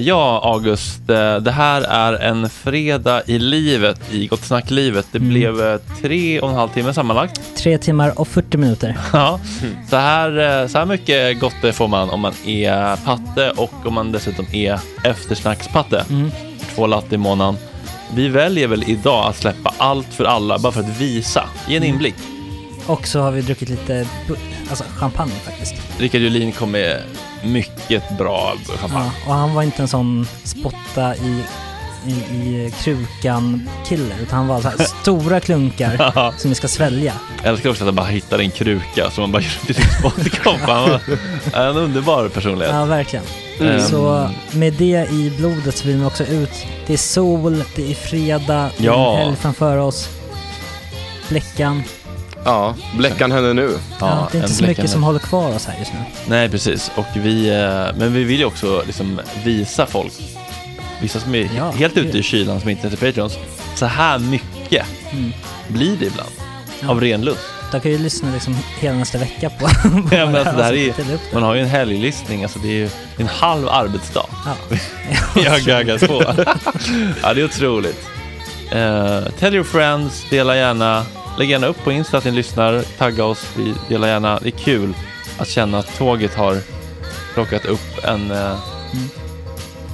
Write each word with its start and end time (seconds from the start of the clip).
Ja, 0.00 0.40
August. 0.44 1.10
eh, 1.10 1.36
det 1.36 1.50
här 1.50 1.82
är 1.82 2.12
en 2.12 2.48
fredag 2.50 3.22
i 3.26 3.38
livet, 3.38 4.00
i 4.14 4.26
Gott 4.26 4.44
Snack-livet. 4.44 5.06
Det 5.12 5.18
Mm. 5.18 5.30
blev 5.30 5.60
eh, 5.62 5.80
tre 6.02 6.40
och 6.40 6.48
en 6.50 6.54
halv 6.54 6.68
timme 6.68 6.94
sammanlagt. 6.94 7.40
Tre 7.56 7.78
timmar 7.78 8.20
och 8.20 8.28
40 8.28 8.56
minuter. 8.56 8.96
Ja, 9.12 9.40
så 9.90 9.96
här, 9.96 10.62
eh, 10.62 10.68
så 10.68 10.78
här 10.78 10.86
mycket 10.86 11.40
gott 11.40 11.74
får 11.74 11.88
man 11.88 12.10
om 12.10 12.20
man 12.20 12.32
är 12.46 12.96
patte 12.96 13.50
och 13.50 13.86
om 13.86 13.94
man 13.94 14.12
dessutom 14.12 14.46
är 14.52 14.78
eftersnackspatte. 15.04 16.04
Mm. 16.10 16.30
Två 16.74 16.86
latte 16.86 17.14
i 17.14 17.18
månaden. 17.18 17.56
Vi 18.14 18.28
väljer 18.28 18.68
väl 18.68 18.84
idag 18.86 19.26
att 19.28 19.36
släppa 19.36 19.74
allt 19.78 20.14
för 20.14 20.24
alla 20.24 20.58
bara 20.58 20.72
för 20.72 20.80
att 20.80 21.00
visa, 21.00 21.44
ge 21.68 21.76
en 21.76 21.82
Mm. 21.82 21.94
inblick. 21.94 22.14
Och 22.86 23.06
så 23.06 23.20
har 23.20 23.30
vi 23.30 23.40
druckit 23.42 23.68
lite 23.68 24.06
alltså, 24.70 24.84
champagne 24.96 25.32
faktiskt. 25.44 25.74
Rickard 25.98 26.20
Julin 26.20 26.52
kom 26.52 26.70
med 26.70 27.00
mycket 27.44 28.18
bra 28.18 28.52
champagne. 28.80 29.10
Ja, 29.26 29.28
och 29.32 29.34
han 29.34 29.54
var 29.54 29.62
inte 29.62 29.82
en 29.82 29.88
sån 29.88 30.26
spotta 30.44 31.16
i 31.16 31.42
i, 32.06 32.10
i 32.10 32.72
krukan-kille. 32.82 34.14
Utan 34.22 34.38
han 34.38 34.48
var 34.48 34.60
så 34.60 34.68
här 34.68 34.76
stora 35.02 35.40
klunkar 35.40 36.32
som 36.38 36.48
vi 36.50 36.54
ska 36.54 36.68
svälja. 36.68 37.12
Jag 37.42 37.50
älskar 37.52 37.70
också 37.70 37.84
att 37.84 37.88
han 37.88 37.94
bara 37.94 38.06
hittar 38.06 38.38
en 38.38 38.50
kruka 38.50 39.10
som 39.10 39.22
man 39.22 39.32
bara 39.32 39.42
gör 39.42 39.66
till 39.66 39.74
sin 39.74 39.84
spotkopp. 39.98 40.60
Han 40.60 40.90
var 40.90 41.00
en 41.70 41.76
underbar 41.76 42.28
personlighet. 42.28 42.74
Ja, 42.74 42.84
verkligen. 42.84 43.24
Mm. 43.60 43.80
Så 43.80 44.30
med 44.52 44.72
det 44.72 45.10
i 45.10 45.32
blodet 45.38 45.76
så 45.76 45.86
vill 45.86 45.96
man 45.96 46.06
också 46.06 46.24
ut. 46.24 46.66
Det 46.86 46.92
är 46.92 46.96
sol, 46.96 47.64
det 47.76 47.90
är 47.90 47.94
fredag, 47.94 48.70
det 48.76 48.84
är 48.84 48.86
Ja. 48.86 49.16
helg 49.16 49.36
framför 49.36 49.76
oss. 49.76 50.08
Bläckan. 51.28 51.82
Ja, 52.44 52.74
bläckan 52.98 53.32
henne 53.32 53.52
nu. 53.52 53.78
Ja, 54.00 54.28
det 54.32 54.38
är 54.38 54.42
inte 54.42 54.54
så 54.54 54.64
mycket 54.64 54.90
som 54.90 55.02
håller 55.02 55.18
kvar 55.18 55.54
oss 55.54 55.66
här 55.66 55.78
just 55.78 55.92
nu. 55.92 55.98
Nej, 56.26 56.48
precis. 56.48 56.90
Och 56.96 57.06
vi, 57.16 57.48
eh, 57.48 57.96
men 57.98 58.12
vi 58.12 58.24
vill 58.24 58.38
ju 58.38 58.44
också 58.44 58.82
liksom 58.86 59.20
visa 59.44 59.86
folk, 59.86 60.12
vissa 61.00 61.20
som 61.20 61.34
är 61.34 61.50
Ja, 61.56 61.70
helt 61.70 61.96
ute 61.96 62.18
i 62.18 62.22
kylan 62.22 62.60
som 62.60 62.68
inte 62.70 62.88
heter 62.88 63.06
Patreons, 63.06 63.38
så 63.74 63.86
här 63.86 64.18
mycket 64.18 64.86
Mm. 65.12 65.32
blir 65.68 65.96
det 65.96 66.06
ibland. 66.06 66.30
Ja. 66.82 66.88
Av 66.90 67.00
ren 67.00 67.22
lust. 67.24 67.40
De 67.72 67.80
kan 67.80 67.90
ju 67.90 67.98
lyssna 67.98 68.32
liksom 68.32 68.56
hela 68.80 68.96
nästa 68.96 69.18
vecka 69.18 69.50
på 69.50 69.68
Ja, 70.10 70.26
men 70.26 70.36
alltså, 70.36 70.56
det 70.56 70.62
här 70.64 70.72
är, 70.74 70.92
man 71.34 71.42
har 71.42 71.54
ju 71.54 71.60
en 71.60 71.68
helglistning, 71.68 72.42
alltså 72.42 72.58
det 72.58 72.68
är 72.68 72.72
ju 72.72 72.88
en 73.16 73.26
halv 73.26 73.68
arbetsdag. 73.68 74.26
Ja. 74.44 74.76
Jag 75.44 75.60
gaggas 75.60 76.00
på. 76.06 76.22
ja, 77.22 77.34
det 77.34 77.40
är 77.40 77.44
otroligt. 77.44 78.06
Eh, 78.72 79.20
tell 79.38 79.54
your 79.54 79.64
friends, 79.64 80.24
dela 80.30 80.56
gärna, 80.56 81.04
lägg 81.38 81.50
gärna 81.50 81.66
upp 81.66 81.84
på 81.84 81.92
Insta 81.92 82.18
att 82.18 82.24
ni 82.24 82.30
lyssnar, 82.30 82.82
tagga 82.98 83.24
oss, 83.24 83.46
vi 83.56 83.74
delar 83.88 84.08
gärna. 84.08 84.38
Det 84.42 84.48
är 84.48 84.58
kul 84.58 84.94
att 85.38 85.48
känna 85.48 85.78
att 85.78 85.98
tåget 85.98 86.34
har 86.34 86.56
plockat 87.34 87.64
upp 87.64 88.04
en... 88.04 88.30
Eh, 88.30 88.58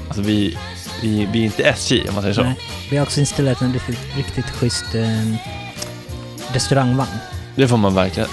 Alltså 0.08 0.22
vi, 0.22 0.58
vi, 1.02 1.28
vi 1.32 1.40
är 1.40 1.44
inte 1.44 1.62
SJ 1.62 2.08
om 2.08 2.14
man 2.14 2.22
säger 2.22 2.34
så. 2.34 2.42
Nej. 2.42 2.54
Vi 2.90 2.96
har 2.96 3.04
också 3.04 3.20
installerat 3.20 3.60
en 3.60 3.72
riktigt, 3.72 3.98
riktigt 4.16 4.50
schysst 4.50 4.94
eh, 4.94 5.34
restaurangvagn. 6.54 7.10
Det 7.56 7.68
får 7.68 7.76
man 7.76 7.94
verkligen. 7.94 8.28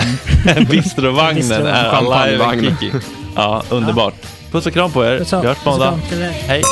Bistrovagnen 0.70 1.36
Bistrovagn. 1.36 1.68
är 1.68 2.22
alive 2.22 2.44
and 2.46 2.62
kicking. 2.80 3.00
Ja, 3.36 3.64
underbart. 3.70 4.14
Puss 4.52 4.66
och 4.66 4.74
kram 4.74 4.92
på 4.92 5.06
er. 5.06 5.18
Puss 5.20 5.34
och- 5.34 5.44
Vi 5.44 5.48
hörs 5.48 5.58
på 5.58 5.70
måndag. 5.70 6.00
Hej. 6.48 6.64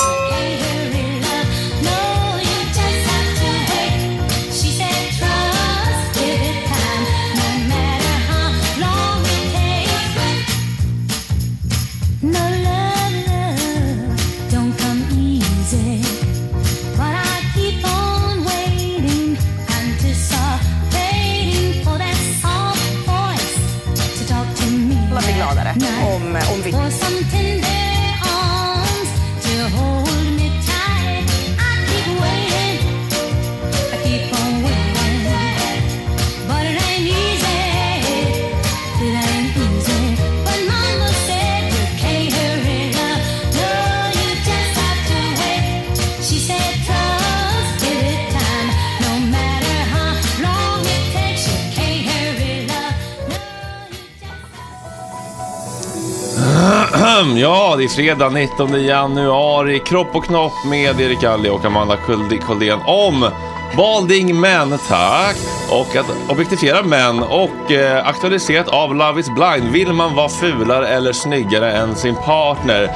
Just 57.28 57.38
Ja, 57.38 57.76
det 57.78 57.84
är 57.84 57.88
fredag 57.88 58.30
19 58.30 58.84
januari. 58.86 59.80
Kropp 59.80 60.16
och 60.16 60.24
knopp 60.26 60.66
med 60.66 61.02
Erik 61.02 61.24
Alli 61.24 61.50
och 61.50 61.66
Amanda 61.66 61.96
Kuldi- 61.96 62.42
Koldén 62.42 62.80
om 62.86 63.30
balding 63.78 64.40
Men. 64.40 64.80
tack. 64.88 65.38
Och 65.72 65.96
att 65.96 66.06
objektifiera 66.30 66.84
män 66.84 67.24
och 67.24 67.72
eh, 67.72 68.08
aktualiserat 68.08 68.68
av 68.68 68.96
Love 68.96 69.20
is 69.20 69.30
blind. 69.30 69.72
Vill 69.72 69.94
man 69.94 70.16
vara 70.16 70.30
fulare 70.30 70.88
eller 70.88 71.14
snyggare 71.14 71.72
än 71.72 71.96
sin 71.96 72.16
partner? 72.16 72.92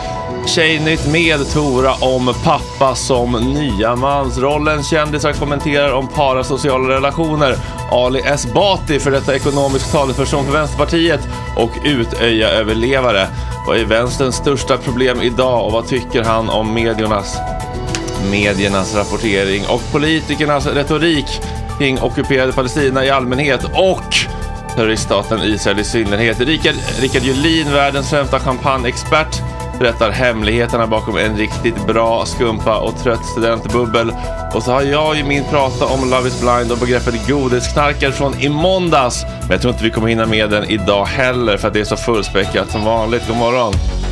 Tjejnytt 0.46 1.08
med 1.08 1.52
Tora 1.54 1.94
om 1.94 2.34
pappa 2.44 2.96
som 2.96 3.32
nya 3.32 3.96
mansrollen. 3.96 4.84
Kändisar 4.84 5.34
kommenterar 5.34 5.94
om 5.94 6.08
parasociala 6.08 6.96
relationer. 6.96 7.56
Ali 7.92 8.20
Esbati, 8.20 9.00
för 9.00 9.12
detta 9.12 9.36
ekonomisk 9.36 9.92
talesperson 9.92 10.46
för 10.46 10.54
Vänsterpartiet 10.54 11.28
och 11.58 11.72
Utöja-överlevare. 11.84 13.28
Vad 13.68 13.78
är 13.78 13.86
vänsterns 13.86 14.36
största 14.36 14.78
problem 14.78 15.22
idag 15.22 15.66
och 15.66 15.72
vad 15.72 15.88
tycker 15.88 16.24
han 16.24 16.50
om 16.50 16.74
mediernas, 16.74 17.38
mediernas 18.32 18.96
rapportering 18.96 19.64
och 19.68 19.82
politikernas 19.92 20.68
retorik 20.68 21.42
kring 21.78 22.02
ockuperade 22.02 22.54
Palestina 22.54 23.06
i 23.06 23.10
allmänhet 23.10 23.64
och 23.64 24.16
terroriststaten 24.76 25.44
Israel 25.44 25.80
i 25.80 25.84
synnerhet. 25.84 26.40
Rickard, 26.40 26.76
Rickard 27.00 27.22
Julin, 27.22 27.72
världens 27.72 28.10
främsta 28.10 28.40
champagneexpert, 28.40 29.42
berättar 29.80 30.12
hemligheterna 30.12 30.88
bakom 30.88 31.18
en 31.18 31.38
riktigt 31.38 31.88
bra 31.88 32.26
skumpa 32.26 32.80
och 32.80 33.04
trött 33.04 33.26
studentbubbel. 33.26 34.12
Och 34.54 34.64
så 34.64 34.72
har 34.72 34.82
jag 34.82 35.16
ju 35.16 35.24
min 35.24 35.44
prata 35.44 35.86
om 35.86 36.10
Love 36.10 36.28
is 36.28 36.42
blind 36.42 36.72
och 36.72 36.78
begreppet 36.78 37.28
godisknarkare 37.28 38.12
från 38.12 38.40
i 38.40 38.50
måndags. 38.50 39.26
Men 39.42 39.52
jag 39.52 39.62
tror 39.62 39.74
inte 39.74 39.84
vi 39.84 39.92
kommer 39.92 40.08
hinna 40.08 40.26
med 40.26 40.50
den 40.50 40.70
idag 40.70 41.06
heller 41.06 41.58
för 41.58 41.68
att 41.68 41.74
det 41.74 41.80
är 41.80 41.86
så 41.86 41.98
fullspäckat 41.98 42.72
som 42.72 42.86
vanligt. 42.86 43.28
God 43.28 43.38
morgon! 43.38 44.03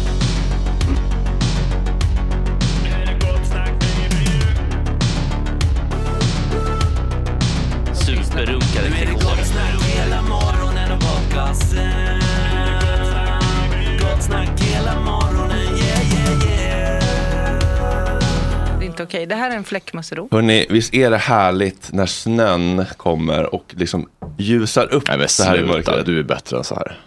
Okej. 19.11 19.25
Det 19.25 19.35
här 19.35 19.51
är 19.51 19.55
en 19.55 19.63
fläckmussero. 19.63 20.27
Hörrni, 20.31 20.65
visst 20.69 20.93
är 20.93 21.11
det 21.11 21.17
härligt 21.17 21.89
när 21.93 22.05
snön 22.05 22.85
kommer 22.97 23.55
och 23.55 23.65
liksom 23.77 24.09
ljusar 24.37 24.93
upp 24.93 25.07
Nej 25.07 25.17
men 25.17 25.27
så 25.29 25.43
här 25.43 25.57
i 25.59 25.63
mörkret? 25.65 26.05
du 26.05 26.19
är 26.19 26.23
bättre 26.23 26.57
än 26.57 26.63
så 26.63 26.75
här. 26.75 26.99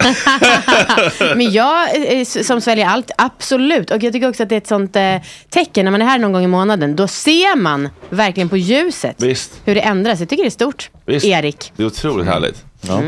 Men 1.35 1.51
jag 1.51 1.95
eh, 2.13 2.19
s- 2.19 2.47
som 2.47 2.61
sväljer 2.61 2.85
allt, 2.85 3.11
absolut. 3.17 3.91
Och 3.91 4.03
jag 4.03 4.13
tycker 4.13 4.29
också 4.29 4.43
att 4.43 4.49
det 4.49 4.55
är 4.55 4.57
ett 4.57 4.67
sånt 4.67 4.95
eh, 4.95 5.15
tecken 5.49 5.85
när 5.85 5.91
man 5.91 6.01
är 6.01 6.05
här 6.05 6.19
någon 6.19 6.31
gång 6.33 6.43
i 6.43 6.47
månaden. 6.47 6.95
Då 6.95 7.07
ser 7.07 7.55
man 7.55 7.89
verkligen 8.09 8.49
på 8.49 8.57
ljuset 8.57 9.23
Visst, 9.23 9.61
hur 9.65 9.75
det 9.75 9.81
ändras. 9.81 10.19
Jag 10.19 10.29
tycker 10.29 10.43
det 10.43 10.47
är 10.47 10.49
stort. 10.49 10.89
visst. 11.05 11.25
Erik. 11.25 11.73
Det 11.75 11.83
är 11.83 11.87
otroligt 11.87 12.25
härligt. 12.27 12.65
Ja. 12.81 13.01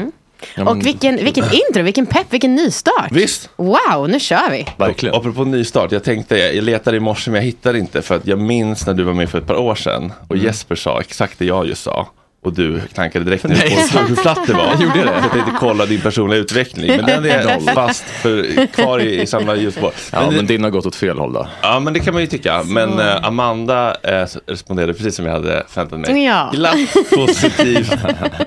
Ja, 0.55 0.69
Och 0.69 0.85
vilken, 0.85 1.15
vilken 1.15 1.43
intro, 1.43 1.83
vilken 1.83 2.05
pepp, 2.05 2.25
vilken 2.29 2.55
nystart. 2.55 3.11
Visst. 3.11 3.49
Wow, 3.55 4.09
nu 4.09 4.19
kör 4.19 4.51
vi. 4.51 4.67
Verkligen. 4.77 5.15
Apropå 5.15 5.43
nystart, 5.43 5.91
jag 5.91 6.03
tänkte, 6.03 6.37
jag 6.37 6.63
letade 6.63 6.97
i 6.97 6.99
morse 6.99 7.31
men 7.31 7.39
jag 7.41 7.45
hittade 7.45 7.79
inte 7.79 8.01
för 8.01 8.15
att 8.15 8.27
jag 8.27 8.39
minns 8.39 8.87
när 8.87 8.93
du 8.93 9.03
var 9.03 9.13
med 9.13 9.29
för 9.29 9.37
ett 9.37 9.47
par 9.47 9.57
år 9.57 9.75
sedan 9.75 10.13
och 10.27 10.35
Mm. 10.35 10.45
Jesper 10.45 10.75
sa 10.75 10.99
exakt 10.99 11.39
det 11.39 11.45
jag 11.45 11.67
just 11.67 11.83
sa. 11.83 12.07
Och 12.43 12.53
du 12.53 12.81
knackade 12.93 13.25
direkt 13.25 13.43
ner 13.43 13.55
på 13.93 13.99
hur 14.07 14.15
platt 14.15 14.39
det 14.47 14.53
var. 14.53 14.65
Jag 14.67 14.81
gjorde 14.81 14.99
det. 14.99 15.05
Så 15.07 15.13
jag 15.23 15.31
tänkte 15.31 15.51
kolla 15.59 15.85
din 15.85 16.01
personliga 16.01 16.39
utveckling. 16.39 16.87
Men 16.87 17.05
den 17.05 17.25
är 17.25 17.73
fast 17.73 18.03
för, 18.03 18.65
kvar 18.65 18.99
i, 18.99 19.21
i 19.21 19.27
samma 19.27 19.55
hjulspår. 19.55 19.91
Ja, 20.11 20.19
Men, 20.21 20.35
men 20.35 20.45
det- 20.45 20.53
din 20.53 20.63
har 20.63 20.71
gått 20.71 20.85
åt 20.85 20.95
fel 20.95 21.17
håll 21.17 21.33
då. 21.33 21.47
ja, 21.61 21.79
men 21.79 21.93
det 21.93 21.99
kan 21.99 22.13
man 22.13 22.21
ju 22.23 22.27
tycka. 22.27 22.63
Men 22.63 22.99
eh, 22.99 23.25
Amanda 23.25 23.95
eh, 24.03 24.27
responderade 24.47 24.93
precis 24.93 25.15
som 25.15 25.25
jag 25.25 25.33
hade 25.33 25.63
förväntat 25.69 25.99
mig. 25.99 26.25
Ja. 26.25 26.51
Glatt, 26.53 26.77
positivt, 27.15 27.93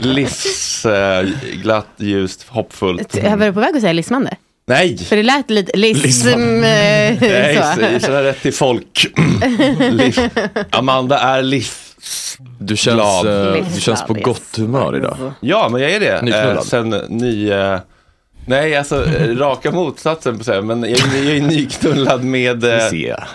livsglatt, 0.01 1.87
ljust, 1.97 2.47
hoppfullt. 2.49 3.17
Jag 3.23 3.37
var 3.37 3.47
du 3.47 3.53
på 3.53 3.61
väg 3.61 3.75
att 3.77 3.81
säga 3.81 3.93
lismande? 3.93 4.37
Nej! 4.67 4.99
För 4.99 5.17
det 5.17 5.23
lät 5.23 5.51
lite 5.51 5.77
lism... 5.77 6.29
Eh, 6.29 6.35
Nej, 6.61 7.57
så. 7.77 8.01
så, 8.01 8.07
så 8.07 8.13
rätt 8.13 8.43
till 8.43 8.55
folk. 8.55 9.07
Amanda 10.71 11.19
är 11.19 11.43
livs... 11.43 11.90
Du 12.59 12.77
känns, 12.77 12.95
Glad. 13.23 13.57
eh, 13.57 13.65
du 13.75 13.81
känns 13.81 14.03
på 14.03 14.15
gott 14.15 14.57
humör 14.57 14.97
idag. 14.97 15.17
Ja, 15.41 15.69
men 15.73 15.81
jag 15.83 15.91
är 15.91 16.01
det. 16.01 16.23
Nyknullad. 16.23 16.57
Eh, 16.57 16.63
sen 16.63 16.89
ny... 17.09 17.51
Eh, 17.51 17.79
nej, 18.47 18.77
alltså 18.77 19.05
eh, 19.07 19.37
raka 19.37 19.71
motsatsen 19.71 20.39
på 20.39 20.45
sig. 20.45 20.63
Men 20.63 20.83
jag 20.83 20.91
är, 20.91 21.23
jag 21.29 21.37
är 21.37 21.43
nyknullad 21.43 22.25
med 22.25 22.65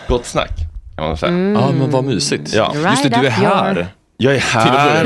gott 0.08 0.26
snack. 0.26 0.52
Kan 0.96 1.06
man 1.08 1.18
säga. 1.18 1.32
Ja 1.32 1.72
men 1.80 1.92
vad 1.92 2.04
mysigt. 2.04 2.54
Ja. 2.54 2.74
Just 2.76 3.04
det, 3.04 3.10
du 3.10 3.16
är 3.16 3.22
Right 3.22 3.34
här. 3.34 3.76
your- 3.76 3.86
Jag 4.18 4.36
är 4.36 4.40
här. 4.40 5.06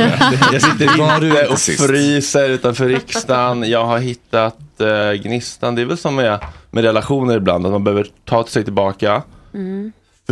Jag 0.53 0.61
sitter 0.61 0.97
Var 0.97 1.19
du 1.19 1.27
inte 1.29 1.45
och 1.47 1.59
fryser 1.59 2.49
utanför 2.49 2.87
riksdagen. 2.87 3.69
Jag 3.69 3.85
har 3.85 3.99
hittat 3.99 4.57
eh, 4.81 5.11
gnistan. 5.23 5.75
Det 5.75 5.81
är 5.81 5.85
väl 5.85 5.97
som 5.97 6.15
med, 6.15 6.39
med 6.71 6.83
relationer 6.83 7.37
ibland. 7.37 7.65
Att 7.65 7.71
man 7.71 7.83
behöver 7.83 8.07
ta 8.25 8.45
sig 8.45 8.63
tillbaka. 8.63 9.21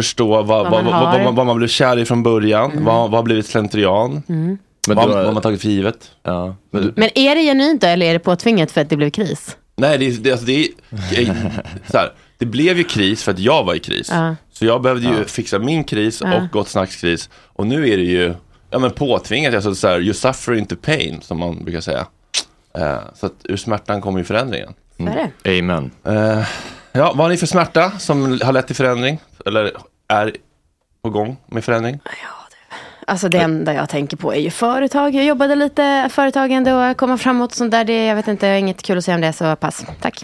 Förstå 0.04 0.27
vad, 0.27 0.48
vad, 0.48 0.63
man 0.72 0.86
vad, 0.86 0.94
vad, 0.94 0.94
har. 1.12 1.24
vad, 1.24 1.36
vad 1.36 1.46
man 1.46 1.58
blev 1.58 1.68
kär 1.68 1.98
i 2.00 2.06
från 2.06 2.24
början, 2.24 2.72
vad, 2.75 2.96
vad 3.01 3.12
har 3.12 3.24
blivit 3.24 3.46
slentrian, 3.46 4.24
Mm. 4.30 4.58
vad, 4.88 4.96
vad 5.10 5.25
har 5.25 5.32
man 5.34 5.42
tagit 5.42 5.62
för 5.62 5.70
givet. 5.70 6.12
Ja, 6.24 6.56
men 6.72 6.82
du, 6.82 6.94
Men 6.96 7.10
är 7.16 7.36
det 7.36 7.42
genuint 7.42 7.82
då, 7.82 7.88
eller 7.88 8.06
är 8.06 8.13
det 8.13 8.20
påtvingat 8.20 8.72
för 8.72 8.82
att 8.82 8.89
det 8.89 8.98
blev 8.98 9.10
kris? 9.10 9.58
Nej, 9.75 9.98
det, 9.98 10.06
är- 10.08 10.12
det, 10.12 10.32
alltså, 10.32 10.46
det, 10.46 10.68
så 11.92 11.98
här, 11.98 12.12
det 12.38 12.46
blev 12.46 12.77
ju 12.77 12.84
kris 12.84 13.24
för 13.24 13.32
att 13.32 13.39
jag 13.39 13.63
var 13.63 13.75
i 13.75 13.80
kris. 13.80 14.10
Ja. 14.12 14.36
Så 14.54 14.66
jag 14.66 14.82
behövde 14.82 15.08
ju 15.08 15.25
fixa 15.25 15.60
min 15.60 15.84
kris 15.84 16.22
Ja. 16.25 16.36
och 16.38 16.50
Gott 16.51 16.68
Snacks 16.70 16.96
kris. 17.01 17.30
Och 17.36 17.68
nu 17.68 17.89
är 17.89 17.98
det 17.98 18.04
ju 18.04 18.34
ja, 18.70 18.80
men 18.80 18.92
påtvingat, 18.92 19.54
alltså, 19.54 19.75
så 19.75 19.88
här, 19.88 20.00
you 20.01 20.13
suffer 20.13 20.54
into 20.54 20.75
pain, 20.75 21.22
som 21.22 21.39
man 21.39 21.63
brukar 21.63 21.82
säga. 21.82 22.08
Eh, 22.77 22.98
så 23.16 23.25
att 23.25 23.34
ur 23.44 23.58
smärtan 23.58 24.01
kommer 24.01 24.20
ju 24.20 24.25
förändringen. 24.25 24.74
Det. 24.98 25.60
amen. 25.60 25.92
Eh, 26.04 26.44
ja, 26.98 27.13
vad 27.16 27.18
har 27.18 27.30
ni 27.30 27.38
för 27.38 27.48
smärta 27.48 27.92
som 28.00 28.42
har 28.44 28.54
lett 28.54 28.68
till 28.68 28.75
förändring? 28.75 29.20
Eller 29.46 29.72
är 30.08 30.36
på 31.01 31.10
gång 31.10 31.38
med 31.48 31.63
förändring? 31.63 32.00
Alltså 33.08 33.30
det 33.30 33.38
enda 33.38 33.74
jag 33.74 33.89
tänker 33.89 34.18
på 34.18 34.34
är 34.34 34.39
ju 34.39 34.50
företag. 34.50 35.16
Jag 35.16 35.25
jobbade 35.25 35.56
lite 35.56 36.10
företagande 36.12 36.74
och 36.74 36.98
komma 36.98 37.18
framåt 37.18 37.51
och 37.51 37.58
sånt 37.58 37.72
där. 37.72 37.84
Det, 37.84 38.06
jag 38.06 38.16
vet 38.16 38.27
inte, 38.27 38.46
jag 38.48 38.54
har 38.54 38.60
inget 38.60 38.84
kul 38.84 38.98
att 38.98 39.06
säga 39.06 39.16
om 39.16 39.22
det, 39.22 39.34
så 39.34 39.56
pass. 39.56 39.86
Tack. 40.01 40.24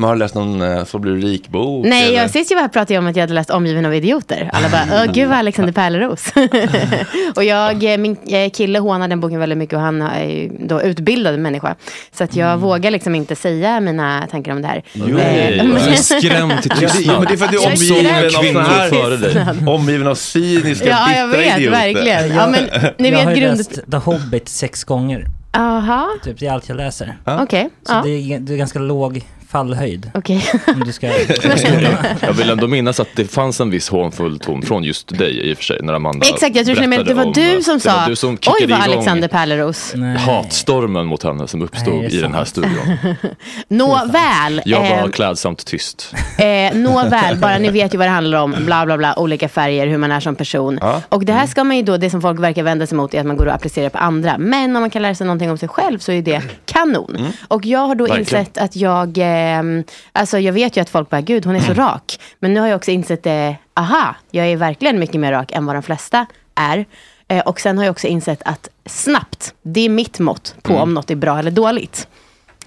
Man 0.00 0.08
har 0.08 0.16
läst 0.16 0.34
någon 0.34 0.62
eh, 0.62 0.84
Så 0.84 0.98
blir 0.98 1.12
du 1.12 1.20
rik-bok? 1.20 1.86
Nej, 1.86 2.04
eller? 2.08 2.18
jag, 2.18 2.30
sist 2.30 2.50
jag 2.50 2.56
var 2.56 2.62
här 2.62 2.68
pratade 2.68 2.94
jag 2.94 3.00
om 3.02 3.06
att 3.06 3.16
jag 3.16 3.22
hade 3.22 3.34
läst 3.34 3.50
Omgiven 3.50 3.86
av 3.86 3.94
idioter. 3.94 4.50
Alla 4.52 4.68
bara, 4.68 4.82
åh 4.92 5.12
gud 5.12 5.28
vad 5.28 5.38
Alexander 5.38 5.72
Pärleros. 5.72 6.32
och 7.36 7.44
jag, 7.44 7.92
eh, 7.92 7.98
min 7.98 8.16
eh, 8.26 8.50
kille 8.50 8.78
hånar 8.78 9.08
den 9.08 9.20
boken 9.20 9.38
väldigt 9.40 9.58
mycket 9.58 9.74
och 9.74 9.80
han 9.80 10.02
är 10.02 10.24
ju 10.24 10.50
då 10.60 10.82
utbildad 10.82 11.38
människa. 11.38 11.74
Så 12.12 12.24
att 12.24 12.36
jag 12.36 12.56
vågar 12.58 12.90
liksom 12.90 13.14
inte 13.14 13.36
säga 13.36 13.80
mina 13.80 14.26
tankar 14.30 14.52
om 14.52 14.62
det 14.62 14.68
här. 14.68 14.82
Jo. 14.92 15.18
Eh, 15.18 15.64
men- 15.64 15.74
du 15.90 15.96
skrämd 15.96 16.62
till 16.62 16.70
tystnad. 16.80 17.04
ja, 17.04 17.18
men 17.18 17.26
det 17.28 17.32
är 17.34 17.36
för 17.36 17.44
att 17.44 17.50
du 17.52 17.58
är 17.58 17.66
omgiven 17.66 18.24
av 18.36 18.42
kvinnor 18.42 18.60
här, 18.60 18.88
före 18.88 19.16
dig. 19.16 19.44
omgiven 19.68 20.06
av 20.06 20.14
cyniska, 20.14 20.88
Ja, 20.88 21.12
jag 21.16 21.28
bittra 21.28 21.42
vet, 21.44 21.58
idioter. 21.58 21.70
verkligen. 21.78 22.34
Ja, 22.36 22.46
men 22.48 22.92
ni 22.98 23.10
jag 23.10 23.18
har 23.18 23.26
vet 23.26 23.36
ju 23.36 23.40
grund... 23.40 23.56
läst 23.58 23.90
The 23.90 23.96
Hobbit 23.96 24.48
sex 24.48 24.84
gånger. 24.84 25.26
Aha, 25.52 26.08
Typ, 26.24 26.38
det 26.38 26.46
är 26.46 26.52
allt 26.52 26.68
jag 26.68 26.76
läser. 26.76 27.16
okej. 27.24 27.68
Så 27.82 27.92
Ja, 27.92 28.02
det, 28.04 28.10
är, 28.10 28.38
det 28.40 28.52
är 28.52 28.56
ganska 28.56 28.78
låg 28.78 29.24
fallhöjd. 29.56 30.10
okej. 30.14 30.40
Ska... 30.92 31.06
Jag 32.26 32.32
vill 32.32 32.50
ändå 32.50 32.68
minnas 32.68 33.00
att 33.00 33.08
det 33.14 33.24
fanns 33.24 33.60
en 33.60 33.70
viss 33.70 33.88
hånfull 33.88 34.38
ton 34.38 34.62
från 34.62 34.84
just 34.84 35.18
dig 35.18 35.50
i 35.50 35.52
och 35.52 35.56
för 35.56 35.64
sig. 35.64 35.78
När 35.82 35.94
Amanda 35.94 36.26
Exakt, 36.26 36.56
jag 36.56 36.66
tror 36.66 36.94
att 36.98 37.06
det 37.06 37.14
var 37.14 37.34
du 37.34 37.62
som 37.62 37.80
sa, 37.80 38.06
du 38.06 38.16
som 38.16 38.38
oj 38.60 38.66
vad 38.66 38.80
Alexander 38.80 39.28
Pärleros. 39.28 39.94
Hatstormen 40.18 41.06
mot 41.06 41.22
henne 41.22 41.48
som 41.48 41.62
uppstod 41.62 41.94
Nej, 41.94 42.14
i 42.14 42.20
den 42.20 42.34
här 42.34 42.44
studion. 42.44 42.96
Nåväl. 43.68 44.62
Jag 44.64 44.80
var 44.80 44.98
eh, 44.98 45.08
klädsamt 45.08 45.66
tyst. 45.66 46.14
Eh, 46.38 46.74
nåväl, 46.74 47.36
bara 47.36 47.58
ni 47.58 47.70
vet 47.70 47.94
ju 47.94 47.98
vad 47.98 48.06
det 48.06 48.10
handlar 48.10 48.38
om. 48.38 48.54
Bla 48.58 48.86
bla 48.86 48.96
bla, 48.96 49.18
olika 49.18 49.48
färger, 49.48 49.86
hur 49.86 49.98
man 49.98 50.12
är 50.12 50.20
som 50.20 50.34
person. 50.34 50.78
Ja. 50.80 51.02
Och 51.08 51.24
det 51.24 51.32
här 51.32 51.46
ska 51.46 51.64
man 51.64 51.76
ju 51.76 51.82
då, 51.82 51.96
det 51.96 52.10
som 52.10 52.22
folk 52.22 52.40
verkar 52.40 52.62
vända 52.62 52.86
sig 52.86 52.96
mot 52.96 53.14
är 53.14 53.20
att 53.20 53.26
man 53.26 53.36
går 53.36 53.46
och 53.46 53.54
applicerar 53.54 53.88
på 53.88 53.98
andra. 53.98 54.38
Men 54.38 54.76
om 54.76 54.82
man 54.82 54.90
kan 54.90 55.02
lära 55.02 55.14
sig 55.14 55.26
någonting 55.26 55.50
om 55.50 55.58
sig 55.58 55.68
själv 55.68 55.98
så 55.98 56.12
är 56.12 56.22
det 56.22 56.42
kanon. 56.64 57.26
Och 57.48 57.66
jag 57.66 57.78
har 57.78 57.94
då 57.94 58.04
Verkligen. 58.04 58.20
insett 58.20 58.58
att 58.58 58.76
jag, 58.76 59.18
ehm, 59.46 59.84
alltså 60.12 60.38
jag 60.38 60.52
vet 60.52 60.76
ju 60.76 60.80
att 60.80 60.90
folk 60.90 61.10
bara, 61.10 61.20
gud 61.20 61.46
hon 61.46 61.56
är 61.56 61.60
så 61.60 61.74
rak. 61.74 62.20
Men 62.38 62.54
nu 62.54 62.60
har 62.60 62.66
jag 62.66 62.76
också 62.76 62.90
insett 62.90 63.22
det, 63.22 63.56
aha, 63.74 64.14
jag 64.30 64.46
är 64.46 64.56
verkligen 64.56 64.98
mycket 64.98 65.20
mer 65.20 65.32
rak 65.32 65.52
än 65.52 65.66
vad 65.66 65.76
de 65.76 65.82
flesta 65.82 66.26
är. 66.54 66.86
Eh, 67.28 67.40
och 67.40 67.60
sen 67.60 67.78
har 67.78 67.84
jag 67.84 67.92
också 67.92 68.06
insett 68.06 68.42
att 68.44 68.68
snabbt, 68.86 69.54
det 69.62 69.80
är 69.80 69.88
mitt 69.88 70.18
mått 70.18 70.54
på 70.62 70.74
om 70.74 70.94
något 70.94 71.10
är 71.10 71.16
bra 71.16 71.38
eller 71.38 71.50
dåligt. 71.50 72.08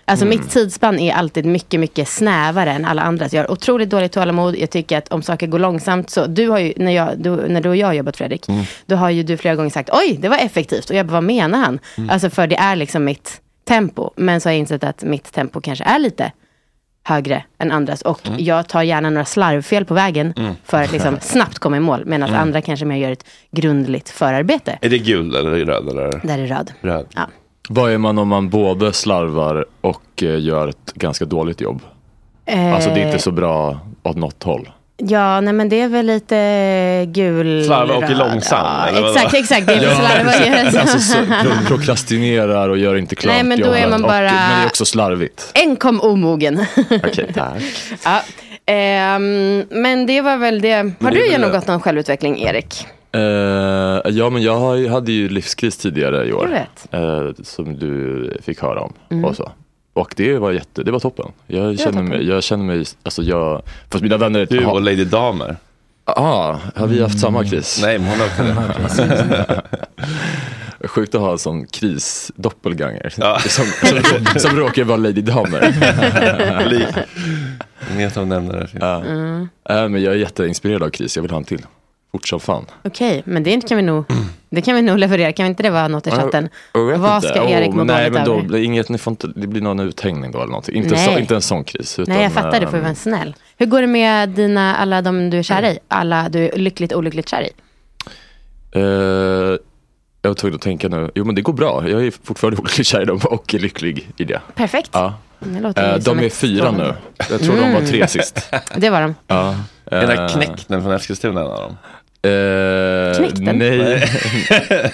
Alltså 0.10 0.26
mitt 0.26 0.50
tidsspann 0.50 1.00
är 1.00 1.14
alltid 1.14 1.46
mycket, 1.46 1.80
mycket 1.80 2.08
snävare 2.08 2.72
än 2.72 2.86
alla 2.86 3.02
andras. 3.02 3.34
Jag 3.34 3.44
har 3.44 3.52
otroligt 3.52 3.90
dåligt 3.90 4.12
tålamod. 4.12 4.56
Jag 4.58 4.70
tycker 4.70 4.98
att 4.98 5.08
om 5.08 5.22
saker 5.22 5.48
går 5.48 5.60
långsamt 5.60 6.10
så, 6.10 6.26
du 6.26 6.50
har 6.50 6.60
ju, 6.60 6.74
när, 6.78 6.92
jag, 6.92 7.10
du, 7.18 7.30
när 7.30 7.62
du 7.62 7.70
och 7.70 7.76
jag 7.76 7.88
har 7.88 7.94
jobbat 7.94 8.18
Fredrik, 8.18 8.46
då 8.86 8.96
har 8.96 9.10
ju 9.10 9.24
du 9.24 9.38
flera 9.38 9.56
gånger 9.56 9.70
sagt, 9.70 9.90
oj, 9.94 10.18
det 10.20 10.30
var 10.30 10.38
effektivt. 10.38 10.90
Och 10.90 10.96
jag 10.96 11.06
bara, 11.06 11.14
vad 11.14 11.24
menar 11.24 11.60
han? 11.60 11.80
Alltså 12.10 12.30
för 12.30 12.48
det 12.48 12.56
är 12.56 12.76
liksom 12.76 13.04
mitt 13.04 13.42
tempo. 13.68 14.10
Men 14.16 14.42
så 14.42 14.50
har 14.50 14.54
jag 14.54 14.60
insett 14.60 14.84
att 14.84 15.04
mitt 15.04 15.34
tempo 15.34 15.62
kanske 15.62 15.84
är 15.84 16.00
lite 16.00 16.32
högre 17.04 17.44
än 17.58 17.72
andras. 17.72 18.02
Och 18.02 18.22
jag 18.38 18.68
tar 18.70 18.82
gärna 18.84 19.10
några 19.10 19.26
slarvfel 19.26 19.86
på 19.86 19.94
vägen 19.94 20.34
för 20.66 20.84
att 20.84 20.92
liksom 20.92 21.18
snabbt 21.22 21.60
komma 21.60 21.78
i 21.78 21.80
mål. 21.80 22.04
Medan 22.06 22.30
andra 22.36 22.62
kanske 22.62 22.86
mer 22.86 22.96
gör 22.98 23.12
ett 23.12 23.26
grundligt 23.52 24.10
förarbete. 24.10 24.78
Är 24.82 24.90
det 24.90 24.98
gul 24.98 25.36
eller 25.36 25.50
röd? 25.66 25.90
Eller? 25.90 26.22
Där 26.28 26.40
är 26.40 26.48
röd. 26.48 26.72
röd. 26.82 27.06
Ja. 27.16 27.22
Vad 27.70 27.92
är 27.92 27.98
man 27.98 28.18
om 28.18 28.28
man 28.28 28.50
både 28.50 28.94
slarvar 28.94 29.66
och 29.82 30.24
eh, 30.24 30.40
gör 30.40 30.68
ett 30.68 30.94
ganska 30.94 31.26
dåligt 31.26 31.62
jobb? 31.62 31.82
Eh, 32.46 32.74
Alltså 32.76 32.90
det 32.90 33.02
är 33.02 33.06
inte 33.06 33.20
så 33.20 33.32
bra 33.32 33.80
åt 34.04 34.18
något 34.18 34.44
håll. 34.44 34.70
Ja, 35.02 35.42
nej 35.42 35.54
men 35.54 35.70
det 35.70 35.82
är 35.82 35.88
väl 35.88 36.06
lite 36.06 37.06
gul... 37.08 37.64
Slarva 37.66 37.96
och 37.96 38.04
är 38.04 38.16
långsam, 38.16 38.66
Ja, 38.96 39.10
exakt, 39.14 39.34
exakt. 39.34 39.68
Det 39.68 39.74
är 39.74 39.84
ja, 39.84 39.96
slarva 39.96 40.32
och 40.74 40.76
Alltså 40.82 41.00
så, 41.00 41.18
pro- 41.18 41.68
prokrastinerar 41.68 42.70
och 42.70 42.78
gör 42.78 42.96
inte 42.96 43.16
klart 43.16 43.34
Nej, 43.36 43.44
men 43.44 43.60
då 43.60 43.72
är 43.72 43.90
man 43.90 44.04
Och, 44.04 44.10
bara- 44.10 44.22
men 44.22 44.58
det 44.60 44.64
är 44.64 44.66
också 44.66 44.86
slarvigt. 44.86 45.52
Enkom 45.56 46.02
omogen. 46.02 46.66
Okej, 47.04 47.32
tack. 47.34 47.62
ja. 48.06 48.22
Ehm, 48.66 49.66
men 49.70 50.06
det 50.06 50.22
var 50.22 50.38
väl 50.38 50.62
det. 50.62 50.76
Har 51.02 51.12
det 51.12 51.18
du 51.18 51.28
genomgått 51.30 51.68
någon 51.68 51.80
självutveckling, 51.82 52.40
Erik? 52.42 52.86
Eh, 53.12 53.22
ja, 54.12 54.30
men 54.30 54.42
jag 54.42 54.88
hade 54.90 55.12
ju 55.12 55.30
livskris 55.30 55.78
tidigare 55.78 56.26
i 56.28 56.34
år. 56.34 56.44
Jag 56.44 56.52
vet. 56.60 56.88
Mm. 56.94 57.28
eh, 57.28 57.34
som 57.44 57.80
du 57.80 58.38
fick 58.44 58.62
höra 58.62 58.80
om. 58.82 59.24
Och, 59.26 59.36
så. 59.36 59.52
Och 60.00 60.14
det 60.18 60.38
var, 60.38 60.52
jätte, 60.52 60.84
det 60.84 60.92
var 60.92 61.00
toppen. 61.00 61.32
Jag 61.48 61.80
känner, 61.80 62.04
mig, 62.04 62.28
jag 62.28 62.44
känner 62.44 62.64
mig, 62.64 62.86
alltså 63.04 63.22
jag, 63.24 63.62
fast 63.92 64.02
mina 64.04 64.18
vänner 64.18 64.48
Du 64.50 64.66
har- 64.66 64.74
och 64.74 64.82
Lady 64.82 65.06
Damer. 65.06 65.56
Ah, 66.06 66.58
har 66.76 66.88
vi 66.88 67.02
haft 67.02 67.20
samma 67.20 67.44
kris? 67.46 67.80
Nej, 67.82 68.00
men 68.00 68.08
hon 68.10 68.20
har 68.20 68.26
också 68.86 69.02
det. 69.02 69.62
Sjukt 70.88 71.16
att 71.16 71.22
ha 71.22 71.32
en 71.32 71.38
sån 71.38 71.66
kris-doppelganger. 71.68 73.14
Ja. 73.18 73.40
Som, 73.48 73.66
som, 73.66 74.26
som 74.40 74.58
råkar 74.60 74.84
vara 74.84 74.98
Lady 74.98 75.22
Damer. 75.22 76.66
Lik. 76.70 76.88
Gemensam 77.90 78.30
nämnare. 78.30 78.68
ja. 78.80 78.98
Äh, 79.76 79.90
men 79.90 80.04
jag 80.04 80.14
är 80.14 80.18
jätteinspirerad 80.18 80.84
av 80.84 80.90
kris, 80.90 81.16
jag 81.16 81.22
vill 81.22 81.32
ha 81.32 81.38
en 81.38 81.44
till. 81.44 81.62
Fort 82.12 82.28
som 82.28 82.40
fan. 82.40 82.66
Okej, 82.84 83.22
men 83.26 83.44
det 83.44 83.68
kan 83.68 83.78
vi 83.78 83.84
nog, 83.84 84.06
det 84.50 84.62
kan 84.62 84.76
vi 84.76 84.82
nog 84.82 84.98
leverera. 84.98 85.34
Kan 85.34 85.46
inte 85.46 85.64
det 85.64 85.70
vara 85.70 85.88
något 85.88 86.08
i 86.08 86.12
chatten? 86.12 86.50
Jag 86.74 86.98
Vad 86.98 87.16
inte. 87.16 87.28
ska 87.28 87.50
Erik 87.50 87.70
Åh, 87.70 87.76
må 87.76 87.84
Nej, 87.84 88.12
men 88.12 88.26
då 88.26 88.42
blir 88.42 88.64
inget, 88.64 88.90
ni 88.90 88.98
får 88.98 89.12
inte, 89.12 89.28
det 89.36 89.48
blir 89.48 89.62
någon 89.62 89.80
uthängning 89.80 90.32
då 90.32 90.38
eller 90.38 90.48
någonting. 90.48 90.76
Inte, 90.76 90.96
Nej. 90.96 91.06
så, 91.14 91.20
inte 91.20 91.36
en 91.36 91.42
sån 91.42 91.64
kris. 91.64 92.00
Utan, 92.00 92.14
Nej, 92.14 92.24
jag 92.24 92.32
fattar. 92.32 92.60
Du 92.60 92.68
får 92.68 92.78
ehm, 92.78 92.84
vara 92.84 92.96
snäll. 92.96 93.36
Hur 93.58 93.66
går 93.66 93.82
det 93.82 93.88
med 93.88 94.30
dina, 94.30 94.76
alla 94.76 95.02
de 95.02 95.30
du 95.30 95.38
är 95.38 95.44
kär 95.44 95.64
i? 95.64 95.80
Alla 95.88 96.30
du 96.30 96.50
är 96.50 96.58
lyckligt 96.58 96.94
olyckligt 96.94 97.30
kär 97.30 97.42
i? 97.42 97.50
Eh, 98.72 98.82
jag 100.22 100.30
var 100.30 100.34
tvungen 100.34 100.56
att 100.56 100.62
tänka 100.62 100.88
nu. 100.88 101.12
Jo 101.16 101.26
men 101.26 101.36
det 101.36 101.42
går 101.42 101.54
bra. 101.54 101.90
Jag 101.90 102.06
är 102.06 102.14
fortfarande 102.24 102.62
olyckligt 102.62 102.88
kär 102.88 103.02
i 103.02 103.06
dem 103.06 103.20
och 103.24 103.54
är 103.56 103.60
lycklig 103.60 104.10
i 104.18 104.24
det. 104.24 104.42
Perfekt. 104.56 104.90
Ja. 104.94 105.14
Som 105.40 106.18
de 106.18 106.20
är 106.20 106.30
fyra 106.30 106.72
nu. 106.72 106.94
Jag 107.30 107.42
tror 107.42 107.56
de 107.56 107.74
var 107.74 107.82
tre 107.82 108.08
sist. 108.08 108.52
Det 108.76 108.90
var 108.90 109.02
de. 109.02 109.16
Ja. 109.28 109.56
Den 109.84 110.08
där 110.08 110.24
Eh, 110.24 110.28
knäckten 110.28 110.84
från 110.84 110.92
Eskilstuna, 110.92 111.42
en 111.42 111.48
av 111.48 111.62
dem. 111.62 111.78
Knäckten? 112.22 113.58
Nej. 113.58 113.60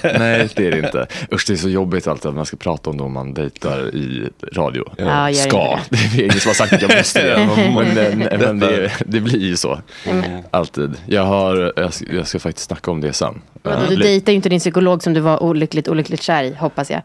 nej, 0.04 0.50
det 0.56 0.68
är 0.68 0.72
det 0.72 0.78
inte. 0.78 1.08
Usch, 1.32 1.44
det 1.48 1.54
är 1.54 1.58
så 1.58 1.70
jobbigt 1.70 2.08
alltid 2.08 2.30
att 2.30 2.36
man 2.36 2.46
ska 2.46 2.58
prata 2.58 2.90
om 2.90 2.98
dem 2.98 3.14
man 3.14 3.34
dejtar 3.34 3.96
i 3.96 4.30
radio. 4.54 4.86
Ja, 4.98 5.34
ska. 5.34 5.80
inte 5.94 6.08
Det 6.16 6.22
är 6.22 6.24
ingen 6.24 6.40
som 6.40 6.50
har 6.50 6.54
sagt 6.54 6.74
att 6.74 6.82
jag 6.82 6.98
måste 6.98 7.28
det. 7.28 7.50
Men, 7.76 8.18
men, 8.20 8.40
men 8.40 8.60
det, 8.60 8.92
det 9.06 9.20
blir 9.20 9.40
ju 9.40 9.58
så. 9.58 9.80
Mm. 10.06 10.42
Alltid. 10.52 10.94
Jag, 11.06 11.26
har, 11.26 11.74
jag, 11.76 11.94
ska, 11.94 12.06
jag 12.14 12.28
ska 12.28 12.40
faktiskt 12.40 12.68
snacka 12.68 12.92
om 12.92 13.02
det 13.02 13.14
sen. 13.14 13.42
Vadå, 13.64 13.86
du 13.90 13.96
dejtar 13.96 14.32
ju 14.32 14.36
inte 14.36 14.50
din 14.50 14.60
psykolog 14.60 15.04
som 15.04 15.14
du 15.14 15.20
var 15.20 15.44
olyckligt, 15.44 15.88
olyckligt 15.88 16.22
kär 16.22 16.44
i, 16.44 16.54
hoppas 16.54 16.92
jag. 16.92 17.02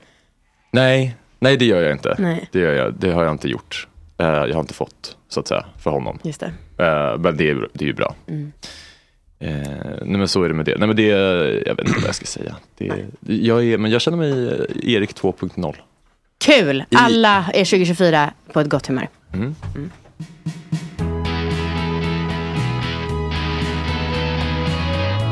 nej, 0.71 1.17
nej, 1.39 1.57
det 1.57 1.65
gör 1.65 1.83
jag 1.83 1.93
inte. 1.93 2.15
Nej. 2.19 2.49
Det, 2.53 2.59
gör 2.59 2.73
jag, 2.73 2.95
det 2.95 3.13
har 3.13 3.25
jag 3.25 3.33
inte 3.33 3.49
gjort. 3.49 3.87
Eh, 4.19 4.27
jag 4.27 4.55
har 4.55 4.61
inte 4.61 4.75
fått, 4.75 5.17
så 5.29 5.41
att 5.41 5.49
säga, 5.49 5.65
för 5.79 5.91
honom. 5.91 6.19
Just 6.23 6.41
det. 6.41 6.53
Eh, 6.85 7.19
men 7.19 7.37
det 7.37 7.51
är, 7.51 7.69
det 7.73 7.85
är 7.85 7.89
ju 7.89 7.95
bra. 7.95 8.15
Mm. 8.29 8.53
Eh, 9.43 9.53
nej 10.03 10.19
men 10.19 10.29
så 10.29 10.43
är 10.43 10.49
det 10.49 10.55
med 10.55 10.65
det. 10.65 10.77
Nej 10.79 10.87
men 10.87 10.97
det, 10.97 11.03
jag 11.67 11.75
vet 11.75 11.87
inte 11.87 12.01
vad 12.01 12.09
jag 12.09 12.15
ska 12.15 12.27
säga. 12.27 12.57
Det, 12.79 12.93
jag, 13.21 13.65
är, 13.65 13.79
men 13.79 13.91
jag 13.91 14.01
känner 14.01 14.19
mig 14.19 14.49
eh, 14.49 14.95
Erik 14.95 15.15
2.0. 15.15 15.77
Kul! 16.39 16.85
Alla 16.95 17.37
är 17.55 17.65
2024 17.65 18.31
på 18.53 18.61
ett 18.61 18.69
gott 18.69 18.87
humör. 18.87 19.09
Mm. 19.33 19.55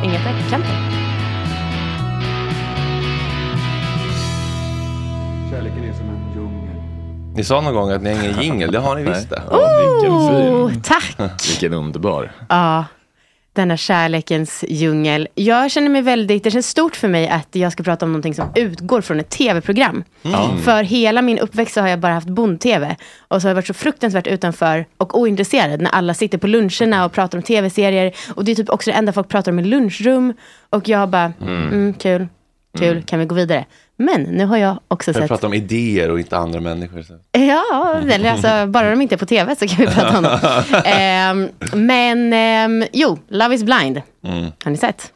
Inget 0.05 0.25
där? 0.25 0.51
Kanter? 0.51 0.71
Kärleken 5.51 5.85
är 5.85 5.93
som 5.93 6.09
en 6.09 6.33
djungel. 6.35 6.77
Ni 7.37 7.45
sa 7.45 7.61
någon 7.61 7.75
gång 7.75 7.91
att 7.91 8.03
ni 8.03 8.15
har 8.15 8.25
ingen 8.25 8.43
jingel, 8.43 8.73
det 8.73 8.79
har 8.79 8.97
ni 8.97 9.03
visst 9.03 9.31
det. 9.31 9.43
Oh, 9.51 10.71
fin. 10.71 10.83
tack! 10.83 11.17
Vilken 11.49 11.73
underbar. 11.73 12.33
Ja. 12.49 12.85
Denna 13.63 13.77
kärlekens 13.77 14.65
djungel. 14.69 15.29
Jag 15.35 15.71
känner 15.71 15.89
mig 15.89 16.03
väldigt, 16.03 16.45
det 16.45 16.51
känns 16.51 16.69
stort 16.69 16.97
för 16.97 17.09
mig 17.09 17.29
att 17.29 17.49
jag 17.53 17.73
ska 17.73 17.83
prata 17.83 18.05
om 18.07 18.13
någonting 18.13 18.35
som 18.35 18.53
utgår 18.55 19.01
från 19.01 19.21
ett 19.21 19.31
tv-program. 19.31 20.05
Mm. 20.23 20.59
För 20.63 20.83
hela 20.83 21.23
min 21.23 21.39
uppväxt 21.39 21.75
så 21.75 21.81
har 21.81 21.89
jag 21.89 21.99
bara 22.01 22.13
haft 22.15 22.29
bond-tv. 22.29 22.97
Och 23.29 23.43
så 23.43 23.47
har 23.47 23.51
jag 23.51 23.55
varit 23.55 23.67
så 23.67 23.75
fruktansvärt 23.75 24.27
utanför 24.27 24.87
och 24.97 25.19
ointresserad 25.21 25.81
när 25.81 25.91
alla 25.91 26.15
sitter 26.15 26.39
på 26.39 26.47
luncherna 26.47 27.05
och 27.05 27.13
pratar 27.13 27.39
om 27.39 27.43
tv-serier. 27.43 28.13
Och 28.35 28.45
det 28.45 28.53
är 28.53 28.57
typ 28.57 28.71
också 28.71 28.91
det 28.91 28.97
enda 28.97 29.13
folk 29.13 29.29
pratar 29.29 29.53
om 29.53 29.59
i 29.59 29.65
lunchrum. 29.65 30.35
Och 30.71 30.89
jag 30.89 31.09
bara, 31.09 31.33
Mm. 31.43 31.69
mm, 31.69 31.95
kul, 31.95 32.29
kul, 32.79 33.03
kan 33.03 33.19
vi 33.19 33.25
gå 33.25 33.35
vidare? 33.35 33.65
Men 34.01 34.23
nu 34.23 34.45
har 34.45 34.57
jag 34.57 34.79
också 34.89 35.11
Jag 35.11 35.17
sett 35.17 35.29
pratar 35.29 35.49
om 35.49 35.55
idéer 35.55 36.11
och 36.11 36.19
inte 36.19 36.37
andra 36.37 36.61
människor. 36.61 37.03
Så. 37.03 37.19
Ja, 37.33 38.03
eller 38.11 38.31
alltså, 38.31 38.67
bara 38.67 38.91
de 38.91 39.03
inte 39.03 39.15
är 39.15 39.17
på 39.17 39.27
tv 39.27 39.57
så 39.57 39.69
kan 39.69 39.77
vi 39.77 39.87
prata 39.87 40.19
om 40.19 40.23
dem. 40.25 40.39
Ehm, 40.85 41.49
men 41.73 42.33
ehm, 42.33 42.85
jo, 42.93 43.19
Love 43.29 43.55
is 43.55 43.63
blind. 43.65 44.03
Mm. 44.25 44.47
Har 44.65 44.71
ni 44.71 44.77
sett? 44.77 45.13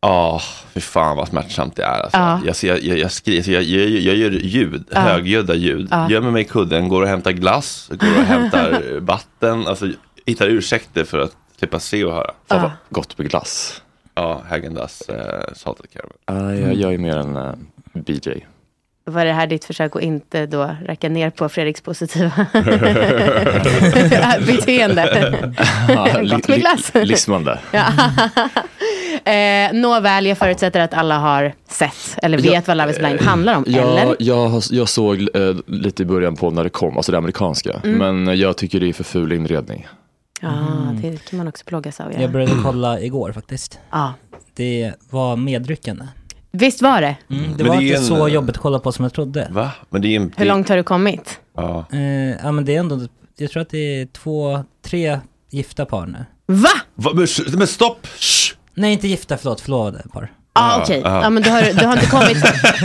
Ja, 0.00 0.40
fy 0.74 0.80
fan 0.80 1.16
vad 1.16 1.28
smärtsamt 1.28 1.76
det 1.76 1.82
är. 1.84 2.00
Alltså. 2.00 2.18
Ja. 2.18 2.40
Jag, 2.44 2.56
jag, 2.62 2.82
jag, 2.82 2.98
jag, 2.98 3.12
skriver, 3.12 3.52
jag, 3.52 3.62
jag, 3.62 3.88
jag 3.88 4.16
gör 4.16 4.30
ljud, 4.30 4.84
Ja. 4.90 5.00
högljudda 5.00 5.54
ljud. 5.54 5.88
Ja. 5.90 6.10
Gömmer 6.10 6.30
mig 6.30 6.42
i 6.42 6.44
kudden, 6.44 6.88
går 6.88 7.02
och 7.02 7.08
hämtar 7.08 7.30
glass, 7.32 7.88
går 7.88 8.18
och 8.18 8.24
hämtar 8.24 8.82
vatten. 9.00 9.66
Alltså 9.66 9.88
hittar 10.26 10.46
ursäkter 10.46 11.04
för 11.04 11.18
att 11.18 11.32
slippa 11.58 11.80
se 11.80 12.04
och 12.04 12.12
höra. 12.12 12.30
Vad 12.48 12.70
gott 12.88 13.18
med 13.18 13.30
glass. 13.30 13.82
Ja, 14.14 14.42
Häagen-Dazs 14.48 15.08
eh, 15.08 15.54
salted 15.54 15.86
caramel. 15.90 16.16
Ja, 16.26 16.54
jag, 16.66 16.74
jag 16.74 16.94
är 16.94 16.98
mer 16.98 17.16
en 17.16 17.36
uh, 17.36 17.54
BJ. 17.92 18.46
Var 19.04 19.24
det 19.24 19.32
här 19.32 19.46
ditt 19.46 19.64
försök 19.64 19.96
att 19.96 20.02
inte 20.02 20.46
då 20.46 20.76
racka 20.86 21.08
ner 21.08 21.30
på 21.30 21.48
Fredriks 21.48 21.80
positiva 21.80 22.30
beteende? 24.46 25.52
Gott 26.30 26.48
med 26.48 26.60
glass. 26.60 26.92
Lismande. 26.94 27.58
Ja. 27.72 27.86
eh, 29.32 29.72
Nåväl, 29.72 30.26
jag 30.26 30.38
förutsätter 30.38 30.80
att 30.80 30.94
alla 30.94 31.18
har 31.18 31.52
sett 31.68 32.18
eller 32.22 32.38
vet 32.38 32.52
Ja, 32.52 32.60
vad 32.66 32.76
Love 32.76 32.90
is 32.90 32.98
blind 32.98 33.20
handlar 33.20 33.56
om. 33.56 33.64
Ja, 33.66 33.98
eller? 34.00 34.16
jag, 34.18 34.62
jag 34.70 34.88
såg 34.88 35.20
eh, 35.20 35.54
lite 35.66 36.02
i 36.02 36.06
början 36.06 36.36
på 36.36 36.50
när 36.50 36.64
det 36.64 36.70
kom, 36.70 36.96
alltså 36.96 37.12
det 37.12 37.18
amerikanska. 37.18 37.80
Mm. 37.84 37.98
Men 37.98 38.28
eh, 38.28 38.34
jag 38.34 38.56
tycker 38.56 38.80
det 38.80 38.88
är 38.88 38.92
för 38.92 39.04
ful 39.04 39.32
inredning. 39.32 39.86
Ja, 40.40 40.50
det 41.02 41.24
kan 41.24 41.36
man 41.36 41.48
också 41.48 41.64
plågas 41.64 42.00
av. 42.00 42.12
Ja. 42.12 42.20
Jag 42.20 42.30
började 42.30 42.52
kolla 42.62 43.00
igår 43.00 43.32
faktiskt. 43.32 43.78
Ja. 43.90 44.14
Det 44.54 44.92
var 45.10 45.36
medryckande. 45.36 46.04
Visst 46.52 46.82
var 46.82 47.00
det? 47.00 47.16
Mm, 47.30 47.56
det 47.56 47.64
Men 47.64 47.66
var 47.72 47.76
det 47.80 47.82
är 47.82 47.86
inte 47.86 47.96
en- 47.96 48.04
så 48.04 48.28
jobbigt 48.28 48.56
att 48.56 48.62
kolla 48.62 48.78
på 48.78 48.92
som 48.92 49.02
jag 49.02 49.12
trodde. 49.12 49.48
Va? 49.50 49.70
Men 49.90 50.02
det 50.02 50.08
är 50.08 50.16
en... 50.16 50.32
Hur 50.36 50.46
långt 50.46 50.68
har 50.68 50.76
du 50.76 50.82
kommit? 50.82 51.40
Ja. 51.56 51.84
Eh, 51.92 52.30
ja 52.30 52.52
men 52.52 52.64
det 52.64 52.74
är 52.76 52.80
ändå, 52.80 53.00
jag 53.36 53.50
tror 53.50 53.62
att 53.62 53.70
det 53.70 54.00
är 54.00 54.06
två, 54.06 54.64
tre 54.84 55.20
gifta 55.50 55.84
par 55.86 56.06
nu. 56.06 56.24
Va? 56.46 56.68
Va? 56.94 57.10
Men, 57.14 57.26
men 57.58 57.66
stopp! 57.66 58.06
Shh. 58.06 58.54
Nej 58.74 58.92
inte 58.92 59.08
gifta, 59.08 59.36
förlåt, 59.36 59.60
förlovade 59.60 60.02
par. 60.12 60.32
Ah, 60.52 60.82
okej. 60.82 61.00
Ja, 61.04 61.30
men 61.30 61.42
du 61.42 61.50
har, 61.50 61.62
du, 61.62 61.86
har 61.86 61.92
inte 61.92 62.06
kommit, 62.06 62.42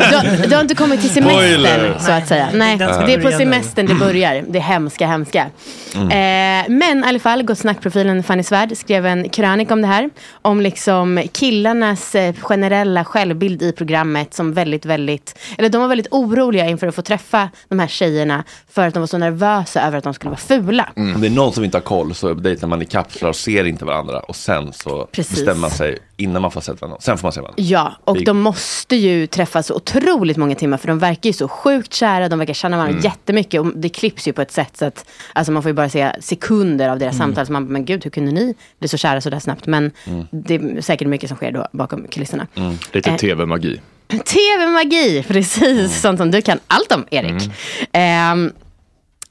du, 0.09 0.15
har, 0.15 0.47
du 0.47 0.55
har 0.55 0.61
inte 0.61 0.75
kommit 0.75 1.01
till 1.01 1.09
semestern 1.09 1.99
så 1.99 2.11
att 2.11 2.27
säga. 2.27 2.49
Nej, 2.53 2.77
det 2.77 3.13
är 3.13 3.21
på 3.21 3.31
semestern 3.31 3.85
det 3.85 3.95
börjar. 3.95 4.43
Det 4.47 4.59
hemska, 4.59 5.07
hemska. 5.07 5.47
Mm. 5.95 6.07
Eh, 6.07 6.69
men 6.69 7.03
i 7.03 7.07
alla 7.07 7.19
fall, 7.19 7.43
Gott 7.43 7.57
Snack-profilen 7.57 8.23
Fanny 8.23 8.43
Svärd 8.43 8.77
skrev 8.77 9.05
en 9.05 9.29
krönik 9.29 9.71
om 9.71 9.81
det 9.81 9.87
här. 9.87 10.09
Om 10.41 10.61
liksom 10.61 11.21
killarnas 11.31 12.15
eh, 12.15 12.35
generella 12.41 13.05
självbild 13.05 13.61
i 13.61 13.71
programmet 13.71 14.33
som 14.33 14.53
väldigt, 14.53 14.85
väldigt, 14.85 15.39
eller 15.57 15.69
de 15.69 15.81
var 15.81 15.87
väldigt 15.87 16.07
oroliga 16.11 16.65
inför 16.65 16.87
att 16.87 16.95
få 16.95 17.01
träffa 17.01 17.49
de 17.69 17.79
här 17.79 17.87
tjejerna 17.87 18.43
för 18.71 18.87
att 18.87 18.93
de 18.93 18.99
var 18.99 19.07
så 19.07 19.17
nervösa 19.17 19.81
över 19.81 19.97
att 19.97 20.03
de 20.03 20.13
skulle 20.13 20.29
vara 20.29 20.39
fula. 20.39 20.89
Om 20.95 21.21
det 21.21 21.27
är 21.27 21.31
någon 21.31 21.53
som 21.53 21.63
inte 21.63 21.77
har 21.77 21.83
koll 21.83 22.15
så 22.15 22.33
dejtar 22.33 22.67
man 22.67 22.81
i 22.81 22.85
kapslar 22.85 23.29
och 23.29 23.35
ser 23.35 23.65
inte 23.65 23.85
varandra 23.85 24.19
och 24.19 24.35
sen 24.35 24.73
så 24.73 25.05
Precis. 25.11 25.35
bestämmer 25.35 25.61
man 25.61 25.71
sig 25.71 25.97
innan 26.17 26.41
man 26.41 26.51
får 26.51 26.61
sett 26.61 26.81
varandra. 26.81 26.97
Sen 27.01 27.17
får 27.17 27.25
man 27.27 27.31
se 27.33 27.41
varandra. 27.41 27.63
Ja, 27.63 27.93
och 28.03 28.23
de 28.23 28.39
måste 28.41 28.95
ju 28.95 29.27
träffas 29.27 29.71
otroligt 29.71 30.37
många 30.37 30.55
timmar 30.55 30.77
för 30.77 30.87
de 30.87 30.99
verkar 30.99 31.29
ju 31.29 31.33
så 31.33 31.47
sjukt 31.47 31.93
kära, 31.93 32.29
de 32.29 32.39
verkar 32.39 32.53
känna 32.53 32.77
varandra 32.77 32.91
Mm. 32.99 33.03
jättemycket 33.03 33.61
och 33.61 33.67
det 33.75 33.89
klipps 33.89 34.27
ju 34.27 34.33
på 34.33 34.41
ett 34.41 34.51
sätt 34.51 34.77
så 34.77 34.85
att 34.85 35.05
alltså 35.33 35.51
man 35.51 35.61
får 35.63 35.69
ju 35.69 35.73
bara 35.73 35.89
se 35.89 36.11
sekunder 36.19 36.89
av 36.89 36.99
deras 36.99 37.15
Mm. 37.15 37.27
samtal. 37.27 37.45
Så 37.45 37.51
man 37.53 37.63
men 37.65 37.85
gud 37.85 38.03
hur 38.03 38.11
kunde 38.11 38.31
ni 38.31 38.55
bli 38.79 38.87
så 38.87 38.97
kära 38.97 39.21
så 39.21 39.29
där 39.29 39.39
snabbt? 39.39 39.65
Men 39.67 39.91
Mm. 40.07 40.25
det 40.31 40.55
är 40.55 40.81
säkert 40.81 41.07
mycket 41.07 41.29
som 41.29 41.37
sker 41.37 41.51
då 41.51 41.67
bakom 41.71 42.07
kulisserna. 42.07 42.47
Lite 42.91 43.09
Eh. 43.09 43.15
tv-magi. 43.17 43.81
TV-magi, 44.07 45.23
precis. 45.27 45.61
Mm. 45.61 45.87
Sånt 45.89 46.19
som 46.19 46.31
du 46.31 46.41
kan 46.41 46.59
allt 46.67 46.91
om, 46.91 47.05
Erik. 47.11 47.51
Ehm, 47.91 48.51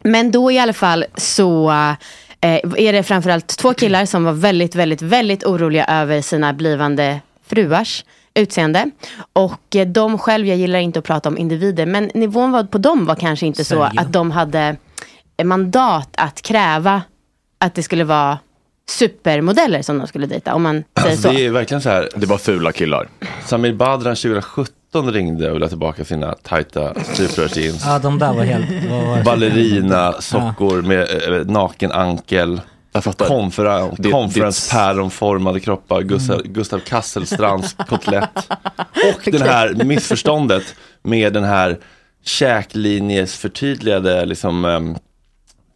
men 0.07 0.31
då 0.31 0.51
i 0.53 0.59
alla 0.59 0.73
fall 0.73 1.05
så 1.17 1.71
eh, 1.71 1.93
är 2.49 2.93
det 2.93 3.03
framförallt 3.03 3.47
två 3.47 3.75
killar 3.75 4.07
som 4.07 4.25
var 4.25 4.33
väldigt, 4.33 4.75
väldigt, 4.75 5.03
väldigt 5.03 5.45
oroliga 5.45 5.85
över 5.85 6.21
sina 6.21 6.53
blivande 6.53 7.21
fruars 7.47 8.05
utseende. 8.35 8.91
Och 9.33 9.77
eh, 9.77 9.87
de 9.87 10.19
själv, 10.19 10.47
jag 10.47 10.57
gillar 10.57 10.79
inte 10.79 10.99
att 10.99 11.05
prata 11.05 11.29
om 11.29 11.39
individer, 11.39 11.87
men 11.87 12.11
nivån 12.15 12.53
var, 12.53 12.65
på 12.65 12.79
dem 12.79 13.07
var 13.07 13.15
kanske 13.15 13.47
inte 13.47 13.65
så 13.65 13.83
att 13.83 14.13
de 14.13 14.31
hade 14.31 14.77
mandat 15.45 16.09
att 16.17 16.43
kräva 16.43 17.03
att 17.59 17.75
det 17.75 17.83
skulle 17.83 18.05
vara 18.05 18.39
supermodeller 18.89 19.83
som 19.83 19.99
de 19.99 20.07
skulle 20.07 20.27
dejta. 20.27 20.55
Om 20.55 20.63
man 20.63 20.85
säger 20.97 21.11
Alltså, 21.11 21.29
så. 21.29 21.35
det 21.35 21.47
är 21.47 21.51
verkligen 21.51 21.81
så 21.83 21.89
här. 21.89 22.09
Det 22.17 22.27
var 22.27 22.39
fula 22.39 22.73
killar. 22.73 23.09
Samir 23.45 23.73
Badran 23.73 24.17
2017 24.17 24.75
ringde 25.03 25.51
och 25.51 25.57
ville 25.57 25.69
tillbaka 25.69 26.05
sina 26.05 26.33
tajta 26.43 26.95
stuprörsjeans. 27.03 27.83
Ja 27.87 27.99
de 27.99 28.19
där 28.19 28.33
var 28.33 28.45
helt... 28.45 28.91
Var 28.91 29.17
det? 29.17 29.23
Ballerina, 29.25 30.13
sockor 30.13 30.83
med 30.83 31.01
eh, 31.41 31.47
naken 31.47 31.93
ankel. 31.93 32.61
Jag 32.93 33.05
fattar. 33.05 33.27
Konferens, 33.27 33.95
Det- 33.99 34.11
konferenspäronformade 34.11 35.61
kroppar, 35.61 36.03
Gustav, 36.03 36.43
Gustav 36.45 36.79
Kasselstrands 36.79 37.77
kotlett. 37.89 38.51
Och 39.15 39.33
den 39.33 39.43
här 39.43 39.75
missförståndet 39.85 40.75
med 41.03 41.33
den 41.33 41.45
här 41.45 41.79
käklinjes 42.25 43.35
förtydligade, 43.37 44.25
liksom 44.25 44.65
ehm, 44.65 44.97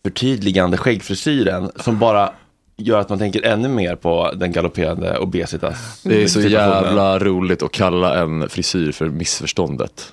förtydligande 0.05 0.77
skäggfrisyren 0.77 1.71
som 1.77 1.99
bara 1.99 2.33
gör 2.79 2.99
att 3.01 3.09
man 3.09 3.19
tänker 3.19 3.43
ännu 3.47 3.69
mer 3.69 3.95
på 3.97 4.31
den 4.37 4.53
galopperande 4.53 5.19
obesitas. 5.19 6.01
Det 6.05 6.23
är 6.23 6.27
så 6.27 6.41
jävla 6.41 7.19
roligt 7.19 7.63
att 7.63 7.73
kalla 7.73 8.19
en 8.21 8.49
frisyr 8.49 8.93
för 8.93 9.09
missförståndet. 9.09 10.13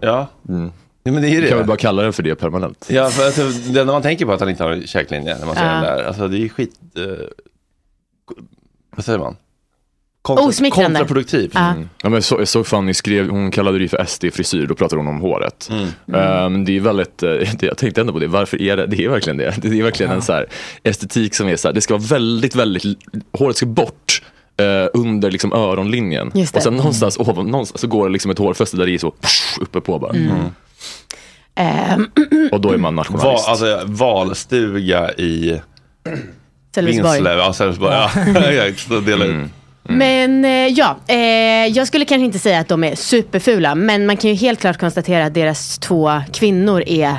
Ja, 0.00 0.26
Mm. 0.48 0.72
Nej, 1.04 1.12
men 1.12 1.22
det 1.22 1.28
är 1.28 1.30
ju 1.30 1.40
Vi 1.40 1.48
kan 1.48 1.50
det. 1.50 1.56
väl 1.58 1.66
bara 1.66 1.76
kalla 1.76 2.02
den 2.02 2.12
för 2.12 2.22
det 2.22 2.34
permanent. 2.34 2.86
Ja, 2.90 3.08
för 3.08 3.26
alltså, 3.26 3.42
det 3.72 3.80
enda 3.80 3.92
man 3.92 4.02
tänker 4.02 4.26
på 4.26 4.32
att 4.32 4.40
han 4.40 4.48
inte 4.50 4.64
har 4.64 4.80
käklinje 4.86 5.38
när 5.38 5.46
man 5.46 5.54
ser 5.54 5.64
Ja. 5.66 5.72
den 5.72 5.82
där. 5.82 6.04
Alltså 6.04 6.28
det 6.28 6.38
är 6.44 6.48
skit... 6.48 6.80
Eh, 6.96 7.02
vad 8.96 9.04
säger 9.04 9.18
man? 9.18 9.36
Osmickrande. 10.34 10.98
Kontraproduktivt. 10.98 11.50
Ja. 11.54 11.70
Mm. 11.70 11.80
Ja, 11.82 12.08
men 12.08 12.12
jag, 12.12 12.24
så, 12.24 12.36
jag 12.38 12.48
såg 12.48 12.66
Fanny 12.66 12.94
skrev, 12.94 13.28
hon 13.30 13.50
kallade 13.50 13.78
det 13.78 13.88
för 13.88 14.04
SD-frisyr, 14.04 14.66
då 14.66 14.74
pratade 14.74 15.00
hon 15.00 15.08
om 15.08 15.20
håret. 15.20 15.70
Mm. 15.70 15.88
Ehm, 16.14 16.64
det 16.64 16.76
är 16.76 16.80
väldigt, 16.80 17.22
eh, 17.22 17.30
det, 17.58 17.62
jag 17.62 17.78
tänkte 17.78 18.00
ändå 18.00 18.12
på 18.12 18.18
det, 18.18 18.26
varför 18.26 18.62
är 18.62 18.76
det, 18.76 18.86
det 18.86 19.04
är 19.04 19.08
verkligen 19.08 19.36
det. 19.36 19.54
Det 19.62 19.78
är 19.78 19.82
verkligen 19.82 20.12
en 20.12 20.22
så 20.22 20.32
här 20.32 20.46
estetik 20.82 21.34
som 21.34 21.48
är 21.48 21.56
så 21.56 21.68
här, 21.68 21.72
det 21.72 21.80
ska 21.80 21.94
vara 21.94 22.02
väldigt, 22.04 22.54
väldigt, 22.54 22.98
håret 23.32 23.56
ska 23.56 23.66
bort 23.66 24.22
eh, 24.56 24.86
under 24.94 25.30
liksom 25.30 25.52
öronlinjen. 25.52 26.32
Och 26.54 26.62
sen 26.62 26.74
någonstans 26.74 27.18
ovan, 27.18 27.46
någonstans 27.46 27.80
så 27.80 27.86
går 27.86 28.06
det 28.06 28.12
liksom 28.12 28.30
ett 28.30 28.38
hårfäste 28.38 28.76
där 28.76 28.86
det 28.86 28.94
är 28.94 28.98
så 28.98 29.14
uppe 29.60 29.80
på 29.80 29.98
bara. 29.98 30.12
Mm. 30.12 30.30
Ehm, 31.54 32.10
Och 32.52 32.60
då 32.60 32.72
är 32.72 32.76
man 32.78 32.96
Va, 32.96 33.02
nationalist. 33.02 33.48
alltså, 33.48 33.80
valstuga 33.86 35.12
i 35.12 35.60
Sölvesborg. 36.74 37.12
Vinslöv. 37.12 37.38
Ja, 37.38 37.52
Sölvesborg. 37.52 37.92
Ja. 37.94 38.10
Exakt, 38.36 38.88
så 38.88 39.00
delar 39.06 39.48
ut. 39.90 39.96
Men 39.96 40.44
eh, 40.44 40.50
ja, 40.50 40.96
eh, 41.06 41.66
jag 41.66 41.86
skulle 41.86 42.04
kanske 42.04 42.24
inte 42.24 42.38
säga 42.38 42.60
att 42.60 42.68
de 42.68 42.84
är 42.84 42.94
superfula. 42.94 43.74
Men 43.74 44.06
man 44.06 44.16
kan 44.16 44.30
ju 44.30 44.36
helt 44.36 44.60
klart 44.60 44.78
konstatera 44.78 45.24
att 45.26 45.34
deras 45.34 45.78
två 45.78 46.20
kvinnor 46.32 46.82
är 46.86 47.16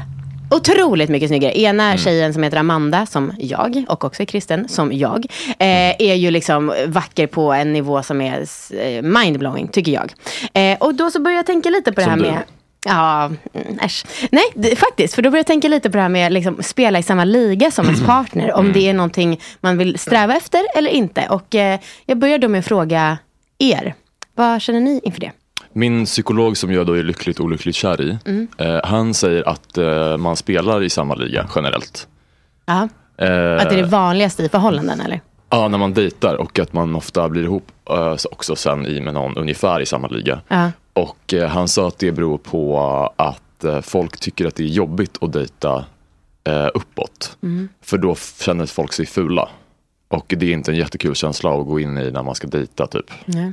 otroligt 0.52 1.10
mycket 1.10 1.30
snyggare. 1.30 1.60
Ena 1.60 1.98
tjejen 1.98 2.34
som 2.34 2.44
heter 2.44 2.58
Amanda, 2.58 3.06
som 3.06 3.34
jag, 3.38 3.84
och 3.88 4.06
också 4.06 4.22
är 4.22 4.26
kristen, 4.26 4.68
som 4.70 4.94
jag, 4.94 5.26
eh, 5.60 5.96
är 6.00 6.16
ju 6.16 6.32
liksom 6.32 6.74
vacker 6.88 7.28
på 7.28 7.54
en 7.54 7.74
nivå 7.74 8.04
som 8.04 8.22
är 8.22 8.46
eh, 8.74 9.02
mindblowing, 9.02 9.68
tycker 9.68 9.92
jag. 9.92 10.14
Eh, 10.54 10.78
och 10.80 10.96
då 10.96 11.12
så 11.12 11.22
börjar 11.22 11.36
jag 11.38 11.46
tänka 11.46 11.70
lite 11.70 11.92
på 11.92 12.02
det 12.02 12.04
Som 12.04 12.12
här 12.12 12.18
du. 12.18 12.24
med 12.32 12.44
Ja, 12.88 13.26
mm, 13.54 13.80
äsch. 13.82 14.06
Nej, 14.32 14.44
det, 14.56 14.76
faktiskt. 14.76 15.14
För 15.16 15.22
då 15.22 15.30
börjar 15.30 15.40
jag 15.40 15.48
tänka 15.48 15.68
lite 15.68 15.90
på 15.90 15.98
det 15.98 16.02
här 16.02 16.10
med 16.10 16.32
liksom, 16.34 16.64
spela 16.64 17.00
i 17.00 17.04
samma 17.04 17.24
liga 17.24 17.72
som 17.72 17.86
ens 17.86 18.06
partner. 18.06 18.54
Om 18.54 18.74
det 18.74 18.90
är 18.90 18.94
någonting 18.94 19.40
man 19.62 19.78
vill 19.78 20.00
sträva 20.00 20.36
efter 20.36 20.62
eller 20.76 20.92
inte. 20.92 21.28
Och 21.30 21.56
eh, 21.56 21.80
jag 22.06 22.18
börjar 22.18 22.38
då 22.38 22.48
med 22.48 22.60
att 22.60 22.66
fråga 22.66 23.18
er. 23.58 23.96
Vad 24.36 24.62
känner 24.62 24.80
ni 24.80 25.02
inför 25.04 25.20
det? 25.20 25.32
Min 25.74 26.06
psykolog 26.06 26.58
som 26.58 26.72
jag 26.74 26.86
då 26.88 26.94
är 26.94 27.04
lyckligt 27.04 27.40
olyckligt 27.40 27.76
kär 27.76 28.02
i, 28.02 28.18
Mm. 28.26 28.48
eh, 28.58 28.80
han 28.84 29.14
säger 29.14 29.50
att 29.50 29.78
eh, 29.78 30.18
man 30.18 30.36
spelar 30.36 30.84
i 30.84 30.90
samma 30.90 31.16
liga 31.16 31.50
generellt. 31.56 32.08
Ja, 32.66 32.88
Eh, 33.20 33.28
att 33.62 33.70
det 33.70 33.76
är 33.76 33.82
det 33.82 33.84
vanligaste 33.88 34.44
i 34.44 34.50
förhållanden 34.50 35.02
eller? 35.02 35.22
Ja, 35.50 35.68
när 35.68 35.78
man 35.78 35.94
dejtar 35.94 36.36
och 36.36 36.60
att 36.60 36.74
man 36.74 36.96
ofta 36.96 37.30
blir 37.30 37.44
ihop 37.44 37.68
eh, 37.90 38.16
så 38.16 38.30
också 38.32 38.56
sen 38.56 38.86
i 38.88 39.02
med 39.02 39.14
någon 39.14 39.38
ungefär 39.38 39.82
i 39.82 39.86
samma 39.86 40.08
liga. 40.08 40.42
Ja. 40.48 40.72
Och 40.98 41.34
eh, 41.34 41.48
han 41.48 41.68
sa 41.68 41.88
att 41.88 42.00
det 42.00 42.12
beror 42.12 42.38
på 42.38 42.80
att 43.16 43.64
eh, 43.64 43.82
folk 43.82 44.20
tycker 44.20 44.46
att 44.46 44.56
det 44.56 44.64
är 44.64 44.68
jobbigt 44.68 45.18
att 45.22 45.34
dejta 45.34 45.86
eh, 46.44 46.68
uppåt. 46.74 47.38
Mm. 47.44 47.70
För 47.82 47.98
då 47.98 48.16
känner 48.16 48.66
folk 48.66 48.94
sig 48.94 49.06
fula. 49.06 49.50
Och 50.08 50.34
det 50.38 50.46
är 50.46 50.54
inte 50.54 50.72
en 50.72 50.78
jättekul 50.78 51.16
känsla 51.16 51.60
att 51.60 51.66
gå 51.66 51.80
in 51.80 51.98
i 51.98 52.12
när 52.12 52.24
man 52.24 52.36
ska 52.36 52.48
dejta 52.48 52.88
typ. 52.88 53.12
Ja. 53.26 53.52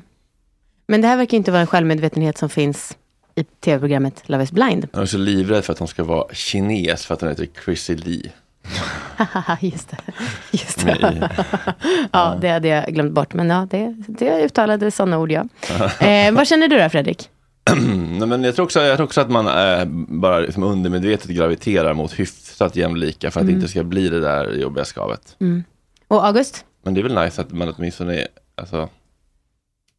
Men 0.87 1.01
det 1.01 1.09
här 1.09 1.17
verkar 1.17 1.37
inte 1.37 1.51
vara 1.51 1.61
en 1.61 1.67
självmedvetenhet 1.67 2.39
som 2.39 2.49
finns 2.49 2.97
i 3.35 3.45
tv-programmet 3.45 4.23
Love 4.29 4.45
is 4.45 4.53
blind. 4.53 4.89
Jag 4.93 5.03
är 5.03 5.07
så 5.07 5.19
livrädd 5.19 5.65
för 5.65 5.73
att 5.73 5.79
hon 5.79 5.89
ska 5.89 6.05
vara 6.05 6.35
kines 6.35 7.07
för 7.07 7.15
att 7.15 7.21
hon 7.21 7.31
heter 7.31 7.49
Chrissy 7.65 7.97
Lee. 7.97 8.33
Just 9.61 9.91
det. 9.91 9.97
Just 10.51 10.87
det. 10.87 11.31
ja, 12.13 12.39
det 12.41 12.49
hade 12.49 12.69
jag 12.69 12.95
glömt 12.95 13.13
bort. 13.13 13.35
Men 13.35 13.51
ja, 13.51 13.67
det, 13.71 13.95
det 14.09 14.45
uttalade 14.45 14.91
sådana 14.91 15.19
ord, 15.19 15.33
ja. 15.33 15.45
Eh, 16.07 16.33
vad 16.33 16.47
känner 16.47 16.69
du 16.69 16.79
då, 16.79 16.89
Fredrik? 16.89 17.31
Nej, 18.19 18.29
men 18.29 18.45
jag, 18.45 18.55
tror 18.55 18.65
också, 18.65 18.81
jag 18.81 18.97
tror 18.97 19.07
också 19.07 19.21
att 19.21 19.31
man 19.31 19.47
eh, 19.47 19.85
bara 20.09 20.39
liksom 20.39 20.63
undermedvetet 20.63 21.31
graviterar 21.31 21.95
mot 21.95 22.13
hyfsat 22.13 22.77
jämlika 22.77 23.31
för 23.31 23.41
att 23.41 23.47
det 23.47 23.51
Mm. 23.53 23.61
inte 23.61 23.71
ska 23.71 23.85
bli 23.85 24.09
det 24.09 24.21
där 24.21 24.53
jobbiga 24.53 24.85
skavet. 24.85 25.37
Mm. 25.41 25.65
Och 26.09 26.27
August? 26.27 26.65
Men 26.83 26.95
det 26.95 27.01
är 27.01 27.03
väl 27.03 27.15
nice 27.25 27.41
att 27.41 27.53
man 27.53 27.75
åtminstone 27.77 28.15
är, 28.21 28.27
alltså, 28.55 28.89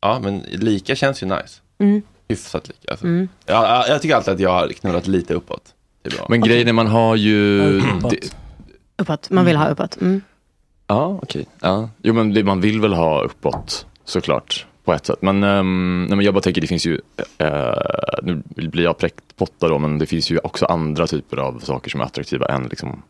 ja 0.02 0.20
men 0.24 0.40
lika 0.40 0.96
känns 0.96 1.24
ju 1.24 1.28
nice. 1.28 1.62
Mm. 1.78 2.02
Hyfsat 2.28 2.68
lika. 2.68 2.92
Alltså. 2.92 3.06
Mm. 3.06 3.28
Ja, 3.46 3.54
ja, 3.68 3.88
jag 3.88 4.02
tycker 4.02 4.16
alltid 4.16 4.34
att 4.34 4.40
jag 4.40 4.50
har 4.52 4.68
knullat 4.68 5.08
lite 5.08 5.34
uppåt. 5.34 5.74
Det 6.02 6.10
är 6.14 6.18
bra. 6.18 6.26
Men 6.30 6.42
grejen 6.42 6.68
är 6.68 6.74
man 6.74 6.88
har 6.88 7.16
ju... 7.16 7.60
det, 7.82 8.20
Uppåt. 8.98 9.30
Man 9.30 9.46
vill 9.46 9.56
ha 9.58 9.68
uppåt. 9.70 10.02
Mm. 10.02 10.22
Ja, 10.88 11.20
okej. 11.22 11.46
Ja. 11.62 11.90
Jo, 12.02 12.14
men 12.14 12.34
det, 12.34 12.44
man 12.44 12.62
vill 12.62 12.82
väl 12.82 12.94
ha 12.94 13.22
uppåt 13.22 13.86
såklart 14.06 14.66
på 14.86 14.94
ett 14.94 15.06
sätt. 15.06 15.22
Men, 15.22 15.44
um, 15.44 16.06
nej, 16.10 16.16
men 16.16 16.26
jag 16.26 16.34
bara 16.34 16.42
tänker, 16.42 16.62
det 16.62 16.68
finns 16.68 16.86
ju, 16.86 16.94
uh, 17.42 18.20
nu 18.24 18.44
blir 18.56 18.84
jag 18.84 18.98
präktpotta 18.98 19.68
då, 19.68 19.78
men 19.78 20.00
det 20.00 20.06
finns 20.06 20.32
ju 20.32 20.40
också 20.40 20.66
andra 20.66 21.08
typer 21.08 21.38
av 21.38 21.60
saker 21.60 21.90
som 21.90 22.02
är 22.02 22.06
attraktiva 22.06 22.46
än 22.46 22.64
liksom 22.64 23.02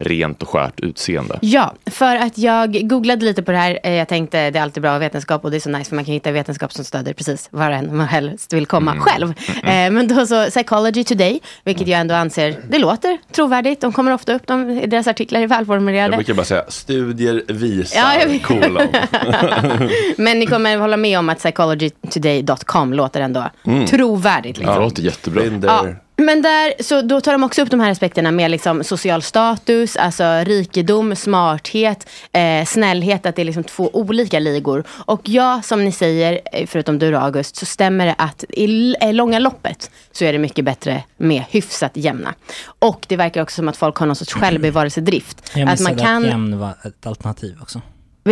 rent 0.00 0.42
och 0.42 0.48
skärt 0.48 0.80
utseende. 0.80 1.38
Ja, 1.42 1.74
för 1.90 2.16
att 2.16 2.38
jag 2.38 2.88
googlade 2.88 3.24
lite 3.24 3.42
på 3.42 3.52
det 3.52 3.58
här. 3.58 3.78
Eh, 3.82 3.92
Jag 3.92 4.08
tänkte 4.08 4.50
det 4.50 4.58
är 4.58 4.62
alltid 4.62 4.82
bra 4.82 4.98
vetenskap 4.98 5.44
och 5.44 5.50
det 5.50 5.56
är 5.56 5.60
så 5.60 5.70
nice 5.70 5.88
för 5.88 5.94
man 5.96 6.04
kan 6.04 6.14
hitta 6.14 6.30
vetenskap 6.30 6.72
som 6.72 6.84
stöder 6.84 7.12
precis 7.12 7.48
var 7.50 7.70
än 7.70 7.96
man 7.96 8.06
helst 8.06 8.52
vill 8.52 8.66
komma 8.66 8.90
Mm. 8.90 9.02
själv. 9.02 9.34
Eh, 9.64 9.90
Men 9.90 10.08
då 10.08 10.26
så 10.26 10.44
Psychology 10.50 11.04
Today, 11.04 11.40
vilket 11.64 11.88
jag 11.88 12.00
ändå 12.00 12.14
anser, 12.14 12.56
det 12.70 12.78
låter 12.78 13.18
trovärdigt. 13.32 13.80
De 13.80 13.92
kommer 13.92 14.12
ofta 14.14 14.34
upp, 14.34 14.46
de, 14.46 14.82
deras 14.86 15.06
artiklar 15.06 15.38
är 15.40 15.42
Jag 15.42 15.48
välformulerade. 15.48 16.16
brukar 16.16 16.34
bara 16.34 16.44
säga, 16.44 16.64
studier 16.68 17.42
visar, 17.48 17.98
Ja, 18.00 18.14
jag 18.14 18.42
kolon. 18.42 18.78
Men 20.16 20.38
ni 20.38 20.46
kommer 20.46 20.76
hålla 20.76 20.96
med 20.96 21.18
om 21.18 21.28
att 21.28 21.38
psychologytoday.com 21.38 22.92
låter 22.92 23.20
ändå 23.20 23.44
Mm. 23.66 23.86
trovärdigt. 23.86 24.58
Liksom. 24.58 24.74
Det 24.74 24.80
låter 24.80 25.02
jättebra. 25.02 25.42
Ja, 25.62 25.86
men 26.18 26.42
där, 26.42 26.82
så 26.82 27.02
då 27.02 27.20
tar 27.20 27.32
de 27.32 27.44
också 27.44 27.62
upp 27.62 27.70
de 27.70 27.80
här 27.80 27.90
aspekterna 27.90 28.30
med 28.30 28.50
liksom 28.50 28.84
social 28.84 29.22
status, 29.22 29.96
alltså 29.96 30.24
rikedom, 30.24 31.16
smarthet, 31.16 32.08
eh, 32.32 32.64
snällhet, 32.64 33.26
att 33.26 33.36
det 33.36 33.42
är 33.42 33.44
liksom 33.44 33.64
två 33.64 33.90
olika 33.92 34.38
ligor. 34.38 34.84
Och 34.88 35.20
ja, 35.24 35.62
som 35.64 35.84
ni 35.84 35.92
säger, 35.92 36.40
eh, 36.52 36.66
förutom 36.66 36.98
du 36.98 37.10
då 37.10 37.18
August, 37.18 37.56
så 37.56 37.66
stämmer 37.66 38.06
det 38.06 38.14
att 38.18 38.44
i 38.48 38.94
eh, 39.00 39.12
långa 39.12 39.38
loppet 39.38 39.90
så 40.12 40.24
är 40.24 40.32
det 40.32 40.38
mycket 40.38 40.64
bättre 40.64 41.04
med 41.16 41.44
hyfsat 41.50 41.92
jämna. 41.94 42.34
Och 42.78 43.06
det 43.08 43.16
verkar 43.16 43.42
också 43.42 43.54
som 43.54 43.68
att 43.68 43.76
folk 43.76 43.96
har 43.96 44.06
någon 44.06 44.16
sorts 44.16 44.32
självbevarelsedrift. 44.32 45.50
Jag 45.54 45.62
att 45.62 45.70
missade 45.70 45.96
man 45.96 46.04
kan... 46.04 46.24
att 46.24 46.30
jämn 46.30 46.58
var 46.58 46.74
ett 46.84 47.06
alternativ 47.06 47.58
också. 47.62 47.80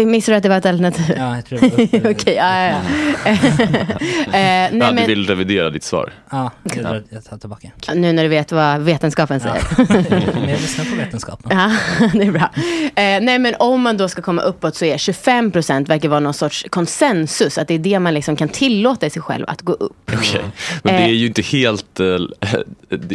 Missade 0.04 0.34
du 0.34 0.36
att 0.36 0.42
det 0.42 0.48
var 0.48 0.56
ett 0.56 0.66
alternativ? 0.66 1.14
Ja, 1.18 1.34
jag 1.34 1.44
tror 1.46 1.58
det 1.60 1.98
var 2.02 2.10
Okej, 2.12 2.34
ja, 2.34 2.60
ja, 2.66 2.80
ja. 3.24 3.30
eh, 3.30 4.28
nej, 4.32 4.70
ja, 4.72 4.88
du 4.88 4.94
men, 4.94 5.06
vill 5.06 5.26
revidera 5.26 5.70
ditt 5.70 5.84
svar. 5.84 6.12
Ja, 6.30 6.50
jag 7.10 7.24
tar 7.24 7.38
tillbaka. 7.38 7.68
nu 7.94 8.12
när 8.12 8.22
du 8.22 8.28
vet 8.28 8.52
vad 8.52 8.80
vetenskapen 8.80 9.40
säger. 9.40 9.62
Men 10.40 10.48
jag 10.50 10.60
lyssnar 10.60 10.84
på 10.84 10.96
vetenskapen. 10.96 11.58
Ja, 11.58 11.76
det 12.12 12.22
är 12.26 12.30
bra. 12.32 12.50
Eh, 13.02 13.20
nej, 13.22 13.38
men 13.38 13.54
om 13.58 13.82
man 13.82 13.96
då 13.96 14.08
ska 14.08 14.22
komma 14.22 14.42
uppåt 14.42 14.76
så 14.76 14.84
är 14.84 14.98
25 14.98 15.50
procent 15.50 15.88
verkar 15.88 16.08
vara 16.08 16.20
någon 16.20 16.34
sorts 16.34 16.66
konsensus. 16.70 17.58
Att 17.58 17.68
det 17.68 17.74
är 17.74 17.78
det 17.78 17.98
man 17.98 18.14
liksom 18.14 18.36
kan 18.36 18.48
tillåta 18.48 19.10
sig 19.10 19.22
själv 19.22 19.44
att 19.48 19.62
gå 19.62 19.72
upp. 19.72 20.10
Okej. 20.14 20.42
Men 20.82 20.94
det 20.94 21.00
Eh. 21.00 21.04
är 21.08 21.12
ju 21.12 21.26
inte 21.26 21.42
helt, 21.42 21.98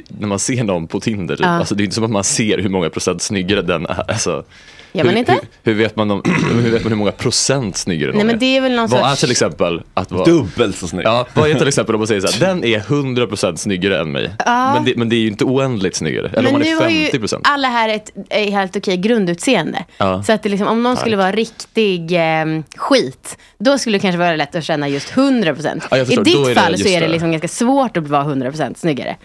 när 0.07 0.27
man 0.27 0.39
ser 0.39 0.63
någon 0.63 0.87
på 0.87 0.99
Tinder, 0.99 1.35
typ, 1.35 1.45
Ja. 1.45 1.49
alltså, 1.51 1.75
det 1.75 1.81
är 1.83 1.85
inte 1.85 1.95
som 1.95 2.03
att 2.03 2.11
man 2.11 2.23
ser 2.23 2.57
hur 2.57 2.69
många 2.69 2.89
procent 2.89 3.21
snyggare 3.21 3.61
den 3.61 3.85
är. 3.85 4.11
Alltså, 4.11 4.43
Gör 4.93 5.03
man 5.03 5.13
hur, 5.13 5.19
inte? 5.19 5.31
Hur, 5.31 5.39
hur, 5.63 5.73
vet 5.73 5.95
man 5.95 6.11
om, 6.11 6.21
hur 6.63 6.71
vet 6.71 6.83
man 6.83 6.91
hur 6.91 6.97
många 6.97 7.11
procent 7.11 7.77
snyggare 7.77 8.11
någon 8.11 8.17
Nej, 8.17 8.25
men 8.25 8.39
det 8.39 8.57
är 8.57 8.61
väl 8.61 8.75
någon 8.75 8.89
Vad 8.89 8.99
är 8.99 9.05
sorts- 9.05 9.19
till 9.19 9.31
exempel 9.31 9.81
att 9.93 10.11
vara... 10.11 10.25
Dubbelt 10.25 10.77
så 10.77 10.87
snygg. 10.87 11.05
Ja, 11.05 11.27
vad 11.33 11.49
är 11.49 11.53
till 11.53 11.67
exempel 11.67 11.95
om 11.95 11.99
man 11.99 12.07
säger 12.07 12.21
så 12.21 12.27
här, 12.27 12.53
den 12.53 12.63
är 12.63 12.79
100% 12.79 13.55
snyggare 13.55 13.99
än 14.01 14.11
mig. 14.11 14.31
Ja. 14.45 14.73
Men, 14.73 14.85
det, 14.85 14.97
men 14.97 15.09
det 15.09 15.15
är 15.15 15.19
ju 15.19 15.27
inte 15.27 15.45
oändligt 15.45 15.95
snyggare. 15.95 16.27
Eller 16.27 16.35
Men 16.35 16.45
om 16.45 16.51
man 16.51 16.61
nu 16.61 16.67
är 16.67 16.81
har 16.81 16.89
ju 16.89 17.07
50%. 17.07 17.41
alla 17.43 17.67
här 17.67 17.89
ett, 17.89 18.11
ett 18.29 18.49
helt 18.49 18.75
okej 18.75 18.97
grundutseende. 18.97 19.85
Ja. 19.97 20.23
Så 20.23 20.33
att 20.33 20.43
det 20.43 20.49
liksom, 20.49 20.67
om 20.67 20.83
någon 20.83 20.97
skulle 20.97 21.17
vara 21.17 21.31
riktig 21.31 22.11
eh, 22.11 22.45
skit, 22.77 23.37
då 23.57 23.77
skulle 23.77 23.97
det 23.97 24.01
kanske 24.01 24.19
vara 24.19 24.35
lätt 24.35 24.55
att 24.55 24.63
känna 24.63 24.87
just 24.87 25.17
100 25.17 25.53
procent. 25.53 25.87
Ja, 25.91 25.97
jag 25.97 26.11
I 26.11 26.15
ditt 26.15 26.35
är 26.35 26.49
det 26.49 26.55
fall 26.55 26.77
så 26.77 26.87
är 26.87 27.01
det 27.01 27.07
liksom 27.07 27.31
ganska 27.31 27.47
svårt 27.47 27.97
att 27.97 28.07
vara 28.07 28.21
100 28.21 28.49
procent 28.49 28.77
snyggare. 28.77 29.17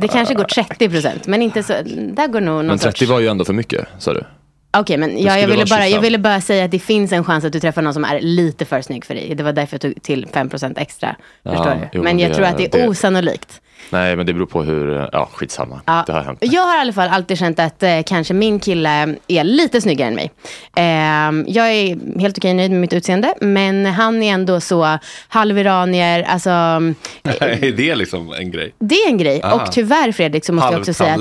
Det 0.00 0.08
kanske 0.08 0.34
går 0.34 0.44
30 0.44 0.88
procent, 0.88 1.26
men 1.26 1.42
inte 1.42 1.62
så, 1.62 1.72
där 2.12 2.26
går 2.26 2.40
nog 2.40 2.54
någon 2.54 2.66
Men 2.66 2.78
sorts... 2.78 2.98
30 2.98 3.12
var 3.12 3.20
ju 3.20 3.28
ändå 3.28 3.44
för 3.44 3.52
mycket, 3.52 3.88
sa 3.98 4.14
du? 4.14 4.24
Okej, 4.76 4.96
men 4.96 5.18
ja, 5.22 5.38
jag, 5.38 5.48
ville 5.48 5.64
bara, 5.66 5.80
jag 5.80 5.88
25. 5.88 6.02
ville 6.02 6.18
bara 6.18 6.40
säga 6.40 6.64
att 6.64 6.70
det 6.70 6.78
finns 6.78 7.12
en 7.12 7.24
chans 7.24 7.44
att 7.44 7.52
du 7.52 7.60
träffar 7.60 7.82
någon 7.82 7.94
som 7.94 8.04
är 8.04 8.20
lite 8.20 8.64
för 8.64 8.82
snygg 8.82 9.04
för 9.04 9.14
dig. 9.14 9.34
Det 9.34 9.42
var 9.42 9.52
därför 9.52 9.74
jag 9.74 9.80
tog 9.80 10.02
till 10.02 10.26
5% 10.26 10.74
extra. 10.78 11.16
Ja, 11.42 11.50
Förstår 11.50 11.70
du? 11.70 11.88
jo, 11.92 12.02
men 12.02 12.18
jag 12.18 12.30
det- 12.30 12.34
tror 12.34 12.46
att 12.46 12.58
det 12.58 12.74
är 12.74 12.80
det- 12.82 12.88
osannolikt. 12.88 13.60
Nej, 13.90 14.16
men 14.16 14.26
det 14.26 14.32
beror 14.34 14.46
på 14.46 14.62
hur, 14.62 15.08
ja 15.12 15.28
skitsamma. 15.32 15.80
Ja. 15.86 16.04
Det 16.06 16.12
har 16.12 16.20
hänt. 16.22 16.38
Jag 16.40 16.62
har 16.62 16.76
i 16.76 16.80
alla 16.80 16.92
fall 16.92 17.08
alltid 17.08 17.38
känt 17.38 17.58
att 17.58 17.82
eh, 17.82 17.90
kanske 18.06 18.34
min 18.34 18.60
kille 18.60 19.16
är 19.28 19.44
lite 19.44 19.80
snyggare 19.80 20.08
än 20.08 20.14
mig. 20.14 20.30
Ehm, 20.76 21.44
jag 21.48 21.72
är 21.72 22.18
helt 22.20 22.38
okej 22.38 22.54
nöjd 22.54 22.70
med 22.70 22.80
mitt 22.80 22.92
utseende, 22.92 23.34
men 23.40 23.86
han 23.86 24.22
är 24.22 24.32
ändå 24.34 24.60
så 24.60 24.98
halviranier, 25.28 26.22
alltså 26.22 26.50
är 27.22 27.72
det 27.76 27.94
liksom 27.94 28.32
en 28.32 28.50
grej? 28.50 28.74
det 28.78 28.94
är 28.94 29.08
en 29.08 29.18
grej. 29.18 29.40
Ah. 29.44 29.52
Och 29.54 29.72
tyvärr 29.72 30.12
Fredrik 30.12 30.44
så 30.44 30.52
måste 30.52 30.72
jag 30.72 30.80
också 30.80 30.94
säga 30.94 31.14
att. 31.14 31.20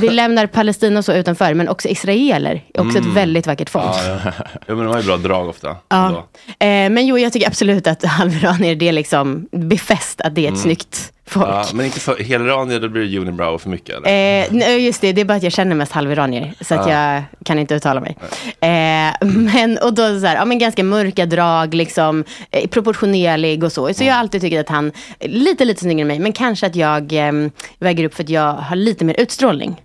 Vi 0.00 0.08
lämnar 0.10 0.46
Palestina 0.46 1.02
så 1.02 1.12
utanför, 1.12 1.54
men 1.54 1.68
också 1.68 1.88
israeler 1.88 2.64
är 2.74 2.80
också 2.80 2.98
Mm. 2.98 3.10
ett 3.10 3.16
väldigt 3.16 3.46
vackert 3.46 3.70
folk. 3.70 3.84
Ja, 3.86 4.18
ja. 4.24 4.32
ja, 4.66 4.74
men 4.74 4.78
de 4.78 4.86
har 4.86 5.00
ju 5.00 5.06
bra 5.06 5.16
drag 5.16 5.48
ofta. 5.48 5.76
Ja. 5.88 6.26
Eh, 6.58 6.66
men 6.90 7.06
jo, 7.06 7.18
jag 7.18 7.32
tycker 7.32 7.46
absolut 7.46 7.86
att 7.86 8.04
halviranier, 8.04 8.74
det 8.74 8.88
är 8.88 8.92
liksom 8.92 9.48
befäst 9.52 10.20
att 10.20 10.34
det 10.34 10.40
är 10.40 10.44
ett 10.44 10.48
Mm. 10.48 10.62
snyggt 10.62 11.12
folk. 11.28 11.46
Ja, 11.48 11.64
men 11.74 11.86
inte 11.86 12.00
för 12.00 12.16
helranier, 12.22 12.80
då 12.80 12.88
blir 12.88 13.02
det 13.06 13.18
unibrow 13.18 13.58
för 13.58 13.70
mycket. 13.70 13.96
Eller? 13.96 14.40
Eh, 14.42 14.46
nej, 14.50 14.86
just 14.86 15.00
det, 15.00 15.12
det 15.12 15.20
är 15.20 15.24
bara 15.24 15.34
att 15.34 15.42
jag 15.42 15.52
känner 15.52 15.76
mest 15.76 15.92
halviranier. 15.92 16.52
Så 16.60 16.74
att 16.74 16.86
Ah. 16.86 16.90
jag 16.90 17.22
kan 17.44 17.58
inte 17.58 17.74
uttala 17.74 18.00
mig. 18.00 18.16
Eh, 18.60 19.26
men, 19.28 19.78
och 19.82 19.94
då 19.94 20.20
så 20.20 20.26
här, 20.26 20.36
ja, 20.36 20.44
men 20.44 20.58
ganska 20.58 20.84
mörka 20.84 21.26
drag, 21.26 21.74
liksom, 21.74 22.24
eh, 22.50 22.68
proportionerlig 22.68 23.64
och 23.64 23.72
så. 23.72 23.94
Så 23.94 24.04
jag 24.04 24.12
har 24.12 24.20
alltid 24.20 24.40
tyckt 24.40 24.58
att 24.58 24.68
han 24.68 24.92
är 25.18 25.28
lite, 25.28 25.64
lite 25.64 25.80
snyggare 25.80 26.00
än 26.00 26.06
mig. 26.08 26.18
Men 26.18 26.32
kanske 26.32 26.66
att 26.66 26.76
jag 26.76 27.12
eh, 27.12 27.32
väger 27.78 28.04
upp 28.04 28.14
för 28.14 28.22
att 28.22 28.28
jag 28.30 28.52
har 28.52 28.76
lite 28.76 29.04
mer 29.04 29.20
utstrålning. 29.20 29.76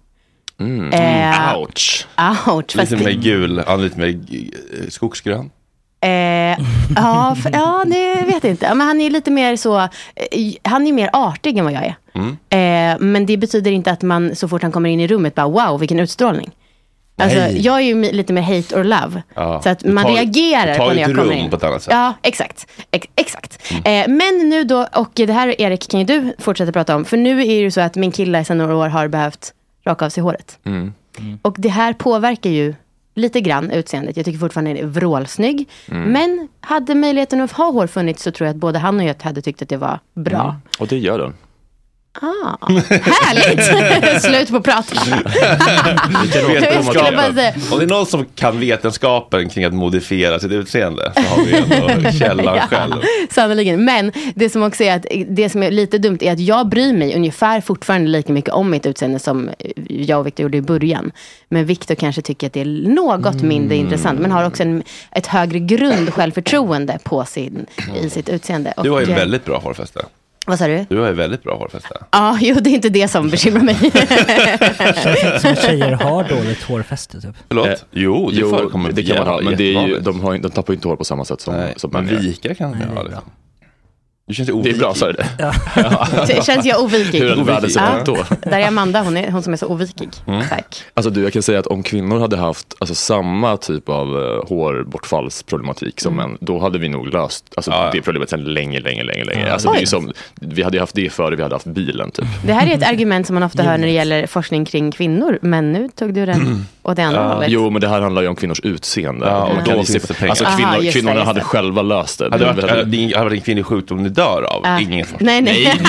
Mm. 0.59 0.93
Eh, 0.93 1.57
Ouch. 1.57 2.07
Ouch. 2.47 2.75
Lite 2.75 2.95
mer 2.97 3.11
gul, 3.11 3.63
ja, 3.67 3.75
lite 3.75 3.99
mer 3.99 4.07
eh, 4.07 4.89
skogsgrön. 4.89 5.49
Eh, 6.03 6.57
ja, 6.95 7.35
för, 7.43 7.51
ja, 7.53 7.83
det 7.87 8.15
vet 8.25 8.43
jag 8.43 8.51
inte. 8.51 8.73
Men 8.75 8.87
han 8.87 9.01
är 9.01 9.09
lite 9.09 9.31
mer 9.31 9.55
så, 9.55 9.77
eh, 9.79 9.87
han 10.63 10.87
är 10.87 10.93
mer 10.93 11.09
artig 11.13 11.57
än 11.57 11.65
vad 11.65 11.73
jag 11.73 11.83
är. 11.83 11.95
Mm. 12.15 12.29
Eh, 12.49 12.99
men 12.99 13.25
det 13.25 13.37
betyder 13.37 13.71
inte 13.71 13.91
att 13.91 14.01
man 14.01 14.35
så 14.35 14.47
fort 14.47 14.61
han 14.61 14.71
kommer 14.71 14.89
in 14.89 14.99
i 14.99 15.07
rummet 15.07 15.35
bara 15.35 15.47
wow 15.47 15.79
vilken 15.79 15.99
utstrålning. 15.99 16.51
Alltså, 17.17 17.39
jag 17.39 17.75
är 17.75 17.79
ju 17.81 18.11
lite 18.11 18.33
mer 18.33 18.41
hate 18.41 18.75
or 18.79 18.83
love. 18.83 19.23
Ja. 19.35 19.61
Så 19.63 19.69
att 19.69 19.83
man 19.85 20.03
tar- 20.03 20.11
reagerar 20.13 20.77
på 20.77 20.85
när 20.87 20.95
jag 21.01 21.15
kommer 21.15 21.33
in. 21.33 21.49
på 21.49 21.55
ett 21.55 21.63
annat 21.63 21.83
sätt. 21.83 21.93
Ja, 21.93 22.13
exakt. 22.21 22.67
Ex- 22.91 23.07
exakt. 23.15 23.63
Eh, 23.73 24.07
men 24.07 24.49
nu 24.49 24.63
då, 24.63 24.87
och 24.95 25.11
det 25.13 25.33
här 25.33 25.61
Erik 25.61 25.87
kan 25.91 25.99
ju 25.99 26.05
du 26.05 26.33
fortsätta 26.39 26.71
prata 26.71 26.95
om. 26.95 27.05
För 27.05 27.17
nu 27.17 27.31
är 27.41 27.45
det 27.45 27.53
ju 27.53 27.71
så 27.71 27.81
att 27.81 27.95
min 27.95 28.11
kille 28.11 28.45
sedan 28.45 28.57
några 28.57 28.75
år 28.75 28.87
har 28.87 29.07
behövt 29.07 29.53
raka 29.87 30.05
av 30.05 30.09
sig 30.09 30.23
håret. 30.23 30.59
Mm. 30.65 30.93
Och 31.41 31.55
det 31.57 31.69
här 31.69 31.93
påverkar 31.93 32.49
ju 32.49 32.75
lite 33.13 33.41
grann 33.41 33.71
utseendet. 33.71 34.17
Jag 34.17 34.25
tycker 34.25 34.39
fortfarande 34.39 34.73
det 34.73 34.79
är 34.79 34.85
vrålsnygg. 34.85 35.69
Mm. 35.91 36.11
Men 36.11 36.47
hade 36.59 36.95
möjligheten 36.95 37.41
att 37.41 37.51
ha 37.51 37.71
hår 37.71 37.87
funnits 37.87 38.23
så 38.23 38.31
tror 38.31 38.47
jag 38.47 38.53
att 38.53 38.59
både 38.59 38.79
han 38.79 38.99
och 38.99 39.05
jag 39.05 39.23
hade 39.23 39.41
tyckt 39.41 39.61
att 39.61 39.69
det 39.69 39.77
var 39.77 39.99
bra. 40.13 40.43
Mm. 40.43 40.55
Och 40.79 40.87
det 40.87 40.97
gör 40.97 41.19
den. 41.19 41.33
Ah, 42.21 42.57
härligt! 42.91 44.21
Slut 44.23 44.49
på 44.49 44.61
prat. 44.61 44.93
Jag 46.53 46.85
skulle 46.85 47.11
bara 47.17 47.33
säga- 47.33 47.53
Om 47.71 47.79
det 47.79 47.85
är 47.85 47.87
någon 47.87 48.05
som 48.05 48.25
kan 48.35 48.59
vetenskapen 48.59 49.49
kring 49.49 49.65
att 49.65 49.73
modifiera 49.73 50.39
sitt 50.39 50.51
utseende 50.51 51.11
så 51.15 51.21
har 51.21 51.45
vi 51.45 51.55
ändå 51.57 52.11
källan 52.19 52.55
Ja, 52.55 52.67
själv. 52.67 52.93
Sannoliken. 53.29 53.85
Men 53.85 54.11
det 54.35 54.49
som 54.49 54.63
också 54.63 54.83
är 54.83 54.95
att 54.95 55.05
det 55.27 55.49
som 55.49 55.63
är 55.63 55.71
lite 55.71 55.97
dumt 55.97 56.17
är 56.21 56.33
att 56.33 56.39
jag 56.39 56.67
bryr 56.69 56.93
mig 56.93 57.15
ungefär 57.15 57.61
fortfarande 57.61 58.09
lika 58.09 58.33
mycket 58.33 58.53
om 58.53 58.69
mitt 58.69 58.85
utseende 58.85 59.19
som 59.19 59.49
jag 59.89 60.19
och 60.19 60.27
Victor 60.27 60.43
gjorde 60.43 60.57
i 60.57 60.61
början. 60.61 61.11
Men 61.49 61.65
Victor 61.65 61.95
kanske 61.95 62.21
tycker 62.21 62.47
att 62.47 62.53
det 62.53 62.61
är 62.61 62.89
något 62.95 63.41
mindre 63.41 63.75
intressant. 63.77 64.19
Men 64.19 64.31
har 64.31 64.43
också 64.47 64.63
en, 64.63 64.83
ett 65.11 65.27
högre 65.27 65.59
grund 65.59 66.13
självförtroende 66.13 66.99
på 67.03 67.25
sin, 67.25 67.65
i 68.03 68.09
sitt 68.09 68.29
utseende. 68.29 68.73
Du 68.83 68.89
har 68.89 68.99
ju 69.01 69.05
Och, 69.11 69.17
väldigt 69.17 69.45
bra 69.45 69.57
hårfäste. 69.59 70.05
Vad 70.45 70.59
sa 70.59 70.67
du? 70.67 70.85
Du 70.89 70.97
har 70.99 71.07
ju 71.07 71.13
väldigt 71.13 71.43
bra 71.43 71.57
hårfäste. 71.57 71.89
Ja, 72.11 72.37
jo, 72.41 72.55
det 72.55 72.69
är 72.69 72.73
inte 72.73 72.89
det 72.89 73.07
som 73.07 73.29
bekymrar 73.29 73.61
mig. 73.63 73.75
Som 75.39 75.55
tjejer 75.55 75.91
har 75.91 76.23
dåligt 76.29 76.63
hårfäste 76.63 77.21
typ. 77.21 77.35
Förlåt? 77.47 77.67
Eh, 77.67 77.73
jo, 77.91 78.29
det 78.31 78.39
förekommer 78.49 78.91
det 78.91 79.03
kan 79.03 79.17
man 79.17 79.27
ha, 79.27 79.41
men 79.41 79.57
det 79.57 79.75
är 79.75 79.87
ju, 79.87 79.99
de, 79.99 80.19
har, 80.21 80.37
de 80.37 80.51
tappar 80.51 80.73
ju 80.73 80.75
inte 80.75 80.87
hår 80.87 80.95
på 80.95 81.03
samma 81.03 81.25
sätt 81.25 81.41
som, 81.41 81.53
Nej, 81.55 81.73
som 81.77 81.89
men 81.93 82.05
män 82.05 82.13
gör. 82.13 82.21
vika 82.21 82.55
kan 82.55 82.71
vi 82.71 82.85
ha. 82.95 83.03
Liksom. 83.03 83.21
Du 84.27 84.33
känns 84.33 84.49
ju 84.49 84.53
Det 84.53 84.57
är 84.57 84.59
ovikig. 84.59 84.79
bra, 84.79 84.93
sa 84.93 85.07
du 85.07 85.13
det? 85.13 85.27
Så 86.35 86.43
Känns 86.51 86.65
jag 86.65 86.81
ovikig? 86.83 87.19
Hur 87.19 87.29
hade 87.29 87.43
världen 87.43 87.69
sett 87.69 87.83
Ja. 87.93 87.99
ut 87.99 88.05
då? 88.05 88.17
Där 88.49 88.59
är 88.59 88.67
Amanda, 88.67 89.01
hon, 89.01 89.17
är, 89.17 89.31
hon 89.31 89.43
som 89.43 89.53
är 89.53 89.57
så 89.57 89.67
ovikig. 89.67 90.09
Mm. 90.27 90.43
Tack. 90.49 90.83
Alltså 90.93 91.09
du, 91.09 91.23
jag 91.23 91.33
kan 91.33 91.41
säga 91.43 91.59
att 91.59 91.67
om 91.67 91.83
kvinnor 91.83 92.19
hade 92.19 92.37
haft 92.37 92.67
alltså, 92.79 92.95
samma 92.95 93.57
typ 93.57 93.89
av 93.89 94.07
uh, 94.15 94.45
hårbortfallsproblematik 94.49 96.01
som 96.01 96.13
Mm. 96.13 96.29
män, 96.29 96.37
då 96.41 96.59
hade 96.59 96.79
vi 96.79 96.89
nog 96.89 97.07
löst 97.13 97.45
alltså, 97.55 97.89
det 97.93 98.01
problemet 98.01 98.29
sedan 98.29 98.43
länge, 98.43 98.79
länge, 98.79 99.03
länge, 99.03 99.23
länge. 99.23 99.45
Ja. 99.47 99.53
Alltså, 99.53 99.71
det 99.71 99.81
är 99.81 99.85
som, 99.85 100.11
vi 100.35 100.63
hade 100.63 100.77
ju 100.77 100.81
haft 100.81 100.95
det 100.95 101.09
före 101.13 101.35
vi 101.35 101.43
hade 101.43 101.55
haft 101.55 101.65
bilen 101.65 102.11
typ. 102.11 102.25
Det 102.45 102.53
här 102.53 102.67
är 102.67 102.75
ett 102.77 102.89
argument 102.89 103.27
som 103.27 103.33
man 103.33 103.43
ofta 103.43 103.63
hör 103.63 103.77
när 103.77 103.87
det 103.87 103.93
gäller 103.93 104.27
forskning 104.27 104.65
kring 104.65 104.91
kvinnor. 104.91 105.39
Men 105.41 105.71
nu 105.71 105.89
tog 105.95 106.13
du 106.13 106.25
den 106.25 106.65
åt 106.83 106.95
det 106.95 107.03
andra 107.03 107.27
hållet. 107.33 107.49
Jo, 107.49 107.69
men 107.69 107.81
det 107.81 107.87
här 107.87 108.01
handlar 108.01 108.21
ju 108.21 108.27
om 108.27 108.35
kvinnors 108.35 108.59
utseende. 108.59 109.25
Ja, 109.27 109.43
och 109.45 109.55
Man 109.55 109.63
då 109.65 109.83
finns 109.83 110.03
det 110.03 110.13
pengar. 110.13 110.29
Alltså, 110.29 110.45
Aha, 110.45 110.57
kvinnor, 110.57 110.81
det, 110.85 110.91
kvinnorna 110.91 111.15
just 111.15 111.27
hade 111.27 111.39
det. 111.39 111.43
själva 111.43 111.81
löst 111.81 112.19
det. 112.19 112.25
Hade 112.25 112.37
det 112.37 112.45
varit, 112.53 112.69
hade 112.69 112.83
det 112.83 113.13
hade 113.15 113.23
varit 113.29 113.33
en 113.39 113.41
kvinnlig 113.41 113.65
sjukdom 113.65 114.03
ni 114.03 114.09
dör 114.23 114.43
av? 114.43 114.61
Ja. 114.63 114.79
Ingen 114.79 115.05
forskning. 115.05 115.25
Nej, 115.25 115.41
nej. 115.41 115.63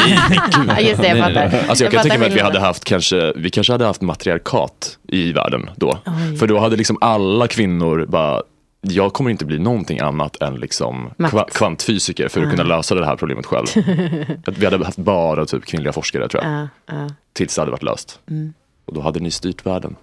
Ja, 0.68 0.80
Just 0.80 1.02
det, 1.02 1.08
jag 1.08 1.18
Nej, 1.18 1.22
nej, 1.22 1.22
fattar. 1.22 1.48
nej. 1.58 1.68
Alltså 1.68 1.84
jag, 1.84 1.92
kan 1.92 1.98
fattar 1.98 2.02
tänka 2.10 2.18
mig 2.18 2.28
att 2.28 2.36
vi 2.36 2.40
hade 2.40 2.60
haft 2.60 2.84
kanske, 2.84 3.32
vi 3.36 3.50
kanske 3.50 3.72
hade 3.72 3.84
haft 3.86 4.00
matriarkat 4.02 4.98
i 5.08 5.32
världen 5.32 5.70
då. 5.76 5.98
Oj. 6.06 6.36
För 6.36 6.46
då 6.46 6.58
hade 6.58 6.76
liksom 6.76 6.98
alla 7.00 7.46
kvinnor 7.48 8.06
bara, 8.08 8.42
jag 8.80 9.12
kommer 9.12 9.30
inte 9.30 9.44
bli 9.44 9.58
någonting 9.58 9.98
annat 10.00 10.42
än 10.42 10.54
liksom 10.54 11.10
kva- 11.18 11.50
kvantfysiker 11.50 12.28
för 12.28 12.40
att 12.40 12.46
Ah. 12.46 12.50
kunna 12.50 12.62
lösa 12.62 12.94
det 12.94 13.06
här 13.06 13.16
problemet 13.16 13.46
själv. 13.46 13.66
Att 14.46 14.58
vi 14.58 14.64
hade 14.66 14.84
haft 14.84 14.98
bara 14.98 15.46
typ 15.46 15.64
kvinnliga 15.66 15.92
forskare 15.92 16.28
tror 16.28 16.44
jag. 16.44 16.52
Ja, 16.52 16.68
ja. 16.86 17.08
Tills 17.32 17.54
det 17.54 17.60
hade 17.60 17.70
varit 17.70 17.82
löst. 17.82 18.18
Mm. 18.30 18.52
Och 18.84 18.94
då 18.94 19.00
hade 19.00 19.20
ni 19.20 19.30
styrt 19.30 19.66
världen. 19.66 19.96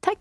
Tack. 0.00 0.18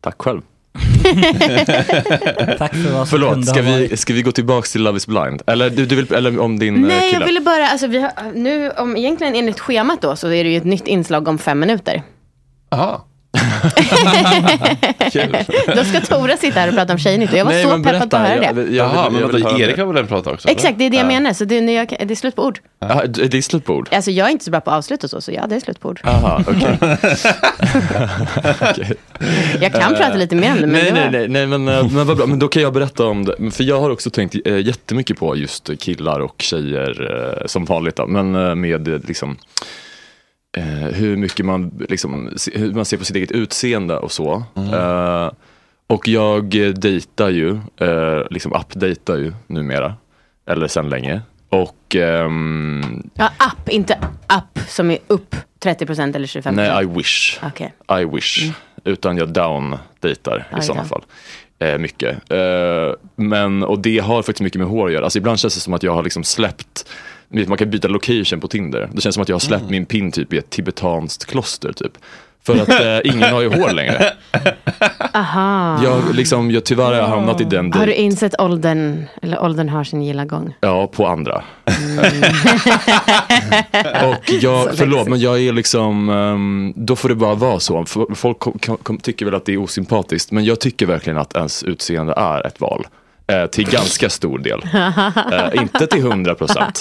Tack 0.00 0.22
själv. 0.22 0.40
Tack 2.58 2.74
för 2.74 2.92
vad 2.92 3.08
som 3.08 3.18
Förlåt, 3.18 3.46
ska 3.46 3.62
vi, 3.62 3.96
ska 3.96 4.14
vi 4.14 4.22
gå 4.22 4.32
tillbaks 4.32 4.72
till 4.72 4.82
Love 4.82 4.96
is 4.96 5.06
blind? 5.06 5.42
Eller, 5.46 5.70
du, 5.70 5.86
du 5.86 5.96
vill, 5.96 6.12
eller 6.12 6.38
om 6.40 6.58
din 6.58 6.76
eh, 6.76 6.88
Nej, 6.88 7.00
kille? 7.10 7.20
jag 7.20 7.26
ville 7.26 7.40
bara, 7.40 7.66
alltså 7.66 7.86
vi 7.86 7.98
har, 7.98 8.10
nu 8.34 8.70
om 8.70 8.96
egentligen 8.96 9.34
enligt 9.34 9.60
schemat 9.60 10.02
då 10.02 10.16
så 10.16 10.28
är 10.28 10.44
det 10.44 10.50
ju 10.50 10.56
ett 10.56 10.64
nytt 10.64 10.86
inslag 10.86 11.28
om 11.28 11.38
fem 11.38 11.60
minuter. 11.60 12.02
Aha. 12.70 13.04
Då 15.76 15.84
ska 15.84 16.00
Tora 16.00 16.36
sitta 16.36 16.60
här 16.60 16.68
och 16.68 16.74
prata 16.74 16.92
om 16.92 16.98
Tjejnytt 16.98 17.32
jag 17.32 17.44
var 17.44 17.52
Nej, 17.52 17.62
så 17.64 17.68
peppad 17.82 18.10
på 18.10 18.16
att 18.16 18.22
höra 18.28 18.38
berätta. 18.40 18.52
det. 18.52 18.60
Jag- 18.62 18.72
jag- 18.72 18.94
Jaha, 18.94 19.04
jag 19.04 19.12
men 19.32 19.42
höra 19.42 19.58
Erik 19.58 19.78
har 19.78 19.86
väl 19.86 19.96
en 19.96 20.06
prata 20.06 20.30
också? 20.30 20.48
Exakt, 20.48 20.78
det 20.78 20.84
är 20.86 20.90
det 20.90 20.96
jag 20.96 21.04
Ja. 21.04 21.08
menar. 21.08 21.32
Så 21.32 21.44
det, 21.44 21.54
är- 21.58 21.70
jag, 21.70 21.88
det 21.88 22.10
är 22.10 22.14
slut 22.14 22.36
på 22.36 22.44
ord. 22.46 22.58
Ja, 22.80 23.02
det 23.06 23.34
är 23.34 23.42
slut 23.42 23.64
på 23.64 23.74
ord. 23.74 23.88
Alltså 23.92 24.10
jag 24.10 24.26
är 24.26 24.30
inte 24.30 24.44
så 24.44 24.50
bra 24.50 24.60
på 24.60 24.70
att 24.70 24.76
avsluta 24.78 25.06
och 25.06 25.10
så, 25.10 25.20
så 25.20 25.32
ja, 25.32 25.46
det 25.46 25.54
är 25.56 25.60
slut 25.60 25.80
på 25.80 25.88
ord. 25.88 26.00
Aha. 26.04 26.40
Okej. 26.46 26.78
Jag 29.60 29.72
kan 29.72 29.94
prata 29.94 30.14
lite 30.14 30.34
mer 30.36 30.50
om 30.52 30.56
det, 30.60 30.66
men 30.66 30.70
nej, 30.70 30.84
det 30.92 31.00
var... 31.00 31.10
nej, 31.10 31.28
nej, 31.28 31.46
men, 31.46 31.68
eh, 31.68 31.92
men 31.92 32.06
vad 32.06 32.16
bra. 32.16 32.26
Men 32.26 32.38
då 32.38 32.48
kan 32.48 32.62
jag 32.62 32.72
berätta 32.72 33.06
om 33.06 33.24
det. 33.24 33.50
För 33.50 33.64
jag 33.64 33.80
har 33.80 33.90
också 33.90 34.10
tänkt 34.10 34.36
eh, 34.44 34.58
jättemycket 34.66 35.18
på 35.18 35.36
just 35.36 35.70
killar 35.80 36.20
och 36.20 36.34
tjejer 36.38 37.12
eh, 37.40 37.46
som 37.46 37.64
vanligt. 37.64 37.96
Då. 37.96 38.06
Men 38.06 38.34
eh, 38.34 38.54
med 38.54 38.88
eh, 38.88 39.00
liksom, 39.08 39.36
eh, 40.56 40.64
hur 40.94 41.16
mycket 41.16 41.46
man, 41.46 41.86
liksom, 41.88 42.36
hur 42.54 42.72
man 42.72 42.84
ser 42.84 42.96
på 42.96 43.04
sitt 43.04 43.16
eget 43.16 43.30
utseende 43.30 43.98
och 43.98 44.12
så. 44.12 44.42
Eh, 44.56 45.30
och 45.86 46.08
jag 46.08 46.44
dejtar 46.74 47.28
ju, 47.30 47.50
eh, 47.80 48.22
liksom 48.30 48.52
appdejtar 48.52 49.16
ju 49.16 49.32
numera. 49.46 49.94
Eller 50.46 50.68
sen 50.68 50.88
länge. 50.88 51.20
Och 51.48 51.96
ehm, 51.96 53.02
Ja, 53.14 53.30
app, 53.36 53.68
inte 53.68 53.98
app 54.26 54.58
som 54.68 54.90
är 54.90 54.98
upp 55.06 55.36
30% 55.64 56.16
eller 56.16 56.26
25%. 56.26 56.50
nej, 56.52 56.82
I 56.84 56.86
wish. 56.86 57.38
Okej. 57.42 57.74
I 58.00 58.04
wish. 58.04 58.50
Utan 58.84 59.16
jag 59.16 59.28
down 59.28 59.78
dejtar 60.00 60.48
i 60.58 60.62
sådana 60.62 60.84
fall. 60.84 61.02
Eh, 61.58 61.78
mycket. 61.78 62.30
Eh, 62.32 62.94
men, 63.16 63.62
och 63.62 63.78
det 63.78 63.98
har 63.98 64.22
faktiskt 64.22 64.40
mycket 64.40 64.58
med 64.58 64.68
hår 64.68 64.86
att 64.86 64.92
göra. 64.92 65.04
Alltså, 65.04 65.18
ibland 65.18 65.38
känns 65.38 65.54
det 65.54 65.60
som 65.60 65.74
att 65.74 65.82
jag 65.82 65.94
har 65.94 66.02
liksom 66.02 66.24
släppt 66.24 66.88
man 67.32 67.58
kan 67.58 67.70
byta 67.70 67.88
location 67.88 68.40
på 68.40 68.48
Tinder. 68.48 68.88
Det 68.92 69.00
känns 69.00 69.14
som 69.14 69.22
att 69.22 69.28
jag 69.28 69.34
har 69.34 69.40
släppt 69.40 69.70
min 69.70 69.86
pin 69.86 70.12
typ 70.12 70.32
i 70.32 70.38
ett 70.38 70.50
tibetanskt 70.50 71.24
kloster 71.24 71.72
typ. 71.72 71.98
För 72.44 72.56
att 72.62 72.68
eh, 72.68 72.98
ingen 73.12 73.32
har 73.32 73.40
ju 73.40 73.48
hår 73.48 73.70
längre. 73.70 74.12
Aha. 75.14 75.84
Jag, 75.84 76.14
liksom, 76.14 76.50
jag, 76.50 76.64
tyvärr 76.64 76.84
har 76.84 76.94
jag 76.94 77.06
hamnat 77.06 77.40
i 77.40 77.44
den 77.44 77.72
Har 77.72 77.80
du 77.80 77.86
dejt. 77.86 78.02
insett 78.02 78.40
åldern, 78.40 79.04
eller 79.22 79.42
åldern 79.42 79.68
har 79.68 79.84
sin 79.84 80.02
gilla 80.02 80.24
gång? 80.24 80.54
Ja, 80.60 80.86
på 80.86 81.06
andra. 81.06 81.34
och 84.04 84.30
jag, 84.40 84.68
förlåt, 84.76 85.08
men 85.08 85.20
jag 85.20 85.40
är 85.40 85.52
liksom, 85.52 86.08
ehm, 86.08 86.72
då 86.76 86.96
får 86.96 87.08
det 87.08 87.14
bara 87.14 87.34
vara 87.34 87.60
så. 87.60 87.84
Folk 88.14 88.38
kom, 88.38 88.58
kom, 88.58 88.76
kom, 88.76 88.98
tycker 88.98 89.24
väl 89.24 89.34
att 89.34 89.44
det 89.44 89.52
är 89.52 89.58
osympatiskt, 89.58 90.32
men 90.32 90.44
jag 90.44 90.60
tycker 90.60 90.86
verkligen 90.86 91.18
att 91.18 91.36
ens 91.36 91.62
utseende 91.62 92.14
är 92.16 92.46
ett 92.46 92.60
val. 92.60 92.86
Eh, 93.32 93.46
till 93.46 93.70
ganska 93.70 94.10
stor 94.10 94.38
del. 94.38 94.60
Eh, 95.32 95.62
inte 95.62 95.86
till 95.86 96.00
100 96.00 96.34
procent. 96.34 96.80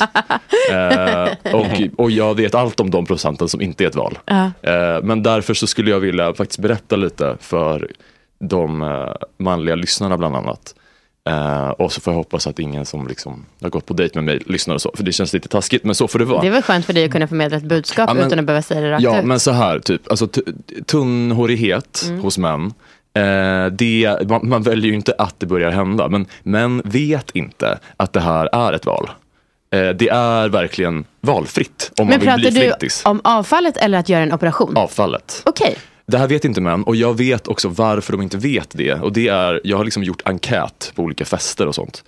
Eh, 0.72 1.54
och, 1.56 1.66
och 1.98 2.12
jag 2.12 2.36
vet 2.36 2.56
allt 2.56 2.80
om 2.80 2.90
de 2.92 3.06
procenten 3.06 3.50
som 3.50 3.62
inte 3.62 3.84
är 3.84 3.88
ett 3.88 3.96
val. 3.96 4.20
Ja. 4.26 4.44
Eh, 4.62 5.04
men 5.04 5.24
därför 5.24 5.54
så 5.54 5.68
skulle 5.68 5.92
jag 5.92 6.00
vilja 6.00 6.34
faktiskt 6.34 6.60
berätta 6.60 6.96
lite 6.96 7.38
för 7.40 7.92
de 8.40 8.82
eh, 8.82 9.12
manliga 9.40 9.76
lyssnarna 9.76 10.18
bland 10.18 10.36
annat. 10.36 10.76
Eh, 11.30 11.70
och 11.70 11.92
så 11.92 12.02
får 12.02 12.14
jag 12.14 12.18
hoppas 12.18 12.48
att 12.48 12.60
ingen 12.60 12.86
som 12.86 13.08
liksom 13.08 13.46
har 13.62 13.70
gått 13.70 13.86
på 13.86 13.94
dejt 13.94 14.18
med 14.18 14.24
mig 14.24 14.40
lyssnar 14.46 14.76
och 14.76 14.82
så. 14.82 14.92
För 14.96 15.04
det 15.04 15.12
känns 15.12 15.34
lite 15.34 15.48
taskigt, 15.48 15.84
men 15.84 15.96
så 15.96 16.08
får 16.08 16.20
det 16.20 16.26
vara. 16.26 16.42
Det 16.42 16.48
är 16.48 16.52
väl 16.52 16.62
skönt 16.62 16.86
för 16.86 16.94
dig 16.94 17.06
att 17.06 17.12
kunna 17.12 17.28
förmedla 17.28 17.58
ett 17.58 17.64
budskap 17.64 18.10
Ja, 18.10 18.14
men- 18.14 18.28
utan 18.28 18.40
att 18.40 18.46
behöva 18.46 18.62
säga 18.62 18.82
det 18.82 18.92
rakt 18.92 19.04
Ja, 19.04 19.20
ut. 19.20 19.26
men 19.26 19.40
så 19.40 19.52
här, 19.52 19.80
typ, 19.80 20.12
alltså 20.12 20.28
tunnhårighet 20.86 22.04
Mm. 22.08 22.22
hos 22.22 22.38
män. 22.38 22.74
Eh, 23.14 23.66
det, 23.72 24.18
man, 24.30 24.50
man 24.50 24.64
väljer 24.64 24.90
ju 24.90 24.96
inte 24.96 25.14
att 25.18 25.40
det 25.40 25.46
börjar 25.46 25.72
hända, 25.72 26.08
men 26.08 26.26
män 26.44 26.82
vet 26.86 27.32
inte 27.32 27.80
att 27.98 28.14
det 28.14 28.20
här 28.22 28.50
är 28.54 28.74
ett 28.74 28.86
val. 28.86 29.10
Eh, 29.74 29.90
det 29.90 30.10
är 30.10 30.50
verkligen 30.50 31.06
valfritt 31.22 31.92
om 32.00 32.08
Men 32.08 32.14
man 32.14 32.20
vill 32.20 32.28
pratar 32.28 32.38
bli 32.40 32.50
du 32.50 32.60
flintis. 32.60 33.02
om 33.06 33.22
avfallet 33.24 33.78
eller 33.78 33.98
att 33.98 34.10
göra 34.10 34.24
en 34.24 34.34
operation? 34.34 34.78
Avfallet. 34.78 35.42
Okej. 35.46 35.76
Det 36.06 36.18
här 36.18 36.28
vet 36.28 36.46
inte 36.46 36.62
män 36.62 36.84
och 36.84 36.96
jag 36.96 37.18
vet 37.18 37.48
också 37.48 37.68
varför 37.70 38.12
de 38.12 38.22
inte 38.22 38.38
vet 38.38 38.70
det. 38.72 38.94
Och 38.94 39.14
det 39.14 39.28
är, 39.28 39.62
jag 39.64 39.78
har 39.78 39.86
liksom 39.86 40.04
gjort 40.04 40.22
enkät 40.26 40.92
på 40.96 41.04
olika 41.04 41.26
fester 41.26 41.68
och 41.68 41.76
sånt. 41.76 42.04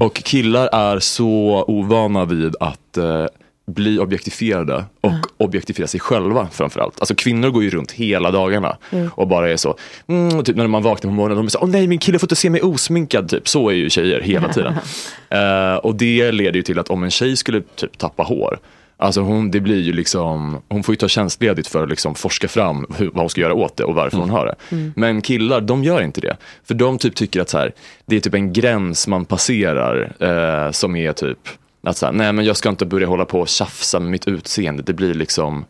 Och 0.00 0.14
killar 0.14 0.68
är 0.72 0.98
så 0.98 1.64
ovana 1.68 2.24
vid 2.24 2.56
att 2.60 2.96
eh, 2.96 3.26
bli 3.66 3.98
objektifierade 3.98 4.84
och 5.00 5.12
objektifiera 5.38 5.88
sig 5.88 6.00
själva 6.00 6.48
framförallt. 6.52 7.00
Alltså 7.00 7.14
kvinnor 7.14 7.50
går 7.50 7.62
ju 7.62 7.70
runt 7.70 7.92
hela 7.92 8.30
dagarna 8.30 8.76
Mm. 8.90 9.08
och 9.14 9.28
bara 9.28 9.50
är 9.50 9.56
så, 9.56 9.76
mm, 10.06 10.44
typ 10.44 10.56
när 10.56 10.66
man 10.66 10.82
vaknar 10.82 11.10
på 11.10 11.14
morgonen, 11.14 11.36
de 11.36 11.46
är 11.46 11.50
så, 11.50 11.58
åh 11.62 11.68
nej 11.68 11.86
min 11.86 11.98
kille 11.98 12.18
får 12.18 12.26
inte 12.26 12.36
se 12.36 12.50
mig 12.50 12.62
osminkad, 12.62 13.28
typ. 13.28 13.48
så 13.48 13.68
är 13.68 13.74
ju 13.74 13.90
tjejer 13.90 14.20
hela 14.20 14.48
tiden. 14.52 14.74
Eh, 15.30 15.76
och 15.76 15.94
det 15.94 16.32
leder 16.32 16.56
ju 16.56 16.62
till 16.62 16.78
att 16.78 16.88
om 16.90 17.02
en 17.04 17.10
tjej 17.10 17.36
skulle 17.36 17.60
typ 17.60 17.98
tappa 17.98 18.22
hår, 18.22 18.58
Alltså 18.98 19.20
hon, 19.20 19.50
det 19.50 19.60
blir 19.60 19.80
ju 19.80 19.92
liksom, 19.92 20.62
hon 20.68 20.82
får 20.82 20.92
ju 20.92 20.96
ta 20.96 21.08
tjänstledigt 21.08 21.68
för 21.68 21.82
att 21.82 21.88
liksom 21.88 22.14
forska 22.14 22.48
fram 22.48 22.86
hur, 22.96 23.06
vad 23.06 23.16
hon 23.16 23.30
ska 23.30 23.40
göra 23.40 23.54
åt 23.54 23.76
det 23.76 23.84
och 23.84 23.94
varför 23.94 24.18
hon 24.18 24.30
har 24.30 24.46
det. 24.46 24.54
Mm. 24.76 24.92
Men 24.96 25.22
killar, 25.22 25.60
de 25.60 25.84
gör 25.84 26.02
inte 26.02 26.20
det. 26.20 26.36
För 26.64 26.74
de 26.74 26.98
typ 26.98 27.14
tycker 27.14 27.40
att 27.40 27.48
så 27.48 27.58
här, 27.58 27.72
det 28.06 28.16
är 28.16 28.20
typ 28.20 28.34
en 28.34 28.52
gräns 28.52 29.06
man 29.06 29.24
passerar 29.24 30.12
eh, 30.20 30.70
som 30.70 30.96
är 30.96 31.12
typ 31.12 31.38
att 31.86 31.96
så 31.96 32.06
här, 32.06 32.12
nej 32.12 32.32
men 32.32 32.44
jag 32.44 32.56
ska 32.56 32.68
inte 32.68 32.86
börja 32.86 33.06
hålla 33.06 33.24
på 33.24 33.40
och 33.40 33.48
tjafsa 33.48 34.00
med 34.00 34.10
mitt 34.10 34.28
utseende. 34.28 34.82
Det 34.82 34.92
blir 34.92 35.14
liksom, 35.14 35.64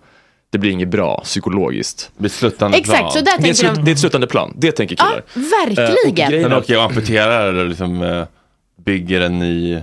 det 0.51 0.59
blir 0.59 0.71
inget 0.71 0.89
bra 0.89 1.21
psykologiskt. 1.25 2.11
Det 2.17 2.21
blir 2.21 2.31
sluttande 2.31 2.79
Exakt, 2.79 2.99
plan. 2.99 3.11
så 3.13 3.21
där 3.21 3.39
Det 3.39 3.49
är, 3.49 3.55
slut, 3.55 3.75
de. 3.75 3.85
det 3.85 3.91
är 3.91 3.93
ett 3.93 3.99
sluttande 4.01 4.27
plan, 4.27 4.55
det 4.57 4.73
tänker 4.73 4.97
killar. 4.97 5.23
Ja, 5.35 5.41
verkligen. 5.67 6.33
Eh, 6.33 6.39
och 6.39 6.43
Sen 6.43 6.53
åker 6.53 6.73
jag 6.73 6.85
och 6.85 6.91
amputerar 6.91 7.49
eller 7.49 7.65
liksom 7.65 8.03
eh, 8.03 8.25
bygger 8.85 9.21
en 9.21 9.39
ny 9.39 9.83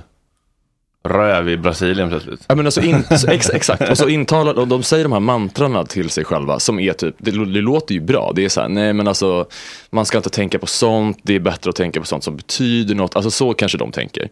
röv 1.05 1.49
i 1.49 1.57
Brasilien 1.57 2.09
plötsligt. 2.09 2.45
Ja, 2.47 2.55
men 2.55 2.65
alltså 2.65 2.81
in, 2.81 3.03
så 3.17 3.27
ex, 3.27 3.49
exakt, 3.49 3.89
och 3.89 3.97
så 3.97 4.07
intalar 4.09 4.59
och 4.59 4.67
de 4.67 4.83
säger 4.83 5.03
de 5.03 5.11
här 5.11 5.19
mantrarna 5.19 5.85
till 5.85 6.09
sig 6.09 6.23
själva 6.25 6.59
som 6.59 6.79
är 6.79 6.93
typ, 6.93 7.15
det, 7.17 7.31
det 7.31 7.61
låter 7.61 7.93
ju 7.95 8.01
bra, 8.01 8.31
det 8.35 8.45
är 8.45 8.49
så 8.49 8.61
här, 8.61 8.67
nej 8.69 8.93
men 8.93 9.07
alltså 9.07 9.45
man 9.89 10.05
ska 10.05 10.17
inte 10.17 10.29
tänka 10.29 10.59
på 10.59 10.67
sånt, 10.67 11.19
det 11.23 11.35
är 11.35 11.39
bättre 11.39 11.69
att 11.69 11.75
tänka 11.75 11.99
på 11.99 12.05
sånt 12.05 12.23
som 12.23 12.35
betyder 12.35 12.95
något, 12.95 13.15
alltså 13.15 13.31
så 13.31 13.53
kanske 13.53 13.77
de 13.77 13.91
tänker. 13.91 14.29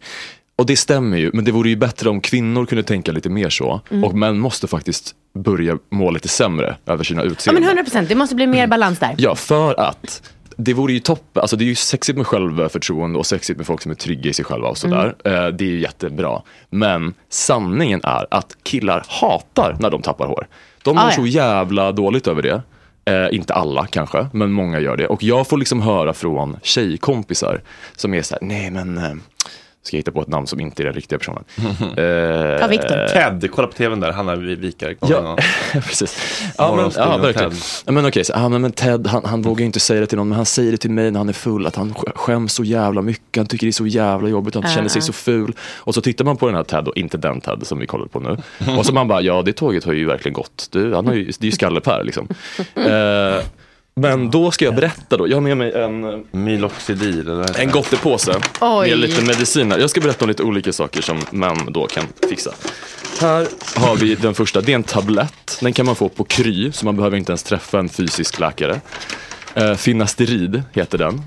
Och 0.56 0.66
det 0.66 0.76
stämmer 0.76 1.16
ju, 1.18 1.30
men 1.34 1.44
det 1.44 1.52
vore 1.52 1.68
ju 1.68 1.76
bättre 1.76 2.08
om 2.10 2.20
kvinnor 2.20 2.66
kunde 2.66 2.82
tänka 2.82 3.12
lite 3.12 3.28
mer 3.28 3.50
så. 3.50 3.80
Mm. 3.90 4.04
Och 4.04 4.14
män 4.14 4.38
måste 4.38 4.66
faktiskt 4.66 5.14
börja 5.34 5.78
må 5.90 6.10
lite 6.10 6.28
sämre 6.28 6.76
över 6.86 7.04
sina 7.04 7.22
Ja 7.24 7.26
utseenden. 7.30 7.62
men 7.62 7.68
100 7.70 7.84
procent, 7.84 8.08
det 8.08 8.14
måste 8.14 8.34
bli 8.34 8.46
mer 8.46 8.66
balans 8.66 8.98
där. 8.98 9.14
Ja, 9.18 9.34
för 9.34 9.80
att 9.80 10.32
det 10.56 10.74
vore 10.74 10.92
ju 10.92 10.98
topp, 11.00 11.38
alltså 11.38 11.56
det 11.56 11.64
är 11.64 11.66
ju 11.66 11.74
sexigt 11.74 12.16
med 12.18 12.26
självförtroende 12.26 13.18
och 13.18 13.26
sexigt 13.26 13.56
med 13.56 13.66
folk 13.66 13.82
som 13.82 13.90
är 13.90 13.94
trygga 13.96 14.30
i 14.30 14.32
sig 14.32 14.44
själva 14.44 14.68
och 14.68 14.78
sådär. 14.78 15.14
Eh, 15.24 15.32
det 15.46 15.64
är 15.64 15.68
ju 15.68 15.80
jättebra. 15.80 16.42
Men 16.70 17.14
sanningen 17.28 18.00
är 18.04 18.26
att 18.30 18.56
killar 18.62 19.04
hatar 19.08 19.76
när 19.80 19.90
de 19.90 20.02
tappar 20.02 20.26
hår. 20.26 20.46
De 20.82 20.94
mår 20.96 21.02
Ah, 21.02 21.06
ja. 21.10 21.16
så 21.16 21.26
jävla 21.26 21.92
dåligt 21.92 22.26
över 22.26 22.42
det. 22.42 22.62
Eh, 23.04 23.36
inte 23.36 23.54
alla 23.54 23.86
kanske, 23.86 24.26
men 24.32 24.52
många 24.52 24.80
gör 24.80 24.96
det. 24.96 25.06
Och 25.06 25.22
jag 25.22 25.46
får 25.48 25.56
liksom 25.58 25.80
höra 25.82 26.14
från 26.14 26.56
tjejkompisar 26.62 27.60
som 27.96 28.14
är 28.14 28.22
så 28.22 28.34
här, 28.34 28.42
nej 28.42 28.70
men 28.70 28.98
eh, 28.98 29.12
ska 29.82 29.96
jag 29.96 29.98
hitta 29.98 30.10
på 30.12 30.22
ett 30.22 30.28
namn 30.28 30.46
som 30.46 30.60
inte 30.60 30.82
är 30.82 30.84
den 30.84 30.94
riktiga 30.94 31.18
personen. 31.18 31.44
Ta 32.60 32.66
Viktor. 32.66 33.08
Ted, 33.08 33.50
kolla 33.52 33.68
på 33.68 33.74
tvn 33.74 34.00
där, 34.00 34.12
han 34.12 34.28
är 34.28 34.36
vikare. 34.36 34.94
Ja, 35.00 35.36
precis. 35.72 36.42
Ja, 36.58 36.76
men, 36.76 36.90
ja 36.96 37.16
verkligen. 37.16 37.50
Ted. 37.50 37.58
Ja, 37.86 37.92
men 37.92 38.06
okej, 38.06 38.24
så, 38.24 38.32
ja, 38.36 38.48
men, 38.48 38.72
Ted, 38.72 39.06
han, 39.06 39.24
han 39.24 39.42
vågar 39.42 39.58
ju 39.58 39.66
inte 39.66 39.80
säga 39.80 40.00
det 40.00 40.06
till 40.06 40.18
någon, 40.18 40.28
men 40.28 40.36
han 40.36 40.46
säger 40.46 40.70
det 40.72 40.78
till 40.78 40.90
mig 40.90 41.10
när 41.10 41.18
han 41.20 41.28
är 41.28 41.32
full, 41.32 41.66
att 41.66 41.76
han 41.76 41.92
sk- 41.94 42.12
skäms 42.14 42.52
så 42.52 42.64
jävla 42.64 43.02
mycket, 43.02 43.36
han 43.36 43.46
tycker 43.46 43.66
det 43.66 43.70
är 43.70 43.72
så 43.72 43.86
jävla 43.86 44.28
jobbigt, 44.28 44.54
han 44.54 44.62
Ja, 44.66 44.70
känner 44.70 44.88
sig 44.88 45.02
så 45.02 45.12
ful. 45.12 45.54
Och 45.78 45.94
så 45.94 46.00
tittar 46.00 46.24
man 46.24 46.36
på 46.36 46.46
den 46.46 46.54
här 46.54 46.62
Ted, 46.64 46.88
och 46.88 46.96
inte 46.96 47.16
den 47.18 47.40
Ted 47.40 47.66
som 47.66 47.78
vi 47.78 47.86
kollar 47.86 48.06
på 48.06 48.20
nu. 48.20 48.36
Och 48.78 48.86
så 48.86 48.94
man 48.94 49.08
bara, 49.08 49.20
ja 49.22 49.42
det 49.42 49.52
tåget 49.52 49.84
har 49.84 49.92
ju 49.92 50.06
verkligen 50.06 50.32
gått. 50.34 50.68
Du, 50.72 50.94
han 50.94 51.06
har 51.06 51.14
ju, 51.14 51.24
det 51.24 51.40
är 51.42 51.44
ju 51.46 51.52
Skalle-Per 51.52 52.04
liksom. 52.04 52.28
Eh, 52.76 53.44
men 53.94 54.30
då 54.30 54.50
ska 54.50 54.64
jag 54.64 54.74
berätta 54.74 55.16
då, 55.16 55.28
jag 55.28 55.36
har 55.36 55.40
med 55.40 55.56
mig 55.56 55.72
en 55.72 56.24
Miloxidil 56.30 57.28
eller? 57.28 57.60
en 57.60 57.70
gottepåse 57.70 58.40
Oj. 58.60 58.88
med 58.90 58.98
lite 58.98 59.22
mediciner. 59.24 59.78
Jag 59.78 59.90
ska 59.90 60.00
berätta 60.00 60.24
om 60.24 60.28
lite 60.28 60.42
olika 60.42 60.72
saker 60.72 61.02
som 61.02 61.18
män 61.30 61.56
då 61.68 61.86
kan 61.86 62.04
fixa. 62.28 62.50
Här 63.20 63.46
har 63.76 63.96
vi 63.96 64.14
den 64.14 64.34
första, 64.34 64.60
det 64.60 64.72
är 64.72 64.76
en 64.76 64.82
tablett. 64.82 65.58
Den 65.60 65.72
kan 65.72 65.86
man 65.86 65.96
få 65.96 66.08
på 66.08 66.24
Kry, 66.24 66.72
så 66.72 66.84
man 66.84 66.96
behöver 66.96 67.16
inte 67.16 67.32
ens 67.32 67.42
träffa 67.42 67.78
en 67.78 67.88
fysisk 67.88 68.40
läkare. 68.40 68.80
Eh, 69.54 69.74
Finasterid 69.74 70.62
heter 70.72 70.98
den. 70.98 71.22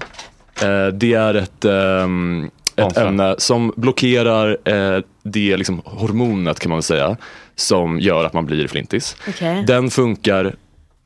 Eh, 0.61 0.87
det 0.93 1.13
är 1.13 1.33
ett, 1.33 1.65
ehm, 1.65 2.49
ett 2.75 2.97
ämne 2.97 3.35
som 3.37 3.73
blockerar 3.75 4.57
eh, 4.65 5.01
det 5.23 5.57
liksom, 5.57 5.81
hormonet 5.85 6.59
kan 6.59 6.69
man 6.69 6.77
väl 6.77 6.83
säga, 6.83 7.17
som 7.55 7.99
gör 7.99 8.25
att 8.25 8.33
man 8.33 8.45
blir 8.45 8.67
flintis. 8.67 9.17
Okej. 9.27 9.63
Den 9.67 9.89
funkar 9.89 10.55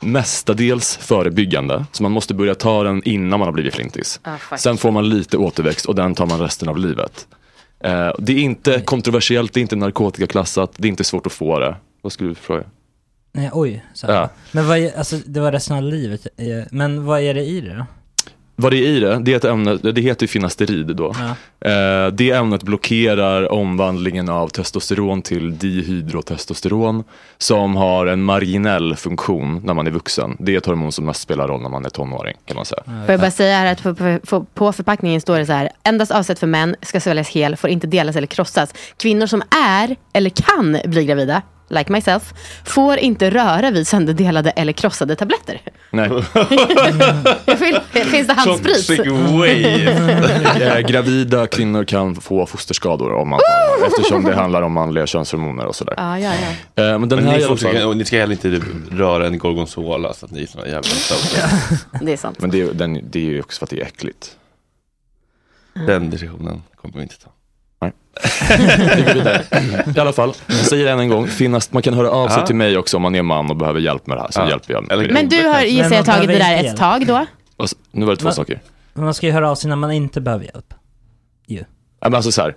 mestadels 0.02 0.98
förebyggande, 0.98 1.86
så 1.92 2.04
man 2.04 2.12
måste 2.12 2.34
börja 2.34 2.56
ta 2.56 2.84
den 2.84 3.04
innan 3.06 3.40
man 3.40 3.48
har 3.48 3.52
blivit 3.54 3.76
flintis. 3.76 4.20
Ah. 4.24 4.58
Sen 4.58 4.78
får 4.78 4.92
man 4.92 5.10
lite 5.10 5.38
återväxt 5.38 5.86
och 5.86 5.96
den 5.96 6.16
tar 6.16 6.26
man 6.26 6.40
resten 6.40 6.70
av 6.70 6.78
livet. 6.78 7.28
Eh, 7.84 8.12
det 8.20 8.34
är 8.34 8.38
inte 8.40 8.82
kontroversiellt, 8.82 9.54
det 9.54 9.60
är 9.60 9.62
inte 9.62 9.76
narkotikaklassat, 9.76 10.72
det 10.78 10.88
är 10.88 10.90
inte 10.90 11.04
svårt 11.04 11.26
att 11.26 11.34
få 11.34 11.60
det. 11.60 11.76
Vad 12.02 12.12
skulle 12.12 12.30
du 12.30 12.36
fråga? 12.36 12.64
Nej, 13.34 13.50
oj. 13.54 13.86
Så. 13.94 14.08
Ja. 14.08 14.30
Men 14.52 14.68
vad 14.68 14.78
är, 14.78 14.98
alltså 14.98 15.18
det 15.26 15.40
var 15.40 15.52
resten 15.52 15.78
av 15.78 15.84
livet. 15.84 16.28
eh, 16.38 16.48
Men 16.72 17.06
vad 17.06 17.22
är 17.22 17.34
det 17.34 17.44
i 17.44 17.62
det 17.62 17.76
då? 17.76 17.86
Vad 18.62 18.72
det 18.72 18.78
är 18.78 18.88
i 18.88 19.00
det, 19.00 19.20
det 19.20 19.34
är 19.34 19.38
ett 19.38 19.46
ämne, 19.46 19.76
det 19.76 20.02
heter 20.02 20.24
ju 20.24 20.28
finasterid 20.28 20.96
då. 20.96 21.16
Ja. 21.20 21.70
Eh, 21.70 22.12
det 22.12 22.32
ämnet 22.32 22.64
blockerar 22.64 23.52
omvandlingen 23.52 24.30
av 24.30 24.48
testosteron 24.48 25.22
till 25.22 25.58
dihydrotestosteron 25.58 27.04
som 27.38 27.76
har 27.76 28.06
en 28.06 28.24
marginell 28.24 28.96
funktion 28.96 29.62
när 29.64 29.74
man 29.74 29.88
är 29.88 29.92
vuxen. 29.92 30.38
Det 30.40 30.54
är 30.54 30.58
ett 30.58 30.66
hormon 30.66 30.92
som 30.92 31.06
mest 31.06 31.22
spelar 31.22 31.48
roll 31.48 31.62
när 31.62 31.70
man 31.70 31.86
är 31.86 31.90
tonåring 31.90 32.36
kan 32.46 32.56
man 32.56 32.66
säga. 32.66 32.84
Får 32.86 33.12
jag 33.12 33.20
bara 33.20 33.32
säga 33.32 33.58
här 33.58 33.72
att 33.72 33.84
på, 33.84 33.96
på, 33.96 34.20
på, 34.20 34.46
på 34.54 34.72
förpackningen 34.72 35.22
står 35.22 35.40
det 35.40 35.46
så 35.46 35.54
här. 35.54 35.70
Endast 35.84 36.12
avsett 36.12 36.40
för 36.40 36.48
män, 36.48 36.76
ska 36.82 37.00
sväljas 37.00 37.30
hel, 37.30 37.56
får 37.56 37.70
inte 37.70 37.88
delas 37.88 38.16
eller 38.16 38.28
krossas. 38.28 38.74
Kvinnor 38.98 39.28
som 39.28 39.42
är 39.78 39.96
eller 40.14 40.30
kan 40.30 40.78
bli 40.86 41.06
gravida, 41.06 41.42
like 41.70 41.92
myself, 41.92 42.34
får 42.66 42.98
inte 42.98 43.30
röra 43.30 43.72
vid 43.72 43.88
sönderdelade 43.88 44.50
eller 44.50 44.74
krossade 44.74 45.16
tabletter. 45.16 45.62
Nej. 45.92 46.10
Finns 48.06 48.28
det 48.28 48.34
handsprit? 48.34 48.88
Toxic 48.88 49.00
wave. 49.08 50.78
Eh, 50.78 50.80
Gravida 50.88 51.48
kvinnor 51.48 51.84
kan 51.84 52.16
få 52.16 52.46
fosterskador 52.46 53.14
om 53.14 53.30
man 53.30 53.40
tar 53.40 53.88
eftersom 53.88 54.24
det 54.24 54.36
handlar 54.36 54.62
om 54.62 54.74
manliga 54.74 55.08
könshormoner 55.08 55.66
och 55.66 55.76
sådär. 55.76 55.94
Ja, 55.98 56.20
ja, 56.20 56.32
ja. 56.76 56.84
Eh, 56.84 57.00
Men 57.00 57.10
den 57.10 57.20
Men 57.20 57.28
här 57.28 57.38
ni, 57.38 57.44
får, 57.44 57.56
fall, 57.58 57.98
ni 57.98 58.06
ska 58.06 58.18
heller 58.20 58.34
inte 58.34 58.62
röra 58.92 59.28
en 59.28 59.38
gorgonzola 59.38 60.14
så 60.14 60.26
att 60.26 60.32
ni 60.32 60.42
är 60.42 60.48
såna 60.48 60.66
jävla. 60.68 60.82
Det 62.02 62.14
är 62.14 62.18
sant. 62.18 62.38
men 62.42 62.50
det, 62.52 62.62
är- 62.62 62.74
den, 62.74 63.00
det 63.10 63.20
är 63.20 63.24
ju 63.24 63.40
också 63.40 63.60
för 63.60 63.66
att 63.66 63.70
det 63.70 63.82
är 63.82 63.86
äckligt. 63.86 64.36
Den 65.88 66.10
diskussionen 66.10 66.64
kommer 66.82 66.96
vi 66.96 67.02
inte 67.02 67.20
ta. 67.20 67.30
Vidare. 69.14 69.44
I 69.96 70.00
alla 70.00 70.14
fall, 70.14 70.34
jag 70.48 70.56
säger 70.58 70.88
än 70.88 71.00
en 71.00 71.10
gång, 71.10 71.28
finnas, 71.28 71.72
man 71.72 71.82
kan 71.82 71.94
höra 71.94 72.12
av 72.12 72.28
sig 72.28 72.38
Ja. 72.40 72.46
till 72.46 72.56
mig 72.56 72.78
också 72.78 72.98
om 72.98 73.04
man 73.04 73.16
är 73.16 73.22
man 73.22 73.50
och 73.50 73.56
behöver 73.58 73.80
hjälp 73.80 74.08
med 74.08 74.18
det 74.18 74.22
här. 74.22 74.32
Så 74.32 74.40
Ja. 74.40 74.50
hjälper 74.50 74.74
jag. 74.74 74.92
Eller-. 74.92 75.14
Men 75.14 75.30
du 75.30 75.48
har 75.48 75.62
gissar 75.62 75.84
jag 75.84 75.92
man 75.92 76.04
tagit 76.16 76.28
det 76.28 76.38
där 76.38 76.64
ett 76.64 76.78
tag 76.78 77.08
då? 77.08 77.26
Och 77.58 77.68
Nu 77.92 78.06
var 78.06 78.14
det 78.14 78.18
två 78.20 78.26
Va? 78.26 78.32
saker. 78.32 78.60
Man 78.94 79.14
ska 79.14 79.26
ju 79.28 79.32
höra 79.34 79.52
av 79.52 79.56
sig 79.56 79.70
när 79.70 79.76
man 79.76 79.92
inte 79.92 80.22
behöver 80.22 80.46
hjälp. 80.46 80.74
Ja, 81.48 81.64
men 82.02 82.16
alltså 82.16 82.32
så 82.32 82.42
här. 82.42 82.56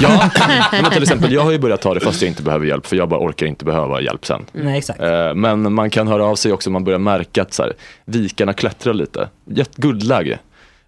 Ja, 0.00 0.30
men 0.72 0.90
till 0.90 1.02
exempel, 1.02 1.32
jag 1.32 1.42
har 1.42 1.50
ju 1.52 1.58
börjat 1.58 1.80
ta 1.80 1.94
det 1.94 2.00
fast 2.00 2.22
jag 2.22 2.28
inte 2.28 2.42
behöver 2.42 2.66
hjälp, 2.66 2.86
för 2.86 2.96
jag 2.96 3.08
bara 3.08 3.20
orkar 3.20 3.46
inte 3.46 3.64
behöva 3.64 4.00
hjälp 4.00 4.26
sen. 4.26 4.44
Nej, 4.52 4.78
exakt. 4.78 5.00
Eh, 5.00 5.34
Men 5.34 5.72
man 5.72 5.90
kan 5.90 6.08
höra 6.08 6.24
av 6.24 6.36
sig 6.36 6.52
också 6.52 6.68
om 6.68 6.72
man 6.72 6.84
börjar 6.84 6.98
märka 6.98 7.42
att 7.42 7.54
så 7.54 7.62
här, 7.62 7.72
vikarna 8.04 8.52
klättrar 8.52 8.94
lite. 8.94 9.28
Guldläge. 9.76 10.38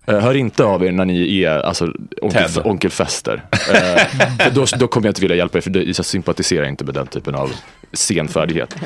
Eh, 0.09 0.19
Hör 0.19 0.35
inte 0.35 0.65
av 0.65 0.85
er 0.85 0.93
när 0.93 1.05
ni 1.05 1.43
är 1.43 1.59
alltså, 1.59 1.93
onkel, 2.23 2.49
Ted. 2.51 2.63
onkel 2.67 2.91
Fester. 2.91 3.45
Eh, 3.75 4.53
då, 4.53 4.65
då 4.79 4.89
kommer 4.89 5.07
jag 5.07 5.11
inte 5.11 5.21
vilja 5.21 5.37
hjälpa 5.37 5.59
er, 5.59 5.63
för 5.63 5.87
jag 5.97 6.05
sympatiserar 6.07 6.67
inte 6.69 6.85
med 6.85 6.95
den 6.95 7.07
typen 7.07 7.35
av 7.35 7.51
senfärdighet. 7.93 8.77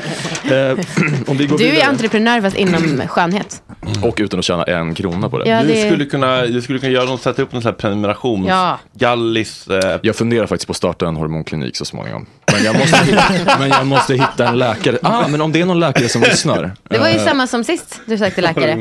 Eh, 0.50 0.52
om 1.26 1.36
vi 1.36 1.46
går 1.46 1.58
Du 1.58 1.66
är 1.66 1.70
vidare, 1.70 1.88
entreprenör 1.88 2.40
fast 2.40 2.56
inom 2.56 3.02
skönhet. 3.08 3.62
och 4.02 4.14
utan 4.20 4.38
att 4.38 4.44
tjäna 4.44 4.64
en 4.64 4.94
krona 4.94 5.28
på 5.28 5.38
det. 5.38 5.48
Ja, 5.50 5.62
Du, 5.62 5.68
det... 5.68 5.86
skulle 5.86 6.04
kunna, 6.04 6.42
du 6.42 6.62
skulle 6.62 6.78
kunna 6.78 6.92
göra 6.92 7.04
något, 7.04 7.22
sätta 7.22 7.42
upp 7.42 7.52
någon 7.52 7.62
sån 7.62 7.68
här 7.68 7.76
prenumeration. 7.78 8.44
Ja. 8.44 8.78
Gallis. 8.92 9.66
Eh, 9.68 9.98
Jag 10.02 10.16
funderar 10.16 10.46
faktiskt 10.46 10.66
på 10.66 10.70
att 10.70 10.76
starta 10.76 11.06
en 11.08 11.16
hormonklinik 11.16 11.76
så 11.76 11.84
småningom. 11.84 12.26
Men 12.52 12.64
jag 12.64 12.78
måste, 12.78 12.96
hitta, 13.04 13.56
men 13.58 13.68
jag 13.68 13.86
måste 13.86 14.12
hitta 14.14 14.48
en 14.48 14.58
läkare. 14.58 14.98
Ah, 15.02 15.28
men 15.28 15.40
om 15.40 15.52
det 15.52 15.60
är 15.60 15.66
någon 15.66 15.80
läkare 15.80 16.08
som 16.08 16.22
lyssnar. 16.22 16.72
Det 16.88 16.98
var 16.98 17.08
ju 17.08 17.14
eh, 17.16 17.24
samma 17.24 17.46
som 17.46 17.64
sist 17.64 18.00
du 18.06 18.18
sökte 18.18 18.40
läkare. 18.40 18.74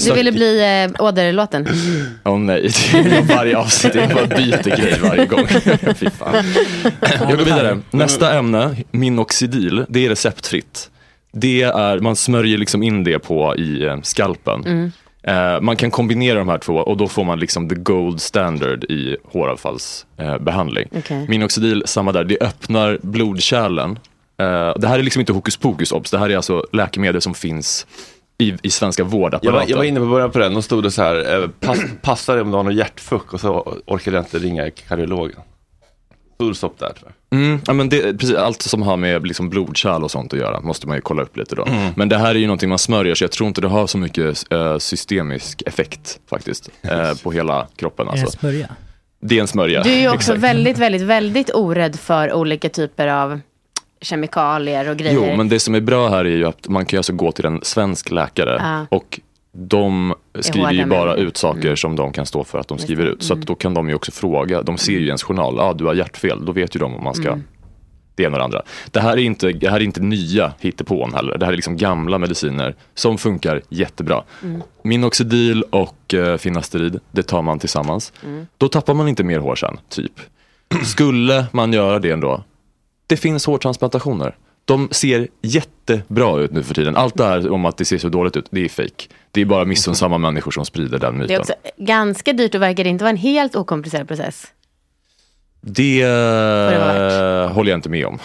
Du 0.00 0.12
ville 0.12 0.32
bli 0.32 0.84
eh, 0.96 1.02
åderlåten. 1.54 1.66
Åh 2.24 2.38
nej, 2.38 2.70
det 2.92 3.16
är 3.16 3.22
varje 3.36 3.56
avsnitt, 3.56 3.94
är 3.94 4.14
bara 4.14 4.26
byter 4.26 4.76
grej 4.76 4.98
varje 5.02 5.26
gång. 5.26 5.46
Fy 5.96 6.10
fan. 6.10 6.44
Jag 7.20 7.38
går 7.38 7.44
vidare. 7.44 7.78
Nästa 7.90 8.38
ämne, 8.38 8.76
minoxidil, 8.90 9.84
det 9.88 10.06
är 10.06 10.08
receptfritt. 10.08 10.90
Det 11.32 11.62
är, 11.62 12.00
man 12.00 12.16
smörjer 12.16 12.58
liksom 12.58 12.82
in 12.82 13.04
det 13.04 13.18
på 13.18 13.56
i 13.56 13.84
eh, 13.84 14.00
skalpen. 14.02 14.92
Eh, 15.22 15.60
man 15.60 15.76
kan 15.76 15.90
kombinera 15.90 16.38
de 16.38 16.48
här 16.48 16.58
två 16.58 16.74
och 16.74 16.96
då 16.96 17.08
får 17.08 17.24
man 17.24 17.40
liksom 17.40 17.68
the 17.68 17.74
gold 17.74 18.20
standard 18.20 18.84
i 18.84 19.16
håravfallsbehandling. 19.24 20.88
Eh. 20.92 20.98
Okej. 20.98 21.26
Minoxidil, 21.28 21.82
samma 21.86 22.12
där, 22.12 22.24
det 22.24 22.38
öppnar 22.40 22.98
blodkärlen. 23.02 23.98
Eh, 24.40 24.72
det 24.76 24.88
här 24.88 24.98
är 24.98 25.02
liksom 25.02 25.20
inte 25.20 25.32
hokus 25.32 25.56
pokus 25.56 25.92
obs, 25.92 26.10
det 26.10 26.18
här 26.18 26.30
är 26.30 26.36
alltså 26.36 26.64
läkemedel 26.72 27.20
som 27.20 27.34
finns 27.34 27.86
i, 28.38 28.54
i 28.62 28.70
svenska 28.70 29.02
jag, 29.02 29.52
var, 29.52 29.64
jag 29.66 29.76
var 29.76 29.84
inne 29.84 30.00
på 30.00 30.06
början 30.06 30.30
på 30.30 30.38
den, 30.38 30.54
då 30.54 30.62
stod 30.62 30.82
det 30.82 30.90
så 30.90 31.02
här, 31.02 31.42
eh, 31.42 31.48
pass, 31.48 31.78
passa 32.02 32.32
dig 32.32 32.42
om 32.42 32.50
du 32.50 32.56
har 32.56 32.64
någon 32.64 32.76
hjärtfuck 32.76 33.32
och 33.34 33.40
så 33.40 33.76
orkade 33.86 34.16
jag 34.16 34.24
inte 34.24 34.38
ringa 34.38 34.70
kardiologen. 34.70 35.40
Stod 36.34 36.56
stopp 36.56 36.78
där 36.78 36.92
tror 36.92 37.12
jag. 37.30 37.38
Mm, 37.38 37.60
ja, 37.66 37.72
men 37.72 37.88
det, 37.88 38.18
precis, 38.18 38.36
allt 38.36 38.62
som 38.62 38.82
har 38.82 38.96
med 38.96 39.26
liksom 39.26 39.48
blodkärl 39.50 40.04
och 40.04 40.10
sånt 40.10 40.32
att 40.32 40.38
göra 40.38 40.60
måste 40.60 40.86
man 40.86 40.96
ju 40.96 41.00
kolla 41.00 41.22
upp 41.22 41.36
lite 41.36 41.54
då. 41.54 41.68
Men 41.96 42.08
det 42.08 42.18
här 42.18 42.30
är 42.30 42.38
ju 42.38 42.46
någonting 42.46 42.68
man 42.68 42.78
smörjer 42.78 43.14
så 43.14 43.24
jag 43.24 43.30
tror 43.30 43.48
inte 43.48 43.60
det 43.60 43.68
har 43.68 43.86
så 43.86 43.98
mycket 43.98 44.52
eh, 44.52 44.78
systemisk 44.78 45.62
effekt 45.66 46.20
faktiskt 46.30 46.70
eh, 46.82 47.14
på 47.22 47.32
hela 47.32 47.66
kroppen. 47.76 48.08
Är 48.08 48.12
det 48.12 48.18
en 48.18 48.22
Alltså. 48.24 48.38
smörja? 48.38 48.68
Det 49.20 49.36
är 49.36 49.40
en 49.40 49.46
smörja. 49.48 49.82
Du 49.82 49.90
är 49.90 50.00
ju 50.00 50.08
också 50.08 50.16
Exakt. 50.16 50.38
väldigt, 50.40 50.78
väldigt, 50.78 51.02
väldigt 51.02 51.50
orädd 51.54 51.96
för 52.00 52.32
olika 52.32 52.68
typer 52.68 53.08
av 53.08 53.40
kemikalier 54.00 54.90
och 54.90 54.96
grejer. 54.96 55.14
Jo, 55.30 55.36
men 55.36 55.48
det 55.48 55.60
som 55.60 55.74
är 55.74 55.80
bra 55.80 56.08
här 56.08 56.24
är 56.24 56.36
ju 56.36 56.44
att 56.44 56.68
man 56.68 56.86
kan 56.86 56.96
alltså 56.98 57.12
gå 57.12 57.32
till 57.32 57.44
en 57.44 57.60
svensk 57.62 58.10
läkare 58.10 58.56
Ja. 58.60 58.96
och 58.96 59.20
de 59.52 60.14
skriver 60.40 60.72
ju 60.72 60.84
bara 60.86 61.14
ut 61.14 61.36
saker 61.36 61.64
Mm. 61.64 61.76
som 61.76 61.96
de 61.96 62.12
kan 62.12 62.26
stå 62.26 62.44
för 62.44 62.58
att 62.58 62.68
de 62.68 62.78
skriver 62.78 63.04
ut. 63.04 63.22
Så 63.22 63.32
att 63.34 63.40
då 63.40 63.54
kan 63.54 63.74
de 63.74 63.88
ju 63.88 63.94
också 63.94 64.12
fråga, 64.12 64.62
de 64.62 64.78
ser 64.78 64.92
ju 64.92 65.06
ens 65.06 65.22
journal, 65.22 65.60
ah, 65.60 65.72
du 65.72 65.84
har 65.84 65.94
hjärtfel, 65.94 66.44
då 66.44 66.52
vet 66.52 66.76
ju 66.76 66.80
de 66.80 66.94
om 66.94 67.04
man 67.04 67.14
ska 67.14 67.28
Mm. 67.28 67.42
det 68.14 68.22
ena 68.22 68.32
och 68.32 68.38
det 68.38 68.44
andra. 68.44 68.62
Det 68.90 69.00
här 69.00 69.12
är 69.12 69.16
inte, 69.22 69.52
det 69.52 69.70
här 69.70 69.76
är 69.76 69.84
inte 69.84 70.00
nya 70.00 70.52
hittepån 70.60 71.14
heller. 71.14 71.38
Det 71.38 71.44
här 71.46 71.52
är 71.52 71.56
liksom 71.56 71.76
gamla 71.76 72.18
mediciner 72.18 72.74
som 72.94 73.18
funkar 73.18 73.62
jättebra. 73.68 74.22
Mm. 74.42 74.62
Minoxidil 74.82 75.62
och 75.62 76.14
eh, 76.14 76.36
finasterid, 76.36 77.00
det 77.10 77.22
tar 77.22 77.42
man 77.42 77.58
tillsammans. 77.58 78.12
Mm. 78.24 78.46
Då 78.58 78.68
tappar 78.68 78.94
man 78.94 79.08
inte 79.08 79.24
mer 79.24 79.38
hår 79.38 79.54
sen, 79.54 79.76
typ. 79.88 80.12
Skulle 80.84 81.44
man 81.52 81.72
göra 81.72 81.98
det 81.98 82.10
ändå, 82.10 82.44
det 83.06 83.16
finns 83.16 83.46
hårtransplantationer. 83.46 84.36
De 84.64 84.88
ser 84.90 85.28
jättebra 85.42 86.40
ut 86.40 86.52
nu 86.52 86.62
för 86.62 86.74
tiden. 86.74 86.96
Allt 86.96 87.16
det 87.16 87.24
här 87.24 87.50
om 87.50 87.64
att 87.64 87.76
det 87.76 87.84
ser 87.84 87.98
så 87.98 88.08
dåligt 88.08 88.36
ut, 88.36 88.46
det 88.50 88.64
är 88.64 88.68
fake. 88.68 89.04
Det 89.30 89.40
är 89.40 89.44
bara 89.44 89.64
missunnsamma 89.64 90.18
människor 90.18 90.50
som 90.50 90.64
sprider 90.64 90.98
den 90.98 91.14
myten. 91.14 91.28
Det 91.28 91.34
är 91.34 91.40
också 91.40 91.54
ganska 91.76 92.32
dyrt 92.32 92.54
och 92.54 92.62
verkar 92.62 92.86
inte 92.86 93.04
vara 93.04 93.10
en 93.10 93.16
helt 93.16 93.56
okomplicerad 93.56 94.08
process. 94.08 94.46
Det, 95.60 96.04
det 96.04 97.44
eh, 97.44 97.52
håller 97.52 97.70
jag 97.70 97.78
inte 97.78 97.88
med 97.88 98.06
om. 98.06 98.18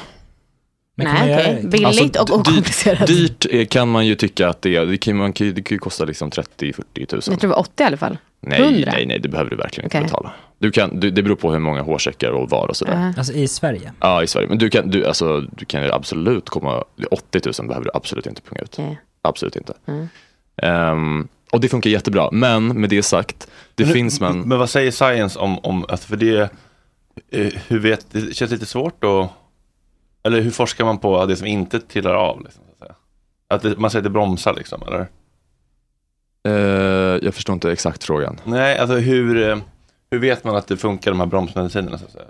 Nej, 1.03 1.35
okej. 1.35 1.67
Billigt 1.67 2.17
Alltså, 2.17 2.35
och 2.35 2.39
dyrt- 2.43 2.49
okomplicerat. 2.51 3.07
Dyrt 3.07 3.45
eh, 3.51 3.65
kan 3.65 3.89
man 3.89 4.05
ju 4.07 4.15
tycka 4.15 4.49
att 4.49 4.61
det 4.61 4.75
är. 4.75 4.85
Det 4.85 4.97
kan, 4.97 5.15
man 5.17 5.33
kan, 5.33 5.47
ju- 5.47 5.53
det 5.53 5.61
kan 5.61 5.75
ju 5.75 5.79
kosta 5.79 6.05
liksom 6.05 6.29
30-40 6.29 7.05
tusen. 7.05 7.31
Jag 7.33 7.39
tror 7.41 7.49
det 7.49 7.55
var 7.55 7.59
80 7.59 7.83
i 7.83 7.85
alla 7.85 7.97
fall. 7.97 8.17
Nej, 8.41 8.61
100. 8.61 8.91
nej, 8.93 9.05
nej, 9.05 9.19
det 9.19 9.29
behöver 9.29 9.49
du 9.49 9.55
verkligen 9.55 9.87
Okej. 9.87 10.01
inte 10.01 10.11
betala. 10.11 10.31
Du 10.59 10.71
kan, 10.71 10.99
du, 10.99 11.11
det 11.11 11.23
beror 11.23 11.35
på 11.35 11.51
hur 11.51 11.59
många 11.59 11.81
hårsäckar 11.81 12.29
och 12.31 12.49
var 12.49 12.67
och 12.67 12.75
sådär. 12.75 12.93
Ja. 12.99 13.13
Alltså 13.17 13.33
i 13.33 13.47
Sverige? 13.47 13.93
Ja, 13.99 14.23
i 14.23 14.27
Sverige. 14.27 14.47
Men 14.47 14.57
du 14.57 14.69
kan, 14.69 14.89
du, 14.89 15.05
alltså, 15.05 15.41
du 15.41 15.65
kan 15.65 15.83
ju 15.83 15.91
absolut 15.91 16.49
komma, 16.49 16.83
80 17.11 17.41
000 17.59 17.67
behöver 17.67 17.85
du 17.85 17.91
absolut 17.93 18.25
inte 18.27 18.41
punga 18.41 18.61
ut. 18.61 18.75
Okej. 18.79 18.99
Absolut 19.21 19.55
inte. 19.55 19.73
Mm. 19.87 20.07
Ehm, 20.61 21.27
Och 21.51 21.59
det 21.61 21.69
funkar 21.69 21.89
jättebra. 21.89 22.29
Men 22.31 22.67
med 22.67 22.89
det 22.89 23.03
sagt, 23.03 23.47
det 23.75 23.83
Men- 23.83 23.93
finns 23.93 24.19
men... 24.21 24.39
Men 24.41 24.59
vad 24.59 24.69
säger 24.69 24.91
science 24.91 25.39
om, 25.39 25.59
om 25.59 25.85
alltså 25.89 26.07
för 26.07 26.15
det, 26.17 26.49
eh, 27.31 27.47
hur 27.67 27.79
vet, 27.79 28.05
det 28.11 28.35
känns 28.35 28.51
lite 28.51 28.65
svårt 28.65 29.03
att, 29.03 29.29
eller 30.23 30.41
hur 30.41 30.51
forskar 30.51 30.85
man 30.85 30.97
på 30.97 31.25
det 31.25 31.35
som 31.35 31.47
inte 31.47 31.79
trillar 31.79 32.13
av? 32.13 32.41
Liksom, 32.43 32.63
så 32.65 32.71
att 32.71 32.79
säga? 32.79 32.95
Att 33.47 33.61
det, 33.61 33.77
man 33.77 33.91
säger 33.91 33.99
att 33.99 34.03
det 34.03 34.09
bromsar 34.09 34.53
liksom, 34.53 34.83
eller? 34.87 35.07
Eh, 36.47 37.19
jag 37.25 37.33
förstår 37.35 37.53
inte 37.53 37.71
exakt 37.71 38.03
frågan. 38.03 38.39
Nej, 38.43 38.77
alltså 38.77 38.95
hur, 38.97 39.49
eh, 39.49 39.57
hur 40.11 40.19
vet 40.19 40.43
man 40.43 40.55
att 40.55 40.67
det 40.67 40.77
funkar 40.77 41.11
de 41.11 41.19
här 41.19 41.27
bromsmedicinerna? 41.27 41.97
Så 41.97 42.05
att 42.05 42.11
säga? 42.11 42.23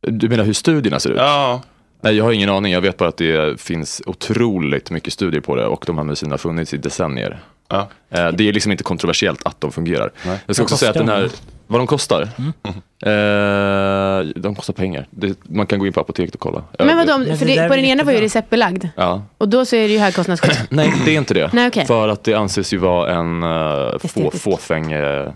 Du 0.00 0.28
menar 0.28 0.44
hur 0.44 0.52
studierna 0.52 1.00
ser 1.00 1.10
ut? 1.10 1.16
Ja. 1.18 1.62
Nej, 2.00 2.16
jag 2.16 2.24
har 2.24 2.32
ingen 2.32 2.48
aning. 2.50 2.72
Jag 2.72 2.80
vet 2.80 2.96
bara 2.96 3.08
att 3.08 3.16
det 3.16 3.60
finns 3.60 4.02
otroligt 4.06 4.90
mycket 4.90 5.12
studier 5.12 5.40
på 5.40 5.56
det 5.56 5.66
och 5.66 5.84
de 5.86 5.96
här 5.98 6.04
medicinerna 6.04 6.32
har 6.32 6.38
funnits 6.38 6.74
i 6.74 6.76
decennier. 6.76 7.40
Ja. 7.68 7.88
Eh, 8.10 8.28
Det 8.28 8.48
är 8.48 8.52
liksom 8.52 8.72
inte 8.72 8.84
kontroversiellt 8.84 9.46
att 9.46 9.60
de 9.60 9.72
fungerar. 9.72 10.10
Nej. 10.26 10.38
Jag 10.46 10.56
ska 10.56 10.62
också 10.62 10.76
säga 10.76 10.90
att 10.90 10.96
den 10.96 11.08
här, 11.08 11.30
vad 11.66 11.80
de 11.80 11.86
kostar? 11.86 12.28
Eh, 13.02 14.26
de 14.36 14.54
kostar 14.54 14.72
pengar. 14.74 15.06
Det, 15.10 15.36
man 15.42 15.66
kan 15.66 15.78
gå 15.78 15.86
in 15.86 15.92
på 15.92 16.00
apoteket 16.00 16.34
och 16.34 16.40
kolla. 16.40 16.64
Men 16.78 16.96
vadå, 16.96 17.18
Men 17.18 17.38
för 17.38 17.46
det 17.46 17.54
där 17.54 17.62
det, 17.62 17.68
på 17.68 17.74
är 17.74 17.76
den 17.78 17.86
ena 17.86 18.04
var 18.04 18.12
ju 18.12 18.16
jättebra. 18.16 18.24
receptbelagd. 18.24 18.88
Ja. 18.96 19.22
Och 19.38 19.48
då 19.48 19.64
så 19.64 19.76
är 19.76 19.88
det 19.88 19.94
ju 19.94 19.98
högkostnadsskydd. 19.98 20.56
Nej, 20.70 20.92
det 21.04 21.14
är 21.14 21.18
inte 21.18 21.34
det. 21.34 21.50
Nej, 21.52 21.68
okej. 21.68 21.86
För 21.86 22.08
att 22.08 22.24
det 22.24 22.34
anses 22.34 22.72
ju 22.72 22.76
vara 22.76 23.14
en 23.14 23.42
uh, 23.42 23.98
få, 23.98 24.06
Estetiskt. 24.06 24.42
fåfäng, 24.42 24.92
eh, 24.92 25.32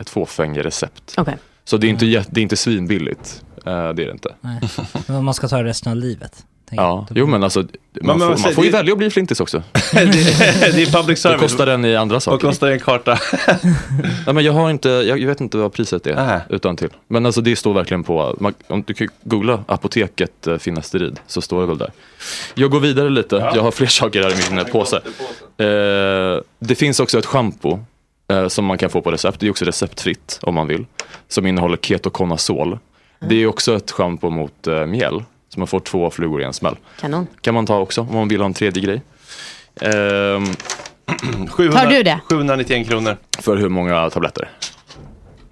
ett 0.00 0.10
fåfängerecept. 0.10 1.14
Okej. 1.16 1.36
Så 1.64 1.76
det 1.76 1.86
är 1.86 1.88
inte, 1.88 2.04
det 2.04 2.40
är 2.40 2.42
inte 2.42 2.56
svinbilligt. 2.56 3.42
Eh, 3.66 3.72
det 3.72 4.02
är 4.02 4.06
det 4.06 4.10
inte. 4.10 4.34
Nej. 4.40 4.60
Men 5.06 5.16
om 5.16 5.24
man 5.24 5.34
ska 5.34 5.48
ta 5.48 5.64
resten 5.64 5.92
av 5.92 5.96
livet. 5.96 6.46
Ja, 6.70 7.06
jo 7.10 7.26
men 7.26 7.44
alltså, 7.44 7.58
man, 7.60 7.68
men 8.18 8.18
får, 8.18 8.26
vad 8.26 8.38
säger- 8.38 8.48
man 8.48 8.54
får 8.54 8.64
ju 8.64 8.70
det- 8.70 8.76
välja 8.76 8.92
att 8.92 8.98
bli 8.98 9.10
flintis 9.10 9.40
också. 9.40 9.62
det, 9.92 10.04
det 10.74 10.82
är 10.82 10.92
public 10.92 11.06
Det 11.06 11.16
service. 11.16 11.40
kostar 11.40 11.66
den 11.66 11.84
i 11.84 11.96
andra 11.96 12.14
Vad 12.14 12.22
saker. 12.22 12.46
kostar 12.48 12.68
en 12.68 12.80
karta? 12.80 13.18
Nej, 14.26 14.34
men 14.34 14.44
jag, 14.44 14.52
har 14.52 14.70
inte, 14.70 14.88
jag, 14.88 15.18
jag 15.18 15.26
vet 15.26 15.40
inte 15.40 15.56
vad 15.56 15.72
priset 15.72 16.06
är 16.06 16.14
Nej. 16.26 16.40
utan 16.48 16.76
till. 16.76 16.88
Men 17.08 17.26
alltså 17.26 17.40
det 17.40 17.56
står 17.56 17.74
verkligen 17.74 18.02
på, 18.04 18.36
man, 18.40 18.54
om 18.68 18.84
du 18.86 18.94
kan 18.94 19.08
googla 19.24 19.64
apoteket 19.68 20.46
eh, 20.46 20.56
finasterid 20.58 21.20
så 21.26 21.40
står 21.42 21.60
det 21.60 21.66
väl 21.66 21.78
där. 21.78 21.90
Jag 22.54 22.70
går 22.70 22.80
vidare 22.80 23.10
lite, 23.10 23.36
jag 23.54 23.62
har 23.62 23.70
fler 23.70 23.86
saker 23.86 24.22
här 24.22 24.30
i 24.30 24.50
min 24.50 24.58
eh, 24.58 24.64
påse. 24.64 24.96
Eh, 25.58 26.42
det 26.58 26.74
finns 26.74 27.00
också 27.00 27.18
ett 27.18 27.26
schampo 27.26 27.78
eh, 28.28 28.48
som 28.48 28.64
man 28.64 28.78
kan 28.78 28.90
få 28.90 29.00
på 29.00 29.10
recept, 29.10 29.40
det 29.40 29.46
är 29.46 29.50
också 29.50 29.64
receptfritt 29.64 30.38
om 30.42 30.54
man 30.54 30.66
vill. 30.66 30.86
Som 31.28 31.46
innehåller 31.46 31.76
ketoconazol. 31.76 32.78
Det 33.28 33.42
är 33.42 33.46
också 33.46 33.76
ett 33.76 33.90
schampo 33.90 34.30
mot 34.30 34.66
eh, 34.66 34.86
mjäll. 34.86 35.22
Så 35.48 35.60
man 35.60 35.66
får 35.66 35.80
två 35.80 36.10
flugor 36.10 36.42
i 36.42 36.44
en 36.44 36.52
smäll. 36.52 36.76
Kanon. 37.00 37.26
Kan 37.40 37.54
man 37.54 37.66
ta 37.66 37.78
också 37.78 38.00
om 38.00 38.14
man 38.14 38.28
vill 38.28 38.40
ha 38.40 38.46
en 38.46 38.54
tredje 38.54 38.82
grej. 38.82 39.02
Ehm, 39.80 40.44
700, 41.50 41.80
Tar 41.80 41.86
du 41.90 42.02
det? 42.02 42.20
791 42.28 42.88
kronor. 42.88 43.16
för 43.38 43.56
hur 43.56 43.68
många 43.68 44.10
tabletter? 44.10 44.50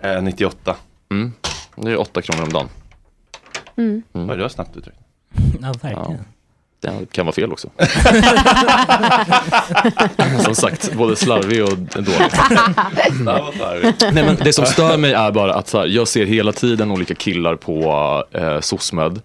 Eh, 0.03 0.23
98. 0.23 0.77
Mm. 1.11 1.33
Det 1.77 1.91
är 1.91 1.97
åtta 2.01 2.23
kronor 2.23 2.43
om 2.43 2.53
dagen. 2.53 2.69
Mm. 3.77 4.03
Oj, 4.13 4.37
det 4.37 4.43
var 4.43 4.49
snabbt 4.49 4.77
uttryckt. 4.77 4.99
Ja, 5.63 5.73
verkligen. 5.83 6.25
Det 6.81 7.13
kan 7.13 7.27
vara 7.27 7.35
fel 7.35 7.53
också. 7.53 7.69
som 10.45 10.55
sagt, 10.55 10.93
både 10.95 11.17
slarvig 11.17 11.65
och 11.65 11.79
dålig. 11.79 12.31
Nej, 14.13 14.25
men 14.25 14.37
det 14.37 14.53
som 14.53 14.67
stör 14.67 14.97
mig 14.97 15.13
är 15.13 15.33
bara 15.33 15.55
att 15.55 15.69
så 15.69 15.79
här, 15.79 15.87
jag 15.87 16.09
ser 16.09 16.27
hela 16.27 16.53
tiden 16.53 16.91
olika 16.91 17.15
killar 17.15 17.57
på 17.57 18.25
eh, 18.33 18.61
SOSMED 18.61 19.21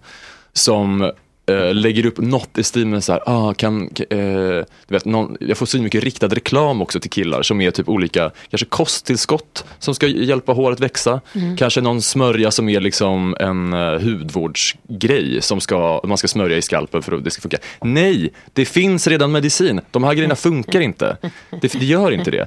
som 0.52 1.12
eh, 1.50 1.74
lägger 1.74 2.06
upp 2.06 2.18
något 2.18 2.58
i 2.58 2.62
stil 2.62 2.86
med 2.86 3.04
så 3.04 3.12
här, 3.12 3.22
ah, 3.26 3.54
kan, 3.54 3.82
eh, 4.10 4.18
du 4.18 4.64
vet, 4.88 5.04
någon, 5.04 5.36
jag 5.40 5.56
får 5.56 5.66
så 5.66 5.78
mycket 5.78 6.04
riktad 6.04 6.28
reklam 6.28 6.82
också 6.82 7.00
till 7.00 7.10
killar 7.10 7.42
som 7.42 7.60
är 7.60 7.70
typ 7.70 7.88
olika, 7.88 8.30
kanske 8.50 8.66
kosttillskott 8.66 9.64
som 9.78 9.94
ska 9.94 10.06
hjälpa 10.06 10.52
håret 10.52 10.80
växa, 10.80 11.20
kanske 11.58 11.80
någon 11.80 12.02
smörja 12.02 12.50
som 12.50 12.68
är 12.68 12.80
liksom 12.80 13.36
en 13.40 13.72
eh, 13.72 14.00
hudvårdsgrej 14.00 15.42
som 15.42 15.60
ska, 15.60 16.00
man 16.04 16.18
ska 16.18 16.28
smörja 16.28 16.56
i 16.56 16.62
skalpen 16.62 17.02
för 17.02 17.12
att 17.12 17.24
det 17.24 17.30
ska 17.30 17.42
funka. 17.42 17.58
Nej, 17.80 18.32
det 18.52 18.64
finns 18.64 19.06
redan 19.06 19.32
medicin, 19.32 19.80
de 19.90 20.04
här 20.04 20.14
grejerna 20.14 20.36
funkar 20.36 20.80
inte. 20.80 21.16
Det, 21.60 21.72
det 21.72 21.84
gör 21.84 22.10
inte 22.10 22.30
det. 22.30 22.46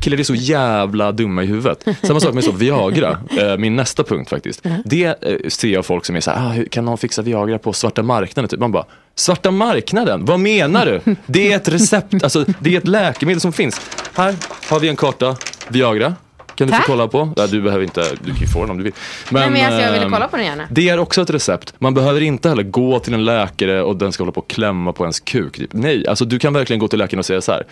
Killar 0.00 0.20
är 0.20 0.24
så 0.24 0.34
jävla 0.34 1.12
dumma 1.12 1.42
i 1.42 1.46
huvudet. 1.46 1.84
Samma 2.02 2.20
sak 2.20 2.34
med 2.34 2.44
så 2.44 2.52
Viagra, 2.52 3.18
eh, 3.38 3.56
min 3.56 3.76
nästa 3.76 4.04
punkt 4.04 4.30
faktiskt. 4.30 4.66
Det 4.84 5.04
eh, 5.04 5.48
ser 5.48 5.68
jag 5.68 5.86
folk 5.86 6.04
som 6.04 6.16
är 6.16 6.20
så 6.20 6.30
här, 6.30 6.60
ah, 6.60 6.64
kan 6.70 6.84
någon 6.84 6.98
fixa 6.98 7.22
Viagra 7.22 7.58
på 7.58 7.72
svarta 7.72 8.02
marknaden? 8.02 8.31
Typ. 8.34 8.60
Man 8.60 8.72
bara, 8.72 8.84
svarta 9.14 9.50
marknaden? 9.50 10.24
Vad 10.24 10.40
menar 10.40 10.86
du? 10.86 11.16
Det 11.26 11.52
är 11.52 11.56
ett 11.56 11.68
recept, 11.68 12.22
alltså 12.22 12.44
det 12.58 12.74
är 12.74 12.78
ett 12.78 12.88
läkemedel 12.88 13.40
som 13.40 13.52
finns. 13.52 13.80
Här 14.14 14.34
har 14.68 14.80
vi 14.80 14.88
en 14.88 14.96
karta, 14.96 15.36
Viagra. 15.68 16.14
Kan 16.54 16.66
du 16.66 16.72
Tack. 16.72 16.86
få 16.86 16.92
kolla 16.92 17.08
på? 17.08 17.32
Nej, 17.36 17.48
du 17.48 17.60
behöver 17.62 17.84
inte, 17.84 18.04
du 18.24 18.30
kan 18.30 18.40
ju 18.40 18.46
få 18.46 18.60
den 18.60 18.70
om 18.70 18.78
du 18.78 18.84
vill. 18.84 18.92
Nej, 19.30 19.50
men 19.50 19.66
alltså, 19.66 19.80
jag 19.80 19.92
ville 19.92 20.04
ehm, 20.04 20.12
kolla 20.12 20.28
på 20.28 20.36
den 20.36 20.46
gärna. 20.46 20.66
det 20.70 20.88
är 20.88 20.98
också 20.98 21.22
ett 21.22 21.30
recept. 21.30 21.74
Man 21.78 21.94
behöver 21.94 22.20
inte 22.20 22.48
heller 22.48 22.62
gå 22.62 22.98
till 22.98 23.14
en 23.14 23.24
läkare 23.24 23.82
och 23.82 23.96
den 23.96 24.12
ska 24.12 24.22
hålla 24.22 24.32
på 24.32 24.40
och 24.40 24.48
klämma 24.48 24.92
på 24.92 25.04
ens 25.04 25.20
kuk. 25.20 25.56
Typ. 25.56 25.70
Nej, 25.72 26.06
alltså 26.08 26.24
du 26.24 26.38
kan 26.38 26.52
verkligen 26.52 26.80
gå 26.80 26.88
till 26.88 26.98
läkaren 26.98 27.18
och 27.18 27.26
säga 27.26 27.40
så 27.40 27.52
här. 27.52 27.64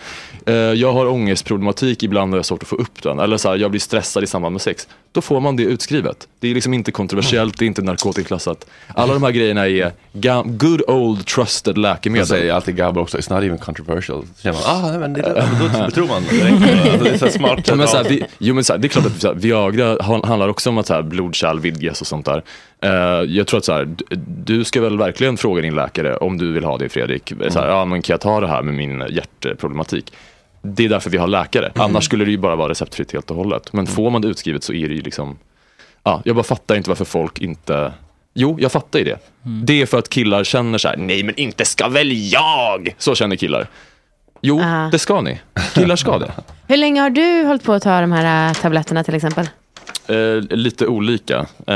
Eh, 0.45 0.53
jag 0.55 0.93
har 0.93 1.05
ångestproblematik, 1.07 2.03
ibland 2.03 2.33
har 2.33 2.37
jag 2.37 2.45
svårt 2.45 2.61
att 2.63 2.69
få 2.69 2.75
upp 2.75 3.03
den. 3.03 3.19
Eller 3.19 3.37
så 3.37 3.49
här, 3.49 3.57
jag 3.57 3.71
blir 3.71 3.81
stressad 3.81 4.23
i 4.23 4.27
samband 4.27 4.53
med 4.53 4.61
sex. 4.61 4.87
Då 5.11 5.21
får 5.21 5.39
man 5.39 5.55
det 5.55 5.63
utskrivet. 5.63 6.27
Det 6.39 6.47
är 6.47 6.53
liksom 6.55 6.73
inte 6.73 6.91
kontroversiellt, 6.91 7.57
det 7.59 7.65
är 7.65 7.67
inte 7.67 7.81
narkotikaklassat. 7.81 8.65
Alla 8.87 9.13
de 9.13 9.23
här 9.23 9.31
grejerna 9.31 9.67
är 9.67 9.91
good 10.45 10.81
old 10.87 11.25
trusted 11.25 11.77
Jag 11.77 11.81
läkemedel. 11.81 12.27
säger 12.27 12.53
alltid 12.53 12.75
Gabber 12.75 13.01
också, 13.01 13.17
it's 13.17 13.33
not 13.33 13.43
even 13.43 13.57
controversial. 13.57 14.23
Så 14.35 14.41
känner 14.41 14.59
man, 14.67 14.95
ah, 14.95 14.99
men 14.99 15.13
det, 15.13 15.47
då, 15.85 15.91
tror 15.91 16.07
man 16.07 16.23
direkt. 16.23 16.53
Alltså, 16.85 17.03
det 17.03 17.09
är 17.09 17.17
så 17.17 17.29
smart. 17.29 17.59
Ja, 17.67 17.75
men 17.75 17.87
så 17.87 17.97
här, 17.97 18.03
Ja. 18.03 18.09
vi, 18.09 18.23
jo, 18.37 18.55
men 18.55 18.63
så 18.63 18.70
här, 18.71 18.77
det 18.77 18.87
är 18.87 18.89
klart 18.89 19.05
att 19.05 19.21
så 19.21 19.27
här, 19.27 19.35
Viagra 19.35 19.97
han- 20.01 20.23
handlar 20.23 20.47
också 20.47 20.69
om 20.69 20.77
att 20.77 20.87
så 20.87 20.93
här, 20.93 21.01
blodkärl 21.01 21.59
vidgas 21.59 22.01
och 22.01 22.07
sånt 22.07 22.25
där. 22.25 22.43
Eh, 22.81 22.91
jag 23.31 23.47
tror 23.47 23.57
att 23.57 23.65
så 23.65 23.73
här, 23.73 23.95
du, 24.27 24.63
ska 24.63 24.81
väl 24.81 24.97
verkligen 24.97 25.37
fråga 25.37 25.61
din 25.61 25.75
läkare 25.75 26.15
om 26.15 26.37
du 26.37 26.51
vill 26.51 26.63
ha 26.63 26.77
det 26.77 26.89
Fredrik. 26.89 27.33
Så 27.49 27.59
här, 27.59 27.67
ja, 27.69 27.85
men 27.85 28.01
kan 28.01 28.13
jag 28.13 28.21
ta 28.21 28.39
det 28.39 28.47
här 28.47 28.61
med 28.61 28.73
min 28.73 29.03
hjärtproblematik? 29.09 30.13
Det 30.61 30.85
är 30.85 30.89
därför 30.89 31.09
vi 31.09 31.17
har 31.17 31.27
läkare. 31.27 31.71
Annars 31.75 32.05
skulle 32.05 32.25
det 32.25 32.31
ju 32.31 32.37
bara 32.37 32.55
vara 32.55 32.69
receptfritt 32.69 33.11
helt 33.11 33.31
och 33.31 33.37
hållet. 33.37 33.73
Men 33.73 33.87
får 33.87 34.09
man 34.09 34.21
det 34.21 34.27
utskrivet 34.27 34.63
så 34.63 34.73
är 34.73 34.87
det 34.87 34.93
ju 34.93 35.01
liksom, 35.01 35.37
ja, 36.03 36.21
jag 36.25 36.35
bara 36.35 36.43
fattar 36.43 36.75
inte 36.75 36.89
varför 36.89 37.05
folk 37.05 37.39
inte 37.39 37.91
Jo, 38.33 38.57
jag 38.59 38.71
fattar 38.71 38.99
ju 38.99 39.05
det. 39.05 39.17
Det 39.43 39.81
är 39.81 39.85
för 39.85 39.99
att 39.99 40.09
killar 40.09 40.43
känner 40.43 40.77
så 40.77 40.87
här, 40.87 40.97
nej 40.97 41.23
men 41.23 41.35
inte 41.39 41.65
ska 41.65 41.87
väl 41.87 42.31
jag! 42.31 42.95
Så 42.97 43.15
känner 43.15 43.35
killar. 43.35 43.67
Jo, 44.41 44.59
Ah. 44.63 44.89
det 44.91 44.99
ska 44.99 45.21
ni. 45.21 45.39
Killar 45.73 45.95
ska 45.95 46.17
det. 46.19 46.31
Hur 46.67 46.77
länge 46.77 47.01
har 47.01 47.09
du 47.09 47.43
hållit 47.47 47.63
på 47.63 47.73
att 47.73 47.83
ta 47.83 48.01
de 48.01 48.11
här 48.11 48.47
äh, 48.49 48.53
tabletterna 48.53 49.03
till 49.03 49.15
exempel? 49.15 49.49
Eh, 50.07 50.57
lite 50.57 50.87
olika. 50.87 51.37
Eh, 51.67 51.75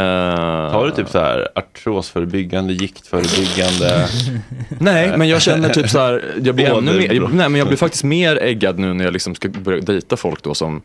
Har 0.72 0.86
du 0.86 0.92
typ 0.92 1.10
så 1.10 1.20
här 1.20 1.48
artrosförebyggande, 1.56 2.74
giktförebyggande? 2.74 4.08
Nej, 4.80 5.18
men 5.18 5.28
jag 5.28 5.42
känner 5.42 5.70
typ 5.70 5.90
så 5.90 6.00
här, 6.00 6.24
jag 6.44 6.56
blir 6.56 6.66
ännu 6.78 6.98
mer, 6.98 7.20
bra. 7.20 7.30
nej 7.34 7.50
men 7.50 7.56
jag 7.60 7.68
blir 7.68 7.78
faktiskt 7.78 8.04
mer 8.04 8.36
äggad 8.44 8.80
nu 8.80 8.94
när 8.94 9.06
jag 9.06 9.14
liksom 9.14 9.36
ska 9.36 9.50
börja 9.50 9.82
dejta 9.82 10.18
folk 10.18 10.44
då 10.44 10.54
som 10.54 10.82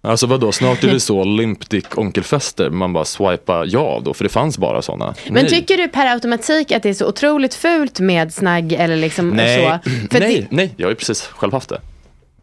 Alltså 0.00 0.26
vadå, 0.26 0.52
snart 0.52 0.84
är 0.84 0.88
det 0.88 1.00
så 1.00 1.24
limp 1.24 1.70
dick 1.70 1.98
onkelfester, 1.98 2.70
man 2.70 2.92
bara 2.92 3.04
swipar 3.04 3.66
ja 3.68 4.00
då, 4.04 4.14
för 4.14 4.24
det 4.24 4.28
fanns 4.30 4.58
bara 4.58 4.82
sådana. 4.82 5.14
Men 5.30 5.46
tycker 5.46 5.76
du 5.76 5.88
per 5.88 6.06
automatik 6.06 6.72
att 6.72 6.82
det 6.82 6.88
är 6.88 6.94
så 6.94 7.08
otroligt 7.08 7.54
fult 7.54 8.00
med 8.00 8.34
snagg 8.34 8.72
eller 8.72 8.96
liksom 8.96 9.30
Nej, 9.30 9.80
så? 9.84 9.90
För 10.10 10.20
nej, 10.20 10.40
Det, 10.40 10.56
nej, 10.56 10.74
jag 10.76 10.86
har 10.86 10.90
ju 10.90 10.96
precis 10.96 11.22
själv 11.22 11.52
haft 11.52 11.68
det. 11.68 11.80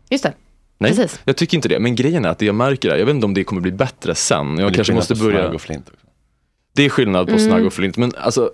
just 0.10 0.24
det. 0.24 0.34
Nej, 0.78 0.91
Precis. 0.91 1.20
jag 1.26 1.36
tycker 1.36 1.58
inte 1.58 1.68
det. 1.70 1.80
Men 1.80 1.95
grejen 1.95 2.26
är 2.26 2.30
att 2.30 2.39
det 2.39 2.45
jag 2.45 2.56
märker 2.56 2.89
är, 2.89 2.97
jag 2.97 3.06
vet 3.06 3.16
inte 3.16 3.26
om 3.26 3.34
det 3.34 3.43
kommer 3.43 3.62
bli 3.62 3.72
bättre 3.72 4.16
sen. 4.16 4.58
Jag 4.58 4.74
kanske 4.74 4.93
måste 4.93 5.16
börja. 5.16 5.49
Och 5.49 5.62
flint 5.62 5.88
också. 5.89 6.06
Det 6.76 6.86
är 6.86 6.89
skillnad 6.89 7.28
på 7.30 7.39
snagg 7.39 7.66
och 7.66 7.74
flint, 7.74 7.97
men 7.97 8.12
alltså 8.18 8.51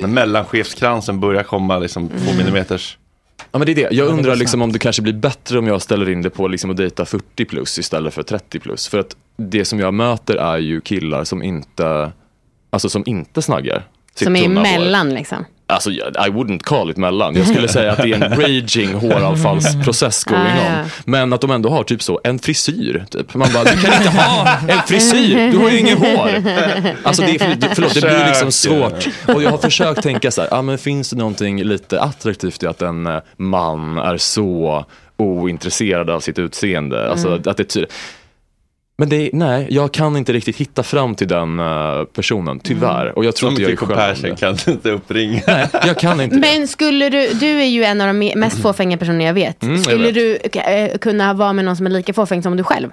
När 0.00 0.08
mellanchefskransen 0.08 1.20
börjar 1.20 1.42
komma 1.42 1.78
liksom 1.78 2.08
två 2.08 2.36
millimeters. 2.36 2.98
Ja 3.52 3.58
men 3.58 3.66
det 3.66 3.72
är 3.72 3.76
det. 3.76 3.88
Jag 3.90 4.08
undrar 4.08 4.36
liksom 4.36 4.62
om 4.62 4.72
det 4.72 4.78
kanske 4.78 5.02
blir 5.02 5.12
bättre 5.12 5.58
om 5.58 5.66
jag 5.66 5.82
ställer 5.82 6.10
in 6.10 6.22
det 6.22 6.30
på 6.30 6.48
liksom 6.48 6.70
att 6.70 6.76
dejta 6.76 7.04
40 7.04 7.44
plus 7.44 7.78
istället 7.78 8.14
för 8.14 8.22
30 8.22 8.58
plus. 8.58 8.88
För 8.88 8.98
att 8.98 9.16
det 9.36 9.64
som 9.64 9.80
jag 9.80 9.94
möter 9.94 10.36
är 10.36 10.58
ju 10.58 10.80
killar 10.80 11.24
som 11.24 11.42
inte, 11.42 12.12
alltså 12.70 12.88
som 12.88 13.02
inte 13.06 13.42
snaggar. 13.42 13.86
Som 14.14 14.36
är 14.36 14.44
emellan 14.44 15.14
liksom. 15.14 15.44
Alltså 15.70 15.90
I 15.90 16.00
wouldn't 16.30 16.62
call 16.62 16.90
it 16.90 16.96
mellan. 16.96 17.36
Jag 17.36 17.46
skulle 17.46 17.68
säga 17.68 17.92
att 17.92 17.98
det 18.02 18.12
är 18.12 18.22
en 18.24 18.40
raging 18.40 18.94
håravfallsprocess 18.94 20.24
going 20.28 20.40
Ah, 20.42 20.80
on. 20.82 20.90
Men 21.04 21.32
att 21.32 21.40
de 21.40 21.50
ändå 21.50 21.68
har 21.70 21.84
typ 21.84 22.02
så, 22.02 22.20
en 22.24 22.38
frisyr. 22.38 23.04
Typ. 23.10 23.34
Man 23.34 23.48
bara, 23.54 23.64
du 23.64 23.80
kan 23.80 23.94
inte 23.94 24.08
ha 24.08 24.48
en 24.68 24.78
frisyr, 24.86 25.50
du 25.52 25.58
har 25.58 25.70
ju 25.70 25.78
inget 25.78 25.98
hår. 25.98 26.30
Alltså 27.02 27.22
det, 27.22 27.34
är, 27.34 27.74
förlåt, 27.74 27.94
det 27.94 28.00
blir 28.00 28.26
liksom 28.28 28.52
svårt. 28.52 29.08
Och 29.34 29.42
jag 29.42 29.50
har 29.50 29.58
försökt 29.58 30.02
tänka 30.02 30.30
så 30.30 30.40
här, 30.42 30.54
ah, 30.54 30.62
men 30.62 30.78
finns 30.78 31.10
det 31.10 31.16
någonting 31.16 31.62
lite 31.64 32.00
attraktivt 32.00 32.62
i 32.62 32.66
att 32.66 32.82
en 32.82 33.06
eh, 33.06 33.18
man 33.36 33.98
är 33.98 34.16
så 34.16 34.84
ointresserad 35.16 36.10
av 36.10 36.20
sitt 36.20 36.38
utseende? 36.38 37.10
Alltså 37.10 37.28
Mm. 37.28 37.42
att 37.46 37.56
det 37.56 37.64
ty- 37.64 37.86
Men 39.00 39.08
det 39.08 39.16
är, 39.16 39.30
nej, 39.32 39.66
jag 39.70 39.92
kan 39.92 40.16
inte 40.16 40.32
riktigt 40.32 40.56
hitta 40.56 40.82
fram 40.82 41.14
till 41.14 41.28
den 41.28 41.60
eh, 41.60 42.04
personen, 42.04 42.60
tyvärr. 42.60 43.18
Och 43.18 43.24
jag 43.24 43.36
tror 43.36 43.50
inte 43.50 43.62
jag 43.62 43.70
är 43.72 43.76
själv 43.76 43.90
om 43.90 43.96
compassion 43.96 44.30
det. 44.30 44.36
kan 44.36 44.56
du 44.64 44.70
inte 44.70 44.90
uppringa. 44.90 45.42
Nej, 45.46 45.68
jag 45.86 45.98
kan 45.98 46.20
inte 46.20 46.36
det. 46.36 46.40
Men 46.40 46.68
skulle 46.68 47.08
du, 47.08 47.28
du 47.34 47.46
är 47.60 47.64
ju 47.66 47.84
en 47.84 48.00
av 48.00 48.06
de 48.06 48.22
me- 48.22 48.36
mest 48.36 48.62
fåfänga 48.62 48.96
personer 48.96 49.26
jag 49.26 49.34
vet. 49.34 49.62
Mm, 49.62 49.74
jag 49.74 49.84
skulle 49.84 50.12
vet. 50.12 50.14
du 50.14 50.36
eh, 50.60 50.98
kunna 50.98 51.34
vara 51.34 51.52
med 51.52 51.64
någon 51.64 51.76
som 51.76 51.86
är 51.86 51.90
lika 51.90 52.12
fåfäng 52.12 52.42
som 52.42 52.56
du 52.56 52.64
själv? 52.64 52.88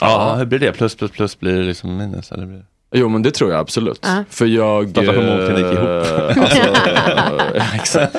Ja, 0.00 0.34
hur 0.34 0.44
blir 0.46 0.58
det? 0.58 0.72
Plus, 0.72 0.94
plus, 0.94 1.10
plus 1.10 1.40
blir 1.40 1.52
det 1.52 1.62
liksom 1.62 1.96
minus? 1.96 2.32
Eller 2.32 2.46
blir 2.46 2.56
det? 2.58 2.64
Jo 2.98 3.08
men 3.08 3.22
det 3.22 3.30
tror 3.30 3.50
jag 3.50 3.60
absolut. 3.60 4.00
Ja. 4.02 4.24
För 4.30 4.46
jag... 4.46 4.90
Starta 4.90 5.12
hormonklinik 5.12 5.72
ihop. 5.72 5.88
eh, 5.88 6.42
alltså, 6.42 7.56
eh, 7.56 7.74
exakt. 7.74 8.16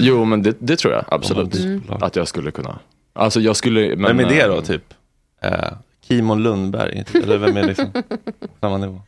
Jo 0.00 0.24
men 0.24 0.42
det, 0.42 0.56
det 0.58 0.76
tror 0.76 0.92
jag 0.94 1.04
absolut. 1.08 1.54
Mm. 1.54 1.82
Att 1.88 2.16
jag 2.16 2.28
skulle 2.28 2.50
kunna. 2.50 2.78
Alltså 3.12 3.40
jag 3.40 3.56
skulle... 3.56 3.96
Men, 3.96 4.16
vem 4.16 4.20
är 4.26 4.28
det 4.34 4.40
eh, 4.40 4.48
då, 4.48 4.60
typ? 4.62 4.82
Eh, 5.44 5.72
Kimon 6.08 6.42
Lundberg? 6.42 7.04
Eller 7.14 7.38
vem 7.38 7.56
är 7.56 7.66
liksom 7.66 7.86
samma 8.60 8.78
nivå? 8.78 9.00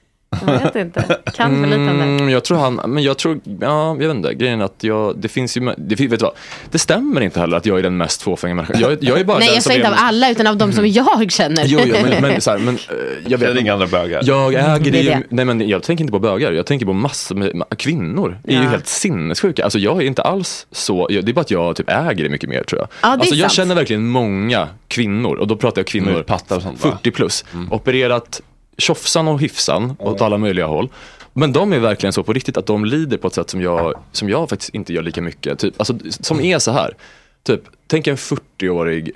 Jag 0.46 0.58
vet 0.60 0.76
inte. 0.76 1.18
Kan 1.34 1.50
för 1.62 1.66
lite 1.66 1.90
om 1.90 1.98
det. 1.98 2.04
Mm, 2.04 2.28
jag 2.28 2.44
tror 2.44 2.58
han, 2.58 2.74
men 2.86 3.02
jag 3.02 3.18
tror, 3.18 3.40
ja, 3.60 3.88
jag 3.88 4.08
vet 4.08 4.16
inte, 4.16 4.34
grejen 4.34 4.60
är 4.60 4.64
att 4.64 4.76
jag, 4.84 5.18
det 5.18 5.28
finns 5.28 5.56
ju, 5.56 5.74
det, 5.78 5.94
vet 6.00 6.10
du 6.10 6.16
vad, 6.16 6.32
det 6.70 6.78
stämmer 6.78 7.20
inte 7.20 7.40
heller 7.40 7.56
att 7.56 7.66
jag 7.66 7.78
är 7.78 7.82
den 7.82 7.96
mest 7.96 8.22
fåfänga 8.22 8.54
människan. 8.54 8.80
Jag, 8.80 8.98
jag 9.00 9.20
är 9.20 9.24
bara 9.24 9.38
Nej 9.38 9.48
den 9.48 9.54
jag 9.54 9.62
sa 9.62 9.72
inte 9.72 9.88
av 9.88 9.94
alla 9.98 10.30
utan 10.30 10.46
av 10.46 10.56
de 10.56 10.72
som 10.72 10.86
jag 10.86 11.32
känner. 11.32 11.64
Jo, 11.66 11.80
jo 11.84 11.94
men, 12.02 12.22
men, 12.22 12.40
så 12.40 12.50
här, 12.50 12.58
men 12.58 12.74
eh, 12.74 12.80
jag 13.26 13.38
vet 13.38 13.56
inga 13.60 13.72
andra 13.72 13.86
bögar? 13.86 14.20
Jag 14.24 14.54
äger 14.54 14.92
Det 14.92 14.98
är 14.98 15.02
ju, 15.02 15.22
nej 15.28 15.44
men 15.44 15.68
jag 15.68 15.82
tänker 15.82 16.02
inte 16.04 16.12
på 16.12 16.18
bögar, 16.18 16.52
jag 16.52 16.66
tänker 16.66 16.86
på 16.86 16.92
massor 16.92 17.34
med 17.34 17.64
kvinnor. 17.76 18.38
är 18.44 18.52
ju 18.52 18.68
helt 18.68 18.86
sinnessjuka. 18.86 19.64
Alltså 19.64 19.78
jag 19.78 20.02
är 20.02 20.06
inte 20.06 20.22
alls 20.22 20.66
så, 20.72 21.06
jag- 21.10 21.24
det 21.24 21.30
är 21.30 21.34
bara 21.34 21.40
att 21.40 21.50
jag 21.50 21.76
typ 21.76 21.90
äger 21.90 22.24
det 22.24 22.30
mycket 22.30 22.50
mer 22.50 22.62
tror 22.62 22.80
jag. 22.80 22.88
Ja, 23.02 23.08
det 23.08 23.14
är 23.14 23.18
alltså 23.18 23.34
jag 23.34 23.40
sant. 23.40 23.52
känner 23.52 23.74
verkligen 23.74 24.06
många 24.08 24.68
kvinnor, 24.88 25.36
och 25.36 25.46
då 25.46 25.56
pratar 25.56 25.78
jag 25.80 25.86
kvinnor 25.86 26.22
pattar 26.22 26.56
och 26.56 26.62
sånt, 26.62 26.84
va? 26.84 26.90
40 27.02 27.10
plus, 27.10 27.44
opererat 27.70 28.40
tjofsan 28.78 29.28
och 29.28 29.40
hyfsan 29.40 29.96
åt 29.98 30.20
alla 30.20 30.38
möjliga 30.38 30.66
håll. 30.66 30.88
Men 31.32 31.52
de 31.52 31.72
är 31.72 31.78
verkligen 31.78 32.12
så 32.12 32.22
på 32.22 32.32
riktigt 32.32 32.56
att 32.56 32.66
de 32.66 32.84
lider 32.84 33.16
på 33.16 33.26
ett 33.26 33.34
sätt 33.34 33.50
som 33.50 33.60
jag, 33.62 33.94
som 34.12 34.28
jag 34.28 34.48
faktiskt 34.48 34.74
inte 34.74 34.92
gör 34.92 35.02
lika 35.02 35.22
mycket. 35.22 35.58
Typ, 35.58 35.74
alltså, 35.76 35.98
som 36.10 36.40
är 36.40 36.58
så 36.58 36.70
här, 36.70 36.96
typ, 37.42 37.60
tänk 37.86 38.06
en 38.06 38.16
40-årig 38.16 39.10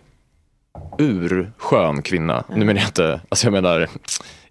urskön 0.98 2.02
kvinna. 2.02 2.44
Nu 2.48 2.64
menar 2.64 2.80
jag 2.80 2.88
inte, 2.88 3.20
alltså 3.28 3.46
jag 3.46 3.52
menar 3.52 3.88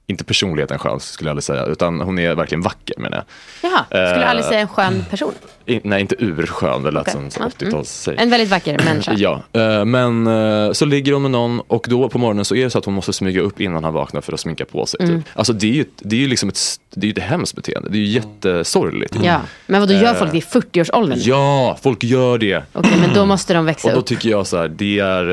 inte 0.10 0.24
personligheten 0.24 0.80
skön 0.80 1.00
skulle 1.00 1.28
jag 1.28 1.32
aldrig 1.32 1.44
säga, 1.44 1.66
utan 1.66 2.02
hon 2.02 2.20
är 2.20 2.36
verkligen 2.36 2.62
vacker 2.62 2.96
menar 2.98 3.18
jag. 3.18 3.72
Jaha, 3.72 3.86
skulle 3.86 4.24
Eh, 4.24 4.30
aldrig 4.30 4.46
säga 4.46 4.60
en 4.60 4.68
skön 4.68 5.06
person. 5.10 5.34
I, 5.66 5.82
nej, 5.84 6.02
inte 6.02 6.16
urskön, 6.20 6.84
det 6.84 6.92
lät 6.92 7.02
Okej. 7.02 7.14
som 7.14 7.30
Ja, 7.46 7.52
mm. 7.68 7.74
80-talssäg. 7.74 8.16
En 8.18 8.30
väldigt 8.30 8.50
vacker 8.50 8.82
människa. 8.86 9.14
Ja, 9.18 9.44
eh, 9.54 9.86
men 9.86 10.28
eh, 10.28 10.72
så 10.72 10.86
ligger 10.86 11.14
hon 11.14 11.22
med 11.22 11.32
någon 11.32 11.60
och 11.60 11.86
då 11.90 12.10
på 12.10 12.18
morgonen 12.18 12.46
så 12.46 12.56
är 12.56 12.64
det 12.64 12.70
så 12.70 12.78
att 12.80 12.86
hon 12.86 12.94
måste 12.94 13.14
smyga 13.14 13.42
upp 13.42 13.62
innan 13.62 13.84
han 13.84 13.94
vaknar 13.94 14.22
för 14.22 14.34
att 14.34 14.40
sminka 14.40 14.66
på 14.66 14.86
sig. 14.86 15.00
Mm. 15.04 15.16
Typ. 15.24 15.30
Alltså 15.38 15.54
det 15.54 15.68
är 15.68 15.74
ju, 15.74 15.86
det 15.98 16.16
är 16.16 16.20
ju 16.20 16.28
liksom 16.28 16.50
ett, 16.50 16.60
det 16.94 17.08
är 17.08 17.08
ju 17.08 17.12
ett 17.12 17.30
hemskt 17.30 17.56
beteende. 17.56 17.90
Det 17.90 17.98
är 17.98 18.00
ju 18.00 18.06
jättesorgligt. 18.08 19.16
Ja, 19.24 19.42
men 19.68 19.80
vad 19.80 19.90
då 19.90 19.96
gör 19.96 20.14
folk 20.14 20.32
det 20.32 20.38
i 20.38 20.42
40-årsåldern? 20.42 21.20
Ja, 21.22 21.78
folk 21.82 22.04
gör 22.04 22.38
det. 22.38 22.64
Okej, 22.74 22.94
men 23.02 23.14
då 23.14 23.26
måste 23.26 23.54
de 23.54 23.66
växa 23.66 23.88
Och 23.88 23.94
då 23.94 24.00
upp. 24.00 24.06
tycker 24.06 24.30
jag 24.30 24.48
så 24.48 24.58
här, 24.58 24.68
det 24.68 25.00
är, 25.00 25.24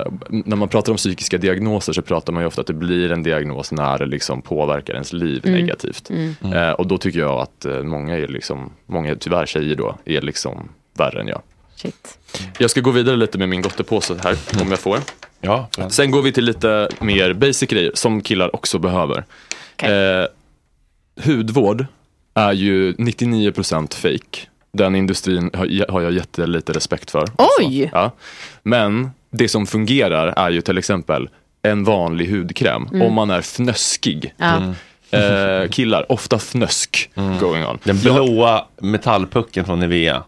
eh, 0.00 0.12
när 0.30 0.56
man 0.56 0.68
pratar 0.68 0.92
om 0.92 0.96
psykiska 0.96 1.38
diagnoser 1.38 1.92
så 1.92 2.02
pratar 2.02 2.32
man 2.32 2.42
ju 2.42 2.46
ofta 2.46 2.60
att 2.60 2.66
det 2.66 2.72
blir 2.72 3.12
en 3.12 3.22
diagnos 3.22 3.72
när 3.72 4.04
liksom 4.10 4.42
påverkar 4.42 4.92
ens 4.94 5.12
liv 5.12 5.40
Mm. 5.46 5.60
negativt. 5.60 6.10
Mm. 6.10 6.34
Eh, 6.52 6.70
och 6.70 6.86
då 6.86 6.98
tycker 6.98 7.18
jag 7.20 7.40
att 7.40 7.64
eh, 7.64 7.82
många 7.82 8.16
är 8.18 8.28
liksom, 8.28 8.72
många 8.86 9.14
tyvärr 9.14 9.46
tjejer 9.46 9.76
då, 9.76 9.98
är 10.04 10.20
liksom 10.20 10.68
värre 10.94 11.20
än 11.20 11.28
jag. 11.28 11.42
Shit. 11.76 12.18
Jag 12.58 12.70
ska 12.70 12.80
gå 12.80 12.90
vidare 12.90 13.16
lite 13.16 13.38
med 13.38 13.48
min 13.48 13.62
gottepåse 13.62 14.16
här, 14.22 14.36
om 14.62 14.70
jag 14.70 14.78
får. 14.78 14.98
Ja, 15.40 15.68
Sen 15.90 16.10
går 16.10 16.22
vi 16.22 16.32
till 16.32 16.44
lite 16.44 16.88
mer 17.00 17.32
basic 17.32 17.68
grejer 17.70 17.90
som 17.94 18.20
killar 18.20 18.54
också 18.56 18.78
behöver. 18.78 19.24
Eh, 19.82 20.26
hudvård 21.24 21.86
är 22.34 22.52
ju 22.52 22.92
99% 22.92 23.94
fake. 23.94 24.46
Den 24.72 24.94
industrin 24.96 25.50
har, 25.54 25.90
har 25.92 26.00
jag 26.00 26.12
jättelite 26.12 26.72
respekt 26.72 27.10
för. 27.10 27.24
Oj! 27.60 27.90
Ja. 27.92 28.10
Men 28.62 29.10
det 29.30 29.48
som 29.48 29.66
fungerar 29.66 30.26
är 30.36 30.50
ju 30.50 30.60
till 30.60 30.78
exempel 30.78 31.28
en 31.62 31.84
vanlig 31.84 32.30
hudkräm. 32.30 32.88
Mm. 32.92 33.02
Om 33.02 33.14
man 33.14 33.30
är 33.30 33.40
fnöskig. 33.40 34.34
Ja. 34.36 34.56
Mm. 34.56 34.74
Eh, 35.12 35.68
killar, 35.68 36.12
ofta 36.12 36.38
fnösk 36.38 37.10
going 37.40 37.66
on. 37.66 37.78
Den 37.84 37.98
blåa 37.98 38.64
metallpucken 38.80 39.64
från 39.64 39.80
Nivea. 39.80 40.22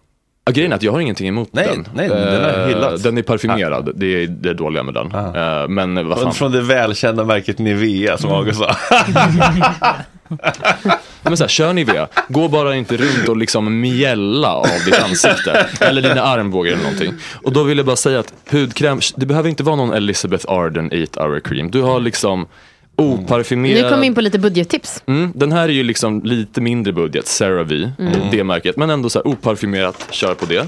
Ja, 0.44 0.52
grejen 0.52 0.72
är 0.72 0.76
att 0.76 0.82
jag 0.82 0.92
har 0.92 1.00
ingenting 1.00 1.28
emot 1.28 1.48
Nej, 1.52 1.66
den. 1.66 1.88
nej, 1.94 2.08
den 2.08 2.44
har 2.44 2.92
Eh. 2.92 2.98
Den 2.98 3.18
är 3.18 3.22
parfymerad, 3.22 3.92
det 3.94 4.06
är 4.06 4.26
det 4.26 4.54
dåliga 4.54 4.82
med 4.82 4.94
den. 4.94 5.12
Eh, 5.14 5.68
men 5.68 6.08
vad 6.08 6.16
fan. 6.16 6.18
Från, 6.18 6.32
från 6.34 6.52
det 6.52 6.60
välkända 6.60 7.24
märket 7.24 7.58
Nivea 7.58 8.18
som 8.18 8.32
August 8.32 8.58
sa. 8.58 8.76
Men 11.22 11.36
så 11.36 11.44
här, 11.44 11.48
kör 11.48 11.72
Nivea, 11.72 12.08
gå 12.28 12.48
bara 12.48 12.76
inte 12.76 12.96
runt 12.96 13.28
och 13.28 13.36
liksom 13.36 13.80
mjälla 13.80 14.52
av 14.52 14.66
ditt 14.86 14.98
ansikte. 15.02 15.66
eller 15.80 16.02
dina 16.02 16.22
armbågar 16.22 16.72
eller 16.72 16.82
någonting. 16.82 17.14
Och 17.42 17.52
då 17.52 17.62
vill 17.62 17.76
jag 17.76 17.86
bara 17.86 17.96
säga 17.96 18.20
att 18.20 18.34
hudkräm, 18.50 19.00
det 19.16 19.26
behöver 19.26 19.48
inte 19.48 19.62
vara 19.62 19.76
någon 19.76 19.92
Elizabeth 19.92 20.44
Arden 20.48 20.90
8 21.08 21.24
hour 21.24 21.40
cream. 21.40 21.70
Du 21.70 21.82
har 21.82 22.00
liksom 22.00 22.46
oparfymerad. 22.96 23.82
Nu 23.84 23.90
kom 23.90 24.00
vi 24.00 24.06
in 24.06 24.14
på 24.14 24.20
lite 24.20 24.38
budgettips. 24.38 25.02
Mm, 25.06 25.32
den 25.34 25.52
här 25.52 25.62
är 25.68 25.72
ju 25.72 25.82
liksom 25.82 26.20
lite 26.24 26.60
mindre 26.60 26.92
budget, 26.92 27.26
CeraVe, 27.26 27.92
Mm. 27.98 28.12
det 28.30 28.44
märket. 28.44 28.76
Men 28.76 28.90
ändå 28.90 29.10
så 29.10 29.18
här 29.18 29.26
oparfymerat, 29.26 30.06
kör 30.10 30.34
på 30.34 30.46
det. 30.46 30.58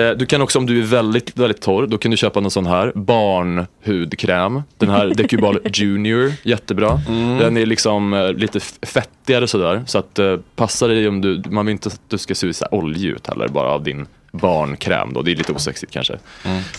Eh, 0.00 0.10
Du 0.16 0.26
kan 0.26 0.42
också, 0.42 0.58
om 0.58 0.66
du 0.66 0.78
är 0.78 0.82
väldigt, 0.82 1.38
väldigt 1.38 1.60
torr, 1.60 1.86
då 1.86 1.98
kan 1.98 2.10
du 2.10 2.16
köpa 2.16 2.40
någon 2.40 2.50
sån 2.50 2.66
här 2.66 2.92
barnhudkräm. 2.94 4.62
Den 4.78 4.90
här 4.90 5.06
Decubal 5.16 5.58
Junior, 5.74 6.32
jättebra. 6.42 7.00
Den 7.38 7.56
är 7.56 7.66
liksom 7.66 8.12
eh, 8.14 8.32
lite 8.32 8.60
fettigare 8.82 9.46
sådär. 9.46 9.82
Så 9.86 9.98
att 9.98 10.18
eh, 10.18 10.36
passar 10.56 10.88
dig 10.88 11.08
om 11.08 11.20
du, 11.20 11.42
man 11.50 11.66
vill 11.66 11.72
inte 11.72 11.88
att 11.88 12.00
du 12.08 12.18
ska 12.18 12.34
se 12.34 12.46
ut 12.46 12.62
oljig 12.70 13.10
ut 13.10 13.26
heller, 13.26 13.48
bara 13.48 13.68
av 13.70 13.82
din 13.82 14.06
barnkräm 14.32 15.12
då. 15.12 15.22
Det 15.22 15.32
är 15.32 15.36
lite 15.36 15.52
osexigt 15.52 15.92
kanske. 15.92 16.18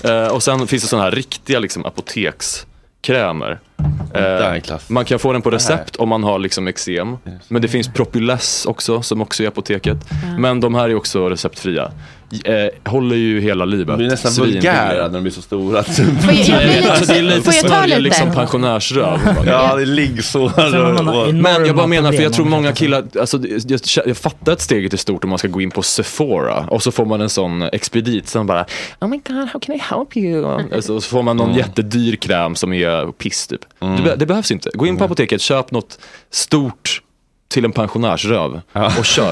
Eh, 0.03 0.27
och 0.27 0.43
sen 0.43 0.67
finns 0.67 0.83
det 0.83 0.89
sådana 0.89 1.03
här 1.03 1.11
riktiga 1.11 1.59
liksom 1.59 1.85
apotekskrämer. 3.03 3.59
Eh, 4.15 4.79
man 4.87 5.05
kan 5.05 5.19
få 5.19 5.33
den 5.33 5.41
på 5.41 5.49
recept 5.49 5.95
om 5.95 6.09
man 6.09 6.23
har 6.23 6.39
liksom 6.39 6.67
eksem. 6.67 7.17
Men 7.47 7.61
det 7.61 7.67
finns 7.67 7.87
Propyless 7.87 8.65
också 8.65 9.01
som 9.01 9.21
också 9.21 9.43
är 9.43 9.45
i 9.45 9.47
apoteket. 9.47 9.97
Men 10.37 10.59
de 10.59 10.75
här 10.75 10.89
är 10.89 10.95
också 10.95 11.29
receptfria. 11.29 11.91
Eh, 12.45 12.91
håller 12.91 13.15
ju 13.15 13.41
hela 13.41 13.65
livet. 13.65 13.87
De 13.87 13.97
blir 13.97 14.07
nästan 14.09 14.31
Svinbilliga. 14.31 14.61
vulgära 14.87 15.07
när 15.07 15.13
de 15.13 15.21
blir 15.21 15.31
så 15.31 15.41
stora. 15.41 15.83
Får 15.83 16.05
jag- 16.05 16.35
jag 16.35 16.59
blir 16.63 16.75
lite- 16.75 16.91
alltså, 16.91 17.13
det 17.13 17.19
är 17.19 17.23
lite 17.23 17.41
får 17.41 17.53
jag 17.53 17.61
ta 17.63 17.67
Sverige 17.69 17.87
lite? 17.87 17.99
liksom 17.99 18.31
pensionärsröv. 18.31 19.19
Ja, 19.45 19.75
det 19.75 19.81
är 19.81 19.85
liggsår. 19.85 21.31
Men 21.31 21.65
jag 21.65 21.75
bara 21.75 21.87
menar, 21.87 22.11
för 22.11 22.23
jag 22.23 22.33
tror 22.33 22.45
många 22.45 22.71
killar, 22.71 23.03
alltså, 23.19 23.39
jag, 23.67 23.79
jag 24.05 24.17
fattar 24.17 24.51
att 24.53 24.61
steget 24.61 24.93
är 24.93 24.97
stort 24.97 25.23
om 25.23 25.29
man 25.29 25.39
ska 25.39 25.47
gå 25.47 25.61
in 25.61 25.71
på 25.71 25.81
Sephora 25.81 26.65
och 26.69 26.83
så 26.83 26.91
får 26.91 27.05
man 27.05 27.21
en 27.21 27.29
sån 27.29 27.61
expedit 27.61 28.27
som 28.27 28.47
bara 28.47 28.65
Oh 29.01 29.07
my 29.07 29.19
god, 29.27 29.49
how 29.53 29.59
can 29.59 29.75
I 29.75 29.79
help 29.79 30.17
you? 30.17 30.45
Alltså, 30.75 30.93
och 30.95 31.03
så 31.03 31.09
får 31.09 31.23
man 31.23 31.37
någon 31.37 31.53
jättedyr 31.53 32.15
kräm 32.15 32.55
som 32.55 32.73
är 32.73 33.11
piss 33.11 33.47
typ. 33.47 33.61
Det, 33.79 34.03
be- 34.03 34.15
det 34.15 34.25
behövs 34.25 34.51
inte. 34.51 34.69
Gå 34.73 34.87
in 34.87 34.97
på 34.97 35.03
apoteket, 35.03 35.41
köp 35.41 35.71
något 35.71 35.99
stort 36.31 37.01
till 37.53 37.65
en 37.65 37.71
pensionärsröv 37.71 38.61
och 38.99 39.05
kör. 39.05 39.31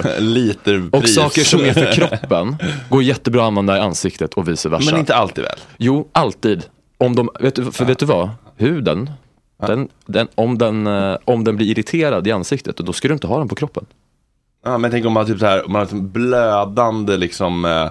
Och 0.96 1.10
saker 1.10 1.42
som 1.44 1.60
är 1.60 1.74
för 1.74 1.92
kroppen 1.92 2.56
går 2.90 3.04
jättebra 3.04 3.42
att 3.42 3.48
använda 3.48 3.78
i 3.78 3.80
ansiktet 3.80 4.34
och 4.34 4.48
vice 4.48 4.70
versa. 4.70 4.92
Men 4.92 5.00
inte 5.00 5.16
alltid 5.16 5.44
väl? 5.44 5.60
Jo, 5.78 6.08
alltid. 6.12 6.66
Om 6.98 7.16
de, 7.16 7.30
vet 7.40 7.56
du, 7.56 7.72
för 7.72 7.86
vet 7.86 8.00
du 8.00 8.06
vad? 8.06 8.30
Huden, 8.56 9.10
den, 9.68 9.90
den, 10.06 10.28
om, 10.36 10.58
den, 10.58 10.88
eh, 10.88 11.18
om 11.26 11.44
den 11.44 11.56
blir 11.56 11.68
irriterad 11.68 12.28
i 12.28 12.32
ansiktet, 12.32 12.78
då 12.78 12.94
ska 12.94 13.08
du 13.08 13.14
inte 13.14 13.28
ha 13.28 13.38
den 13.38 13.48
på 13.48 13.56
kroppen. 13.56 13.86
Ja, 14.66 14.78
men 14.78 14.92
tänk 14.92 15.06
om 15.06 15.14
man, 15.14 15.26
typ 15.26 15.40
så 15.40 15.46
här, 15.46 15.66
om 15.66 15.72
man 15.72 15.80
har 15.80 15.86
liksom 15.86 16.12
blödande 16.12 17.18
liksom, 17.18 17.66
eh, 17.66 17.90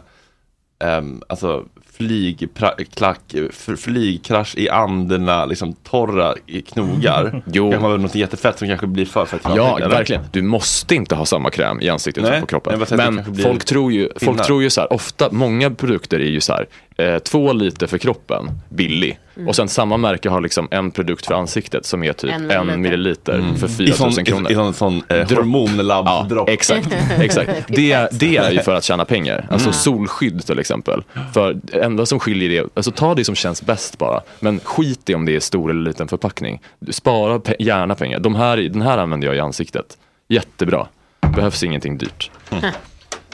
ehm, 0.88 1.22
alltså 1.28 1.64
flygklack, 2.00 3.34
flygkrasch 3.78 4.54
i 4.56 4.68
anderna, 4.68 5.44
liksom 5.44 5.72
torra 5.72 6.34
knogar. 6.72 7.42
Jo. 7.52 7.72
Kan 7.72 7.82
man 7.82 7.90
väl 7.90 8.00
något 8.00 8.14
jättefett 8.14 8.58
som 8.58 8.68
kanske 8.68 8.86
blir 8.86 9.06
för 9.06 9.26
fett. 9.26 9.40
Ja, 9.44 9.76
eller? 9.76 9.88
verkligen. 9.88 10.22
Du 10.32 10.42
måste 10.42 10.94
inte 10.94 11.14
ha 11.14 11.26
samma 11.26 11.50
kräm 11.50 11.80
i 11.80 11.88
ansiktet 11.88 12.22
Nej, 12.22 12.32
som 12.32 12.40
på 12.40 12.46
kroppen. 12.46 12.84
Men 12.90 13.36
folk 13.36 13.64
tror 13.64 13.92
ju, 13.92 14.08
folk 14.16 14.42
tror 14.46 14.62
ju 14.62 14.70
så 14.70 14.80
här, 14.80 14.92
ofta, 14.92 15.28
många 15.32 15.70
produkter 15.70 16.20
är 16.20 16.30
ju 16.30 16.40
så 16.40 16.52
här, 16.52 16.66
eh, 17.00 17.18
två 17.18 17.52
liter 17.52 17.86
för 17.86 17.98
kroppen, 17.98 18.50
billig. 18.68 19.18
Mm. 19.36 19.48
Och 19.48 19.56
sen 19.56 19.68
samma 19.68 19.96
märke 19.96 20.28
har 20.28 20.40
liksom 20.40 20.68
en 20.70 20.90
produkt 20.90 21.26
för 21.26 21.34
ansiktet 21.34 21.86
som 21.86 22.04
är 22.04 22.12
typ 22.12 22.32
En 22.32 22.50
en 22.50 22.80
milliliter. 22.82 23.32
Mm. 23.34 23.56
för 23.56 23.66
I 23.66 23.70
4 23.92 24.04
000 24.04 24.12
sån, 24.12 24.24
kronor. 24.24 24.52
i, 24.52 24.54
sån, 24.54 24.74
sån 24.74 25.02
eh, 25.08 25.16
Dropp. 25.26 25.38
hormonlabbdropp. 25.38 26.48
Ja, 26.48 26.54
exakt. 26.54 26.88
exakt. 27.18 27.50
Det, 27.68 27.92
är- 27.92 28.08
det 28.12 28.36
är 28.36 28.50
ju 28.50 28.60
för 28.60 28.74
att 28.74 28.84
tjäna 28.84 29.04
pengar. 29.04 29.46
Alltså 29.50 29.68
Mm. 29.68 29.72
solskydd 29.74 30.46
till 30.46 30.58
exempel. 30.58 31.02
För 31.34 31.54
det 31.62 31.80
enda 31.80 32.06
som 32.06 32.20
skiljer 32.20 32.48
det, 32.62 32.68
alltså 32.74 32.90
ta 32.90 33.14
det 33.14 33.24
som 33.24 33.34
känns 33.34 33.62
bäst 33.62 33.98
bara. 33.98 34.20
Men 34.40 34.60
skit 34.64 35.10
i 35.10 35.14
om 35.14 35.24
det 35.26 35.36
är 35.36 35.40
stor 35.40 35.70
eller 35.70 35.82
liten 35.82 36.08
förpackning. 36.08 36.60
Spara 36.90 37.38
pe- 37.38 37.54
gärna 37.58 37.94
pengar. 37.94 38.18
De 38.20 38.34
här, 38.34 38.56
den 38.56 38.82
här 38.82 38.98
använder 38.98 39.26
jag 39.26 39.36
i 39.36 39.40
ansiktet. 39.40 39.98
Jättebra. 40.28 40.86
Behövs 41.34 41.62
ingenting 41.62 41.98
dyrt. 41.98 42.30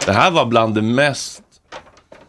Det 0.06 0.12
här 0.12 0.30
var 0.30 0.46
bland 0.46 0.74
det 0.74 0.82
mest 0.82 1.42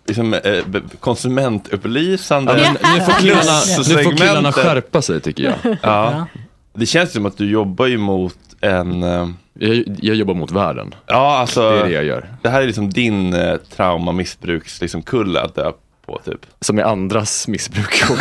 liksom, 0.08 0.34
eh, 0.34 0.64
konsumentupplysande. 1.00 2.62
Ja, 2.62 2.76
men 2.84 2.94
nu, 3.00 3.06
får 3.06 3.12
killarna, 3.12 3.60
nu 3.88 4.04
får 4.04 4.18
killarna 4.18 4.52
skärpa 4.52 5.02
sig 5.02 5.22
tycker 5.22 5.44
jag. 5.44 5.78
Ja. 5.82 6.26
Det 6.74 6.86
känns 6.86 7.12
som 7.14 7.26
att 7.26 7.38
du 7.38 7.50
jobbar 7.52 7.86
ju 7.86 7.98
mot 7.98 8.38
en... 8.62 9.04
eh, 9.04 9.30
Jag, 9.60 9.84
jag 10.02 10.16
jobbar 10.16 10.34
mot 10.34 10.52
världen. 10.52 10.96
Ja, 11.08 11.38
alltså. 11.38 11.72
Det 11.72 11.80
är 11.80 11.84
det 11.84 11.92
jag 11.92 12.04
gör. 12.06 12.30
Det 12.42 12.50
här 12.50 12.62
är 12.62 12.66
liksom 12.68 12.90
din 12.90 13.34
eh, 13.34 13.56
trauma 13.76 14.12
missbruks 14.12 14.82
liksom 14.82 15.02
kulle 15.02 15.42
att 15.42 15.56
dö 15.56 15.72
på 16.06 16.20
typ. 16.26 16.46
Som 16.62 16.80
är 16.80 16.84
andras 16.84 17.48
missbruk. 17.48 18.04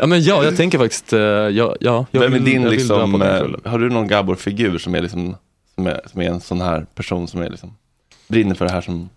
ja, 0.00 0.06
men 0.06 0.22
ja, 0.22 0.44
jag 0.44 0.56
tänker 0.56 0.78
faktiskt, 0.78 1.12
eh, 1.12 1.20
ja, 1.20 1.76
ja 1.80 2.06
jag 2.10 2.20
Vem 2.20 2.32
är 2.32 2.38
vill, 2.38 2.44
din 2.44 2.62
jag 2.62 2.70
liksom, 2.70 3.22
eh, 3.22 3.70
har 3.70 3.78
du 3.78 3.90
någon 3.90 4.08
Gabor-figur 4.08 4.78
som 4.78 4.94
är 4.94 5.00
liksom, 5.00 5.36
som 5.74 5.86
är, 5.86 6.00
som 6.06 6.20
är 6.20 6.28
en 6.28 6.40
sån 6.40 6.60
här 6.60 6.86
person 6.94 7.28
som 7.28 7.42
är 7.42 7.50
liksom, 7.50 7.74
brinner 8.28 8.54
för 8.54 8.64
det 8.66 8.72
här 8.72 8.80
som 8.80 9.08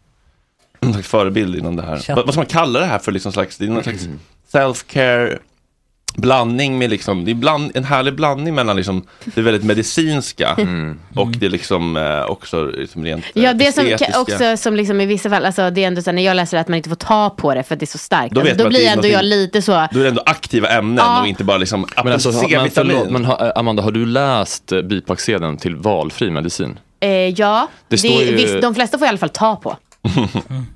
någon 0.84 0.94
slags 0.94 1.08
förebild 1.08 1.56
inom 1.56 1.76
det 1.76 1.84
här. 1.84 2.00
Chatt. 2.00 2.16
Vad, 2.16 2.26
vad 2.26 2.34
ska 2.34 2.40
man 2.40 2.46
kalla 2.48 2.80
det 2.80 2.86
här 2.86 3.00
för 3.00 3.12
liksom 3.12 3.32
slags, 3.32 3.58
det 3.58 3.66
är 3.66 3.70
någon 3.70 3.84
slags 3.84 4.08
self-care 4.52 5.38
blandning 6.16 6.78
med 6.78 6.90
liksom, 6.90 7.26
det 7.26 7.32
är 7.32 7.36
bland, 7.36 7.72
en 7.78 7.84
härlig 7.84 8.16
blandning 8.16 8.56
mellan 8.56 8.76
liksom 8.76 9.06
det 9.36 9.42
väldigt 9.42 9.64
medicinska 9.64 10.58
och 11.16 11.28
det 11.32 11.50
liksom 11.50 11.98
eh, 11.98 12.22
också 12.26 12.64
liksom 12.66 13.04
rent 13.04 13.24
eh, 13.36 13.44
Ja, 13.44 13.54
det 13.54 13.72
som 13.72 13.86
estetiska. 13.86 14.22
också 14.22 14.58
som 14.58 14.76
liksom 14.76 15.02
i 15.02 15.06
vissa 15.06 15.30
fall, 15.30 15.46
alltså 15.46 15.70
det 15.70 15.84
är 15.84 15.88
ändå 15.88 16.02
så 16.02 16.10
här, 16.10 16.16
när 16.16 16.22
jag 16.22 16.36
läser 16.36 16.58
att 16.58 16.68
man 16.68 16.78
inte 16.78 16.90
får 16.90 16.96
ta 16.96 17.30
på 17.30 17.54
det 17.56 17.64
för 17.64 17.76
att 17.76 17.80
det 17.80 17.84
är 17.84 17.88
så 17.88 17.98
starkt. 17.98 18.36
Då 18.36 18.42
alltså, 18.42 18.56
då 18.56 18.64
det 18.64 18.70
blir 18.70 18.88
ändå 18.88 19.08
jag 19.08 19.26
lite 19.26 19.62
så, 19.62 19.72
Då 19.72 20.00
är 20.00 20.04
det 20.04 20.10
ändå 20.10 20.24
aktiva 20.26 20.68
ämnen 20.70 21.06
Ja. 21.06 21.22
och 21.22 21.28
inte 21.28 21.44
bara 21.44 21.58
liksom 21.58 21.86
Men, 22.04 22.14
alltså, 22.14 22.32
ha- 22.32 22.48
men, 22.50 22.72
förlåt, 22.72 23.10
men 23.10 23.26
ha, 23.26 23.52
Amanda, 23.56 23.84
har 23.84 23.92
du 23.92 24.06
läst 24.06 24.72
eh, 24.72 24.82
bipacksedeln 24.82 25.58
till 25.58 25.76
valfri 25.76 26.30
medicin? 26.32 26.80
eh, 27.00 27.10
ja, 27.12 27.68
Det 27.88 27.96
det 27.96 27.98
står 27.98 28.22
ju- 28.24 28.36
visst, 28.36 28.62
de 28.62 28.76
flesta 28.76 28.98
får 28.98 29.06
i 29.06 29.10
alla 29.10 29.18
fall 29.18 29.30
ta 29.30 29.56
på. 29.56 29.78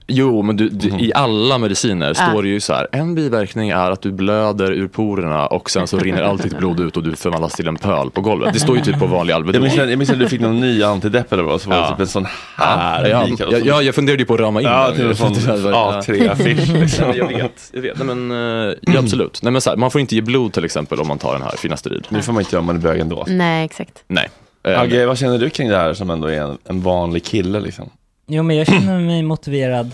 Jo, 0.08 0.42
men 0.42 0.58
du, 0.58 0.70
du, 0.70 0.88
i 0.88 1.12
alla 1.16 1.58
mediciner 1.58 2.14
står 2.14 2.44
det 2.44 2.50
ju 2.50 2.60
så 2.60 2.74
här, 2.74 2.88
en 2.92 3.16
biverkning 3.16 3.70
är 3.70 3.92
att 3.92 4.02
du 4.02 4.12
blöder 4.12 4.72
ur 4.72 4.88
porerna 4.88 5.48
och 5.48 5.70
sen 5.72 5.88
så 5.88 5.98
rinner 5.98 6.22
allt 6.22 6.44
ditt 6.44 6.58
blod 6.58 6.80
ut 6.80 6.98
och 6.98 7.04
du 7.04 7.16
förvandlas 7.16 7.54
till 7.54 7.68
en 7.68 7.76
pöl 7.76 8.12
på 8.12 8.22
golvet. 8.22 8.54
Det 8.54 8.60
står 8.60 8.78
ju 8.78 8.84
typ 8.84 9.00
på 9.00 9.06
vanlig 9.06 9.32
Jag 9.34 9.36
Alvedon. 9.38 9.62
minns, 9.62 9.76
jag 9.76 9.98
minns 9.98 10.10
att 10.10 10.20
du 10.20 10.28
fick 10.30 10.42
någon 10.42 10.60
ny 10.60 10.84
antidepp 10.84 11.34
eller 11.34 11.44
vad, 11.44 11.62
så 11.62 11.70
var 11.70 11.82
det 11.82 11.88
typ 11.90 12.00
en 12.00 12.08
sån 12.08 12.26
här. 12.56 13.08
Ja, 13.10 13.26
lik 13.26 13.34
och 13.34 13.54
ja, 13.54 13.60
så- 13.60 13.68
ja, 13.68 13.82
jag 13.82 13.96
funderade 13.96 14.22
ju 14.22 14.26
på 14.26 14.34
att 14.34 14.40
rama 14.40 14.62
in 14.62 14.68
Ja, 14.68 14.92
den. 14.98 15.16
sån 15.16 15.34
A3-affisch, 15.34 16.74
liksom. 16.80 17.06
Ja, 17.08 17.14
jag 17.16 17.28
vet, 17.28 17.72
jag 17.74 17.82
vet. 17.82 17.98
Nej, 18.04 18.16
men, 18.16 18.32
eh, 18.70 18.76
ja, 18.82 19.00
absolut. 19.00 19.40
Nej, 19.44 19.52
men 19.52 19.62
så 19.62 19.70
här, 19.70 19.78
man 19.78 19.92
får 19.92 20.02
inte 20.02 20.16
ge 20.16 20.22
blod 20.22 20.54
till 20.54 20.66
exempel 20.66 21.00
om 21.00 21.08
man 21.08 21.18
tar 21.18 21.34
den 21.34 21.42
här 21.42 21.52
finasterid. 21.58 22.08
Det 22.10 22.22
får 22.22 22.34
man 22.34 22.42
inte 22.42 22.56
göra 22.56 22.60
om 22.60 22.66
man 22.66 22.76
är 22.76 22.80
bög 22.80 23.00
ändå. 23.00 23.26
Nej, 23.28 23.66
exakt. 23.66 24.04
Nej. 24.08 24.30
Eh, 24.64 24.80
Agge, 24.82 25.06
vad 25.06 25.18
känner 25.18 25.38
du 25.38 25.50
kring 25.50 25.70
det 25.70 25.78
här 25.78 25.94
som 25.94 26.10
ändå 26.10 26.28
är 26.28 26.42
en, 26.42 26.58
en 26.70 26.82
vanlig 26.82 27.26
kille 27.26 27.60
liksom? 27.60 27.90
Jo 28.28 28.44
men 28.44 28.56
jag 28.58 28.68
känner 28.68 29.00
mig 29.00 29.24
motiverad 29.24 29.92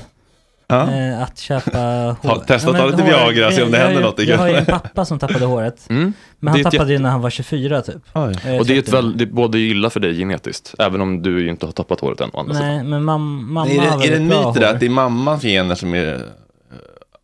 Ja. 0.68 0.92
eh, 0.92 1.22
att 1.22 1.40
köpa 1.40 1.78
hår. 2.22 2.30
Ta- 2.30 2.40
testa 2.40 2.70
Ja, 2.72 2.78
ta 2.78 2.86
lite 2.86 3.04
Viagra, 3.04 3.52
se 3.52 3.64
om 3.64 3.72
det 3.72 3.78
jag 3.78 3.84
har 3.86 3.92
händer 3.92 4.02
ju- 4.02 4.08
något. 4.08 4.20
Jag 4.28 4.38
har 4.38 4.48
ju 4.48 4.56
en 4.56 4.66
pappa 4.66 5.06
som 5.06 5.20
tappade 5.20 5.46
håret. 5.46 5.86
Mm. 5.90 6.14
Men 6.40 6.52
han 6.52 6.60
är 6.60 6.64
tappade 6.64 6.86
ju 6.90 6.94
jätte- 6.94 7.04
när 7.04 7.10
han 7.10 7.22
var 7.22 7.30
24 7.30 7.82
typ. 7.82 7.96
Eh, 8.16 8.22
Och 8.60 8.66
det 8.66 8.76
är 8.76 8.80
ett 8.80 8.90
väl, 8.94 9.18
det 9.18 9.24
är 9.24 9.26
både 9.26 9.60
illa 9.60 9.90
för 9.90 10.00
dig 10.00 10.18
genetiskt, 10.18 10.76
även 10.80 11.02
om 11.02 11.22
du 11.22 11.42
ju 11.44 11.50
inte 11.50 11.66
har 11.66 11.74
tappat 11.74 12.00
håret 12.00 12.22
än. 12.22 12.30
andra 12.34 12.54
sidan. 12.54 12.68
Nej, 12.70 12.84
men 12.84 13.02
mam- 13.04 13.42
mamma 13.44 13.68
är 13.72 13.80
har 13.80 14.00
det, 14.00 14.06
är 14.08 14.10
det 14.12 14.16
en 14.18 14.28
myt 14.28 14.54
det 14.54 14.60
där 14.60 14.74
att 14.74 14.80
det 14.80 14.86
är 14.86 14.90
mammans 14.90 15.42
gener 15.42 15.76
som 15.76 15.94
är 15.94 16.22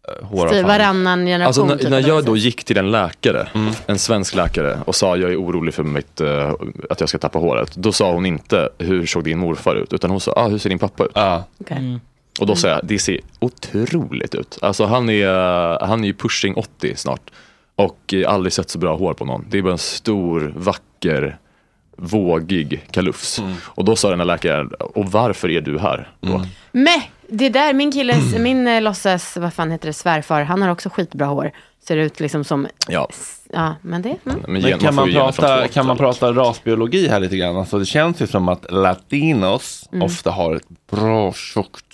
uh, 0.10 0.20
Typ 0.20 0.30
håravfall? 0.30 0.64
varannan 0.66 1.26
generation. 1.26 1.48
Alltså 1.48 1.66
när, 1.66 1.78
typ, 1.78 1.90
när 1.90 2.08
jag 2.08 2.26
då 2.26 2.38
gick 2.38 2.64
till 2.64 2.78
en 2.78 2.92
läkare, 2.92 3.48
Mm. 3.54 3.74
en 3.88 4.00
svensk 4.00 4.36
läkare 4.36 4.80
och 4.86 4.96
sa 4.96 5.18
jag 5.18 5.32
är 5.32 5.42
orolig 5.42 5.74
för 5.74 5.84
mitt, 5.84 6.22
eh, 6.22 6.54
att 6.90 7.00
jag 7.00 7.10
ska 7.10 7.18
tappa 7.18 7.40
håret. 7.40 7.76
Då 7.76 7.92
sa 7.92 8.12
hon 8.12 8.26
inte 8.26 8.70
hur 8.78 9.06
såg 9.06 9.24
din 9.24 9.40
morfar 9.40 9.76
ut 9.76 9.94
utan 9.94 10.10
hon 10.12 10.20
sa 10.20 10.32
ah, 10.36 10.48
hur 10.48 10.58
ser 10.58 10.70
din 10.70 10.80
pappa 10.80 11.04
ut? 11.06 11.12
Ja. 11.16 11.44
Okej. 11.62 11.78
Mm. 11.78 12.00
Och 12.40 12.48
då 12.48 12.56
sa 12.56 12.68
jag 12.68 12.80
det 12.84 13.00
ser 13.00 13.20
otroligt 13.40 14.36
ut. 14.36 14.58
Alltså 14.62 14.86
han 14.86 15.10
är, 15.10 15.86
han 15.86 16.04
är 16.04 16.08
ju 16.08 16.14
pushing 16.14 16.54
80 16.56 16.96
snart 16.96 17.22
och 17.76 18.14
eh, 18.14 18.34
aldrig 18.34 18.54
sett 18.54 18.70
så 18.70 18.78
bra 18.80 18.98
hår 18.98 19.14
på 19.14 19.26
någon. 19.26 19.46
Det 19.50 19.58
är 19.58 19.62
bara 19.62 19.72
en 19.72 19.78
stor, 19.78 20.54
vacker, 20.56 21.38
vågig 21.98 22.86
kalufs. 22.92 23.40
Mm. 23.40 23.54
Och 23.64 23.86
då 23.86 23.96
sa 23.96 24.10
den 24.10 24.20
här 24.20 24.26
läkaren, 24.26 24.68
och 24.80 25.12
varför 25.12 25.50
är 25.50 25.62
du 25.62 25.80
här? 25.80 26.12
Då? 26.22 26.46
Men 26.72 27.02
det 27.30 27.50
där, 27.50 27.74
min 27.74 27.92
killes, 27.92 28.34
min 28.38 28.68
eh, 28.68 28.82
låtsas, 28.82 29.38
vad 29.38 29.54
fan 29.54 29.72
heter 29.72 29.88
det, 29.88 29.94
svärfar, 29.94 30.44
han 30.44 30.62
har 30.62 30.70
också 30.70 30.90
skitbra 30.90 31.26
hår. 31.26 31.52
Ser 31.88 31.98
ut 31.98 32.20
liksom 32.20 32.44
som, 32.44 32.68
Ja, 32.88 33.10
ja 33.54 33.76
men 33.82 34.02
det, 34.02 34.18
mm. 34.26 34.40
men, 34.48 34.62
kan 34.62 34.80
får 34.80 34.92
man, 34.92 35.08
ju 35.08 35.14
gener 35.14 35.32
från 35.32 35.46
prata, 35.46 35.68
två 35.68 35.74
kan 35.74 35.86
man 35.86 35.98
prata 35.98 36.34
rasbiologi 36.34 37.08
här 37.08 37.20
lite 37.20 37.38
grann? 37.38 37.58
Alltså 37.58 37.80
det 37.80 37.86
känns 37.86 38.22
ju 38.22 38.28
som 38.28 38.50
att 38.50 38.72
latinos 38.72 39.90
ofta 40.02 40.32
har 40.32 40.56
ett 40.56 40.68
bra 40.92 41.34
tjockt 41.34 41.86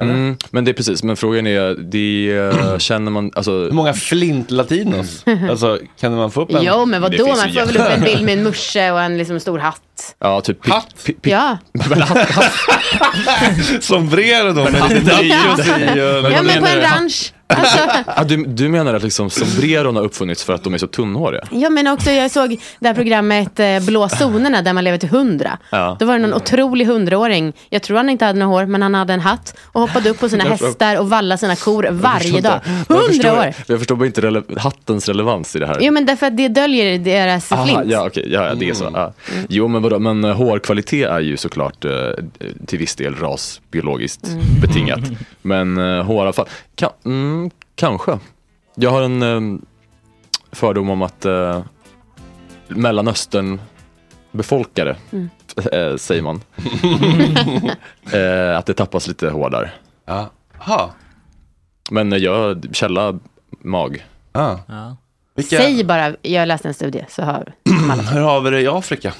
Mm, 0.00 0.36
men 0.50 0.64
det 0.64 0.70
är 0.70 0.72
precis, 0.72 1.02
men 1.02 1.16
frågan 1.16 1.46
är, 1.46 1.74
det 1.78 2.32
eh, 2.72 2.78
känner 2.78 3.10
man, 3.10 3.30
alltså 3.34 3.50
Hur 3.50 3.70
många 3.70 3.92
flint-latinos? 3.94 5.24
Alltså 5.50 5.78
kan 6.00 6.14
man 6.16 6.30
få 6.30 6.40
upp 6.42 6.50
en 6.54 6.62
Jo 6.62 6.84
men 6.84 7.02
vadå, 7.02 7.26
man 7.26 7.36
får 7.36 7.66
väl 7.66 7.76
upp 7.76 7.90
en 7.90 8.00
bild 8.00 8.22
med 8.24 8.38
en 8.38 8.44
musche 8.44 8.90
och 8.92 9.00
en 9.02 9.18
liksom 9.18 9.40
stor 9.40 9.58
hatt. 9.58 9.80
Ja, 10.20 10.40
typ 10.40 10.64
pi- 10.64 10.70
Hatt? 10.70 10.94
pi- 11.06 11.20
pi- 11.22 11.30
Ja, 11.30 11.58
Men 11.88 12.00
hatt, 12.02 12.30
hatt, 12.30 13.84
sombrero 13.84 14.52
då 14.52 14.64
med 14.64 14.90
lite 14.90 15.14
och- 15.18 15.24
ja 16.32 16.42
men 16.42 16.62
på 16.62 16.68
en 16.68 16.80
ranch. 16.80 17.32
Ah, 18.06 18.24
du, 18.24 18.44
du 18.44 18.68
menar 18.68 18.94
att 18.94 19.02
liksom 19.02 19.30
sombreron 19.30 19.96
har 19.96 20.02
uppfunnits 20.02 20.44
för 20.44 20.52
att 20.52 20.64
de 20.64 20.74
är 20.74 20.78
så 20.78 20.86
tunnhåriga? 20.86 21.42
ja 21.50 21.70
men 21.70 21.86
också 21.86 22.10
jag 22.10 22.30
såg 22.30 22.60
det 22.78 22.88
här 22.88 22.94
programmet 22.94 23.60
eh, 23.60 23.80
Blå 23.80 24.08
zonerna 24.08 24.62
där 24.62 24.72
man 24.72 24.84
lever 24.84 24.98
till 24.98 25.08
hundra. 25.08 25.58
Ja. 25.70 25.96
Då 26.00 26.06
var 26.06 26.12
det 26.12 26.18
någon 26.26 26.34
otrolig 26.34 26.84
hundraåring, 26.84 27.52
jag 27.70 27.82
tror 27.82 27.96
han 27.96 28.08
inte 28.10 28.24
hade 28.24 28.38
några 28.38 28.52
hår 28.60 28.66
men 28.66 28.82
han 28.82 28.94
hade 28.94 29.12
en 29.14 29.20
hatt 29.20 29.54
och 29.62 29.80
hoppade 29.80 30.10
upp 30.10 30.20
på 30.20 30.28
sina 30.28 30.44
hästar 30.44 30.96
och 30.96 31.10
vallade 31.10 31.38
sina 31.38 31.56
kor 31.56 31.88
varje 31.90 32.40
dag. 32.40 32.60
Hundra 32.88 33.32
år! 33.40 33.52
Jag 33.66 33.78
förstår 33.78 33.96
bara 33.96 34.06
inte 34.06 34.20
rele- 34.20 34.58
hattens 34.58 35.08
relevans 35.08 35.56
i 35.56 35.58
det 35.58 35.66
här. 35.66 35.78
Jo 35.80 35.92
men 35.92 36.06
därför 36.06 36.26
att 36.26 36.36
det 36.36 36.48
döljer 36.48 36.98
deras 36.98 37.52
Aha, 37.52 37.64
flint. 37.66 37.80
ja, 37.86 38.06
okej, 38.06 38.26
ja, 38.32 38.46
ja, 38.46 38.54
det 38.54 38.68
är 38.68 38.74
så. 38.74 38.90
Ja. 38.94 39.12
Jo, 39.48 39.68
men 39.68 39.82
vadå, 39.82 39.98
men 39.98 40.24
eh, 40.24 40.34
hårkvalitet 40.36 41.08
är 41.08 41.20
ju 41.20 41.36
såklart 41.36 41.84
eh, 41.84 41.90
till 42.66 42.78
viss 42.78 42.94
del 42.96 43.14
rasbiologiskt 43.14 44.28
betingat. 44.62 45.00
Men 45.42 45.78
eh, 45.78 46.04
håravfall, 46.04 46.46
kan, 46.80 46.92
mm, 47.04 47.50
kanske. 47.74 48.18
Jag 48.74 48.90
har 48.90 49.02
en 49.02 49.22
eh, 49.22 49.60
fördom 50.52 50.90
om 50.90 51.02
att 51.02 51.24
eh, 51.24 51.62
Mellanöstern 52.68 53.60
befolkare, 54.32 54.96
eh, 55.72 55.96
säger 55.96 56.22
man, 56.22 56.40
eh, 58.12 58.58
att 58.58 58.66
det 58.66 58.74
tappas 58.74 59.06
lite 59.08 59.30
hår 59.30 59.50
där. 59.50 59.74
Ja. 60.04 60.30
Aha. 60.58 60.90
Men 61.90 62.12
eh, 62.12 62.18
jag, 62.18 62.66
källa, 62.72 63.18
mag. 63.60 64.06
Ah. 64.32 64.56
Ja. 64.66 64.96
Vilka, 65.34 65.56
Säg 65.56 65.84
bara, 65.84 66.16
jag 66.22 66.48
läste 66.48 66.68
en 66.68 66.74
studie 66.74 67.04
så 67.08 67.22
hör 67.22 67.52
hur 68.12 68.20
har 68.20 68.40
vi 68.40 68.50
det 68.50 68.60
i 68.60 68.68
Afrika? 68.68 69.14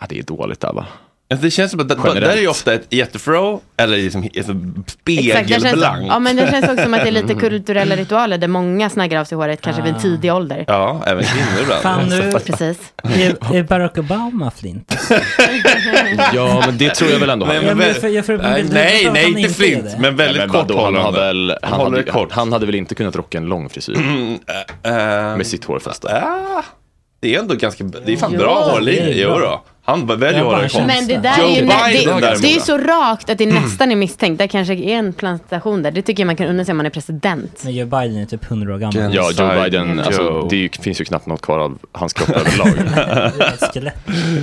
Ja, 0.00 0.06
det 0.08 0.18
är 0.18 0.22
dåligt 0.22 0.60
där 0.60 0.72
va? 0.72 0.86
Alltså, 1.30 1.44
det 1.44 1.50
känns 1.50 1.70
som 1.70 1.80
att 1.80 1.88
där, 1.88 1.96
Generellt. 1.96 2.24
där 2.26 2.36
är 2.36 2.40
ju 2.40 2.48
ofta 2.48 2.74
ett 2.74 2.86
jättefro 2.92 3.60
eller 3.76 3.96
liksom 3.96 4.22
det 4.22 4.28
känns, 4.34 4.92
spegelblankt. 4.92 6.06
ja, 6.08 6.18
men 6.18 6.36
det 6.36 6.50
känns 6.50 6.68
också 6.68 6.82
som 6.82 6.94
att 6.94 7.00
det 7.02 7.08
är 7.08 7.12
lite 7.12 7.34
kulturella 7.40 7.96
ritualer 7.96 8.38
där 8.38 8.48
många 8.48 8.90
snaggar 8.90 9.20
av 9.20 9.24
sig 9.24 9.36
håret 9.38 9.60
kanske 9.60 9.82
vid 9.82 9.94
en 9.94 10.00
tidig 10.00 10.32
ålder. 10.32 10.64
Ja, 10.68 11.02
även 11.06 11.24
kvinnor 11.24 11.62
ibland. 11.62 11.82
Fan 11.82 12.08
du, 12.10 12.32
Precis. 12.32 12.78
är, 13.02 13.56
är 13.56 13.62
Barack 13.62 13.98
Obama 13.98 14.50
flint? 14.50 14.96
Ja, 16.34 16.62
men 16.66 16.78
det 16.78 16.94
tror 16.94 17.10
jag 17.10 17.18
väl 17.18 17.30
ändå. 17.30 17.46
Nej, 17.46 17.56
han- 17.56 17.64
men 17.64 17.78
Ja, 17.86 17.92
men 17.92 18.00
för- 18.00 18.08
jag 18.08 18.26
får- 18.26 18.36
nej, 18.38 18.64
nej, 18.72 19.08
nej, 19.12 19.24
han 19.24 19.38
inte 19.38 19.54
flint, 19.54 19.84
det. 19.84 19.96
men 20.00 20.16
väldigt 20.16 20.38
men 20.42 20.48
kort 20.48 20.70
han, 20.70 20.78
hållande. 20.78 21.20
väl, 21.20 21.50
Han 21.62 21.72
han, 21.72 21.80
håller 21.80 21.90
hade, 21.96 22.02
det 22.02 22.10
kort. 22.12 22.32
han 22.32 22.52
hade 22.52 22.66
väl 22.66 22.74
inte 22.74 22.94
kunnat 22.94 23.16
rocka 23.16 23.38
en 23.38 23.46
lång 23.46 23.68
frisyr 23.68 23.94
Mm, 23.96 24.38
äh, 24.82 24.92
äh, 25.30 25.36
med 25.36 25.46
sitt 25.46 25.64
hårfäste? 25.64 26.08
ah, 26.22 26.62
det 27.20 27.34
är 27.34 27.38
ändå 27.40 27.54
ganska, 27.54 27.84
det 27.84 28.12
är 28.12 28.16
fan 28.16 28.30
Jo, 28.34 28.38
bra 28.38 28.64
det 28.66 28.72
hårlinje, 28.72 29.14
jo 29.22 29.28
bra. 29.28 29.38
då. 29.38 29.64
Han 29.86 30.06
väljer 30.06 30.54
att 30.54 30.62
kort. 30.62 30.70
känner- 30.70 30.86
Men 30.86 31.06
det 31.08 31.16
där 31.16 31.38
Joe 31.38 31.44
är 31.46 31.50
ju, 31.50 31.60
Biden 31.94 32.20
det, 32.20 32.38
det 32.40 32.48
är 32.50 32.54
ju 32.54 32.60
så 32.60 32.78
rakt 32.78 33.30
att 33.30 33.38
det 33.38 33.46
nästan 33.46 33.92
är 33.92 33.96
misstänkt. 33.96 34.38
Det 34.38 34.48
kanske 34.48 34.74
är 34.74 34.88
en 34.98 35.12
plantation 35.12 35.82
där. 35.82 35.90
Det 35.90 36.02
tycker 36.02 36.22
jag 36.22 36.26
man 36.26 36.36
kan 36.36 36.46
unna 36.46 36.64
sig 36.64 36.72
om 36.72 36.76
man 36.76 36.86
är 36.86 36.90
president. 36.90 37.60
Men 37.64 37.74
Joe 37.74 37.86
Biden 37.86 38.16
är 38.16 38.26
typ 38.26 38.44
100 38.50 38.74
år 38.74 38.78
gammal. 38.78 39.14
Ja, 39.14 39.30
Joe 39.30 39.62
Biden, 39.62 40.00
alltså, 40.00 40.46
det 40.50 40.56
är 40.56 40.60
ju- 40.60 40.68
finns 40.68 41.00
ju 41.00 41.04
knappt 41.04 41.26
något 41.26 41.42
kvar 41.42 41.58
av 41.58 41.78
hans 41.92 42.12
kropp 42.12 42.36
överlag. 42.36 42.68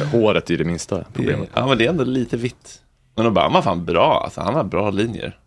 Håret 0.12 0.50
är 0.50 0.58
det 0.58 0.64
minsta 0.64 1.04
problemet. 1.14 1.50
ja, 1.54 1.68
men 1.68 1.78
det 1.78 1.86
är 1.86 1.90
ändå 1.90 2.04
lite 2.04 2.38
vitt. 2.38 2.80
Men 3.16 3.28
Obama 3.28 3.54
var 3.54 3.62
fan 3.62 3.86
bra, 3.86 4.22
alltså. 4.24 4.42
han 4.42 4.54
har 4.56 4.64
bra 4.64 4.90
linjer. 4.92 5.38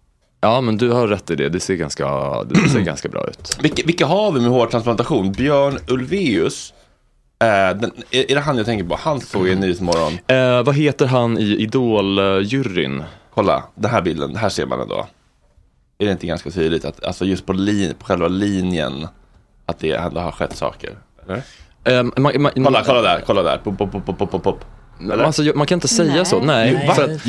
Ja, 0.40 0.60
men 0.60 0.76
du 0.76 0.90
har 0.90 1.06
rätt 1.08 1.30
i 1.30 1.34
det. 1.36 1.48
Det 1.48 1.60
ser 1.60 1.74
ganska, 1.74 2.06
det 2.44 2.68
ser 2.68 2.80
ganska 2.80 3.08
bra 3.08 3.28
ut. 3.28 3.58
Vilka, 3.62 3.82
vilka 3.86 4.06
har 4.06 4.32
vi 4.32 4.40
med 4.40 4.50
hårtransplantation? 4.50 5.32
Björn 5.32 5.78
Ulvaeus. 5.88 6.74
Eh, 7.38 7.76
den, 7.78 7.92
är, 8.10 8.30
är 8.30 8.34
det 8.34 8.40
han 8.40 8.56
jag 8.56 8.66
tänker 8.66 8.84
på? 8.84 8.96
Han 9.00 9.20
såg 9.20 9.42
jag 9.48 9.52
i 9.52 9.56
Nyhetsmorgon. 9.56 10.12
Eh, 10.26 10.62
vad 10.62 10.74
heter 10.74 11.06
han 11.06 11.38
i 11.38 11.56
Idol-juryn? 11.62 13.02
Kolla, 13.34 13.64
den 13.74 13.90
här 13.90 14.02
bilden, 14.02 14.36
här 14.36 14.48
ser 14.48 14.66
man 14.66 14.80
ändå. 14.80 15.06
Är 15.98 16.06
det 16.06 16.12
inte 16.12 16.26
ganska 16.26 16.50
tydligt 16.50 16.84
att 16.84 17.04
alltså 17.04 17.24
just 17.24 17.46
på, 17.46 17.52
lin, 17.52 17.94
på 17.98 18.04
själva 18.06 18.28
linjen 18.28 19.08
att 19.66 19.78
det 19.78 19.92
ändå 19.92 20.20
har 20.20 20.32
skett 20.32 20.56
saker? 20.56 20.90
Eller? 21.24 21.36
Eh, 21.84 22.02
ma- 22.02 22.36
ma- 22.36 22.64
Kolla, 22.64 22.82
kolla 22.84 23.02
där, 23.02 23.22
kolla 23.26 23.42
där. 23.42 23.58
Pop, 23.58 23.78
pop, 23.78 23.92
pop, 24.06 24.18
pop, 24.18 24.42
pop, 24.42 24.64
Alltså, 25.10 25.42
man 25.54 25.66
kan 25.66 25.76
inte 25.76 25.88
säga 25.88 26.24
så, 26.24 26.40
nej. 26.40 26.72
Nej, 26.72 26.94
för 26.94 27.04
att, 27.04 27.28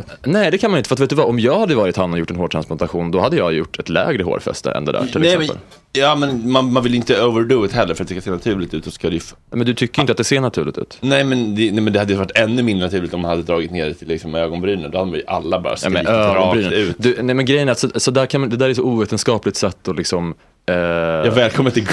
ut. 0.00 0.26
Nej, 0.26 0.50
det 0.50 0.58
kan 0.58 0.70
man 0.70 0.78
inte. 0.78 0.88
För 0.88 0.94
att 0.94 1.00
vet 1.00 1.10
du 1.10 1.16
vad, 1.16 1.26
om 1.26 1.38
jag 1.40 1.58
hade 1.58 1.74
varit 1.74 1.96
han 1.96 2.12
och 2.12 2.18
gjort 2.18 2.30
en 2.30 2.36
hårtransplantation, 2.36 3.10
då 3.10 3.20
hade 3.20 3.36
jag 3.36 3.52
gjort 3.52 3.78
ett 3.78 3.88
lägre 3.88 4.22
hårfäste 4.22 4.70
än 4.70 4.84
det 4.84 4.92
där 4.92 5.06
till 5.06 5.20
Nej, 5.20 5.32
exempel. 5.32 5.48
men, 5.48 6.02
ja, 6.02 6.14
men 6.14 6.52
man, 6.52 6.72
man 6.72 6.82
vill 6.82 6.94
inte 6.94 7.24
overdo 7.24 7.64
it 7.64 7.72
heller 7.72 7.94
för 7.94 8.02
att 8.02 8.08
det 8.08 8.14
ska 8.14 8.20
se 8.20 8.30
naturligt 8.30 8.74
ut. 8.74 8.84
Så 8.84 8.90
ska 8.90 9.08
det 9.08 9.14
ju 9.14 9.20
Men 9.50 9.66
du 9.66 9.74
tycker 9.74 10.00
inte 10.00 10.12
att 10.12 10.18
det 10.18 10.24
ser 10.24 10.40
naturligt 10.40 10.78
ut? 10.78 10.98
nej, 11.00 11.24
men 11.24 11.54
det, 11.54 11.72
nej, 11.72 11.80
men 11.80 11.92
det 11.92 11.98
hade 11.98 12.12
ju 12.12 12.18
varit 12.18 12.38
ännu 12.38 12.62
mindre 12.62 12.86
naturligt 12.86 13.14
om 13.14 13.20
man 13.20 13.30
hade 13.30 13.42
dragit 13.42 13.70
ner 13.70 13.86
det 13.86 13.94
till 13.94 14.08
liksom, 14.08 14.34
ögonbrynen. 14.34 14.90
Då 14.90 14.98
hade 14.98 15.10
man 15.10 15.18
ju 15.18 15.26
alla 15.26 15.60
bara 15.60 15.76
skrikit 15.76 16.08
rakt 16.08 16.72
ut. 16.72 16.96
Du, 16.98 17.22
nej 17.22 17.34
men 17.34 17.44
grejen 17.44 17.68
är 17.68 17.72
att 17.72 17.78
så, 17.78 17.88
så 17.94 18.10
där 18.10 18.26
kan 18.26 18.40
man, 18.40 18.50
det 18.50 18.56
där 18.56 18.70
är 18.70 18.74
så 18.74 18.82
ovetenskapligt 18.82 19.56
sätt 19.56 19.88
att 19.88 19.96
liksom 19.96 20.34
eh, 20.68 20.74
Jag 20.74 21.30
välkommen 21.32 21.72
till 21.72 21.86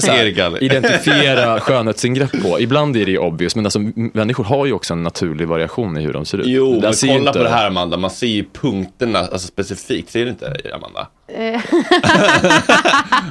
så 0.00 0.10
här, 0.12 0.24
Erik 0.24 0.38
Ali. 0.38 0.58
identifiera 0.66 1.60
skönhetsingrepp 1.60 2.42
på. 2.42 2.60
Ibland 2.60 2.96
är 2.96 3.04
det 3.04 3.10
ju 3.10 3.18
obvious, 3.18 3.56
men 3.56 3.66
alltså, 3.66 3.78
människor 3.94 4.44
har 4.44 4.66
ju 4.66 4.72
också 4.72 4.94
en 4.94 5.02
naturlig 5.02 5.48
variation 5.48 5.96
i 5.96 6.02
hur 6.02 6.12
de 6.12 6.24
ser 6.24 6.38
ut. 6.38 6.46
Jo, 6.46 6.80
men 6.82 6.92
kolla 7.08 7.12
inte- 7.12 7.32
på 7.32 7.44
det 7.44 7.50
här 7.50 7.66
Amanda, 7.66 7.96
man 7.96 8.10
ser 8.10 8.26
ju 8.26 8.44
punkterna 8.52 9.18
alltså, 9.18 9.38
specifikt, 9.48 10.10
ser 10.10 10.24
du 10.24 10.30
inte 10.30 10.56
Amanda? 10.74 11.06
Eh, 11.34 11.60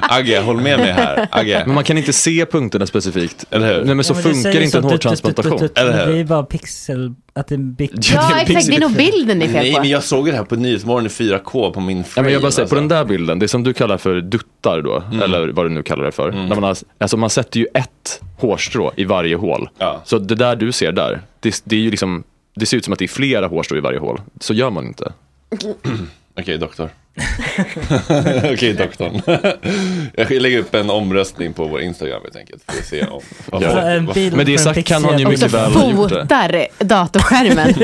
Agge, 0.00 0.40
håll 0.40 0.60
med 0.60 0.78
mig 0.78 0.92
här. 0.92 1.28
Agge. 1.30 1.62
Men 1.66 1.74
man 1.74 1.84
kan 1.84 1.98
inte 1.98 2.12
se 2.12 2.46
punkterna 2.46 2.86
specifikt. 2.86 3.44
Eller 3.50 3.74
hur? 3.74 3.84
Nej 3.84 3.94
men 3.94 4.04
så 4.04 4.12
Ja, 4.14 4.20
men 4.24 4.34
funkar 4.34 4.60
inte 4.60 4.78
en 4.78 4.84
hårtransplantation. 4.84 5.68
Eller 5.74 6.06
hur? 6.06 6.12
Det 6.12 6.18
är 6.20 6.24
bara 6.24 6.42
pixel, 6.42 7.14
att 7.34 7.46
det 7.46 7.54
är 7.54 7.58
big... 7.58 7.90
ja, 8.14 8.40
exakt. 8.40 8.66
Det 8.66 8.76
är 8.76 8.80
nog 8.80 8.92
bilden 8.96 9.42
är 9.42 9.46
fel 9.46 9.54
Nej, 9.54 9.72
på. 9.74 9.80
men 9.80 9.88
jag 9.90 10.02
såg 10.02 10.26
det 10.26 10.32
här 10.32 10.44
på 10.44 10.56
Nyhetsmorgon 10.56 11.06
i 11.06 11.08
4K 11.08 11.72
på 11.72 11.80
min 11.80 11.98
Ja, 11.98 12.04
frame. 12.04 12.24
men 12.24 12.32
jag 12.32 12.42
bara 12.42 12.50
säger, 12.50 12.68
på 12.68 12.74
alltså. 12.74 12.88
den 12.88 12.88
där 12.88 13.04
bilden, 13.04 13.38
det 13.38 13.48
som 13.48 13.62
du 13.62 13.72
kallar 13.72 13.96
för 13.98 14.20
duttar 14.20 14.80
då, 14.80 15.02
Mm. 15.06 15.22
eller 15.22 15.48
vad 15.48 15.64
du 15.66 15.70
nu 15.70 15.82
kallar 15.82 16.04
det 16.04 16.12
för. 16.12 16.32
När 16.32 16.48
man, 16.54 16.62
har, 16.62 16.76
alltså 16.98 17.16
man 17.16 17.30
sätter 17.30 17.60
ju 17.60 17.66
ett 17.74 18.20
hårstrå 18.38 18.92
i 18.96 19.04
varje 19.04 19.36
hål. 19.36 19.68
Ja. 19.78 20.02
Så 20.04 20.18
det 20.18 20.34
där 20.34 20.56
du 20.56 20.72
ser 20.72 20.92
där, 20.92 21.20
det, 21.40 21.62
det 21.64 21.76
är 21.76 21.80
ju 21.80 21.90
liksom, 21.90 22.24
det 22.54 22.66
ser 22.66 22.76
ut 22.76 22.84
som 22.84 22.92
att 22.92 22.98
det 22.98 23.04
är 23.04 23.08
flera 23.08 23.46
hårstrå 23.46 23.76
i 23.76 23.80
varje 23.80 23.98
hål. 23.98 24.20
Så 24.40 24.54
gör 24.54 24.70
man 24.70 24.86
inte. 24.86 25.12
Okej, 26.40 26.58
doktor. 26.58 26.88
Okej, 28.52 28.72
doktorn. 28.72 29.20
jag 30.14 30.30
lägger 30.30 30.58
upp 30.58 30.74
en 30.74 30.90
omröstning 30.90 31.52
på 31.52 31.64
vår 31.64 31.80
Instagram 31.80 32.20
helt 32.22 32.36
enkelt. 32.36 32.62
För 32.66 32.78
att 32.78 32.84
se 32.86 33.06
om... 33.06 33.20
vad 33.46 33.62
Ja. 33.62 33.70
folk- 33.70 33.84
En 33.84 34.06
bild 34.06 34.36
Men 34.36 34.46
det 34.46 34.58
sagt 34.58 34.84
kan 34.84 35.04
han 35.04 35.18
ju 35.18 35.28
mycket 35.28 35.52
väl 35.54 35.72
ha 35.72 35.90
gjort 35.90 36.08
det. 36.08 36.20
fotar 36.20 36.66
datorskärmen. 36.84 37.74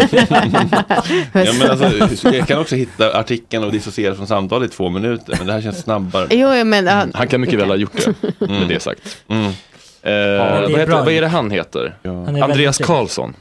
Ja, 1.32 1.52
men 1.58 1.70
alltså, 1.70 2.28
jag 2.32 2.48
kan 2.48 2.58
också 2.58 2.74
hitta 2.76 3.12
artikeln 3.18 3.64
och 3.64 3.72
dissociera 3.72 4.14
från 4.14 4.26
samtal 4.26 4.64
i 4.64 4.68
två 4.68 4.88
minuter, 4.88 5.34
men 5.38 5.46
det 5.46 5.52
här 5.52 5.62
känns 5.62 5.78
snabbare. 5.78 6.26
jo, 6.30 6.64
men... 6.64 6.86
ja, 6.86 7.04
Han 7.14 7.28
kan 7.28 7.40
mycket 7.40 7.58
väl 7.60 7.68
ha 7.68 7.76
gjort 7.76 8.04
det, 8.04 8.46
med 8.46 8.68
det 8.68 8.80
sagt. 8.82 9.18
Mm. 9.28 9.44
Eh, 10.02 10.12
är 10.12 10.60
vad, 10.62 10.70
heter, 10.70 10.86
vad 10.92 11.08
är 11.08 11.20
det 11.20 11.28
han 11.28 11.50
heter? 11.50 11.96
Ja. 12.02 12.10
Andreas 12.44 12.78
Karlsson. 12.78 13.34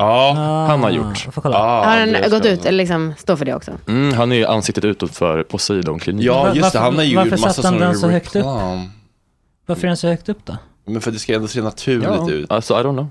Ja. 0.00 0.34
Ah, 0.38 0.66
han 0.66 0.82
har 0.82 0.90
gjort. 0.90 1.24
jag 1.24 1.34
Får 1.34 1.42
kolla. 1.42 1.56
Ah, 1.58 1.84
har 1.84 1.98
han 1.98 2.30
gått 2.30 2.46
ut 2.46 2.64
eller 2.64 2.78
liksom 2.78 3.14
står 3.18 3.36
för 3.36 3.44
det 3.44 3.54
också? 3.54 3.72
Mm, 3.88 4.12
han 4.14 4.32
är 4.32 4.36
ju 4.36 4.46
ansiktet 4.46 4.84
utåt 4.84 5.16
för 5.16 5.42
Poseidon-kliniken. 5.42 6.26
Ja, 6.26 6.54
just 6.54 6.72
det. 6.72 6.78
Han 6.78 6.96
har 6.96 7.02
ju 7.02 7.16
varför 7.16 7.30
gjort 7.30 7.40
massa 7.40 7.62
satte 7.62 7.68
han 7.68 7.78
sån 7.78 7.86
den 7.88 7.98
så 7.98 8.08
högt 8.08 8.28
upp? 8.28 8.34
reklam. 8.36 8.90
Varför 9.66 9.82
är 9.82 9.86
den 9.86 9.96
så 9.96 10.08
högt 10.08 10.28
upp 10.28 10.38
då? 10.44 10.56
Men 10.86 11.00
för 11.00 11.10
det 11.10 11.18
ska 11.18 11.34
ändå 11.34 11.48
se 11.48 11.62
naturligt 11.62 12.08
Ja, 12.08 12.30
ut. 12.30 12.50
alltså 12.52 12.74
I 12.74 12.76
don't 12.76 12.92
know. 12.92 13.06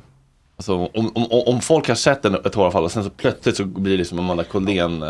Alltså, 0.58 0.74
om, 0.74 1.12
om, 1.16 1.26
om, 1.48 1.62
folk 1.62 1.88
har 1.88 1.96
sett 1.96 2.26
en, 2.26 2.36
ett 2.36 2.56
håravfall 2.56 2.84
och 2.84 2.92
sen 2.92 3.04
så 3.04 3.10
plötsligt 3.10 3.58
så 3.58 3.66
blir 3.66 3.98
det 3.98 4.06
som 4.06 4.20
Amanda 4.20 4.44
Collén, 4.44 5.04
eh, 5.04 5.10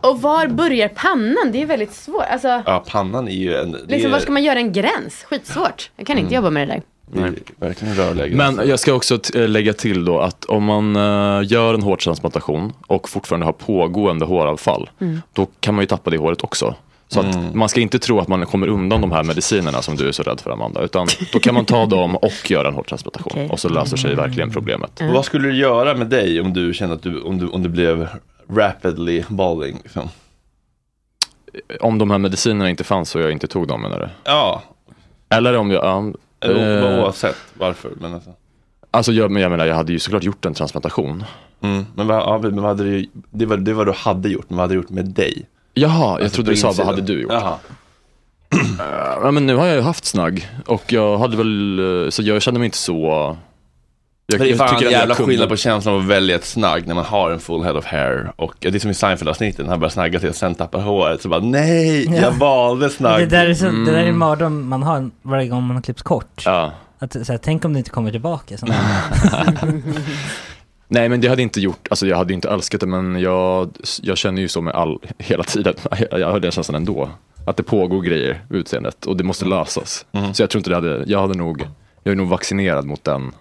Och 0.00 0.22
var 0.22 0.46
börjar 0.46 0.88
pannan? 0.88 1.52
Det 1.52 1.58
är 1.58 1.60
ju 1.60 1.66
väldigt 1.66 1.92
svårt. 1.94 2.24
Alltså, 2.30 2.62
ja 2.66 2.84
pannan 2.88 3.28
är 3.28 3.32
ju 3.32 3.56
en, 3.56 3.72
det 3.72 3.78
liksom, 3.86 4.10
är, 4.10 4.12
var 4.12 4.20
ska 4.20 4.32
man 4.32 4.42
göra 4.44 4.58
en 4.58 4.72
gräns? 4.72 5.24
Skitsvårt. 5.24 5.90
Jag 5.96 6.06
kan 6.06 6.18
inte 6.18 6.34
jobba 6.34 6.50
med 6.50 6.68
det 6.68 6.74
där. 6.74 6.82
Är 7.18 7.34
verkligen 7.56 7.94
rörläge. 7.94 8.36
Men 8.36 8.60
jag 8.68 8.78
ska 8.78 8.92
också 8.92 9.18
t- 9.18 9.40
eh, 9.42 9.48
lägga 9.48 9.72
till 9.72 10.04
då 10.04 10.18
att 10.20 10.44
om 10.44 10.64
man 10.64 10.96
eh, 10.96 11.40
gör 11.52 11.74
en 11.74 11.82
hårtransplantation 11.82 12.72
och 12.86 13.08
fortfarande 13.08 13.46
har 13.46 13.52
pågående 13.52 14.24
håravfall, 14.24 14.90
då 15.32 15.46
kan 15.60 15.74
man 15.74 15.82
ju 15.82 15.86
tappa 15.86 16.10
det 16.10 16.18
håret 16.18 16.44
också. 16.44 16.74
Så 17.08 17.20
att 17.20 17.54
man 17.54 17.68
ska 17.68 17.80
inte 17.80 17.98
tro 17.98 18.18
att 18.20 18.28
man 18.28 18.46
kommer 18.46 18.66
undan 18.68 19.00
de 19.00 19.12
här 19.12 19.24
medicinerna 19.24 19.82
som 19.82 19.96
du 19.96 20.08
är 20.08 20.12
så 20.12 20.22
rädd 20.22 20.40
för 20.40 20.50
Amanda, 20.50 20.80
utan 20.82 21.06
då 21.32 21.38
kan 21.38 21.54
man 21.54 21.64
ta 21.64 21.86
dem 21.96 22.16
och 22.16 22.50
göra 22.50 22.68
en 22.68 22.74
hårtransplantation 22.74 23.32
Okej. 23.32 23.48
och 23.50 23.60
så 23.60 23.68
löser 23.68 23.96
sig 23.96 24.14
verkligen 24.14 24.50
problemet. 24.50 25.00
Och 25.00 25.06
vad 25.14 25.24
skulle 25.24 25.48
du 25.48 25.56
göra 25.56 25.94
med 25.94 26.06
dig 26.06 26.40
om 26.40 26.52
du 26.52 26.74
kände 26.74 26.94
att 26.94 27.02
du, 27.02 27.20
om 27.20 27.38
du, 27.38 27.46
om 27.48 27.62
du 27.62 27.68
blev 27.68 28.08
rapidly 28.50 29.22
balding? 29.28 29.78
Liksom? 29.82 30.08
Om 31.80 31.98
de 31.98 32.10
här 32.10 32.18
medicinerna 32.18 32.70
inte 32.70 32.84
fanns 32.84 33.14
och 33.14 33.20
jag 33.22 33.32
inte 33.32 33.46
tog 33.46 33.68
dem 33.68 33.82
menar 33.82 33.98
du? 33.98 34.08
Ja, 34.24 34.62
Eller 35.28 35.56
om 35.56 35.70
jag, 35.70 35.84
ja, 35.84 36.04
eller 36.40 36.92
eh, 36.92 37.00
oavsett 37.00 37.36
varför. 37.54 37.92
Men, 38.00 38.14
alltså. 38.14 38.30
alltså 38.90 39.12
jag, 39.12 39.30
men 39.30 39.42
jag 39.42 39.50
menar 39.50 39.66
jag 39.66 39.74
hade 39.74 39.92
ju 39.92 39.98
såklart 39.98 40.22
gjort 40.22 40.44
en 40.44 40.54
transplantation. 40.54 41.24
mm. 41.60 41.86
men, 41.94 42.06
vad, 42.06 42.16
ja, 42.16 42.38
men 42.42 42.62
vad 42.62 42.64
hade 42.70 42.84
du, 42.84 43.06
det, 43.30 43.46
var, 43.46 43.56
det 43.56 43.72
var 43.72 43.84
du 43.84 43.92
hade 43.92 44.28
gjort, 44.28 44.44
men 44.48 44.56
vad 44.56 44.62
hade 44.64 44.74
du 44.74 44.80
gjort 44.80 44.90
med 44.90 45.04
dig? 45.06 45.46
Jaha, 45.74 46.12
jag 46.12 46.22
Alltså, 46.22 46.34
trodde 46.34 46.50
du 46.50 46.56
sa 46.56 46.72
vad 46.72 46.86
hade 46.86 47.02
du 47.02 47.22
gjort? 47.22 47.32
Jaha. 47.32 47.58
Ja, 49.22 49.30
men 49.30 49.46
nu 49.46 49.54
har 49.56 49.66
jag 49.66 49.76
ju 49.76 49.82
haft 49.82 50.04
snagg 50.04 50.48
och 50.66 50.92
jag 50.92 51.18
hade 51.18 51.36
väl, 51.36 51.78
eh, 52.04 52.10
så 52.10 52.22
jag 52.22 52.42
kände 52.42 52.60
mig 52.60 52.64
inte 52.64 52.78
så... 52.78 53.36
Jag, 54.30 54.40
det 54.40 54.50
är 54.50 54.56
fan 54.56 54.84
en 54.84 54.90
jävla 54.90 55.14
kunde- 55.14 55.30
skillnad 55.32 55.48
på 55.48 55.56
känslan 55.56 55.94
av 55.94 56.00
att 56.00 56.06
välja 56.06 56.36
ett 56.36 56.44
snagg 56.44 56.86
när 56.86 56.94
man 56.94 57.04
har 57.04 57.30
en 57.30 57.40
full 57.40 57.62
head 57.62 57.72
of 57.78 57.84
hair. 57.84 58.32
Och 58.36 58.54
det 58.60 58.74
är 58.74 58.78
som 58.78 58.90
i 58.90 58.94
Seinfeld-avsnitten, 58.94 59.68
han 59.68 59.80
börjar 59.80 59.90
snagga 59.90 60.20
till 60.20 60.28
och 60.28 60.34
sen 60.34 60.54
tappar 60.54 60.80
håret. 60.80 61.22
Så 61.22 61.28
bara 61.28 61.40
nej, 61.40 62.04
Ja. 62.04 62.14
jag 62.22 62.32
valde 62.32 62.86
Det 62.86 62.90
snagg. 62.90 63.28
där 63.28 63.46
är, 63.46 63.54
så, 63.54 63.64
det 63.64 63.84
där 63.84 63.92
är 63.92 63.98
en 63.98 64.04
Mm. 64.04 64.18
mardröm 64.18 64.68
man 64.68 64.82
har 64.82 65.10
varje 65.22 65.48
gång 65.48 65.62
man 65.62 65.76
har 65.76 65.82
klippt 65.82 66.02
kort. 66.02 66.42
Ja. 66.44 66.72
Att, 66.98 67.12
så 67.12 67.32
här, 67.32 67.38
tänk 67.38 67.64
om 67.64 67.72
det 67.72 67.78
inte 67.78 67.90
kommer 67.90 68.10
tillbaka. 68.10 68.58
Så. 68.58 68.66
Nej 70.88 71.08
men 71.08 71.20
det 71.20 71.28
hade 71.28 71.42
inte 71.42 71.60
gjort, 71.60 71.86
alltså 71.90 72.06
jag 72.06 72.16
hade 72.16 72.34
inte 72.34 72.48
älskat 72.48 72.80
det 72.80 72.86
men 72.86 73.20
jag, 73.20 73.70
jag 74.02 74.18
känner 74.18 74.42
ju 74.42 74.48
så 74.48 74.60
med 74.60 74.74
all, 74.74 74.98
hela 75.18 75.42
tiden, 75.44 75.74
jag, 76.10 76.20
jag 76.20 76.30
har 76.30 76.40
den 76.40 76.50
känslan 76.50 76.74
ändå. 76.74 77.08
Att 77.46 77.56
det 77.56 77.62
pågår 77.62 78.00
grejer 78.02 78.44
utseendet 78.50 79.06
och 79.06 79.16
det 79.16 79.24
måste 79.24 79.44
lösas. 79.44 80.06
Mm. 80.12 80.34
Så 80.34 80.42
jag 80.42 80.50
tror 80.50 80.58
inte 80.58 80.70
det 80.70 80.76
hade, 80.76 81.02
jag 81.06 81.20
hade 81.20 81.34
nog, 81.38 81.68
jag 82.02 82.12
är 82.12 82.16
nog 82.16 82.28
vaccinerad 82.28 82.84
mot 82.86 83.04
den 83.04 83.32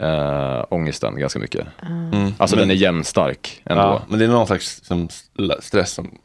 äh, 0.00 0.64
ångesten 0.68 1.18
ganska 1.18 1.38
mycket. 1.38 1.66
Mm. 1.82 2.32
Alltså 2.38 2.56
men, 2.56 2.68
den 2.68 2.76
är 2.76 2.80
jämnstark 2.80 3.62
ändå. 3.64 3.82
ja, 3.82 4.02
men 4.08 4.18
det 4.18 4.24
är 4.24 4.28
någon 4.28 4.46
slags 4.46 4.84
som, 4.84 5.08
stress 5.60 5.92
som 5.92 6.18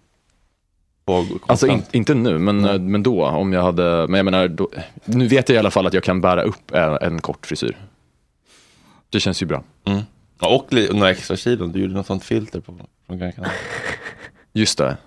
pågår 1.06 1.40
Alltså 1.48 1.68
in, 1.68 1.84
inte 1.92 2.14
nu, 2.14 2.38
men, 2.40 2.66
eh, 2.66 2.80
men 2.80 3.04
då 3.04 3.26
om 3.26 3.54
jag 3.54 3.64
hade, 3.64 3.84
men 4.08 4.14
jag 4.18 4.26
menar, 4.26 4.48
då, 4.48 4.70
nu 5.06 5.28
vet 5.28 5.50
jag 5.50 5.56
i 5.56 5.60
alla 5.60 5.72
fall 5.72 5.88
att 5.88 5.94
jag 5.94 6.04
kan 6.04 6.22
bära 6.22 6.42
upp 6.42 6.72
en, 6.72 6.98
en 7.02 7.22
kort 7.22 7.46
frisyr. 7.46 7.78
Det 9.10 9.20
känns 9.20 9.42
ju 9.42 9.46
bra. 9.46 9.64
mm. 9.86 10.02
Ja, 10.40 10.48
Och 10.56 10.74
några 10.96 11.10
extra 11.12 11.38
kilon, 11.38 11.72
du 11.72 11.80
gjorde 11.82 11.94
något 11.94 12.08
sånt 12.08 12.24
filter 12.24 12.60
på 12.60 12.80
från 13.08 13.18
Gran 13.20 13.32
Canaria. 13.32 13.54
Just 14.54 14.78
det. 14.78 14.98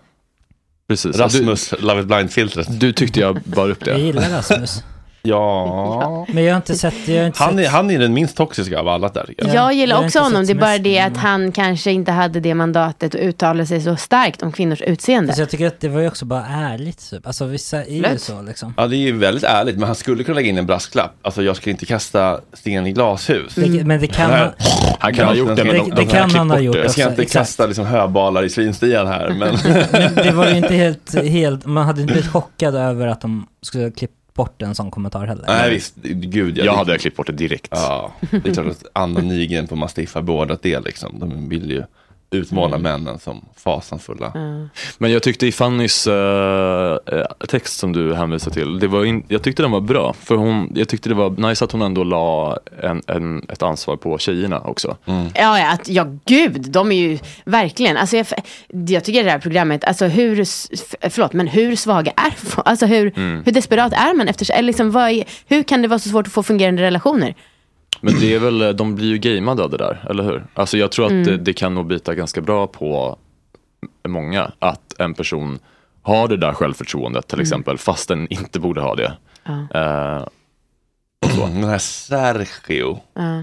Precis. 0.88 1.16
Rasmus, 1.18 1.74
Love 1.78 2.00
it 2.00 2.06
blind-filtret. 2.06 2.66
Du, 2.70 2.76
du 2.86 2.92
tyckte 2.92 3.20
jag 3.20 3.40
bar 3.44 3.70
upp 3.70 3.86
Jag 3.86 3.96
det. 3.96 4.02
gillar 4.02 4.30
Rasmus. 4.30 4.82
Ja. 5.28 6.26
Men 6.32 6.44
jag 6.44 6.52
har 6.52 6.56
inte 6.56 6.74
sett, 6.74 6.94
jag 7.08 7.18
har 7.20 7.26
inte 7.26 7.42
Han 7.42 7.56
sett 7.56 7.66
är, 7.66 7.70
han 7.70 7.90
är 7.90 7.98
den 7.98 8.12
minst 8.14 8.36
toxiska 8.36 8.80
av 8.80 8.88
alla 8.88 9.08
där 9.08 9.34
jag. 9.38 9.48
Ja, 9.48 9.54
jag 9.54 9.72
gillar 9.72 9.96
jag 9.96 10.04
också 10.04 10.18
honom. 10.18 10.46
Det 10.46 10.52
är 10.52 10.54
bara 10.54 10.78
det 10.78 11.00
att 11.00 11.16
han 11.16 11.52
kanske 11.52 11.90
inte 11.90 12.12
hade 12.12 12.40
det 12.40 12.54
mandatet 12.54 13.14
att 13.14 13.20
uttala 13.20 13.66
sig 13.66 13.80
så 13.80 13.96
starkt 13.96 14.42
om 14.42 14.52
kvinnors 14.52 14.82
utseende. 14.82 15.28
Alltså 15.30 15.42
jag 15.42 15.50
tycker 15.50 15.66
att 15.66 15.80
det 15.80 15.88
var 15.88 16.00
ju 16.00 16.08
också 16.08 16.24
bara 16.24 16.46
ärligt 16.46 17.10
typ. 17.10 17.26
Alltså 17.26 17.44
vissa 17.44 17.84
är 17.84 17.90
ju 17.94 18.02
Lätt. 18.02 18.20
så 18.22 18.42
liksom. 18.42 18.74
Ja, 18.76 18.86
det 18.86 18.96
är 18.96 18.98
ju 18.98 19.16
väldigt 19.18 19.44
ärligt, 19.44 19.76
men 19.76 19.86
han 19.86 19.94
skulle 19.94 20.24
kunna 20.24 20.34
lägga 20.36 20.48
in 20.48 20.58
en 20.58 20.66
brasklapp. 20.66 21.14
Alltså, 21.22 21.42
jag 21.42 21.56
ska 21.56 21.70
inte 21.70 21.86
kasta 21.86 22.40
sten 22.52 22.86
i 22.86 22.92
glashus. 22.92 23.54
Det, 23.54 23.84
men 23.84 24.00
det 24.00 24.06
kan 24.06 24.30
han, 24.30 24.50
Han 24.98 25.14
kan 25.14 25.26
ha 25.26 25.34
gjort 25.34 25.56
det, 25.56 25.64
men 25.64 25.72
Det- 25.74 25.78
de, 25.78 25.90
det 25.90 25.96
de 25.96 26.06
kan 26.06 26.30
han 26.30 26.50
ha 26.50 26.58
gjort. 26.58 26.76
Jag 26.76 26.90
ska 26.90 27.02
också, 27.02 27.10
inte 27.10 27.22
exakt. 27.22 27.40
kasta 27.46 27.66
liksom 27.66 27.86
höbalar 27.86 28.42
i 28.42 28.48
svinstian 28.50 29.06
här, 29.06 29.28
men 29.30 29.56
men 29.92 30.14
det 30.14 30.30
var 30.32 30.48
ju 30.48 30.56
inte 30.56 30.74
helt, 30.74 31.22
helt, 31.22 31.66
man 31.66 31.86
hade 31.86 32.00
inte 32.02 32.12
blivit 32.12 32.30
chockad 32.32 32.74
över 32.74 33.06
att 33.06 33.20
de 33.20 33.46
skulle 33.62 33.90
klippt 33.90 34.14
bort 34.38 34.62
en 34.62 34.74
sån 34.74 34.90
kommentar 34.90 35.26
heller. 35.26 35.44
nej 35.46 35.70
visst, 35.70 35.94
gud 36.02 36.58
ja. 36.58 36.64
Jag 36.64 36.74
det- 36.74 36.78
hade 36.78 36.98
klippt 36.98 37.16
bort 37.16 37.26
det 37.26 37.32
direkt. 37.32 37.68
Ja, 37.70 38.12
det 38.30 38.48
är 38.48 38.54
klart 38.54 38.66
att 38.66 38.84
Anna 38.92 39.20
Nygren 39.20 39.66
på 39.66 39.76
Mastiff 39.76 40.14
har 40.14 40.22
beordrat 40.22 40.62
det 40.62 40.80
liksom. 40.80 41.18
De 41.18 41.48
vill 41.48 41.70
ju 41.70 41.82
utmåla 42.30 42.76
Mm. 42.76 42.82
männen 42.82 43.18
som 43.18 43.44
fasansfulla. 43.56 44.32
Men 44.98 45.12
jag 45.12 45.22
tyckte 45.22 45.46
i 45.46 45.52
Fannys 45.52 46.06
eh, 46.06 46.96
text 47.48 47.78
som 47.78 47.92
du 47.92 48.14
hänvisade 48.14 48.54
till, 48.54 48.78
det 48.78 48.86
var 48.86 49.04
in, 49.04 49.24
jag 49.28 49.42
tyckte 49.42 49.62
den 49.62 49.70
var 49.70 49.80
bra. 49.80 50.12
För 50.12 50.34
hon, 50.36 50.72
jag 50.74 50.88
tyckte 50.88 51.08
det 51.08 51.14
var 51.14 51.30
nice 51.48 51.64
att 51.64 51.72
hon 51.72 51.82
ändå 51.82 52.04
la 52.04 52.58
en, 52.82 53.02
en, 53.06 53.46
ett 53.48 53.62
ansvar 53.62 53.96
på 53.96 54.18
tjejerna 54.18 54.60
också. 54.60 54.96
Mm. 55.06 55.26
Ja, 55.34 55.58
ja, 55.58 55.70
att, 55.72 55.88
ja, 55.88 56.06
gud, 56.24 56.70
de 56.70 56.92
är 56.92 56.96
ju 56.96 57.18
verkligen, 57.44 57.96
alltså 57.96 58.16
jag, 58.16 58.26
jag 58.68 59.04
tycker 59.04 59.24
det 59.24 59.30
här 59.30 59.38
programmet, 59.38 59.84
alltså 59.84 60.06
hur, 60.06 60.34
förlåt, 61.10 61.32
men 61.32 61.46
hur 61.48 61.76
svaga 61.76 62.12
är 62.16 62.32
Alltså 62.64 62.86
hur, 62.86 63.12
Mm. 63.16 63.42
hur 63.44 63.52
desperat 63.52 63.92
är 63.92 64.14
man 64.14 64.28
efter, 64.28 64.52
eller 64.52 64.62
liksom, 64.66 64.90
vad 64.90 65.10
är, 65.10 65.24
hur 65.48 65.62
kan 65.62 65.82
det 65.82 65.88
vara 65.88 65.98
så 65.98 66.08
svårt 66.08 66.26
att 66.26 66.32
få 66.32 66.42
fungerande 66.42 66.82
relationer? 66.82 67.34
Men 68.00 68.14
det 68.20 68.34
är 68.34 68.38
väl, 68.38 68.62
eh, 68.62 68.68
de 68.68 68.94
blir 68.94 69.06
ju 69.08 69.18
gamade 69.18 69.62
av 69.64 69.70
det 69.70 69.76
där, 69.76 70.06
eller 70.10 70.24
hur? 70.24 70.46
Alltså 70.54 70.78
jag 70.78 70.92
tror 70.92 71.04
att 71.06 71.12
Mm. 71.12 71.24
det, 71.24 71.36
det 71.36 71.52
kan 71.52 71.74
nog 71.74 71.86
bita 71.86 72.14
ganska 72.14 72.40
bra 72.40 72.66
på 72.66 73.18
många, 74.08 74.52
att 74.58 74.94
en 75.00 75.14
person 75.14 75.58
har 76.02 76.28
det 76.28 76.36
där 76.36 76.52
självförtroendet 76.52 77.28
till 77.28 77.40
exempel, 77.40 77.78
fast 77.78 78.08
den 78.08 78.28
inte 78.32 78.60
borde 78.60 78.80
ha 78.80 78.94
det. 78.94 79.12
Ja. 79.44 79.66
Eh, 79.74 80.26
Den 81.38 81.64
här 81.64 81.78
Sergio, 81.78 83.00
Ja. 83.14 83.42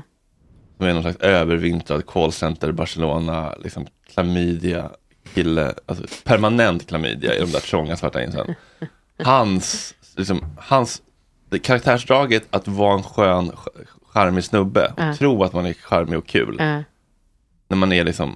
Som 0.78 0.86
är 0.88 0.94
någon 0.94 1.02
slags 1.04 1.18
övervintrad 1.20 2.06
callcenter 2.06 2.72
Barcelona, 2.72 3.56
liksom 3.64 3.88
klamydia 4.14 4.90
kille, 5.34 5.74
alltså 5.86 6.06
permanent 6.24 6.88
klamydia 6.88 7.36
i 7.36 7.40
de 7.40 7.46
där 7.52 7.60
trånga 7.60 7.98
svarta 7.98 8.20
jeansen. 8.22 8.56
Hans, 9.24 9.96
liksom, 10.16 10.46
hans 10.58 11.02
karaktärsdraget 11.62 12.44
att 12.50 12.68
vara 12.68 12.94
en 12.94 13.04
skön, 13.04 13.52
charmig 14.16 14.44
snubbe, 14.44 14.94
Ja. 14.98 15.16
tro 15.16 15.44
att 15.44 15.54
man 15.54 15.66
är 15.66 15.74
charmig 15.74 16.18
och 16.18 16.28
kul. 16.28 16.56
Ja. 16.60 16.84
När 17.68 17.78
man 17.78 17.92
är 17.94 18.04
liksom 18.04 18.36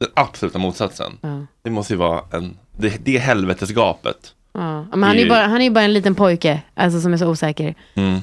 den 0.00 0.08
absoluta 0.14 0.58
motsatsen. 0.58 1.12
Ja. 1.20 1.46
Det 1.62 1.70
måste 1.70 1.92
ju 1.92 1.96
vara 1.96 2.20
en, 2.32 2.56
det, 2.76 3.04
det 3.04 3.16
är 3.16 3.20
helvetesgapet. 3.20 4.34
Ja. 4.52 4.82
Men 4.90 5.02
han 5.02 5.16
är 5.16 5.20
ju 5.22 5.28
bara, 5.28 5.46
han 5.46 5.60
är 5.60 5.70
bara 5.70 5.84
en 5.84 5.92
liten 5.92 6.14
pojke, 6.14 6.62
alltså 6.74 7.00
som 7.00 7.12
är 7.12 7.16
så 7.16 7.26
osäker. 7.28 7.74
Mm. 7.94 8.14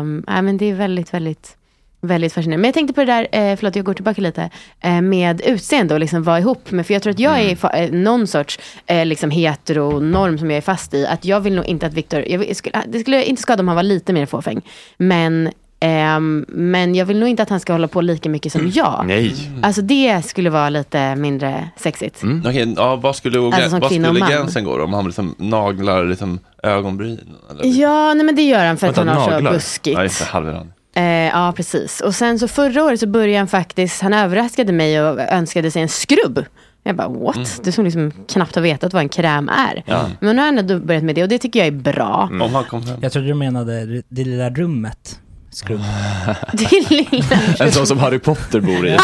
Um, 0.00 0.24
nej, 0.28 0.42
men 0.42 0.56
det 0.58 0.64
är 0.70 0.74
väldigt, 0.74 1.14
väldigt, 1.14 1.56
väldigt 2.00 2.32
fascinerande. 2.32 2.60
Men 2.60 2.68
jag 2.68 2.74
tänkte 2.74 2.94
på 2.94 3.00
det 3.00 3.06
där, 3.06 3.28
eh, 3.32 3.56
förlåt 3.56 3.76
jag 3.76 3.84
går 3.84 3.94
tillbaka 3.94 4.20
lite, 4.22 4.50
eh, 4.80 5.00
med 5.00 5.40
utseende 5.40 5.94
och 5.94 6.00
liksom 6.00 6.22
vara 6.22 6.38
ihop 6.38 6.70
med. 6.70 6.86
För 6.86 6.94
jag 6.94 7.02
tror 7.02 7.10
att 7.10 7.18
jag 7.18 7.40
Mm. 7.40 7.50
är 7.52 7.54
fa- 7.56 7.74
eh, 7.84 7.90
någon 7.92 8.26
sorts 8.26 8.58
eh, 8.86 9.06
liksom 9.06 9.30
heteronorm 9.30 10.38
som 10.38 10.50
jag 10.50 10.56
är 10.56 10.60
fast 10.62 10.94
i. 10.94 11.06
Att 11.06 11.24
jag 11.24 11.40
vill 11.40 11.54
nog 11.54 11.64
inte 11.64 11.86
att 11.86 11.94
Viktor, 11.94 12.54
skulle, 12.54 12.82
det 12.88 12.98
skulle 13.00 13.24
inte 13.24 13.42
skada 13.42 13.60
om 13.60 13.68
han 13.68 13.76
var 13.76 13.82
lite 13.82 14.12
mer 14.12 14.26
fåfäng. 14.26 14.62
Men, 14.96 15.50
ehm, 15.80 16.44
men 16.48 16.94
jag 16.94 17.06
vill 17.06 17.18
nog 17.18 17.28
inte 17.28 17.42
att 17.42 17.50
han 17.50 17.60
ska 17.60 17.72
hålla 17.72 17.88
på 17.88 18.00
lika 18.00 18.28
mycket 18.28 18.52
som 18.52 18.70
jag. 18.74 19.04
Nej. 19.06 19.50
Alltså 19.62 19.82
det 19.82 20.22
skulle 20.24 20.50
vara 20.50 20.68
lite 20.68 21.16
mindre 21.16 21.70
sexigt. 21.76 22.22
Okej, 22.46 22.74
ja, 22.76 22.96
vad 22.96 23.16
skulle, 23.16 23.38
Alltså 23.38 23.78
vad 23.78 23.92
skulle 23.92 24.20
gränsen 24.20 24.64
gå 24.64 24.76
då? 24.76 24.84
Om 24.84 24.92
han 24.92 25.04
liksom 25.04 25.34
naglar 25.38 26.04
liksom 26.04 26.38
ögonbrynen? 26.62 27.36
Eller? 27.50 27.80
Ja, 27.80 28.14
nej 28.14 28.26
men 28.26 28.36
det 28.36 28.42
gör 28.42 28.66
han 28.66 28.76
för 28.76 28.86
att 28.86 28.98
Vänta, 28.98 29.12
han 29.12 29.22
har 29.22 29.38
så 29.40 29.52
buskigt. 29.52 29.96
Ja, 29.96 30.02
just 30.02 30.32
det. 30.32 30.66
Eh, 30.94 31.04
ja, 31.04 31.52
precis. 31.56 32.00
Och 32.00 32.14
sen 32.14 32.38
så 32.38 32.48
förra 32.48 32.84
året 32.84 33.00
så 33.00 33.06
började 33.06 33.38
han 33.38 33.48
faktiskt, 33.48 34.02
han 34.02 34.14
överraskade 34.14 34.72
mig 34.72 35.02
och 35.02 35.20
önskade 35.20 35.70
sig 35.70 35.82
en 35.82 35.88
skrubb. 35.88 36.44
Jag 36.82 36.96
bara, 36.96 37.08
what? 37.08 37.36
Mm. 37.36 37.48
Du 37.62 37.72
som 37.72 37.84
liksom 37.84 38.12
knappt 38.28 38.54
har 38.54 38.62
vetat 38.62 38.92
vad 38.92 39.02
en 39.02 39.08
kräm 39.08 39.48
är. 39.48 39.82
Ja. 39.86 40.06
Men 40.20 40.36
nu 40.36 40.42
har 40.42 40.46
han 40.46 40.58
ändå 40.58 40.78
börjat 40.78 41.04
med 41.04 41.14
det 41.14 41.22
och 41.22 41.28
det 41.28 41.38
tycker 41.38 41.58
jag 41.58 41.66
är 41.66 41.72
bra. 41.72 42.28
Mm. 42.30 42.42
Om 42.42 42.54
han 42.54 42.64
kom 42.64 42.82
hem. 42.82 42.98
Jag 43.02 43.12
trodde 43.12 43.28
du 43.28 43.34
menade 43.34 44.02
det 44.08 44.24
lilla 44.24 44.50
rummet. 44.50 45.20
Skrubb. 45.52 45.80
En 47.60 47.72
sån 47.72 47.86
som 47.86 47.98
Harry 47.98 48.18
Potter 48.18 48.60
bor 48.60 48.86
i. 48.86 48.98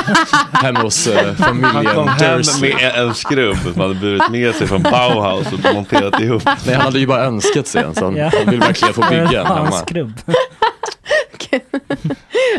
Hemma 0.53 0.81
hos 0.81 1.07
eh, 1.07 1.27
Han 1.27 1.37
familjen 1.37 1.95
kom 1.95 2.09
hem 2.09 2.43
med 2.61 2.93
en 2.95 3.15
skrubb 3.15 3.57
som 3.73 3.81
hade 3.81 3.95
burit 3.95 4.31
med 4.31 4.55
sig 4.55 4.67
från 4.67 4.83
Bauhaus 4.83 5.47
och 5.53 5.75
monterat 5.75 6.21
ihop. 6.21 6.43
Nej, 6.67 6.75
han 6.75 6.85
hade 6.85 6.99
ju 6.99 7.07
bara 7.07 7.25
önskat 7.25 7.67
sig 7.67 7.83
en 7.83 7.95
sån. 7.95 8.21
Han 8.21 8.51
vill 8.51 8.61
verkligen 8.61 8.95
få 8.95 9.05
bygga 9.11 9.41
en 9.41 9.47
hemma. 9.57 10.13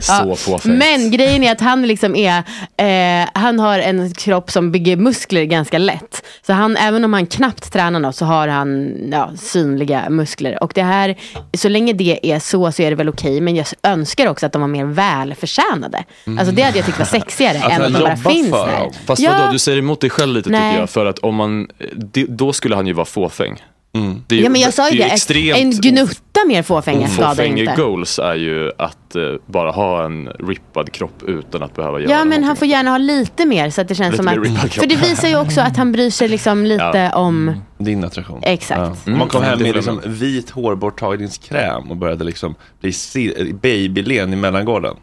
Så 0.02 0.36
fåfängt. 0.36 0.78
Men 0.78 1.12
grejen 1.12 1.44
är 1.44 1.52
att 1.52 1.62
han 1.62 1.88
liksom 1.88 2.16
är, 2.16 2.44
eh, 2.78 3.30
han 3.34 3.60
har 3.60 3.80
en 3.80 4.14
kropp 4.14 4.52
som 4.52 4.72
bygger 4.72 4.96
muskler 4.98 5.44
ganska 5.44 5.78
lätt. 5.78 6.24
Så 6.48 6.54
han, 6.54 6.78
även 6.78 7.04
om 7.06 7.14
han 7.14 7.28
knappt 7.28 7.74
tränar 7.74 8.00
något 8.00 8.16
så 8.16 8.26
har 8.26 8.48
han 8.48 8.98
ja, 9.12 9.32
synliga 9.38 10.10
muskler. 10.10 10.64
Och 10.64 10.72
det 10.76 10.84
här, 10.84 11.16
så 11.58 11.70
länge 11.70 11.94
det 11.94 12.20
är 12.32 12.40
så 12.40 12.72
så 12.72 12.82
är 12.82 12.90
det 12.90 12.96
väl 12.96 13.10
okej. 13.10 13.42
Men 13.42 13.56
jag 13.56 13.66
önskar 13.84 14.28
också 14.30 14.46
att 14.46 14.52
de 14.52 14.62
var 14.62 14.68
mer 14.70 14.86
välförtjänade. 14.86 16.04
Alltså 16.40 16.56
det 16.56 16.62
hade 16.62 16.78
jag 16.78 16.86
tyckt 16.86 17.00
var 17.00 17.06
sexigare 17.06 17.58
än 17.72 17.82
att 17.82 17.94
de 17.94 18.00
bara 18.00 18.18
finns 18.18 18.52
där. 18.52 18.90
Fast 19.06 19.22
Ja. 19.22 19.32
vadå, 19.32 19.52
du 19.52 19.60
säger 19.60 19.78
emot 19.78 20.02
dig 20.02 20.10
själv 20.10 20.34
lite 20.36 20.50
Nej. 20.50 20.72
tycker 20.72 20.80
jag. 20.80 20.90
För 20.90 21.06
att 21.06 21.20
om 21.20 21.36
man, 21.36 21.68
då 22.28 22.54
skulle 22.54 22.76
han 22.76 22.88
ju 22.88 22.94
vara 22.94 23.06
fåfäng. 23.06 23.62
Det 24.28 24.40
är 24.40 24.44
Ja 24.44 24.50
men 24.50 24.62
jag 24.62 24.74
sa 24.74 24.90
ju 24.90 25.02
är 25.02 25.06
det, 25.08 25.12
extremt 25.14 25.58
en 25.60 25.72
gnutta 25.72 26.40
mer 26.48 26.64
fåfänga 26.64 27.08
skadar 27.08 27.30
Fåfäng 27.30 27.58
inte. 27.60 27.74
goals 27.78 28.20
är 28.20 28.36
ju 28.36 28.72
att 28.78 29.16
eh, 29.16 29.22
bara 29.46 29.72
ha 29.72 30.06
en 30.06 30.28
rippad 30.28 30.92
kropp 30.92 31.24
utan 31.28 31.64
att 31.64 31.76
behöva 31.76 32.00
göra 32.00 32.12
Ja 32.12 32.18
men 32.18 32.28
någonting. 32.28 32.44
han 32.48 32.56
får 32.56 32.68
gärna 32.68 32.92
ha 32.92 32.98
lite 32.98 33.46
mer 33.46 33.70
så 33.70 33.82
att 33.82 33.88
det 33.88 33.96
känns 33.96 34.12
Lite 34.12 34.24
som 34.24 34.56
att, 34.56 34.74
för 34.74 34.86
det 34.88 34.96
visar 34.96 35.28
ju 35.28 35.38
också 35.40 35.62
att 35.62 35.78
han 35.78 35.92
bryr 35.92 36.10
sig 36.10 36.28
liksom 36.28 36.66
lite 36.66 37.10
Ja. 37.14 37.18
om 37.20 37.54
Din 37.78 38.04
attraktion. 38.04 38.40
Exakt. 38.44 38.80
Ja. 38.80 38.96
Mm. 39.08 39.20
Man 39.20 39.28
kom 39.28 39.44
hem 39.44 39.58
Det 39.58 39.64
med 39.64 39.76
liksom 39.76 40.02
vit 40.06 40.50
hårborttagningskräm 40.50 41.92
och 41.92 41.98
började 41.98 42.24
liksom 42.24 42.56
bli 42.82 42.94
babylen 43.62 44.34
i 44.34 44.36
mellangården. 44.36 44.96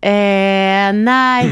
Eh, 0.00 0.92
nej, 0.92 1.50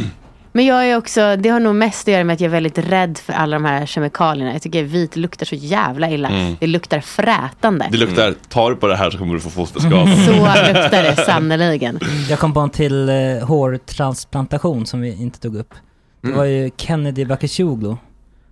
men 0.57 0.65
jag 0.67 0.91
är 0.91 0.97
också, 0.97 1.37
det 1.37 1.49
har 1.49 1.61
nog 1.61 1.75
mest 1.75 2.09
att 2.09 2.13
göra 2.13 2.25
med 2.25 2.35
att 2.35 2.41
jag 2.41 2.47
är 2.49 2.53
väldigt 2.53 2.79
rädd 2.79 3.19
för 3.19 3.33
alla 3.33 3.57
de 3.57 3.65
här 3.65 3.87
kemikalierna. 3.87 4.53
Jag 4.53 4.63
tycker 4.63 4.83
vit 4.83 5.17
luktar 5.17 5.47
så 5.47 5.55
jävla 5.55 6.11
illa. 6.11 6.29
Mm. 6.29 6.57
Det 6.61 6.67
luktar 6.67 7.01
frätande. 7.01 7.89
Det 7.91 7.97
luktar, 7.99 8.35
tar 8.49 8.71
du 8.71 8.77
på 8.77 8.87
det 8.87 8.97
här 8.97 9.11
så 9.11 9.19
kommer 9.19 9.35
du 9.35 9.41
få 9.41 9.51
fosterskador. 9.51 10.07
Så 10.27 10.33
luktar 10.33 11.03
det 11.03 11.17
sannerligen. 11.17 11.99
Jag 12.31 12.39
kom 12.39 12.55
på 12.55 12.61
en 12.61 12.71
till 12.71 13.09
eh, 13.09 13.15
hårtransplantation 13.47 14.87
som 14.87 15.01
vi 15.01 15.23
inte 15.23 15.41
tog 15.41 15.57
upp. 15.57 15.75
Det 16.21 16.27
Mm. 16.29 16.39
var 16.39 16.45
ju 16.45 16.71
Kennedy 16.77 17.25
Bakircioglu. 17.25 17.97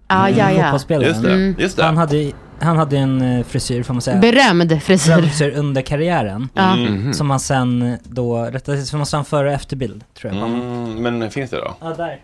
Ah, 0.07 0.29
ja, 0.29 0.51
ja. 0.53 0.63
Fotbollsspelaren. 0.63 1.09
Just 1.09 1.23
det, 1.23 1.33
Mm. 1.33 1.55
just 1.59 1.77
det. 1.77 1.85
Han 1.85 1.97
hade, 1.97 2.33
han 2.63 2.77
hade 2.77 2.99
en 2.99 3.23
eh, 3.23 3.45
frisyr 3.45 3.83
får 3.83 3.95
man 3.95 4.01
säga. 4.03 4.17
Berömd 4.19 4.83
frisyr. 4.83 5.11
Berömd 5.11 5.27
frisyr 5.29 5.51
under 5.59 5.83
karriären. 5.83 6.49
Ja. 6.55 6.77
Mhm. 6.77 7.13
Som 7.13 7.31
han 7.31 7.41
sen 7.41 7.99
då 8.03 8.43
rättade 8.45 8.79
till, 8.79 8.87
så 8.87 8.97
måste 8.97 9.17
han 9.17 9.25
före 9.25 9.49
och 9.49 9.55
efterbild 9.55 10.05
tror 10.15 10.35
jag. 10.35 10.43
Mm, 10.49 11.03
men 11.03 11.31
finns 11.31 11.51
det 11.51 11.57
då? 11.57 11.75
Ja, 11.81 11.95
där. 11.97 12.21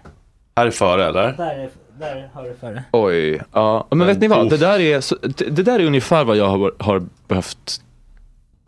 Här 0.57 0.67
är 0.67 0.71
före 0.71 1.07
eller? 1.07 1.33
Där, 1.33 1.59
är, 1.59 1.71
där 1.99 2.31
har 2.33 2.45
du 2.45 2.55
före. 2.61 2.85
Oj, 2.93 3.41
ja. 3.53 3.87
Men 3.91 4.07
vet 4.07 4.21
ni 4.21 4.29
vad? 4.29 4.51
Det 4.51 4.57
där 4.57 4.81
är, 4.81 5.51
det 5.51 5.63
där 5.63 5.81
är 5.81 5.85
ungefär 5.87 6.25
vad 6.25 6.37
jag 6.37 6.49
har, 6.49 6.73
har 6.79 7.03
behövt 7.29 7.81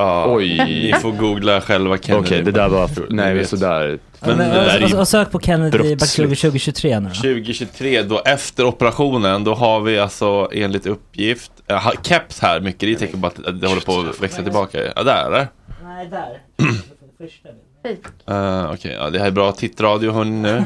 Ja, 0.01 0.35
Oj. 0.35 0.59
Ni 0.59 0.93
får 1.03 1.13
googla 1.13 1.61
själva 1.61 1.99
Kennedy. 1.99 2.27
Okej, 2.27 2.43
det 2.43 2.51
där 2.51 2.69
var, 2.69 2.91
nej 3.11 3.35
vet. 3.35 3.49
sådär. 3.49 3.99
Men 4.21 4.37
Men, 4.37 4.39
det 4.39 4.55
där 4.55 4.79
är 4.79 4.83
och, 4.83 4.89
ju 4.89 4.95
och, 4.95 5.01
och 5.01 5.09
sök 5.09 5.31
på 5.31 5.41
Kennedy. 5.41 5.79
Bakircioglu 5.79 6.37
2023 6.37 7.01
nu 7.01 7.09
då. 7.09 7.15
2023, 7.15 8.03
då 8.03 8.23
efter 8.25 8.65
operationen, 8.65 9.45
då 9.45 9.55
har 9.55 9.81
vi 9.81 9.99
alltså 9.99 10.49
enligt 10.53 10.87
uppgift, 10.87 11.53
har 11.69 11.95
keps 12.03 12.41
här 12.41 12.61
mycket, 12.61 12.81
det 12.81 12.93
är 12.93 12.95
tecken 12.95 13.21
på 13.21 13.27
att 13.27 13.61
det 13.61 13.67
håller 13.67 13.81
på 13.81 14.11
att 14.11 14.23
växa 14.23 14.43
tillbaka. 14.43 14.79
Ja, 14.97 15.03
där 15.03 15.27
eller? 15.27 15.49
Nej, 15.85 16.09
där. 16.11 16.39
Första. 17.19 17.49
Uh, 18.31 18.73
Okej, 18.73 18.97
ja, 19.01 19.11
det 19.11 19.19
här 19.19 19.27
är 19.27 19.31
bra 19.31 19.53
tittradio 19.53 20.13
hörni 20.13 20.31
nu. 20.31 20.65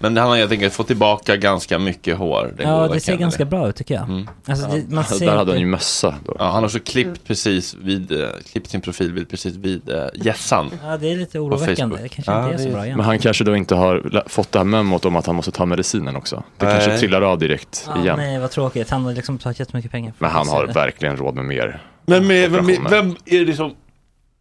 Men 0.00 0.16
han 0.16 0.28
har 0.28 0.36
helt 0.36 0.52
enkelt 0.52 0.74
fått 0.74 0.86
tillbaka 0.86 1.36
ganska 1.36 1.78
mycket 1.78 2.18
hår. 2.18 2.54
den 2.56 2.68
Ja, 2.68 2.88
det 2.88 3.00
ser 3.00 3.06
Kennedy. 3.06 3.20
ganska 3.22 3.44
bra 3.44 3.68
ut 3.68 3.76
tycker 3.76 3.94
jag. 3.94 4.04
Mm. 4.04 4.28
Alltså, 4.46 4.66
det, 4.68 4.90
man 4.94 5.04
ser 5.04 5.26
Där 5.26 5.36
hade 5.36 5.52
han 5.52 5.60
ju 5.60 5.66
mössa 5.66 6.14
då. 6.24 6.36
Ja, 6.38 6.44
han 6.44 6.54
har 6.54 6.64
också 6.64 6.78
klippt 6.84 7.24
precis 7.26 7.74
vid, 7.74 8.12
eh, 8.12 8.28
klippt 8.52 8.70
sin 8.70 8.80
profilbild 8.80 9.30
precis 9.30 9.56
vid 9.56 9.90
uh, 9.90 10.04
gässan. 10.14 10.70
Ja, 10.84 10.96
det 10.96 11.12
är 11.12 11.16
lite 11.16 11.38
oroväckande. 11.38 11.96
Det 12.02 12.08
kanske 12.08 12.32
Ja, 12.32 12.42
inte 12.44 12.54
är 12.54 12.58
så 12.58 12.64
det- 12.64 12.72
bra 12.72 12.84
igen. 12.84 12.96
Men 12.96 13.06
han 13.06 13.18
kanske 13.18 13.44
då 13.44 13.56
inte 13.56 13.74
har 13.74 14.24
fått 14.28 14.52
det 14.52 14.58
här 14.58 14.64
memot 14.64 15.04
om 15.04 15.16
att 15.16 15.26
han 15.26 15.34
måste 15.34 15.50
ta 15.50 15.66
medicinen 15.66 16.16
också. 16.16 16.42
Det 16.56 16.66
Nej. 16.66 16.74
kanske 16.74 16.98
trillar 16.98 17.22
av 17.22 17.38
direkt 17.38 17.84
Ja, 17.94 18.02
igen. 18.02 18.16
nej, 18.18 18.38
vad 18.38 18.50
tråkigt. 18.50 18.90
Han 18.90 19.04
har 19.04 19.12
liksom 19.12 19.36
betalat 19.36 19.58
jättemycket 19.60 19.90
pengar 19.90 20.12
för 20.18 20.24
Men 20.24 20.30
han 20.34 20.48
har 20.48 20.66
det. 20.66 20.72
verkligen 20.72 21.16
råd 21.16 21.34
med 21.34 21.44
mer. 21.44 21.82
Men 22.06 22.26
med, 22.26 22.50
vem, 22.50 22.66
vem 22.90 23.16
är 23.26 23.38
det 23.38 23.44
liksom 23.44 23.74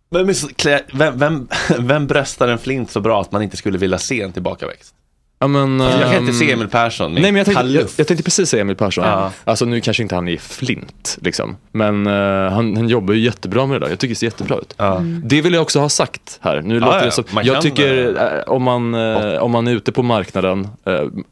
vem, 0.10 0.30
är 0.30 0.34
så 0.34 0.48
vem, 0.94 1.18
vem, 1.20 1.48
vem 1.80 2.08
bröstar 2.08 2.48
en 2.48 2.58
flint 2.58 2.92
så 2.92 3.00
bra 3.00 3.22
att 3.22 3.32
man 3.32 3.42
inte 3.42 3.58
skulle 3.58 3.78
vilja 3.78 3.98
se 3.98 4.22
en 4.22 4.32
tillbakaväxt? 4.34 4.94
Ja, 5.40 5.48
men, 5.48 5.80
jag 5.80 6.02
kan 6.02 6.16
inte 6.16 6.32
ehm, 6.32 6.34
se 6.34 6.52
Emil 6.52 6.68
Persson 6.68 7.14
med 7.14 7.22
Nej 7.22 7.32
men 7.32 7.38
jag 7.40 7.46
tänkte, 7.46 7.68
jag, 7.68 7.86
jag 7.98 8.08
tänkte 8.08 8.24
precis 8.24 8.50
säga 8.50 8.62
Emil 8.62 8.76
Persson. 8.76 9.04
Ja. 9.06 9.32
Alltså 9.44 9.66
nu 9.66 9.82
kanske 9.82 10.04
inte 10.04 10.16
han 10.16 10.28
är 10.28 10.38
flint 10.38 11.18
liksom. 11.22 11.58
Men 11.72 12.08
eh, 12.08 12.52
han, 12.54 12.78
han 12.78 12.88
jobbar 12.90 13.14
ju 13.14 13.20
jättebra 13.20 13.66
med 13.66 13.82
det 13.82 13.86
där. 13.86 13.90
Jag 13.92 14.00
tycker 14.00 14.10
det 14.16 14.20
ser 14.20 14.28
jättebra 14.28 14.58
ut. 14.58 14.74
Ja. 14.78 15.02
Det 15.24 15.42
vill 15.42 15.54
jag 15.54 15.62
också 15.62 15.80
ha 15.80 15.90
sagt 15.90 16.40
här. 16.42 16.62
Nu 16.62 16.74
Ja, 16.74 16.80
låter 16.80 16.98
ja, 16.98 17.06
det 17.06 17.12
som, 17.12 17.24
man 17.32 17.46
jag 17.46 17.62
tycker 17.62 18.16
eh, 18.24 18.54
om, 18.54 18.64
man, 18.64 18.94
eh, 18.96 19.38
om 19.44 19.52
man 19.52 19.68
är 19.68 19.72
ute 19.72 19.92
på 19.92 20.04
marknaden, 20.04 20.68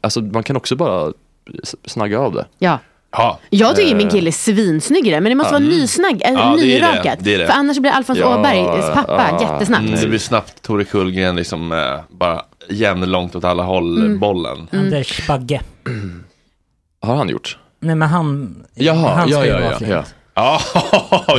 alltså 0.00 0.20
man 0.20 0.42
kan 0.42 0.56
också 0.56 0.76
bara 0.76 1.12
snagga 1.84 2.18
av 2.20 2.32
det. 2.34 2.46
Ja. 2.58 2.78
Ja. 3.10 3.38
Jag 3.50 3.76
tycker 3.76 3.94
min 3.94 4.08
kille 4.08 4.30
är 4.30 4.32
svinsnyggare 4.32 5.20
men 5.20 5.30
det 5.30 5.36
måste 5.36 5.52
vara 5.52 5.62
nysnagg, 5.62 6.22
eller 6.22 6.38
Ja, 6.38 6.56
det 6.58 6.76
är 6.76 6.80
det. 6.80 6.86
nyrakat. 6.92 7.18
Det 7.20 7.34
är 7.34 7.38
det. 7.38 7.46
För 7.46 7.52
annars 7.52 7.78
blir 7.78 7.90
Alfons 7.90 8.18
Ja, 8.18 8.38
Åbergs 8.38 8.94
pappa 8.94 9.38
jättesnabbt. 9.40 9.86
Mm, 9.88 10.00
det 10.00 10.06
blir 10.06 10.18
snabbt 10.18 10.62
Tore 10.62 10.84
Kullgren 10.84 11.36
liksom 11.36 11.68
bara 12.08 12.42
jämnlångt 12.70 13.36
åt 13.36 13.44
alla 13.44 13.62
håll, 13.62 13.98
Mm. 13.98 14.18
bollen. 14.18 14.68
Anders 14.72 15.26
Bagge. 15.26 15.60
Har 17.00 17.16
han 17.16 17.28
gjort? 17.28 17.58
Nej 17.80 17.94
men 17.94 18.08
han, 18.08 18.56
Jaha, 18.74 19.14
han 19.14 19.28
ska 19.28 19.38
ja, 19.38 19.44
ju 19.44 19.50
ja, 19.50 19.58
vara 19.58 19.70
ja, 19.72 19.76
flint. 19.78 19.90
ja. 19.92 20.04
Ja, 20.38 20.60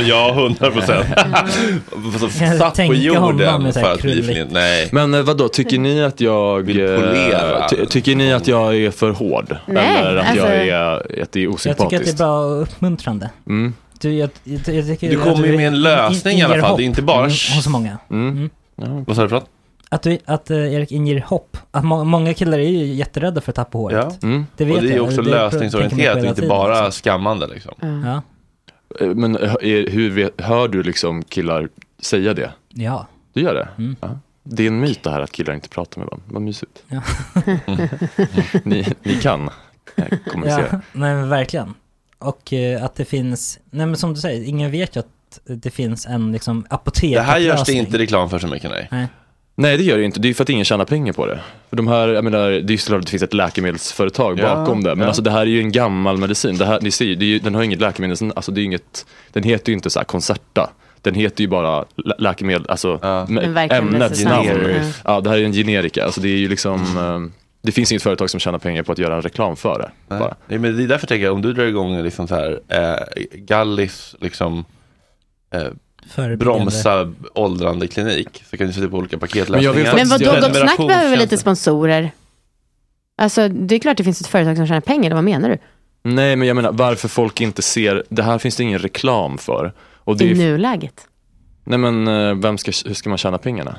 ja, 0.00 0.32
hundra 0.34 0.70
procent. 0.70 1.06
Jag 2.40 2.56
Satt 2.58 2.70
på 2.70 2.76
tänker 2.76 3.10
honom 3.18 3.30
jorden 3.40 3.62
med 3.62 3.74
så 3.74 3.80
här 3.80 3.86
för 3.86 3.94
att 3.94 4.00
bli 4.02 4.12
krulligt. 4.12 4.26
flint. 4.32 4.50
Nej. 4.52 4.88
Men 4.92 5.14
eh, 5.14 5.22
vadå, 5.22 5.48
tycker 5.48 5.78
ni 5.78 6.02
att 6.04 6.20
jag... 6.20 6.60
Vill 6.62 6.80
eh, 6.80 6.86
polera. 6.96 7.68
ty, 7.68 7.86
tycker 7.86 8.16
ni 8.16 8.32
att 8.32 8.46
jag 8.48 8.76
är 8.76 8.90
för 8.90 9.10
hård? 9.10 9.56
Nej, 9.66 9.96
Eller 9.98 10.16
att 10.16 10.28
alltså- 10.28 10.46
jag 10.46 10.56
är, 10.68 10.82
att 10.82 11.02
det 11.08 11.16
är 11.16 11.18
Jag 11.18 11.30
tycker 11.32 11.48
osympatiskt? 11.48 11.94
att 12.10 12.18
det 12.18 12.24
är 12.24 12.26
bra 12.26 12.38
och 12.40 12.62
uppmuntrande. 12.62 13.30
Mm. 13.46 13.74
Du, 14.00 14.12
jag, 14.12 14.30
jag, 14.44 14.74
jag 14.74 14.86
tycker, 14.86 15.10
Du 15.10 15.16
kommer 15.20 15.46
ju 15.46 15.56
med 15.56 15.66
en 15.68 15.74
in- 15.74 15.82
lösning 15.82 16.38
i 16.38 16.42
alla 16.42 16.60
fall. 16.60 16.76
Det 16.76 16.82
är 16.82 16.84
inte 16.84 17.02
bara- 17.02 17.18
mm, 17.18 17.30
hos 17.30 17.66
många. 17.66 17.98
Mm. 18.10 18.50
Ja. 18.76 19.04
Vad 19.06 19.16
sa 19.16 19.22
du 19.22 19.28
för 19.28 19.36
något? 19.36 19.48
Att, 19.88 20.02
du, 20.02 20.18
att 20.24 20.50
uh, 20.50 20.74
Erik 20.74 20.92
inger 20.92 21.20
hopp. 21.20 21.56
Att 21.70 21.84
må, 21.84 22.04
många 22.04 22.34
killar 22.34 22.58
är 22.58 22.68
ju 22.68 22.84
jätterädda 22.86 23.40
för 23.40 23.52
att 23.52 23.56
tappa 23.56 23.78
håret. 23.78 24.16
Ja. 24.20 24.28
Mm. 24.28 24.46
Det 24.56 24.64
vet 24.64 24.76
Och 24.76 24.82
det 24.82 24.92
är 24.92 24.96
jag. 24.96 25.04
också 25.04 25.22
Det 25.22 25.30
lösningsorienterat, 25.30 26.24
inte 26.24 26.46
bara 26.46 26.74
liksom. 26.84 26.92
skammande 26.92 27.46
liksom. 27.46 27.74
Ja. 28.04 28.22
Eh, 29.00 29.14
Men 29.14 29.34
hör- 29.36 29.64
är, 29.64 29.90
hur 29.90 30.10
vet, 30.10 30.40
hör 30.40 30.68
du 30.68 30.82
liksom 30.82 31.22
killar 31.22 31.68
säga 32.00 32.34
det? 32.34 32.50
ja. 32.68 33.06
Du 33.32 33.42
gör 33.42 33.54
det? 33.54 33.68
Mm. 33.78 33.96
Ja. 34.00 34.18
Det 34.42 34.62
är 34.62 34.66
en 34.66 34.80
myt 34.80 35.02
det 35.02 35.10
här 35.10 35.20
att 35.20 35.32
killar 35.32 35.54
inte 35.54 35.68
pratar 35.68 36.00
med 36.00 36.06
varandra. 36.08 36.26
Vad 36.30 36.42
mysigt. 36.42 36.82
Ja. 36.88 37.02
ni, 38.64 38.86
ni 39.02 39.14
kan 39.14 39.50
eh, 39.96 40.04
kommunicera. 40.30 40.66
Ja, 40.72 40.80
nej 40.92 41.14
men 41.14 41.28
verkligen. 41.28 41.74
Och 42.18 42.52
eh, 42.52 42.84
att 42.84 42.94
det 42.94 43.04
finns, 43.04 43.58
nej 43.70 43.86
men 43.86 43.96
som 43.96 44.14
du 44.14 44.20
säger, 44.20 44.48
ingen 44.48 44.70
vet 44.70 44.96
ju 44.96 45.00
att 45.00 45.06
det 45.44 45.70
finns 45.70 46.06
en 46.06 46.32
liksom 46.32 46.66
apotek. 46.70 47.14
Det 47.14 47.20
här 47.20 47.38
görs 47.38 47.64
det 47.64 47.72
inte 47.72 47.98
reklam 47.98 48.30
för 48.30 48.38
så 48.38 48.46
mycket 48.46 48.70
nej. 48.70 48.88
Nej. 48.90 49.06
Nej 49.60 49.76
det 49.76 49.82
gör 49.82 49.98
det 49.98 50.04
inte, 50.04 50.20
det 50.20 50.28
är 50.28 50.34
för 50.34 50.42
att 50.42 50.48
ingen 50.50 50.64
tjänar 50.64 50.84
pengar 50.84 51.12
på 51.12 51.26
det. 51.26 51.40
För 51.70 51.76
de 51.76 51.88
här, 51.88 52.08
jag 52.08 52.24
menar, 52.24 52.50
det 52.50 52.56
är 52.56 52.70
ju 52.70 52.78
såklart 52.78 52.98
att 52.98 53.06
det 53.06 53.10
finns 53.10 53.22
ett 53.22 53.34
läkemedelsföretag 53.34 54.38
Ja, 54.38 54.54
bakom 54.54 54.82
det. 54.82 54.90
Men 54.90 55.00
ja. 55.00 55.06
alltså 55.06 55.22
det 55.22 55.30
här 55.30 55.40
är 55.40 55.46
ju 55.46 55.60
en 55.60 55.72
gammal 55.72 56.16
medicin. 56.18 56.58
Det 56.58 56.66
här, 56.66 56.80
ni 56.80 56.90
ser, 56.90 57.04
ju, 57.04 57.14
det 57.14 57.24
är 57.24 57.26
ju, 57.26 57.38
den 57.38 57.54
har 57.54 57.62
ju 57.62 57.66
inget 57.66 57.80
läkemedel, 57.80 58.32
alltså 58.36 58.52
det 58.52 58.60
är 58.60 58.64
inget, 58.64 59.06
den 59.32 59.42
heter 59.42 59.68
ju 59.72 59.74
inte 59.74 59.90
så 59.90 59.98
här 59.98 60.04
Concerta. 60.04 60.70
Den 61.02 61.14
heter 61.14 61.40
ju 61.42 61.48
bara 61.48 61.84
lä- 61.96 62.14
läkemedel, 62.18 62.66
alltså 62.68 62.98
ämnets 63.02 63.92
medicin. 63.92 64.28
namn. 64.28 64.48
Mm. 64.48 64.86
Ja, 65.04 65.20
det 65.20 65.30
här 65.30 65.38
är 65.38 65.44
en 65.44 65.52
generika, 65.52 66.04
alltså 66.04 66.20
det 66.20 66.28
är 66.28 66.38
ju 66.38 66.48
liksom, 66.48 66.74
eh, 66.98 67.38
det 67.62 67.72
finns 67.72 67.92
inget 67.92 68.02
företag 68.02 68.30
som 68.30 68.40
tjänar 68.40 68.58
pengar 68.58 68.82
på 68.82 68.92
att 68.92 68.98
göra 68.98 69.16
en 69.16 69.22
reklam 69.22 69.56
för 69.56 69.78
det. 69.78 69.90
Nej. 70.08 70.18
Bara. 70.20 70.34
Nej, 70.46 70.58
men 70.58 70.76
det 70.76 70.82
är 70.82 70.88
därför 70.88 71.06
tänker 71.06 71.24
jag, 71.24 71.34
om 71.34 71.42
du 71.42 71.52
drar 71.52 71.64
igång 71.64 72.02
liksom 72.02 72.28
så 72.28 72.34
här, 72.34 72.60
eh, 72.68 73.22
Gallis 73.32 74.14
liksom 74.20 74.64
eh, 75.54 75.62
Förebyggande. 76.08 76.44
bromsa 76.44 77.12
åldrande 77.34 77.86
klinik 77.86 78.44
så 78.50 78.56
kan 78.56 78.66
du 78.66 78.72
sätta 78.72 78.88
på 78.88 78.96
olika 78.96 79.16
Men 79.16 79.20
paketlösningar. 79.20 79.74
Men 79.74 79.84
faktiskt 79.86 80.10
vadå, 80.26 80.40
Gott 80.46 80.56
Snack 80.56 80.78
behöver 80.78 81.10
väl 81.10 81.18
lite 81.18 81.38
sponsorer? 81.38 82.10
Alltså 83.16 83.48
det 83.48 83.74
är 83.74 83.78
klart 83.78 83.96
det 83.96 84.04
finns 84.04 84.20
ett 84.20 84.26
företag 84.26 84.56
som 84.56 84.66
tjänar 84.66 84.80
pengar, 84.80 85.14
vad 85.14 85.24
menar 85.24 85.48
du? 85.48 85.58
Nej 86.02 86.36
men 86.36 86.48
jag 86.48 86.54
menar 86.54 86.72
varför 86.72 87.08
folk 87.08 87.40
inte 87.40 87.62
ser, 87.62 88.04
det 88.08 88.22
här 88.22 88.38
finns 88.38 88.56
det 88.56 88.62
ingen 88.62 88.78
reklam 88.78 89.38
för. 89.38 89.72
Och 89.94 90.16
det 90.16 90.24
I 90.24 90.30
är, 90.30 90.34
nuläget? 90.34 91.06
nej 91.64 91.78
men 91.78 92.08
eh, 92.08 92.34
vem 92.34 92.58
ska, 92.58 92.72
hur 92.86 92.94
ska 92.94 93.08
man 93.08 93.18
tjäna 93.18 93.38
pengarna? 93.38 93.76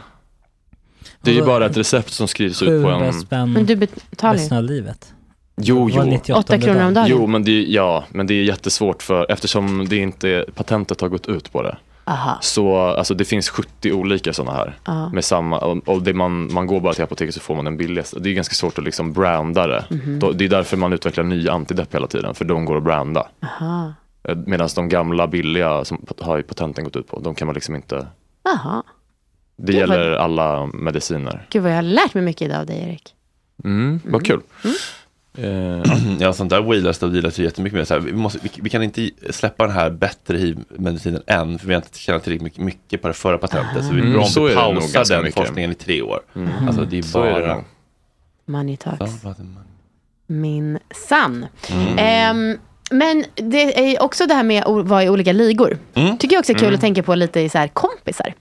Det 1.21 1.32
är 1.32 1.36
ju 1.36 1.45
bara 1.45 1.65
ett 1.65 1.77
recept 1.77 2.09
som 2.13 2.27
skrivs 2.27 2.61
ut 2.61 2.67
på 2.84 2.88
700 2.89 3.05
en... 3.07 3.13
spänn 3.13 3.53
Men 3.53 3.65
du 3.65 3.75
betalar 3.75 4.34
ju. 4.34 4.39
resten 4.39 4.57
av 4.57 4.63
livet. 4.63 5.13
Jo, 5.61 5.89
jo. 5.89 6.03
98 6.03 6.39
Åtta 6.39 6.57
kronor 6.59 6.84
om 6.86 6.93
dagen? 6.93 7.07
Jo, 7.09 7.27
men 7.27 7.43
det, 7.43 7.51
är- 7.51 7.65
ja, 7.67 8.03
men 8.09 8.27
det 8.27 8.34
är 8.34 8.43
jättesvårt 8.43 9.03
för, 9.03 9.32
eftersom 9.32 9.88
det 9.89 9.95
inte, 9.97 10.45
patentet 10.55 11.01
har 11.01 11.07
gått 11.09 11.27
ut 11.27 11.51
på 11.51 11.61
det. 11.63 11.77
Aha. 12.10 12.38
Så 12.41 12.76
alltså, 12.76 13.14
det 13.14 13.26
finns 13.26 13.49
70 13.49 13.91
olika 13.93 14.34
sådana 14.34 14.57
här. 14.57 15.10
Med 15.14 15.26
samma, 15.26 15.57
och 15.60 16.01
det 16.03 16.14
man, 16.14 16.53
man 16.53 16.68
går 16.68 16.80
bara 16.82 16.93
till 16.93 17.03
apoteket 17.03 17.34
så 17.36 17.39
får 17.41 17.55
man 17.55 17.66
den 17.66 17.78
billigaste. 17.78 18.20
Det 18.20 18.30
är 18.30 18.34
ganska 18.34 18.53
svårt 18.55 18.78
att 18.78 18.84
liksom 18.84 19.14
branda 19.14 19.68
det. 19.68 19.86
Mhm. 19.89 20.20
Då, 20.20 20.32
det 20.32 20.45
är 20.45 20.49
därför 20.49 20.78
man 20.78 20.93
utvecklar 20.93 21.24
nya 21.24 21.51
antidepp 21.53 21.95
hela 21.95 22.07
tiden, 22.07 22.36
för 22.36 22.45
de 22.45 22.66
går 22.66 22.78
att 22.78 22.84
branda. 22.84 23.28
Aha. 23.43 23.93
Medan 24.45 24.70
de 24.76 24.89
gamla 24.89 25.28
billiga 25.28 25.86
som 25.86 26.05
har 26.20 26.41
patenten 26.41 26.84
gått 26.84 26.95
ut 26.95 27.07
på, 27.07 27.20
de 27.20 27.36
kan 27.36 27.45
man 27.45 27.53
liksom 27.55 27.76
inte, 27.76 28.07
Aha. 28.55 28.84
det 29.57 29.72
Gud, 29.74 29.88
vad- 29.88 29.97
gäller 29.97 30.12
alla 30.12 30.66
mediciner. 30.66 31.45
Gud 31.49 31.64
vad 31.64 31.72
jag 31.72 31.76
har 31.78 31.82
lärt 31.84 32.14
mig 32.14 32.24
mycket 32.24 32.41
idag 32.41 32.60
av 32.60 32.66
dig 32.66 32.84
Erik. 32.89 33.14
Mm, 33.64 33.99
vad 34.05 34.26
kul. 34.26 34.41
Eh, 34.64 34.70
Ja, 36.19 36.33
sånt 36.33 36.49
där 36.49 36.61
wheelas 36.61 37.03
och 37.03 37.11
dealas 37.11 37.39
ju 37.39 37.43
jättemycket 37.43 37.77
med. 37.77 37.87
Så 37.87 37.93
här, 37.93 38.01
vi, 38.01 38.13
måste, 38.13 38.39
vi, 38.43 38.49
vi 38.61 38.69
kan 38.69 38.83
inte 38.83 39.09
släppa 39.29 39.63
den 39.67 39.75
här 39.75 39.89
bättre 39.89 40.37
hiv-medicinen 40.37 41.21
än, 41.27 41.59
för 41.59 41.67
vi 41.67 41.73
har 41.73 41.81
inte 41.81 41.97
tjänat 41.99 42.23
tillräckligt 42.23 42.43
mycket, 42.43 42.59
mycket 42.63 43.01
på 43.01 43.07
det 43.07 43.13
förra 43.13 43.37
patentet. 43.37 43.85
Så 43.85 43.93
vi 43.93 43.99
Mm, 44.01 44.13
bra 44.13 44.25
så 44.25 44.39
om 44.41 44.45
är 44.77 44.81
vi 44.81 44.93
pausar 44.93 45.15
den 45.15 45.23
mycket. 45.23 45.39
forskningen 45.39 45.71
i 45.71 45.75
tre 45.75 46.01
år. 46.01 46.19
Mm. 46.35 46.49
Alltså 46.67 46.85
det 46.85 46.97
är 46.97 47.01
Så 47.01 47.23
är 47.23 47.39
det 47.41 47.47
bara... 47.47 47.63
Money 48.45 48.77
talks. 48.77 49.11
Min 50.27 50.79
sann. 51.09 51.45
Mm. 51.71 51.97
Ehm, 51.97 52.57
men 52.91 53.23
det 53.35 53.93
är 53.93 54.01
också 54.03 54.25
det 54.25 54.33
här 54.33 54.43
med 54.43 54.63
att 54.63 54.85
vara 54.87 55.03
i 55.03 55.09
olika 55.09 55.31
ligor. 55.33 55.77
Mm. 55.93 56.17
Tycker 56.17 56.35
jag 56.35 56.39
också 56.39 56.51
är 56.51 56.57
kul 56.57 56.63
Mm. 56.67 56.75
att 56.75 56.81
tänka 56.81 57.03
på 57.03 57.15
lite 57.15 57.39
i 57.39 57.49
så 57.49 57.57
här 57.57 57.67
kompisar. 57.67 58.33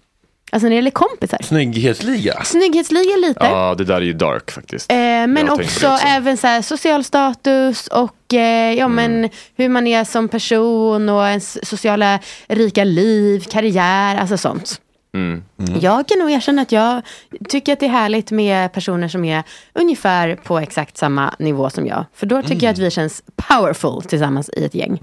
Alltså 0.50 0.64
när 0.64 0.70
det 0.70 0.76
gäller 0.76 0.90
kompisar. 0.90 1.38
Snygghetsliga. 1.42 2.42
Snygghetsliga 2.44 3.16
lite. 3.16 3.44
Ja, 3.44 3.74
det 3.78 3.84
där 3.84 3.94
är 3.94 4.00
ju 4.00 4.12
dark 4.12 4.50
faktiskt. 4.50 4.92
Eh, 4.92 4.96
men 4.96 5.50
också, 5.50 5.62
också. 5.62 6.06
även 6.06 6.36
så 6.36 6.46
här, 6.46 6.62
social 6.62 7.04
status 7.04 7.86
och 7.86 8.34
eh, 8.34 8.74
ja, 8.74 8.88
men 8.88 9.28
hur 9.56 9.68
man 9.68 9.86
är 9.86 10.04
som 10.04 10.28
person 10.28 11.08
och 11.08 11.28
ens 11.28 11.68
sociala 11.68 12.18
rika 12.48 12.84
liv, 12.84 13.44
karriär, 13.50 14.16
alltså 14.16 14.36
sånt. 14.36 14.80
Mm. 15.14 15.42
Jag 15.80 16.08
kan 16.08 16.18
nog 16.18 16.30
erkänna 16.30 16.62
att 16.62 16.72
jag 16.72 17.02
tycker 17.48 17.72
att 17.72 17.80
det 17.80 17.86
är 17.86 17.90
härligt 17.90 18.30
med 18.30 18.72
personer 18.72 19.08
som 19.08 19.24
är 19.24 19.42
ungefär 19.72 20.36
på 20.36 20.58
exakt 20.58 20.96
samma 20.96 21.34
nivå 21.38 21.70
som 21.70 21.86
jag. 21.86 22.04
För 22.14 22.26
då 22.26 22.42
tycker 22.42 22.66
jag 22.66 22.72
att 22.72 22.78
vi 22.78 22.90
känns 22.90 23.22
powerful 23.36 24.02
tillsammans 24.02 24.50
i 24.56 24.64
ett 24.64 24.74
gäng. 24.74 24.98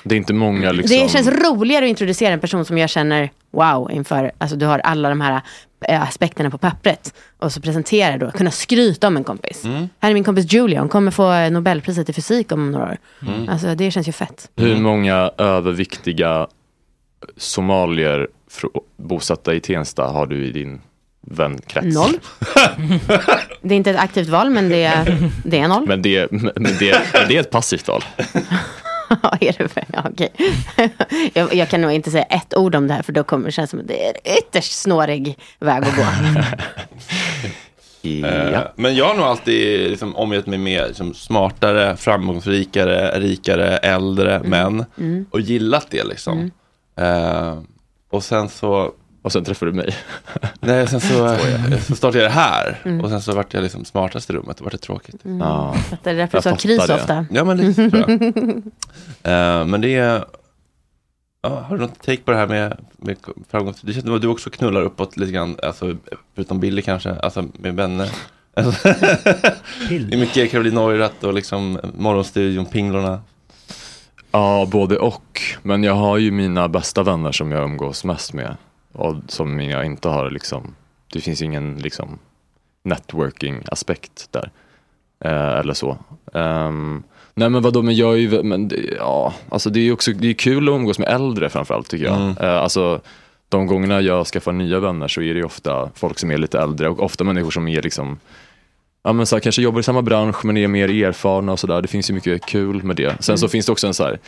Mm. 0.00 0.08
Det 0.08 0.14
är 0.14 0.16
inte 0.16 0.34
många 0.34 0.72
liksom. 0.72 0.96
Det 0.96 1.08
känns 1.08 1.28
roligare 1.28 1.84
att 1.84 1.88
introducera 1.88 2.32
en 2.32 2.40
person 2.40 2.64
som 2.64 2.78
jag 2.78 2.90
känner 2.90 3.30
wow 3.50 3.90
inför. 3.90 4.32
Alltså 4.38 4.56
du 4.56 4.66
har 4.66 4.78
alla 4.78 5.08
de 5.08 5.20
här 5.20 5.40
eh, 5.88 6.02
aspekterna 6.02 6.50
på 6.50 6.58
pappret. 6.58 7.14
Och 7.38 7.52
så 7.52 7.60
presentera 7.60 8.16
då, 8.16 8.30
kunna 8.30 8.50
skryta 8.50 9.06
om 9.06 9.16
en 9.16 9.24
kompis. 9.24 9.64
Här 10.00 10.10
är 10.10 10.14
min 10.14 10.24
kompis 10.24 10.52
Julia, 10.52 10.80
hon 10.80 10.88
kommer 10.88 11.10
få 11.10 11.50
Nobelpriset 11.50 12.08
i 12.08 12.12
fysik 12.12 12.52
om 12.52 12.72
några 12.72 12.84
år. 12.84 12.96
Mm. 13.26 13.48
Alltså 13.48 13.74
det 13.74 13.90
känns 13.90 14.08
ju 14.08 14.12
fett. 14.12 14.50
Hur 14.56 14.76
många 14.76 15.30
överviktiga 15.38 16.46
somalier 17.36 18.28
bosatta 18.96 19.54
i 19.54 19.60
Tensta 19.60 20.04
har 20.04 20.26
du 20.26 20.46
i 20.46 20.52
din 20.52 20.80
vänkrets? 21.26 21.94
Noll. 21.94 22.12
det 23.62 23.74
är 23.74 23.76
inte 23.76 23.90
ett 23.90 24.00
aktivt 24.00 24.28
val 24.28 24.50
men 24.50 24.68
det 24.68 24.82
är, 24.82 25.30
det 25.44 25.58
är 25.58 25.68
noll. 25.68 25.86
Men 25.86 26.02
det, 26.02 26.30
men 26.30 26.42
det, 26.78 27.02
men 27.12 27.28
det 27.28 27.36
är 27.36 27.40
ett 27.40 27.50
passivt 27.50 27.88
val. 27.88 28.04
Ja, 29.22 29.36
är 29.40 29.54
det 29.58 29.68
för? 29.68 29.84
Ja, 29.92 30.04
okej. 30.12 30.32
jag, 31.34 31.54
jag 31.54 31.68
kan 31.68 31.80
nog 31.80 31.92
inte 31.92 32.10
säga 32.10 32.24
ett 32.24 32.56
ord 32.56 32.74
om 32.74 32.88
det 32.88 32.94
här 32.94 33.02
för 33.02 33.12
då 33.12 33.24
kommer 33.24 33.44
det 33.46 33.52
kännas 33.52 33.70
som 33.70 33.80
att 33.80 33.88
det 33.88 34.06
är 34.06 34.12
en 34.24 34.38
ytterst 34.38 34.72
snårig 34.72 35.38
väg 35.58 35.84
att 35.84 35.96
gå. 35.96 36.02
Eh, 38.02 38.60
Men 38.74 38.94
jag 38.94 39.04
har 39.04 39.14
nog 39.14 39.24
alltid 39.24 39.90
liksom, 39.90 40.16
omgett 40.16 40.46
mig 40.46 40.58
med 40.58 40.88
liksom, 40.88 41.14
smartare, 41.14 41.96
framgångsrikare, 41.96 43.20
rikare, 43.20 43.76
äldre 43.76 44.42
män. 44.42 44.84
Mm. 44.98 45.26
Och 45.30 45.40
gillat 45.40 45.86
det 45.90 46.04
liksom. 46.04 46.50
Eh, 46.96 47.58
och 48.10 48.24
sen 48.24 48.48
så... 48.48 48.92
Och 49.22 49.32
sen 49.32 49.44
träffade 49.44 49.70
du 49.70 49.76
mig. 49.76 49.94
Nej, 50.60 50.86
sen 50.86 51.00
så, 51.00 51.36
så 51.86 51.96
startade 51.96 52.22
jag 52.22 52.30
det 52.30 52.34
här. 52.34 52.78
Mm. 52.84 53.00
Och 53.00 53.10
sen 53.10 53.22
så 53.22 53.34
vart 53.34 53.54
jag 53.54 53.62
liksom 53.62 53.84
smartast 53.84 54.30
i 54.30 54.32
rummet. 54.32 54.56
Då 54.56 54.64
vart 54.64 54.72
det 54.72 54.78
tråkigt. 54.78 55.24
Mm. 55.24 55.38
Ja. 55.38 55.74
Det 56.02 56.10
är 56.10 56.14
därför 56.14 56.38
du 56.38 56.42
sa 56.42 56.56
kris 56.56 56.86
det. 56.86 56.94
ofta. 56.94 57.26
Ja, 57.30 57.44
men 57.44 57.56
lite 57.56 57.90
tror 57.90 58.10
jag. 58.10 58.22
Eh, 59.22 59.66
men 59.66 59.80
det 59.80 59.94
är... 59.94 60.24
Ja, 61.42 61.60
har 61.60 61.76
du 61.76 61.82
något 61.82 62.02
take 62.02 62.22
på 62.22 62.30
det 62.30 62.36
här 62.36 62.46
med, 62.46 62.76
med 62.96 63.16
framgång? 63.50 63.74
Det 63.82 63.92
känns 63.92 64.04
som 64.04 64.14
att 64.14 64.22
du 64.22 64.28
också 64.28 64.50
knullar 64.50 64.82
uppåt 64.82 65.16
lite 65.16 65.32
grann, 65.32 65.56
alltså, 65.62 65.96
förutom 66.34 66.60
Billy 66.60 66.82
kanske, 66.82 67.14
alltså 67.14 67.44
med 67.52 67.74
vänner. 67.76 68.10
Alltså, 68.54 68.88
det 69.88 70.14
är 70.14 70.16
mycket 70.16 70.50
Caroline 70.50 70.74
Neurath 70.74 71.24
och 71.24 71.34
liksom 71.34 71.78
Morgonstudion, 71.94 72.66
Pinglorna. 72.66 73.20
Ja, 74.30 74.68
både 74.72 74.98
och. 74.98 75.40
Men 75.62 75.84
jag 75.84 75.94
har 75.94 76.18
ju 76.18 76.30
mina 76.30 76.68
bästa 76.68 77.02
vänner 77.02 77.32
som 77.32 77.52
jag 77.52 77.62
umgås 77.62 78.04
mest 78.04 78.32
med. 78.32 78.56
Och 78.92 79.16
som 79.28 79.60
jag 79.60 79.86
inte 79.86 80.08
har 80.08 80.30
liksom, 80.30 80.74
det 81.12 81.20
finns 81.20 81.42
ingen 81.42 81.76
liksom 81.78 82.18
networking 82.82 83.62
aspekt 83.66 84.28
där. 84.30 84.50
Eh, 85.24 85.58
eller 85.58 85.74
så. 85.74 85.98
Ehm, 86.34 87.02
nej 87.34 87.48
men 87.50 87.62
vadå, 87.62 87.82
men 87.82 87.96
jag 87.96 88.12
är 88.12 88.16
ju, 88.18 88.42
men 88.42 88.68
det, 88.68 88.76
ja, 88.98 89.34
alltså 89.48 89.70
det 89.70 89.80
är 89.80 89.84
ju 89.84 89.92
också, 89.92 90.12
det 90.12 90.28
är 90.28 90.34
kul 90.34 90.68
att 90.68 90.72
umgås 90.72 90.98
med 90.98 91.08
äldre 91.08 91.48
framförallt 91.48 91.88
tycker 91.88 92.04
jag. 92.04 92.16
Mm. 92.20 92.36
Eh, 92.40 92.56
alltså 92.56 93.00
de 93.48 93.66
gångerna 93.66 94.00
jag 94.00 94.26
skaffar 94.26 94.52
nya 94.52 94.80
vänner 94.80 95.08
så 95.08 95.22
är 95.22 95.34
det 95.34 95.44
ofta 95.44 95.90
folk 95.94 96.18
som 96.18 96.30
är 96.30 96.38
lite 96.38 96.60
äldre 96.60 96.88
och 96.88 97.00
ofta 97.02 97.24
människor 97.24 97.50
som 97.50 97.68
är 97.68 97.82
liksom 97.82 98.18
Ja 99.02 99.12
men 99.12 99.26
så 99.26 99.36
här, 99.36 99.40
kanske 99.40 99.62
jobbar 99.62 99.80
i 99.80 99.82
samma 99.82 100.02
bransch 100.02 100.44
men 100.44 100.56
är 100.56 100.68
mer 100.68 101.04
erfarna 101.04 101.52
och 101.52 101.58
sådär. 101.58 101.82
Det 101.82 101.88
finns 101.88 102.10
ju 102.10 102.14
mycket 102.14 102.46
kul 102.46 102.82
med 102.82 102.96
det. 102.96 103.16
Sen 103.22 103.38
så 103.38 103.44
Mm. 103.44 103.50
finns 103.50 103.66
det 103.66 103.72
också 103.72 103.86
en 103.86 103.94
så 103.94 104.04
här, 104.04 104.18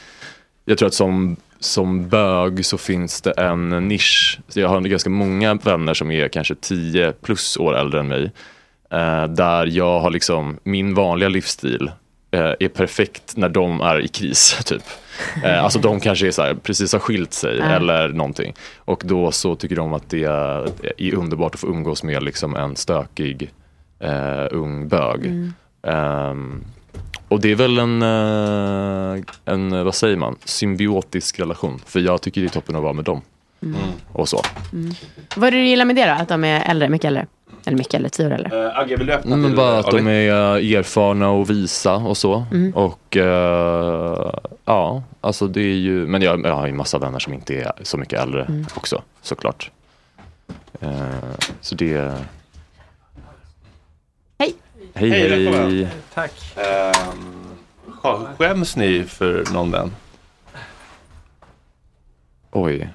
jag 0.65 0.79
tror 0.79 0.87
att 0.87 0.95
som, 0.95 1.37
som 1.65 2.09
bög 2.09 2.65
så 2.65 2.79
finns 2.79 3.21
det 3.23 3.31
en 3.31 3.89
nisch. 3.89 4.39
Jag 4.55 4.69
har 4.69 4.81
ganska 4.81 5.11
många 5.11 5.55
vänner 5.55 5.95
som 5.95 6.11
är 6.11 6.29
kanske 6.29 6.55
10 6.55 7.13
plus 7.13 7.57
år 7.57 7.77
äldre 7.77 8.01
än 8.01 8.09
mig. 8.09 8.33
Eh, 8.91 9.25
där 9.25 9.67
jag 9.67 10.01
har 10.01 10.11
liksom, 10.11 10.59
min 10.63 10.95
vanliga 10.95 11.29
livsstil 11.29 11.91
eh, 12.31 12.53
är 12.61 12.69
perfekt 12.69 13.37
när 13.37 13.49
de 13.49 13.81
är 13.81 14.01
i 14.01 14.09
kris 14.09 14.61
typ. 14.65 14.83
Eh, 15.45 15.65
alltså 15.65 15.79
de 15.79 16.01
kanske 16.01 16.27
är 16.27 16.31
så 16.31 16.43
här, 16.43 16.55
precis 16.55 16.93
har 16.93 17.01
skilt 17.01 17.33
sig 17.33 17.57
Ja. 17.59 17.65
eller 17.65 18.09
någonting. 18.09 18.55
Och 18.77 19.03
då 19.07 19.33
så 19.33 19.55
tycker 19.55 19.77
de 19.77 19.93
att 19.93 20.11
det 20.11 20.25
är, 20.25 21.15
underbart 21.15 21.55
att 21.55 21.61
få 21.61 21.67
umgås 21.67 22.03
med 22.03 22.23
liksom 22.23 22.57
en 22.57 22.77
stökig 22.77 23.51
eh, 24.01 24.47
ung 24.51 24.89
bög. 24.89 25.27
Mm. 25.27 25.53
Ehm, 25.87 26.65
och 27.33 27.41
det 27.41 27.51
är 27.51 27.55
väl 27.55 27.79
en, 27.79 28.03
eh, 28.03 29.25
en, 29.45 29.85
vad 29.85 29.95
säger 29.95 30.17
man, 30.17 30.37
symbiotisk 30.45 31.41
relation. 31.41 31.81
För 31.87 32.01
jag 32.01 32.21
tycker 32.23 32.41
det 32.41 32.47
är 32.47 32.49
toppen 32.49 32.77
att 32.77 32.83
vara 32.83 32.93
med 32.93 33.05
dem. 33.05 33.21
Mm. 33.63 33.77
Och 34.13 34.29
så. 34.29 34.41
Mm. 34.73 34.95
Vad 35.37 35.47
är 35.47 35.51
det 35.51 35.57
du 35.57 35.67
gillar 35.67 35.85
med 35.85 35.97
det 35.97 36.07
då? 36.07 36.13
Att 36.13 36.29
de 36.29 36.45
är 36.45 36.71
äldre, 36.71 36.89
mycket 36.89 37.09
äldre? 37.09 37.27
Eller 37.65 37.79
mycket 37.79 37.95
äldre, 37.95 38.11
tio 38.11 38.27
år 38.27 38.31
äldre? 38.31 38.65
Uh, 38.65 38.79
Agge, 38.79 38.97
vill 38.97 39.07
du 39.07 39.13
öppna 39.13 39.37
till 39.37 39.57
bara 39.57 39.79
att 39.79 39.91
de 39.91 40.09
är 40.09 40.31
eh, 40.31 40.79
erfarna 40.79 41.31
och 41.31 41.51
visa 41.51 41.95
och 41.95 42.17
så. 42.17 42.45
Mm. 42.51 42.75
Och 42.75 43.17
eh, 43.17 44.33
ja, 44.65 45.03
alltså 45.21 45.47
det 45.47 45.61
är 45.61 45.75
ju, 45.75 46.07
men 46.07 46.23
jag, 46.23 46.47
jag 46.47 46.55
har 46.55 46.67
ju 46.67 46.73
massa 46.73 46.99
vänner 46.99 47.19
som 47.19 47.33
inte 47.33 47.55
är 47.55 47.73
så 47.83 47.99
mycket 47.99 48.21
äldre 48.21 48.45
Mm. 48.45 48.67
också 48.75 49.03
såklart. 49.23 49.71
Eh, 50.81 50.91
så 51.61 51.75
det... 51.75 52.13
Hej! 54.95 55.11
Hej, 55.11 55.47
Hej. 55.47 55.89
Tack. 56.15 56.33
Ehm, 56.57 57.45
skäms 58.39 58.77
ni 58.77 59.05
för 59.05 59.53
någon 59.53 59.71
vän? 59.71 59.91
Oj. 62.51 62.89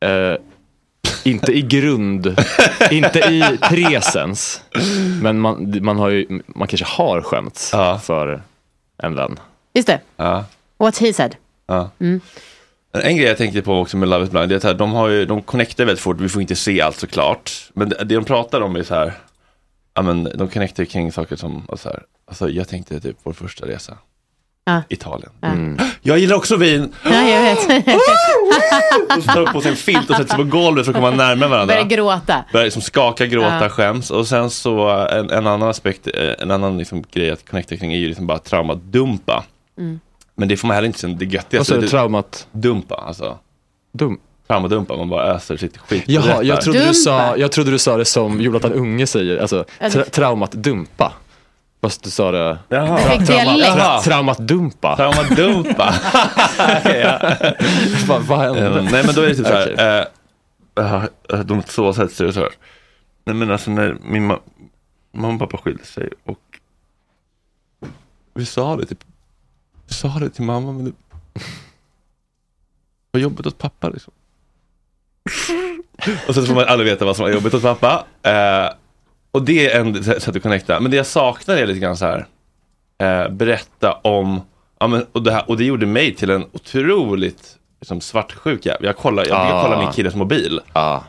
Eh, 0.00 0.34
inte 1.24 1.52
i 1.52 1.62
grund, 1.62 2.36
inte 2.90 3.18
i 3.18 3.58
presens. 3.62 4.64
Men 5.22 5.40
man, 5.40 5.78
man, 5.82 5.98
har 5.98 6.08
ju, 6.08 6.42
man 6.46 6.68
kanske 6.68 6.86
har 6.86 7.22
skämts 7.22 7.70
för 8.02 8.42
en 8.98 9.14
vän. 9.14 9.38
Just 9.74 9.86
det. 9.86 10.00
Ja. 10.16 10.44
What 10.76 10.98
he 10.98 11.12
said. 11.12 11.36
Ja. 11.66 11.90
Mm. 11.98 12.20
En 12.92 13.16
grej 13.16 13.28
jag 13.28 13.36
tänkte 13.38 13.62
på 13.62 13.80
också 13.80 13.96
med 13.96 14.08
Love 14.08 14.24
is 14.24 14.30
blind, 14.30 14.48
det 14.48 14.54
är 14.54 14.56
att 14.56 14.62
här, 14.64 14.74
de, 14.74 14.92
har 14.92 15.08
ju, 15.08 15.26
de 15.26 15.42
connectar 15.42 15.84
väldigt 15.84 16.02
fort, 16.02 16.20
vi 16.20 16.28
får 16.28 16.42
inte 16.42 16.56
se 16.56 16.80
allt 16.80 16.96
såklart. 16.96 17.52
Men 17.74 17.88
det, 17.88 17.96
det 18.04 18.14
de 18.14 18.24
pratar 18.24 18.60
om 18.60 18.76
är 18.76 18.82
så 18.82 18.94
här, 18.94 19.12
ja 19.94 20.02
men 20.02 20.28
de 20.34 20.48
connectar 20.48 20.84
kring 20.84 21.12
saker 21.12 21.36
som, 21.36 21.64
och 21.66 21.80
så 21.80 21.88
här, 21.88 22.02
alltså 22.28 22.48
jag 22.48 22.68
tänkte 22.68 23.00
typ 23.00 23.16
vår 23.22 23.32
första 23.32 23.66
resa. 23.66 23.98
Ja. 24.64 24.82
Italien. 24.88 25.30
Ja. 25.40 25.48
Mm. 25.48 25.78
Jag 26.02 26.18
gillar 26.18 26.36
också 26.36 26.56
vin! 26.56 26.92
Ja, 27.04 27.28
jag 27.28 27.42
vet. 27.42 27.58
Och 29.16 29.22
så 29.22 29.32
tar 29.32 29.40
upp 29.40 29.52
på 29.52 29.60
sig 29.60 29.70
en 29.70 29.76
filt 29.76 30.10
och 30.10 30.16
sätter 30.16 30.28
sig 30.28 30.36
på 30.44 30.50
golvet 30.50 30.84
för 30.84 30.92
att 30.92 30.96
komma 30.96 31.10
närmare 31.10 31.48
varandra. 31.50 31.74
Börjar 31.74 31.88
gråta. 31.88 32.44
Börjar 32.52 32.64
liksom 32.64 32.82
skaka, 32.82 33.26
gråta, 33.26 33.58
Ja. 33.62 33.68
skäms. 33.68 34.10
Och 34.10 34.26
sen 34.28 34.50
så 34.50 34.88
en, 34.88 35.30
en 35.30 35.46
annan 35.46 35.62
aspekt, 35.68 36.06
eh, 36.14 36.34
en 36.38 36.50
annan 36.50 36.78
liksom 36.78 37.04
grej 37.12 37.30
att 37.30 37.48
connecta 37.50 37.76
kring 37.76 37.92
är 37.92 37.98
ju 37.98 38.08
liksom 38.08 38.26
bara 38.26 38.38
traumadumpa. 38.38 39.44
Mm. 39.78 40.00
Men 40.34 40.48
det 40.48 40.56
får 40.56 40.68
man 40.68 40.74
heller 40.74 40.86
inte 40.86 40.98
sen 40.98 41.18
det 41.18 41.24
göttigaste. 41.24 41.56
Vad 41.56 41.66
sa 41.66 41.76
du, 41.76 41.88
traumat? 41.88 42.46
Dumpa, 42.52 42.94
alltså. 42.94 43.38
Dum. 43.92 44.20
Traumadumpa, 44.46 44.96
man 44.96 45.08
bara 45.08 45.26
öser 45.34 45.56
sitt 45.56 45.78
skit. 45.78 46.04
Jaha, 46.06 46.42
jag 46.42 46.60
trodde, 46.60 46.86
du 46.88 46.94
sa, 46.94 47.36
jag 47.36 47.52
trodde 47.52 47.70
du 47.70 47.78
sa 47.78 47.96
det 47.96 48.04
som 48.04 48.40
Jonathan 48.40 48.72
Unge 48.72 49.06
säger, 49.06 49.38
alltså 49.38 49.64
Alltså- 49.80 49.98
tra 50.02 50.10
traumat 50.10 50.52
dumpa. 50.52 51.12
Fast 51.82 52.02
du 52.04 52.10
sa 52.10 52.30
det... 52.30 52.58
Jaha. 52.68 53.16
Dialekt. 53.18 53.72
Tra 53.74 54.00
traumat 54.00 54.38
dumpa. 54.38 54.96
Traumadumpa. 54.96 55.94
Okej, 56.78 57.00
ja. 57.20 57.36
vad, 58.08 58.22
vad 58.22 58.38
hände? 58.38 58.82
Nej 58.82 59.02
men 59.06 59.14
då 59.14 59.20
är 59.22 59.28
det 59.28 59.34
typ 59.34 59.46
så 59.46 59.52
här, 59.52 60.06
eh, 60.78 61.04
eh, 61.32 61.38
de 61.44 61.62
så 61.62 61.92
sätter 61.92 62.14
sig 62.14 62.32
så 62.32 62.40
här. 62.40 62.50
Nej 63.24 63.34
men 63.36 63.50
alltså 63.50 63.70
när 63.70 63.96
min 64.02 64.30
ma- 64.30 64.40
mamma 65.12 65.34
och 65.34 65.40
pappa 65.50 65.56
skilde 65.64 65.84
sig 65.84 66.08
och 66.24 66.38
vi 68.34 68.46
sa 68.46 68.76
det 68.76 68.86
typ, 68.86 69.04
vi 69.90 69.94
sa 69.94 70.08
det 70.20 70.30
till 70.30 70.44
mamma 70.44 70.72
men 70.72 70.84
det 70.84 70.92
var 73.12 73.20
jobbigt 73.20 73.46
åt 73.46 73.58
pappa 73.58 73.88
liksom. 73.88 74.12
och 76.28 76.34
sen 76.34 76.42
så 76.42 76.46
får 76.46 76.54
man 76.54 76.64
aldrig 76.64 76.90
veta 76.90 77.04
vad 77.04 77.16
som 77.16 77.22
var 77.22 77.30
jobbigt 77.32 77.54
åt 77.54 77.62
pappa. 77.62 78.04
Eh, 78.22 78.72
och 79.32 79.42
det 79.42 79.70
är 79.72 79.80
en 79.80 80.04
sätt 80.04 80.28
att 80.36 80.42
connecta. 80.42 80.80
Men 80.80 80.90
det 80.90 80.96
jag 80.96 81.06
saknar 81.06 81.56
är 81.56 81.66
lite 81.66 81.80
grann 81.80 81.96
så 81.96 82.04
här, 82.06 82.26
eh, 83.02 83.28
berätta 83.32 83.92
om, 83.92 84.40
ja, 84.80 84.86
men, 84.86 85.06
och, 85.12 85.22
det 85.22 85.32
här, 85.32 85.50
och 85.50 85.56
det 85.56 85.64
gjorde 85.64 85.86
mig 85.86 86.14
till 86.14 86.30
en 86.30 86.44
otroligt 86.52 87.56
liksom, 87.80 88.00
svartsjuk 88.00 88.66
jävel. 88.66 88.84
Jag 88.84 88.96
kollar, 88.96 89.26
jag, 89.26 89.46
jag 89.46 89.56
Ah. 89.56 89.62
kollar 89.62 89.78
min 89.84 89.92
killes 89.92 90.14
mobil. 90.14 90.60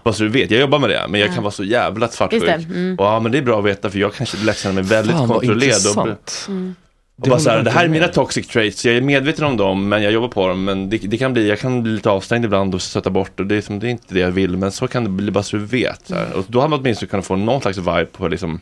Bara 0.03 0.13
så 0.13 0.23
du 0.23 0.29
vet, 0.29 0.51
jag 0.51 0.61
jobbar 0.61 0.79
med 0.79 0.89
det, 0.89 1.05
men 1.09 1.19
jag 1.21 1.33
kan 1.33 1.43
vara 1.43 1.51
så 1.51 1.63
jävla 1.63 2.07
svartsjuk. 2.07 2.43
Mm. 2.43 2.95
Och, 2.99 3.05
ja 3.05 3.19
men 3.19 3.31
det 3.31 3.37
är 3.37 3.41
bra 3.41 3.59
att 3.59 3.65
veta 3.65 3.89
för 3.89 3.99
jag 3.99 4.13
kanske 4.13 4.37
lätt 4.37 4.57
känner 4.57 4.75
mig 4.75 4.83
väldigt 4.83 5.15
Fan, 5.15 5.27
kontrollerad. 5.27 5.57
Och, 5.61 6.07
intressant. 6.07 6.45
Mm. 6.47 6.75
Och 7.21 7.29
bara 7.29 7.39
så 7.39 7.49
här, 7.49 7.63
det 7.63 7.71
här 7.71 7.83
är 7.83 7.87
mina 7.87 8.07
toxic 8.07 8.47
traits, 8.47 8.85
jag 8.85 8.95
är 8.95 9.01
medveten 9.01 9.45
om 9.45 9.57
dem 9.57 9.89
men 9.89 10.03
jag 10.03 10.11
jobbar 10.11 10.27
på 10.27 10.47
dem. 10.47 10.63
Men 10.63 10.89
det, 10.89 10.97
det 10.97 11.17
kan 11.17 11.33
bli, 11.33 11.49
jag 11.49 11.59
kan 11.59 11.83
bli 11.83 11.91
lite 11.91 12.09
avstängd 12.09 12.45
ibland 12.45 12.75
och 12.75 12.81
sätta 12.81 13.09
bort 13.09 13.39
och 13.39 13.45
det 13.45 13.55
är, 13.55 13.61
som, 13.61 13.79
det 13.79 13.87
är 13.87 13.89
inte 13.89 14.13
det 14.13 14.19
jag 14.19 14.31
vill. 14.31 14.57
Men 14.57 14.71
så 14.71 14.87
kan 14.87 15.03
det 15.03 15.09
bli 15.09 15.31
bara 15.31 15.43
så 15.43 15.57
du 15.57 15.65
vet. 15.65 16.07
Så 16.07 16.15
här. 16.15 16.33
Och 16.33 16.45
då 16.47 16.61
har 16.61 16.67
man 16.67 16.79
åtminstone 16.79 17.09
kunnat 17.09 17.25
få 17.25 17.35
någon 17.35 17.61
slags 17.61 17.77
vibe 17.77 18.05
på 18.05 18.27
liksom 18.27 18.61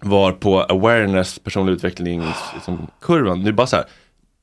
var 0.00 0.32
på 0.32 0.60
awareness, 0.60 1.38
personlig 1.38 1.72
utveckling, 1.72 2.22
liksom, 2.54 2.86
kurvan. 3.00 3.42
Nu 3.42 3.52
bara 3.52 3.66
så 3.66 3.76
här, 3.76 3.84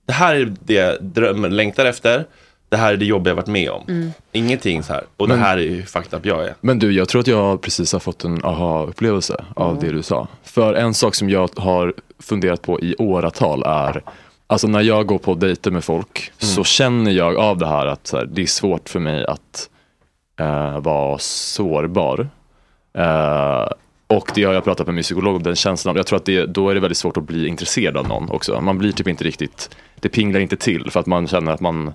det 0.06 0.14
här 0.14 0.36
är 0.36 0.54
det 0.66 0.74
jag 0.74 1.04
drömmer, 1.04 1.50
längtar 1.50 1.86
efter. 1.86 2.26
Det 2.72 2.78
här 2.78 2.94
är 2.94 2.98
det 2.98 3.06
jobb 3.06 3.28
jag 3.28 3.36
varit 3.36 3.48
med 3.48 3.70
om. 3.70 3.84
Mm. 3.88 4.12
Ingenting 4.32 4.84
så 4.84 4.94
här. 4.94 5.04
Och 5.18 5.28
Men- 5.28 5.38
det 5.38 5.44
här 5.44 5.58
är 5.58 5.62
ju 5.62 5.84
fucked 5.84 6.20
up 6.20 6.26
jag 6.26 6.44
är. 6.44 6.56
Men 6.62 6.80
du, 6.80 6.92
jag 6.92 7.10
tror 7.10 7.20
att 7.20 7.28
jag 7.28 7.62
precis 7.62 7.94
har 7.94 8.00
fått 8.00 8.24
en 8.24 8.46
aha-upplevelse 8.46 9.46
av 9.56 9.80
det 9.80 9.92
du 9.92 10.02
sa. 10.04 10.28
För 10.44 10.74
en 10.74 10.94
sak 10.94 11.16
som 11.16 11.30
jag 11.30 11.50
har 11.58 11.94
funderat 12.20 12.62
på 12.62 12.80
i 12.82 12.96
åratal 12.98 13.64
är, 13.66 14.02
alltså 14.48 14.68
när 14.68 14.82
jag 14.82 15.08
går 15.08 15.18
på 15.18 15.34
dejter 15.34 15.72
med 15.72 15.84
folk 15.84 16.32
så 16.38 16.64
känner 16.64 17.12
jag 17.12 17.38
av 17.38 17.58
det 17.58 17.68
här 17.68 17.86
att 17.86 18.08
så 18.08 18.18
här, 18.18 18.26
det 18.26 18.42
är 18.42 18.46
svårt 18.46 18.90
för 18.90 19.00
mig 19.00 19.26
att 19.26 19.70
eh, 20.40 20.80
vara 20.80 21.18
sårbar. 21.20 22.30
Eh, 22.98 23.68
och 24.08 24.32
det 24.36 24.44
har 24.44 24.54
jag 24.54 24.64
pratat 24.64 24.88
med 24.88 24.96
min 24.96 25.04
psykolog 25.04 25.36
om, 25.36 25.44
den 25.44 25.56
känslan. 25.56 25.96
Jag 25.96 26.08
tror 26.08 26.18
att 26.18 26.26
det, 26.26 26.46
då 26.46 26.70
är 26.70 26.74
det 26.74 26.80
väldigt 26.80 26.98
svårt 26.98 27.18
att 27.18 27.24
bli 27.24 27.48
intresserad 27.48 27.98
av 27.98 28.08
någon 28.08 28.30
också. 28.30 28.62
Man 28.62 28.78
blir 28.78 28.92
typ 28.92 29.08
inte 29.08 29.24
riktigt, 29.24 29.70
det 30.00 30.10
pinglar 30.10 30.40
inte 30.40 30.58
till 30.58 30.92
för 30.92 31.00
att 31.00 31.06
man 31.06 31.28
känner 31.28 31.52
att 31.52 31.62
man 31.62 31.94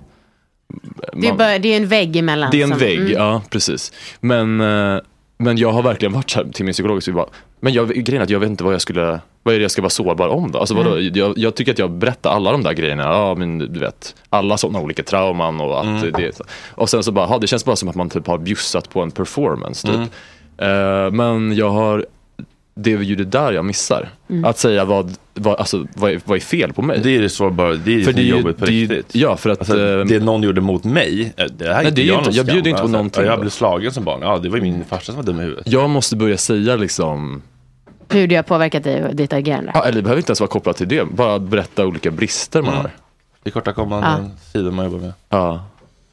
Det 1.13 1.27
är, 1.27 1.33
bara, 1.33 1.59
det 1.59 1.73
är 1.73 1.77
en 1.77 1.87
vägg 1.87 2.15
emellan. 2.15 2.51
det 2.51 2.59
är 2.59 2.63
en 2.63 2.69
som- 2.69 2.77
vägg, 2.77 2.99
mm. 2.99 3.11
ja 3.11 3.41
precis. 3.49 3.93
Men, 4.19 4.61
eh, 4.61 4.99
men 5.37 5.57
jag 5.57 5.71
har 5.71 5.83
verkligen 5.83 6.13
varit 6.13 6.29
så 6.29 6.39
här 6.43 6.51
till 6.51 6.65
min 6.65 6.73
psykolog 6.73 6.97
och 6.97 7.03
så 7.03 7.11
bara, 7.11 7.27
men 7.59 7.73
jag, 7.73 7.89
grejen 7.89 8.21
är 8.21 8.23
att 8.23 8.29
jag 8.29 8.39
vet 8.39 8.49
inte 8.49 8.63
vad 8.63 8.73
jag 8.73 8.81
skulle, 8.81 9.19
vad 9.43 9.53
är 9.53 9.59
det 9.59 9.61
jag 9.61 9.71
ska 9.71 9.81
vara 9.81 9.89
sårbar 9.89 10.27
om 10.27 10.51
då? 10.51 10.59
Alltså, 10.59 10.75
vadå? 10.75 10.99
Jag, 10.99 11.37
jag 11.37 11.55
tycker 11.55 11.71
att 11.71 11.79
jag 11.79 11.91
berättar 11.91 12.31
alla 12.31 12.51
de 12.51 12.63
där 12.63 12.73
grejerna, 12.73 13.03
ja 13.03 13.35
men 13.35 13.57
du 13.57 13.79
vet, 13.79 14.15
alla 14.29 14.57
sådana 14.57 14.79
olika 14.79 15.03
trauman 15.03 15.61
och 15.61 15.79
att 15.79 16.01
det 16.13 16.41
Och 16.71 16.89
sen 16.89 17.03
så 17.03 17.11
bara, 17.11 17.25
ha, 17.25 17.37
det 17.37 17.47
känns 17.47 17.65
bara 17.65 17.75
som 17.75 17.89
att 17.89 17.95
man 17.95 18.09
typ 18.09 18.27
har 18.27 18.37
bjussat 18.37 18.89
på 18.89 19.01
en 19.01 19.11
performance 19.11 19.87
typ. 19.87 19.99
Eh, 20.57 21.11
men 21.11 21.55
jag 21.55 21.69
har, 21.69 22.05
det 22.77 22.93
är 22.93 22.97
ju 22.99 23.15
det 23.15 23.23
där 23.23 23.51
jag 23.51 23.65
missar. 23.65 24.09
Att 24.45 24.57
säga 24.57 24.85
vad, 24.85 25.13
vad, 25.33 25.55
alltså, 25.59 25.85
vad, 25.95 26.11
är, 26.11 26.19
vad 26.25 26.35
är 26.35 26.39
fel 26.41 26.73
på 26.73 26.81
mig? 26.81 26.99
Det 27.03 27.15
är 27.15 27.21
det 27.21 27.29
sårbara, 27.29 27.73
det 27.75 27.95
är 28.01 28.03
För 28.03 28.13
det 28.13 28.21
är 28.21 28.23
ju- 28.23 28.29
jobbigt 28.29 28.57
på 28.57 28.65
det 28.65 28.71
är 28.71 28.73
ju- 28.73 28.87
riktigt. 28.87 29.15
ja, 29.15 29.37
för 29.37 29.49
att, 29.49 29.59
alltså, 29.59 29.79
eh, 29.79 30.05
det 30.05 30.19
någon 30.19 30.43
gjorde 30.43 30.61
mot 30.61 30.83
mig, 30.83 31.33
eh, 31.37 31.45
det 31.57 31.65
här 31.65 31.71
är 31.71 31.75
Nej, 31.75 31.85
inte 31.87 31.95
det 31.95 32.01
är 32.01 32.05
ju 32.05 32.11
jag 32.11 32.19
inte- 32.19 32.29
jag 32.31 32.45
bjuder 32.45 32.57
inte 32.69 32.71
på 32.71 32.77
Alltså, 32.77 32.91
någonting 32.91 33.23
ja, 33.23 33.29
Jag 33.29 33.39
blev 33.39 33.49
slagen 33.49 33.91
som 33.91 34.03
barn, 34.03 34.19
ja 34.21 34.37
det 34.37 34.49
var 34.49 34.55
ju 34.57 34.61
min 34.63 34.85
farsa 34.85 35.05
som 35.05 35.15
var 35.15 35.23
dum 35.23 35.39
i 35.39 35.43
huvudet. 35.43 35.67
Jag 35.67 35.89
måste 35.89 36.15
börja 36.15 36.37
säga 36.37 36.75
liksom 36.75 37.41
Hur 38.09 38.27
det 38.27 38.35
har 38.35 38.43
påverkat 38.43 38.83
dig 38.83 39.03
och 39.05 39.15
ditt 39.15 39.33
agerande. 39.33 39.71
Ja, 39.73 39.83
eller 39.83 39.95
det 39.95 40.01
behöver 40.01 40.19
inte 40.19 40.29
ens 40.29 40.39
vara 40.39 40.47
kopplat 40.49 40.77
till 40.77 40.87
det, 40.87 41.05
bara 41.11 41.39
berätta 41.39 41.85
olika 41.85 42.11
brister 42.11 42.61
man 42.61 42.69
Mm. 42.71 42.81
har. 42.81 42.91
Det 43.43 43.49
är 43.49 43.51
kortakommande 43.51 44.29
sidor 44.53 44.71
man 44.71 44.85
jobbar 44.85 44.99
med. 44.99 45.13
Ja. 45.29 45.63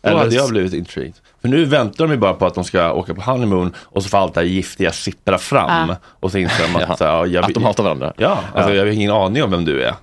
Då 0.04 0.10
Eller- 0.10 0.18
hade 0.18 0.34
jag 0.34 0.48
blivit 0.50 0.72
intrigued. 0.72 1.14
För 1.40 1.48
nu 1.48 1.64
väntar 1.64 2.04
de 2.06 2.10
ju 2.12 2.18
bara 2.18 2.34
på 2.34 2.46
att 2.46 2.54
de 2.54 2.64
ska 2.64 2.92
åka 2.92 3.14
på 3.14 3.20
honeymoon 3.20 3.72
och 3.78 4.02
så 4.02 4.08
får 4.08 4.18
allt 4.18 4.34
det 4.34 4.40
här 4.40 4.46
giftiga 4.46 4.92
sippra 4.92 5.38
fram. 5.38 5.88
Ja. 5.88 5.96
Och 6.20 6.30
så 6.30 6.38
inser 6.38 6.64
de 6.72 6.76
att, 6.84 7.00
Ja. 7.00 7.06
ja, 7.06 7.26
jag, 7.26 7.44
Att 7.44 7.54
de 7.54 7.64
hatar 7.64 7.82
varandra. 7.84 8.12
Ja, 8.16 8.38
alltså, 8.54 8.70
Ja. 8.70 8.76
jag 8.76 8.82
har 8.84 8.92
ingen 8.92 9.10
aning 9.10 9.42
om 9.42 9.50
vem 9.50 9.64
du 9.64 9.82
är. 9.82 9.94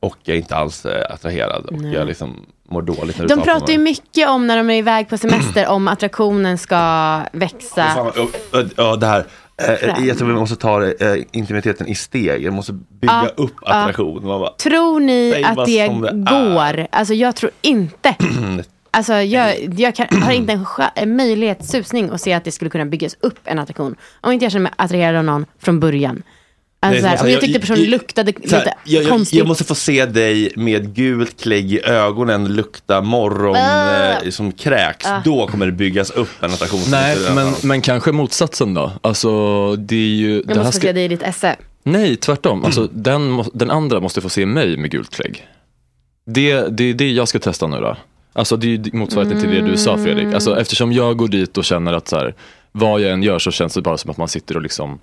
Och 0.00 0.16
jag 0.22 0.34
är 0.34 0.38
inte 0.40 0.56
alls 0.56 0.86
eh, 0.86 1.14
attraherad. 1.14 1.64
Och 1.66 1.72
Nej. 1.72 1.92
jag 1.94 2.06
liksom 2.06 2.46
mår 2.68 2.82
dåligt 2.82 3.18
när 3.18 3.26
du 3.28 3.34
De 3.34 3.42
pratar 3.42 3.72
ju 3.72 3.78
mycket 3.78 4.28
om 4.28 4.46
när 4.46 4.56
de 4.56 4.70
är 4.70 4.74
iväg 4.74 5.08
på 5.08 5.18
semester 5.18 5.68
om 5.68 5.88
attraktionen 5.88 6.58
ska 6.58 6.76
Fan, 6.76 7.26
växa. 7.32 8.12
Ja, 8.76 8.96
det 8.96 9.06
här. 9.06 9.24
Eh, 9.68 10.06
jag 10.06 10.18
tror 10.18 10.28
vi 10.28 10.34
måste 10.34 10.56
ta 10.56 10.84
eh, 10.84 10.92
intimiteten 11.32 11.86
i 11.86 11.94
steg. 11.94 12.42
Jag 12.44 12.52
måste 12.54 12.72
bygga 12.72 13.12
Ja, 13.36 13.42
upp 13.44 13.54
ja. 13.62 13.72
attraktion. 13.72 14.26
Man 14.26 14.40
bara, 14.40 14.50
Tror 14.50 15.00
ni 15.00 15.44
att 15.44 15.56
det, 15.56 15.64
det 15.64 15.78
är. 15.80 16.52
går? 16.54 16.86
Alltså 16.92 17.14
jag 17.14 17.36
tror 17.36 17.50
inte. 17.60 18.14
Alltså 18.90 19.12
jag, 19.14 19.74
jag 19.78 19.94
kan, 19.94 20.22
har 20.22 20.32
inte 20.32 20.52
en, 20.52 20.66
en 20.94 21.16
möjlighet, 21.16 21.64
susning 21.64 22.10
att 22.10 22.20
se 22.20 22.32
att 22.32 22.44
det 22.44 22.52
skulle 22.52 22.70
kunna 22.70 22.84
byggas 22.84 23.16
upp 23.20 23.38
en 23.44 23.58
attraktion. 23.58 23.96
Om 24.20 24.32
inte 24.32 24.44
jag 24.44 24.52
känner 24.52 24.62
mig 24.62 24.72
attraherad 24.76 25.16
av 25.16 25.24
någon 25.24 25.46
från 25.58 25.80
början. 25.80 26.22
Alltså, 26.82 27.02
Nej, 27.06 27.16
här, 27.16 27.24
om 27.24 27.30
jag 27.30 27.40
tyckte 27.40 27.60
personen 27.60 27.82
luktade 27.84 28.32
så 28.44 28.56
här, 28.56 28.64
lite 28.64 28.74
jag, 28.84 29.02
jag, 29.02 29.10
konstigt. 29.10 29.38
jag 29.38 29.48
måste 29.48 29.64
få 29.64 29.74
se 29.74 30.06
dig 30.06 30.52
med 30.56 30.94
gult 30.94 31.40
klägg 31.42 31.72
i 31.72 31.80
ögonen, 31.84 32.54
lukta 32.54 33.00
morgon 33.00 33.56
Ah. 33.56 34.12
eh, 34.22 34.30
som 34.30 34.52
kräks. 34.52 35.06
Ah. 35.06 35.22
Då 35.24 35.46
kommer 35.46 35.66
det 35.66 35.72
byggas 35.72 36.10
upp 36.10 36.28
en 36.42 36.50
attraktion. 36.50 36.80
Nej, 36.90 37.16
men, 37.34 37.52
men 37.62 37.80
kanske 37.80 38.12
motsatsen 38.12 38.74
då. 38.74 38.92
Alltså, 39.02 39.76
det 39.76 39.96
är 39.96 39.98
ju... 40.16 40.34
jag 40.34 40.46
det 40.46 40.54
måste 40.54 40.64
få 40.72 40.72
ska- 40.72 40.86
se 40.86 40.92
dig 40.92 41.04
i 41.04 41.08
ditt 41.08 41.22
esse. 41.22 41.56
Nej, 41.82 42.16
tvärtom. 42.16 42.64
Alltså, 42.64 42.88
den, 42.92 43.44
den 43.52 43.70
andra 43.70 44.00
måste 44.00 44.20
få 44.20 44.28
se 44.28 44.46
mig 44.46 44.76
med 44.76 44.90
gult 44.90 45.10
klägg. 45.14 45.46
Det, 46.26 46.76
det 46.76 46.84
är 46.84 46.94
det 46.94 47.10
jag 47.12 47.28
ska 47.28 47.38
testa 47.38 47.66
nu 47.66 47.76
då. 47.76 47.96
Alltså 48.32 48.56
det 48.56 48.66
är 48.66 48.70
ju 48.70 48.90
motsvarigheten 48.92 49.40
till 49.40 49.50
det 49.50 49.70
du 49.70 49.76
sa 49.76 49.98
Fredrik. 49.98 50.34
Alltså, 50.34 50.60
eftersom 50.60 50.92
jag 50.92 51.16
går 51.16 51.28
dit 51.28 51.58
och 51.58 51.64
känner 51.64 51.92
att 51.92 52.08
så 52.08 52.16
här, 52.16 52.34
vad 52.72 53.00
jag 53.00 53.10
än 53.10 53.22
gör 53.22 53.38
så 53.38 53.50
känns 53.50 53.74
det 53.74 53.82
bara 53.82 53.96
som 53.96 54.10
att 54.10 54.16
man 54.16 54.28
sitter 54.28 54.56
och 54.56 54.62
liksom 54.62 55.00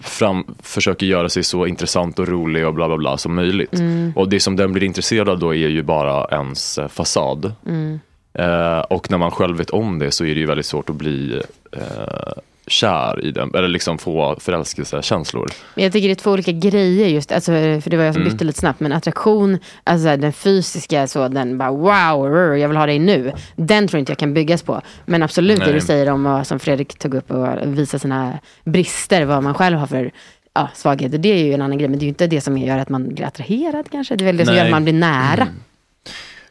fram, 0.00 0.44
försöker 0.62 1.06
göra 1.06 1.28
sig 1.28 1.44
så 1.44 1.66
intressant 1.66 2.18
och 2.18 2.28
rolig 2.28 2.66
och 2.66 2.74
bla 2.74 2.88
bla 2.88 2.96
bla 2.96 3.18
som 3.18 3.34
möjligt. 3.34 3.74
Mm. 3.74 4.12
Och 4.16 4.28
det 4.28 4.40
som 4.40 4.56
den 4.56 4.72
blir 4.72 4.84
intresserad 4.84 5.28
av 5.28 5.38
då 5.38 5.54
är 5.54 5.68
ju 5.68 5.82
bara 5.82 6.24
ens 6.24 6.78
eh, 6.78 6.88
fasad. 6.88 7.52
Mm. 7.66 8.00
Eh, 8.34 8.80
och 8.80 9.10
när 9.10 9.18
man 9.18 9.30
själv 9.30 9.56
vet 9.56 9.70
om 9.70 9.98
det 9.98 10.10
så 10.10 10.24
är 10.24 10.34
det 10.34 10.40
ju 10.40 10.46
väldigt 10.46 10.66
svårt 10.66 10.90
att 10.90 10.96
bli 10.96 11.42
eh, 11.72 12.32
kär 12.68 13.24
i 13.24 13.30
den, 13.30 13.50
eller 13.54 13.68
liksom 13.68 13.98
få 13.98 14.36
förälskelsekänslor. 14.40 15.46
Jag 15.74 15.92
tycker 15.92 16.08
det 16.08 16.12
är 16.12 16.14
två 16.14 16.30
olika 16.30 16.52
grejer 16.52 17.08
just, 17.08 17.32
alltså, 17.32 17.52
för 17.52 17.90
det 17.90 17.96
var 17.96 18.04
jag 18.04 18.14
som 18.14 18.22
Mm. 18.22 18.32
bytte 18.32 18.44
lite 18.44 18.58
snabbt, 18.58 18.80
men 18.80 18.92
attraktion, 18.92 19.58
alltså 19.84 20.16
den 20.16 20.32
fysiska, 20.32 21.06
så 21.06 21.28
den 21.28 21.58
bara 21.58 21.70
wow, 21.70 22.56
jag 22.56 22.68
vill 22.68 22.76
ha 22.76 22.86
dig 22.86 22.98
nu. 22.98 23.32
Den 23.56 23.88
tror 23.88 23.98
inte 24.00 24.12
jag 24.12 24.18
kan 24.18 24.34
byggas 24.34 24.62
på. 24.62 24.80
Men 25.06 25.22
absolut 25.22 25.58
det 25.58 25.64
Nej. 25.64 25.74
du 25.74 25.80
säger 25.80 26.10
om 26.10 26.24
vad 26.24 26.46
som 26.46 26.58
Fredrik 26.58 26.98
tog 26.98 27.14
upp 27.14 27.30
och 27.30 27.46
visa 27.64 27.98
sina 27.98 28.38
brister, 28.64 29.24
vad 29.24 29.42
man 29.42 29.54
själv 29.54 29.78
har 29.78 29.86
för 29.86 30.10
ja, 30.54 30.68
svagheter, 30.74 31.18
det 31.18 31.28
är 31.28 31.44
ju 31.44 31.54
en 31.54 31.62
annan 31.62 31.78
grej. 31.78 31.88
Men 31.88 31.98
det 31.98 32.02
är 32.02 32.06
ju 32.06 32.08
inte 32.08 32.26
det 32.26 32.40
som 32.40 32.58
gör 32.58 32.78
att 32.78 32.88
man 32.88 33.14
blir 33.14 33.26
attraherad 33.26 33.86
kanske. 33.90 34.16
Det 34.16 34.24
är 34.24 34.26
väl 34.26 34.36
det 34.36 34.44
som 34.44 34.54
Nej. 34.54 34.58
gör 34.58 34.66
att 34.66 34.70
man 34.72 34.84
blir 34.84 34.94
nära. 34.94 35.46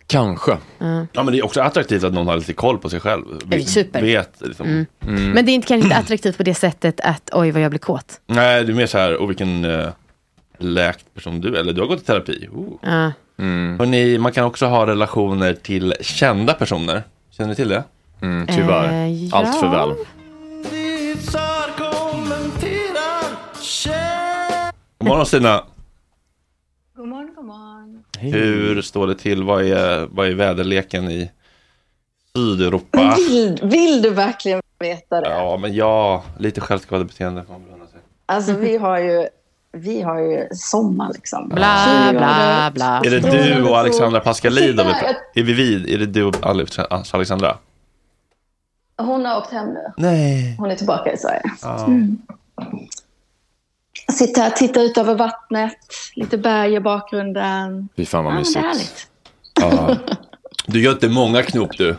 Kanske. 0.08 0.58
Ja. 0.78 1.06
Ja, 1.12 1.24
men 1.24 1.34
det 1.34 1.40
är 1.40 1.46
också 1.46 1.62
attraktivt 1.62 2.04
att 2.04 2.14
någon 2.14 2.28
har 2.28 2.38
lite 2.38 2.54
koll 2.54 2.78
på 2.78 2.90
sig 2.90 3.00
själv. 3.00 3.24
Super. 3.66 4.02
Vet, 4.02 4.42
liksom. 4.42 4.68
Mm. 4.68 5.32
Men 5.32 5.46
det 5.46 5.52
är 5.52 5.54
inte, 5.54 5.68
kanske 5.68 5.86
inte 5.86 5.98
attraktivt 5.98 6.38
på 6.38 6.44
det 6.44 6.54
sättet 6.54 7.00
att 7.00 7.30
oj 7.34 7.52
vad 7.52 7.62
jag 7.62 7.72
blir 7.72 7.80
kåt. 7.80 8.22
Nej, 8.28 8.64
det 8.64 8.72
är 8.72 8.76
mer 8.76 8.86
så 8.86 8.98
här, 8.98 9.22
och 9.22 9.30
vilken 9.30 9.66
uh, 9.66 9.90
läkt 10.58 11.14
person 11.14 11.42
du 11.42 11.56
är. 11.56 11.60
Eller 11.60 11.74
du 11.74 11.82
har 11.82 11.88
gått 11.88 12.02
i 12.02 12.06
terapi. 12.06 12.50
Oh. 12.54 12.74
Ja. 12.82 13.12
Hörrni, 13.80 14.18
man 14.18 14.32
kan 14.32 14.46
också 14.46 14.66
ha 14.66 14.88
relationer 14.88 15.54
till 15.54 15.94
kända 16.02 16.54
personer. 16.54 17.04
Känner 17.32 17.50
ni 17.50 17.56
till 17.56 17.70
det? 17.70 17.84
Mm, 18.22 18.48
tyvärr. 18.48 18.92
Eh, 18.92 19.24
ja. 19.24 19.38
Allt 19.38 19.60
för 19.60 19.68
väl. 19.68 19.90
God 25.00 25.08
morgon 25.08 25.26
Stina. 25.26 25.64
Morgon. 28.22 28.40
Hur 28.42 28.82
står 28.82 29.08
det 29.08 29.16
till? 29.16 29.44
Vad 29.44 29.64
är, 29.64 30.08
vad 30.12 30.28
är 30.28 30.34
väderleken 30.34 31.12
i 31.12 31.32
Sydeuropa? 32.36 33.16
Vill, 33.18 33.60
vill 33.64 34.02
du 34.02 34.10
verkligen 34.10 34.62
veta 34.80 35.22
det? 35.22 35.30
Ja, 35.30 35.58
men 35.58 35.76
ja, 35.76 36.24
lite 36.40 36.62
självskadebeteende 36.62 37.44
får 37.44 37.54
man 37.54 37.64
belöna 37.64 37.86
sig. 37.88 38.00
Alltså 38.26 38.54
vi 38.54 38.78
har 38.78 39.00
ju, 39.00 39.28
vi 39.72 40.02
har 40.02 40.20
ju 40.20 40.48
sommar 40.52 41.14
liksom. 41.14 41.50
Bla, 41.50 42.08
20 42.12 42.18
bla, 42.18 42.72
bla. 42.74 43.02
Är 43.06 43.10
det 43.10 43.20
du 43.20 43.64
och 43.70 43.78
Alexandra 43.78 44.20
Pascalidou? 44.20 44.86
Är 45.36 45.44
vi 45.44 45.54
vid? 45.54 45.90
Är 45.90 45.98
det 45.98 46.06
du 46.06 46.24
och 46.24 46.36
Alex- 46.46 46.80
Alexandra? 47.14 47.58
Hon 48.98 49.26
har 49.26 49.38
åkt 49.38 49.52
hem 49.52 49.68
nu. 49.68 49.92
Nej. 49.98 50.56
Hon 50.60 50.72
är 50.72 50.76
tillbaka 50.76 51.14
i 51.14 51.18
Sverige. 51.18 51.42
Ja. 51.62 51.86
Mm. 51.86 52.18
Sitter 54.14 54.42
här, 54.42 54.50
tittar 54.50 54.82
ut 54.82 54.98
över 54.98 55.16
vattnet. 55.16 55.78
Lite 56.16 56.38
berg 56.38 56.74
i 56.74 56.80
bakgrunden. 56.80 57.90
Fy 57.98 58.06
fan 58.06 58.24
vad 58.24 58.34
Ja, 58.34 58.36
men 58.36 58.54
det 58.54 58.60
är 58.60 58.64
mysigt. 58.74 59.08
härligt. 59.60 59.98
Ja. 60.10 60.16
Du 60.70 60.82
gör 60.84 60.92
inte 60.92 61.10
många 61.10 61.44
knop 61.44 61.78
du. 61.78 61.96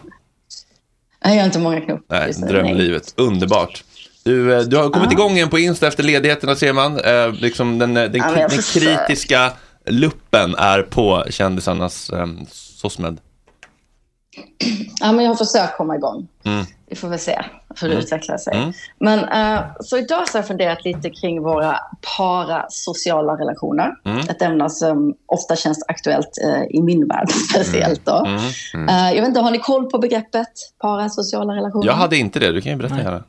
Jag 1.24 1.36
gör 1.36 1.44
inte 1.44 1.58
många 1.58 1.80
knop. 1.80 2.00
Nej, 2.08 2.32
drömlivet. 2.32 3.14
Underbart. 3.16 3.84
Du, 4.24 4.54
eh, 4.54 4.60
du 4.60 4.76
har 4.76 4.90
kommit 4.90 5.12
igång 5.12 5.32
igen 5.32 5.48
på 5.50 5.58
Insta 5.58 5.86
efter 5.86 6.02
ledigheterna 6.02 6.56
ser 6.56 6.72
man. 6.72 7.00
Eh, 7.00 7.32
liksom 7.32 7.78
den, 7.78 7.96
eh, 7.96 8.10
den, 8.10 8.16
Ja, 8.20 8.48
den 8.48 8.62
kritiska 8.62 9.52
luppen 9.86 10.54
är 10.54 10.82
på 10.82 11.24
kändisarnas 11.30 12.10
eh, 12.10 12.26
SOSMED. 12.52 13.18
Ja, 15.00 15.12
men 15.12 15.24
jag 15.24 15.30
har 15.32 15.36
försökt 15.36 15.76
komma 15.76 15.96
igång. 15.96 16.28
Mm. 16.44 16.64
Vi 16.88 16.96
får 16.96 17.08
väl 17.08 17.18
se 17.18 17.42
hur 17.80 17.88
det 17.88 17.94
Mm. 17.94 18.04
utvecklar 18.04 18.36
sig. 18.36 18.56
Mm. 18.56 18.72
Men 18.98 19.18
eh, 19.18 19.64
så 19.80 19.98
idag 19.98 20.28
så 20.28 20.32
har 20.32 20.42
jag 20.42 20.46
funderat 20.46 20.84
lite 20.84 21.10
kring 21.10 21.42
våra 21.42 21.76
parasociala 22.16 23.32
relationer. 23.32 23.90
Mm. 24.04 24.18
Ett 24.18 24.42
ämne 24.42 24.70
som 24.70 25.14
ofta 25.26 25.56
känns 25.56 25.84
aktuellt 25.88 26.30
eh, 26.44 26.62
i 26.76 26.82
min 26.82 27.08
värld 27.08 27.30
speciellt. 27.50 28.04
Då. 28.06 28.24
Mm. 28.26 28.40
Mm. 28.74 28.88
Eh, 28.88 29.12
jag 29.12 29.20
vet 29.20 29.28
inte, 29.28 29.40
har 29.40 29.50
ni 29.50 29.58
koll 29.58 29.90
på 29.90 29.98
begreppet 29.98 30.48
parasociala 30.80 31.52
relationer? 31.54 31.86
Jag 31.86 31.94
hade 31.94 32.16
inte 32.16 32.38
det, 32.40 32.52
du 32.52 32.60
kan 32.60 32.72
ju 32.72 32.78
berätta 32.78 32.98
gärna. 33.02 33.22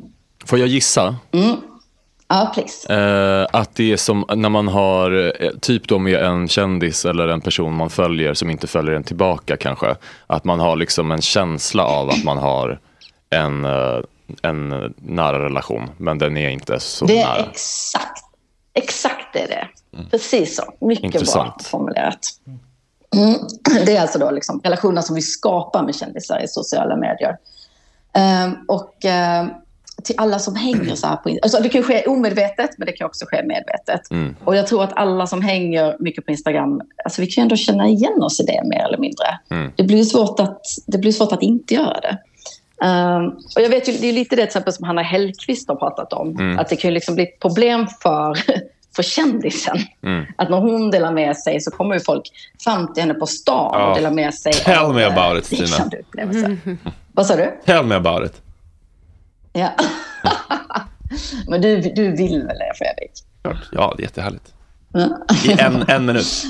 Får 0.46 0.60
jag 0.60 0.68
gissa? 0.68 1.16
Mm. 1.32 1.56
Ja, 2.32 2.52
please. 2.54 2.94
Eh, 2.94 3.48
att 3.60 3.76
det 3.76 3.92
är 3.92 3.98
som 3.98 4.26
när 4.36 4.50
man 4.50 4.68
har, 4.68 5.34
typ 5.60 5.88
då 5.88 6.00
med 6.00 6.24
en 6.24 6.48
kändis 6.48 7.06
eller 7.06 7.28
en 7.28 7.42
person 7.42 7.74
man 7.76 7.90
följer 7.90 8.34
som 8.34 8.50
inte 8.50 8.68
följer 8.68 8.96
en 8.96 9.04
tillbaka 9.04 9.58
kanske. 9.58 9.96
Att 10.28 10.44
man 10.44 10.60
har 10.60 10.76
liksom 10.76 11.12
en 11.12 11.22
känsla 11.22 11.84
av 11.84 12.10
att 12.10 12.24
man 12.24 12.38
har 12.38 12.80
en, 13.30 13.66
en 14.42 14.94
nära 14.98 15.46
relation, 15.46 15.90
men 15.98 16.18
den 16.18 16.38
är 16.38 16.50
inte 16.50 16.80
så 16.80 17.06
Det 17.06 17.22
är 17.22 17.28
nära. 17.28 17.46
exakt, 17.52 18.24
exakt 18.74 19.36
är 19.36 19.48
det. 19.48 19.68
Precis 20.12 20.56
så. 20.56 20.86
Mycket 20.86 21.02
bra 21.02 21.08
Intressant. 21.08 21.64
formulerat. 21.64 22.20
Mm. 23.16 23.36
Det 23.86 23.96
är 23.96 24.02
alltså 24.02 24.20
då 24.20 24.32
liksom 24.32 24.62
relationer 24.64 25.02
som 25.02 25.16
vi 25.16 25.22
skapar 25.22 25.84
med 25.84 25.96
kändisar 25.96 26.44
i 26.44 26.48
sociala 26.48 26.96
medier. 26.96 27.38
Ehm, 28.14 28.56
och 28.68 29.06
ehm, 29.06 29.50
till 30.04 30.16
alla 30.18 30.40
som 30.40 30.56
hänger 30.56 30.96
så 30.96 31.08
här 31.08 31.16
på 31.16 31.30
Instagram. 31.30 31.44
Alltså 31.44 31.64
det 31.64 31.70
kan 31.70 31.84
ske 31.84 32.06
omedvetet, 32.08 32.70
men 32.78 32.86
det 32.86 32.92
kan 32.92 33.08
också 33.08 33.26
ske 33.28 33.44
medvetet. 33.44 34.12
Mm. 34.12 34.36
Och 34.44 34.56
jag 34.56 34.68
tror 34.68 34.84
att 34.84 34.94
alla 34.94 35.28
som 35.28 35.42
hänger 35.42 35.96
mycket 36.00 36.26
på 36.26 36.32
Instagram, 36.32 36.82
alltså 37.06 37.22
vi 37.22 37.28
kan 37.28 37.42
ju 37.42 37.44
ändå 37.44 37.56
känna 37.56 37.88
igen 37.88 38.24
oss 38.24 38.40
i 38.40 38.44
det 38.44 38.62
mer 38.66 38.86
eller 38.86 38.98
mindre. 38.98 39.26
Mm. 39.52 39.72
Det 39.76 39.84
blir 39.84 40.04
svårt 40.04 40.40
att, 40.40 40.62
det 40.88 40.98
blir 40.98 41.12
svårt 41.12 41.32
att 41.32 41.42
inte 41.42 41.74
göra 41.74 42.00
det. 42.00 42.18
Ehm, 42.84 43.28
och 43.56 43.62
jag 43.62 43.70
vet 43.70 43.90
ju, 43.90 43.94
det 43.94 44.08
är 44.10 44.14
lite 44.14 44.36
det 44.36 44.42
till 44.42 44.48
exempel 44.48 44.74
som 44.74 44.86
Hanna 44.86 45.02
Hellquist 45.02 45.68
har 45.70 45.76
pratat 45.76 46.14
om. 46.14 46.30
Mm. 46.30 46.60
Att 46.60 46.70
det 46.70 46.76
kan 46.76 46.90
ju 46.90 46.94
liksom 46.94 47.16
bli 47.16 47.24
ett 47.24 47.40
problem 47.40 47.88
för, 48.02 48.38
för 48.96 49.04
kändisen. 49.04 49.78
Mm. 50.04 50.26
Att 50.36 50.50
när 50.50 50.58
hon 50.58 50.92
delar 50.92 51.12
med 51.12 51.38
sig 51.38 51.62
så 51.62 51.72
kommer 51.72 51.94
ju 51.96 52.00
folk 52.02 52.24
fram 52.64 52.94
till 52.94 53.04
henne 53.04 53.14
på 53.14 53.28
stan 53.28 53.70
Ja. 53.74 53.90
och 53.90 53.96
delar 53.96 54.12
med 54.12 54.34
sig 54.34 54.54
Tell 54.54 54.94
me 54.94 55.04
eh, 55.04 55.18
about 55.18 55.40
it, 55.40 55.46
Stina. 55.46 55.90
upplevelser. 56.00 56.58
Vad 57.14 57.26
sa 57.26 57.36
du? 57.36 57.60
Tell 57.66 57.86
me 57.86 57.96
about 57.96 58.26
it. 58.26 58.42
Ja. 59.54 59.70
Men 61.48 61.62
du, 61.62 61.82
du 61.82 62.12
vill 62.16 62.44
väl 62.48 62.58
det, 62.58 62.72
Fredrik? 62.78 63.12
Ja, 63.72 63.94
det 63.98 64.02
är 64.02 64.06
jättehärligt. 64.06 64.54
I 65.46 65.52
en, 65.62 65.84
en 65.88 66.06
minut. 66.06 66.46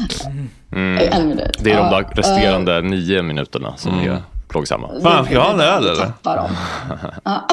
Mm. 0.71 1.09
En 1.11 1.27
minut. 1.29 1.57
Det 1.59 1.71
är 1.71 1.91
de 1.91 2.03
resterande 2.15 2.81
nio 2.81 3.21
minuterna 3.21 3.73
som 3.77 3.99
är 3.99 4.21
plågsamma. 4.49 4.89
Fan, 5.03 5.25
ska 5.25 5.33
jag 5.33 5.41
ha 5.41 5.53
en 5.53 5.59
öl 5.59 5.87
eller? 5.87 6.05
Tappar 6.05 6.35
dem. 6.37 6.49
Ja. 7.23 7.47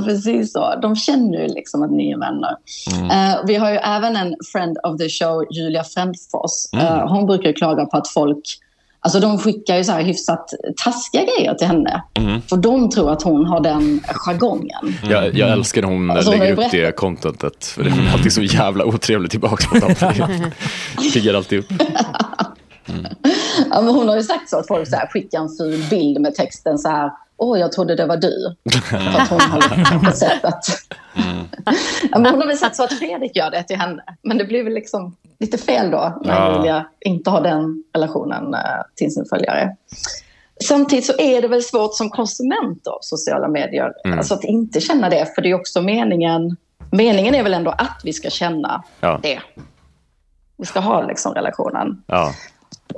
precis 0.04 0.52
så. 0.52 0.74
De 0.82 0.96
känner 0.96 1.38
ju 1.38 1.48
liksom 1.48 1.82
att 1.82 1.90
ni 1.90 2.10
är 2.10 2.18
vänner. 2.18 2.56
Mm. 2.92 3.10
Eh, 3.10 3.36
vi 3.46 3.54
har 3.54 3.70
ju 3.70 3.76
även 3.76 4.16
en 4.16 4.34
friend 4.52 4.78
of 4.82 4.98
the 4.98 5.08
show, 5.08 5.44
Julia 5.50 5.84
Frändfors. 5.84 6.72
Mm. 6.72 6.86
Eh, 6.86 7.08
hon 7.08 7.26
brukar 7.26 7.52
klaga 7.52 7.86
på 7.86 7.96
att 7.96 8.08
folk 8.08 8.58
Alltså 9.00 9.20
de 9.20 9.38
skickar 9.38 9.76
ju 9.76 9.84
så 9.84 9.92
här 9.92 10.02
hyfsat 10.02 10.50
taskiga 10.84 11.22
grejer 11.24 11.54
till 11.54 11.66
henne. 11.66 12.02
Mm. 12.14 12.42
För 12.42 12.56
de 12.56 12.90
tror 12.90 13.12
att 13.12 13.22
hon 13.22 13.46
har 13.46 13.60
den 13.60 14.00
jargongen. 14.14 14.96
Jag, 15.10 15.34
jag 15.34 15.50
älskar 15.50 15.82
när 15.82 15.88
hon 15.88 16.10
Alltså, 16.10 16.30
hon 16.30 16.38
lägger 16.38 16.56
ju 16.56 16.66
upp 16.66 16.70
det 16.70 16.96
contentet. 16.96 17.64
För 17.66 17.84
det 17.84 17.90
är 17.90 18.12
alltid 18.12 18.32
så 18.32 18.42
jävla 18.42 18.84
otrevligt 18.84 19.30
tillbaka 19.30 19.74
mot 19.74 20.00
dem. 20.00 20.50
Piggar 21.14 21.34
alltid 21.34 21.58
upp. 21.58 21.72
Ja, 23.70 23.80
men 23.80 23.94
hon 23.94 24.08
har 24.08 24.16
ju 24.16 24.22
sagt 24.22 24.48
så 24.48 24.58
att 24.58 24.66
folk 24.66 24.88
så 24.88 24.96
här, 24.96 25.06
skickar 25.06 25.38
en 25.38 25.48
ful 25.48 25.84
bild 25.90 26.20
med 26.20 26.34
texten 26.34 26.78
så 26.78 26.88
här. 26.88 27.10
Åh, 27.36 27.60
jag 27.60 27.72
trodde 27.72 27.94
det 27.96 28.06
var 28.06 28.16
du. 28.16 28.56
För 28.82 28.96
att 28.96 29.28
hon 29.28 29.40
har 29.40 29.76
liksom 29.76 30.12
sett 30.12 30.44
att... 30.44 30.64
Ja, 32.10 32.18
men 32.18 32.26
hon 32.32 32.40
har 32.40 32.46
väl 32.46 32.58
sagt 32.58 32.76
så 32.76 32.84
att 32.84 32.92
Fredrik 32.92 33.36
gör 33.36 33.50
det 33.50 33.62
till 33.62 33.76
henne. 33.76 34.02
Men 34.22 34.38
det 34.38 34.44
blir 34.44 34.64
väl 34.64 34.74
liksom 34.74 35.16
lite 35.40 35.58
fel 35.58 35.90
då 35.90 36.20
när 36.24 36.34
Ja. 36.34 36.56
Julia 36.56 36.86
inte 37.00 37.30
har 37.30 37.40
den 37.40 37.84
relationen 37.94 38.54
eh, 38.54 38.60
till 38.94 39.14
sin 39.14 39.24
följare. 39.24 39.76
Samtidigt 40.68 41.06
så 41.06 41.12
är 41.18 41.42
det 41.42 41.48
väl 41.48 41.62
svårt 41.62 41.94
som 41.94 42.10
konsument 42.10 42.86
av 42.86 42.98
sociala 43.00 43.48
medier. 43.48 43.92
Mm. 44.04 44.18
Alltså 44.18 44.34
att 44.34 44.44
inte 44.44 44.80
känna 44.80 45.08
det. 45.10 45.34
För 45.34 45.42
det 45.42 45.50
är 45.50 45.54
också 45.54 45.82
meningen. 45.82 46.56
Meningen 46.92 47.34
är 47.34 47.42
väl 47.42 47.54
ändå 47.54 47.70
att 47.70 48.00
vi 48.04 48.12
ska 48.12 48.30
känna 48.30 48.82
Ja. 49.00 49.20
det. 49.22 49.40
Vi 50.56 50.66
ska 50.66 50.80
ha 50.80 51.06
liksom 51.06 51.34
relationen. 51.34 52.02
Ja. 52.06 52.32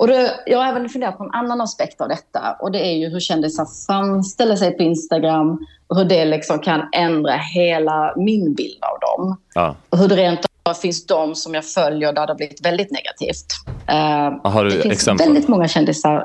Och 0.00 0.06
det, 0.06 0.40
jag 0.46 0.58
har 0.58 0.66
även 0.66 0.88
funderat 0.88 1.18
på 1.18 1.24
en 1.24 1.30
annan 1.30 1.60
aspekt 1.60 2.00
av 2.00 2.08
detta. 2.08 2.56
Och 2.60 2.72
det 2.72 2.78
är 2.86 2.92
ju 2.92 3.08
hur 3.08 3.20
kändisar 3.20 3.66
framställer 3.86 4.56
sig 4.56 4.76
på 4.76 4.82
Instagram. 4.82 5.66
Och 5.86 5.96
hur 5.96 6.04
det 6.04 6.24
liksom 6.24 6.58
kan 6.58 6.88
ändra 6.92 7.32
hela 7.32 8.14
min 8.16 8.54
bild 8.54 8.78
av 8.80 9.00
dem. 9.00 9.40
Ja. 9.54 9.76
Och 9.90 9.98
hur 9.98 10.08
det 10.08 10.16
rent 10.16 10.46
av 10.62 10.74
finns 10.74 11.06
de 11.06 11.34
som 11.34 11.54
jag 11.54 11.64
följer 11.64 12.12
där 12.12 12.26
det 12.26 12.32
har 12.32 12.36
blivit 12.36 12.66
väldigt 12.66 12.90
negativt. 12.90 13.46
Eh, 13.86 14.50
Har 14.52 14.64
du 14.64 14.70
det 14.70 14.82
finns 14.82 14.94
exempel? 14.94 15.26
väldigt 15.26 15.48
många 15.48 15.68
kändisar. 15.68 16.24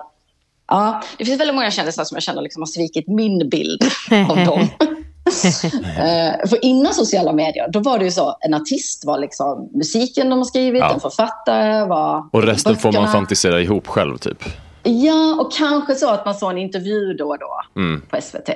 Ja, 0.68 1.02
det 1.18 1.26
finns 1.26 1.40
väldigt 1.40 1.56
många 1.56 1.72
kändisar 1.72 2.04
som 2.04 2.16
jag 2.16 2.24
känner 2.24 2.42
liksom 2.42 2.62
har 2.62 2.68
svikit 2.68 3.08
min 3.08 3.50
bild 3.50 3.82
av 4.30 4.46
dem. 4.46 4.68
Eh, 5.98 6.48
för 6.50 6.66
innan 6.66 6.94
sociala 6.94 7.34
medier, 7.34 7.68
då 7.72 7.80
var 7.80 8.00
det 8.00 8.06
ju 8.06 8.12
så, 8.12 8.38
en 8.42 8.54
artist 8.54 9.06
var 9.06 9.20
liksom 9.20 9.70
musiken 9.74 10.30
de 10.30 10.38
har 10.38 10.46
skrivit, 10.46 10.80
Ja. 10.80 10.94
en 10.94 11.00
författare 11.00 11.86
var 11.86 12.30
Och 12.32 12.44
resten 12.44 12.76
får 12.76 12.92
man 12.92 12.94
böckerna. 13.02 13.12
fantisera 13.12 13.62
ihop 13.62 13.88
själv 13.88 14.18
typ. 14.18 14.44
Ja, 14.84 15.36
och 15.42 15.54
kanske 15.54 15.96
så 15.96 16.10
att 16.10 16.26
man 16.26 16.36
såg 16.36 16.52
en 16.52 16.58
intervju 16.58 17.14
då 17.14 17.28
och 17.30 17.38
då 17.40 17.82
Mm. 17.82 18.02
på 18.10 18.18
SVT. 18.22 18.50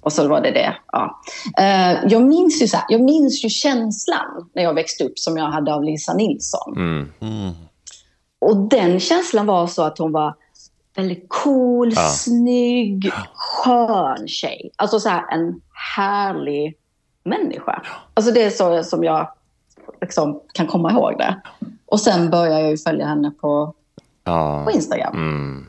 Och 0.00 0.12
så 0.12 0.28
var 0.28 0.40
det 0.40 0.50
det. 0.50 0.74
Ja. 0.92 1.20
Eh, 1.58 1.92
jag, 2.08 2.22
minns 2.22 2.62
ju 2.62 2.68
så 2.68 2.76
här, 2.76 2.86
jag 2.88 3.00
minns 3.00 3.44
ju 3.44 3.48
känslan 3.48 4.48
när 4.54 4.62
jag 4.62 4.74
växte 4.74 5.04
upp 5.04 5.18
som 5.18 5.36
jag 5.36 5.44
hade 5.50 5.74
av 5.74 5.84
Lisa 5.84 6.14
Nilsson. 6.14 6.74
Mm. 6.76 7.08
Och 8.40 8.56
den 8.56 9.00
känslan 9.00 9.46
var 9.46 9.66
så 9.66 9.82
att 9.82 9.98
hon 9.98 10.12
var 10.12 10.34
väldigt 10.96 11.26
cool, 11.28 11.92
Ja. 11.96 12.08
snygg, 12.08 13.10
skön 13.34 14.28
tjej. 14.28 14.70
Alltså 14.76 15.00
så 15.00 15.08
här 15.08 15.32
en 15.34 15.60
härlig 15.96 16.76
människa. 17.24 17.82
Alltså 18.14 18.32
det 18.32 18.42
är 18.42 18.50
så 18.50 18.82
som 18.84 19.04
jag 19.04 19.28
liksom 20.00 20.40
kan 20.54 20.66
komma 20.66 20.92
ihåg 20.92 21.18
det. 21.18 21.40
Och 21.86 22.00
sen 22.00 22.30
började 22.30 22.60
jag 22.60 22.70
ju 22.70 22.76
följa 22.78 23.06
henne 23.06 23.30
på, 23.40 23.74
Ja. 24.24 24.64
på 24.64 24.70
Instagram. 24.70 25.14
Mm. 25.16 25.66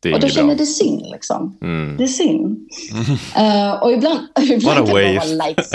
Det 0.00 0.08
är 0.08 0.14
Och 0.14 0.20
då 0.20 0.28
känner 0.28 0.48
jag 0.48 0.58
det 0.58 0.66
synd 0.66 1.02
liksom. 1.12 1.58
Mm. 1.60 1.96
Det 1.96 2.04
är 2.04 2.08
synd. 2.08 2.68
Eh, 3.36 3.82
och 3.82 3.92
ibland, 3.92 4.18
ibland 4.42 4.62
What 4.62 4.72
a 4.72 4.76
kan 4.76 4.86
det 4.86 4.92
vara 4.92 5.14
waste. 5.14 5.34
likes. 5.48 5.70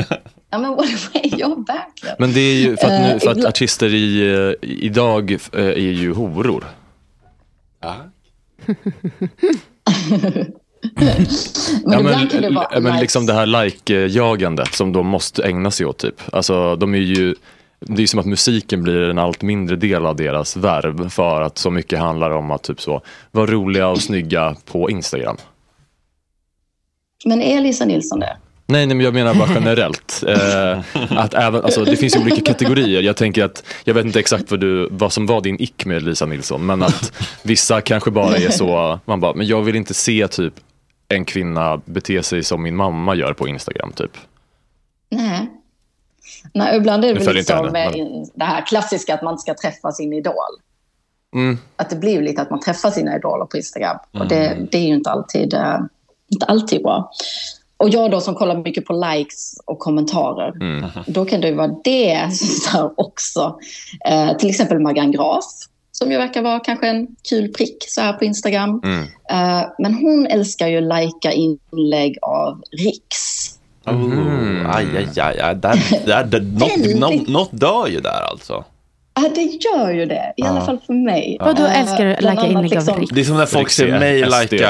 Ja 0.50 0.58
men 0.58 0.72
what 0.72 0.86
a 0.86 0.90
waste, 1.14 1.20
ja 1.38 1.48
verkligen. 1.68 2.16
Men 2.20 2.34
det 2.34 2.40
är 2.40 2.56
ju 2.56 2.78
för 2.78 2.88
att, 2.88 3.02
nu, 3.02 3.08
Eh, 3.08 3.20
för 3.20 3.32
att 3.32 3.46
artister 3.46 3.94
i, 3.94 4.34
eh, 4.62 4.70
idag 4.70 5.32
eh, 5.32 5.38
är 5.66 5.78
ju 5.78 6.14
horor. 6.14 6.66
Men 11.86 12.00
ibland 12.00 12.32
kan 12.32 12.42
det 12.42 12.50
vara 12.50 12.68
men 12.80 12.84
likes. 12.84 13.02
liksom 13.02 13.26
det 13.26 13.34
här 13.34 13.46
like-jagandet 13.46 14.74
som 14.74 14.94
de 14.94 15.08
måste 15.08 15.44
ägna 15.44 15.72
sig 15.72 15.86
åt 15.86 15.98
typ. 15.98 16.22
Alltså 16.32 16.76
de 16.76 16.94
är 16.94 17.00
ju, 17.00 17.36
det 17.80 18.04
är 18.04 18.08
som 18.08 18.20
att 18.20 18.26
musiken 18.26 18.84
blir 18.84 19.02
en 19.02 19.18
allt 19.18 19.42
mindre 19.42 19.76
del 19.76 20.06
av 20.06 20.16
deras 20.16 20.58
värv 20.58 21.10
för 21.10 21.42
att 21.42 21.58
så 21.58 21.72
mycket 21.72 22.00
handlar 22.00 22.32
om 22.32 22.52
att 22.52 22.64
typ 22.64 22.82
så 22.82 23.02
vara 23.32 23.52
roliga 23.52 23.88
och 23.88 24.02
snygga 24.02 24.56
på 24.66 24.90
Instagram. 24.90 25.38
Men 27.26 27.42
är 27.42 27.62
Lisa 27.62 27.86
Nilsson 27.86 28.20
det? 28.20 28.38
Nej, 28.66 28.86
nej 28.86 28.96
men 28.96 29.06
jag 29.06 29.14
menar 29.14 29.34
bara 29.36 29.50
generellt. 29.54 30.24
Eh, 30.28 30.80
att 31.10 31.34
även, 31.34 31.64
alltså, 31.64 31.86
det 31.86 31.96
finns 31.96 32.16
ju 32.16 32.20
olika 32.20 32.42
kategorier. 32.42 33.02
Jag 33.02 33.18
tänker 33.18 33.44
att, 33.44 33.64
jag 33.84 33.94
vet 33.94 34.06
inte 34.06 34.20
exakt 34.20 34.52
vad, 34.52 34.60
du, 34.60 34.88
vad 34.92 35.14
som 35.14 35.26
var 35.26 35.42
din 35.42 35.62
ick 35.62 35.86
med 35.86 36.04
Lisa 36.04 36.26
Nilsson, 36.26 36.66
men 36.66 36.84
att 36.84 37.14
vissa 37.44 37.82
kanske 37.82 38.12
bara 38.12 38.38
är 38.38 38.50
så, 38.50 39.00
man 39.06 39.20
bara, 39.20 39.34
men 39.34 39.48
jag 39.48 39.62
vill 39.62 39.76
inte 39.76 39.94
se 39.94 40.28
typ 40.28 40.54
en 41.16 41.26
kvinna 41.26 41.82
bete 41.86 42.24
sig 42.24 42.44
som 42.44 42.64
min 42.64 42.76
mamma 42.76 43.16
gör 43.16 43.34
på 43.34 43.48
Instagram 43.48 43.92
typ. 43.92 44.12
Nej. 45.10 45.50
Nej, 46.54 46.78
ibland 46.78 47.06
är 47.06 47.14
det 47.14 47.26
väl 47.26 47.36
lite 47.36 47.58
som 47.58 47.66
henne, 47.76 47.98
in- 47.98 48.30
det 48.34 48.46
här 48.46 48.66
klassiska 48.66 49.14
att 49.14 49.22
man 49.24 49.40
ska 49.40 49.54
träffa 49.54 49.92
sin 49.92 50.14
idol. 50.14 50.34
Mm. 51.36 51.58
Att 51.76 51.90
det 51.90 51.96
blir 51.96 52.22
lite 52.22 52.42
att 52.42 52.50
man 52.50 52.60
träffar 52.60 52.92
sina 52.92 53.16
idoler 53.16 53.46
på 53.46 53.58
Instagram. 53.58 53.98
Och 54.12 54.28
det, 54.28 54.48
Mm. 54.48 54.68
det 54.72 54.78
är 54.78 54.82
ju 54.88 54.94
inte 54.94 55.10
alltid, 55.12 55.54
eh, 55.54 55.80
inte 56.30 56.46
alltid 56.46 56.84
bra. 56.84 57.12
Och 57.78 57.90
jag 57.90 58.12
då 58.12 58.22
som 58.22 58.36
kollar 58.36 58.58
mycket 58.58 58.86
på 58.86 58.94
likes 58.94 59.54
och 59.66 59.80
kommentarer. 59.80 60.50
Mm. 60.62 60.86
Då 61.08 61.26
kan 61.26 61.42
det 61.42 61.48
ju 61.48 61.56
vara 61.56 61.76
det 61.84 62.30
här 62.72 62.92
också. 63.00 63.60
Eh, 64.10 64.38
till 64.38 64.50
exempel 64.50 64.80
Maggan 64.80 65.12
Graf. 65.12 65.46
Som 65.98 66.12
ju 66.12 66.18
verkar 66.18 66.42
vara 66.42 66.60
kanske 66.60 66.88
en 66.88 67.08
kul 67.30 67.48
prick 67.54 67.78
så 67.88 68.02
här 68.02 68.14
på 68.14 68.26
Instagram. 68.26 68.82
Mm. 68.84 69.02
Eh, 69.30 69.66
men 69.80 69.94
hon 69.94 70.28
älskar 70.28 70.68
ju 70.68 70.78
att 70.78 70.84
lajka 70.84 71.32
inlägg 71.32 72.18
av 72.22 72.62
Riks. 72.72 73.50
Oh, 73.86 74.76
aj, 74.76 74.86
aj, 74.98 75.20
aj, 75.20 75.40
aj. 75.40 75.56
Där, 75.56 76.06
där, 76.06 76.24
där, 76.24 76.40
något, 76.60 77.00
något, 77.00 77.28
något 77.28 77.50
dör 77.52 77.88
ju 77.88 78.00
där 78.00 78.22
alltså. 78.32 78.64
Ja, 79.16 79.30
det 79.36 79.42
gör 79.42 79.92
ju 79.92 80.06
det. 80.06 80.34
I 80.38 80.42
Ja. 80.42 80.48
alla 80.48 80.62
fall 80.62 80.80
för 80.86 80.94
mig. 80.94 81.38
Vadå 81.40 81.64
Eh, 81.66 81.80
älskar 81.82 82.06
du 82.06 82.14
att 82.14 82.22
lajka 82.22 82.46
inlägg 82.46 82.58
av 82.58 82.64
liksom-? 82.64 83.06
Det 83.12 83.22
är 83.22 83.26
som 83.26 83.38
när 83.38 83.46
folk 83.46 83.70
ser 83.70 84.00
mig 84.00 84.26
lajka... 84.26 84.70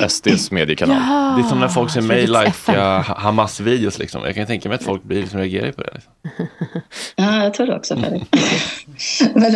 eh, 0.00 0.06
SDs 0.08 0.50
mediekanal. 0.50 0.96
Jaha. 0.96 1.36
Det 1.36 1.42
är 1.42 1.48
som 1.48 1.60
när 1.60 1.68
folk 1.68 1.90
ser 1.90 2.00
mig 2.00 2.26
lajka 2.26 2.98
Hamas-videos 3.16 3.98
liksom. 3.98 4.22
Jag 4.24 4.34
kan 4.34 4.46
tänka 4.46 4.68
mig 4.68 4.76
att 4.76 4.82
folk 4.82 5.02
blir 5.02 5.20
liksom 5.20 5.38
reagerar 5.40 5.72
på 5.72 5.82
det. 5.82 5.90
Liksom. 5.94 6.12
Ja, 7.16 7.42
jag 7.44 7.54
tror 7.54 7.66
det 7.66 7.76
också 7.76 7.96
Fredrik. 7.96 8.22
Men, 9.34 9.52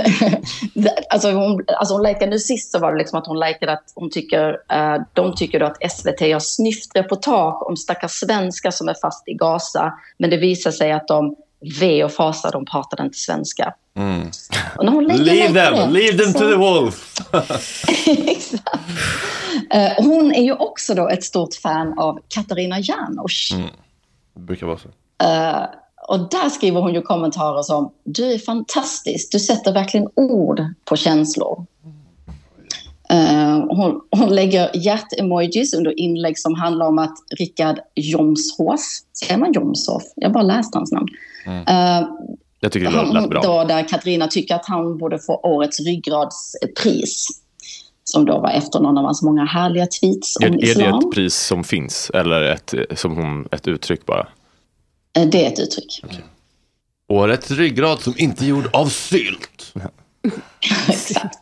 det- 0.74 0.94
alltså, 1.10 1.30
hon, 1.30 1.64
alltså 1.78 1.94
hon 1.94 2.02
likade, 2.02 2.26
nu 2.26 2.38
sist 2.38 2.72
så 2.72 2.78
var 2.78 2.92
det 2.92 2.98
liksom 2.98 3.18
att 3.18 3.26
hon 3.26 3.40
likade 3.40 3.72
att 3.72 3.84
hon 3.94 4.10
tycker, 4.10 4.48
eh, 4.72 4.96
de 5.12 5.34
tycker 5.34 5.60
då 5.60 5.66
att 5.66 5.90
SVT 5.92 6.20
gör 6.20 6.38
snyftreportage 6.38 7.68
om 7.68 7.76
stackars 7.76 8.10
svenskar 8.12 8.70
som 8.70 8.88
är 8.88 8.94
fast 9.02 9.28
i 9.28 9.34
Gaza. 9.34 9.92
Men 10.18 10.30
det 10.30 10.36
visar 10.36 10.70
sig 10.70 10.92
att 10.92 11.08
de, 11.08 11.36
ve 11.80 12.04
och 12.04 12.12
fasa, 12.12 12.50
de 12.50 12.64
pratade 12.64 13.02
inte 13.02 13.18
svenska. 13.18 13.74
Mm. 13.96 14.30
Och 14.78 14.84
när 14.84 14.92
hon 14.92 15.04
lägger 15.04 15.24
Leave 15.24 15.46
them, 15.70 15.74
det, 15.92 16.00
leave 16.00 16.18
them 16.18 16.32
så- 16.32 16.38
to 16.38 16.44
the 16.50 16.54
wolf. 16.56 17.14
Exakt. 18.26 18.68
Eh, 19.70 19.92
hon 19.98 20.32
är 20.34 20.42
ju 20.42 20.52
också 20.52 20.94
då 20.94 21.08
ett 21.08 21.24
stort 21.24 21.54
fan 21.54 21.98
av 21.98 22.18
Katarina 22.28 22.78
Janouch. 22.80 23.50
Mm. 23.54 23.66
Det 24.34 24.40
brukar 24.40 24.66
vara 24.66 24.78
så. 24.78 24.88
Eh, 25.24 25.62
och 26.08 26.20
där 26.30 26.48
skriver 26.48 26.80
hon 26.80 26.94
ju 26.94 27.02
kommentarer 27.02 27.62
som 27.62 27.92
Du 28.04 28.32
är 28.32 28.38
fantastisk, 28.38 29.32
du 29.32 29.40
sätter 29.40 29.72
verkligen 29.72 30.08
ord 30.14 30.64
på 30.84 30.96
känslor. 30.96 31.66
Eh, 33.10 33.64
hon, 33.68 34.00
hon 34.10 34.34
lägger 34.34 34.70
hjärt-emojis 34.76 35.74
under 35.74 36.00
inlägg 36.00 36.38
som 36.38 36.54
handlar 36.54 36.86
om 36.86 36.98
att 36.98 37.14
Rickard 37.38 37.78
Jomshof, 37.94 38.80
säger 39.18 39.36
man 39.36 39.52
Jomshof? 39.52 40.02
Jag 40.16 40.28
har 40.28 40.34
bara 40.34 40.42
läst 40.42 40.74
hans 40.74 40.92
namn. 40.92 41.08
Eh, 41.66 42.08
Jag 42.64 42.72
tycker 42.72 42.90
det 42.90 43.12
lät 43.12 43.30
bra. 43.30 43.42
Då, 43.42 43.64
där 43.64 43.88
Katarina 43.88 44.28
tycker 44.28 44.54
att 44.54 44.66
han 44.66 44.98
borde 44.98 45.18
få 45.18 45.40
årets 45.42 45.80
ryggradspris. 45.80 47.28
Som 48.04 48.24
då 48.24 48.38
var 48.38 48.50
efter 48.50 48.80
någon 48.80 48.98
av 48.98 49.04
hans 49.04 49.22
många 49.22 49.44
härliga 49.44 49.86
tweets 49.86 50.36
om 50.36 50.44
Är, 50.44 50.48
är 50.48 50.56
det 50.56 50.66
islam. 50.66 50.98
ett 50.98 51.14
pris 51.14 51.34
som 51.34 51.64
finns 51.64 52.10
eller 52.14 52.42
ett, 52.42 52.74
som 52.94 53.16
hon, 53.16 53.48
ett 53.50 53.68
uttryck 53.68 54.06
bara? 54.06 54.28
Eh, 55.18 55.26
Det 55.28 55.46
är 55.46 55.52
ett 55.52 55.58
uttryck. 55.60 56.02
Årets 57.08 57.50
ryggrad 57.50 58.00
som 58.00 58.14
inte 58.16 58.44
är 58.44 58.46
gjord 58.46 58.68
av 58.72 58.86
sylt. 58.86 59.53
Exakt. 60.88 61.38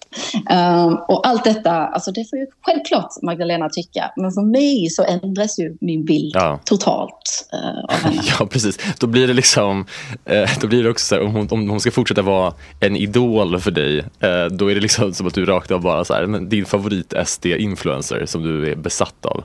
Ehm, 0.50 0.94
och 0.94 1.26
allt 1.26 1.44
detta, 1.44 1.70
alltså 1.70 2.12
det 2.12 2.30
får 2.30 2.38
ju 2.38 2.46
självklart 2.62 3.08
Magdalena 3.22 3.68
tycka. 3.68 4.12
Men 4.16 4.32
för 4.32 4.42
mig 4.42 4.90
så 4.90 5.04
ändras 5.04 5.58
ju 5.58 5.76
min 5.80 6.04
bild 6.04 6.32
Ja. 6.34 6.60
totalt 6.64 7.48
eh, 7.52 7.84
av 7.94 8.02
henne. 8.02 8.22
Ja, 8.38 8.46
precis. 8.46 8.78
Då 8.98 9.06
blir 9.06 9.26
det 9.26 9.32
liksom, 9.34 9.86
eh, 10.24 10.50
då 10.60 10.66
blir 10.66 10.82
det 10.82 10.90
också 10.90 11.06
så 11.06 11.14
här, 11.14 11.22
om 11.22 11.32
hon, 11.34 11.48
om 11.50 11.70
hon 11.70 11.80
ska 11.80 11.90
fortsätta 11.90 12.22
vara 12.22 12.54
en 12.80 12.96
idol 12.96 13.60
för 13.60 13.70
dig, 13.70 13.98
eh, 13.98 14.44
då 14.50 14.70
är 14.70 14.74
det 14.74 14.80
liksom 14.80 15.14
som 15.14 15.26
att 15.26 15.34
du 15.34 15.44
rakt 15.44 15.70
av 15.70 15.80
bara 15.80 16.04
så 16.04 16.14
här, 16.14 16.26
men 16.26 16.48
din 16.48 16.64
favorit 16.66 17.14
SD-influencer 17.26 18.26
som 18.26 18.42
du 18.42 18.70
är 18.72 18.76
besatt 18.76 19.26
av. 19.26 19.44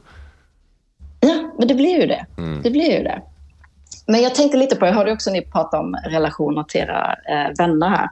Ja, 1.19 1.53
men 1.59 1.67
det 1.67 1.73
blir 1.75 2.01
ju 2.01 2.07
det. 2.07 2.25
Mm. 2.37 2.61
Det 2.63 2.69
blir 2.71 2.97
ju 2.97 3.03
det. 3.03 3.21
Men 4.07 4.21
jag 4.21 4.35
tänkte 4.35 4.57
lite 4.57 4.75
på, 4.75 4.85
jag 4.85 4.93
hörde 4.93 5.11
också 5.11 5.31
ni 5.31 5.41
prata 5.41 5.79
om 5.79 5.95
relationer 6.09 6.63
till 6.63 6.81
era 6.81 7.15
eh, 7.29 7.55
vänner 7.57 7.89
här. 7.89 8.09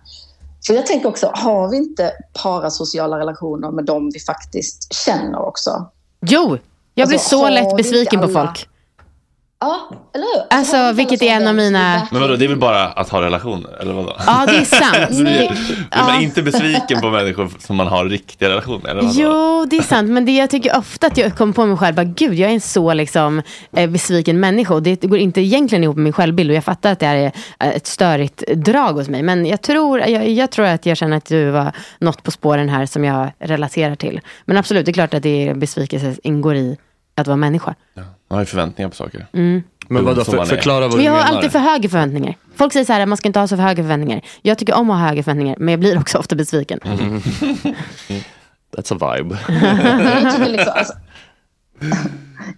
Så 0.68 0.74
jag 0.74 0.86
tänker 0.86 1.10
också, 1.10 1.32
har 1.34 1.70
vi 1.70 1.78
inte 1.78 2.12
parasociala 2.44 3.20
relationer 3.20 3.72
med 3.72 3.86
dem 3.86 4.12
vi 4.14 4.20
faktiskt 4.20 4.94
känner 4.94 5.40
också? 5.40 5.92
Jo, 6.22 6.58
jag 6.94 7.08
blir 7.08 7.18
Alltså, 7.18 7.38
så 7.38 7.50
lätt 7.50 7.72
vi 7.72 7.76
besviken 7.76 8.22
på 8.22 8.28
folk. 8.28 8.70
Ja, 9.60 9.90
eller 10.16 10.26
hur? 10.26 10.44
Alltså, 10.50 10.92
vilket 10.92 11.22
är 11.22 11.28
en 11.28 11.48
av 11.48 11.56
mina- 11.56 12.08
Men 12.12 12.22
vadå, 12.22 12.36
det 12.36 12.46
är 12.46 12.50
väl 12.50 12.58
bara 12.58 12.86
att 12.88 13.10
ha 13.10 13.22
relationer? 13.22 13.82
Eller 13.82 13.94
vadå? 13.94 14.16
Ja, 14.26 14.46
det 14.48 14.58
är 14.58 14.66
sant. 14.66 14.96
Alltså, 15.08 15.24
det, 15.24 15.46
är 15.92 16.04
man 16.04 16.16
ja. 16.16 16.22
inte 16.22 16.44
besviken 16.44 17.02
på 17.02 17.10
människor 17.10 17.50
som 17.60 17.76
man 17.76 17.88
har 17.88 18.06
riktiga 18.06 18.50
relationer? 18.50 18.90
Eller 18.90 19.02
vadå? 19.02 19.14
Jo, 19.16 19.66
det 19.70 19.78
är 19.78 19.82
sant. 19.82 20.10
Men 20.10 20.26
det 20.26 20.32
jag 20.32 20.50
tycker 20.50 20.78
ofta 20.78 21.08
att 21.08 21.18
jag 21.18 21.38
kommer 21.38 21.54
på 21.54 21.66
mig 21.66 21.78
själv, 21.78 21.96
bara, 21.96 22.04
gud 22.04 22.34
jag 22.34 22.50
är 22.50 22.54
en 22.54 22.62
så 22.62 22.94
liksom, 22.94 23.42
eh, 23.76 23.90
besviken 23.90 24.40
människa. 24.40 24.74
Och 24.74 24.84
det 24.84 25.04
går 25.04 25.18
inte 25.18 25.42
egentligen 25.42 25.84
ihop 25.84 25.96
med 25.96 26.04
min 26.04 26.14
självbild. 26.14 26.50
Och 26.50 26.56
jag 26.56 26.64
fattar 26.64 26.92
att 26.92 27.00
det 27.00 27.06
här 27.06 27.16
är 27.16 27.32
eh, 27.60 27.70
ett 27.76 27.88
störigt 27.88 28.44
drag 28.56 28.94
hos 28.94 29.10
mig. 29.10 29.24
Men 29.24 29.46
jag 29.46 29.62
tror, 29.62 30.00
jag, 30.00 30.30
jag 30.30 30.52
tror 30.52 30.66
att 30.66 30.86
jag 30.86 30.98
känner 30.98 31.18
att 31.18 31.26
du 31.26 31.50
var 31.50 31.72
något 32.00 32.24
på 32.24 32.32
spåren 32.32 32.70
här 32.70 32.86
som 32.86 33.04
jag 33.04 33.32
relaterar 33.40 33.96
till. 33.96 34.22
Men 34.46 34.58
absolut, 34.58 34.86
det 34.86 34.92
är 34.92 34.94
klart 34.94 35.14
att 35.14 35.24
det 35.24 35.48
är 35.48 35.54
besvikelse 35.54 36.16
ingår 36.24 36.56
i 36.56 36.78
att 37.16 37.28
vara 37.28 37.38
människa. 37.38 37.76
Man 38.28 38.36
har 38.36 38.42
ju 38.42 38.46
förväntningar 38.46 38.90
på 38.90 38.96
saker. 38.96 39.28
Mm. 39.34 39.64
Men 39.88 40.06
vadå, 40.06 40.24
för, 40.24 40.46
förklara 40.46 40.80
vad 40.80 40.90
Men 40.90 40.98
du 40.98 41.04
jag 41.06 41.12
har 41.12 41.20
menar. 41.20 41.36
alltid 41.36 41.52
för 41.52 41.60
höga 41.60 41.90
förväntningar. 41.90 42.36
Folk 42.56 42.74
säger 42.74 42.86
så 42.86 42.94
här, 42.94 43.06
man 43.06 43.18
ska 43.18 43.28
inte 43.30 43.40
ha 43.40 43.48
så 43.48 43.56
för 43.56 43.64
höga 43.64 43.84
förväntningar. 43.84 44.22
Jag 44.42 44.58
tycker 44.58 44.74
om 44.74 44.90
att 44.90 45.00
ha 45.00 45.08
höga 45.08 45.24
förväntningar, 45.24 45.56
men 45.60 45.68
jag 45.72 45.80
blir 45.80 46.00
också 46.00 46.18
ofta 46.18 46.36
besviken. 46.36 46.80
Mm. 46.84 47.20
That's 48.78 48.94
a 49.06 49.16
vibe. 49.18 49.38
jag 50.24 50.36
tycker 50.36 50.52
liksom, 50.52 50.74
alltså, 50.76 50.94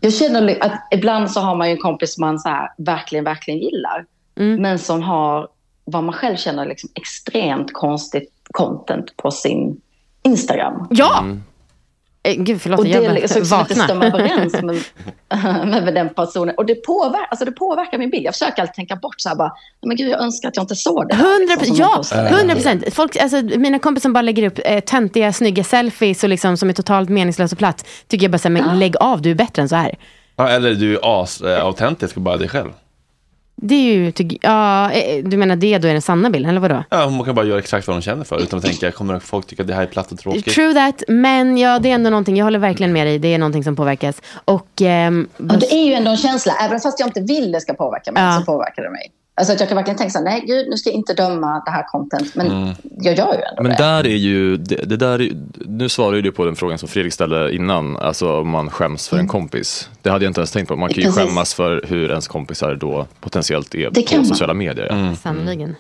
jag 0.02 0.14
känner 0.14 0.42
li- 0.42 0.60
att 0.62 0.88
ibland 0.92 1.32
så 1.32 1.40
har 1.40 1.56
man 1.56 1.68
ju 1.68 1.72
en 1.76 1.82
kompis 1.82 2.14
som 2.14 2.22
man 2.22 2.40
så 2.40 2.50
här, 2.50 2.70
verkligen, 2.78 3.26
verkligen 3.26 3.60
gillar. 3.60 4.06
Mm. 4.40 4.62
Men 4.62 4.80
som 4.80 5.02
har 5.02 5.48
vad 5.86 6.04
man 6.04 6.14
själv 6.14 6.36
känner 6.36 6.66
liksom 6.66 6.90
extremt 6.96 7.74
konstigt 7.74 8.30
content 8.52 9.18
på 9.18 9.32
sin 9.32 9.82
Instagram. 10.24 10.88
Ja! 10.90 11.24
Eh, 11.28 11.36
Gud, 12.36 12.62
förlåt, 12.62 12.80
och 12.80 12.86
det 12.86 12.92
jag 12.92 13.04
bara 13.04 13.14
liksom 13.14 13.46
som 13.46 13.60
inte 13.60 13.76
stämmer 13.76 14.06
överens 14.06 14.54
med, 14.62 14.76
med 15.84 15.94
den 15.94 16.10
personen. 16.10 16.56
Och 16.58 16.66
det 16.66 16.76
påverkar, 16.76 17.28
alltså 17.30 17.46
det 17.46 17.52
påverkar 17.52 17.98
min 17.98 18.10
bild. 18.10 18.26
Jag 18.26 18.34
försöker 18.34 18.62
alltid 18.62 18.74
tänka 18.76 18.96
bort 18.96 19.16
så 19.18 19.30
här 19.30 19.36
bara, 19.36 19.48
"Nej, 19.48 19.88
men 19.88 19.98
gud 19.98 20.10
jag 20.10 20.22
önskar 20.22 20.50
att 20.50 20.56
jag 20.56 20.64
inte 20.64 20.76
såg 20.76 21.08
det. 21.10 21.16
här", 21.16 21.24
Hundra 21.24 21.56
liksom, 21.56 21.76
ja, 21.76 22.04
hundra 22.38 22.54
procent. 22.56 22.94
Folk, 22.94 23.16
alltså, 23.18 23.42
mina 23.42 23.80
kompisar 23.80 24.02
som 24.02 24.14
bara 24.14 24.22
lägger 24.22 24.44
upp 24.48 24.60
eh, 24.66 24.80
töntiga, 24.80 25.34
snygga 25.34 25.64
selfies 25.64 26.24
och 26.24 26.30
liksom, 26.30 26.58
som 26.58 26.70
är 26.70 26.74
totalt 26.74 27.10
meningslösa 27.10 27.54
och 27.54 27.58
platt. 27.60 27.86
Tycker 28.08 28.24
jag 28.24 28.32
bara 28.32 28.38
så 28.38 28.48
här, 28.48 28.54
men 28.54 28.80
lägg 28.80 28.98
av, 29.00 29.22
du 29.22 29.32
är 29.32 29.36
bättre 29.36 29.62
än 29.62 29.70
så 29.70 29.76
här. 29.76 29.96
Ja, 30.36 30.50
eller 30.50 30.74
du 30.74 30.94
är 30.96 31.00
as-autentisk 31.24 32.16
och 32.16 32.22
bara 32.22 32.38
dig 32.38 32.50
själv. 32.50 32.70
Det 33.62 33.76
är 33.76 33.94
ju, 33.94 34.14
ja, 34.42 34.92
eh, 34.92 35.24
du 35.24 35.38
menar 35.38 35.56
det 35.56 35.78
då 35.78 35.88
är 35.88 35.92
den 35.94 36.02
sanna 36.02 36.30
bilden, 36.30 36.50
eller 36.50 36.60
vadå? 36.62 36.84
Ja, 36.90 37.06
hon 37.06 37.24
kan 37.26 37.36
bara 37.36 37.46
göra 37.46 37.60
exakt 37.60 37.88
vad 37.88 37.96
hon 37.96 38.02
känner 38.02 38.24
för 38.24 38.42
utan 38.42 38.60
att 38.60 38.66
tänka, 38.66 38.92
kommer 38.92 39.20
folk 39.20 39.48
tycka 39.48 39.64
att 39.64 39.68
det 39.68 39.74
här 39.74 39.82
är 39.82 39.88
platt 39.88 40.12
och 40.12 40.20
tråkigt? 40.20 40.46
True 40.56 40.74
that, 40.74 41.04
men 41.08 41.58
ja, 41.58 41.80
det 41.80 41.90
är 41.90 41.94
ändå 41.96 42.10
någonting, 42.10 42.38
jag 42.38 42.46
håller 42.46 42.60
verkligen 42.60 42.94
med 42.94 43.08
dig, 43.08 43.20
det 43.20 43.34
är 43.34 43.38
någonting 43.38 43.64
som 43.64 43.76
påverkas. 43.76 44.22
Och, 44.46 44.82
ehm, 44.82 45.28
Och 45.38 45.60
det 45.60 45.74
är 45.74 45.86
ju 45.86 45.94
ändå 45.94 46.12
en 46.12 46.18
känsla, 46.18 46.54
även 46.62 46.80
fast 46.80 47.00
jag 47.00 47.08
inte 47.10 47.22
vill 47.22 47.52
det 47.52 47.62
ska 47.62 47.74
påverka 47.74 48.12
mig, 48.12 48.24
Ja. 48.24 48.40
så 48.40 48.46
påverkar 48.46 48.84
det 48.84 48.90
mig. 48.90 49.12
Alltså 49.40 49.54
att 49.54 49.60
jag 49.60 49.70
kan 49.70 49.76
verkligen 49.76 49.98
tänka 49.98 50.12
så 50.12 50.18
här, 50.18 50.26
nej 50.26 50.44
gud, 50.48 50.70
nu 50.70 50.78
ska 50.78 50.90
jag 50.90 50.96
inte 50.96 51.14
döma 51.14 51.62
det 51.66 51.72
här 51.72 51.84
content, 51.84 52.36
men 52.36 52.48
Mm. 52.48 52.70
jag 53.00 53.18
gör 53.18 53.34
ju 53.34 53.42
ändå 53.42 53.62
Men 53.64 53.72
det. 53.72 53.78
där 53.78 54.08
är 54.08 54.16
ju, 54.16 54.58
det, 54.58 54.76
det 54.76 54.98
där 54.98 55.22
är, 55.22 55.32
nu 55.66 55.90
svarar 55.90 56.18
du 56.22 56.32
på 56.32 56.46
den 56.46 56.56
frågan 56.56 56.78
som 56.78 56.90
Fredrik 56.90 57.14
ställde 57.14 57.56
innan, 57.56 57.98
alltså 57.98 58.40
om 58.40 58.50
man 58.50 58.70
skäms 58.70 59.08
för 59.10 59.18
en 59.18 59.28
kompis. 59.28 59.90
Det 60.02 60.10
hade 60.10 60.26
jag 60.26 60.30
inte 60.30 60.40
ens 60.42 60.52
tänkt 60.52 60.68
på. 60.68 60.76
Man 60.76 60.90
kan 60.90 60.96
ju 60.96 61.02
Mm. 61.02 61.14
Precis. 61.14 61.30
skämmas 61.30 61.54
för 61.54 61.86
hur 61.88 62.10
ens 62.10 62.28
kompisar 62.28 62.76
då 62.76 63.08
potentiellt 63.20 63.76
är 63.76 63.90
Det 63.92 64.02
kan 64.02 64.10
på 64.18 64.22
man. 64.22 64.26
sociala 64.26 64.54
medier. 64.54 64.88
Ja. 65.10 65.16
Sannoliken. 65.16 65.76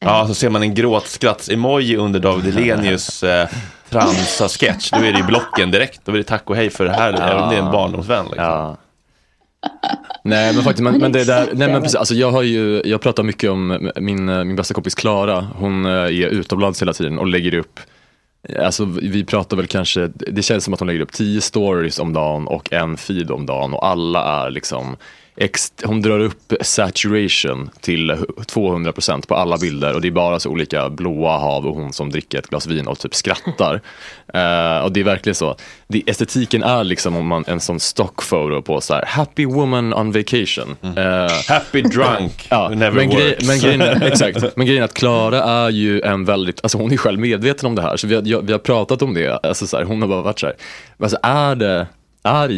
Ja, 0.00 0.26
så 0.28 0.34
ser 0.34 0.50
man 0.50 0.62
en 0.62 0.74
gråtskratts-emoji 0.74 1.96
under 1.96 2.20
David 2.20 2.54
Hellenius 2.58 3.22
eh, 3.22 3.48
transa-sketch, 3.90 4.90
då 4.90 4.96
är 4.98 5.12
det 5.12 5.18
ju 5.18 5.24
blocken 5.24 5.70
direkt. 5.70 6.00
Då 6.04 6.12
är 6.12 6.16
det 6.16 6.24
tack 6.24 6.50
och 6.50 6.56
hej 6.56 6.70
för 6.70 6.84
det 6.84 6.92
här, 6.92 7.12
även 7.12 7.42
om 7.42 7.48
det 7.50 7.56
är 7.56 7.60
en 7.62 7.72
barndomsvän. 7.72 8.24
Liksom. 8.24 8.44
Ja. 8.44 8.76
Nej 10.24 10.54
men 10.54 10.64
faktiskt, 10.64 10.82
men, 10.82 10.98
Men 10.98 11.12
det 11.12 11.24
där, 11.24 11.48
nej 11.52 11.68
men 11.68 11.82
precis, 11.82 11.96
alltså 11.96 12.14
jag 12.14 12.30
har 12.30 12.42
ju, 12.42 12.82
jag 12.84 13.00
pratar 13.00 13.22
mycket 13.22 13.50
om 13.50 13.90
min, 13.96 14.24
min 14.26 14.56
bästa 14.56 14.74
kompis 14.74 14.94
Klara, 14.94 15.48
hon 15.56 15.84
eh, 15.84 15.92
är 15.92 16.28
utomlands 16.28 16.82
hela 16.82 16.92
tiden 16.92 17.18
och 17.18 17.26
lägger 17.26 17.54
upp 17.54 17.80
Alltså 18.58 18.84
vi 18.84 19.24
pratar 19.24 19.56
väl 19.56 19.66
kanske, 19.66 20.10
det 20.14 20.42
känns 20.42 20.64
som 20.64 20.74
att 20.74 20.80
hon 20.80 20.86
lägger 20.86 21.00
upp 21.00 21.12
10 21.12 21.40
stories 21.40 21.98
om 21.98 22.12
dagen 22.12 22.46
och 22.46 22.72
en 22.72 22.96
feed 22.96 23.30
om 23.30 23.46
dagen 23.46 23.74
och 23.74 23.86
alla 23.86 24.44
är 24.44 24.50
liksom 24.50 24.96
hon 25.84 26.02
drar 26.02 26.20
upp 26.20 26.52
saturation 26.60 27.70
till 27.80 28.10
200% 28.10 29.26
på 29.26 29.34
alla 29.34 29.58
bilder 29.58 29.94
och 29.94 30.00
det 30.00 30.08
är 30.08 30.12
bara 30.12 30.40
så 30.40 30.50
olika 30.50 30.90
blåa 30.90 31.38
hav 31.38 31.66
och 31.66 31.74
hon 31.74 31.92
som 31.92 32.10
dricker 32.10 32.38
ett 32.38 32.46
glas 32.46 32.66
vin 32.66 32.86
och 32.86 32.98
typ 32.98 33.14
skrattar. 33.14 33.80
Eh, 34.34 34.78
och 34.78 34.92
det 34.92 35.00
är 35.00 35.04
verkligen 35.04 35.34
så, 35.34 35.56
det, 35.88 36.02
estetiken 36.06 36.62
är 36.62 36.84
liksom 36.84 37.16
om 37.16 37.26
man, 37.26 37.44
en 37.46 37.60
sån 37.60 37.80
stockphoto 37.80 38.62
på 38.62 38.80
så 38.80 38.94
här 38.94 39.04
happy 39.06 39.46
woman 39.46 39.94
on 39.94 40.12
vacation. 40.12 40.76
Eh, 40.82 41.32
Happy 41.48 41.82
drunk, 41.82 42.46
Ja, 42.50 42.68
never 42.68 42.96
men, 42.96 43.10
grej, 43.10 43.28
works. 43.28 43.46
men, 43.46 43.58
grejen 43.58 43.80
är, 43.80 44.02
exakt. 44.06 44.56
men 44.56 44.66
grejen 44.66 44.82
är 44.82 44.84
att 44.84 44.94
Klara 44.94 45.42
är 45.42 45.70
ju 45.70 46.00
en 46.00 46.24
väldigt, 46.24 46.60
alltså 46.62 46.78
hon 46.78 46.92
är 46.92 46.96
själv 46.96 47.20
medveten 47.20 47.66
om 47.66 47.74
det 47.74 47.82
här, 47.82 47.96
så 47.96 48.06
vi 48.06 48.14
har, 48.14 48.42
vi 48.42 48.52
har 48.52 48.58
pratat 48.58 49.02
om 49.02 49.14
det, 49.14 49.38
alltså 49.42 49.66
så 49.66 49.76
här, 49.76 49.84
hon 49.84 50.02
har 50.02 50.08
bara 50.08 50.22
varit 50.22 50.40
så 50.40 50.46
här, 50.46 50.56
alltså 50.98 51.18
är 51.22 51.54
det, 51.54 51.86
är 52.22 52.48
det 52.48 52.54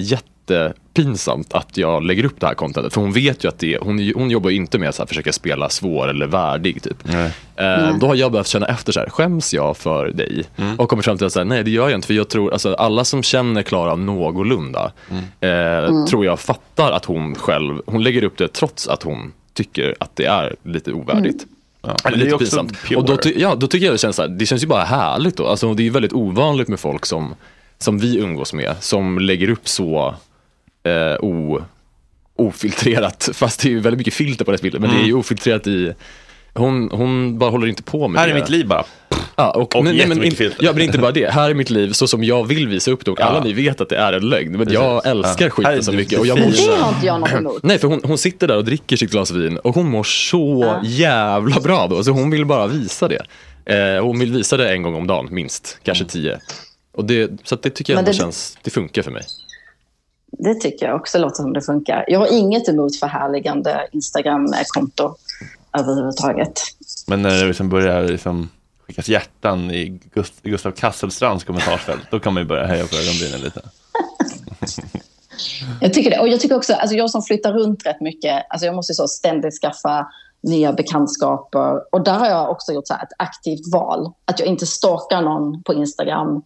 jättepinsamt 0.51 1.53
att 1.55 1.77
jag 1.77 2.03
lägger 2.05 2.25
upp 2.25 2.41
det 2.41 2.47
här 2.47 2.55
contentet? 2.55 2.93
För 2.95 3.01
hon 3.01 3.13
vet 3.13 3.45
ju 3.45 3.49
att 3.49 3.59
det, 3.59 3.79
hon, 3.83 3.99
är 3.99 4.03
ju- 4.03 4.15
hon 4.17 4.31
jobbar 4.31 4.51
ju 4.51 4.57
inte 4.57 4.79
med 4.79 4.89
att 4.89 4.95
så 4.95 5.03
här, 5.03 5.07
försöka 5.07 5.33
spela 5.33 5.69
svår 5.69 6.09
eller 6.09 6.27
värdig 6.27 6.83
typ. 6.83 7.09
Eh, 7.57 7.99
då 8.01 8.07
har 8.07 8.15
jag 8.15 8.33
behövt 8.33 8.47
känna 8.47 8.67
efter 8.67 8.93
så 8.93 9.01
här, 9.01 9.11
skäms 9.11 9.55
jag 9.55 9.77
för 9.77 10.09
dig? 10.09 10.45
Och 10.79 10.89
kommer 10.89 11.03
fram 11.03 11.17
till 11.19 11.27
att 11.27 11.33
så 11.33 11.39
här, 11.41 11.45
nej 11.45 11.63
det 11.65 11.71
gör 11.71 11.89
jag 11.89 11.99
inte, 11.99 12.07
för 12.07 12.15
jag 12.15 12.29
tror, 12.29 12.53
alltså 12.53 12.75
alla 12.75 13.05
som 13.05 13.23
känner 13.23 13.63
Klara 13.63 13.95
någorlunda, 13.97 14.93
eh, 15.41 16.05
tror 16.05 16.25
jag 16.25 16.41
fattar 16.41 16.93
att 16.93 17.05
hon 17.05 17.35
själv, 17.35 17.81
hon 17.87 18.03
lägger 18.03 18.25
upp 18.25 18.39
det 18.39 18.49
trots 18.49 18.89
att 18.89 19.03
hon 19.03 19.33
tycker 19.55 19.95
att 20.01 20.17
det 20.17 20.25
är 20.25 20.57
lite 20.63 20.93
ovärdigt. 20.93 21.47
Ja, 21.83 21.97
Eller 22.05 22.17
lite 22.19 22.37
pinsamt. 22.39 22.83
pure. 22.85 22.97
Och 22.99 23.05
då, 23.05 23.17
ty- 23.17 23.35
ja, 23.41 23.55
då 23.55 23.67
tycker 23.67 23.87
jag 23.87 23.95
det 23.95 23.99
känns 23.99 24.17
så 24.17 24.23
här, 24.23 24.29
det 24.29 24.47
känns 24.47 24.63
ju 24.63 24.67
bara 24.67 24.85
härligt 24.85 25.37
då. 25.37 25.47
Alltså, 25.47 25.75
det 25.75 25.83
är 25.83 25.85
ju 25.85 25.91
väldigt 25.91 26.13
ovanligt 26.13 26.69
med 26.69 26.81
folk 26.81 27.07
som, 27.07 27.35
som 27.79 27.99
vi 27.99 28.17
umgås 28.19 28.53
med, 28.53 28.75
som 28.81 29.19
lägger 29.19 29.51
upp 29.51 29.69
så 29.69 30.15
eh, 30.89 31.17
o, 31.25 31.63
ofiltrerat, 32.37 33.29
fast 33.35 33.61
det 33.63 33.69
är 33.69 33.71
ju 33.71 33.81
väldigt 33.81 33.99
mycket 33.99 34.15
filter 34.15 34.45
på 34.45 34.51
deras 34.51 34.63
bilder, 34.63 34.79
men 34.79 34.91
det 34.91 34.97
är 34.97 35.07
ju 35.07 35.15
ofiltrerat 35.15 35.67
i 35.67 35.93
hon, 36.55 36.91
hon 36.93 37.39
bara 37.39 37.51
håller 37.51 37.67
inte 37.67 37.83
på 37.83 38.09
med 38.09 38.21
Här 38.21 38.29
det. 38.29 38.35
är 38.35 38.41
mitt 38.41 38.49
liv 38.49 38.67
bara. 38.67 38.85
Ja, 39.37 39.51
och, 39.51 39.77
Och 39.77 39.85
nej, 39.85 39.97
nej, 39.97 40.07
men, 40.09 40.25
in, 40.25 40.33
filter. 40.33 40.65
ja, 40.65 40.73
men 40.73 40.83
inte 40.83 40.99
bara 40.99 41.13
det. 41.13 41.31
Här 41.31 41.51
är 41.51 41.55
mitt 41.55 41.71
liv 41.71 41.93
så 41.93 42.07
som 42.09 42.25
jag 42.25 42.45
vill 42.45 42.69
visa 42.69 42.91
upp 42.91 43.05
det 43.05 43.11
och 43.11 43.21
alla 43.21 43.39
Ja. 43.39 43.45
ni 43.45 43.53
vet 43.53 43.81
att 43.81 43.89
det 43.89 43.97
är 43.97 44.13
en 44.13 44.29
lögn. 44.29 44.53
Men 44.59 44.73
jag 44.73 45.07
älskar 45.07 45.45
Ja. 45.45 45.51
skiten 45.51 45.71
Här 45.71 45.79
är 45.79 45.83
så 45.83 45.91
det 45.91 45.97
mycket. 45.97 46.19
Och 46.19 46.27
jag 46.27 46.39
mår 46.41 46.47
Det 46.51 46.77
har 46.83 46.89
inte 46.95 47.07
jag 47.07 47.21
något 47.21 47.33
emot. 47.33 47.59
Nej, 47.63 47.79
för 47.79 47.89
hon, 47.89 48.01
hon 48.05 48.19
sitter 48.19 48.49
där 48.49 48.57
och 48.57 48.65
dricker 48.65 48.97
sitt 48.97 49.11
glas 49.11 49.31
vin 49.31 49.57
och 49.59 49.75
hon 49.75 49.91
mår 49.91 50.03
så 50.05 50.77
jävla 50.85 51.61
bra 51.61 51.87
då. 51.87 52.05
Så 52.05 52.11
hon 52.11 52.31
vill 52.31 52.47
bara 52.47 52.67
visa 52.67 53.09
det. 53.09 53.23
Eh, 53.75 54.05
hon 54.05 54.19
vill 54.19 54.33
visa 54.33 54.57
det 54.57 54.73
en 54.73 54.83
gång 54.83 54.95
om 54.95 55.07
dagen, 55.07 55.29
minst. 55.31 55.79
Kanske 55.83 56.05
tio. 56.05 56.39
Och 56.95 57.05
det, 57.05 57.31
så 57.45 57.55
att 57.55 57.63
det 57.63 57.71
tycker 57.71 57.93
jag 57.93 57.97
Men 57.99 58.05
ändå 58.05 58.11
det- 58.13 58.19
känns, 58.19 58.59
det 58.63 58.71
funkar 58.71 59.03
för 59.03 59.11
mig. 59.11 59.23
Det 60.39 60.55
tycker 60.55 60.87
jag 60.87 60.97
också 60.97 61.19
låter 61.19 61.43
som 61.43 61.53
det 61.53 61.63
funkar. 61.63 62.05
Jag 62.09 62.19
har 62.19 62.33
inget 62.33 62.69
emot 62.69 62.97
förhärligande 62.97 63.89
Instagram-konto 63.93 65.17
överhuvudtaget. 65.79 66.61
Men 67.07 67.23
när 67.23 67.31
det 67.41 67.47
liksom 67.47 67.69
börjar 67.69 68.03
liksom 68.03 68.49
skickas 68.87 69.09
hjärtan 69.09 69.71
i 69.71 70.01
Gust- 70.15 70.43
Gustav 70.43 70.71
Kasselstrands 70.71 71.45
kommentarsfält, 71.45 72.03
då 72.11 72.21
kan 72.21 72.35
man 72.35 72.43
ju 72.43 72.49
börja 72.49 72.67
heja 72.67 72.87
på 72.87 72.97
ögonbrynen 72.97 73.41
lite. 73.41 73.61
Jag 75.81 75.95
tycker 75.95 76.11
det. 76.11 76.19
Och 76.19 76.29
jag 76.29 76.41
tycker 76.41 76.57
också, 76.57 76.75
alltså 76.75 76.97
jag 76.97 77.11
som 77.11 77.23
flyttar 77.23 77.53
runt 77.53 77.87
rätt 77.87 78.01
mycket, 78.01 78.47
alltså 78.49 78.67
jag 78.67 78.75
måste 78.75 78.95
så 78.95 79.09
ständigt 79.09 79.61
skaffa 79.61 80.07
nya 80.43 80.73
bekantskaper. 80.73 81.95
Och 81.95 82.05
där 82.05 82.19
har 82.19 82.27
jag 82.27 82.51
också 82.51 82.73
gjort 82.73 82.87
så 82.87 82.95
ett 82.95 83.13
aktivt 83.19 83.73
val. 83.73 84.13
Att 84.25 84.41
jag 84.41 84.49
inte 84.49 84.67
stalkar 84.67 85.23
någon 85.23 85.63
på 85.63 85.75
Instagram 85.75 86.43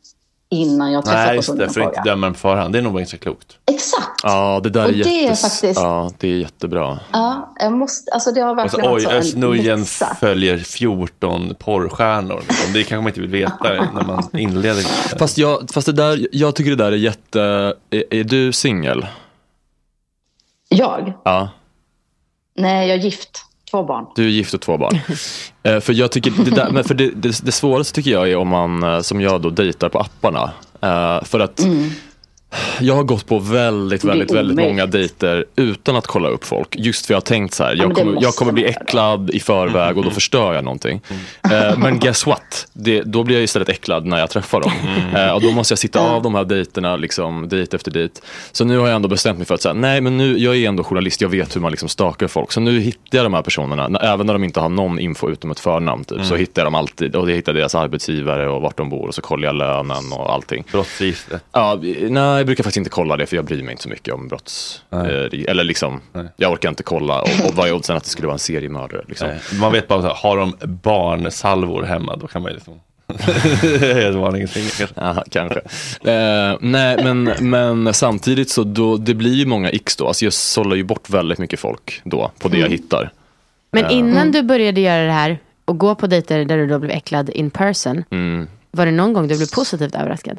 innan 0.51 0.93
jag 0.93 1.05
träffar 1.05 1.27
Nej, 1.27 1.37
just 1.37 1.49
personen 1.49 1.59
det, 1.59 1.71
i 1.71 1.75
för 1.75 1.81
att 1.81 1.97
inte 1.97 2.11
döma 2.11 2.27
den 2.27 2.35
på 2.35 2.39
förhand. 2.41 2.73
Det 2.73 2.79
är 2.79 2.83
nog 2.83 2.97
ganska 2.99 3.17
klokt. 3.19 3.59
Exakt. 3.67 4.21
Ja, 4.23 4.61
det 4.63 4.71
där 4.71 4.85
Och 4.85 4.91
är, 4.91 4.95
det 4.95 5.09
är 5.11 5.23
jättes... 5.23 5.41
faktiskt- 5.43 5.81
ja, 5.81 6.11
det 6.19 6.29
är 6.29 6.37
jättebra. 6.37 7.01
Ja, 7.13 7.55
jag 7.61 7.73
måste, 7.73 8.13
alltså 8.13 8.33
det 8.33 8.41
har 8.41 8.55
verkligen 8.55 8.93
oj, 8.93 9.05
varit 9.05 9.17
Özz 9.17 9.35
Nujen 9.35 9.85
följer 10.21 10.59
14 10.59 11.55
porrstjärnor. 11.59 12.43
Liksom. 12.49 12.73
Det 12.73 12.79
kanske 12.85 12.97
man 12.97 13.07
inte 13.09 13.21
vill 13.21 13.31
veta 13.31 13.63
när 13.95 14.05
man 14.07 14.29
inleder. 14.33 14.83
Fast, 15.19 15.39
jag, 15.39 15.71
fast 15.71 15.87
det 15.87 15.93
där, 15.93 16.29
jag 16.33 16.55
tycker 16.55 16.71
det 16.71 16.77
där 16.85 16.93
är 16.93 16.97
jätte... 16.97 17.41
Är, 17.91 18.05
är 18.15 18.25
du 18.25 18.53
singel? 18.53 19.07
Jag? 20.69 21.13
Ja. 21.25 21.49
Nej, 22.57 22.89
jag 22.89 22.99
är 22.99 23.03
gift. 23.03 23.45
Två 23.71 23.85
barn. 23.85 24.07
Du 24.15 24.25
är 24.25 24.29
gift 24.29 24.55
och 24.55 24.61
två 24.61 24.77
barn. 24.77 24.99
Eh, 25.63 25.81
för 25.81 25.93
jag 25.93 26.13
tycker 26.13 26.31
det, 26.45 26.51
där, 26.51 26.71
men 26.71 26.85
för 26.85 26.95
det, 26.95 27.11
det, 27.11 27.45
det 27.45 27.53
svåraste 27.53 27.95
tycker 27.95 28.11
jag 28.11 28.31
är 28.31 28.37
om 28.37 28.49
man, 28.49 28.83
eh, 28.83 29.01
som 29.01 29.21
jag 29.21 29.41
då, 29.41 29.51
dejtar 29.51 29.89
på 29.89 29.99
apparna. 29.99 30.51
Eh, 30.81 31.25
för 31.25 31.41
att 31.41 31.61
jag 32.81 32.95
har 32.95 33.03
gått 33.03 33.27
på 33.27 33.39
väldigt, 33.39 34.05
väldigt, 34.05 34.31
väldigt 34.31 34.57
många 34.57 34.87
dejter 34.87 35.45
utan 35.57 35.97
att 35.97 36.07
kolla 36.07 36.29
upp 36.29 36.45
folk. 36.45 36.77
Just 36.77 37.07
för 37.07 37.15
jag 37.15 37.17
har 37.17 37.23
tänkt 37.23 37.55
så 37.55 37.65
här, 37.65 37.77
jag 37.77 37.95
kommer, 37.95 38.23
jag 38.23 38.35
kommer 38.35 38.53
bli 38.53 38.65
äcklad 38.65 39.31
i 39.31 39.41
förväg 39.41 39.99
och 39.99 40.05
då 40.05 40.11
förstör 40.11 40.55
jag 40.55 40.65
någonting. 40.65 41.01
Eh, 41.43 41.79
men 41.79 41.99
guess 42.01 42.27
what? 42.27 42.67
Det, 42.73 43.03
då 43.03 43.25
blir 43.25 43.37
jag 43.37 43.45
istället 43.45 43.69
äcklad 43.69 44.07
när 44.07 44.19
jag 44.19 44.31
träffar 44.31 44.61
dem. 44.61 44.73
Eh, 45.17 45.31
och 45.31 45.41
då 45.41 45.51
måste 45.51 45.73
jag 45.73 45.79
sitta 45.79 46.01
av 46.01 46.23
de 46.23 46.35
här 46.35 46.45
dejterna, 46.45 46.97
liksom, 46.97 47.49
dejt 47.49 47.77
efter 47.77 47.91
dejt. 47.91 48.21
Så 48.53 48.65
nu 48.65 48.79
har 48.79 48.87
jag 48.87 48.97
ändå 48.97 49.09
bestämt 49.09 49.39
mig 49.39 49.47
för 49.47 49.55
att 49.55 49.63
säga, 49.63 49.73
nej 49.73 50.01
men 50.01 50.17
nu, 50.17 50.39
jag 50.39 50.57
är 50.57 50.69
ändå 50.69 50.85
journalist, 50.85 51.21
jag 51.21 51.29
vet 51.29 51.57
hur 51.57 51.61
man 51.61 51.71
liksom 51.71 51.89
stalkar 51.89 52.29
folk. 52.29 52.53
Så 52.53 52.61
nu 52.61 52.81
hittar 52.81 53.19
jag 53.19 53.25
de 53.25 53.35
här 53.35 53.43
personerna, 53.43 53.99
även 53.99 54.27
när 54.27 54.33
de 54.33 54.45
inte 54.45 54.61
har 54.61 54.69
någon 54.69 54.99
info 54.99 55.31
utom 55.31 55.51
ett 55.51 55.61
förnamn 55.61 56.05
typ, 56.05 56.25
så 56.25 56.37
hittar 56.37 56.63
jag 56.63 56.67
dem 56.67 56.75
alltid. 56.75 57.17
Och 57.17 57.31
jag 57.31 57.37
hittar 57.37 57.53
deras 57.53 57.75
arbetsgivare 57.75 58.49
och 58.49 58.63
vart 58.63 58.77
de 58.77 58.89
bor 58.89 59.09
och 59.09 59.15
så 59.15 59.23
kollar 59.23 59.47
jag 59.47 59.55
lönen 59.55 60.13
och 60.13 60.33
allting. 60.33 60.65
Brottsregistret. 60.73 61.45
Ja, 61.53 61.79
nej, 62.09 62.40
jag 62.41 62.47
brukar 62.47 62.65
faktiskt 62.65 62.77
inte 62.77 62.91
kolla 62.91 63.17
det 63.17 63.27
för 63.27 63.37
jag 63.37 63.45
bryr 63.45 63.63
mig 63.63 63.73
inte 63.73 63.83
så 63.83 63.89
mycket 63.89 64.15
om 64.15 64.29
brotts... 64.29 64.83
Eh, 64.91 65.01
eller 65.49 65.65
liksom, 65.65 66.01
jag 66.37 66.53
orkar 66.53 66.69
inte 66.69 66.83
kolla. 66.83 67.21
Och, 67.23 67.29
och 67.49 67.55
vad 67.55 67.69
är 67.69 67.73
oddsen 67.73 67.97
att 67.97 68.05
det 68.05 68.11
skulle 68.11 68.27
vara 68.27 68.35
en 68.35 68.39
seriemördare? 68.39 69.03
Liksom. 69.09 69.29
Nej, 69.29 69.39
Man 69.61 69.73
vet 69.73 69.89
bara, 69.89 70.03
så 70.03 70.07
här, 70.09 70.15
har 70.15 70.37
de 70.37 70.55
barnsalvor 70.83 71.83
hemma, 71.83 72.17
då 72.17 72.27
kan 72.27 72.43
man 72.43 72.51
ju 72.51 72.55
liksom... 72.57 72.81
Ja, 74.95 75.25
kanske. 75.31 75.61
Eh, 76.11 76.57
nej, 76.61 77.05
men, 77.05 77.25
men 77.51 77.95
samtidigt 77.95 78.51
så 78.51 78.65
då, 78.65 78.97
det 78.97 79.15
blir 79.15 79.35
ju 79.35 79.47
många 79.47 79.71
x 79.71 79.97
då. 79.97 80.07
Alltså 80.07 80.25
jag 80.25 80.33
sållar 80.33 80.77
ju 80.77 80.83
bort 80.85 81.11
väldigt 81.11 81.39
mycket 81.39 81.61
folk 81.61 82.01
då 82.05 82.31
på 82.39 82.49
det 82.49 82.59
jag 82.59 82.69
hittar. 82.69 83.13
Men 83.73 83.85
Eh, 83.85 83.93
innan 83.93 84.33
du 84.33 84.43
började 84.43 84.81
göra 84.81 85.07
det 85.07 85.13
här 85.13 85.39
och 85.65 85.79
gå 85.79 85.95
på 85.95 86.07
dejter 86.07 86.45
där 86.45 86.57
du 86.57 86.67
då 86.67 86.79
blev 86.79 86.91
äcklad 86.91 87.31
in 87.31 87.51
person, 87.51 88.05
Mm. 88.11 88.49
var 88.71 88.87
det 88.87 88.93
någon 88.93 89.13
gång 89.13 89.29
du 89.29 89.37
blev 89.37 89.47
positivt 89.55 89.95
överraskad? 89.95 90.39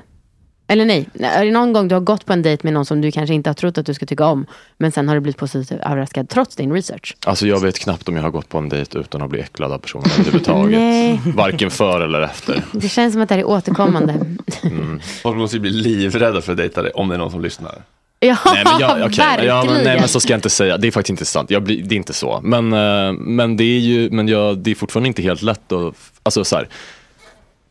Eller 0.72 0.86
nej, 0.86 1.10
är 1.20 1.46
det 1.46 1.52
någon 1.52 1.74
gång 1.74 1.88
du 1.88 1.96
har 1.96 2.00
gått 2.02 2.26
på 2.26 2.34
en 2.34 2.42
dejt 2.42 2.62
med 2.64 2.74
någon 2.74 2.86
som 2.86 3.02
du 3.02 3.12
kanske 3.12 3.34
inte 3.34 3.50
har 3.50 3.54
trott 3.54 3.78
att 3.78 3.86
du 3.86 3.94
ska 3.94 4.06
tycka 4.06 4.26
om, 4.26 4.46
men 4.78 4.92
sen 4.92 5.08
har 5.08 5.16
du 5.16 5.22
blivit 5.22 5.38
positivt 5.38 5.72
överraskad 5.72 6.30
trots 6.30 6.56
din 6.56 6.74
research? 6.74 7.16
Alltså 7.26 7.48
jag 7.48 7.60
vet 7.62 7.80
knappt 7.80 8.10
om 8.10 8.16
jag 8.16 8.24
har 8.24 8.30
gått 8.30 8.50
på 8.50 8.58
en 8.58 8.70
dejt 8.70 9.00
utan 9.00 9.22
att 9.22 9.30
bli 9.30 9.40
äcklad 9.40 9.72
av 9.72 9.78
personen 9.78 10.06
överhuvudtaget. 10.20 10.80
Nej. 10.80 11.22
Varken 11.36 11.72
för 11.72 12.02
eller 12.02 12.22
efter. 12.22 12.64
Det 12.72 12.90
känns 12.90 13.14
som 13.14 13.22
att 13.22 13.30
det 13.30 13.36
här 13.36 13.40
är 13.40 13.48
återkommande. 13.48 14.14
Folk 15.22 15.38
måste 15.38 15.56
ju 15.56 15.60
bli 15.62 15.72
livrädda 15.72 16.42
för 16.42 16.52
att 16.52 16.58
dejta 16.58 16.82
dig, 16.82 16.92
om 16.92 17.10
det 17.10 17.16
är 17.16 17.20
någon 17.20 17.32
som 17.32 17.42
lyssnar. 17.42 17.82
Ja, 18.20 18.38
Nej 18.46 18.64
men, 18.64 18.80
jag, 18.80 18.92
okej, 18.92 19.18
verkligen. 19.18 19.56
ja, 19.56 19.64
men, 19.66 19.84
nej 19.84 20.00
men 20.00 20.08
så 20.08 20.20
ska 20.20 20.34
jag 20.34 20.38
inte 20.38 20.50
säga, 20.50 20.78
det 20.78 20.88
är 20.88 20.92
faktiskt 20.92 21.10
inte 21.10 21.26
sant. 21.26 21.50
Jag 21.52 21.64
blir, 21.64 21.84
det 21.84 21.96
är 21.96 21.98
inte 21.98 22.14
så. 22.14 22.40
Men, 22.44 22.74
eh, 22.74 23.12
men 23.14 23.58
det 23.58 23.64
är 23.64 23.80
ju, 23.80 24.10
men 24.12 24.28
jag, 24.28 24.58
det 24.58 24.72
är 24.72 24.76
fortfarande 24.76 25.08
inte 25.08 25.22
helt 25.22 25.42
lätt 25.42 25.72
att, 25.72 25.96
alltså 26.24 26.44
så 26.44 26.56
här. 26.56 26.64
Eh, 26.64 26.68
och 26.68 26.70
man- 26.70 26.70
ja, 26.70 27.70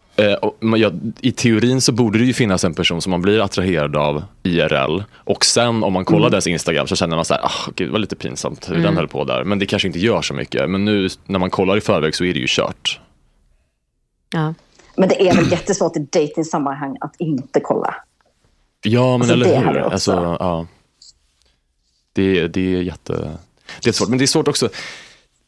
I 1.21 1.33
teorin 1.33 1.81
så 1.81 1.93
borde 1.93 2.19
det 2.19 2.25
ju 2.25 2.33
finnas 2.33 2.65
en 2.65 2.75
person 2.75 3.03
som 3.03 3.11
man 3.11 3.23
blir 3.23 3.41
attraherad 3.45 3.97
av 3.97 4.23
IRL 4.43 5.03
och 5.15 5.45
sen 5.45 5.85
om 5.85 5.93
man 5.93 6.05
kollar 6.05 6.27
Mm. 6.27 6.31
dess 6.31 6.47
Instagram 6.47 6.87
så 6.87 6.97
känner 6.97 7.17
man 7.17 7.25
så 7.25 7.35
här, 7.35 7.43
ah, 7.45 7.71
gud 7.77 7.89
det 7.89 7.93
var 7.93 7.99
lite 7.99 8.17
pinsamt 8.17 8.69
hur 8.69 8.75
Mm. 8.75 8.85
den 8.87 8.97
höll 8.97 9.09
på 9.09 9.25
där. 9.25 9.45
Men 9.45 9.59
det 9.59 9.67
kanske 9.67 9.89
inte 9.89 9.99
gör 9.99 10.23
så 10.23 10.35
mycket. 10.35 10.71
Men 10.71 10.85
nu 10.85 11.09
när 11.27 11.39
man 11.39 11.51
kollar 11.51 11.77
i 11.77 11.81
förväg 11.81 12.15
så 12.15 12.25
är 12.25 12.33
det 12.35 12.41
ju 12.41 12.47
kört. 12.49 13.01
Ja. 14.33 14.55
Men 14.97 15.09
det 15.09 15.29
är 15.29 15.35
väl 15.37 15.51
jättesvårt 15.53 15.97
i 15.97 16.01
dejtingsammanhang 16.13 16.97
att 17.01 17.15
inte 17.19 17.61
kolla. 17.61 17.95
Ja 18.83 19.19
men 19.19 19.31
Alltså, 19.31 19.37
det 19.37 19.55
eller 19.57 19.73
hur. 19.73 19.79
också. 19.83 19.91
Alltså, 19.93 20.37
ja. 20.41 20.67
det, 22.13 22.49
det 22.49 22.75
är 22.77 22.83
jätte... 22.83 23.39
Det 23.83 23.89
är 23.91 23.93
svårt. 23.93 24.09
Men 24.09 24.19
det 24.19 24.25
är 24.25 24.27
svårt 24.27 24.49
också. 24.49 24.69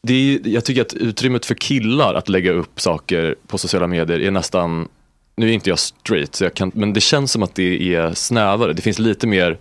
Det 0.07 0.15
är, 0.15 0.49
jag 0.49 0.65
tycker 0.65 0.83
att 0.83 0.95
utrymmet 0.95 1.47
för 1.47 1.55
killar 1.55 2.15
att 2.15 2.29
lägga 2.29 2.53
upp 2.53 2.81
saker 2.81 3.35
på 3.47 3.59
sociala 3.59 3.87
medier 3.87 4.21
är 4.21 4.31
nästan 4.31 4.89
nu 5.37 5.49
är 5.49 5.53
inte 5.53 5.71
jag 5.71 5.79
straight, 5.79 6.35
så 6.35 6.45
jag 6.45 6.55
kan, 6.55 6.71
men 6.75 6.93
det 6.93 7.01
känns 7.01 7.33
som 7.33 7.43
att 7.43 7.55
det 7.55 7.95
är 7.95 8.15
snävare. 8.15 8.73
Det 8.73 8.83
finns 8.83 8.99
lite 8.99 9.27
mer, 9.27 9.59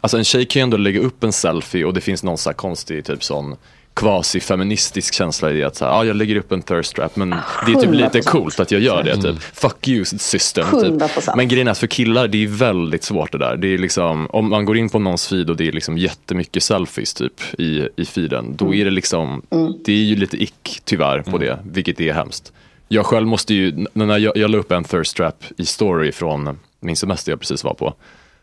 alltså 0.00 0.18
en 0.18 0.24
tjej 0.24 0.46
kan 0.46 0.60
ju 0.60 0.62
ändå 0.62 0.76
lägga 0.76 1.00
upp 1.00 1.24
en 1.24 1.32
selfie 1.32 1.84
och 1.84 1.94
det 1.94 2.00
finns 2.00 2.22
någon 2.22 2.38
så 2.38 2.50
här 2.50 2.54
konstig 2.54 3.04
typ 3.04 3.24
sån 3.24 3.56
quasi-feministisk 3.94 5.14
känsla 5.14 5.52
i 5.52 5.64
att 5.64 5.76
så 5.76 5.84
här, 5.84 5.92
ah, 5.92 6.04
jag 6.04 6.16
lägger 6.16 6.36
upp 6.36 6.52
en 6.52 6.62
thirst 6.62 6.96
trap 6.96 7.16
men 7.16 7.30
det 7.66 7.72
är 7.72 7.80
typ 7.80 7.90
lite 7.90 8.20
100%. 8.20 8.22
coolt 8.22 8.60
att 8.60 8.70
jag 8.70 8.80
gör 8.80 9.02
det. 9.02 9.16
Typ. 9.16 9.42
Fuck 9.42 9.88
you 9.88 10.04
system. 10.04 10.66
Typ. 10.70 10.92
100%. 10.92 11.36
Men 11.36 11.48
grejen 11.48 11.66
är 11.66 11.72
att 11.72 11.78
för 11.78 11.86
killar 11.86 12.28
det 12.28 12.44
är 12.44 12.48
väldigt 12.48 13.04
svårt 13.04 13.32
det 13.32 13.38
där. 13.38 13.56
Det 13.56 13.74
är 13.74 13.78
liksom, 13.78 14.26
om 14.30 14.50
man 14.50 14.64
går 14.64 14.76
in 14.76 14.88
på 14.88 14.98
någons 14.98 15.28
feed 15.28 15.50
och 15.50 15.56
det 15.56 15.68
är 15.68 15.72
liksom 15.72 15.98
jättemycket 15.98 16.62
selfies 16.62 17.14
typ 17.14 17.40
i, 17.58 17.88
i 17.96 18.04
feeden. 18.04 18.56
Då 18.56 18.74
är 18.74 18.84
det 18.84 18.90
liksom, 18.90 19.42
det 19.84 19.92
är 19.92 20.04
ju 20.04 20.16
lite 20.16 20.42
ick 20.42 20.80
tyvärr 20.84 21.22
på 21.22 21.38
det, 21.38 21.58
vilket 21.64 22.00
är 22.00 22.12
hemskt. 22.12 22.52
Jag 22.88 23.06
själv 23.06 23.26
måste 23.26 23.54
ju, 23.54 23.86
när 23.92 24.18
jag, 24.18 24.36
jag 24.36 24.50
la 24.50 24.58
upp 24.58 24.72
en 24.72 24.84
thirst 24.84 25.16
trap 25.16 25.44
i 25.56 25.66
story 25.66 26.12
från 26.12 26.58
min 26.80 26.96
semester 26.96 27.32
jag 27.32 27.40
precis 27.40 27.64
var 27.64 27.74
på. 27.74 27.94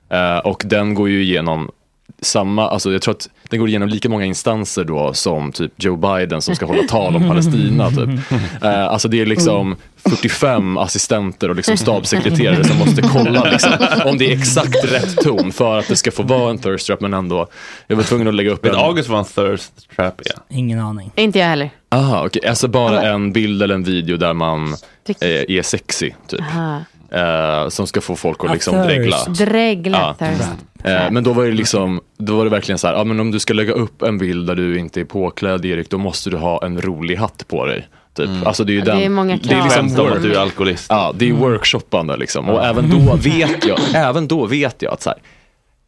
Eh, 0.10 0.38
och 0.38 0.64
den 0.66 0.94
går 0.94 1.10
ju 1.10 1.24
igenom 1.24 1.72
samma, 2.22 2.70
alltså 2.70 2.92
jag 2.92 3.02
tror 3.02 3.12
att 3.16 3.30
den 3.50 3.60
går 3.60 3.70
igenom 3.70 3.90
lika 3.90 4.10
många 4.10 4.26
instanser 4.26 4.84
då 4.84 5.14
som 5.14 5.52
typ 5.52 5.72
Joe 5.78 5.96
Biden 5.96 6.42
som 6.42 6.56
ska 6.56 6.66
hålla 6.66 6.84
tal 6.84 7.16
om 7.16 7.28
Palestina. 7.28 7.90
Typ. 7.90 8.10
Eh, 8.62 8.88
alltså 8.88 9.08
det 9.08 9.22
är 9.22 9.26
liksom 9.26 9.76
45 9.96 10.78
assistenter 10.78 11.50
och 11.50 11.56
liksom 11.56 11.78
stabssekreterare 11.78 12.64
som 12.64 12.78
måste 12.78 13.02
kolla 13.02 13.44
liksom, 13.44 13.72
om 14.06 14.18
det 14.18 14.26
är 14.26 14.38
exakt 14.38 14.92
rätt 14.92 15.18
ton 15.18 15.52
för 15.52 15.80
att 15.80 15.88
det 15.88 15.96
ska 15.96 16.12
få 16.12 16.24
vara 16.24 16.50
en 16.50 16.58
thirst 16.58 16.88
trap 16.88 17.02
men 17.02 17.14
ändå, 17.14 17.48
jag 17.88 17.96
var 17.96 18.04
tvungen 18.04 18.28
att 18.28 18.36
lägga 18.36 18.52
upp 18.52 18.66
Vet 18.66 18.74
en... 18.74 18.80
August 18.80 19.10
vad 19.10 19.20
en 19.20 19.26
thirst 19.26 19.96
trap 19.96 20.22
är? 20.22 20.56
Ingen 20.58 20.80
aning. 20.80 21.12
Inte 21.16 21.40
jag 21.40 21.46
heller. 21.46 21.70
Aha, 21.90 22.26
okej. 22.26 22.48
Alltså 22.48 22.68
bara 22.68 23.02
en 23.02 23.34
bild 23.34 23.64
eller 23.64 23.76
en 23.76 23.84
video 23.84 24.18
där 24.18 24.34
man 24.34 24.74
eh, 25.08 25.28
är 25.30 25.62
sexy, 25.62 26.12
typ. 26.28 26.42
Aha. 26.42 26.80
Eh, 27.12 27.70
som 27.70 27.88
ska 27.88 28.02
få 28.02 28.16
folk 28.16 28.44
att 28.44 28.52
liksom 28.54 28.76
dregla. 28.76 29.18
Dregla, 29.28 30.16
thirst. 30.20 30.50
Eh, 30.84 31.12
men 31.12 31.24
då 31.24 31.34
var 31.34 31.46
det 31.46 31.52
liksom, 31.52 32.02
då 32.18 32.38
var 32.38 32.44
det 32.44 32.50
verkligen 32.50 32.80
så 32.80 32.88
här, 32.88 32.94
ja 32.94 33.04
men 33.04 33.20
om 33.20 33.32
du 33.32 33.40
ska 33.40 33.54
lägga 33.54 33.74
upp 33.74 34.02
en 34.02 34.18
bild 34.18 34.48
där 34.48 34.56
du 34.56 34.80
inte 34.80 35.00
är 35.02 35.06
påklädd 35.06 35.66
Erik, 35.66 35.90
då 35.90 35.98
måste 35.98 36.30
du 36.30 36.38
ha 36.38 36.66
en 36.66 36.82
rolig 36.82 37.16
hatt 37.16 37.46
på 37.48 37.66
dig. 37.66 37.88
Typ. 38.14 38.30
Alltså 38.46 38.64
det 38.64 38.72
är 38.72 38.74
ju 38.74 38.82
Det 38.82 38.92
den, 38.92 39.00
är 39.02 39.10
många 39.10 39.38
det 39.38 39.50
är 39.50 39.50
krav. 39.50 39.64
liksom 39.64 39.88
work. 40.06 40.16
att 40.16 40.24
du 40.24 40.34
är 40.36 40.40
alkoholist. 40.40 40.86
Ja, 40.90 41.14
det 41.16 41.30
är 41.30 41.34
workshoppande 41.34 42.18
liksom. 42.18 42.50
Och 42.50 42.66
även 42.66 42.90
då 42.90 43.16
vet 43.24 43.66
jag, 43.66 43.80
även 43.96 44.28
då 44.28 44.46
vet 44.46 44.82
jag 44.82 44.94
att 44.94 45.02
så 45.02 45.10
här, 45.10 45.20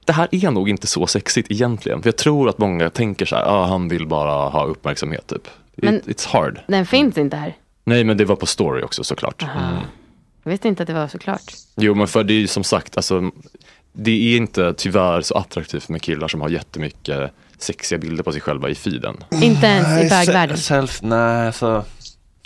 det 0.06 0.14
här 0.14 0.28
är 0.32 0.52
nog 0.52 0.70
inte 0.70 0.88
så 0.88 1.08
sexigt 1.08 1.52
egentligen. 1.52 2.02
För 2.02 2.08
jag 2.08 2.18
tror 2.18 2.50
att 2.50 2.58
många 2.58 2.90
tänker 2.90 3.26
så 3.26 3.36
här, 3.36 3.44
ah, 3.46 3.66
han 3.66 3.90
vill 3.90 4.08
bara 4.08 4.50
ha 4.50 4.66
uppmärksamhet 4.66 5.28
typ. 5.28 5.48
Men- 5.76 5.96
It, 5.96 6.08
it's 6.08 6.28
hard. 6.30 6.60
Den 6.68 6.86
finns 6.86 7.18
inte 7.18 7.38
här. 7.38 7.54
Nej 7.86 8.04
men 8.04 8.18
det 8.18 8.26
var 8.26 8.36
på 8.36 8.46
story 8.46 8.84
också 8.84 9.04
såklart. 9.04 9.46
Jag 10.44 10.52
visste 10.52 10.68
inte 10.68 10.84
att 10.84 10.88
det 10.88 10.94
var 10.94 11.08
så 11.08 11.18
klart. 11.20 11.54
Jo 11.76 11.96
men 11.96 12.08
för 12.08 12.24
det 12.24 12.34
är 12.34 12.40
ju 12.40 12.48
som 12.48 12.64
sagt, 12.64 12.98
alltså, 12.98 13.32
det 13.94 14.12
är 14.34 14.38
inte 14.38 14.74
tyvärr 14.74 15.22
så 15.22 15.36
attraktivt 15.38 15.90
med 15.90 16.02
killar 16.02 16.28
som 16.28 16.42
har 16.42 16.50
jättemycket 16.50 17.32
sexiga 17.58 18.00
bilder 18.00 18.24
på 18.24 18.32
sig 18.32 18.42
själva 18.42 18.70
i 18.70 18.76
feeden. 18.76 19.18
Inte 19.42 19.68
ens 19.68 20.06
i 20.06 20.10
bögvärlden. 20.10 20.58
Self, 20.58 21.02
nej, 21.02 21.48
alltså. 21.48 21.86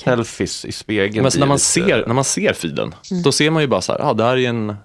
Selfies 0.03 0.65
i 0.65 0.71
spegeln. 0.71 1.23
Men 1.23 1.31
när 1.39 1.45
man, 1.47 1.55
lite- 1.55 1.65
ser, 1.65 2.03
när 2.07 2.13
man 2.13 2.23
ser 2.23 2.53
feeden, 2.53 2.95
Mm. 3.11 3.23
då 3.23 3.31
ser 3.31 3.49
man 3.49 3.61
ju 3.63 3.67
bara 3.67 3.81
så 3.81 3.91
här, 3.91 3.99
ja 3.99 4.05
ah, 4.09 4.13
där 4.13 4.37
är 4.37 4.49
en, 4.49 4.75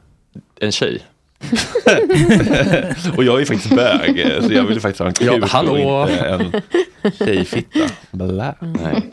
en 0.60 0.72
tjej. 0.72 1.02
och 3.16 3.24
jag 3.24 3.34
är 3.34 3.38
ju 3.40 3.46
faktiskt 3.46 3.76
bög, 3.76 4.26
så 4.42 4.52
jag 4.52 4.64
vill 4.64 4.80
faktiskt 4.80 4.98
ha 4.98 5.06
en 5.06 5.12
kuk 5.14 5.28
Ja, 5.42 5.46
hallå. 5.46 5.72
och 5.72 6.10
inte 6.10 6.62
en 7.02 7.12
tjejfitta. 7.18 7.78
Blä. 8.10 8.54
Nej. 8.60 9.08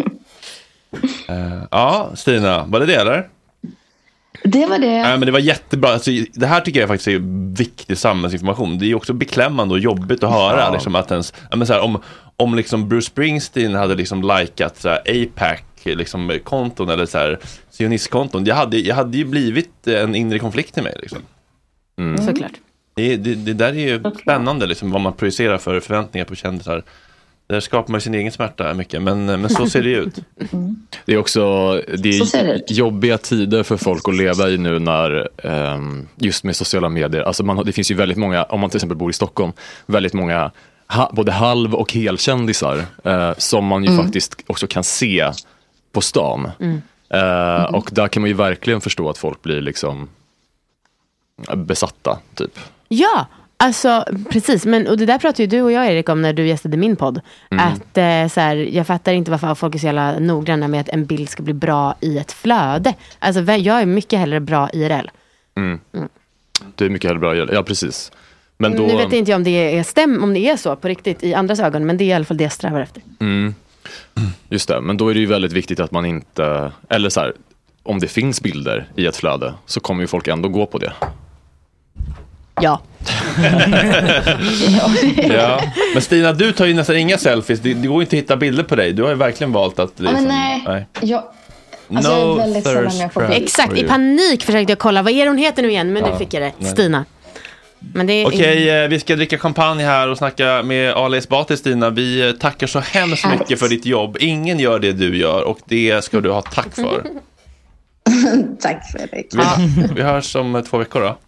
Eh, 1.28 1.64
ja, 1.72 2.12
Stina, 2.16 2.66
var 2.66 2.80
det 2.80 2.86
det 2.86 2.96
eller? 2.96 3.30
Det 4.52 4.66
var 4.66 4.80
det. 4.80 5.02
Nej, 5.02 5.18
men 5.18 5.26
det 5.26 5.32
var 5.32 5.40
jättebra. 5.40 5.90
Alltså, 5.90 6.12
det 6.34 6.46
här 6.46 6.62
tycker 6.62 6.80
jag 6.80 6.90
faktiskt 6.90 7.08
är 7.08 7.20
viktig 7.58 7.98
samhällsinformation. 7.98 8.80
Det 8.80 8.86
är 8.86 8.96
också 8.96 9.14
beklämmande 9.14 9.74
och 9.74 9.80
jobbigt 9.80 10.24
att 10.24 10.32
höra. 10.32 10.60
Ja. 10.60 10.72
Liksom, 10.74 10.96
att 10.96 11.12
ens, 11.12 11.34
ja, 11.52 11.58
men 11.58 11.68
så 11.68 11.74
här, 11.74 11.82
om, 11.82 12.02
om 12.38 12.56
liksom 12.56 12.90
Bruce 12.90 13.06
Springsteen 13.06 13.76
hade 13.76 13.96
liksom 13.96 14.22
likat 14.22 14.78
så 14.78 14.90
här, 14.90 15.00
APAC 15.00 15.60
liksom, 15.84 16.40
konton 16.44 16.90
eller 16.90 17.06
så 17.06 17.18
här, 17.18 17.40
sionistkonton. 17.78 18.46
Jag 18.46 18.56
hade, 18.56 18.78
jag 18.78 18.96
hade 18.96 19.18
ju 19.18 19.26
blivit 19.26 19.88
en 19.88 20.16
inre 20.16 20.40
konflikt 20.40 20.78
i 20.78 20.82
mig. 20.82 20.96
Liksom. 21.02 21.20
Mm. 22.00 22.26
Såklart. 22.28 22.52
Det, 22.96 23.16
det, 23.16 23.36
det 23.36 23.54
där 23.54 23.70
är 23.70 23.88
ju 23.88 24.04
spännande, 24.22 24.68
liksom, 24.68 24.92
vad 24.92 25.02
man 25.02 25.14
projicerar 25.14 25.58
för 25.58 25.80
förväntningar 25.80 26.26
på 26.26 26.36
kändisar. 26.36 26.84
Där 27.50 27.60
skapar 27.60 27.92
man 27.92 28.02
sin 28.02 28.14
egen 28.14 28.32
smärta 28.32 28.74
mycket, 28.74 29.02
men, 29.02 29.26
men 29.26 29.50
så 29.50 29.68
ser 29.70 29.84
det 29.84 29.90
ut. 29.90 30.16
Det 31.06 31.14
är 31.14 31.18
också 31.18 31.74
det 31.88 31.96
det 31.98 32.34
är 32.36 32.56
ut. 32.56 32.72
jobbiga 32.72 33.18
tider 33.18 33.64
för 33.64 33.78
folk 33.78 34.08
att 34.08 34.16
leva 34.16 34.50
i 34.50 34.58
nu 34.58 34.80
när, 34.80 35.30
ehm, 35.44 36.08
just 36.16 36.44
med 36.44 36.56
sociala 36.56 36.90
medier, 36.90 37.22
alltså 37.22 37.44
man, 37.44 37.66
det 37.66 37.72
finns 37.72 37.92
ju 37.92 37.96
väldigt 37.96 38.18
många, 38.18 38.44
om 38.44 38.60
man 38.60 38.70
till 38.70 38.78
exempel 38.78 38.98
bor 38.98 39.10
i 39.10 39.14
Stockholm, 39.14 39.52
väldigt 39.86 40.14
många 40.14 40.52
ha, 40.88 41.12
både 41.14 41.32
halv 41.32 41.76
och 41.76 41.94
helkändisar 41.94 42.86
eh, 43.04 43.32
som 43.38 43.66
man 43.66 43.84
ju 43.84 43.90
Mm. 43.92 44.06
faktiskt 44.06 44.36
också 44.48 44.68
kan 44.68 44.84
se 44.84 45.32
på 45.92 46.02
stan. 46.02 46.52
Mm. 46.60 46.82
Eh, 47.10 47.64
och 47.64 47.90
där 47.92 48.08
kan 48.08 48.22
man 48.22 48.28
ju 48.28 48.34
verkligen 48.36 48.82
förstå 48.82 49.10
att 49.10 49.18
folk 49.18 49.42
blir 49.42 49.62
liksom 49.62 50.10
besatta, 51.56 52.20
typ. 52.36 52.60
Ja, 52.88 53.28
alltså 53.60 54.06
precis. 54.30 54.66
Men, 54.66 54.88
och 54.88 54.98
det 54.98 55.06
där 55.06 55.18
pratade 55.18 55.44
ju 55.44 55.48
du 55.48 55.62
och 55.62 55.72
jag 55.72 55.88
Erik 55.88 56.10
om 56.10 56.22
när 56.22 56.34
du 56.34 56.48
gästade 56.48 56.78
min 56.78 56.96
podd. 56.96 57.22
Mm. 57.52 57.66
Att 57.68 57.98
eh, 57.98 58.34
så 58.34 58.40
här, 58.40 58.56
jag 58.56 58.88
fattar 58.88 59.14
inte 59.14 59.32
varför 59.32 59.56
folk 59.56 59.76
är 59.76 59.80
så 59.80 59.86
jävla 59.86 60.20
noggranna 60.20 60.68
med 60.68 60.82
att 60.82 60.90
en 60.90 61.06
bild 61.06 61.30
ska 61.30 61.44
bli 61.44 61.54
bra 61.54 61.96
i 62.00 62.18
ett 62.18 62.32
flöde. 62.32 62.94
Alltså 63.20 63.42
jag 63.42 63.82
är 63.82 63.86
mycket 63.86 64.20
hellre 64.20 64.40
bra 64.40 64.70
IRL. 64.74 65.10
Mm. 65.58 65.80
Det 66.76 66.86
är 66.86 66.90
mycket 66.90 67.08
hellre 67.08 67.20
bra, 67.20 67.36
ja 67.36 67.64
precis. 67.64 68.12
Men 68.58 68.76
då, 68.76 68.84
Nu 68.84 68.96
vet 68.96 69.12
jag 69.12 69.14
inte 69.14 69.36
om 69.36 69.44
det, 69.44 69.78
är 69.78 69.84
stäm, 69.84 70.24
om 70.24 70.34
det 70.34 70.40
är 70.40 70.58
så 70.58 70.76
på 70.76 70.88
riktigt 70.88 71.24
i 71.24 71.34
andras 71.34 71.60
ögon, 71.60 71.86
men 71.86 71.98
det 71.98 72.04
är 72.04 72.06
i 72.06 72.14
alla 72.14 72.26
fall 72.26 72.38
det 72.38 72.44
jag 72.44 72.52
strävar 72.52 72.82
efter. 72.82 73.02
Mm. 73.20 73.56
Just 74.50 74.68
det, 74.68 74.82
men 74.82 74.98
då 74.98 75.10
är 75.10 75.14
det 75.14 75.20
ju 75.20 75.26
väldigt 75.26 75.54
viktigt 75.54 75.80
att 75.80 75.92
man 75.92 76.06
inte, 76.06 76.72
eller 76.90 77.10
så 77.10 77.20
här, 77.20 77.34
om 77.84 78.00
det 78.00 78.08
finns 78.08 78.42
bilder 78.42 78.88
i 78.96 79.06
ett 79.06 79.16
flöde 79.16 79.54
så 79.66 79.80
kommer 79.80 80.02
ju 80.02 80.08
folk 80.08 80.28
ändå 80.28 80.50
gå 80.50 80.66
på 80.66 80.78
det. 80.78 80.94
Ja. 82.62 82.82
Ja. 85.30 85.62
Men 85.94 86.02
Stina, 86.02 86.34
du 86.34 86.52
tar 86.52 86.66
ju 86.66 86.74
nästan 86.74 86.98
inga 86.98 87.18
selfies. 87.18 87.60
Det, 87.60 87.74
det 87.74 87.88
går 87.88 87.96
ju 87.98 88.02
inte 88.02 88.16
att 88.16 88.24
hitta 88.24 88.38
bilder 88.38 88.64
på 88.64 88.76
dig. 88.76 88.94
Du 88.94 89.04
har 89.04 89.10
ju 89.10 89.16
verkligen 89.16 89.52
valt 89.52 89.80
att... 89.80 89.94
Ja, 89.98 90.12
men 90.12 90.24
nej. 90.24 90.88
Jag, 91.02 91.24
alltså, 91.96 92.12
jag 92.12 92.22
är 92.22 92.26
No 92.26 92.34
väldigt 92.36 92.64
sällan 92.64 92.92
trap. 92.92 93.14
bild. 93.14 93.44
Exakt, 93.44 93.78
i 93.78 93.84
panik 93.84 94.44
försökte 94.44 94.72
jag 94.72 94.80
kolla, 94.80 95.02
vad 95.02 95.14
är 95.14 95.28
hon 95.28 95.38
heter 95.38 95.62
nu 95.62 95.70
igen? 95.70 95.94
Men 95.94 96.04
Ja, 96.06 96.12
nu 96.12 96.18
fick 96.18 96.34
jag 96.34 96.44
det, 96.44 96.52
nej. 96.58 96.72
Stina. 96.72 97.06
Men 97.94 98.08
det 98.08 98.14
är 98.14 98.28
Okej, 98.28 98.84
eh, 98.84 98.90
vi 98.90 99.00
ska 99.00 99.16
dricka 99.16 99.38
champagne 99.38 99.84
här 99.84 100.08
och 100.08 100.18
snacka 100.18 100.64
med 100.64 100.94
Ali 100.94 101.18
Esbati, 101.18 101.58
Stina. 101.58 101.90
Vi 101.90 102.28
eh, 102.28 102.32
tackar 102.32 102.68
så 102.68 102.80
hemskt 102.80 103.26
mycket 103.40 103.60
för 103.60 103.68
ditt 103.68 103.86
jobb. 103.86 104.18
Ingen 104.20 104.60
gör 104.60 104.80
det 104.80 104.92
du 104.92 105.18
gör 105.18 105.44
och 105.44 105.60
det 105.66 106.04
ska 106.04 106.22
du 106.22 106.32
ha 106.32 106.42
tack 106.42 106.76
för. 106.76 107.04
Tack 108.62 108.92
Fredrik. 108.92 109.28
Vi, 109.34 109.44
vi 109.96 110.02
hörs 110.02 110.36
om 110.36 110.56
eh, 110.56 110.62
två 110.62 110.78
veckor 110.78 111.02
då. 111.02 111.18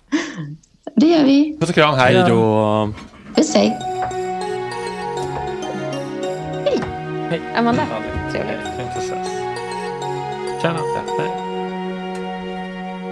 Det 0.96 1.06
gör 1.06 1.24
vi. 1.24 1.58
Puss 1.60 1.70
och 1.70 1.76
kram, 1.76 1.96
hej 1.96 2.16
Hej 2.16 2.30
då! 2.30 2.94
Puss 3.36 3.56
hej. 3.56 3.78
Amanda, 7.56 7.88
trevligt. 8.32 8.58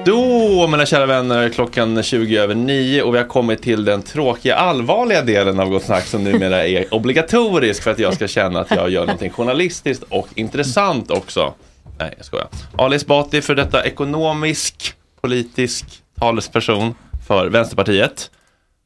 Då, 0.06 0.68
mina 0.68 0.86
kära 0.86 1.06
vänner, 1.06 1.50
klockan 1.50 2.04
20 2.04 2.38
över 2.38 2.56
9 2.56 3.02
och 3.02 3.14
vi 3.14 3.18
har 3.18 3.26
kommit 3.26 3.62
till 3.62 3.86
den 3.86 4.02
tråkiga, 4.02 4.56
allvarliga 4.56 5.22
delen 5.22 5.60
av 5.60 5.70
Gott 5.70 5.84
Snack 5.84 6.06
som 6.06 6.24
numera 6.24 6.68
är 6.68 6.94
obligatorisk 6.94 7.84
för 7.84 7.92
att 7.92 8.00
jag 8.00 8.14
ska 8.14 8.28
känna 8.28 8.60
att 8.60 8.72
jag 8.72 8.90
gör 8.90 9.02
någonting 9.02 9.30
journalistiskt 9.30 10.04
och 10.10 10.28
intressant 10.36 11.12
också. 11.12 11.54
Nej, 12.00 12.14
jag 12.18 12.26
skojar. 12.26 12.48
Ali 12.78 12.96
Esbati, 12.96 13.42
för 13.42 13.56
detta 13.56 13.86
ekonomisk, 13.86 14.94
politisk 15.22 15.86
talesperson 16.20 16.94
för 17.30 17.50
Vänsterpartiet. 17.50 18.32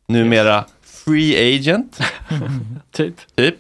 Numera 0.08 0.66
free 1.06 1.56
agent. 1.56 2.00
Typ. 2.92 3.16
typ. 3.36 3.56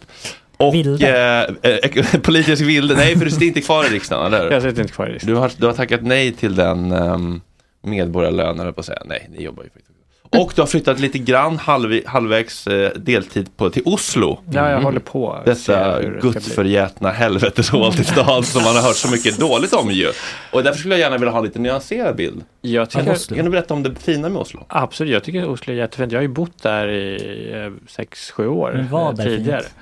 Och 0.57 0.73
Vilde. 0.73 1.55
eh, 1.63 1.71
eh, 1.71 2.19
politisk 2.23 2.63
vilde, 2.63 2.95
nej 2.95 3.17
för 3.17 3.25
du 3.25 3.31
sitter 3.31 3.45
inte 3.45 3.61
kvar 3.61 3.85
i 3.85 3.87
riksdagen, 3.87 4.25
eller 4.33 4.43
hur? 4.43 4.51
Jag 4.51 4.61
sitter 4.61 4.81
inte 4.81 4.93
kvar 4.93 5.07
i 5.07 5.13
riksdagen. 5.13 5.35
Du 5.35 5.39
har, 5.41 5.51
du 5.57 5.65
har 5.65 5.73
tackat 5.73 6.01
nej 6.03 6.31
till 6.33 6.55
den 6.55 6.91
um, 6.91 7.41
medborgarlönen, 7.83 8.57
höll 8.57 8.67
jag 8.67 8.75
på 8.75 8.79
att 8.79 8.85
säga. 8.85 9.01
Nej, 9.05 9.29
ni 9.31 9.43
jobbar 9.43 9.63
ju 9.63 9.69
faktiskt. 9.69 9.92
Och 10.39 10.53
du 10.55 10.61
har 10.61 10.67
flyttat 10.67 10.99
lite 10.99 11.17
grann 11.17 11.57
halv, 11.57 11.99
halvvägs 12.05 12.67
eh, 12.67 12.91
deltid 12.95 13.57
på, 13.57 13.69
till 13.69 13.81
Oslo. 13.85 14.39
Ja, 14.51 14.69
jag 14.69 14.81
håller 14.81 14.99
på. 14.99 15.41
Detta 15.45 15.99
det 16.01 16.19
gudsförgätna 16.21 17.11
helveteshål 17.11 17.93
till 17.93 18.05
stad 18.05 18.45
som 18.45 18.63
man 18.63 18.75
har 18.75 18.81
hört 18.81 18.95
så 18.95 19.11
mycket 19.11 19.39
dåligt 19.39 19.73
om 19.73 19.91
ju. 19.91 20.11
Och 20.51 20.63
därför 20.63 20.79
skulle 20.79 20.93
jag 20.93 20.99
gärna 20.99 21.17
vilja 21.17 21.31
ha 21.31 21.39
en 21.39 21.45
lite 21.45 21.59
nyanserad 21.59 22.15
bild. 22.15 22.43
Jag 22.61 22.89
tycker, 22.89 23.35
Kan 23.35 23.45
du 23.45 23.51
berätta 23.51 23.73
om 23.73 23.83
det 23.83 23.95
fina 23.95 24.29
med 24.29 24.41
Oslo? 24.41 24.65
Absolut, 24.67 25.13
jag 25.13 25.23
tycker 25.23 25.49
Oslo 25.49 25.73
är 25.73 25.77
jättefint. 25.77 26.11
Jag 26.11 26.19
har 26.19 26.23
ju 26.23 26.27
bott 26.27 26.63
där 26.63 26.87
i 26.87 27.51
eh, 27.53 27.89
sex, 27.89 28.31
sju 28.31 28.47
år 28.47 28.79
eh, 28.79 29.15
tidigare. 29.15 29.61
fint? 29.61 29.73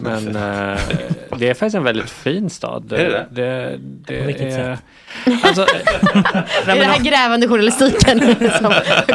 Men 0.00 0.26
eh, 0.36 0.78
det 1.38 1.48
är 1.48 1.54
faktiskt 1.54 1.74
en 1.76 1.84
väldigt 1.84 2.10
fin 2.10 2.50
stad. 2.50 2.92
Är 2.92 2.96
det 3.10 3.26
det? 3.30 3.78
det 4.06 4.20
På 4.20 4.26
vilket 4.26 4.42
är, 4.52 4.74
sätt? 4.74 4.84
Alltså, 5.44 5.66
Det 6.66 6.70
är 6.72 6.76
den 6.76 6.84
här 6.90 7.04
grävande 7.04 7.48
journalistiken. 7.48 8.18
som- 8.60 8.72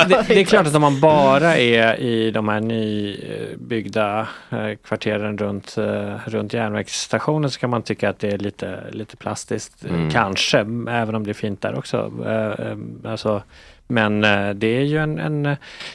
det, 0.10 0.26
det 0.27 0.39
är 0.39 0.43
klart 0.45 0.68
att 0.68 0.76
om 0.76 0.81
man 0.81 0.99
bara 0.99 1.57
är 1.57 1.95
i 1.99 2.31
de 2.31 2.47
här 2.49 2.60
nybyggda 2.61 4.27
eh, 4.49 4.69
kvarteren 4.85 5.38
runt, 5.38 5.77
eh, 5.77 6.15
runt 6.26 6.53
järnvägsstationen 6.53 7.51
så 7.51 7.60
kan 7.60 7.69
man 7.69 7.81
tycka 7.81 8.10
att 8.10 8.19
det 8.19 8.30
är 8.34 8.38
lite, 8.38 8.80
lite 8.91 9.18
plastiskt. 9.18 9.85
eh, 9.85 9.93
Mm. 9.93 10.11
Kanske, 10.11 10.60
även 10.89 11.15
om 11.15 11.23
det 11.23 11.31
är 11.31 11.34
fint 11.34 11.61
där 11.61 11.77
också. 11.77 12.11
Eh, 12.26 12.65
eh, 12.68 12.77
Alltså, 13.11 13.43
men 13.88 14.23
eh, 14.23 14.49
det 14.49 14.68
är 14.68 14.81
ju 14.84 14.97
en, 14.97 15.19
en, 15.19 15.43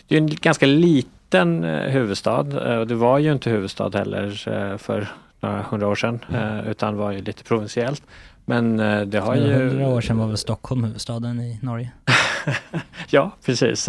det 0.09 0.15
är 0.15 0.19
en 0.19 0.27
ganska 0.27 0.67
liten 0.67 1.13
eh, 1.35 1.91
huvudstad. 1.91 2.73
eh, 2.73 2.81
det 2.81 2.95
var 2.95 3.19
ju 3.19 3.33
inte 3.33 3.51
huvudstad 3.51 3.91
heller 3.95 4.49
eh, 4.49 4.77
för 4.77 5.09
några 5.41 5.63
hundra 5.63 5.89
år 5.89 5.95
sedan. 5.95 6.21
eh, 6.35 6.71
Utan 6.71 6.97
var 6.97 7.11
ju 7.13 7.23
lite 7.23 7.45
provinsiellt. 7.45 8.03
Men 8.45 8.77
det 9.11 9.19
har 9.19 9.35
ju... 9.35 9.53
Hundra 9.53 9.89
år 9.89 10.01
sedan 10.01 10.19
var 10.19 10.27
väl 10.27 10.37
Stockholm 10.37 10.85
huvudstaden 10.85 11.41
i 11.41 11.59
Norge. 11.63 11.91
Ja, 13.11 13.31
precis. 13.47 13.89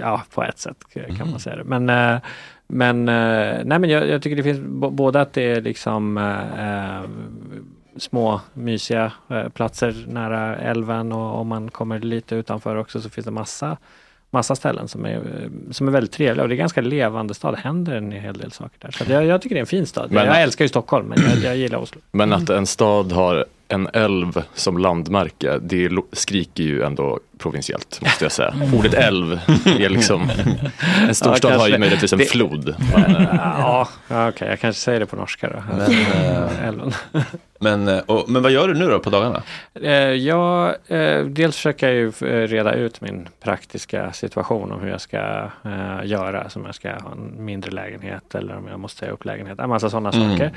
Ja, 0.00 0.22
på 0.34 0.42
ett 0.42 0.58
sätt 0.58 0.76
kan 1.18 1.30
man 1.30 1.40
säga 1.40 1.56
det. 1.56 1.64
Men, 1.64 2.20
men, 2.66 3.04
nej, 3.68 3.78
men 3.78 3.90
jag, 3.90 4.08
jag 4.08 4.22
tycker 4.22 4.36
det 4.36 4.42
finns 4.42 4.60
både 4.92 5.20
att 5.20 5.32
det 5.32 5.42
är 5.52 5.60
liksom 5.60 6.18
små 7.96 8.40
mysiga 8.54 9.12
platser 9.54 10.04
nära 10.08 10.56
älven 10.56 11.12
och 11.12 11.40
om 11.40 11.48
man 11.48 11.70
kommer 11.70 11.98
lite 11.98 12.34
utanför 12.36 12.76
också 12.76 13.00
så 13.00 13.10
finns 13.10 13.24
det 13.24 13.30
massa 13.30 13.76
massa 14.30 14.56
ställen 14.56 14.88
som 14.88 15.04
är, 15.04 15.48
som 15.70 15.88
är 15.88 15.92
väldigt 15.92 16.12
trevliga 16.12 16.42
och 16.42 16.48
det 16.48 16.54
är 16.54 16.56
ganska 16.56 16.80
levande 16.80 17.34
stad. 17.34 17.54
Det 17.54 17.58
händer 17.60 17.96
en 17.96 18.12
hel 18.12 18.38
del 18.38 18.52
saker 18.52 18.78
där. 18.80 18.90
Så 18.90 19.12
jag, 19.12 19.24
jag 19.24 19.42
tycker 19.42 19.54
det 19.54 19.58
är 19.58 19.60
en 19.60 19.66
fin 19.66 19.86
stad. 19.86 20.12
Men- 20.12 20.26
jag 20.26 20.42
älskar 20.42 20.64
ju 20.64 20.68
Stockholm 20.68 21.06
men 21.06 21.18
jag, 21.30 21.38
jag 21.38 21.56
gillar 21.56 21.78
Oslo. 21.78 22.00
Men 22.12 22.32
att 22.32 22.50
en 22.50 22.66
stad 22.66 23.12
har 23.12 23.44
en 23.68 23.88
älv 23.92 24.42
som 24.54 24.78
landmärke, 24.78 25.58
det 25.62 25.90
skriker 26.12 26.64
ju 26.64 26.82
ändå 26.82 27.20
provinsiellt, 27.38 28.00
måste 28.02 28.24
jag 28.24 28.32
säga. 28.32 28.54
Ordet 28.74 28.94
älv 28.94 29.40
är 29.80 29.88
liksom, 29.88 30.30
en 31.08 31.14
storstad 31.14 31.52
Ja, 31.52 31.58
har 31.58 31.68
ju 31.68 31.78
möjligtvis 31.78 32.12
en 32.12 32.18
Det- 32.18 32.24
flod. 32.30 32.74
Ja, 32.96 33.88
ja, 34.08 34.28
okej, 34.28 34.48
jag 34.48 34.60
kanske 34.60 34.80
säger 34.80 35.00
det 35.00 35.06
på 35.06 35.16
norska 35.16 35.48
då. 35.50 35.62
Men, 35.76 35.90
eh, 35.90 36.66
Älven. 36.68 36.92
Men, 37.60 37.88
eh, 37.88 37.98
och, 37.98 38.28
men 38.30 38.42
vad 38.42 38.52
gör 38.52 38.68
du 38.68 38.74
nu 38.74 38.86
då 38.88 38.98
på 38.98 39.10
dagarna? 39.10 39.42
Eh, 39.82 39.92
Jag, 39.92 40.74
dels 41.26 41.56
försöker 41.56 41.86
jag 41.86 41.96
ju 41.96 42.10
reda 42.46 42.74
ut 42.74 43.00
min 43.00 43.28
praktiska 43.42 44.12
situation 44.12 44.72
om 44.72 44.80
hur 44.80 44.88
jag 44.90 45.00
ska 45.00 45.50
göra. 46.04 46.48
Som 46.50 46.64
jag 46.64 46.74
ska 46.74 46.88
ha 46.90 47.12
en 47.12 47.44
mindre 47.44 47.70
lägenhet 47.70 48.34
eller 48.34 48.56
om 48.56 48.68
jag 48.68 48.80
måste 48.80 48.98
säga 48.98 49.10
upp 49.12 49.24
lägenhet. 49.24 49.58
En 49.58 49.68
massa 49.68 49.90
sådana 49.90 50.10
Mm, 50.10 50.30
saker. 50.30 50.52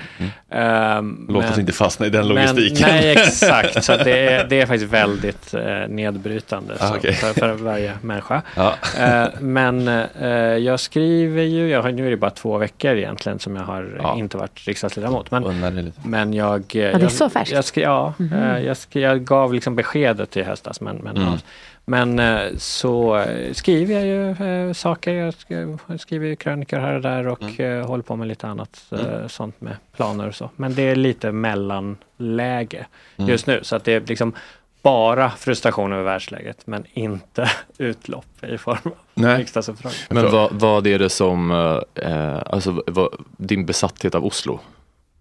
Ehm, 0.51 1.25
Låt 1.29 1.43
oss 1.43 1.49
men- 1.51 1.59
inte 1.59 1.73
fastna 1.73 2.05
i 2.05 2.09
den 2.09 2.27
logistiken. 2.27 2.87
Men, 2.87 2.95
nej, 2.97 3.11
exakt. 3.11 3.83
Så 3.83 3.95
det, 3.97 4.19
är, 4.33 4.47
det 4.47 4.61
är 4.61 4.65
faktiskt 4.65 4.93
väldigt 4.93 5.53
eh, 5.53 5.61
nedbrytande 6.69 6.93
Ah, 6.95 6.97
okej. 6.97 7.13
för, 7.13 7.33
för 7.33 7.53
varje 7.53 7.93
människa. 8.01 8.41
Ja. 8.55 8.73
Eh, 8.99 9.27
men 9.39 9.87
eh, 9.87 10.29
jag 10.37 10.79
skriver 10.79 11.43
ju, 11.43 11.69
jag 11.69 11.81
har, 11.81 11.91
nu 11.91 12.05
är 12.07 12.09
det 12.11 12.17
bara 12.17 12.31
två 12.31 12.57
veckor 12.57 12.91
egentligen 12.95 13.39
som 13.39 13.55
jag 13.55 13.63
har 13.63 13.99
Ja. 14.01 14.15
inte 14.17 14.37
varit 14.37 14.67
riksdagsledamot. 14.67 15.31
Men, 15.31 15.91
men 16.03 16.33
jag... 16.33 16.59
eh, 16.59 16.63
det 16.73 16.81
är 16.81 16.99
jag, 16.99 17.11
så 17.11 17.29
färskt? 17.29 17.51
Jag, 17.51 17.65
skri, 17.65 17.83
ja, 17.83 18.13
Mhm. 18.17 18.33
eh, 18.33 18.59
jag, 18.59 18.77
skri, 18.77 19.01
jag 19.01 19.23
gav 19.23 19.53
liksom 19.53 19.75
beskedet 19.75 20.37
i 20.37 20.43
höstas. 20.43 20.81
Men, 20.81 20.95
men, 20.95 21.17
Mm. 21.17 21.27
ja. 21.29 21.37
men 21.85 22.19
eh, 22.19 22.39
så 22.57 23.25
skriver 23.51 23.95
jag 23.95 24.05
ju 24.05 24.29
eh, 24.67 24.73
saker. 24.73 25.13
Jag 25.13 25.33
sk- 25.33 25.79
jag 25.87 25.99
skriver 25.99 26.27
ju 26.27 26.35
krönikor 26.35 26.79
här 26.79 26.95
och 26.95 27.01
där 27.01 27.27
och 27.27 27.41
Mm. 27.59 27.79
eh, 27.81 27.87
håller 27.87 28.03
på 28.03 28.15
med 28.15 28.27
lite 28.27 28.47
annat 28.47 28.83
eh, 28.91 29.27
sånt 29.27 29.61
med 29.61 29.75
planer 29.95 30.27
och 30.27 30.35
så. 30.35 30.49
Men 30.55 30.75
det 30.75 30.81
är 30.81 30.95
lite 30.95 31.31
mellanläge 31.31 32.85
Mm. 33.17 33.29
just 33.31 33.47
nu. 33.47 33.59
Så 33.63 33.75
att 33.75 33.83
det 33.83 33.93
är 33.93 34.01
liksom 34.07 34.33
bara 34.81 35.29
frustration 35.29 35.93
över 35.93 36.03
världsläget 36.03 36.67
men 36.67 36.85
inte 36.93 37.51
utlopp 37.77 38.43
i 38.43 38.57
form 38.57 38.77
av 38.83 38.91
Nej. 39.13 39.37
riksdagsuppdrag. 39.37 39.91
men 40.09 40.31
vad, 40.31 40.51
vad 40.51 40.87
är 40.87 40.99
det 40.99 41.09
som, 41.09 41.51
eh, 41.95 42.41
alltså 42.45 42.83
vad, 42.87 43.09
din 43.37 43.65
besatthet 43.65 44.15
av 44.15 44.25
Oslo? 44.25 44.59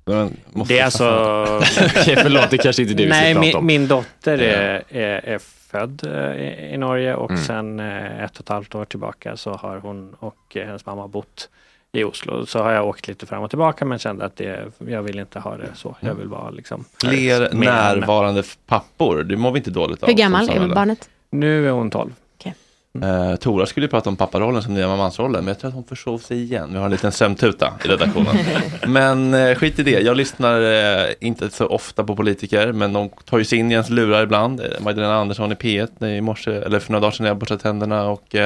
Det 0.05 0.14
är 0.14 0.76
jag 0.76 0.80
alltså... 0.85 1.05
Okej, 2.01 2.16
förlåt, 2.22 2.51
det 2.51 2.59
kanske 2.59 2.82
inte 2.82 2.94
är 2.94 2.97
det 2.97 3.05
vi 3.06 3.10
ska 3.12 3.20
Nej, 3.20 3.35
prata 3.35 3.47
min, 3.47 3.56
om. 3.56 3.66
min 3.66 3.89
dotter 3.89 4.39
är, 4.39 4.82
är, 4.89 5.28
är 5.28 5.39
född 5.70 6.02
eh, 6.06 6.43
i, 6.43 6.70
i 6.74 6.76
Norge 6.78 7.14
och 7.14 7.30
Mm. 7.30 7.43
sen 7.43 7.80
eh, 7.80 8.24
ett 8.24 8.35
och 8.35 8.40
ett 8.40 8.48
halvt 8.48 8.74
år 8.74 8.85
tillbaka 8.85 9.36
så 9.36 9.52
har 9.52 9.76
hon 9.78 10.14
och 10.18 10.56
eh, 10.56 10.66
hennes 10.66 10.86
mamma 10.86 11.09
bott 11.09 11.48
i 11.93 12.05
Oslo. 12.05 12.47
Så 12.47 12.59
har 12.59 12.73
jag 12.73 12.86
åkt 12.86 13.09
lite 13.09 13.27
fram 13.27 13.43
och 13.43 13.51
tillbaka 13.51 13.85
men 13.85 13.98
kände 13.98 14.24
att 14.24 14.36
det, 14.36 14.73
jag 14.78 15.02
vill 15.02 15.19
inte 15.19 15.39
ha 15.39 15.56
det 15.56 15.69
så. 15.74 15.97
Jag 16.01 16.15
vill 16.15 16.28
vara 16.28 16.51
liksom 16.51 16.85
Fler 17.01 17.55
närvarande 17.55 18.43
pappor, 18.66 19.23
det 19.23 19.36
mår 19.36 19.52
vi 19.52 19.59
inte 19.59 19.70
dåligt 19.70 20.02
av. 20.02 20.09
Hur 20.09 20.16
gammal 20.16 20.51
är 20.51 20.69
barnet? 20.69 21.09
Nu 21.31 21.69
är 21.69 21.70
hon 21.70 21.90
12. 21.90 22.12
Eh, 23.02 23.36
Tora 23.36 23.66
skulle 23.66 23.86
ju 23.86 23.90
prata 23.90 24.10
om 24.10 24.16
papparollen 24.16 24.62
som 24.62 24.74
nya 24.74 24.97
mansrollen, 24.97 25.44
men 25.44 25.48
jag 25.48 25.59
tror 25.59 25.69
att 25.69 25.74
hon 25.74 25.85
försov 25.85 26.19
sig 26.19 26.43
igen. 26.43 26.69
Vi 26.73 26.78
har 26.78 26.85
en 26.85 26.90
liten 26.90 27.12
sömntuta 27.12 27.73
i 27.85 27.89
redaktionen. 27.89 28.36
men 28.86 29.35
eh, 29.35 29.55
skit 29.55 29.78
i 29.78 29.82
det, 29.82 30.01
jag 30.01 30.16
lyssnar 30.16 30.60
eh, 30.60 31.12
inte 31.20 31.51
så 31.51 31.66
ofta 31.66 32.05
på 32.05 32.16
politiker, 32.16 32.73
men 32.73 32.93
de 32.93 33.09
tar 33.24 33.39
ju 33.39 33.44
sig 33.44 33.59
in 33.59 33.70
i 33.70 33.74
ens 33.74 33.90
lurar 33.90 34.23
ibland. 34.23 34.62
Magdalena 34.81 35.15
Andersson 35.15 35.52
i 35.52 35.55
P1 35.55 35.89
när 35.98 36.09
i 36.09 36.20
morse, 36.20 36.51
eller 36.51 36.78
för 36.78 36.93
några 36.93 37.01
dagar 37.01 37.10
sedan 37.10 37.24
när 37.24 37.31
jag 37.31 37.39
borstade 37.39 37.62
tänderna 37.62 38.09
och 38.09 38.36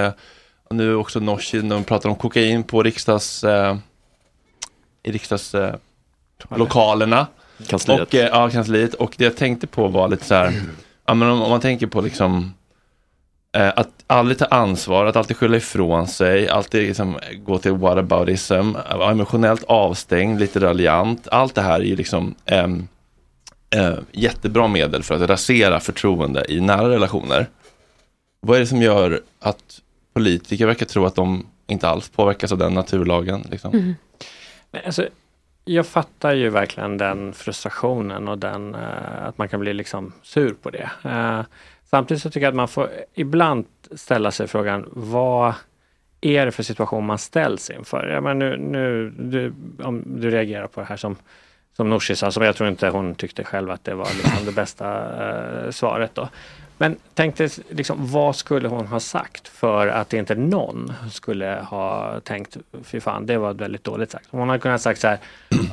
och 0.73 0.77
nu 0.77 0.95
också 0.95 1.21
Nooshi 1.21 1.61
de 1.61 1.85
pratar 1.85 2.09
om 2.09 2.17
kokain 2.17 2.63
på 2.63 2.83
riksdags, 2.83 3.45
eh, 3.45 3.77
i 5.03 5.13
riksdags 5.13 5.55
eh, 5.55 5.75
lokalerna. 6.57 7.27
Kansliet. 7.67 8.01
Och, 8.01 8.15
eh, 8.15 8.27
ja, 8.27 8.51
kansliet. 8.51 8.95
Och 8.95 9.15
det 9.19 9.25
jag 9.25 9.37
tänkte 9.37 9.67
på 9.67 9.89
var 9.89 10.09
lite 10.09 10.25
så 10.25 10.35
här, 10.35 10.53
ja, 11.07 11.15
men 11.15 11.29
om, 11.29 11.43
om 11.43 11.51
man 11.51 11.61
tänker 11.61 11.87
på 11.87 12.01
liksom 12.01 12.55
eh, 13.57 13.73
att 13.77 13.89
aldrig 14.07 14.39
ta 14.39 14.45
ansvar, 14.45 15.07
att 15.07 15.17
alltid 15.17 15.37
skylla 15.37 15.57
ifrån 15.57 16.07
sig, 16.07 16.49
alltid 16.49 16.83
liksom 16.87 17.19
gå 17.45 17.59
till 17.59 17.73
whataboutism, 17.73 18.73
vara 18.73 19.11
emotionellt 19.11 19.65
avstängd, 19.65 20.41
lite 20.41 20.61
raljant. 20.61 21.29
Allt 21.31 21.55
det 21.55 21.63
här 21.63 21.81
är 21.81 21.85
ju 21.85 21.97
liksom 21.97 22.35
ehm, 22.47 22.89
eh, 23.71 23.95
jättebra 24.13 24.69
medel 24.69 25.03
för 25.03 25.15
att 25.15 25.31
rasera 25.31 25.81
förtroende 25.81 26.45
i 26.49 26.61
nära 26.61 26.89
relationer. 26.89 27.47
Vad 28.41 28.57
är 28.57 28.61
det 28.61 28.67
som 28.67 28.83
gör 28.83 29.21
att 29.41 29.83
politiker 30.13 30.67
verkar 30.67 30.87
tro 30.87 31.05
att 31.05 31.15
de 31.15 31.47
inte 31.67 31.89
alls 31.89 32.09
påverkas 32.09 32.53
av 32.53 32.59
den 32.59 32.75
naturlagen? 32.75 33.47
Liksom? 33.51 33.75
Mm. 33.75 33.95
Men 34.71 34.83
Alltså, 34.85 35.09
jag 35.65 35.87
fattar 35.87 36.35
ju 36.35 36.51
verkligen 36.51 36.99
den 36.99 37.33
frustrationen 37.33 38.29
och 38.29 38.39
den 38.39 38.75
eh, 38.75 39.25
att 39.25 39.39
man 39.39 39.49
kan 39.49 39.61
bli 39.61 39.73
liksom 39.73 40.13
sur 40.23 40.55
på 40.63 40.71
det. 40.71 40.91
Eh, 41.05 41.41
samtidigt 41.91 42.23
så 42.23 42.31
tycker 42.31 42.47
jag 42.47 42.51
att 42.51 42.57
man 42.57 42.69
får 42.69 42.91
ibland 43.15 43.67
ställa 43.97 44.31
sig 44.31 44.47
frågan 44.47 44.89
vad 44.93 45.55
är 46.21 46.47
det 46.47 46.53
för 46.53 46.63
situation 46.63 47.07
man 47.07 47.19
ställs 47.19 47.71
inför? 47.71 48.09
Jag 48.09 48.23
menar, 48.23 48.35
nu, 48.35 48.57
nu, 48.57 49.11
du, 49.11 49.55
om 49.85 50.03
du 50.21 50.31
reagerar 50.31 50.67
på 50.67 50.81
det 50.81 50.87
här 50.87 50.97
som 50.97 51.17
som 51.77 51.91
Nooshi 51.91 52.17
sa, 52.17 52.31
som 52.31 52.43
jag 52.43 52.57
tror 52.57 52.69
inte 52.69 52.89
hon 52.89 53.15
tyckte 53.15 53.45
själv 53.45 53.71
att 53.71 53.85
det 53.85 53.95
var 53.95 54.05
liksom 54.05 54.47
det 54.47 54.53
bästa 54.53 54.87
eh, 55.65 55.71
svaret 55.71 56.15
då. 56.15 56.29
Men 56.79 56.97
tänk 57.15 57.37
dig, 57.37 57.49
liksom, 57.69 58.07
vad 58.07 58.37
skulle 58.37 58.69
hon 58.69 58.87
ha 58.87 59.01
sagt 59.01 59.49
för 59.49 59.87
att 59.87 60.13
inte 60.13 60.35
någon 60.35 60.93
skulle 61.11 61.67
ha 61.69 62.21
tänkt, 62.21 62.57
fy 62.83 63.01
fan, 63.01 63.27
det 63.27 63.39
var 63.39 63.55
väldigt 63.55 63.85
dåligt 63.85 64.11
sagt. 64.11 64.27
Hon 64.31 64.49
hade 64.49 64.61
kunnat 64.61 64.81
sagt 64.81 65.01
så 65.01 65.09
här, 65.09 65.19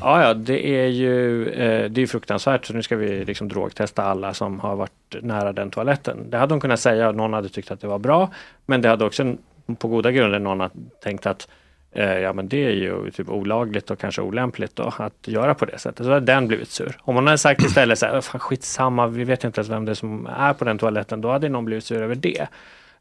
ja 0.00 0.22
ja, 0.22 0.34
det 0.34 0.66
är 0.66 0.86
ju 0.86 1.48
eh, 1.48 1.90
det 1.90 2.02
är 2.02 2.06
fruktansvärt 2.06 2.66
så 2.66 2.72
nu 2.72 2.82
ska 2.82 2.96
vi 2.96 3.24
liksom 3.24 3.48
drogtesta 3.48 4.02
alla 4.02 4.34
som 4.34 4.60
har 4.60 4.76
varit 4.76 4.92
nära 5.22 5.52
den 5.52 5.70
toaletten. 5.70 6.30
Det 6.30 6.38
hade 6.38 6.54
hon 6.54 6.60
kunnat 6.60 6.80
säga 6.80 7.08
och 7.08 7.14
någon 7.14 7.32
hade 7.32 7.48
tyckt 7.48 7.70
att 7.70 7.80
det 7.80 7.86
var 7.86 7.98
bra. 7.98 8.30
Men 8.66 8.82
det 8.82 8.88
hade 8.88 9.04
också 9.04 9.34
på 9.78 9.88
goda 9.88 10.10
grunder 10.10 10.38
någon 10.38 10.70
tänkt 11.02 11.26
att 11.26 11.42
eh, 11.42 11.59
Eh, 11.92 12.18
ja 12.18 12.32
men 12.32 12.48
det 12.48 12.64
är 12.64 12.70
ju 12.70 13.10
typ 13.10 13.28
olagligt 13.28 13.90
och 13.90 13.98
kanske 13.98 14.22
olämpligt 14.22 14.76
då, 14.76 14.92
att 14.96 15.28
göra 15.28 15.54
på 15.54 15.64
det 15.64 15.78
sättet. 15.78 16.06
Så 16.06 16.12
hade 16.12 16.26
den 16.26 16.48
blivit 16.48 16.70
sur. 16.70 16.96
Om 17.00 17.14
hon 17.14 17.26
hade 17.26 17.38
sagt 17.38 17.62
istället 17.62 17.98
så 17.98 18.06
här, 18.06 18.20
fan 18.20 18.40
skitsamma, 18.40 19.06
vi 19.06 19.24
vet 19.24 19.44
inte 19.44 19.60
ens 19.60 19.70
vem 19.70 19.84
det 19.84 19.92
är 19.92 19.94
som 19.94 20.26
är 20.26 20.52
på 20.52 20.64
den 20.64 20.78
toaletten, 20.78 21.20
då 21.20 21.30
hade 21.30 21.48
någon 21.48 21.64
blivit 21.64 21.84
sur 21.84 22.02
över 22.02 22.14
det. 22.14 22.46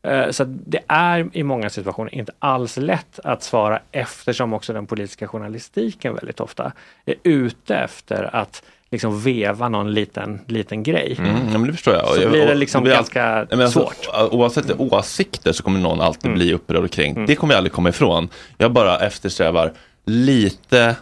Eh, 0.01 0.29
så 0.29 0.43
det 0.43 0.79
är 0.87 1.29
i 1.33 1.43
många 1.43 1.69
situationer 1.69 2.15
inte 2.15 2.31
alls 2.39 2.77
lätt 2.77 3.19
att 3.23 3.43
svara 3.43 3.79
eftersom 3.91 4.53
också 4.53 4.73
den 4.73 4.87
politiska 4.87 5.27
journalistiken 5.27 6.15
väldigt 6.15 6.39
ofta 6.39 6.71
är 7.05 7.15
ute 7.23 7.75
efter 7.75 8.35
att 8.35 8.63
liksom 8.91 9.21
veva 9.21 9.69
någon 9.69 9.93
liten, 9.93 10.41
liten 10.47 10.83
grej. 10.83 11.15
Mm, 11.19 11.35
ja, 11.51 11.57
men 11.57 11.63
det 11.67 11.73
förstår 11.73 11.93
jag. 11.93 12.07
Så 12.07 12.23
Och- 12.25 12.31
blir 12.31 12.45
det 12.45 12.55
liksom 12.55 12.83
blir 12.83 12.93
ganska 12.93 13.23
all- 13.25 13.61
alltså, 13.61 13.79
svårt. 13.79 14.31
Oavsett 14.33 14.79
åsikter 14.79 15.51
så 15.51 15.63
kommer 15.63 15.79
någon 15.79 16.01
alltid 16.01 16.33
bli 16.33 16.53
upprörd 16.53 16.83
och 16.83 16.91
kränkt. 16.91 17.27
Det 17.27 17.35
kommer 17.35 17.53
jag 17.53 17.57
aldrig 17.57 17.73
komma 17.73 17.89
ifrån. 17.89 18.29
Jag 18.57 18.71
bara 18.73 18.99
eftersträvar 18.99 19.73
lite 20.05 20.95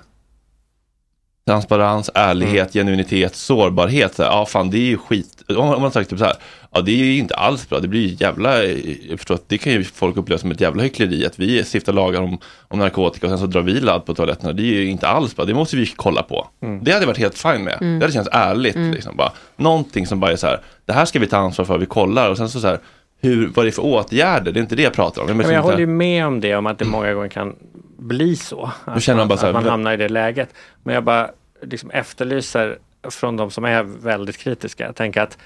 transparens, 1.48 2.10
ärlighet, 2.14 2.74
genuinitet, 2.74 3.36
sårbarhet. 3.36 4.16
Så 4.16 4.24
här, 4.24 4.30
ja, 4.30 4.46
fan 4.46 4.70
det 4.70 4.78
är 4.78 4.82
ju 4.86 4.98
skit. 4.98 5.44
Om 5.58 5.82
man 5.82 5.92
sagt 5.92 6.10
typ 6.10 6.20
så 6.20 6.26
här, 6.26 6.36
ja 6.78 6.82
det 6.82 6.92
är 6.92 7.06
ju 7.06 7.18
inte 7.18 7.36
alls 7.36 7.70
bra. 7.70 7.80
Det 7.80 7.88
blir 7.88 8.08
ju 8.08 8.16
jävla, 8.20 8.64
jag 8.64 9.20
förstår 9.20 9.36
att 9.36 9.50
det 9.50 9.58
kan 9.58 9.74
ju 9.74 9.84
folk 9.84 10.18
uppleva 10.18 10.40
som 10.40 10.52
ett 10.52 10.62
jävla 10.62 10.84
hyckleri. 10.84 11.26
Att 11.26 11.40
vi 11.40 11.64
stiftar 11.64 11.94
lagar 11.94 12.22
om, 12.22 12.40
om 12.68 12.80
narkotika 12.80 13.26
och 13.26 13.32
sen 13.32 13.40
så 13.40 13.46
drar 13.46 13.62
vi 13.62 13.80
ladd 13.80 14.06
på 14.06 14.14
toaletterna. 14.14 14.54
Det 14.54 14.62
är 14.62 14.66
ju 14.66 14.86
inte 14.90 15.08
alls 15.08 15.36
bra. 15.36 15.46
Det 15.46 15.54
måste 15.54 15.76
vi 15.76 15.86
kolla 15.86 16.24
på. 16.24 16.48
Det 16.60 16.92
hade 16.92 17.04
jag 17.04 17.08
varit 17.08 17.18
helt 17.18 17.38
fine 17.38 17.64
med. 17.64 17.78
Mm. 17.82 18.00
Det 18.00 18.06
hade 18.06 18.14
känts 18.14 18.30
ärligt. 18.34 18.76
Mm. 18.76 18.92
Liksom, 18.92 19.16
bara. 19.16 19.32
Någonting 19.56 20.08
som 20.08 20.20
bara 20.20 20.32
är 20.32 20.36
så 20.36 20.48
här, 20.48 20.62
det 20.86 20.94
här 20.94 21.06
ska 21.06 21.20
vi 21.20 21.28
ta 21.28 21.38
ansvar 21.38 21.66
för, 21.66 21.78
vi 21.78 21.86
kollar. 21.86 22.30
Och 22.30 22.38
sen 22.38 22.50
så, 22.50 22.60
så 22.60 22.68
här, 22.68 22.80
hur, 23.22 23.48
vad 23.48 23.64
är 23.64 23.66
det 23.66 23.72
för 23.72 23.86
åtgärder? 23.86 24.52
Det 24.52 24.60
är 24.60 24.62
inte 24.62 24.76
det 24.76 24.84
jag 24.84 24.94
pratar 24.94 25.22
om. 25.22 25.28
Men 25.28 25.38
jag 25.38 25.44
liksom 25.44 25.62
så 25.62 25.62
håller 25.62 25.80
ju 25.80 25.88
med 25.88 26.26
om 26.26 26.40
det, 26.42 26.56
om 26.56 26.68
att 26.68 26.80
det 26.80 26.86
många 26.86 27.14
gånger 27.14 27.30
kan 27.30 27.56
bli 27.98 28.36
så. 28.36 28.72
Att, 28.86 29.04
känner 29.04 29.18
man 29.18 29.28
bara 29.28 29.34
att, 29.34 29.40
så 29.40 29.46
här, 29.46 29.54
att 29.54 29.64
man 29.64 29.70
hamnar 29.70 29.94
i 29.94 29.98
det 29.98 30.10
läget. 30.10 30.50
Men 30.84 30.96
jag 30.96 31.04
bara 31.04 31.30
liksom 31.62 31.92
efterlyser 31.92 32.78
från 33.10 33.38
de 33.38 33.52
som 33.52 33.66
är 33.66 33.84
väldigt 33.84 34.38
kritiska, 34.38 34.86
jag 34.86 34.96
tänker 34.96 35.22
att 35.22 35.34
eh, 35.34 35.38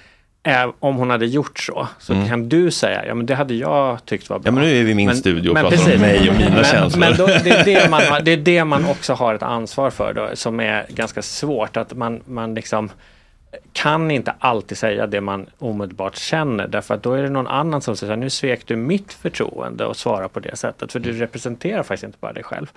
om 0.79 0.95
hon 0.95 1.09
hade 1.09 1.25
gjort 1.25 1.59
så, 1.59 1.87
så 1.99 2.13
Mm. 2.13 2.27
kan 2.29 2.49
du 2.49 2.71
säga, 2.71 3.05
ja 3.05 3.13
men 3.15 3.25
det 3.25 3.35
hade 3.35 3.53
jag 3.53 4.05
tyckt 4.05 4.29
var 4.29 4.39
bra. 4.39 4.47
Ja 4.47 4.51
men 4.51 4.63
nu 4.63 4.79
är 4.79 4.83
vi 4.83 4.91
i 4.91 4.95
min 4.95 5.15
studio 5.15 5.49
och 5.49 5.55
pratar 5.55 5.69
precis. 5.69 5.95
om 5.95 6.01
mig 6.01 6.29
och 6.29 6.35
mina 6.35 6.55
men, 6.55 6.63
känslor. 6.63 6.99
Men 6.99 7.17
då, 7.17 7.25
det, 7.27 7.49
är 7.49 7.65
det, 7.65 7.89
man, 7.89 8.01
det 8.23 8.31
är 8.31 8.37
det 8.37 8.65
man 8.65 8.85
också 8.85 9.13
har 9.13 9.35
ett 9.35 9.43
ansvar 9.43 9.89
för 9.89 10.13
då, 10.13 10.29
som 10.33 10.59
är 10.59 10.85
ganska 10.89 11.21
svårt. 11.21 11.77
Att 11.77 11.93
man, 11.93 12.21
man 12.25 12.53
liksom 12.53 12.89
kan 13.73 14.11
inte 14.11 14.33
alltid 14.39 14.77
säga 14.77 15.07
det 15.07 15.21
man 15.21 15.45
omedelbart 15.59 16.17
känner 16.17 16.67
därför 16.67 16.93
att 16.93 17.03
då 17.03 17.13
är 17.13 17.23
det 17.23 17.29
någon 17.29 17.47
annan 17.47 17.81
som 17.81 17.95
säger 17.95 18.15
nu 18.15 18.29
svek 18.29 18.67
du 18.67 18.75
mitt 18.75 19.13
förtroende 19.13 19.85
och 19.85 19.97
svarar 19.97 20.27
på 20.27 20.39
det 20.39 20.55
sättet 20.55 20.91
för 20.91 20.99
du 20.99 21.11
representerar 21.11 21.83
faktiskt 21.83 22.03
inte 22.03 22.17
bara 22.21 22.33
dig 22.33 22.43
själv. 22.43 22.71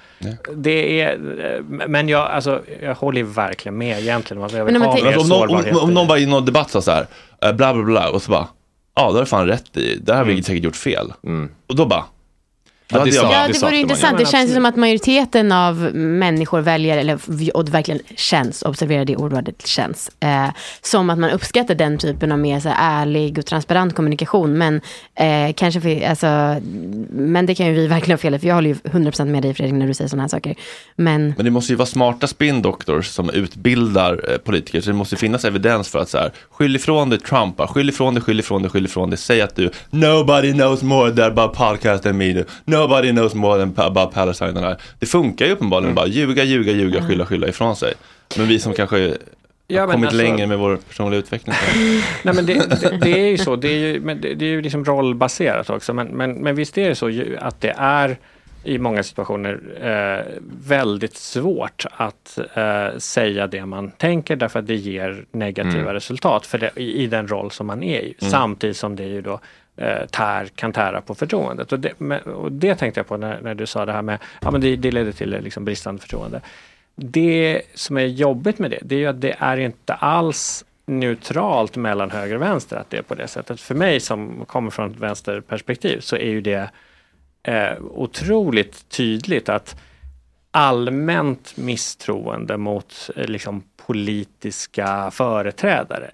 Det 0.55 1.01
är, 1.01 1.12
eh, 1.44 1.88
men 1.88 2.09
jag, 2.09 2.30
alltså, 2.30 2.62
jag 2.82 2.94
håller 2.94 3.22
verkligen 3.22 3.78
med 3.78 3.98
egentligen 3.98 4.42
jag 4.42 4.64
vill 4.64 4.72
Men 4.72 4.82
ha 4.82 5.06
Alltså, 5.06 5.34
om, 5.34 5.48
någon, 5.48 5.68
om, 5.70 5.76
om 5.82 5.94
någon 5.94 6.06
bara 6.06 6.18
i 6.18 6.26
någon 6.26 6.44
debatt 6.44 6.70
sa 6.70 6.82
så 6.82 6.90
här, 6.90 7.06
eh, 7.42 7.52
bla 7.52 7.74
bla 7.74 7.82
bla, 7.82 8.10
och 8.10 8.22
så 8.22 8.30
bara, 8.30 8.48
ja 8.94 9.06
det 9.06 9.12
har 9.12 9.20
du 9.20 9.26
fan 9.26 9.46
rätt 9.46 9.76
i, 9.76 9.96
det 9.96 10.12
här 10.12 10.18
har 10.18 10.26
vi 10.26 10.42
säkert 10.42 10.64
gjort 10.64 10.76
fel. 10.76 11.12
Och 11.66 11.76
då 11.76 11.86
bara, 11.86 12.05
jag 12.89 13.01
bara, 13.01 13.32
Ja, 13.32 13.48
det 13.52 13.62
vore 13.62 13.77
intressant. 13.77 14.19
Det 14.19 14.27
känns 14.27 14.55
som 14.55 14.66
att 14.66 14.77
majoriteten 14.77 15.52
av 15.52 15.77
människor 15.94 16.61
väljer, 16.61 16.98
eller, 16.98 17.19
och 17.55 17.65
det 17.65 17.73
verkligen 17.73 18.01
känns, 18.16 18.62
observera 18.62 19.05
det 19.05 19.16
ordvalet 19.16 19.66
känns, 19.66 20.11
eh, 20.20 20.48
som 20.82 21.11
att 21.11 21.19
man 21.19 21.31
uppskattar 21.31 21.74
den 21.74 21.98
typen 21.98 22.32
av 22.32 22.39
mer 22.39 22.61
så 22.61 22.69
här, 22.69 23.02
ärlig 23.02 23.39
och 23.39 23.47
transparent 23.47 23.94
kommunikation. 23.94 24.59
Men, 24.59 24.81
eh, 25.15 25.55
kanske 25.56 25.81
för, 25.81 26.06
alltså, 26.06 26.27
men 27.11 27.47
det 27.47 27.55
kan 27.55 27.66
ju 27.66 27.73
vi 27.73 27.86
verkligen 27.86 28.19
ha 28.19 28.19
fel 28.19 28.39
för 28.39 28.48
jag 28.48 28.55
håller 28.55 28.69
ju 28.69 28.74
100% 28.74 29.31
med 29.31 29.43
dig 29.43 29.55
Fredrik 29.55 29.74
när 29.74 29.86
du 29.86 29.94
säger 29.94 30.09
sådana 30.09 30.23
här 30.23 30.28
saker. 30.28 30.55
Men 30.97 31.35
Men 31.36 31.44
det 31.44 31.51
måste 31.51 31.73
ju 31.73 31.77
vara 31.77 31.86
smarta 31.86 32.27
spin 32.27 32.62
doctors 32.62 33.06
som 33.06 33.31
utbildar 33.31 34.31
eh, 34.31 34.36
politiker. 34.36 34.81
Så 34.81 34.90
det 34.90 34.97
måste 34.97 35.16
finnas 35.16 35.44
evidens 35.44 35.89
för 35.89 35.98
att 35.98 36.09
så 36.09 36.19
här, 36.19 36.32
skyll 36.51 36.77
ifrån 36.77 37.11
dig 37.11 37.19
Trump, 37.19 37.61
skyll 37.61 37.89
ifrån 37.89 38.15
dig, 38.15 38.23
skyll 38.23 38.40
ifrån 38.40 38.62
dig, 38.62 38.70
skyll 38.70 38.85
ifrån 38.85 39.11
dig. 39.11 39.19
Säg 39.19 39.40
att 39.40 39.56
du, 39.56 39.70
nobody 39.90 40.52
knows 40.52 40.82
more 40.82 41.27
about 41.27 41.55
podcast 41.55 42.02
than 42.02 42.16
me. 42.16 42.44
Nobody 42.78 43.10
knows 43.12 43.34
more 43.34 43.59
than 43.59 43.86
about 43.86 44.14
Palestine. 44.14 44.52
than 44.52 44.72
I." 44.72 44.76
Det 44.98 45.06
funkar 45.06 45.46
ju 45.46 45.52
uppenbarligen 45.52 45.94
bara, 45.94 46.06
ljuga, 46.06 46.44
ljuga, 46.44 46.72
ljuga, 46.72 47.02
skylla, 47.09 47.26
skylla 47.26 47.48
ifrån 47.48 47.76
sig. 47.76 47.94
Men 48.36 48.46
vi 48.46 48.59
som 48.59 48.72
kanske 48.72 48.96
har 49.09 49.16
Ja, 49.66 49.86
men 49.86 49.92
kommit 49.92 50.06
alltså- 50.09 50.22
längre 50.22 50.46
med 50.46 50.59
vår 50.59 50.76
personliga 50.88 51.18
utveckling. 51.20 51.55
Nej 52.22 52.34
men 52.34 52.46
det, 52.46 52.55
det, 52.80 52.98
det 53.02 53.10
är 53.26 53.28
ju 53.30 53.38
så, 53.38 53.56
det 53.56 53.68
är 53.68 53.78
ju, 53.78 54.01
men 54.01 54.20
det, 54.20 54.34
det 54.34 54.44
är 54.44 54.51
ju 54.51 54.62
liksom 54.62 54.84
rollbaserat 54.84 55.70
också. 55.70 55.94
Men, 55.94 56.06
men, 56.06 56.32
men 56.32 56.55
visst 56.55 56.78
är 56.78 56.88
det 56.88 56.94
så 56.94 57.10
att 57.38 57.60
det 57.60 57.74
är 57.78 58.16
i 58.64 58.78
många 58.78 59.02
situationer 59.02 59.60
eh, 59.82 60.32
väldigt 60.68 61.16
svårt 61.16 61.84
att 61.96 62.38
eh, 62.55 62.98
säga 62.98 63.46
det 63.46 63.66
man 63.66 63.90
tänker 63.90 64.36
därför 64.36 64.59
att 64.59 64.66
det 64.66 64.74
ger 64.74 65.24
negativa 65.32 65.80
Mm. 65.80 65.92
resultat 65.94 66.46
för 66.46 66.59
det, 66.59 66.70
i, 66.76 67.02
i 67.02 67.06
den 67.06 67.28
roll 67.28 67.51
som 67.51 67.66
man 67.66 67.82
är 67.82 68.01
i. 68.01 68.14
Mm. 68.20 68.30
Samtidigt 68.30 68.76
som 68.76 68.96
det 68.96 69.05
ju 69.05 69.22
då 69.22 69.40
eh, 69.76 70.06
tär, 70.06 70.46
kan 70.46 70.72
tära 70.72 71.01
på 71.01 71.14
förtroendet. 71.14 71.72
Och 71.72 71.80
det, 71.80 71.92
men, 71.98 72.20
och 72.20 72.52
det 72.52 72.74
tänkte 72.74 73.01
jag 73.01 73.06
på 73.06 73.16
när, 73.16 73.40
när 73.40 73.55
du 73.55 73.66
sa 73.66 73.86
det 73.86 73.92
här 73.92 74.02
med, 74.02 74.18
ja 74.40 74.51
men 74.51 74.60
det, 74.60 74.76
det 74.76 74.90
leder 74.90 75.12
till 75.12 75.34
eh, 75.34 75.40
liksom 75.40 75.64
bristande 75.64 76.01
förtroende. 76.01 76.40
Det 76.96 77.62
som 77.74 77.96
är 77.96 78.06
jobbigt 78.06 78.59
med 78.59 78.70
det, 78.70 78.78
det 78.82 78.94
är 78.94 78.98
ju 78.98 79.06
att 79.06 79.20
det 79.20 79.36
är 79.38 79.56
inte 79.56 79.94
alls 79.94 80.64
neutralt 80.86 81.76
mellan 81.76 82.10
höger 82.10 82.34
och 82.34 82.42
vänster 82.42 82.76
att 82.76 82.90
det 82.90 82.96
är 82.96 83.02
på 83.02 83.14
det 83.14 83.28
sättet. 83.28 83.60
För 83.60 83.74
mig 83.74 84.01
som 84.01 84.44
kommer 84.46 84.70
från 84.70 84.90
ett 84.90 84.96
vänsterperspektiv 84.96 86.01
så 86.01 86.16
är 86.16 86.30
ju 86.30 86.40
det 86.40 86.70
eh, 87.42 87.72
otroligt 87.80 88.88
tydligt 88.88 89.48
att 89.48 89.76
allmänt 90.51 91.56
misstroende 91.56 92.56
mot 92.56 93.10
eh, 93.16 93.26
liksom, 93.26 93.62
politiska 93.86 95.10
företrädare 95.10 96.10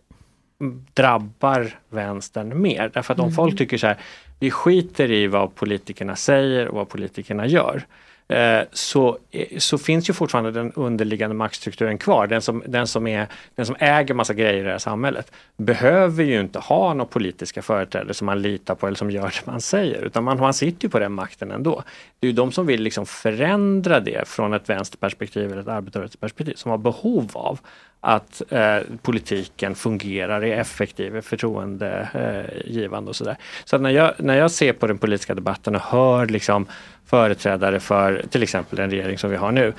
drabbar 0.95 1.79
vänstern 1.89 2.61
mer. 2.63 2.91
Därför 2.95 3.15
att 3.15 3.21
om 3.21 3.25
Mm. 3.25 3.35
folk 3.35 3.59
tycker 3.59 3.79
så 3.79 3.87
här, 3.87 3.97
vi 4.39 4.51
skiter 4.51 5.11
i 5.11 5.27
vad 5.27 5.55
politikerna 5.55 6.17
säger 6.17 6.69
och 6.69 6.75
vad 6.77 6.89
politikerna 6.89 7.47
gör. 7.47 7.83
eh, 8.29 8.61
Så, 8.73 9.19
eh, 9.31 9.59
så 9.59 9.79
finns 9.79 10.11
ju 10.11 10.13
fortfarande 10.13 10.51
den 10.51 10.73
underliggande 10.73 11.37
maktstrukturen 11.37 11.99
kvar. 11.99 12.27
Den 12.27 12.43
som, 12.43 12.63
den, 12.67 12.87
som 12.87 13.07
är, 13.07 13.27
den 13.55 13.67
som 13.67 13.77
äger 13.79 14.15
massa 14.15 14.35
grejer 14.35 14.55
i 14.55 14.63
det 14.63 14.71
här 14.71 14.79
samhället 14.79 15.33
behöver 15.57 16.25
ju 16.25 16.41
inte 16.41 16.59
ha 16.59 16.95
några 16.95 17.09
politiska 17.09 17.63
företrädare 17.63 18.15
som 18.15 18.27
man 18.27 18.43
litar 18.43 18.75
på 18.75 18.87
eller 18.87 18.97
som 18.97 19.11
gör 19.11 19.23
det 19.23 19.47
man 19.47 19.61
säger. 19.61 20.03
Utan 20.05 20.25
man, 20.25 20.39
man 20.39 20.55
sitter 20.55 20.85
ju 20.85 20.91
på 20.91 20.99
den 20.99 21.13
makten 21.13 21.51
ändå. 21.51 21.83
Det 22.21 22.27
är 22.27 22.31
ju 22.31 22.37
de 22.37 22.53
som 22.53 22.67
vill 22.67 22.83
liksom 22.83 23.07
förändra 23.07 24.01
det 24.01 24.29
från 24.29 24.55
ett 24.55 24.69
vänsterperspektiv 24.69 25.53
eller 25.53 25.63
ett 25.63 25.69
arbetarrörelseperspektiv 25.69 26.55
som 26.55 26.71
har 26.71 26.79
behov 26.79 27.31
av 27.35 27.61
att 28.01 28.43
eh, 28.49 28.79
politiken 29.03 29.75
fungerar, 29.75 30.45
är 30.45 30.61
effektiv, 30.61 31.17
är 31.17 31.21
förtroendegivande 31.21 33.09
och 33.09 33.17
sådär. 33.17 33.37
Så 33.65 33.77
att 33.77 33.83
när 33.83 33.91
jag, 33.91 34.13
när 34.19 34.39
jag 34.39 34.51
ser 34.51 34.73
på 34.73 34.87
den 34.87 34.99
politiska 34.99 35.35
debatten 35.35 35.75
och 35.75 35.83
hör 35.83 36.27
liksom 36.27 36.67
företrädare 37.07 37.81
för 37.81 38.25
till 38.31 38.43
exempel 38.43 38.77
den 38.77 38.91
regering 38.91 39.19
som 39.19 39.31
vi 39.31 39.37
har 39.37 39.53
nu 39.53 39.73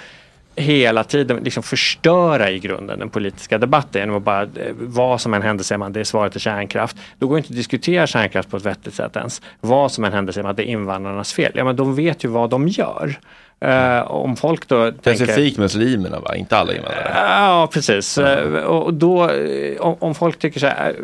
hela 0.56 1.03
tiden 1.03 1.43
liksom 1.43 1.64
förstöra 1.64 2.52
i 2.52 2.60
grunden 2.60 2.99
den 2.99 3.10
politiska 3.10 3.57
debatten 3.57 4.02
genom 4.02 4.18
att 4.18 4.23
bara, 4.23 4.41
eh, 4.41 4.73
vad 4.80 5.22
som 5.22 5.34
än 5.34 5.41
händer 5.41 5.64
säger 5.64 5.80
man 5.80 5.93
det 5.93 5.99
är 5.99 6.03
svaret 6.03 6.35
är 6.35 6.39
kärnkraft. 6.39 6.98
Då 7.19 7.27
går 7.27 7.35
det 7.35 7.39
inte 7.39 7.52
att 7.52 7.56
diskutera 7.56 8.07
kärnkraft 8.07 8.49
på 8.49 8.57
ett 8.57 8.65
vettigt 8.65 8.93
sätt 8.93 9.15
ens. 9.15 9.41
Vad 9.60 9.91
som 9.91 10.03
än 10.03 10.14
händer 10.14 10.34
säger 10.34 10.43
man 10.43 10.52
att 10.52 10.57
det 10.57 10.69
är 10.69 10.72
invandrarnas 10.72 11.34
fel. 11.34 11.52
Ja 11.56 11.64
men 11.64 11.76
de 11.76 11.95
vet 11.95 12.26
ju 12.26 12.30
vad 12.30 12.49
de 12.49 12.68
gör. 12.68 13.19
Eh, 13.62 14.12
om 14.12 14.36
folk 14.36 14.68
då 14.68 14.92
tänker... 14.92 15.26
Specifikt 15.26 15.58
muslimerna 15.58 16.20
va, 16.20 16.36
inte 16.36 16.58
alla 16.58 16.76
invandrare. 16.76 17.12
Ja, 17.16 17.70
precis. 17.74 18.18
Eh, 18.18 18.64
Och 18.64 18.94
då, 18.94 19.30
eh, 19.30 19.82
om, 19.82 20.16
folk 20.16 20.40
tycker 20.40 20.60
så 20.60 20.68
här, 20.68 20.96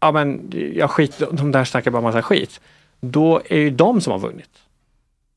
ja 0.00 0.12
men 0.12 0.52
jag 0.74 0.90
skit, 0.90 1.22
de 1.30 1.52
där 1.52 1.64
snackar 1.64 1.90
bara 1.90 2.02
massa 2.02 2.22
skit. 2.22 2.60
Då 3.00 3.40
är 3.48 3.58
ju 3.58 3.70
de 3.70 4.00
som 4.00 4.10
har 4.12 4.18
vunnit. 4.18 4.50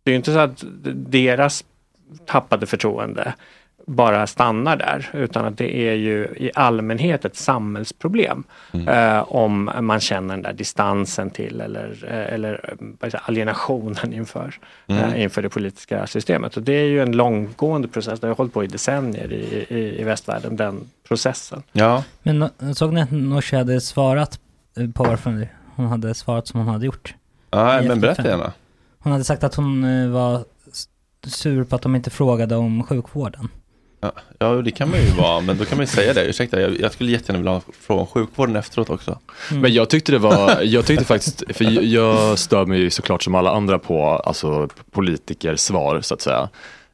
Det 0.04 0.12
är 0.12 0.14
ju 0.14 0.18
inte 0.18 0.34
så 0.34 0.40
att 0.40 0.64
deras 0.94 1.64
tappade 2.26 2.66
förtroende 2.66 3.34
bara 3.90 4.28
stannar 4.28 4.76
där, 4.78 5.10
utan 5.14 5.46
att 5.46 5.58
det 5.58 5.76
är 5.90 5.94
ju 5.94 6.24
i 6.38 6.52
allmänhet 6.56 7.26
ett 7.26 7.36
samhällsproblem. 7.36 8.44
Eh, 8.88 9.20
om 9.34 9.72
man 9.82 10.00
känner 10.00 10.34
den 10.34 10.44
där 10.44 10.54
distansen 10.54 11.30
till 11.30 11.62
eller, 11.62 12.06
eh, 12.08 12.34
eller 12.34 12.76
eh, 13.02 13.14
alienationen 13.26 14.14
inför, 14.14 14.54
Mm. 14.88 15.04
eh, 15.04 15.22
inför 15.24 15.42
det 15.42 15.50
politiska 15.50 16.08
systemet. 16.08 16.58
Och 16.58 16.64
det 16.64 16.74
är 16.74 16.84
ju 16.88 17.02
en 17.02 17.12
långgående 17.12 17.88
process, 17.88 18.20
det 18.20 18.28
har 18.28 18.36
hållit 18.36 18.54
på 18.54 18.64
i 18.64 18.68
decennier 18.68 19.34
i, 19.34 19.66
i, 19.70 20.02
i 20.02 20.04
västvärlden, 20.04 20.56
den 20.56 20.80
processen. 21.08 21.64
Ja. 21.72 22.04
Men 22.24 22.44
no- 22.44 22.74
såg 22.74 22.94
ni 22.94 23.02
att 23.02 23.12
Nooshi 23.12 23.56
hade 23.56 23.82
svarat 23.82 24.40
eh, 24.78 24.90
på 24.90 25.04
varför 25.04 25.48
hon 25.76 25.86
hade 25.86 26.14
svarat 26.14 26.48
som 26.48 26.60
hon 26.60 26.70
hade 26.70 26.86
gjort? 26.86 27.16
Ja, 27.52 27.82
I 27.82 27.88
men 27.88 28.02
berätta 28.02 28.28
gärna. 28.28 28.54
Hon 29.00 29.12
hade 29.12 29.24
sagt 29.24 29.44
att 29.44 29.56
hon 29.56 29.84
eh, 29.84 30.10
var 30.10 30.44
sur 31.28 31.64
på 31.64 31.76
att 31.76 31.82
de 31.82 31.96
inte 31.96 32.10
frågade 32.10 32.56
om 32.56 32.84
sjukvården. 32.84 33.50
Ja, 34.40 34.48
det 34.48 34.72
kan 34.72 34.90
man 34.90 35.00
ju 35.00 35.10
vara, 35.10 35.42
men 35.42 35.58
då 35.58 35.66
kan 35.66 35.78
man 35.78 35.86
ju 35.86 35.92
säga 35.92 36.14
det. 36.14 36.26
Ursäkta, 36.26 36.62
jag, 36.62 36.80
jag 36.80 36.92
skulle 36.92 37.12
jättegärna 37.12 37.40
vilja 37.40 37.52
ha 37.52 37.62
fråga 37.82 38.02
om 38.02 38.08
sjukvården 38.08 38.56
efteråt 38.56 38.90
också. 38.90 39.20
Mm. 39.50 39.62
Men 39.62 39.74
jag 39.74 39.90
tyckte 39.90 40.12
det 40.12 40.18
var, 40.18 40.62
jag 40.62 40.86
tyckte 40.86 41.06
faktiskt, 41.06 41.44
för 41.54 41.84
jag 41.86 42.40
stör 42.40 42.66
mig 42.66 42.80
ju 42.80 42.90
såklart 42.90 43.24
som 43.24 43.36
alla 43.36 43.52
andra 43.52 43.80
på 43.80 44.04
alltså, 44.04 44.70
politikers 44.92 45.60
svar 45.60 46.02
så 46.02 46.14
att 46.14 46.22
säga. 46.22 46.50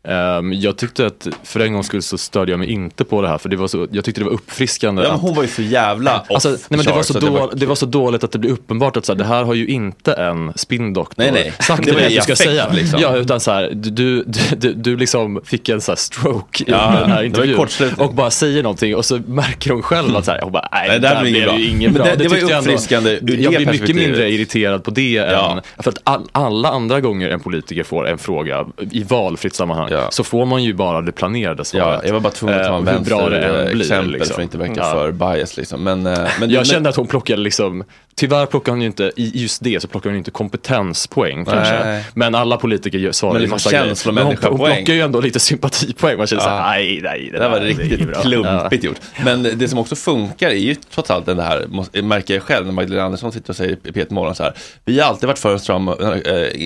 Ehm, 0.07 0.53
jag 0.53 0.77
tyckte 0.77 1.05
att 1.05 1.27
för 1.43 1.59
en 1.59 1.73
gångs 1.73 1.87
skull 1.87 2.01
så 2.01 2.17
störde 2.17 2.51
jag 2.51 2.59
mig 2.59 2.69
inte 2.71 3.03
på 3.03 3.21
det 3.21 3.27
här 3.27 3.37
för 3.37 3.49
det 3.49 3.55
var 3.55 3.67
så, 3.67 3.87
jag 3.91 4.05
tyckte 4.05 4.21
det 4.21 4.25
var 4.25 4.31
uppfriskande. 4.31 5.01
Ja, 5.01 5.07
men 5.07 5.15
att- 5.15 5.21
hon 5.21 5.35
var 5.35 5.43
ju 5.43 5.49
så 5.49 5.61
jävla 5.61 6.19
off 6.19 6.27
Alltså, 6.31 6.49
nej, 6.49 6.57
men 6.69 6.79
det, 6.79 6.91
var 6.91 7.03
så 7.03 7.13
så 7.13 7.19
det 7.19 7.25
då, 7.25 7.31
var- 7.31 7.51
det 7.55 7.65
var 7.65 7.75
så 7.75 7.85
dåligt 7.85 8.23
att 8.23 8.31
det 8.31 8.39
blir 8.39 8.51
uppenbart 8.51 8.97
att 8.97 9.05
så 9.05 9.11
här, 9.13 9.17
det 9.17 9.25
här 9.25 9.43
har 9.43 9.53
ju 9.53 9.67
inte 9.67 10.13
en 10.13 10.53
spindoktor 10.55 11.23
Nej, 11.23 11.31
nej. 11.31 11.53
sagt 11.59 11.83
Det 11.85 11.91
dig 11.91 12.13
i 12.13 12.19
att 12.19 12.27
du 12.27 12.35
ska 12.35 12.43
säga. 12.43 12.69
liksom. 12.73 12.99
Ja, 13.01 13.15
utan 13.15 13.39
så 13.39 13.51
här, 13.51 13.69
du, 13.73 13.91
du, 13.91 14.23
du, 14.57 14.73
du 14.73 14.97
liksom 14.97 15.41
fick 15.45 15.69
en 15.69 15.81
så 15.81 15.91
här 15.91 15.97
stroke 15.97 16.63
Ja, 16.67 16.97
i 16.97 16.99
den 16.99 17.11
här 17.11 17.19
det 17.21 17.25
intervjun 17.25 17.67
och 17.97 18.13
bara 18.13 18.31
säger 18.31 18.63
någonting 18.63 18.95
och 18.95 19.05
så 19.05 19.17
märker 19.27 19.71
hon 19.71 19.81
själv 19.81 20.15
att 20.15 20.25
så 20.25 20.31
här, 20.31 20.41
hon 20.41 20.51
bara, 20.51 20.67
nej, 20.71 20.87
Nej, 20.87 20.99
det 20.99 21.07
det 21.07 21.13
där 21.15 21.21
blev 21.21 21.35
ju 21.35 21.45
bra. 21.45 21.59
inget 21.59 21.91
Men 21.91 21.93
bra. 21.93 22.05
det- 22.05 22.15
det 22.15 22.27
var 22.29 22.35
ju 22.37 22.41
ändå- 22.43 22.57
uppfriskande 22.57 23.19
det 23.21 23.33
Jag 23.35 23.53
blir 23.55 23.65
mycket 23.71 23.95
mindre 23.95 24.29
irriterad 24.31 24.83
på 24.83 24.91
det 24.91 25.11
Ja. 25.13 25.51
än, 25.77 25.83
för 25.83 25.91
att 25.91 25.97
all, 26.03 26.27
alla 26.31 26.69
andra 26.69 27.01
gånger 27.01 27.29
en 27.29 27.39
politiker 27.39 27.83
får 27.83 28.07
en 28.07 28.17
fråga 28.17 28.65
i 28.91 29.03
valfritt 29.03 29.55
sammanhang 29.55 29.89
så 30.09 30.23
får 30.23 30.45
man 30.45 30.63
ju 30.63 30.73
bara 30.73 31.01
det 31.01 31.11
planerade 31.11 31.65
svaret. 31.65 31.99
Ja, 32.03 32.07
jag 32.07 32.13
var 32.13 32.19
bara 32.19 32.33
tvungen 32.33 32.59
att 32.61 32.67
ta 32.67 32.77
en 32.77 32.87
Eh, 32.87 32.93
det 32.93 32.99
vänster 32.99 33.71
blir, 33.71 33.81
exempel 33.81 34.11
liksom. 34.11 34.35
för 34.35 34.41
att 34.41 34.45
inte 34.45 34.57
verka 34.57 34.73
Ja. 34.77 34.91
för 34.91 35.11
bias 35.11 35.57
liksom. 35.57 35.83
Men, 35.83 36.05
eh, 36.07 36.13
men 36.39 36.49
jag 36.49 36.51
men- 36.51 36.65
kände 36.65 36.89
att 36.89 36.95
hon 36.95 37.07
plockade 37.07 37.41
liksom, 37.41 37.83
tyvärr 38.15 38.45
plockar 38.45 38.71
hon 38.71 38.81
ju 38.81 38.87
inte, 38.87 39.11
i 39.15 39.41
just 39.41 39.63
det 39.63 39.81
så 39.81 39.87
plockar 39.87 40.09
hon 40.09 40.13
ju 40.15 40.17
inte 40.17 40.31
kompetenspoäng 40.31 41.45
kanske. 41.45 41.79
Nej. 41.85 42.03
Men 42.13 42.35
alla 42.35 42.57
politiker 42.57 43.11
svarar 43.11 43.33
ju 43.35 43.39
liksom 43.39 43.55
massa 43.55 43.69
grejer. 43.71 44.11
Men 44.11 44.23
hon, 44.25 44.35
hon 44.41 44.57
plockar 44.57 44.93
ju 44.93 45.01
ändå 45.01 45.19
lite 45.21 45.39
sympatipoäng. 45.39 46.17
Man 46.17 46.27
känner 46.27 46.41
Ja. 46.43 46.47
såhär, 46.49 46.69
nej, 46.69 46.99
nej, 47.03 47.29
Det 47.33 47.39
där 47.39 47.49
var 47.49 47.59
riktigt 47.59 48.07
bra." 48.07 48.21
klumpigt 48.21 48.83
gjort. 48.83 48.99
Men 49.25 49.43
det 49.43 49.67
som 49.67 49.79
också 49.79 49.95
funkar 49.95 50.49
är 50.49 50.53
ju 50.53 50.75
trots 50.75 51.11
allt 51.11 51.25
den 51.25 51.39
här, 51.39 51.65
märker 52.01 52.33
jag 52.33 52.43
själv 52.43 52.65
när 52.65 52.73
Magdalena 52.73 53.05
Andersson 53.05 53.31
sitter 53.31 53.49
och 53.49 53.55
säger 53.55 53.71
i 53.83 53.91
P1 53.91 54.13
Morgon 54.13 54.35
så 54.35 54.43
här, 54.43 54.53
vi 54.85 54.99
har 54.99 55.09
alltid 55.09 55.27
varit 55.27 55.39
för 55.39 55.51
en 55.53 55.59
stram 55.59 55.89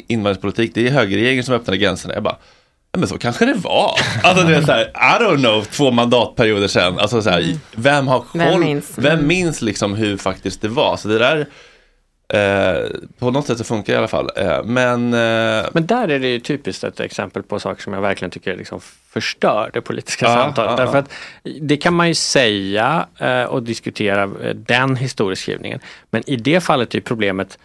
invandringspolitik, 0.07 0.71
det 0.73 0.87
är 0.87 0.91
högerregeringen 0.91 1.43
som 1.43 1.55
öppnade 1.55 1.77
gränserna. 1.77 2.13
Jag 2.13 2.23
bara, 2.23 2.35
"Ja, 2.39 2.45
men 2.98 3.07
så 3.07 3.18
kanske 3.18 3.45
det 3.45 3.53
var. 3.53 3.99
Alltså 4.24 4.44
det 4.48 4.56
är 4.56 4.61
så 4.61 4.72
här, 4.72 4.84
I 4.86 5.24
don't 5.24 5.38
know, 5.38 5.64
två 5.64 5.91
mandatperioder 5.91 6.68
sedan. 6.68 6.99
Alltså 6.99 7.22
så 7.22 7.30
här, 7.30 7.56
vem 7.76 8.07
har 8.07 8.19
koll? 8.19 8.41
Vem 8.41 8.60
minns? 8.60 8.98
Vem 8.98 9.14
Mm. 9.14 9.28
minns 9.28 9.61
liksom 9.61 9.95
hur 9.95 10.18
faktiskt 10.18 10.61
det 10.61 10.68
var? 10.68 10.98
Så 10.98 11.07
det 11.07 11.18
där, 11.19 11.45
eh, 12.34 12.90
på 13.19 13.32
något 13.32 13.48
sätt 13.48 13.57
så 13.57 13.64
funkar 13.64 13.94
det 13.94 13.95
i 13.95 13.98
alla 13.98 14.07
fall. 14.07 14.30
Eh, 14.36 14.64
men, 14.64 15.14
eh, 15.14 15.65
Men 15.74 15.86
där 15.86 16.07
är 16.07 16.19
det 16.19 16.28
ju 16.28 16.40
typiskt 16.40 16.84
ett 16.84 16.99
exempel 16.99 17.44
på 17.44 17.60
saker 17.60 17.82
som 17.84 17.94
jag 17.94 18.02
verkligen 18.02 18.32
tycker 18.32 18.56
liksom 18.57 18.80
förstör 19.10 19.69
det 19.74 19.82
politiska 19.82 20.26
Ja, 20.26 20.34
samtalet. 20.36 20.72
ja, 20.72 20.86
Därför 20.86 20.98
att 20.98 21.10
det 21.61 21.78
kan 21.78 21.94
man 21.94 22.07
ju 22.07 22.14
säga 22.15 23.07
eh, 23.19 23.44
och 23.44 23.64
diskutera 23.64 24.24
eh, 24.24 24.56
den 24.56 24.95
historieskrivningen. 24.95 25.80
Men 26.10 26.30
i 26.30 26.36
det 26.36 26.60
fallet 26.61 26.94
är 26.94 26.98
ju 26.98 27.02
problemet, 27.02 27.57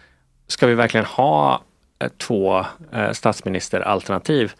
ska 0.47 0.67
vi 0.67 0.73
verkligen 0.75 1.05
ha 1.05 1.61
eh, 1.99 2.09
två 2.17 2.65
eh, 2.93 3.11
statsministeralternativ 3.11 4.51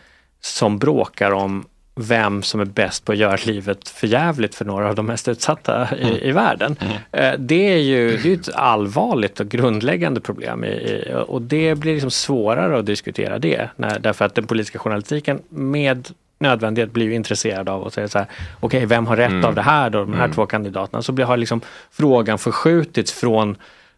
som 0.45 0.80
bråkar 0.80 1.32
om 1.32 1.65
vem 1.95 2.44
som 2.44 2.60
är 2.60 2.65
bäst 2.65 3.06
på 3.06 3.11
att 3.11 3.18
göra 3.18 3.38
livet 3.45 3.90
förjävligt 3.90 4.56
för 4.56 4.65
några 4.65 4.90
av 4.90 4.95
de 4.95 5.06
mest 5.06 5.28
utsatta 5.28 5.88
i, 5.98 6.28
i 6.30 6.32
världen. 6.32 6.76
Eh, 7.11 7.34
Det 7.38 7.74
är 7.74 7.78
ju 7.78 8.18
det 8.18 8.30
är 8.30 8.34
ett 8.34 8.56
allvarligt 8.56 9.40
och 9.40 9.48
grundläggande 9.49 10.22
problem 10.22 10.64
i, 10.64 11.03
och 11.28 11.41
det 11.41 11.76
blir 11.76 11.94
liksom 11.94 12.11
svårare 12.11 12.80
att 12.80 12.86
diskutera 12.86 13.40
det. 13.40 13.70
När, 13.76 13.99
därför 13.99 14.26
att 14.26 14.36
den 14.36 14.48
politiska 14.48 14.80
journalistiken 14.80 15.41
med 15.49 16.10
nödvändighet 16.40 16.91
blir 16.91 17.06
ju 17.06 17.14
intresserad 17.15 17.70
av 17.70 17.88
att 17.88 17.94
säga 17.94 18.07
så 18.07 18.18
här, 18.18 18.28
okej 18.60 18.86
vem 18.86 19.07
har 19.07 19.18
rätt 19.18 19.30
Mm. 19.32 19.45
av 19.45 19.56
det 19.56 19.61
här 19.61 19.90
då, 19.90 19.99
de 19.99 20.14
här 20.14 20.24
Mm. 20.24 20.36
två 20.36 20.45
kandidaterna. 20.45 21.02
Så 21.02 21.11
blir, 21.11 21.26
har 21.26 21.38
liksom 21.38 21.61
frågan 21.91 22.38
förskjutits 22.40 23.11
från 23.14 23.56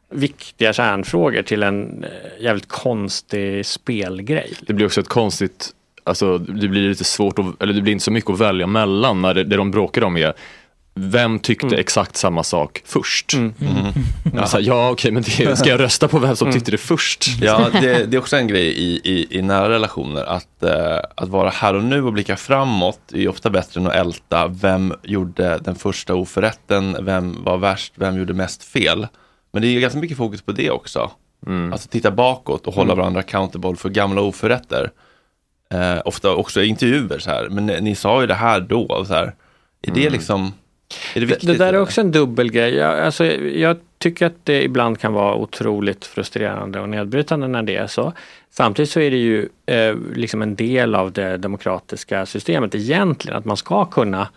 viktiga 0.09 0.73
kärnfrågor 0.73 1.41
till 1.41 1.63
en 1.63 2.03
eh, 2.03 2.43
jävligt 2.43 2.67
konstig 2.67 3.65
spelgrej. 3.65 4.53
Det 4.67 4.73
blir 4.73 4.85
också 4.85 5.01
ett 5.01 5.07
konstigt, 5.07 5.69
alltså 6.05 6.37
det 6.37 6.67
blir 6.67 6.89
lite 6.89 7.03
svårt, 7.03 7.39
att, 7.39 7.45
eller 7.63 7.73
det 7.73 7.81
blir 7.81 7.93
inte 7.93 8.05
så 8.05 8.11
mycket 8.11 8.29
att 8.31 8.39
välja 8.39 8.67
mellan 8.67 9.21
när 9.21 9.33
det, 9.33 9.43
det 9.43 9.55
de 9.57 9.71
bråkar 9.71 10.03
om 10.03 10.17
är 10.17 10.33
vem 10.99 11.39
tyckte 11.39 11.65
Mm. 11.67 11.79
exakt 11.79 12.15
samma 12.17 12.43
sak 12.43 12.81
först? 12.85 13.33
Mm. 13.33 13.53
Alltså, 14.39 14.59
ja 14.59 14.89
okej 14.89 15.11
men 15.11 15.23
det, 15.23 15.55
ska 15.57 15.69
jag 15.69 15.79
rösta 15.79 16.07
på 16.07 16.19
vem 16.19 16.35
som 16.35 16.47
Mm. 16.47 16.53
tyckte 16.59 16.71
det 16.71 16.77
först? 16.77 17.25
Ja, 17.41 17.67
det, 17.81 18.05
det 18.11 18.17
är 18.17 18.19
också 18.19 18.37
en 18.37 18.47
grej 18.47 18.67
i, 18.67 19.01
i, 19.03 19.27
i 19.39 19.41
nära 19.41 19.69
relationer 19.69 20.23
att, 20.23 20.63
eh, 20.63 20.99
att 21.15 21.29
vara 21.29 21.49
här 21.49 21.73
och 21.73 21.83
nu 21.83 22.03
och 22.03 22.13
blicka 22.13 22.35
framåt 22.37 22.99
är 23.13 23.27
ofta 23.27 23.49
bättre 23.49 23.81
än 23.81 23.87
att 23.87 23.93
älta 23.95 24.47
vem 24.47 24.93
gjorde 25.03 25.59
den 25.61 25.75
första 25.75 26.15
oförrätten, 26.15 26.97
vem 27.01 27.43
var 27.43 27.57
värst, 27.57 27.93
vem 27.95 28.17
gjorde 28.17 28.33
mest 28.33 28.63
fel. 28.63 29.07
Men 29.53 29.61
det 29.61 29.67
är 29.67 29.71
ju 29.71 29.79
ganska 29.79 29.99
mycket 29.99 30.17
fokus 30.17 30.41
på 30.41 30.51
det 30.51 30.71
också. 30.71 31.11
Alltså 31.71 31.89
titta 31.89 32.11
bakåt 32.11 32.67
och 32.67 32.73
hålla 32.73 32.85
Mm. 32.93 32.97
varandra 32.97 33.19
accountable 33.19 33.75
för 33.75 33.89
gamla 33.89 34.21
oförrätter. 34.21 34.91
Eh, 35.75 36.01
ofta 36.05 36.35
också 36.35 36.61
i 36.61 36.67
intervjuer 36.67 37.19
så 37.19 37.29
här, 37.29 37.49
men 37.49 37.65
ni, 37.65 37.81
ni 37.81 37.95
sa 37.95 38.21
ju 38.21 38.27
det 38.27 38.33
här 38.33 38.59
då. 38.59 39.05
Så 39.07 39.13
här. 39.13 39.33
Är 39.81 39.91
det 39.91 40.01
Mm. 40.01 40.13
liksom, 40.13 40.45
är 40.45 40.49
det 41.13 41.19
Det, 41.19 41.25
viktigt? 41.25 41.47
det 41.49 41.57
där 41.57 41.73
är 41.73 41.81
också 41.81 42.01
en 42.01 42.11
dubbel 42.11 42.51
grej. 42.51 42.75
Jag, 42.75 42.99
alltså, 42.99 43.25
jag 43.35 43.77
tycker 43.97 44.25
att 44.25 44.35
det 44.43 44.63
ibland 44.63 44.99
kan 44.99 45.13
vara 45.13 45.35
otroligt 45.35 46.05
frustrerande 46.05 46.79
och 46.79 46.89
nedbrytande 46.89 47.47
när 47.47 47.63
det 47.63 47.75
är 47.75 47.87
så. 47.87 48.13
Samtidigt 48.51 48.89
så 48.91 48.99
är 48.99 49.11
det 49.11 49.17
ju 49.17 49.49
eh, 49.65 49.95
liksom 50.15 50.41
en 50.41 50.55
del 50.55 50.95
av 50.95 51.11
det 51.11 51.37
demokratiska 51.37 52.25
systemet 52.25 52.75
egentligen 52.75 53.37
att 53.37 53.45
man 53.45 53.57
ska 53.57 53.85
kunna 53.85 54.27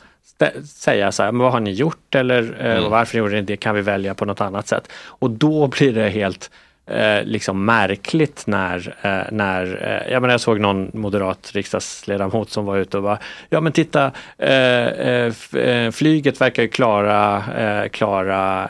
säga 0.65 1.13
så 1.13 1.23
här, 1.23 1.33
men 1.33 1.39
vad 1.43 1.53
har 1.53 1.61
ni 1.61 1.71
gjort 1.73 2.15
eller 2.15 2.57
eh, 2.61 2.77
Mm. 2.79 2.91
varför 2.91 3.19
gjorde 3.19 3.35
ni 3.35 3.43
det? 3.43 3.57
Kan 3.57 3.75
vi 3.75 3.81
välja 3.81 4.15
på 4.15 4.25
något 4.25 4.41
annat 4.41 4.69
sätt? 4.69 4.89
Och 5.07 5.31
då 5.31 5.67
blir 5.67 5.93
det 5.93 6.09
helt 6.09 6.51
eh, 6.91 7.25
liksom 7.25 7.65
märkligt 7.65 8.47
när, 8.47 8.95
eh, 9.03 9.33
när 9.33 9.65
eh, 10.07 10.13
jag, 10.13 10.21
menar, 10.23 10.35
jag 10.35 10.41
såg 10.41 10.61
någon 10.61 10.91
moderat 10.95 11.51
riksdagsledamot 11.55 12.51
som 12.51 12.65
var 12.65 12.77
ute 12.77 12.97
och 12.97 13.03
bara, 13.03 13.19
ja 13.49 13.61
men 13.61 13.73
titta, 13.73 14.11
eh, 14.39 14.87
eh, 14.87 15.91
flyget 15.93 16.41
verkar 16.41 16.63
ju 16.63 16.69
klara, 16.69 17.43
klara 17.89 18.69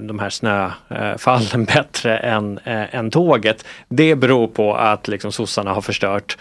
de 0.00 0.18
här 0.18 0.30
snöfallen 0.30 1.64
bättre 1.74 2.18
än, 2.18 2.60
än 2.64 3.10
tåget. 3.10 3.64
Det 3.88 4.14
beror 4.14 4.46
på 4.46 4.74
att 4.74 5.08
liksom, 5.08 5.32
sossarna 5.32 5.72
har 5.72 5.80
förstört, 5.80 6.36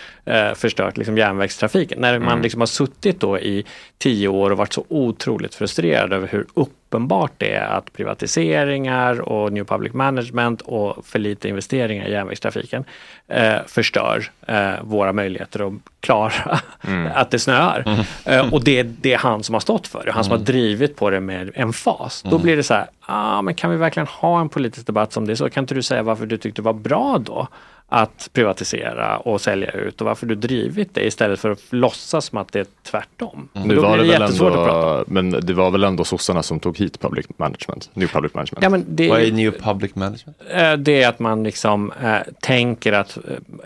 förstört 0.56 0.98
liksom, 0.98 1.18
järnvägstrafiken. 1.18 2.02
När 2.02 2.20
man 2.20 2.34
Mm. 2.34 2.42
liksom 2.44 2.62
har 2.62 2.68
suttit 2.68 3.20
då 3.20 3.40
i 3.40 3.66
tio 3.98 4.28
år 4.28 4.52
och 4.52 4.58
varit 4.58 4.74
så 4.74 4.86
otroligt 4.90 5.56
frustrerad 5.56 6.14
över 6.14 6.28
hur 6.28 6.46
uppenbart 6.94 7.32
det 7.38 7.54
är 7.54 7.66
att 7.68 7.94
privatiseringar 7.94 9.22
och 9.22 9.54
new 9.54 9.64
public 9.66 9.94
management 9.94 10.62
och 10.62 11.06
för 11.06 11.20
lite 11.20 11.50
investeringar 11.50 12.08
i 12.08 12.12
järnvägstrafiken 12.12 12.84
eh, 13.28 13.56
förstör 13.68 14.26
eh, 14.48 14.72
våra 14.84 15.14
möjligheter 15.14 15.68
att 15.68 15.74
klara 16.00 16.60
Mm. 16.88 17.12
att 17.16 17.32
det 17.32 17.40
snöar. 17.40 17.84
Mm. 17.86 18.00
Eh, 18.26 18.54
och 18.54 18.64
det, 18.64 18.84
det 18.84 19.14
är 19.14 19.18
han 19.18 19.44
som 19.44 19.54
har 19.56 19.60
stått 19.60 19.88
för 19.88 20.04
det, 20.06 20.12
han 20.12 20.24
som 20.24 20.32
Mm. 20.34 20.42
har 20.42 20.46
drivit 20.46 20.96
på 20.96 21.10
det 21.10 21.20
med 21.20 21.52
emfas. 21.56 22.22
Då 22.22 22.30
Mm. 22.30 22.42
blir 22.42 22.56
det 22.58 22.64
så 22.64 22.74
här, 22.74 22.86
ah, 23.02 23.42
men 23.42 23.54
kan 23.56 23.72
vi 23.72 23.78
verkligen 23.78 24.08
ha 24.08 24.42
en 24.42 24.50
politisk 24.50 24.88
debatt 24.88 25.14
som 25.14 25.28
det 25.28 25.36
så? 25.36 25.50
Kan 25.50 25.64
inte 25.64 25.76
du 25.76 25.82
säga 25.82 26.04
varför 26.04 26.26
du 26.26 26.38
tyckte 26.38 26.62
det 26.62 26.66
var 26.66 26.74
bra 26.74 27.18
då? 27.26 27.48
Att 27.96 28.30
privatisera 28.34 29.18
och 29.18 29.42
sälja 29.42 29.72
ut 29.72 30.02
och 30.02 30.08
varför 30.08 30.26
du 30.26 30.36
drivit 30.36 30.94
det 30.94 31.06
istället 31.08 31.40
för 31.40 31.52
att 31.52 31.60
låtsas 31.70 32.26
som 32.26 32.38
att 32.38 32.52
det 32.52 32.60
är 32.60 32.66
tvärtom. 32.84 33.50
Mm. 33.54 33.68
Nu 33.68 33.76
Då 33.76 33.82
var 33.82 33.98
det 33.98 34.04
det 34.04 34.10
väl 34.12 34.22
ändå, 34.22 35.04
men 35.08 35.32
det 35.32 35.54
var 35.54 35.72
väl 35.72 35.84
ändå 35.84 36.04
sossarna 36.04 36.44
som 36.44 36.60
tog 36.60 36.78
hit 36.78 37.00
public 37.00 37.26
management, 37.38 37.90
new 37.94 38.08
public 38.08 38.34
management. 38.34 38.64
Ja, 38.64 38.70
men 38.70 38.86
det- 38.88 39.10
Vad 39.10 39.22
är 39.22 39.32
new 39.32 39.52
public 39.52 39.96
management? 39.96 40.38
Eh, 40.50 40.74
Det 40.74 41.04
är 41.04 41.10
att 41.10 41.20
man 41.20 41.44
liksom 41.44 41.92
eh, 42.04 42.18
tänker 42.42 42.94
att 42.94 43.18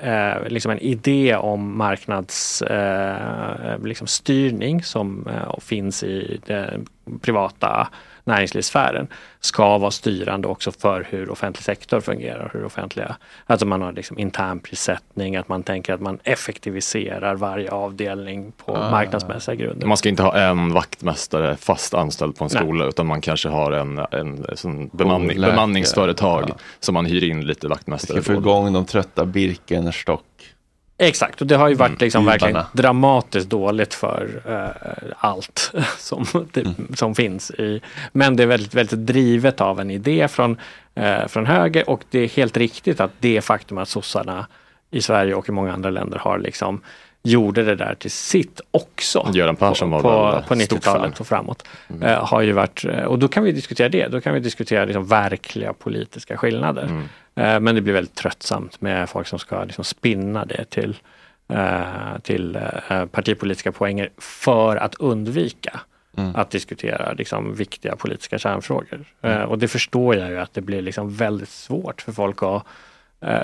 eh, 0.01 0.47
liksom 0.47 0.71
en 0.71 0.79
idé 0.79 1.35
om 1.35 1.77
marknads 1.77 2.61
eh, 2.61 3.83
liksom 3.83 4.07
styrning 4.07 4.83
som 4.83 5.27
finns 5.61 6.03
i 6.03 6.39
den 6.45 6.87
privata 7.21 7.87
näringslivssfären 8.27 9.07
ska 9.39 9.77
vara 9.77 9.91
styrande 9.91 10.47
också 10.47 10.71
för 10.71 11.07
hur 11.09 11.29
offentlig 11.29 11.63
sektor 11.63 11.99
fungerar. 11.99 12.49
Hur 12.53 12.65
offentliga, 12.65 13.15
alltså 13.45 13.65
man 13.65 13.81
har 13.81 13.91
liksom 13.91 14.19
intern 14.19 14.59
prissättning, 14.59 15.35
att 15.35 15.49
man 15.49 15.63
tänker 15.63 15.93
att 15.93 16.01
man 16.01 16.19
effektiviserar 16.23 17.35
varje 17.35 17.71
avdelning 17.71 18.51
på 18.51 18.75
Ah. 18.77 18.91
marknadsmässiga 18.91 19.55
grunder. 19.55 19.87
Man 19.87 19.97
ska 19.97 20.09
inte 20.09 20.23
ha 20.23 20.35
en 20.37 20.73
vaktmästare 20.73 21.55
fast 21.55 21.93
anställd 21.93 22.35
på 22.37 22.43
en 22.43 22.49
Nej. 22.53 22.63
skola 22.63 22.85
utan 22.85 23.07
man 23.07 23.21
kanske 23.21 23.49
har 23.49 23.71
en, 23.71 23.99
en 24.11 24.45
sån 24.55 24.87
bemanning, 24.93 25.41
bemanningsföretag 25.41 26.45
Ja. 26.49 26.55
som 26.79 26.93
man 26.93 27.05
hyr 27.05 27.23
in 27.23 27.45
lite 27.45 27.67
Vi 27.67 27.69
vaktmästare 27.69 28.21
ska 28.23 28.33
få 28.33 28.39
igång 28.39 28.73
de 28.73 28.85
trötta 28.85 29.25
Birkenstock. 29.25 30.23
Exakt, 30.99 31.41
och 31.41 31.48
det 31.48 31.56
har 31.56 31.69
ju 31.69 31.76
varit 31.76 32.02
liksom 32.02 32.24
Uvarna. 32.24 32.38
verkligen 32.38 32.65
dramatiskt 32.74 33.49
dåligt 33.49 33.94
för 33.94 34.41
eh, 34.45 35.14
allt 35.18 35.74
som, 35.98 36.26
det, 36.53 36.65
som 36.95 37.15
finns. 37.15 37.52
i 37.52 37.82
Men 38.11 38.36
det 38.36 38.44
är 38.44 38.48
väldigt, 38.48 38.74
väldigt 38.74 39.06
drivet 39.06 39.61
av 39.61 39.80
en 39.80 39.91
idé 39.91 40.28
från, 40.28 40.57
eh, 40.95 41.28
från 41.28 41.45
höger 41.45 41.90
och 41.90 42.03
det 42.10 42.19
är 42.19 42.28
helt 42.28 42.57
riktigt 42.57 42.99
att 42.99 43.11
det 43.19 43.41
faktum 43.41 43.78
att 43.78 43.90
sossarna 43.90 44.48
i 44.91 45.02
Sverige 45.02 45.36
och 45.36 45.49
i 45.49 45.52
många 45.52 45.74
andra 45.74 45.90
länder 45.90 46.18
har 46.18 46.40
liksom 46.40 46.82
gjorde 47.24 47.64
det 47.64 47.76
där 47.76 47.95
till 47.99 48.11
sitt 48.11 48.61
också. 48.72 49.30
Göran 49.34 49.56
Persson 49.56 49.90
var 49.90 50.02
på, 50.02 50.44
på 50.48 50.60
stort 50.60 50.84
fan. 50.84 50.95
90-talet 50.95 51.19
och 51.19 51.28
framåt. 51.28 51.68
Eh, 52.02 52.26
har 52.26 52.41
ju 52.41 52.52
varit, 52.52 52.86
och 53.07 53.19
då 53.19 53.28
kan 53.28 53.44
vi 53.44 53.52
diskutera 53.52 53.90
det. 53.90 54.07
Då 54.07 54.22
kan 54.22 54.34
vi 54.34 54.40
diskutera 54.40 54.86
liksom 54.86 55.06
verkliga 55.06 55.74
politiska 55.74 56.38
skillnader. 56.38 57.02
Mm. 57.38 57.55
Eh, 57.55 57.59
men 57.59 57.76
det 57.76 57.81
blir 57.81 57.93
väldigt 57.93 58.15
tröttsamt 58.15 58.81
med 58.81 59.09
folk 59.09 59.27
som 59.27 59.39
ska 59.39 59.64
liksom 59.64 59.84
spinna 59.84 60.45
det 60.45 60.65
till 60.69 60.97
eh, 61.49 62.18
till 62.23 62.55
eh, 62.89 63.05
partipolitiska 63.05 63.72
poänger 63.72 64.09
för 64.18 64.76
att 64.76 64.95
undvika 64.95 65.80
Mm. 66.18 66.35
att 66.35 66.49
diskutera 66.51 67.14
liksom, 67.14 67.55
viktiga 67.55 67.95
politiska 67.95 68.38
kärnfrågor. 68.38 69.05
Eh, 69.22 69.41
och 69.41 69.59
det 69.59 69.68
förstår 69.68 70.15
jag 70.15 70.30
ju 70.30 70.39
att 70.39 70.53
det 70.53 70.61
blir 70.61 70.81
liksom 70.81 71.14
väldigt 71.15 71.49
svårt 71.49 72.01
för 72.01 72.11
folk 72.11 72.43
att 72.43 72.64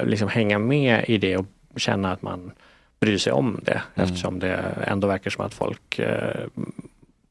liksom 0.03 0.27
hänga 0.27 0.59
med 0.59 1.05
i 1.07 1.17
det 1.17 1.37
och 1.37 1.45
känna 1.77 2.11
att 2.11 2.21
man 2.21 2.51
bryr 2.99 3.17
sig 3.17 3.33
om 3.33 3.59
det 3.63 3.81
eftersom 3.95 4.39
det 4.39 4.63
ändå 4.87 5.07
verkar 5.07 5.31
som 5.31 5.45
att 5.45 5.53
folk 5.53 5.99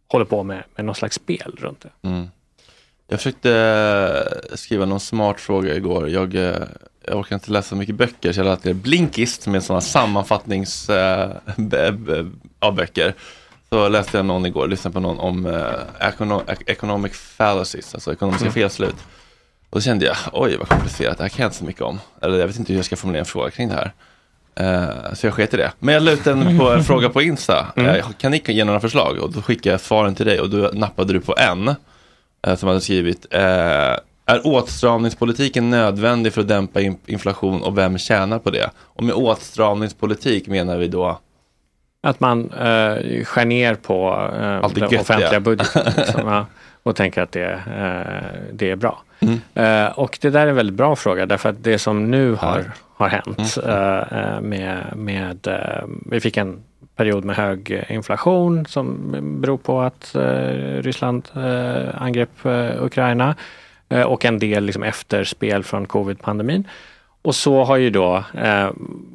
håller 0.09 0.25
på 0.25 0.43
med, 0.43 0.63
med 0.75 0.85
någon 0.85 0.95
slags 0.95 1.17
spel 1.17 1.57
runt 1.61 1.81
det. 2.03 2.09
Jag 3.13 3.21
försökte 3.21 3.53
eh, 4.51 4.57
skriva 4.57 4.85
någon 4.87 5.01
smart 5.01 5.41
fråga 5.41 5.75
igår. 5.75 6.09
Jag, 6.11 6.35
eh, 6.35 6.55
jag 7.07 7.19
orkar 7.19 7.37
inte 7.37 7.51
läsa 7.51 7.69
så 7.69 7.77
mycket 7.77 7.95
böcker 7.95 8.33
så 8.33 8.41
jag 8.41 8.45
lät 8.45 8.63
det 8.63 8.75
Blinkist 8.75 9.47
med 9.47 9.65
sådana 9.65 9.81
sammanfattnings 9.81 10.89
eh, 10.91 11.31
böcker. 12.75 13.15
Så 13.69 13.89
läste 13.89 14.17
jag 14.17 14.27
någon 14.27 14.47
igår, 14.47 14.69
lyssnade 14.69 14.95
på 14.95 15.01
någon 15.01 15.19
om 15.19 15.47
econo- 16.01 16.45
ec- 16.47 16.63
economic 16.67 17.13
fallacies, 17.13 17.95
alltså 17.95 18.13
ekonomiska 18.13 18.45
Mm. 18.45 18.53
felslut. 18.55 18.95
Och 19.71 19.79
då 19.79 19.81
kände 19.81 20.05
jag, 20.07 20.17
oj 20.33 20.57
vad 20.57 20.69
komplicerat, 20.69 21.19
det 21.19 21.25
här 21.25 21.29
kan 21.29 21.43
jag 21.43 21.49
inte 21.49 21.59
så 21.59 21.65
mycket 21.65 21.83
om. 21.83 22.01
Eller 22.23 22.39
jag 22.39 22.47
vet 22.47 22.59
inte 22.59 22.73
hur 22.73 22.79
jag 22.79 22.85
ska 22.87 22.97
formulera 22.97 23.21
en 23.21 23.27
fråga 23.27 23.51
kring 23.51 23.69
det 23.69 23.75
här. 23.75 23.93
Eh, 24.55 25.15
så 25.15 25.27
jag 25.27 25.35
sket 25.35 25.55
i 25.55 25.57
det. 25.57 25.73
Men 25.79 25.95
jag 25.95 26.03
la 26.03 26.11
ut 26.11 26.27
en 26.27 26.59
på 26.59 26.71
en 26.71 26.85
fråga 26.85 27.09
på 27.09 27.23
Insta. 27.23 27.67
Mm. 27.77 27.95
Eh, 27.97 28.07
kan 28.19 28.31
ni 28.33 28.43
ge 28.47 28.65
några 28.65 28.81
förslag? 28.81 29.19
Och 29.19 29.33
då 29.33 29.43
skickade 29.43 29.71
jag 29.75 29.81
svaren 29.81 30.15
till 30.15 30.27
dig 30.27 30.41
och 30.41 30.51
då 30.51 30.71
nappade 30.73 31.13
du 31.13 31.21
på 31.21 31.35
en. 31.39 31.75
Eh, 32.47 32.55
som 32.57 32.69
hade 32.69 32.81
skrivit. 32.81 33.27
Eh, 33.31 33.97
är 34.27 34.41
åtstramningspolitiken 34.47 35.71
nödvändig 35.71 36.33
för 36.33 36.41
att 36.41 36.49
dämpa 36.49 36.81
in- 36.81 36.99
inflation 37.07 37.63
och 37.63 37.79
vem 37.79 37.99
tjänar 37.99 38.39
på 38.39 38.51
det? 38.51 38.71
Och 38.79 39.03
med 39.05 39.15
åtstramningspolitik 39.15 40.47
menar 40.49 40.77
vi 40.77 40.89
då 40.89 41.19
Att 42.03 42.21
man 42.21 42.51
eh, 42.51 43.25
skär 43.25 43.45
ner 43.45 43.75
på 43.75 44.29
eh, 44.37 44.69
den 44.69 44.83
göttiga. 44.83 45.01
offentliga 45.01 45.41
budgeten 45.41 45.83
liksom, 45.97 46.29
ja, 46.29 46.47
och 46.83 46.97
tänker 46.97 47.23
att 47.23 47.33
det, 47.33 47.53
eh, 47.53 48.41
det 48.53 48.71
är 48.71 48.77
bra. 48.77 49.03
Mm. 49.21 49.41
Eh, 49.55 49.93
och 49.99 50.19
det 50.21 50.31
där 50.31 50.41
är 50.41 50.47
en 50.51 50.57
väldigt 50.57 50.77
bra 50.77 50.97
fråga 50.97 51.27
därför 51.27 51.49
att 51.49 51.65
det 51.65 51.79
som 51.79 52.11
nu 52.11 52.35
har, 52.35 52.65
har 52.95 53.09
hänt 53.09 53.57
Mm. 53.65 54.03
eh, 54.13 54.41
med, 54.41 54.79
med 54.97 55.49
vi 56.11 56.21
fick 56.21 56.37
en 56.37 56.63
period 56.97 57.25
med 57.25 57.37
hög 57.37 57.71
eh, 57.71 57.97
inflation 57.97 58.67
som 58.67 59.17
beror 59.41 59.59
på 59.59 59.81
att 59.81 60.15
eh, 60.15 60.23
Ryssland 60.83 61.29
eh, 61.37 62.03
angrep 62.03 62.45
eh, 62.45 62.85
Ukraina 62.85 63.35
och 64.07 64.25
en 64.25 64.39
del 64.39 64.65
liksom 64.65 64.83
efterspel 64.83 65.65
från 65.65 65.87
covid-pandemin. 65.87 66.65
Och 67.23 67.35
så 67.35 67.65
har 67.65 67.77
ju 67.77 67.91
då 67.91 68.25
eh, 68.35 68.71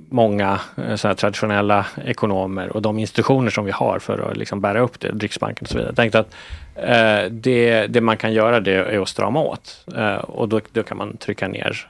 många 0.10 0.60
eh, 0.88 1.14
traditionella 1.14 1.86
ekonomer 2.06 2.70
och 2.70 2.82
de 2.82 2.99
institutioner 2.99 3.49
som 3.49 3.66
vi 3.66 3.72
har 3.72 3.99
för 3.99 4.32
att 4.32 4.38
liksom 4.38 4.62
bära 4.62 4.80
upp 4.80 4.99
det, 4.99 5.08
Riksbanken 5.08 5.66
och 5.66 5.70
så 5.70 5.78
vidare, 5.78 5.95
tänkt 5.95 6.16
att 6.16 6.36
eh, 6.76 7.32
det, 7.32 7.88
det 7.88 8.02
man 8.02 8.18
kan 8.18 8.34
göra 8.34 8.60
det 8.60 8.74
är 8.74 9.02
att 9.02 9.10
strama 9.10 9.41
åt 9.41 9.86
och 10.22 10.49
då, 10.49 10.62
då 10.72 10.84
kan 10.84 10.98
man 10.98 11.18
trycka 11.18 11.48
ner 11.48 11.88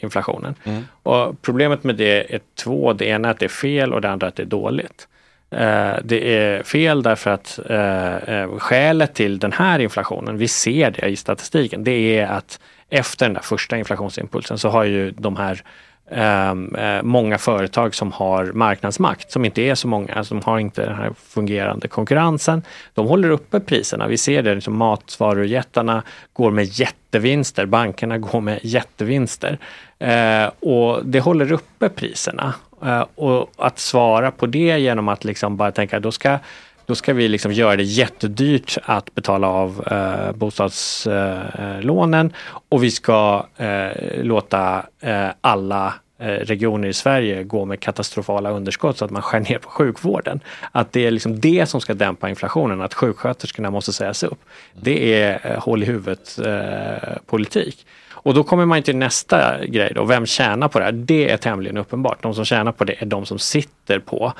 inflationen. 0.00 0.54
Mm. 0.64 0.82
Och 1.02 1.42
problemet 1.42 1.84
med 1.84 1.96
det 1.96 2.34
är 2.34 2.40
två, 2.54 2.92
det 2.92 3.06
ena 3.06 3.28
är 3.28 3.32
att 3.32 3.38
det 3.38 3.46
är 3.46 3.48
fel 3.48 3.92
och 3.92 4.00
det 4.00 4.10
andra 4.10 4.26
att 4.26 4.36
det 4.36 4.42
är 4.42 4.46
dåligt. 4.46 5.08
Eh, 5.54 5.96
det 6.04 6.36
är 6.36 6.62
fel 6.62 7.02
därför 7.02 7.30
att 7.30 7.60
eh, 7.70 8.16
eh, 8.16 8.58
skälet 8.58 9.14
till 9.14 9.38
den 9.38 9.52
här 9.52 9.78
inflationen, 9.78 10.38
vi 10.38 10.48
ser 10.48 10.90
det 10.90 11.06
i 11.06 11.16
statistiken, 11.16 11.84
det 11.84 12.18
är 12.18 12.26
att 12.26 12.60
efter 12.90 13.26
den 13.26 13.34
där 13.34 13.40
första 13.40 13.78
inflationsimpulsen 13.78 14.58
så 14.58 14.68
har 14.68 14.84
ju 14.84 15.10
de 15.10 15.36
här 15.36 15.62
ehm, 16.10 16.74
eh, 16.74 17.02
många 17.02 17.38
företag 17.38 17.94
som 17.94 18.12
har 18.12 18.44
marknadsmakt, 18.44 19.30
som 19.30 19.44
inte 19.44 19.62
är 19.62 19.74
så 19.74 19.88
många, 19.88 20.14
alltså 20.14 20.28
som 20.28 20.52
har 20.52 20.58
inte 20.58 20.86
den 20.86 20.94
här 20.94 21.12
fungerande 21.28 21.88
konkurrensen, 21.88 22.62
de 22.94 23.06
håller 23.06 23.30
uppe 23.30 23.60
priserna. 23.60 24.06
Vi 24.06 24.16
ser 24.16 24.42
det, 24.42 24.54
liksom 24.54 24.76
matvarujättarna 24.76 26.02
går 26.32 26.50
med 26.50 26.64
jättevinster, 26.64 27.66
bankerna 27.66 28.18
går 28.18 28.40
med 28.40 28.58
jättevinster. 28.62 29.58
Eh, 29.98 30.50
och 30.60 31.06
det 31.06 31.20
håller 31.20 31.52
uppe 31.52 31.88
priserna. 31.88 32.54
Eh, 32.82 33.06
och 33.14 33.50
att 33.56 33.78
svara 33.78 34.30
på 34.30 34.46
det 34.46 34.78
genom 34.78 35.08
att 35.08 35.24
liksom 35.24 35.56
bara 35.56 35.72
tänka 35.72 36.00
då 36.00 36.12
ska 36.12 36.38
då 36.86 36.94
ska 36.94 37.12
vi 37.12 37.28
liksom 37.28 37.52
göra 37.52 37.76
det 37.76 37.82
jättedyrt 37.82 38.78
att 38.82 39.14
betala 39.14 39.48
av 39.48 39.84
eh, 39.90 40.32
bostadslånen 40.32 42.32
och 42.68 42.84
vi 42.84 42.90
ska 42.90 43.46
eh, 43.56 44.22
låta 44.22 44.86
eh, 45.00 45.28
alla 45.40 45.94
eh, 46.18 46.26
regioner 46.26 46.88
i 46.88 46.92
Sverige 46.92 47.42
gå 47.42 47.64
med 47.64 47.80
katastrofala 47.80 48.50
underskott 48.50 48.98
så 48.98 49.04
att 49.04 49.10
man 49.10 49.22
skär 49.22 49.40
ner 49.40 49.58
på 49.58 49.68
sjukvården. 49.68 50.40
Att 50.72 50.92
det 50.92 51.06
är 51.06 51.10
liksom 51.10 51.40
det 51.40 51.66
som 51.66 51.80
ska 51.80 51.94
dämpa 51.94 52.28
inflationen, 52.28 52.82
att 52.82 52.94
sjuksköterskorna 52.94 53.70
måste 53.70 53.92
sägas 53.92 54.22
upp. 54.22 54.40
Det 54.72 55.22
är 55.22 55.52
eh, 55.52 55.62
håll 55.62 55.82
i 55.82 55.86
huvudet 55.86 56.38
eh, 56.38 57.16
politik. 57.26 57.86
Och 58.24 58.34
då 58.34 58.44
kommer 58.44 58.66
man 58.66 58.82
till 58.82 58.96
nästa 58.96 59.66
grej 59.66 59.92
då, 59.94 60.04
vem 60.04 60.26
tjänar 60.26 60.68
på 60.68 60.78
det 60.78 60.84
här? 60.84 60.92
Det 60.92 61.30
är 61.30 61.36
tämligen 61.36 61.76
uppenbart. 61.76 62.22
De 62.22 62.34
som 62.34 62.44
tjänar 62.44 62.72
på 62.72 62.84
det 62.84 63.02
är 63.02 63.06
de 63.06 63.26
som 63.26 63.38
sitter 63.38 63.98
på 63.98 64.32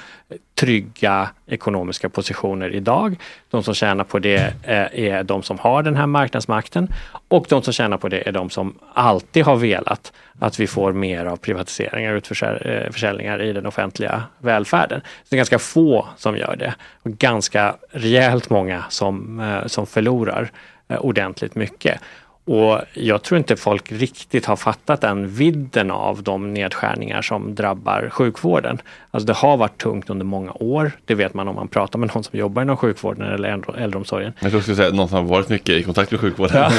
trygga 0.54 1.30
ekonomiska 1.46 2.08
positioner 2.08 2.74
idag. 2.74 3.16
De 3.50 3.62
som 3.62 3.74
tjänar 3.74 4.04
på 4.04 4.18
det 4.18 4.54
eh, 4.62 5.00
är 5.04 5.22
de 5.22 5.42
som 5.42 5.58
har 5.58 5.82
den 5.82 5.96
här 5.96 6.06
marknadsmakten 6.06 6.88
och 7.28 7.46
de 7.48 7.62
som 7.62 7.72
tjänar 7.72 7.96
på 7.96 8.08
det 8.08 8.28
är 8.28 8.32
de 8.32 8.50
som 8.50 8.78
alltid 8.94 9.44
har 9.44 9.56
velat 9.56 10.12
att 10.38 10.60
vi 10.60 10.66
får 10.66 10.92
mer 10.92 11.26
av 11.26 11.36
privatiseringar 11.36 12.12
och 12.12 12.16
utförsäljningar 12.16 13.38
eh, 13.38 13.46
i 13.46 13.52
den 13.52 13.66
offentliga 13.66 14.22
välfärden. 14.38 15.00
Så 15.00 15.26
det 15.28 15.34
är 15.34 15.38
ganska 15.38 15.58
få 15.58 16.08
som 16.16 16.36
gör 16.36 16.56
det 16.56 16.74
och 17.02 17.10
ganska 17.10 17.76
rejält 17.90 18.50
många 18.50 18.84
som, 18.88 19.40
eh, 19.40 19.66
som 19.66 19.86
förlorar 19.86 20.50
ordentligt 20.88 21.54
mycket. 21.54 22.00
Och 22.46 22.80
jag 22.94 23.22
tror 23.22 23.38
inte 23.38 23.56
folk 23.56 23.92
riktigt 23.92 24.46
har 24.46 24.56
fattat 24.56 25.00
den 25.00 25.28
vidden 25.28 25.90
av 25.90 26.22
de 26.22 26.54
nedskärningar 26.54 27.22
som 27.22 27.54
drabbar 27.54 28.08
sjukvården. 28.12 28.78
Alltså 29.10 29.26
det 29.26 29.32
har 29.32 29.56
varit 29.56 29.78
tungt 29.78 30.10
under 30.10 30.24
många 30.24 30.52
år. 30.52 30.92
Det 31.04 31.14
vet 31.14 31.34
man 31.34 31.48
om 31.48 31.54
man 31.54 31.68
pratar 31.68 31.98
med 31.98 32.10
någon 32.14 32.24
som 32.24 32.38
jobbar 32.38 32.62
inom 32.62 32.76
sjukvården 32.76 33.22
eller 33.32 33.48
äldre- 33.48 33.78
äldreomsorgen. 33.78 34.32
Jag 34.40 34.50
tror 34.50 34.60
skulle 34.60 34.76
säga 34.76 34.90
någon 34.90 35.08
som 35.08 35.16
har 35.16 35.24
varit 35.24 35.48
mycket 35.48 35.68
i 35.68 35.82
kontakt 35.82 36.10
med 36.10 36.20
sjukvården. 36.20 36.56
Ja. 36.56 36.70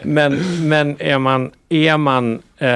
Men, 0.04 0.38
men 0.68 0.96
är 1.02 1.18
man, 1.18 1.50
är 1.68 1.96
man 1.96 2.32
eh, 2.58 2.68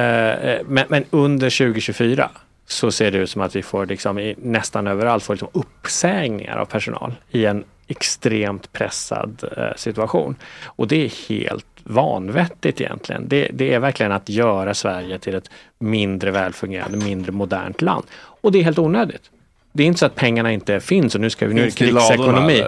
men, 0.66 0.84
men 0.89 1.05
under 1.10 1.59
2024 1.59 2.30
så 2.66 2.90
ser 2.90 3.10
det 3.10 3.18
ut 3.18 3.30
som 3.30 3.43
att 3.43 3.56
vi 3.56 3.62
får 3.62 3.86
liksom 3.86 4.34
nästan 4.39 4.86
överallt 4.86 5.24
får 5.24 5.34
liksom 5.34 5.48
uppsägningar 5.52 6.56
av 6.56 6.64
personal 6.64 7.14
i 7.30 7.44
en 7.44 7.64
extremt 7.93 8.73
pressad 8.73 9.44
eh, 9.56 9.77
situation. 9.77 10.36
Och 10.64 10.89
det 10.89 11.05
är 11.05 11.28
helt 11.28 11.66
vanvettigt 11.85 12.81
egentligen. 12.81 13.28
Det, 13.28 13.51
det 13.52 13.74
är 13.74 13.78
verkligen 13.78 14.12
att 14.12 14.28
göra 14.28 14.74
Sverige 14.74 15.19
till 15.19 15.35
ett 15.35 15.51
mindre 15.78 16.31
välfungerande, 16.31 16.98
mindre 16.98 17.32
modernt 17.32 17.82
land. 17.82 18.05
Och 18.14 18.52
det 18.52 18.59
är 18.59 18.62
helt 18.62 18.78
onödigt. 18.78 19.31
Det 19.74 19.82
är 19.82 19.86
inte 19.86 19.98
så 19.98 20.06
att 20.06 20.14
pengarna 20.14 20.52
inte 20.52 20.80
finns 20.80 21.14
och 21.14 21.20
nu 21.20 21.30
ska 21.30 21.46
vi, 21.46 21.54
nu 21.54 21.60
det 21.60 21.66
det 21.66 21.76
krigsekonomi. 21.76 22.64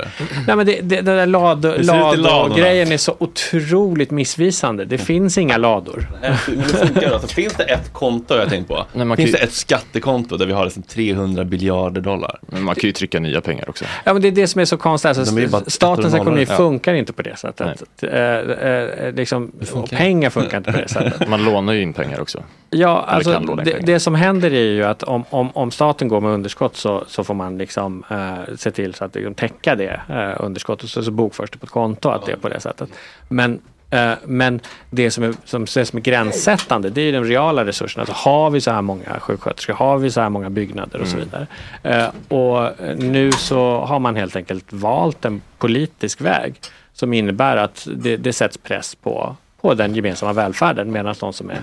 Nej 0.47 0.57
men 0.57 0.67
det, 0.67 0.81
det, 0.83 1.01
det 1.01 1.17
där 1.17 1.27
lad, 1.27 1.63
Det 1.63 1.71
ser 1.71 1.79
ut 1.79 1.85
i 1.85 1.87
ladorna. 1.87 2.23
lador-grejen 2.23 2.93
är 2.93 2.97
så 2.97 3.17
otroligt 3.19 4.11
missvisande. 4.11 4.85
Det 4.85 4.99
finns 4.99 5.39
inga 5.39 5.57
lador. 5.57 6.07
Men 6.21 6.33
det 6.57 6.65
funkar 6.65 7.11
då. 7.11 7.19
Så 7.19 7.29
finns 7.29 7.55
det 7.55 7.65
ett 7.65 7.93
konto 7.93 8.35
jag 8.35 8.49
tänkt 8.49 8.69
på? 8.69 8.87
Nej, 8.93 9.07
man 9.07 9.17
finns 9.17 9.31
kan 9.31 9.41
det 9.41 9.45
ett 9.45 9.53
skattekonto 9.53 10.37
där 10.37 10.47
vi 10.47 10.53
har 10.53 10.65
liksom 10.65 10.83
300 10.83 11.45
biljarder 11.45 12.01
dollar? 12.01 12.39
Men 12.41 12.63
man 12.63 12.75
kan 12.75 12.89
ju 12.89 12.93
trycka 12.93 13.21
nya 13.21 13.41
pengar 13.41 13.69
också. 13.69 13.85
Ja, 14.05 14.13
men 14.13 14.23
det 14.23 14.29
är 14.29 14.33
det 14.33 14.47
som 14.47 14.61
är 14.61 14.65
så 14.65 14.77
konstigt. 14.77 15.19
Alltså, 15.19 15.39
är 15.39 15.71
statens 15.71 16.15
ekonomi 16.15 16.47
ja. 16.49 16.57
funkar 16.57 16.95
inte 16.95 17.13
på 17.13 17.23
det 17.23 17.39
sättet. 17.39 17.85
Eh, 18.03 18.11
eh, 18.13 19.13
liksom, 19.15 19.53
och 19.73 19.91
pengar 19.91 20.31
funkar 20.31 20.59
inte 20.59 20.73
på 20.73 20.79
det 20.79 20.89
sättet. 20.89 21.29
Man 21.29 21.45
lånar 21.45 21.73
ju 21.73 21.83
in 21.83 21.93
pengar 21.93 22.21
också. 22.21 22.43
Ja, 22.71 23.05
Eller 23.09 23.15
alltså, 23.15 23.55
det, 23.57 23.65
pengar. 23.65 23.87
det 23.87 24.01
som 24.01 24.15
händer 24.15 24.53
är 24.53 24.73
ju 24.73 24.85
att 24.85 25.03
om, 25.03 25.25
om, 25.31 25.51
om 25.55 25.71
staten 25.71 26.09
går 26.09 26.21
med 26.21 26.31
underskott 26.31 26.77
så, 26.77 26.94
så 27.07 27.25
får 27.25 27.35
man 27.35 27.59
liksom 27.59 28.05
eh, 28.11 28.55
se 28.57 28.71
till 28.71 28.95
så 28.95 29.05
att 29.05 29.15
liksom, 29.15 29.35
täcka 29.35 29.75
det 29.75 30.01
eh, 30.09 30.45
underskottet. 30.45 30.91
Så, 30.91 31.03
så 31.03 31.11
bokförs 31.11 31.51
det 31.51 31.59
på 31.59 31.65
ett 31.67 31.71
konto 31.73 32.09
att 32.09 32.27
det 32.27 32.33
är 32.33 32.37
på 32.37 32.49
det 32.49 32.61
sättet. 32.61 32.89
Men, 33.29 33.61
eh, 33.91 34.13
men 34.25 34.61
det 34.91 35.11
som, 35.11 35.25
är, 35.25 35.35
som 35.45 35.65
ses 35.65 35.89
som 35.89 35.97
är 35.97 36.03
gränssättande 36.03 36.91
det 36.91 37.01
är 37.03 37.13
de 37.13 37.25
reala 37.25 37.65
resurserna. 37.65 38.03
Alltså, 38.03 38.31
har 38.31 38.51
vi 38.51 38.61
så 38.61 38.71
här 38.71 38.83
många 38.83 39.21
sjuksköterskor? 39.21 39.75
Har 39.75 39.99
vi 39.99 40.11
så 40.11 40.21
här 40.21 40.29
många 40.29 40.51
byggnader 40.51 41.01
och 41.01 41.09
så 41.09 41.17
Mm. 41.17 41.29
vidare? 41.29 41.47
Eh, 41.83 42.37
och 42.39 42.71
nu 42.99 43.33
så 43.33 43.79
har 43.81 43.99
man 43.99 44.17
helt 44.17 44.37
enkelt 44.37 44.73
valt 44.73 45.25
en 45.25 45.43
politisk 45.59 46.21
väg 46.21 46.55
som 46.93 47.13
innebär 47.13 47.57
att 47.57 47.89
det, 47.97 48.17
det 48.17 48.33
sätts 48.33 48.59
press 48.59 48.95
på, 48.95 49.37
på 49.61 49.75
den 49.75 49.95
gemensamma 49.95 50.33
välfärden 50.33 50.93
medan 50.93 51.15
de 51.21 51.33
som 51.33 51.51
är 51.51 51.61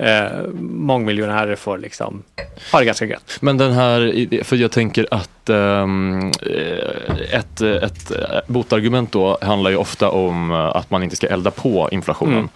eh, 0.00 0.46
mångmiljonärer 0.60 1.56
får 1.56 1.78
liksom 1.78 2.22
ha 2.72 2.78
det 2.78 2.84
ganska 2.84 3.04
gött. 3.04 3.38
Men 3.40 3.58
den 3.58 3.72
här, 3.72 4.44
för 4.44 4.56
jag 4.56 4.70
tänker 4.70 5.06
att 5.10 5.48
eh, 5.48 5.86
ett, 7.32 7.60
ett 7.60 8.10
eh, 8.10 8.40
botargument 8.46 9.12
då 9.12 9.38
handlar 9.42 9.70
ju 9.70 9.76
ofta 9.76 10.10
om 10.10 10.50
eh, 10.50 10.56
att 10.56 10.90
man 10.90 11.02
inte 11.02 11.16
ska 11.16 11.26
elda 11.26 11.50
på 11.50 11.88
inflationen. 11.92 12.38
Mm. 12.38 12.48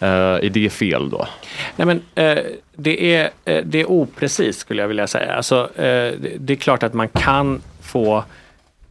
Eh, 0.00 0.46
är 0.46 0.50
det 0.50 0.70
fel 0.70 1.10
då? 1.10 1.28
Nej, 1.76 1.86
men, 1.86 2.02
eh, 2.14 2.44
det, 2.76 3.14
är, 3.14 3.30
eh, 3.44 3.64
det 3.64 3.80
är 3.80 3.90
oprecist 3.90 4.58
skulle 4.58 4.82
jag 4.82 4.88
vilja 4.88 5.06
säga. 5.06 5.34
Alltså, 5.34 5.70
eh, 5.76 5.82
det, 6.18 6.36
det 6.38 6.52
är 6.52 6.56
klart 6.56 6.82
att 6.82 6.94
man 6.94 7.08
kan 7.08 7.62
få 7.80 8.24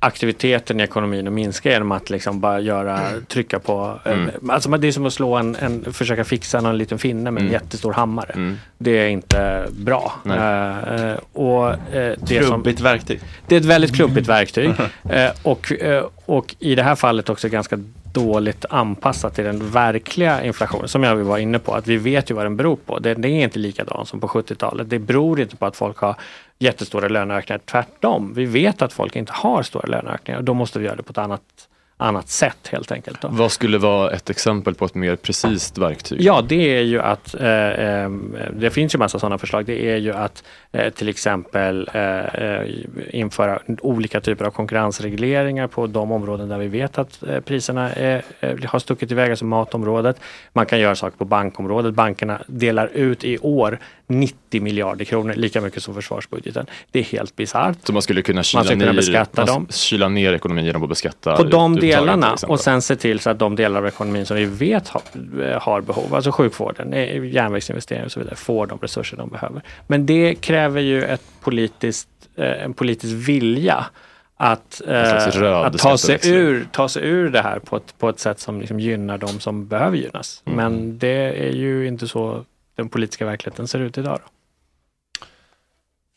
aktiviteten 0.05 0.79
i 0.79 0.83
ekonomin 0.83 1.27
att 1.27 1.33
minska 1.33 1.69
genom 1.71 1.91
att 1.91 2.09
liksom 2.09 2.39
bara 2.39 2.59
göra, 2.59 2.99
trycka 3.27 3.59
på. 3.59 3.99
eh, 4.05 4.11
Mm. 4.11 4.49
Alltså, 4.49 4.69
det 4.69 4.87
är 4.87 4.91
som 4.91 5.05
att 5.05 5.13
slå 5.13 5.35
en, 5.35 5.55
en, 5.55 5.93
försöka 5.93 6.23
fixa 6.23 6.61
någon 6.61 6.77
liten 6.77 6.99
finne 6.99 7.31
med 7.31 7.41
en 7.41 7.47
Mm. 7.47 7.53
jättestor 7.53 7.93
hammare. 7.93 8.31
Mm. 8.33 8.57
Det 8.77 8.91
är 8.91 9.07
inte 9.07 9.67
bra. 9.71 10.13
Eh, 10.25 11.17
och, 11.33 11.69
eh, 11.95 12.13
det 12.19 12.39
som, 12.43 12.51
Trubbigt 12.51 12.79
verktyg. 12.81 13.19
det 13.47 13.55
är 13.55 13.59
ett 13.59 13.65
väldigt 13.65 13.95
klumpigt 13.95 14.27
verktyg. 14.29 14.71
Eh, 15.09 15.31
och, 15.43 15.71
och 16.25 16.55
i 16.59 16.75
det 16.75 16.83
här 16.83 16.95
fallet 16.95 17.29
också 17.29 17.49
ganska 17.49 17.79
dåligt 18.15 18.65
anpassat 18.69 19.35
till 19.35 19.43
den 19.43 19.69
verkliga 19.69 20.43
inflationen 20.43 20.87
som 20.87 21.03
jag 21.03 21.15
var 21.15 21.37
inne 21.37 21.59
på. 21.59 21.73
Att 21.73 21.87
vi 21.87 21.97
vet 21.97 22.31
ju 22.31 22.35
vad 22.35 22.45
den 22.45 22.57
beror 22.57 22.75
på. 22.75 22.99
Det, 22.99 23.13
det 23.13 23.27
är 23.27 23.43
inte 23.43 23.59
likadan 23.59 24.05
som 24.05 24.19
på 24.19 24.27
70-talet. 24.27 24.89
Det 24.89 24.99
beror 24.99 25.39
inte 25.39 25.55
på 25.55 25.65
att 25.65 25.75
folk 25.75 25.97
har 25.97 26.15
jättestora 26.59 27.07
löneökningar. 27.07 27.61
Tvärtom. 27.65 28.33
Vi 28.33 28.45
vet 28.45 28.81
att 28.81 28.93
folk 28.93 29.15
inte 29.15 29.31
har 29.33 29.63
stora 29.63 29.87
löneökningar 29.87 30.39
och 30.39 30.45
då 30.45 30.53
måste 30.53 30.79
vi 30.79 30.85
göra 30.85 30.95
det 30.95 31.03
på 31.03 31.11
ett 31.11 31.17
annat, 31.17 31.41
annat 31.97 32.29
sätt 32.29 32.67
helt 32.71 32.91
enkelt. 32.91 33.21
Då. 33.21 33.27
Vad 33.31 33.51
skulle 33.51 33.77
vara 33.77 34.11
ett 34.11 34.29
exempel 34.29 34.75
på 34.75 34.85
ett 34.85 34.95
mer 34.95 35.15
precis 35.15 35.77
verktyg? 35.77 36.21
Ja, 36.21 36.41
det 36.41 36.77
är 36.77 36.81
ju 36.81 37.01
att 37.01 37.35
eh, 37.35 37.69
eh, 37.69 38.09
det 38.53 38.69
finns 38.69 38.95
ju 38.95 38.99
massa 38.99 39.19
sådana 39.19 39.37
förslag. 39.37 39.65
Det 39.65 39.91
är 39.91 39.97
ju 39.97 40.13
att 40.13 40.43
eh, 40.71 40.93
till 40.93 41.09
exempel 41.09 41.89
eh, 41.93 42.19
eh, 42.25 42.69
införa 43.09 43.59
olika 43.81 44.21
typer 44.21 44.45
av 44.45 44.51
konkurrensregleringar 44.51 45.67
på 45.67 45.87
de 45.87 46.11
områden 46.11 46.49
där 46.49 46.57
vi 46.57 46.67
vet 46.67 46.97
att 46.97 47.23
eh, 47.23 47.39
priserna 47.39 47.93
eh, 47.93 48.21
har 48.65 48.79
stuckit 48.79 49.11
iväg, 49.11 49.29
alltså 49.29 49.45
matområdet. 49.45 50.19
Man 50.53 50.65
kan 50.65 50.79
göra 50.79 50.95
saker 50.95 51.17
på 51.17 51.25
bankområdet. 51.25 51.93
Bankerna 51.93 52.41
delar 52.47 52.87
ut 52.87 53.23
i 53.23 53.37
år 53.37 53.79
90 54.07 54.61
miljarder 54.61 55.05
kronor, 55.05 55.33
lika 55.33 55.61
mycket 55.61 55.83
som 55.83 55.95
försvarsbudgeten. 55.95 56.65
Det 56.91 56.99
är 56.99 57.03
helt 57.03 57.35
bisarrt. 57.35 57.77
Så 57.83 57.93
man 57.93 58.01
skulle 58.01 58.21
kunna 58.21 58.43
kyla, 58.43 58.59
Man 58.59 58.65
ska 58.65 58.73
kunna 58.73 58.85
ner, 58.85 58.93
beskatta 58.93 59.45
man 59.45 59.47
dem. 59.47 59.67
kyla 59.69 60.09
ner 60.09 60.33
ekonomin 60.33 60.65
genom 60.65 60.83
att 60.83 60.89
beskatta 60.89 61.35
På 61.35 61.43
de 61.43 61.75
delarna 61.75 62.35
och 62.47 62.59
sen 62.59 62.81
se 62.81 62.95
till 62.95 63.19
så 63.19 63.29
att 63.29 63.39
de 63.39 63.55
delar 63.55 63.79
av 63.79 63.87
ekonomin 63.87 64.25
som 64.25 64.37
vi 64.37 64.45
vet 64.45 64.87
har, 64.87 65.01
har 65.59 65.81
behov, 65.81 66.15
alltså 66.15 66.31
sjukvården, 66.31 66.93
eh, 66.93 67.25
järnvägsinvesteringar 67.25 68.05
och 68.05 68.11
så 68.11 68.19
vidare, 68.19 68.35
får 68.35 68.67
de 68.67 68.79
resurser 68.79 69.17
de 69.17 69.29
behöver. 69.29 69.61
Men 69.87 70.05
det 70.05 70.35
kräver 70.35 70.81
ju 70.81 71.03
ett 71.03 71.23
politiskt, 71.41 72.09
eh, 72.35 72.63
en 72.63 72.73
politisk 72.73 73.13
vilja 73.27 73.85
att, 74.37 74.81
eh, 74.87 75.65
att 75.65 75.77
ta, 75.77 75.97
sig 75.97 76.19
ur, 76.23 76.67
ta 76.71 76.89
sig 76.89 77.03
ur 77.03 77.29
det 77.29 77.41
här 77.41 77.59
på 77.59 77.77
ett, 77.77 77.97
på 77.99 78.09
ett 78.09 78.19
sätt 78.19 78.39
som 78.39 78.59
liksom 78.59 78.79
gynnar 78.79 79.17
de 79.17 79.27
som 79.27 79.67
behöver 79.67 79.97
gynnas. 79.97 80.43
Mm. 80.45 80.57
Men 80.57 80.97
det 80.97 81.47
är 81.47 81.51
ju 81.51 81.87
inte 81.87 82.07
så 82.07 82.45
den 82.75 82.89
politiska 82.89 83.25
verkligheten 83.25 83.67
ser 83.67 83.79
ut 83.79 83.97
idag. 83.97 84.19
Då. 84.23 84.34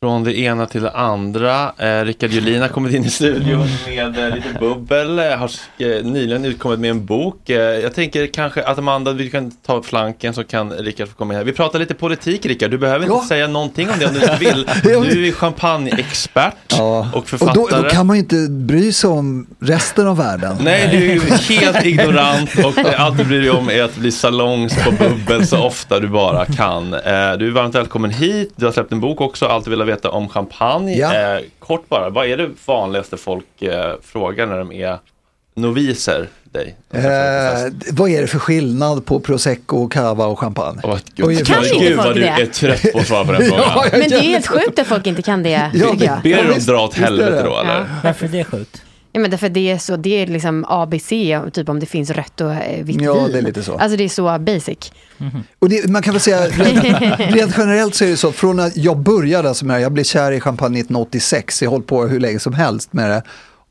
Från 0.03 0.25
det 0.25 0.39
ena 0.39 0.67
till 0.67 0.83
det 0.83 0.91
andra. 0.91 1.73
Eh, 1.79 2.05
Rickard 2.05 2.31
Julin 2.31 2.61
har 2.63 2.69
kommit 2.69 2.95
in 2.95 3.05
i 3.05 3.11
studion 3.11 3.67
med 3.87 4.19
eh, 4.19 4.35
lite 4.35 4.49
bubbel. 4.61 5.19
Eh, 5.19 5.25
har 5.25 5.51
eh, 5.79 6.05
nyligen 6.05 6.45
utkommit 6.45 6.79
med 6.81 6.91
en 6.91 7.07
bok. 7.07 7.51
Eh, 7.51 7.57
jag 7.59 7.95
tänker 7.95 8.27
kanske 8.27 8.63
att 8.63 8.79
Amanda, 8.79 9.13
vi 9.13 9.31
kan 9.31 9.51
ta 9.51 9.83
flanken 9.83 10.35
så 10.35 10.45
kan 10.45 10.73
Rickard 10.73 11.09
få 11.09 11.15
komma 11.15 11.33
in 11.35 11.39
här. 11.39 11.45
Vi 11.45 11.53
pratar 11.53 11.79
lite 11.79 11.95
politik 11.95 12.47
Rickard. 12.47 12.71
Du 12.71 12.79
behöver 12.79 13.13
inte 13.15 13.27
säga 13.27 13.47
någonting 13.49 13.89
om 13.91 13.95
det 13.99 14.07
om 14.07 14.13
du 14.15 14.21
inte 14.21 14.37
vill. 14.41 14.69
Du 14.83 15.29
är 15.29 15.33
champagneexpert 15.33 16.55
och 16.81 17.15
Och 17.19 17.29
författare. 17.29 17.55
då, 17.55 17.83
då 17.83 17.89
kan 17.89 18.07
man 18.07 18.17
ju 18.17 18.21
inte 18.23 18.47
bry 18.51 18.93
sig 18.93 19.11
om 19.11 19.47
resten 19.61 20.07
av 20.07 20.17
världen. 20.17 20.57
Nej, 20.61 20.89
du 20.91 20.97
är 21.11 21.15
ju 21.15 21.21
helt 21.61 21.87
ignorant 21.87 22.51
och 22.65 22.79
allt 22.99 23.19
du 23.19 23.25
bryr 23.25 23.41
dig 23.41 23.51
om 23.51 23.71
är 23.71 23.83
att 23.83 23.97
bli 23.97 24.11
salongs 24.13 24.85
på 24.85 24.91
bubbel 24.91 25.47
så 25.47 25.59
ofta 25.65 26.01
du 26.01 26.09
bara 26.09 26.47
kan. 26.47 26.95
Eh, 26.95 27.01
Du 27.39 27.47
är 27.47 27.51
varmt 27.51 27.75
välkommen 27.75 28.11
hit. 28.11 28.53
Du 28.57 28.65
har 28.65 28.73
släppt 28.73 28.93
en 28.93 29.01
bok 29.01 29.21
också, 29.21 29.47
Allt 29.47 29.65
du 29.65 29.71
vill 29.71 29.88
veta 29.89 30.11
om 30.11 30.29
champagne. 30.29 30.95
Ja. 30.99 31.15
Eh, 31.37 31.45
Kort 31.59 31.89
bara, 31.89 32.11
vad 32.11 32.27
är 32.27 32.37
det 32.37 32.51
vanligaste 32.67 33.17
folk 33.17 33.63
eh, 33.63 33.93
frågar 34.03 34.47
när 34.47 34.59
de 34.59 34.73
är 34.73 34.99
noviser? 35.55 36.29
Dig? 36.45 36.77
Eh, 36.91 37.03
vad 37.93 38.11
är 38.11 38.21
det 38.21 38.27
för 38.27 38.39
skillnad 38.39 39.07
på 39.07 39.21
prosecco, 39.21 39.89
cava 39.89 40.27
och 40.27 40.39
champagne? 40.39 40.81
gud. 41.15 41.27
Ungefär 41.27 41.55
Kan 41.55 41.65
inte 41.65 42.03
folk 42.03 42.17
det? 42.17 42.47
trött 42.47 42.93
på 42.93 42.99
att 42.99 43.07
svara 43.07 43.25
på 43.25 43.33
den 43.33 43.43
frågan. 43.49 43.65
Ja, 43.75 43.85
Men 43.93 44.09
det 44.09 44.15
är 44.17 44.21
helt 44.21 44.47
sjukt 44.47 44.79
att 44.79 44.87
folk 44.87 45.07
inte 45.07 45.23
kan 45.23 45.43
det, 45.43 45.71
Ja, 45.75 45.91
tycker 45.91 46.05
jag. 46.07 46.23
Ber 46.23 46.43
du 46.43 46.49
dem 46.49 46.59
dra 46.67 46.85
åt 46.85 46.97
är 46.99 47.03
helvete 47.03 47.43
då 47.45 47.59
eller? 47.59 47.85
Varför 48.05 48.27
är 48.27 48.31
det 48.31 48.45
sjukt? 48.45 48.83
Ja, 49.13 49.21
men 49.21 49.31
därför 49.31 49.49
det 49.49 49.71
är 49.71 49.79
så, 49.79 49.97
det 49.97 50.23
är 50.23 50.27
liksom 50.27 50.65
ABC, 50.69 51.09
typ 51.53 51.69
om 51.69 51.81
det 51.81 51.87
finns 51.87 52.11
rött 52.11 52.41
och 52.41 52.53
eh, 52.53 52.85
vitt 52.85 53.01
Ja, 53.01 53.15
vin. 53.15 53.33
det 53.33 53.39
är 53.39 53.43
lite 53.43 53.63
så. 53.63 53.77
Alltså 53.77 53.97
det 53.97 54.05
är 54.05 54.09
så 54.09 54.39
basic. 54.39 54.93
Och 55.59 55.69
det, 55.69 55.91
man 55.91 56.03
kan 56.03 56.15
väl 56.15 56.21
säga, 56.21 56.47
rent, 56.49 56.85
rent 57.21 57.55
generellt 57.59 57.95
så 57.95 58.05
är 58.05 58.09
det 58.09 58.17
så, 58.17 58.33
från 58.33 58.57
när 58.57 58.73
jag 58.75 58.99
började 58.99 59.49
alltså 59.49 59.65
med 59.67 59.77
det 59.77 59.81
jag 59.83 59.93
blev 59.93 60.05
kär 60.05 60.33
i 60.33 60.41
champagne 60.41 60.79
1986, 60.81 61.63
jag 61.63 61.71
har 61.71 61.75
hållit 61.75 61.87
på 61.87 62.07
hur 62.07 62.21
länge 62.21 62.39
som 62.39 62.53
helst 62.55 62.93
med 62.93 63.11
det. 63.11 63.23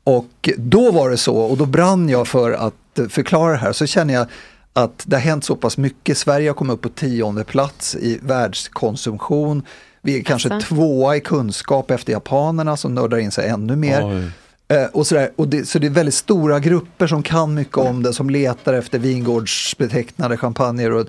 Och 0.04 0.48
då 0.56 0.90
var 0.92 1.10
det 1.10 1.16
så, 1.16 1.36
och 1.36 1.56
då 1.56 1.66
brann 1.66 2.08
jag 2.08 2.28
för 2.28 2.52
att 2.52 3.00
förklara 3.08 3.52
det 3.52 3.58
här, 3.58 3.72
så 3.72 3.86
känner 3.86 4.14
jag 4.14 4.26
att 4.72 5.02
det 5.06 5.16
har 5.16 5.20
hänt 5.20 5.44
så 5.44 5.56
pass 5.56 5.78
mycket. 5.78 6.18
Sverige 6.18 6.48
har 6.48 6.54
kommit 6.54 6.74
upp 6.74 6.80
på 6.82 6.88
tionde 6.88 7.44
plats 7.44 7.94
i 7.96 8.18
världskonsumtion. 8.22 9.62
Vi 10.02 10.18
är 10.18 10.22
kanske 10.22 10.54
Asså. 10.54 10.66
tvåa 10.74 11.16
i 11.16 11.20
kunskap 11.20 11.90
efter 11.90 12.12
japanerna 12.12 12.76
som 12.76 12.94
nördar 12.94 13.18
in 13.18 13.30
sig 13.30 13.48
ännu 13.48 13.76
mer. 13.76 14.02
Oj. 14.04 14.30
Eh, 14.68 14.86
och 14.86 15.06
sådär. 15.06 15.30
Och 15.36 15.48
det, 15.48 15.68
så 15.68 15.78
det 15.78 15.86
är 15.86 15.90
väldigt 15.90 16.14
stora 16.14 16.60
grupper 16.60 17.06
som 17.06 17.22
kan 17.22 17.54
mycket 17.54 17.76
om 17.76 18.02
det, 18.02 18.12
som 18.12 18.30
letar 18.30 18.74
efter 18.74 18.98
vingårdsbetecknade 18.98 20.36
champagner 20.36 20.92
och 20.92 21.06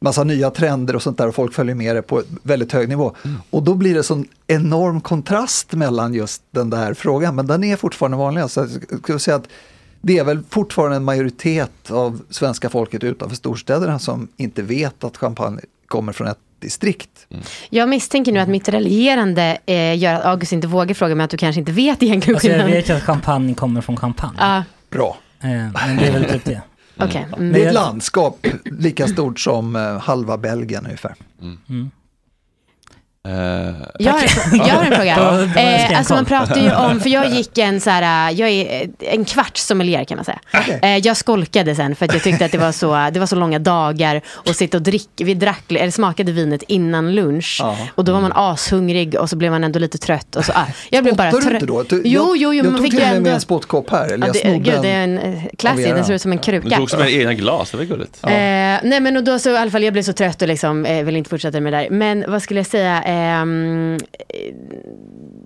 massa 0.00 0.24
nya 0.24 0.50
trender 0.50 0.96
och 0.96 1.02
sånt 1.02 1.18
där 1.18 1.28
och 1.28 1.34
folk 1.34 1.54
följer 1.54 1.74
med 1.74 1.96
det 1.96 2.02
på 2.02 2.22
väldigt 2.42 2.72
hög 2.72 2.88
nivå. 2.88 3.16
Och 3.50 3.62
då 3.62 3.74
blir 3.74 3.94
det 3.94 4.02
sån 4.02 4.26
enorm 4.46 5.00
kontrast 5.00 5.72
mellan 5.72 6.14
just 6.14 6.42
den 6.50 6.70
där 6.70 6.94
frågan, 6.94 7.34
men 7.34 7.46
den 7.46 7.64
är 7.64 7.76
fortfarande 7.76 8.16
vanlig. 8.16 8.50
Så 8.50 8.60
jag 8.60 9.00
skulle 9.02 9.18
säga 9.18 9.36
att 9.36 9.48
det 10.00 10.18
är 10.18 10.24
väl 10.24 10.42
fortfarande 10.50 10.96
en 10.96 11.04
majoritet 11.04 11.90
av 11.90 12.20
svenska 12.30 12.70
folket 12.70 13.04
utanför 13.04 13.36
storstäderna 13.36 13.98
som 13.98 14.28
inte 14.36 14.62
vet 14.62 15.04
att 15.04 15.16
champagne 15.16 15.60
kommer 15.86 16.12
från 16.12 16.28
ett 16.28 16.38
distrikt. 16.62 17.26
Jag 17.70 17.88
misstänker 17.88 18.32
nu 18.32 18.40
att 18.40 18.48
mitt 18.48 18.68
raljerande 18.68 19.58
eh, 19.66 19.98
gör 19.98 20.14
att 20.14 20.24
August 20.24 20.52
inte 20.52 20.66
vågar 20.66 20.94
fråga 20.94 21.14
mig 21.14 21.24
att 21.24 21.30
du 21.30 21.36
kanske 21.36 21.60
inte 21.60 21.72
vet 21.72 22.02
egentligen 22.02 22.36
Alltså 22.36 22.48
jag 22.48 22.64
vet 22.66 22.88
ju 22.90 22.92
att 22.94 23.02
champagne 23.02 23.54
kommer 23.54 23.80
från 23.80 23.96
champagne. 23.96 24.36
Ja, 24.38 24.64
Bra. 24.90 25.16
Eh, 25.40 25.48
Men 25.48 25.96
det 25.96 26.06
är 26.06 26.12
väl 26.12 26.24
typ 26.24 26.44
det. 26.44 26.62
okej. 26.96 27.26
Mm. 27.36 27.52
Det 27.52 27.64
är 27.64 27.68
ett 27.68 27.74
landskap 27.74 28.46
lika 28.64 29.08
stort 29.08 29.40
som 29.40 29.76
eh, 29.76 29.98
halva 29.98 30.38
Belgien 30.38 30.84
ungefär. 30.86 31.14
Eh, 33.28 33.74
Jag 33.98 34.12
har, 34.12 34.20
en, 34.20 34.58
jag 34.58 34.74
har 34.74 34.84
en 34.84 34.92
fråga. 34.96 35.16
Eh, 35.56 35.98
alltså 35.98 36.14
man 36.14 36.24
pratar 36.24 36.60
ju 36.60 36.72
om, 36.74 37.00
för 37.00 37.08
jag 37.08 37.28
gick 37.30 37.58
en 37.58 37.80
så 37.80 37.90
här, 37.90 38.30
jag 38.30 38.48
är 38.48 38.88
en 39.00 39.24
kvarts 39.24 39.62
sommelier 39.66 40.04
kan 40.04 40.16
man 40.16 40.24
säga. 40.24 40.38
Eh, 40.82 40.96
jag 40.98 41.16
skolkade 41.16 41.74
sen 41.74 41.94
för 41.96 42.04
att 42.04 42.12
jag 42.14 42.22
tyckte 42.22 42.44
att 42.44 42.52
det 42.52 42.58
var 42.58 42.72
så, 42.72 43.08
det 43.12 43.20
var 43.20 43.26
så 43.26 43.36
långa 43.36 43.58
dagar 43.58 44.20
och 44.28 44.56
sitta 44.56 44.76
och 44.76 44.82
dricka, 44.82 45.24
vi 45.24 45.34
drack, 45.34 45.62
eller 45.72 45.90
smakade 45.90 46.32
vinet 46.32 46.62
innan 46.62 47.14
lunch. 47.14 47.56
Ja. 47.60 47.76
Och 47.94 48.04
då 48.04 48.12
var 48.12 48.20
man 48.20 48.32
ashungrig 48.34 49.14
och 49.20 49.30
så 49.30 49.36
blev 49.36 49.52
man 49.52 49.64
ändå 49.64 49.78
lite 49.78 49.98
trött. 49.98 50.36
Och 50.36 50.44
så, 50.44 50.52
ah, 50.52 50.66
jag 50.90 51.04
blev 51.04 51.16
bara 51.16 51.30
Spottar 51.30 51.50
du 51.50 51.58
trött. 51.58 51.62
inte 51.62 51.96
då? 51.96 52.02
Du, 52.02 52.02
Jo, 52.04 52.22
jag, 52.22 52.36
jo, 52.36 52.36
jo, 52.36 52.52
jag 52.54 52.64
men 52.64 52.72
man 52.72 52.80
tog 52.82 52.90
fick 52.92 53.00
till 53.00 53.16
och 53.16 53.22
med 53.22 53.34
en 53.34 53.40
spottkopp 53.40 53.90
här. 53.90 54.04
Eller 54.04 54.16
Ja, 54.18 54.26
jag 54.26 54.32
det, 54.34 54.38
snodde 54.38 54.58
gud, 54.58 54.82
det 54.82 54.88
är 54.90 55.04
en. 55.04 55.18
en 55.18 55.34
eh, 55.34 55.44
era. 55.84 55.94
den 55.94 56.04
ser 56.04 56.14
ut 56.14 56.22
som 56.22 56.32
en 56.32 56.38
Du 56.38 56.42
kruka. 56.44 56.70
tog 56.76 56.82
också 56.82 56.98
med 56.98 57.10
egna 57.12 57.34
glas, 57.34 57.70
det 57.70 57.76
var 57.76 57.84
gulligt. 57.84 58.18
Eh, 58.24 58.30
nej 58.30 59.00
men 59.00 59.16
och 59.16 59.24
då 59.24 59.38
så 59.38 59.50
i 59.50 59.56
alla 59.56 59.70
fall 59.70 59.82
jag 59.82 59.92
blev 59.92 60.02
så 60.02 60.12
trött 60.12 60.42
och 60.42 60.48
liksom 60.48 60.86
eh, 60.86 61.04
ville 61.04 61.18
inte 61.18 61.30
fortsätta 61.30 61.60
med 61.60 61.72
det 61.72 61.78
där. 61.78 61.90
Men 61.90 62.24
vad 62.28 62.42
skulle 62.42 62.60
jag 62.60 62.66
säga? 62.66 63.02
Ehm, 63.12 63.94
eh, 64.28 64.54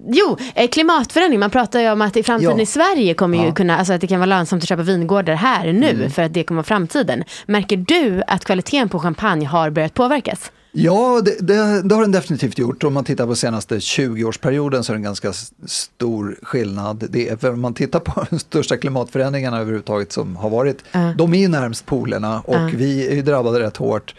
jo, 0.09 0.37
klimatförändring. 0.71 1.41
Man 1.41 1.51
pratar 1.51 1.81
ju 1.81 1.91
om 1.93 2.03
att 2.03 2.17
i 2.17 2.23
framtiden 2.23 2.57
Ja. 2.57 2.63
i 2.63 2.67
Sverige 2.67 3.15
kommer 3.15 3.39
ju 3.39 3.45
Ja. 3.45 3.53
kunna, 3.55 3.79
alltså 3.79 3.93
att 3.93 4.01
det 4.01 4.07
kan 4.07 4.19
vara 4.21 4.27
lönsamt 4.27 4.63
att 4.63 4.69
köpa 4.69 4.83
vingårdar 4.83 5.35
här 5.35 5.73
nu 5.73 6.11
för 6.11 6.23
att 6.23 6.35
det 6.35 6.45
kommer 6.45 6.57
vara 6.57 6.65
framtiden. 6.65 7.25
Märker 7.47 7.77
du 7.77 8.23
att 8.27 8.45
kvaliteten 8.45 8.89
på 8.89 8.99
champagne 8.99 9.47
har 9.47 9.71
börjat 9.71 9.95
påverkas? 9.95 10.53
Ja, 10.79 11.21
det, 11.25 11.47
det, 11.47 11.83
det 11.83 11.95
har 11.95 12.03
den 12.03 12.13
definitivt 12.13 12.59
gjort. 12.59 12.85
Om 12.85 12.95
man 12.95 13.05
tittar 13.05 13.27
på 13.27 13.35
senaste 13.35 13.79
20-årsperioden 13.79 14.83
så 14.83 14.93
är 14.93 14.95
det 14.95 14.99
en 14.99 15.03
ganska 15.03 15.33
stor 15.67 16.37
skillnad. 16.43 17.05
Det 17.11 17.29
är, 17.29 17.51
om 17.51 17.61
man 17.61 17.75
tittar 17.75 18.01
på 18.01 18.27
de 18.31 18.39
största 18.39 18.77
klimatförändringarna 18.77 19.57
överhuvudtaget 19.59 20.13
som 20.13 20.37
har 20.37 20.51
varit, 20.51 20.85
Ja. 20.93 21.13
de 21.19 21.35
är 21.35 21.39
ju 21.39 21.49
närmst 21.49 21.87
polerna 21.87 22.41
och 22.41 22.55
Ja. 22.55 22.71
vi 22.75 23.09
är 23.09 23.15
ju 23.15 23.23
drabbade 23.23 23.61
rätt 23.61 23.77
hårt. 23.77 24.15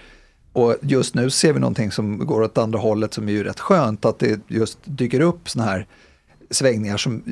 Och 0.58 0.76
just 0.82 1.16
nu 1.16 1.30
ser 1.30 1.54
vi 1.54 1.60
någonting 1.60 1.92
som 1.92 2.26
går 2.26 2.42
åt 2.42 2.58
andra 2.58 2.80
hållet 2.80 3.14
som 3.14 3.28
är 3.28 3.32
ju 3.32 3.44
rätt 3.44 3.60
skönt, 3.60 4.06
att 4.06 4.20
det 4.20 4.40
just 4.48 4.78
dyker 4.84 5.20
upp 5.20 5.50
såna 5.50 5.66
här 5.66 5.88
svängningar 6.50 6.98
som 6.98 7.24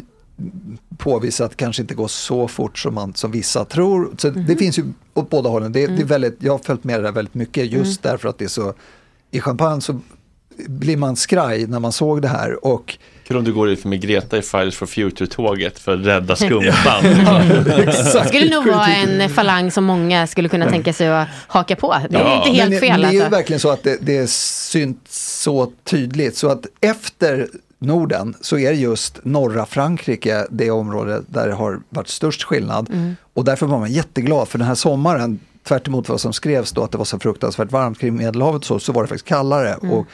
påvisar 0.98 1.46
att 1.46 1.52
det 1.52 1.58
kanske 1.58 1.82
inte 1.82 1.96
går 1.96 2.08
så 2.08 2.48
fort 2.48 2.80
som, 2.80 2.94
man, 2.94 3.14
som 3.14 3.32
vissa 3.32 3.66
tror. 3.66 4.16
Så 4.18 4.30
det 4.30 4.56
finns 4.56 4.80
ju 4.80 4.84
åt 5.14 5.30
båda 5.30 5.50
hållen. 5.50 5.72
Det, 5.72 5.88
det 5.88 6.02
är 6.02 6.06
väldigt, 6.06 6.38
jag 6.40 6.54
har 6.54 6.60
följt 6.60 6.84
med 6.84 7.00
det 7.00 7.04
där 7.04 7.12
väldigt 7.12 7.34
mycket 7.34 7.72
just 7.72 8.04
därför 8.04 8.30
att 8.30 8.38
det 8.38 8.46
är 8.46 8.50
så, 8.50 8.74
i 9.32 9.40
champagne 9.40 9.82
så 9.82 10.00
blir 10.68 10.98
man 10.98 11.16
skraj 11.16 11.68
när 11.68 11.80
man 11.80 11.92
såg 11.92 12.22
det 12.22 12.28
här 12.28 12.66
och 12.66 12.98
Kul 13.28 13.38
om 13.38 13.44
du 13.44 13.54
går 13.54 13.70
ut 13.70 13.86
med 13.86 14.02
Greta 14.02 14.38
i 14.38 14.42
Fridays 14.42 14.76
for 14.76 14.86
Future-tåget 14.86 15.80
för 15.80 15.94
att 15.94 16.06
rädda 16.06 16.36
skumpan. 16.36 17.04
Det 17.04 18.26
skulle 18.28 18.50
nog 18.50 18.68
vara 18.68 18.88
en 18.88 19.30
falang 19.30 19.72
som 19.72 19.84
många 19.84 20.28
skulle 20.28 20.50
kunna 20.50 20.70
tänka 20.70 20.94
sig 20.94 21.08
att 21.08 21.28
haka 21.48 21.76
på. 21.76 21.96
Det 22.10 22.18
är 22.18 22.38
inte 22.38 22.50
helt 22.50 22.70
Men 22.72 22.80
fel. 22.80 23.02
Det 23.02 23.08
är 23.08 23.12
ju 23.12 23.20
Alltså. 23.20 23.36
verkligen 23.36 23.60
så 23.60 23.70
att 23.70 23.84
det, 23.84 23.98
det 24.02 24.30
syns 24.30 24.98
så 25.42 25.72
tydligt. 25.84 26.38
Så 26.38 26.50
att 26.50 26.66
efter 26.82 27.48
Norden 27.80 28.36
så 28.42 28.58
är 28.58 28.72
just 28.72 29.20
norra 29.24 29.66
Frankrike 29.66 30.46
det 30.50 30.72
område 30.72 31.22
där 31.28 31.48
det 31.48 31.54
har 31.54 31.80
varit 31.90 32.08
störst 32.08 32.44
skillnad. 32.44 32.90
Mm. 32.90 33.16
Och 33.34 33.46
därför 33.46 33.66
var 33.66 33.80
man 33.80 33.92
jätteglad 33.92 34.48
för 34.48 34.58
den 34.58 34.68
här 34.68 34.76
sommaren, 34.76 35.40
tvärt 35.68 35.88
emot 35.88 36.10
vad 36.10 36.22
som 36.22 36.34
skrevs 36.34 36.72
då 36.72 36.84
att 36.84 36.92
det 36.92 36.98
var 36.98 37.06
så 37.06 37.20
fruktansvärt 37.20 37.72
varmt 37.72 38.00
kring 38.00 38.16
Medelhavet 38.16 38.64
så, 38.66 38.80
så 38.80 38.92
var 38.94 39.02
det 39.04 39.08
faktiskt 39.08 39.28
kallare 39.28 39.74
Mm. 39.74 39.92
och, 39.92 40.06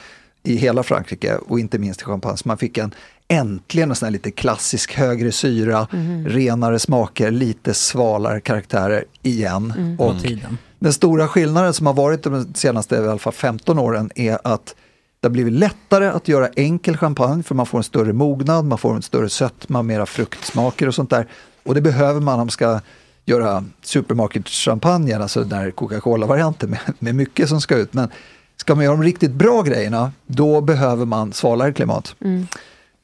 i 0.44 0.56
hela 0.56 0.82
Frankrike 0.82 1.36
och 1.36 1.60
inte 1.60 1.78
minst 1.78 2.00
i 2.02 2.04
Champagne. 2.04 2.36
Så 2.36 2.48
man 2.48 2.58
fick 2.58 2.78
en 2.78 2.94
äntligen 3.28 3.90
en 3.90 3.96
sån 3.96 4.06
här 4.06 4.10
lite 4.10 4.30
klassisk 4.30 4.94
högre 4.94 5.32
syra, 5.32 5.86
Mhm. 5.92 6.26
renare 6.28 6.78
smaker, 6.78 7.30
lite 7.30 7.74
svalare 7.74 8.40
karaktärer 8.40 9.04
igen. 9.22 9.74
Mm. 9.76 10.00
Och 10.00 10.22
tiden. 10.22 10.58
den 10.78 10.92
stora 10.92 11.28
skillnaden 11.28 11.72
som 11.74 11.86
har 11.86 11.94
varit 11.94 12.22
de 12.22 12.54
senaste 12.54 12.94
i 12.94 12.98
alla 12.98 13.18
fall 13.18 13.32
15 13.32 13.78
åren 13.78 14.10
är 14.14 14.38
att 14.44 14.74
det 15.20 15.28
har 15.28 15.32
blivit 15.32 15.52
lättare 15.52 16.06
att 16.06 16.28
göra 16.28 16.48
enkel 16.56 16.96
champagne 16.96 17.42
för 17.42 17.54
man 17.54 17.66
får 17.66 17.78
en 17.78 17.84
större 17.84 18.12
mognad, 18.12 18.64
man 18.64 18.78
får 18.78 18.94
en 18.94 19.02
större 19.02 19.28
sötma, 19.28 19.82
mera 19.82 20.06
fruktsmaker 20.06 20.86
och 20.88 20.94
sånt 20.94 21.10
där. 21.10 21.26
Och 21.64 21.74
det 21.74 21.80
behöver 21.80 22.20
man 22.20 22.34
om 22.34 22.38
man 22.38 22.50
ska 22.50 22.80
göra 23.24 23.64
supermarket-champagne, 23.82 25.14
alltså 25.22 25.44
den 25.44 25.58
här 25.58 25.70
Coca-Cola-varianten 25.70 26.70
med, 26.70 26.80
med 26.98 27.14
mycket 27.14 27.48
som 27.48 27.60
ska 27.60 27.76
ut. 27.76 27.92
Men 27.94 28.08
ska 28.56 28.74
man 28.74 28.84
göra 28.84 28.96
de 28.96 29.02
riktigt 29.02 29.32
bra 29.32 29.62
grejerna, 29.62 30.12
då 30.26 30.60
behöver 30.60 31.04
man 31.04 31.32
svalare 31.32 31.72
klimat. 31.72 32.14
Mm. 32.24 32.46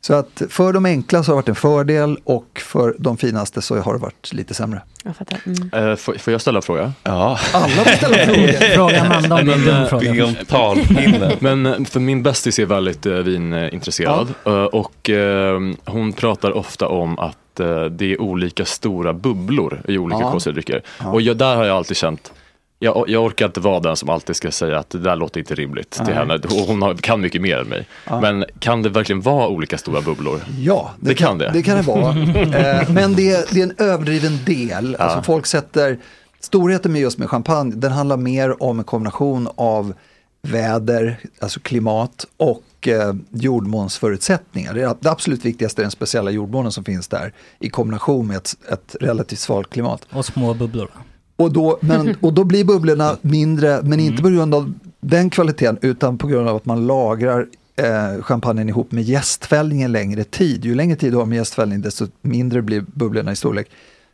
Så 0.01 0.15
att 0.15 0.43
för 0.49 0.73
de 0.73 0.87
enkla 0.87 1.23
så 1.23 1.33
har 1.33 1.37
det 1.37 1.37
varit 1.37 1.49
en 1.49 1.55
fördel 1.55 2.19
och 2.25 2.63
för 2.65 2.97
de 2.99 3.17
finaste 3.17 3.63
så 3.63 3.79
har 3.79 3.93
det 3.93 3.99
varit 3.99 4.33
lite 4.33 4.55
sämre. 4.55 4.83
Jag 5.05 5.17
fattar. 5.17 5.39
Mm. 5.47 5.91
Eh, 5.91 5.97
får, 5.97 6.15
får 6.15 6.33
jag 6.33 6.41
ställa 6.41 6.59
en 6.59 6.63
fråga? 6.63 6.93
Ja. 7.03 7.39
Alla 7.53 7.69
får 7.69 7.91
ställa 7.91 8.17
frågor. 8.17 8.53
Fråga 8.75 9.01
Amanda 9.01 9.37
om 9.37 9.47
det 9.47 9.53
är 9.53 9.57
en 9.59 9.65
dum 9.65 9.89
fråga. 9.89 10.11
Bygga 10.11 10.25
om 10.27 10.35
talpinnen. 10.49 11.33
Men 11.41 11.67
eh, 11.67 11.85
för 11.85 12.01
min 12.01 12.23
bästis 12.23 12.59
är 12.59 12.67
väldigt 12.67 13.07
eh, 13.07 13.13
vinintresserad 13.13 14.35
Eh, 14.45 14.53
och 14.53 15.11
eh, 15.11 15.61
hon 15.85 16.13
pratar 16.13 16.53
ofta 16.53 16.89
om 16.89 17.19
att 17.19 17.61
eh, 17.61 17.85
det 17.85 18.13
är 18.13 18.21
olika 18.21 18.65
stora 18.65 19.13
bubblor 19.13 19.83
i 19.89 19.99
olika 19.99 20.21
Ja. 20.21 20.31
kolsyrerdrycker. 20.31 20.83
Ja. 21.01 21.09
Och 21.09 21.23
jag, 21.23 21.37
där 21.37 21.57
har 21.57 21.65
jag 21.65 21.77
alltid 21.77 21.97
känt 21.97 22.33
jag, 22.79 23.05
jag 23.09 23.25
orkar 23.25 23.47
inte 23.47 23.61
vara 23.61 23.81
den 23.81 23.97
som 23.97 24.09
alltid 24.09 24.37
ska 24.37 24.51
säga 24.51 24.79
att 24.79 24.91
det 24.91 24.99
där 24.99 25.17
låter 25.17 25.41
inte 25.41 25.55
rimligt 25.55 25.91
till 25.91 26.03
Nej. 26.05 26.15
henne. 26.15 26.41
Hon 26.67 26.83
har, 26.83 26.95
kan 26.95 27.21
mycket 27.21 27.43
mer 27.43 27.57
än 27.57 27.67
mig. 27.67 27.87
Ja. 28.05 28.21
Men 28.21 28.45
kan 28.59 28.83
det 28.83 28.89
verkligen 28.89 29.21
vara 29.21 29.49
olika 29.49 29.79
stora 29.79 30.01
bubblor? 30.01 30.41
Ja, 30.59 30.91
Det 31.01 31.15
kan 31.15 31.39
det. 31.39 31.51
Det 31.53 31.63
kan 31.63 31.77
det 31.77 31.83
vara. 31.83 32.11
eh, 32.81 32.91
men 32.91 33.15
det 33.15 33.31
är, 33.31 33.55
det 33.55 33.61
är 33.61 33.65
en 33.65 33.75
överdriven 33.79 34.39
del. 34.47 34.97
Ja. 34.99 35.05
Alltså 35.05 35.23
folk 35.23 35.47
sätter, 35.47 35.99
storheten 36.41 36.93
med 36.93 37.01
just 37.01 37.19
med 37.19 37.31
champagne, 37.31 37.75
den 37.77 37.93
handlar 37.93 38.17
mer 38.17 38.63
om 38.63 38.79
en 38.79 38.85
kombination 38.85 39.49
av 39.55 39.95
väder, 40.43 41.17
alltså 41.41 41.61
klimat 41.61 42.27
och 42.37 42.89
eh, 42.89 43.15
jordmånsförutsättningar. 43.31 44.75
Det, 44.75 44.83
är 44.83 44.95
det 45.01 45.11
absolut 45.11 45.45
viktigaste 45.45 45.81
är 45.81 45.85
den 45.85 45.91
speciella 45.91 46.31
jordmånen 46.31 46.73
som 46.73 46.85
finns 46.85 47.09
där 47.09 47.33
i 47.59 47.71
kombination 47.71 48.27
med 48.27 48.37
ett, 48.37 48.57
ett 48.73 48.97
relativt 49.01 49.39
svalt 49.39 49.71
klimat. 49.71 50.07
Och 50.11 50.25
små 50.25 50.55
bubblor. 50.55 50.91
Och 51.39 51.53
då, 51.53 51.79
men, 51.81 52.17
och 52.21 52.33
då 52.33 52.45
blir 52.45 52.65
bubblorna 52.65 53.17
mindre, 53.21 53.83
men 53.83 54.01
inte 54.01 54.23
på 54.23 54.29
grund 54.29 54.55
av 54.55 54.73
den 55.01 55.31
kvaliteten 55.31 55.79
utan 55.83 56.19
på 56.19 56.27
grund 56.27 56.49
av 56.49 56.57
att 56.57 56.65
man 56.65 56.87
lagrar 56.87 57.47
eh, 57.77 58.23
champagnen 58.23 58.69
ihop 58.69 58.93
med 58.93 59.05
jästfällning 59.05 59.83
en 59.83 59.93
längre 59.93 60.25
tid. 60.25 60.65
Ju 60.65 60.75
längre 60.75 60.97
tid 60.97 61.13
du 61.13 61.17
har 61.17 61.27
med 61.27 61.37
jästfällning 61.37 61.81
desto 61.81 62.07
mindre 62.23 62.63
blir 62.63 62.81
bubblorna 62.81 63.33
i 63.33 63.37
storlek. 63.37 63.71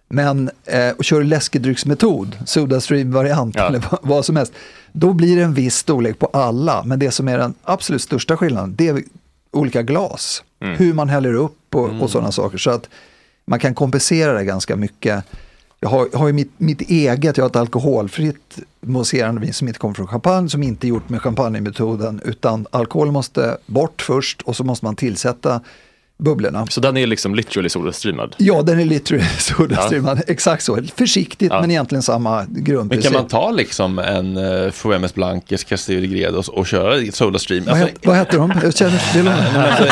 Men 0.09 0.51
eh, 0.65 0.91
och 0.99 1.05
kör 1.05 1.19
du 1.21 1.25
läskedrycksmetod, 1.27 2.37
Sodastream-variant 2.47 3.55
Ja. 3.57 3.67
eller 3.69 3.85
vad, 3.91 4.01
vad 4.03 4.25
som 4.25 4.37
helst, 4.37 4.53
då 4.93 5.13
blir 5.13 5.37
det 5.37 5.43
en 5.43 5.55
viss 5.55 5.77
storlek 5.77 6.19
på 6.19 6.27
alla. 6.27 6.83
Men 6.85 6.99
det 6.99 7.11
som 7.11 7.29
är 7.29 7.39
den 7.39 7.55
absolut 7.63 8.03
största 8.03 8.37
skillnaden, 8.37 8.75
det 8.77 8.89
är 8.89 9.03
olika 9.51 9.83
glas. 9.83 10.43
Mm. 10.61 10.77
Hur 10.77 10.95
man 10.95 11.09
häller 11.09 11.35
upp 11.35 11.75
och, 11.75 11.91
och 12.03 12.11
sådana 12.11 12.33
saker. 12.33 12.59
Så 12.59 12.71
att 12.71 12.89
man 13.47 13.59
kan 13.59 13.75
kompensera 13.75 14.33
det 14.33 14.45
ganska 14.45 14.77
mycket. 14.77 15.25
Jag 15.85 15.91
har, 15.91 16.09
jag 16.13 16.19
har 16.19 16.27
ju 16.27 16.33
mitt, 16.33 16.53
mitt 16.57 16.81
eget, 16.81 17.37
jag 17.37 17.45
har 17.45 17.51
ett 17.51 17.57
alkoholfritt 17.57 18.59
mousserande 18.81 19.41
vin 19.41 19.53
som 19.53 19.69
inte 19.69 19.81
kommer 19.81 19.95
från 19.95 20.07
champagne, 20.07 20.49
som 20.49 20.63
inte 20.63 20.87
är 20.87 20.89
gjort 20.89 21.09
med 21.09 21.23
champagnemetoden, 21.23 22.21
utan 22.25 22.67
alkohol 22.71 23.13
måste 23.13 23.57
bort 23.67 24.03
först 24.03 24.43
och 24.43 24.57
så 24.57 24.65
måste 24.65 24.85
man 24.85 24.97
tillsätta 24.97 25.61
bubblorna. 26.19 26.67
Så 26.67 26.81
den 26.81 26.97
är 26.97 27.07
liksom 27.07 27.35
literally 27.35 27.69
solastreamad? 27.69 28.35
Ja, 28.39 28.63
den 28.63 28.81
är 28.81 28.85
literally 28.85 29.25
sodastreamad, 29.39 30.23
exakt 30.27 30.63
så. 30.65 30.79
Försiktigt 30.97 31.53
men 31.53 31.71
egentligen 31.71 32.03
samma 32.03 32.47
Men 32.49 32.65
grundprincip. 32.65 33.13
kan 33.13 33.21
man 33.21 33.29
ta 33.29 33.51
liksom 33.51 33.99
en 33.99 34.37
uh, 34.37 34.71
Fouemes 34.71 35.15
Blancas 35.15 35.65
Castillo 35.65 36.01
de 36.01 36.07
Gredo 36.07 36.39
och, 36.39 36.49
och 36.49 36.67
köra 36.67 36.97
i 36.97 37.13
Sodastream? 37.13 37.65
vad, 37.65 37.77
het, 37.77 37.95
vad 38.03 38.17
heter 38.17 38.39
de? 38.39 38.53
Jag 38.63 38.77
känner 38.77 39.13
till 39.13 39.25
dem. 39.25 39.35
alltså, 39.57 39.85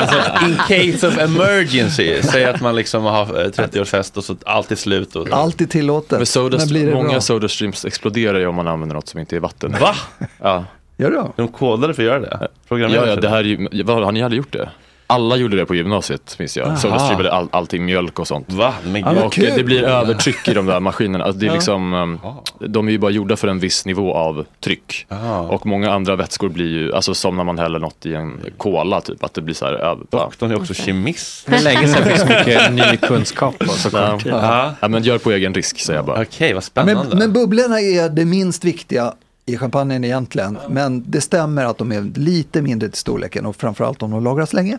alltså, 0.00 0.46
in 0.46 0.56
case 0.56 1.08
of 1.08 1.18
emergency, 1.18 2.22
säg 2.22 2.44
att 2.44 2.60
man 2.60 2.76
liksom 2.76 3.04
har 3.04 3.22
eh, 3.22 3.48
30-årsfest 3.48 4.16
och 4.16 4.24
så 4.24 4.36
allt 4.46 4.72
är 4.72 4.76
slut. 4.76 5.16
Och, 5.16 5.28
Allt 5.30 5.60
är 5.60 5.66
tillåtet. 5.66 6.18
Men 6.18 6.26
soda, 6.26 6.58
men 6.58 6.68
blir 6.68 6.86
det 6.86 6.94
många 6.94 7.08
bra? 7.08 7.20
sodastreams 7.20 7.84
exploderar 7.84 8.38
ju 8.38 8.46
om 8.46 8.54
man 8.54 8.68
använder 8.68 8.94
något 8.94 9.08
som 9.08 9.20
inte 9.20 9.36
är 9.36 9.40
vatten. 9.40 9.76
Va? 9.80 9.94
Ja. 10.42 10.64
Gör 10.96 11.10
det? 11.10 11.24
De 11.36 11.48
kodade 11.48 11.94
för 11.94 12.02
att 12.02 12.06
göra 12.06 12.20
det? 12.20 12.48
Ja, 12.68 13.06
ja, 13.06 13.16
det 13.16 13.28
här 13.28 13.38
är 13.38 13.44
ju, 13.44 13.82
vad, 13.82 14.04
har 14.04 14.12
ni 14.12 14.22
aldrig 14.22 14.38
gjort 14.38 14.52
det? 14.52 14.68
Alla 15.10 15.36
gjorde 15.36 15.56
det 15.56 15.66
på 15.66 15.74
gymnasiet, 15.74 16.36
minns 16.38 16.56
jag. 16.56 16.78
Sodastreamade 16.78 17.32
all, 17.32 17.48
allting, 17.52 17.84
mjölk 17.84 18.18
och 18.18 18.26
sånt. 18.28 18.52
Va? 18.52 18.74
Men 18.84 18.92
men 18.92 19.18
och 19.18 19.32
kul. 19.32 19.52
det 19.56 19.64
blir 19.64 19.82
övertryck 19.82 20.48
i 20.48 20.54
de 20.54 20.66
där 20.66 20.80
maskinerna. 20.80 21.24
Alltså 21.24 21.38
det 21.40 21.46
är 21.46 21.48
Ja. 21.48 21.54
liksom, 21.54 21.92
um, 21.92 22.18
de 22.60 22.88
är 22.88 22.92
ju 22.92 22.98
bara 22.98 23.10
gjorda 23.10 23.36
för 23.36 23.48
en 23.48 23.58
viss 23.58 23.84
nivå 23.86 24.14
av 24.14 24.44
tryck. 24.60 25.06
Ah. 25.08 25.40
Och 25.40 25.66
många 25.66 25.92
andra 25.92 26.16
vätskor 26.16 26.48
blir 26.48 26.66
ju, 26.68 26.94
alltså 26.94 27.14
som 27.14 27.36
när 27.36 27.44
man 27.44 27.58
häller 27.58 27.78
något 27.78 28.06
i 28.06 28.14
en 28.14 28.40
cola 28.56 29.00
typ, 29.00 29.24
att 29.24 29.34
det 29.34 29.40
blir 29.42 29.54
så 29.54 29.64
här 29.64 29.72
över. 29.72 30.04
Doktorn 30.10 30.50
är 30.50 30.56
också 30.56 30.74
kemist. 30.74 31.46
Det 31.46 31.56
är 31.56 31.62
länge 31.62 31.88
sedan 31.88 32.02
det 32.04 32.10
finns 32.16 32.28
mycket 32.28 32.72
ny 32.92 32.96
kunskap 32.96 33.58
på 33.58 33.68
så 33.68 33.90
kort 33.90 34.22
tid. 34.22 34.32
Ja. 34.32 34.74
Ja, 34.80 34.88
men 34.88 35.02
gör 35.02 35.18
på 35.18 35.30
egen 35.32 35.54
risk 35.54 35.78
säger 35.80 35.98
jag 35.98 36.06
bara. 36.06 36.22
Okej, 36.22 36.48
vad 36.48 36.54
Men, 36.54 36.62
spännande. 36.62 37.16
men 37.16 37.32
bubblorna 37.32 37.80
är 37.80 38.08
det 38.08 38.24
minst 38.24 38.64
viktiga 38.64 39.14
i 39.46 39.56
champagnen 39.56 40.04
egentligen. 40.04 40.58
Men 40.68 41.04
det 41.10 41.20
stämmer 41.20 41.64
att 41.64 41.78
de 41.78 41.92
är 41.92 42.18
lite 42.18 42.62
mindre 42.62 42.88
till 42.88 42.98
storleken 42.98 43.46
och 43.46 43.56
framförallt 43.56 44.02
om 44.02 44.10
de 44.10 44.24
lagras 44.24 44.52
länge. 44.52 44.78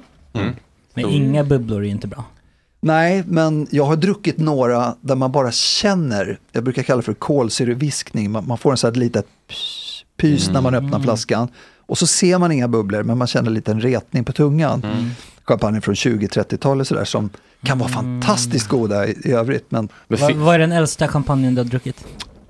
Men 0.93 1.09
inga 1.09 1.43
bubblor 1.43 1.85
är 1.85 1.89
inte 1.89 2.07
bra. 2.07 2.23
Nej, 2.81 3.23
men 3.27 3.67
jag 3.71 3.85
har 3.85 3.95
druckit 3.95 4.37
några 4.37 4.95
där 5.01 5.15
man 5.15 5.31
bara 5.31 5.51
känner, 5.51 6.39
jag 6.51 6.63
brukar 6.63 6.83
kalla 6.83 6.97
det 6.97 7.03
för 7.05 7.13
kolsyreviskning, 7.13 8.31
man, 8.31 8.47
man 8.47 8.57
får 8.57 8.71
en 8.71 8.77
sån 8.77 8.87
här 8.93 8.95
litet 8.99 9.25
pys, 9.47 10.03
pys 10.17 10.49
när 10.49 10.61
man 10.61 10.75
öppnar 10.75 10.99
flaskan. 10.99 11.47
Och 11.85 11.97
så 11.97 12.07
ser 12.07 12.37
man 12.37 12.51
inga 12.51 12.67
bubblor, 12.67 13.03
men 13.03 13.17
man 13.17 13.27
känner 13.27 13.51
lite 13.51 13.71
en 13.71 13.81
retning 13.81 14.23
på 14.23 14.31
tungan. 14.31 14.83
Champagne 15.43 15.81
från 15.81 15.95
20-30-talet 15.95 16.87
sådär 16.87 17.05
som 17.05 17.29
kan 17.63 17.79
vara 17.79 17.89
fantastiskt 17.89 18.67
goda 18.67 19.07
i, 19.07 19.11
i 19.23 19.31
övrigt. 19.31 19.65
Men 19.71 19.89
Men 20.07 20.19
Va, 20.19 20.27
fi- 20.27 20.33
vad 20.33 20.55
är 20.55 20.59
den 20.59 20.71
äldsta 20.71 21.07
champagnen 21.07 21.55
du 21.55 21.61
har 21.61 21.65
druckit? 21.69 22.05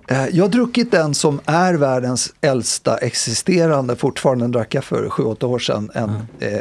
eh, 0.08 0.26
jag 0.28 0.44
har 0.44 0.50
druckit 0.50 0.92
den 0.92 1.14
som 1.14 1.40
är 1.46 1.74
världens 1.74 2.34
äldsta 2.42 2.98
existerande, 2.98 3.96
fortfarande 3.96 4.48
drack 4.48 4.76
jag 4.76 4.84
för 4.84 5.06
7-8 5.10 5.44
år 5.46 5.60
sedan, 5.60 5.92
en 5.94 6.10
eh, 6.40 6.60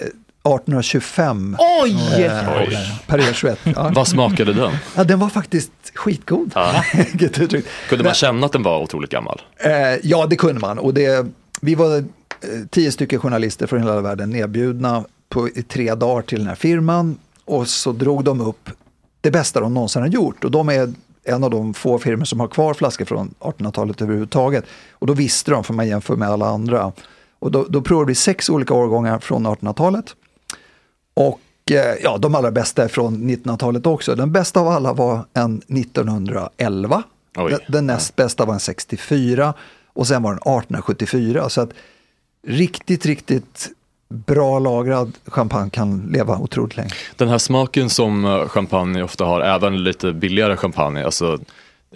1825 0.55 1.57
Oj! 1.83 2.23
eh, 2.25 2.43
Perrier 3.07 3.33
21. 3.33 3.59
Ja. 3.65 3.91
Vad 3.95 4.09
smakade 4.09 4.53
den? 4.53 4.73
ja, 4.97 5.05
den 5.05 5.19
var 5.19 5.29
faktiskt 5.29 5.73
skitgod. 5.95 6.53
Ja. 6.55 6.85
Kunde 7.89 8.05
man 8.05 8.15
känna 8.15 8.47
att 8.47 8.53
den 8.53 8.63
var 8.63 8.81
otroligt 8.83 9.11
gammal? 9.11 9.43
Eh, 9.57 9.73
ja, 10.03 10.27
det 10.27 10.37
kunde 10.37 10.61
man. 10.61 10.79
Och 10.79 10.95
det, 10.95 11.27
vi 11.61 11.75
var 11.75 11.97
eh, 11.97 12.05
tio 12.71 12.93
stycken 12.93 13.21
journalister 13.21 13.67
från 13.67 13.79
hela 13.83 14.01
världen 14.01 14.31
nedbjudna 14.31 15.05
på, 15.29 15.49
i 15.49 15.63
tre 15.63 15.95
dagar 15.95 16.23
till 16.23 16.39
den 16.39 16.49
här 16.49 16.55
firman. 16.55 17.19
Och 17.45 17.69
så 17.69 17.93
drog 17.93 18.25
de 18.25 18.41
upp 18.41 18.71
det 19.21 19.31
bästa 19.31 19.61
de 19.61 19.75
någonsin 19.75 20.03
har 20.03 20.09
gjort. 20.09 20.45
Och 20.45 20.51
de 20.51 20.69
är 20.69 20.93
en 21.25 21.45
av 21.45 21.51
de 21.51 21.75
få 21.75 21.99
firmor 21.99 22.25
som 22.25 22.41
har 22.41 22.49
kvar 22.49 22.75
flaskor 22.75 23.05
från 23.05 23.35
1800-talet 23.41 24.03
överhuvudtaget. 24.03 24.65
Och 24.93 25.07
då 25.07 25.13
visste 25.13 25.51
de, 25.51 25.65
för 25.65 25.75
man 25.75 25.89
jämför 25.89 26.17
med 26.17 26.29
alla 26.29 26.47
andra. 26.47 26.93
Och 27.39 27.51
då, 27.53 27.67
då 27.69 27.83
provade 27.83 28.09
vi 28.09 28.15
sex 28.15 28.49
olika 28.51 28.75
årgångar 28.75 29.19
från 29.19 29.47
1800-talet. 29.47 30.15
Och 31.19 31.41
eh, 31.71 31.95
ja, 32.03 32.19
de 32.19 32.35
allra 32.35 32.51
bästa 32.51 32.85
är 32.85 32.89
från 32.89 33.31
1900-talet 33.31 33.87
också. 33.87 34.15
Den 34.15 34.33
bästa 34.33 34.61
av 34.61 34.69
alla 34.69 34.93
var 34.93 35.25
en 35.35 35.57
1911. 35.59 37.03
Oj. 37.37 37.51
Den, 37.51 37.61
den 37.69 37.87
näst 37.87 38.17
bästa 38.17 38.45
var 38.45 38.55
en 38.55 38.61
64 38.61 39.55
och 39.93 40.07
sen 40.07 40.23
var 40.23 40.31
den 40.31 40.39
1874. 40.39 41.49
Så 41.49 41.61
att 41.61 41.71
riktigt, 42.47 43.07
riktigt 43.07 43.69
bra 44.09 44.59
lagrad 44.59 45.13
champagne 45.27 45.71
kan 45.71 46.09
leva 46.13 46.39
otroligt 46.39 46.77
länge. 46.77 46.91
Den 47.17 47.29
här 47.29 47.39
smaken 47.39 47.91
som 47.91 48.25
eh, 48.25 48.49
champagne 48.49 49.03
ofta 49.03 49.25
har, 49.25 49.41
även 49.41 49.85
lite 49.85 50.13
billigare 50.13 50.57
champagne, 50.57 51.05
alltså 51.05 51.39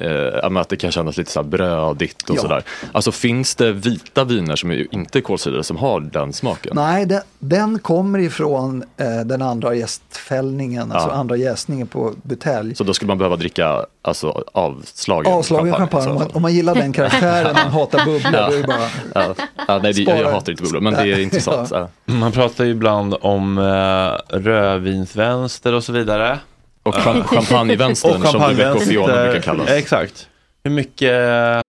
eh, 0.00 0.56
att 0.60 0.68
det 0.68 0.76
kan 0.76 0.92
kännas 0.92 1.16
lite 1.16 1.30
så 1.30 1.40
här 1.42 1.48
brödigt 1.48 2.30
och 2.30 2.36
Ja. 2.36 2.40
sådär. 2.42 2.62
Alltså 2.92 3.12
finns 3.12 3.54
det 3.54 3.72
vita 3.72 4.24
viner 4.24 4.56
som 4.56 4.70
är 4.70 4.94
inte 4.94 5.20
kolsyrade 5.20 5.64
som 5.64 5.76
har 5.76 6.00
den 6.00 6.32
smaken? 6.32 6.72
Nej, 6.74 7.06
den, 7.06 7.20
den 7.38 7.78
kommer 7.78 8.18
ifrån 8.18 8.84
eh, 8.96 9.20
den 9.26 9.42
andra 9.42 9.74
gästfällningen, 9.74 10.92
alltså 10.92 11.08
Ja. 11.08 11.14
andra 11.14 11.36
jäsningen 11.36 11.86
på 11.86 12.12
butelj. 12.22 12.74
Så 12.74 12.84
då 12.84 12.94
skulle 12.94 13.06
man 13.08 13.18
behöva 13.18 13.36
dricka 13.36 13.86
alltså, 14.02 14.44
avslagen 14.52 15.32
Avslagen 15.32 15.72
champagne, 15.74 16.08
om 16.10 16.14
man, 16.14 16.30
om 16.32 16.42
man 16.42 16.54
gillar 16.54 16.74
den 16.74 16.92
karaktären, 16.92 17.52
man 17.64 17.72
hatar 17.72 18.04
bubblor, 18.04 18.20
Ja. 18.32 18.48
då 18.48 18.54
är 18.54 18.60
det 18.60 18.66
bara... 18.66 18.88
Ja. 19.14 19.34
Ja, 19.68 19.80
nej, 19.82 19.92
det, 19.92 20.02
jag 20.02 20.32
hatar 20.32 20.52
inte 20.52 20.62
bubblor, 20.62 20.80
men 20.80 20.92
det 20.94 21.02
är 21.12 21.18
intressant. 21.22 21.72
Man 22.04 22.32
pratar 22.32 22.64
ju 22.64 22.70
ibland 22.70 23.14
om 23.20 23.58
eh, 23.58 24.36
rödvinsvänster 24.38 25.72
och 25.74 25.84
så 25.84 25.92
vidare. 25.92 26.38
Och 26.82 26.94
cham- 26.94 27.22
champagnevänstern, 27.26 28.22
Och 28.22 28.28
som 28.28 28.42
Rebecca 28.42 28.74
och 28.74 28.82
Fiona 28.82 29.22
brukar 29.22 29.40
kallas. 29.40 29.70
Exakt. 29.70 30.28
Hur 30.64 30.70
mycket... 30.70 31.62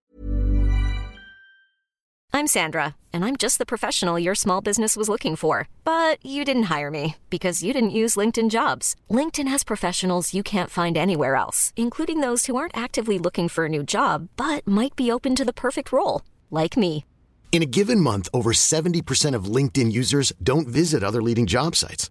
I'm 2.36 2.48
Sandra, 2.48 2.96
and 3.12 3.24
I'm 3.24 3.36
just 3.36 3.58
the 3.58 3.64
professional 3.66 4.18
your 4.18 4.34
small 4.34 4.60
business 4.60 4.96
was 4.96 5.08
looking 5.08 5.36
for. 5.36 5.68
But 5.84 6.18
you 6.26 6.44
didn't 6.44 6.64
hire 6.64 6.90
me 6.90 7.14
because 7.30 7.62
you 7.62 7.72
didn't 7.72 7.90
use 8.04 8.16
LinkedIn 8.16 8.50
jobs. 8.50 8.96
LinkedIn 9.08 9.46
has 9.46 9.62
professionals 9.64 10.34
you 10.34 10.42
can't 10.42 10.70
find 10.70 10.96
anywhere 10.96 11.36
else, 11.36 11.72
including 11.76 12.18
those 12.20 12.46
who 12.46 12.56
aren't 12.56 12.76
actively 12.76 13.18
looking 13.20 13.48
for 13.48 13.66
a 13.66 13.68
new 13.68 13.84
job 13.84 14.28
but 14.36 14.66
might 14.66 14.96
be 14.96 15.12
open 15.12 15.36
to 15.36 15.44
the 15.44 15.52
perfect 15.52 15.92
role, 15.92 16.22
like 16.50 16.76
me. 16.76 17.04
In 17.52 17.62
a 17.62 17.66
given 17.66 18.00
month, 18.00 18.28
over 18.34 18.50
70% 18.52 19.36
of 19.36 19.44
LinkedIn 19.44 19.92
users 19.92 20.32
don't 20.42 20.66
visit 20.66 21.04
other 21.04 21.22
leading 21.22 21.46
job 21.46 21.76
sites. 21.76 22.10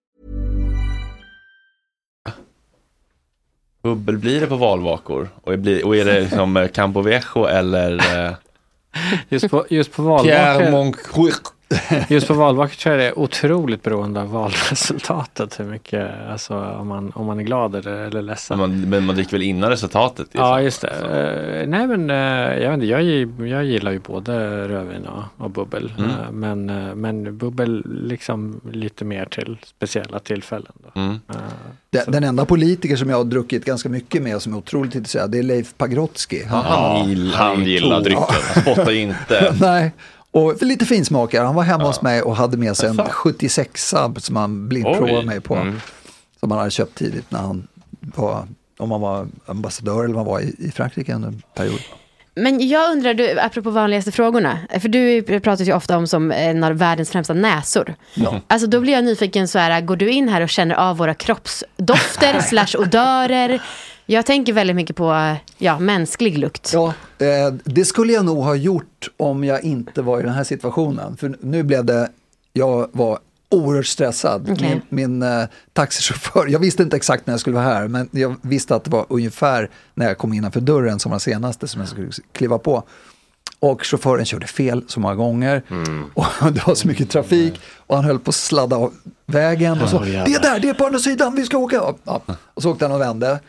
Bubbel 3.81 4.17
blir 4.17 4.41
det 4.41 4.47
på 4.47 4.55
valvakor? 4.55 5.29
Och, 5.41 5.59
blir, 5.59 5.85
och 5.85 5.95
är 5.97 6.05
det 6.05 6.19
liksom 6.21 6.57
eh, 6.57 6.67
Campo 6.67 7.01
Viejo 7.01 7.45
eller... 7.45 7.91
Eh, 8.27 8.33
Just 9.29 9.49
på, 9.49 9.65
just 9.69 9.91
på 9.93 10.19
Pierre 10.19 10.53
valvakor, 10.53 10.71
Moncuir? 10.71 11.33
Just 12.09 12.27
på 12.27 12.33
valvakor 12.33 12.75
tror 12.75 12.95
jag 12.95 13.01
det 13.03 13.07
är 13.07 13.19
otroligt 13.19 13.83
beroende 13.83 14.21
av 14.21 14.31
valresultatet. 14.31 15.59
Hur 15.59 15.65
mycket, 15.65 16.11
alltså 16.29 16.55
om 16.55 16.87
man, 16.87 17.11
om 17.15 17.25
man 17.25 17.39
är 17.39 17.43
glad 17.43 17.75
eller, 17.75 17.91
eller 17.91 18.21
ledsen. 18.21 18.59
Men 18.59 18.69
man, 18.69 18.89
men 18.89 19.05
man 19.05 19.15
dricker 19.15 19.31
väl 19.31 19.41
innan 19.41 19.69
resultatet? 19.69 20.27
Ja, 20.31 20.61
just 20.61 20.81
det. 20.81 20.87
Eh, 20.87 21.67
nej, 21.67 21.87
men 21.87 22.09
eh, 22.09 22.63
jag, 22.63 22.69
vet 22.69 22.73
inte, 22.73 22.85
jag, 22.85 23.03
jag 23.47 23.65
gillar 23.65 23.91
ju 23.91 23.99
både 23.99 24.67
rödvin 24.67 25.05
och, 25.05 25.45
och 25.45 25.51
bubbel. 25.51 25.93
Mm. 25.97 26.09
Eh, 26.09 26.31
men, 26.31 26.65
men 27.01 27.37
bubbel 27.37 27.83
liksom 27.85 28.61
lite 28.71 29.05
mer 29.05 29.25
till 29.25 29.57
speciella 29.65 30.19
tillfällen. 30.19 30.73
Då. 30.83 31.01
Mm. 31.01 31.19
Den, 31.89 32.11
den 32.11 32.23
enda 32.23 32.45
politiker 32.45 32.95
som 32.95 33.09
jag 33.09 33.17
har 33.17 33.23
druckit 33.23 33.65
ganska 33.65 33.89
mycket 33.89 34.21
med 34.21 34.41
som 34.41 34.53
är 34.53 34.57
otroligt 34.57 34.95
intresserad, 34.95 35.31
det 35.31 35.39
är 35.39 35.43
Leif 35.43 35.73
Pagrotsky. 35.77 36.43
Han, 36.43 36.65
han 36.65 37.09
gillar, 37.09 37.37
han 37.37 37.65
gillar 37.65 38.01
drycken. 38.01 38.25
Han 38.53 38.63
spottar 38.63 38.91
inte. 38.91 39.55
Nej, 39.61 39.91
och 40.31 40.59
för 40.59 40.65
lite 40.65 40.85
finsmakare. 40.85 41.45
Han 41.45 41.55
var 41.55 41.63
hemma 41.63 41.83
hos 41.83 42.01
mig 42.01 42.21
och 42.21 42.35
hade 42.35 42.57
med 42.57 42.77
sig 42.77 42.89
en 42.89 42.97
76 42.97 43.93
som 44.17 44.35
han 44.35 44.69
blindprovade 44.69 45.25
mig 45.25 45.41
på. 45.41 45.55
Mm. 45.55 45.79
Som 46.39 46.51
han 46.51 46.59
hade 46.59 46.71
köpt 46.71 46.97
tidigt 46.97 47.31
när 47.31 47.39
han 47.39 47.67
var, 47.99 48.47
om 48.79 48.91
han 48.91 49.01
var 49.01 49.27
ambassadör 49.45 50.03
eller 50.03 50.13
vad 50.13 50.25
han 50.25 50.33
var 50.33 50.39
i, 50.39 50.55
i 50.59 50.71
Frankrike 50.71 51.13
under 51.13 51.27
en 51.27 51.41
period. 51.53 51.79
Men 52.35 52.67
jag 52.67 52.91
undrar, 52.91 53.13
du, 53.13 53.39
apropå 53.39 53.69
vanligaste 53.69 54.11
frågorna, 54.11 54.57
för 54.81 54.89
du 54.89 55.21
pratar 55.39 55.65
ju 55.65 55.73
ofta 55.73 55.97
om 55.97 56.07
som 56.07 56.31
en 56.31 56.63
av 56.63 56.73
världens 56.73 57.09
främsta 57.09 57.33
näsor. 57.33 57.95
Ja. 58.13 58.41
Alltså 58.47 58.67
då 58.67 58.81
blir 58.81 58.93
jag 58.93 59.03
nyfiken 59.03 59.47
så 59.47 59.59
här, 59.59 59.81
går 59.81 59.95
du 59.95 60.09
in 60.09 60.29
här 60.29 60.41
och 60.41 60.49
känner 60.49 60.75
av 60.75 60.97
våra 60.97 61.13
kroppsdofter 61.13 62.39
slash 62.49 62.81
odörer? 62.81 63.61
Jag 64.11 64.25
tänker 64.25 64.53
väldigt 64.53 64.75
mycket 64.75 64.95
på, 64.95 65.35
ja, 65.57 65.79
mänsklig 65.79 66.37
lukt. 66.37 66.71
Ja, 66.73 66.93
eh, 67.17 67.53
det 67.63 67.85
skulle 67.85 68.13
jag 68.13 68.25
nog 68.25 68.43
ha 68.43 68.55
gjort 68.55 69.09
om 69.17 69.43
jag 69.43 69.63
inte 69.63 70.01
var 70.01 70.19
i 70.19 70.23
den 70.23 70.33
här 70.33 70.43
situationen. 70.43 71.17
För 71.17 71.35
nu 71.39 71.63
blev 71.63 71.85
det, 71.85 72.09
jag 72.53 72.89
var 72.91 73.19
oerhört 73.49 73.85
stressad. 73.85 74.49
Okej. 74.51 74.81
Min, 74.89 75.19
min 75.19 75.23
eh, 75.23 75.45
taxichaufför, 75.73 76.47
jag 76.47 76.59
visste 76.59 76.83
inte 76.83 76.95
exakt 76.95 77.27
när 77.27 77.33
jag 77.33 77.39
skulle 77.39 77.55
vara 77.55 77.65
här, 77.65 77.87
men 77.87 78.09
jag 78.11 78.35
visste 78.41 78.75
att 78.75 78.83
det 78.83 78.91
var 78.91 79.05
ungefär 79.09 79.69
när 79.95 80.07
jag 80.07 80.17
kom 80.17 80.33
innanför 80.33 80.61
dörren 80.61 80.99
som 80.99 81.11
var 81.11 81.19
senaste 81.19 81.67
som 81.67 81.81
jag 81.81 81.89
skulle 81.89 82.11
kliva 82.31 82.57
på. 82.57 82.83
Och 83.59 83.85
chauffören 83.85 84.25
körde 84.25 84.47
fel 84.47 84.83
så 84.87 84.99
många 84.99 85.15
gånger. 85.15 85.63
Och 86.13 86.25
det 86.53 86.67
var 86.67 86.75
så 86.75 86.87
mycket 86.87 87.09
trafik. 87.09 87.61
Och 87.77 87.95
han 87.95 88.05
höll 88.05 88.19
på 88.19 88.29
att 88.29 88.35
sladda 88.35 88.75
av 88.75 88.93
vägen. 89.25 89.81
Och 89.81 89.89
så, 89.89 89.95
jävlar. 89.95 90.25
det 90.25 90.33
är 90.33 90.41
där, 90.41 90.59
det 90.59 90.69
är 90.69 90.73
på 90.73 90.85
andra 90.85 90.99
sidan, 90.99 91.35
vi 91.35 91.45
ska 91.45 91.57
åka. 91.57 91.93
Ja. 92.03 92.21
Och 92.53 92.61
så 92.61 92.71
åkte 92.71 92.85
han 92.85 92.91
och 92.91 93.01
vände. 93.01 93.39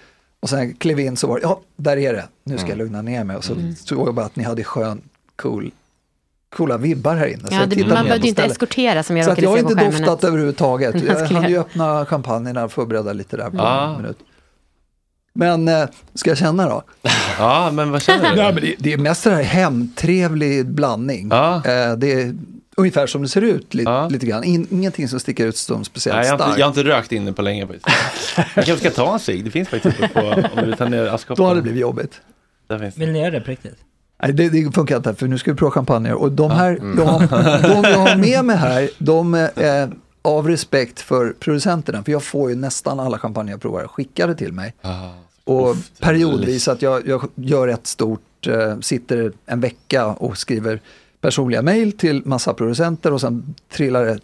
Och 0.43 0.49
sen 0.49 0.75
klev 0.75 1.01
in 1.01 1.17
så 1.17 1.27
var 1.27 1.37
det, 1.37 1.43
ja, 1.43 1.61
där 1.77 1.97
är 1.97 2.13
det. 2.13 2.25
Nu 2.45 2.59
ska 2.59 2.69
jag 2.69 2.79
lugna 2.79 3.03
ner 3.03 3.25
mig. 3.25 3.37
Och 3.37 3.45
så 3.45 3.55
såg 3.85 4.09
jag 4.09 4.15
bara 4.15 4.27
att 4.27 4.37
ni 4.37 4.45
hade 4.45 4.65
skön, 4.65 5.01
cool, 5.37 5.71
coola 6.57 6.77
vibbar 6.77 7.17
här 7.17 7.27
inne. 7.27 7.49
Så 7.49 7.55
Ja, 7.55 7.61
jag 7.61 7.69
det, 7.69 7.77
man 7.87 7.89
behövde 7.89 8.21
på 8.21 8.27
inte 8.27 8.43
eskortera 8.43 9.03
som 9.03 9.17
jag 9.17 9.25
Så 9.25 9.31
att 9.33 9.39
råkade 9.39 9.61
jag 9.61 9.65
har 9.65 9.71
se 9.71 9.77
på 9.77 9.85
inte 9.91 9.99
doftat 10.05 10.25
överhuvudtaget. 10.25 11.03
Jag 11.07 11.27
hann 11.27 11.51
ju 11.51 11.59
öppna 11.59 12.07
champagnen 12.07 12.57
och 12.57 12.73
förbereda 12.73 13.13
lite 13.13 13.37
där 13.37 13.51
på 13.51 13.61
Ah. 13.63 13.91
en 13.95 14.03
minut. 14.03 14.19
Men 15.35 15.69
eh, 15.69 15.85
ska 16.15 16.31
jag 16.31 16.39
känna 16.39 16.69
då? 16.69 16.83
Ja, 17.39 17.71
men 17.73 17.91
vad 17.91 18.03
känner 18.03 18.31
du? 18.31 18.37
Nej, 18.37 18.53
men 18.55 18.63
det, 18.63 18.75
det 18.79 18.93
är 18.93 18.99
mest 18.99 19.25
det 19.25 19.31
här 19.31 19.43
hemtrevlig 19.43 20.67
blandning. 20.67 21.29
Ja. 21.31 21.55
Eh, 21.57 21.93
det 21.97 22.13
är 22.13 22.35
ungefär 22.77 23.07
som 23.07 23.23
det 23.23 23.29
ser 23.29 23.43
ut 23.43 23.75
li, 23.75 23.83
Ja. 23.83 24.09
lite 24.09 24.27
grann. 24.27 24.45
In, 24.45 24.67
ingenting 24.71 25.09
som 25.09 25.21
sticker 25.21 25.47
ut 25.47 25.57
som 25.57 25.85
speciellt 25.85 26.17
Nej, 26.17 26.27
jag, 26.27 26.33
har 26.33 26.39
starkt. 26.39 26.49
inte, 26.51 26.61
jag 26.61 26.67
har 26.67 26.71
inte 26.71 26.85
rökt 26.85 27.13
inne 27.13 27.33
på 27.33 27.43
länge 27.43 27.67
faktiskt. 27.67 27.87
Jag 28.37 28.65
kanske 28.65 28.77
ska 28.77 28.91
ta 28.91 29.13
en 29.13 29.21
cigg. 29.21 29.45
Det 29.45 29.51
finns 29.51 29.69
faktiskt 29.69 29.97
uppe 30.01 30.09
på, 30.09 30.21
om 30.21 30.43
du 30.57 30.65
vill 30.67 30.77
ta 30.77 30.85
ner 30.89 31.07
askkoppen. 31.07 31.43
Då 31.43 31.49
hade 31.49 31.59
det 31.59 31.63
blivit 31.63 31.81
jobbigt. 31.81 32.21
Där 32.67 32.79
finns 32.79 32.95
det. 32.95 33.01
Vill 33.01 33.13
ni 33.13 33.21
göra 33.21 33.31
det 33.31 33.41
på 33.41 33.51
riktigt? 33.51 33.77
Nej, 34.23 34.33
det, 34.33 34.49
det 34.49 34.73
funkar 34.75 34.97
inte, 34.97 35.15
för 35.15 35.27
nu 35.27 35.39
ska 35.39 35.51
vi 35.53 35.57
prova 35.59 35.71
champagne. 35.71 36.13
Och 36.13 36.33
de 36.33 36.51
Ja. 36.51 36.57
här, 36.57 36.71
Mm. 36.77 36.97
de, 36.97 37.27
de 37.63 37.91
jag 37.91 37.99
har 37.99 38.17
med 38.17 38.45
mig 38.45 38.57
här, 38.57 38.91
de 38.99 39.35
är 39.57 39.93
av 40.23 40.49
respekt 40.49 41.01
för 41.01 41.35
producenterna, 41.41 42.05
för 42.05 42.13
jag 42.13 42.23
får 42.23 42.51
ju 42.51 42.57
nästan 42.57 43.01
alla 43.01 43.19
champagne 43.19 43.51
jag 43.51 43.61
provar 43.63 43.87
skickade 43.89 44.35
till 44.35 44.53
mig. 44.53 44.75
Ah, 44.83 45.09
Och 45.45 45.71
uff, 45.71 45.91
periodvis 46.01 46.69
att 46.69 46.83
jag, 46.83 47.09
jag 47.09 47.29
gör 47.35 47.69
ett 47.69 47.87
stort, 47.87 48.47
eh, 48.47 48.79
sitter 48.81 49.33
en 49.47 49.61
vecka 49.61 50.07
och 50.07 50.39
skriver 50.39 50.81
personliga 51.23 51.63
mejl 51.63 51.93
till 51.93 52.23
massa 52.25 52.55
producenter 52.55 53.13
och 53.13 53.21
sen 53.21 53.55
trillar 53.73 54.05
det, 54.05 54.19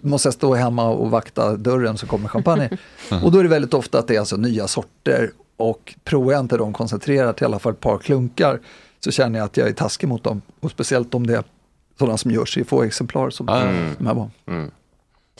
måste 0.00 0.26
jag 0.26 0.34
stå 0.34 0.54
hemma 0.54 0.88
och 0.88 1.10
vakta 1.10 1.56
dörren 1.56 1.98
så 1.98 2.06
kommer 2.06 2.28
champagne. 2.28 2.70
och 3.24 3.32
då 3.32 3.38
är 3.38 3.42
det 3.42 3.48
väldigt 3.48 3.74
ofta 3.74 3.98
att 3.98 4.08
det 4.08 4.14
är 4.16 4.20
alltså 4.20 4.36
nya 4.36 4.66
sorter 4.68 5.30
och 5.56 5.94
provar 6.04 6.32
jag 6.32 6.40
inte 6.40 6.56
dem 6.56 6.72
koncentrerat 6.72 7.42
i 7.42 7.44
alla 7.44 7.58
fall 7.58 7.72
ett 7.72 7.80
par 7.80 7.98
klunkar 7.98 8.60
så 9.04 9.10
känner 9.10 9.38
jag 9.38 9.46
att 9.46 9.56
jag 9.56 9.68
är 9.68 9.72
taskig 9.72 10.06
mot 10.08 10.24
dem. 10.24 10.42
Och 10.60 10.70
speciellt 10.70 11.14
om 11.14 11.26
det 11.26 11.36
är 11.36 11.44
sådana 11.98 12.16
som 12.18 12.30
görs 12.30 12.58
i 12.58 12.64
få 12.64 12.82
exemplar 12.82 13.30
som 13.30 13.48
Mm. 13.48 13.90
de 13.98 14.06
här 14.06 14.14
var. 14.14 14.30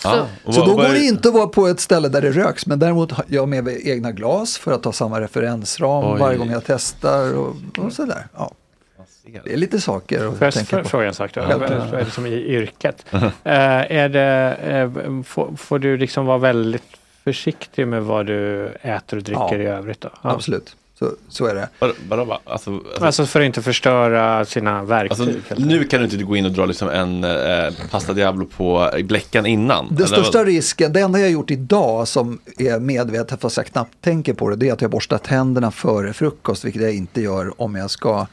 Ja, 0.05 0.27
och 0.45 0.55
Så 0.55 0.61
vad- 0.61 0.69
då 0.69 0.75
vad 0.77 0.87
går 0.87 0.95
är- 0.95 0.99
det 0.99 1.05
inte 1.05 1.29
att 1.29 1.35
vara 1.35 1.47
på 1.47 1.67
ett 1.67 1.81
ställe 1.81 2.09
där 2.09 2.23
det 2.23 2.31
röks, 2.31 2.67
men 2.67 2.79
däremot 2.79 3.13
har 3.13 3.25
jag 3.29 3.49
med 3.49 3.65
mig 3.65 3.91
egna 3.91 4.13
glas 4.13 4.59
för 4.59 4.73
att 4.73 4.85
ha 4.85 4.93
samma 4.93 5.21
referensram 5.21 6.05
Oj. 6.13 6.21
varje 6.21 6.39
gång 6.39 6.51
jag 6.51 6.63
testar 6.67 7.35
och, 7.35 7.57
och 7.79 7.93
sådär. 7.93 8.27
Ja. 8.37 8.51
Det 9.45 9.53
är 9.53 9.57
lite 9.57 9.81
saker 9.81 10.27
att 10.27 10.39
Får 10.39 10.45
jag 10.47 10.55
tänka 10.55 10.83
på. 10.83 10.89
fråga 10.89 11.07
en 11.07 11.15
sak 11.15 11.35
då? 11.35 11.41
Ja. 11.41 11.59
Vad 11.59 11.71
är 11.73 12.05
det 12.05 12.11
som 12.11 12.27
i 12.27 12.33
yrket? 12.35 13.07
Eh, 13.45 13.93
är 13.93 14.09
det, 14.09 14.57
eh, 14.63 15.23
får, 15.23 15.57
får 15.57 15.79
du 15.79 15.97
liksom 15.97 16.27
vara 16.27 16.39
väldigt 16.39 16.83
försiktig 17.25 17.89
med 17.89 18.03
vad 18.03 18.27
du 18.27 18.67
äter 18.83 19.17
och 19.17 19.23
dricker 19.23 19.59
Ja. 19.59 19.63
i 19.63 19.67
övrigt 19.67 20.01
då? 20.01 20.09
Absolut, 20.21 20.77
så, 20.99 21.11
så 21.29 21.47
är 21.47 21.55
det. 21.55 21.69
Bara, 22.09 22.39
alltså, 22.45 22.81
Alltså 23.01 23.27
för 23.27 23.41
att 23.41 23.47
inte 23.47 23.63
förstöra 23.63 24.45
sina 24.45 24.83
verktyg. 24.85 25.29
Alltså, 25.29 25.67
nu 25.67 25.85
kan 25.85 25.99
du 26.01 26.05
inte 26.05 26.17
gå 26.17 26.37
in 26.37 26.45
och 26.47 26.53
dra 26.53 26.67
liksom 26.67 26.89
en 26.89 27.25
eh, 27.25 27.75
pasta 27.91 28.13
diablo 28.13 28.47
på 28.57 28.91
bläckan 29.05 29.47
innan. 29.47 29.87
Den 29.91 30.07
största 30.07 30.39
vad? 30.39 30.47
risken, 30.47 30.93
det 30.93 31.01
enda 31.01 31.19
jag 31.19 31.27
har 31.27 31.33
gjort 31.33 31.51
idag 31.51 32.09
som 32.09 32.39
är 32.59 32.79
medvetet 32.81 33.41
fast 33.41 33.57
jag 33.57 33.67
knappt 33.67 33.93
tänker 34.01 34.35
på 34.35 34.51
det, 34.51 34.57
det 34.57 34.69
är 34.69 34.73
att 34.73 34.83
jag 34.83 34.91
borstar 34.91 35.19
tänderna 35.19 35.71
före 35.71 36.13
frukost, 36.13 36.65
vilket 36.65 36.83
jag 36.83 36.95
inte 36.95 37.21
gör 37.21 37.63
om 37.63 37.75
jag 37.75 37.91
ska 37.91 38.27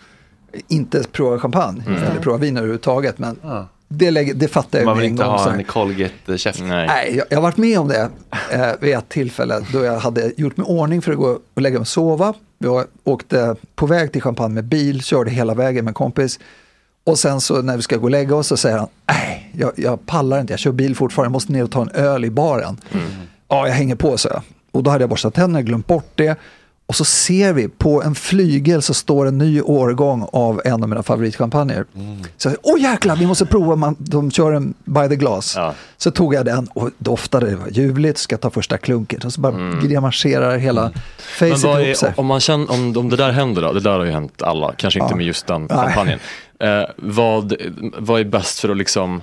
inte 0.68 1.03
prova 1.11 1.40
champagne 1.40 1.84
Mm. 1.88 2.03
eller 2.03 2.19
prova 2.22 2.38
vin 2.38 2.57
överhuvudtaget. 2.57 3.19
Men 3.19 3.40
det, 3.88 4.11
lägger, 4.11 4.34
det 4.34 4.48
fattar 4.48 4.80
jag 4.80 4.86
Man 4.86 4.98
vill 4.98 5.06
en 5.06 5.11
inte 5.11 5.23
ha 5.23 5.53
en 5.53 5.64
Colgate-käft. 5.64 6.60
Nej, 6.64 7.15
jag, 7.18 7.26
jag 7.30 7.38
har 7.38 7.41
varit 7.41 7.57
med 7.57 7.80
om 7.80 7.88
det 7.88 8.10
eh, 8.52 8.68
vid 8.80 8.95
ett 8.95 9.10
tillfälle 9.10 9.65
då 9.73 9.84
jag 9.84 9.99
hade 9.99 10.32
gjort 10.38 10.57
mig 10.57 10.65
ordning 10.68 11.02
för 11.02 11.11
att 11.11 11.18
gå 11.18 11.40
och 11.53 11.61
lägga 11.61 11.73
mig 11.73 11.82
och 11.82 11.88
sova. 11.88 12.34
Jag 12.57 12.86
åkte 13.03 13.56
på 13.76 13.86
väg 13.86 14.11
till 14.11 14.22
Champagne 14.22 14.53
med 14.53 14.64
bil, 14.64 15.02
körde 15.03 15.32
hela 15.32 15.53
vägen 15.53 15.86
med 15.86 15.90
en 15.91 15.94
kompis. 15.95 16.40
Och 17.03 17.19
sen 17.19 17.41
så 17.41 17.61
när 17.61 17.76
vi 17.76 17.82
ska 17.82 17.98
gå 17.98 18.03
och 18.03 18.10
lägga 18.11 18.36
oss 18.36 18.48
så 18.48 18.57
säger 18.57 18.78
han, 18.78 18.88
nej, 19.07 19.52
jag, 19.57 19.72
jag 19.76 20.06
pallar 20.06 20.41
inte, 20.41 20.53
jag 20.53 20.60
kör 20.60 20.72
bil 20.72 20.95
fortfarande, 20.95 21.26
jag 21.28 21.32
måste 21.32 21.52
ner 21.52 21.64
och 21.64 21.72
ta 21.72 21.82
en 21.82 21.90
öl 21.90 22.26
i 22.26 22.30
baren. 22.30 22.78
Ja, 23.48 23.68
jag 23.68 23.73
hänger 23.76 23.95
på, 23.95 24.18
så 24.18 24.28
jag. 24.28 24.41
Och 24.72 24.84
då 24.84 24.91
hade 24.91 25.02
jag 25.03 25.10
borstat 25.10 25.34
tänderna, 25.34 25.61
glömt 25.61 25.88
bort 25.88 26.11
det. 26.15 26.36
Och 26.91 26.95
så 26.95 27.05
ser 27.05 27.53
vi 27.53 27.68
på 27.68 28.03
en 28.03 28.15
flygel 28.15 28.81
så 28.81 28.93
står 28.93 29.26
en 29.26 29.38
ny 29.38 29.61
årgång 29.61 30.27
av 30.34 30.61
en 30.65 30.84
av 30.84 30.89
mina 30.89 31.03
favoritchampagner. 31.03 31.85
Så 32.38 32.49
jag, 32.49 32.57
åh 32.63 32.81
jäklar, 32.81 33.15
vi 33.15 33.26
måste 33.26 33.45
prova, 33.45 33.76
man, 33.76 33.95
de 33.99 34.31
kör 34.31 34.51
en 34.51 34.73
by 34.85 35.07
the 35.09 35.15
glass. 35.15 35.57
Så 35.97 36.11
tog 36.11 36.34
jag 36.34 36.45
den 36.45 36.68
och 36.73 36.89
doftade, 36.97 37.49
det 37.49 37.55
var 37.55 37.68
ljuvligt, 37.68 38.18
ska 38.18 38.34
jag 38.34 38.41
ta 38.41 38.49
första 38.49 38.77
klunket. 38.77 39.26
Och 39.26 39.34
så 39.34 39.41
bara 39.41 39.53
mm. 39.53 39.88
grimaserar 39.88 40.57
hela 40.57 40.81
Men 40.81 41.49
facet 41.51 41.63
ihop 41.63 41.97
sig. 41.97 42.09
är, 42.09 42.19
om, 42.19 42.26
man 42.26 42.39
känner, 42.39 42.72
om, 42.72 42.97
om 42.97 43.09
det 43.09 43.15
där 43.15 43.31
händer 43.31 43.61
då, 43.61 43.73
det 43.73 43.80
där 43.80 43.97
har 43.97 44.05
ju 44.05 44.11
hänt 44.11 44.41
alla, 44.41 44.73
kanske 44.77 44.99
inte 44.99 45.13
Ja. 45.13 45.18
med 45.18 45.26
just 45.26 45.47
den 45.47 45.61
Nej. 45.61 45.69
kampanjen. 45.69 46.19
Eh, 46.59 46.84
vad, 46.95 47.53
vad 47.97 48.19
är 48.19 48.26
bäst 48.26 48.59
för 48.59 48.69
att 48.69 48.77
liksom, 48.77 49.22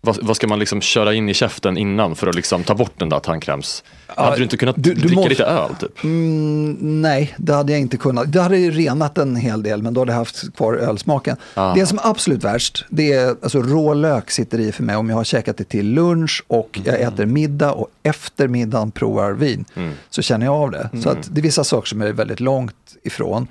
vad, 0.00 0.18
vad 0.22 0.36
ska 0.36 0.46
man 0.46 0.58
liksom 0.58 0.80
köra 0.80 1.14
in 1.14 1.28
i 1.28 1.34
käften 1.34 1.76
innan 1.76 2.14
för 2.16 2.26
att 2.26 2.34
liksom 2.34 2.64
ta 2.64 2.74
bort 2.74 2.92
den 2.98 3.08
där 3.08 3.18
tandkräms? 3.20 3.84
hade 4.16 4.36
du 4.36 4.42
inte 4.42 4.56
kunnat 4.56 4.74
du- 4.78 4.94
du 4.94 5.00
dricka 5.00 5.14
måste- 5.14 5.28
lite 5.28 5.44
öl 5.44 5.70
typ? 5.80 6.04
Mm, 6.04 7.02
nej, 7.02 7.34
det 7.38 7.54
hade 7.54 7.72
jag 7.72 7.80
inte 7.80 7.96
kunnat. 7.96 8.32
Det 8.32 8.40
hade 8.40 8.58
ju 8.58 8.70
renat 8.70 9.18
en 9.18 9.36
hel 9.36 9.62
del, 9.62 9.82
men 9.82 9.94
då 9.94 10.00
hade 10.00 10.12
jag 10.12 10.16
haft 10.18 10.54
kvar 10.56 10.74
ölsmaken. 10.74 11.36
Ah. 11.54 11.74
Det 11.74 11.86
som 11.86 11.98
är 11.98 12.06
absolut 12.10 12.44
värst, 12.44 12.84
det 12.88 13.12
är 13.12 13.28
alltså 13.42 13.62
rå 13.62 13.94
lök 13.94 14.30
sitter 14.30 14.60
i 14.60 14.72
för 14.72 14.82
mig 14.82 14.96
om 14.96 15.10
jag 15.10 15.16
har 15.16 15.24
käkat 15.24 15.56
det 15.56 15.64
till 15.64 15.86
lunch 15.92 16.42
och 16.46 16.80
jag 16.84 17.00
äter 17.00 17.26
middag 17.26 17.72
och 17.72 17.88
efter 18.02 18.48
middagen 18.48 18.90
provar 18.90 19.32
vin. 19.32 19.64
Mm. 19.74 19.92
Så 20.10 20.22
känner 20.22 20.46
jag 20.46 20.54
av 20.54 20.70
det. 20.70 20.90
Så 21.02 21.08
att 21.10 21.28
det 21.34 21.40
är 21.40 21.42
vissa 21.42 21.64
saker 21.64 21.88
som 21.88 22.02
är 22.02 22.12
väldigt 22.12 22.40
långt 22.40 22.74
ifrån. 23.02 23.46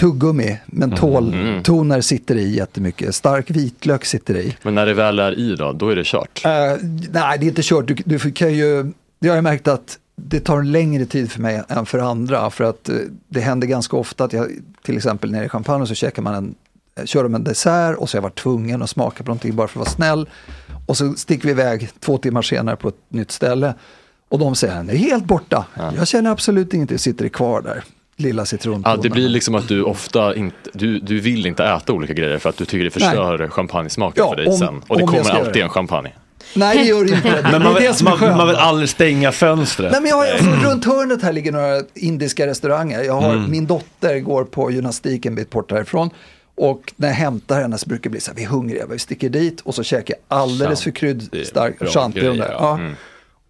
Tuggummi, 0.00 0.58
mentoltoner 0.66 2.00
sitter 2.00 2.36
i 2.36 2.56
jättemycket. 2.56 3.14
Stark 3.14 3.50
vitlök 3.50 4.04
sitter 4.04 4.36
i. 4.36 4.56
Men 4.62 4.74
när 4.74 4.86
det 4.86 4.94
väl 4.94 5.18
är 5.18 5.38
i 5.38 5.56
då, 5.56 5.72
då 5.72 5.88
är 5.88 5.96
det 5.96 6.06
kört. 6.06 6.42
Eh, 6.44 6.50
nej, 7.12 7.38
det 7.38 7.46
är 7.46 7.48
inte 7.48 7.62
kört. 7.62 7.86
Du, 7.86 7.94
du 7.94 8.32
kan 8.32 8.54
ju, 8.54 8.92
det 9.18 9.28
har 9.28 9.34
jag 9.34 9.44
märkt 9.44 9.68
att 9.68 9.98
det 10.16 10.40
tar 10.40 10.58
en 10.58 10.72
längre 10.72 11.06
tid 11.06 11.30
för 11.30 11.40
mig 11.40 11.62
än 11.68 11.86
för 11.86 11.98
andra. 11.98 12.50
För 12.50 12.64
att 12.64 12.88
eh, 12.88 12.96
det 13.28 13.40
händer 13.40 13.66
ganska 13.66 13.96
ofta 13.96 14.24
att 14.24 14.32
jag, 14.32 14.50
till 14.82 14.96
exempel 14.96 15.30
nere 15.30 15.44
i 15.44 15.48
Champagne 15.48 15.86
så 15.86 15.94
käkar 15.94 16.22
man 16.22 16.34
en, 16.34 16.54
eh, 16.98 17.04
kör 17.04 17.22
de 17.22 17.34
en 17.34 17.44
dessert 17.44 17.96
och 17.96 18.10
så 18.10 18.16
har 18.16 18.18
jag 18.18 18.22
varit 18.22 18.38
tvungen 18.38 18.82
att 18.82 18.90
smaka 18.90 19.24
på 19.24 19.28
någonting 19.28 19.56
bara 19.56 19.68
för 19.68 19.80
att 19.80 19.86
vara 19.86 19.94
snäll. 19.94 20.28
Och 20.86 20.96
så 20.96 21.14
sticker 21.14 21.44
vi 21.44 21.50
iväg 21.50 21.90
två 22.00 22.18
timmar 22.18 22.42
senare 22.42 22.76
på 22.76 22.88
ett 22.88 23.00
nytt 23.08 23.30
ställe. 23.30 23.74
Och 24.28 24.38
de 24.38 24.54
säger, 24.54 24.74
den 24.74 24.90
är 24.90 24.94
helt 24.94 25.24
borta. 25.24 25.66
Jag 25.96 26.08
känner 26.08 26.30
absolut 26.30 26.74
ingenting, 26.74 26.98
sitter 26.98 27.24
det 27.24 27.30
kvar 27.30 27.62
där. 27.62 27.84
Lilla 28.20 28.44
citrontonen. 28.44 28.96
Ja, 28.96 29.02
det 29.02 29.10
blir 29.10 29.28
liksom 29.28 29.54
att 29.54 29.68
du 29.68 29.82
ofta 29.82 30.34
inte, 30.34 30.56
du, 30.72 30.98
du 30.98 31.20
vill 31.20 31.46
inte 31.46 31.64
äta 31.64 31.92
olika 31.92 32.12
grejer 32.12 32.38
för 32.38 32.48
att 32.48 32.56
du 32.56 32.64
tycker 32.64 32.84
det 32.84 32.90
förstör 32.90 33.48
champagnesmaken 33.48 34.24
Ja, 34.24 34.28
för 34.30 34.36
dig 34.36 34.46
om- 34.46 34.56
sen. 34.58 34.82
Och 34.88 34.98
det 34.98 35.04
kommer 35.06 35.30
alltid 35.30 35.52
det. 35.52 35.60
en 35.60 35.68
champagne. 35.68 36.12
Nej, 36.54 36.78
det 36.78 36.84
gör 36.84 37.04
det 37.04 37.10
inte. 37.10 37.48
Men 37.52 37.62
man 37.62 37.74
det 37.74 37.86
är 37.86 37.92
vill, 37.94 38.04
man, 38.04 38.36
man 38.36 38.46
vill 38.46 38.56
aldrig 38.56 38.88
stänga 38.88 39.32
fönstret. 39.32 39.92
Nej, 39.92 40.00
men 40.00 40.10
jag 40.10 40.16
har, 40.16 40.26
alltså, 40.26 40.50
runt 40.70 40.84
hörnet 40.84 41.22
här 41.22 41.32
ligger 41.32 41.52
några 41.52 41.82
indiska 41.94 42.46
restauranger. 42.46 43.02
Jag 43.02 43.20
har, 43.20 43.32
Mm. 43.34 43.50
Min 43.50 43.66
dotter 43.66 44.18
går 44.18 44.44
på 44.44 44.70
gymnastik 44.70 45.26
en 45.26 45.34
bit 45.34 45.50
bort 45.50 45.70
härifrån. 45.72 46.10
Och 46.54 46.92
när 46.96 47.08
jag 47.08 47.14
hämtar 47.14 47.60
henne 47.60 47.78
så 47.78 47.88
brukar 47.88 48.02
det 48.02 48.10
bli 48.10 48.20
så 48.20 48.30
här, 48.30 48.36
vi 48.36 48.44
är 48.44 48.48
hungriga, 48.48 48.86
vi 48.86 48.98
sticker 48.98 49.28
dit 49.28 49.60
och 49.60 49.74
så 49.74 49.82
käkar 49.82 50.14
jag 50.28 50.38
alldeles 50.38 50.82
för 50.82 50.90
kryddstark 50.90 51.78
bra 51.78 51.88
champignon 51.88 52.36
där. 52.36 52.48
Ja. 52.50 52.56
ja. 52.60 52.74
Mm. 52.78 52.94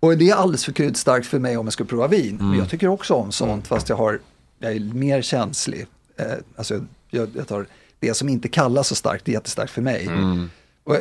Och 0.01 0.17
det 0.17 0.31
är 0.31 0.35
alldeles 0.35 0.65
för 0.65 0.73
kryddstarkt 0.73 1.27
för 1.27 1.39
mig 1.39 1.57
om 1.57 1.67
jag 1.67 1.73
ska 1.73 1.85
prova 1.85 2.07
vin. 2.07 2.37
Men 2.37 2.47
Mm. 2.47 2.59
jag 2.59 2.69
tycker 2.71 2.89
också 2.89 3.15
om 3.15 3.33
sånt, 3.33 3.67
fast 3.67 3.89
jag, 3.89 3.97
har, 3.97 4.19
jag 4.61 4.73
är 4.73 4.81
mer 4.81 5.23
känslig. 5.23 5.87
Eh, 6.17 6.27
alltså, 6.57 6.87
jag, 7.11 7.29
jag 7.37 7.49
tar 7.49 7.67
det 7.99 8.15
som 8.15 8.29
inte 8.29 8.49
kallas 8.49 8.89
så 8.89 8.95
starkt, 8.95 9.25
det 9.25 9.33
är 9.33 9.35
jättestarkt 9.35 9.73
för 9.73 9.83
mig. 9.83 10.07
Mm. 10.07 10.51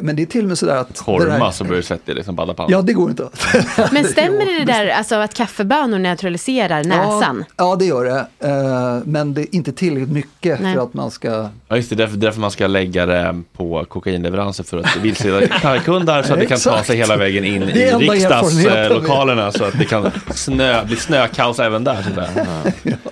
Men 0.01 0.15
det 0.15 0.21
är 0.21 0.25
till 0.25 0.41
och 0.41 0.47
med 0.47 0.57
sådär 0.57 0.75
att... 0.75 0.87
det 0.87 1.01
Korma 1.03 1.45
där- 1.45 1.51
så 1.51 1.63
börjar 1.63 1.77
du 1.77 1.83
sätta 1.83 2.11
i 2.11 2.15
liksom. 2.15 2.55
Ja, 2.67 2.81
det 2.81 2.93
går 2.93 3.09
inte. 3.09 3.29
Men 3.91 4.03
stämmer 4.03 4.59
det 4.59 4.65
där 4.65 4.87
alltså, 4.87 5.15
att 5.15 5.33
kaffebönor 5.33 5.99
neutraliserar 5.99 6.83
näsan? 6.83 7.45
Ja, 7.47 7.69
ja 7.69 7.75
det 7.75 7.85
gör 7.85 8.05
det. 8.05 8.47
Eh, 8.47 8.99
men 9.05 9.33
det 9.33 9.41
är 9.41 9.55
inte 9.55 9.71
tillräckligt 9.71 10.11
mycket 10.11 10.59
Nej. 10.61 10.75
för 10.75 10.83
att 10.83 10.93
man 10.93 11.11
ska... 11.11 11.49
Ja 11.67 11.75
just 11.75 11.89
det, 11.89 11.95
därför, 11.95 12.17
därför 12.17 12.39
man 12.39 12.51
ska 12.51 12.67
lägga 12.67 13.05
det 13.05 13.41
på 13.53 13.85
kokainleveranser 13.89 14.63
för 14.63 14.77
att 14.77 14.95
vilseleda 14.95 15.47
knarkkundar 15.59 16.23
så 16.23 16.33
att 16.33 16.39
det 16.39 16.45
kan 16.45 16.59
ta 16.59 16.83
sig 16.83 16.97
hela 16.97 17.17
vägen 17.17 17.45
in 17.45 17.59
Det 17.59 17.79
i 17.79 17.83
är 17.83 17.99
riksdagslokalerna 17.99 19.51
så 19.51 19.63
att 19.63 19.79
det 19.79 19.85
kan 19.85 20.11
snö, 20.33 20.85
bli 20.85 20.95
snökaos 20.95 21.59
även 21.59 21.83
där. 21.83 22.03
Så 22.03 22.09
där. 22.09 22.29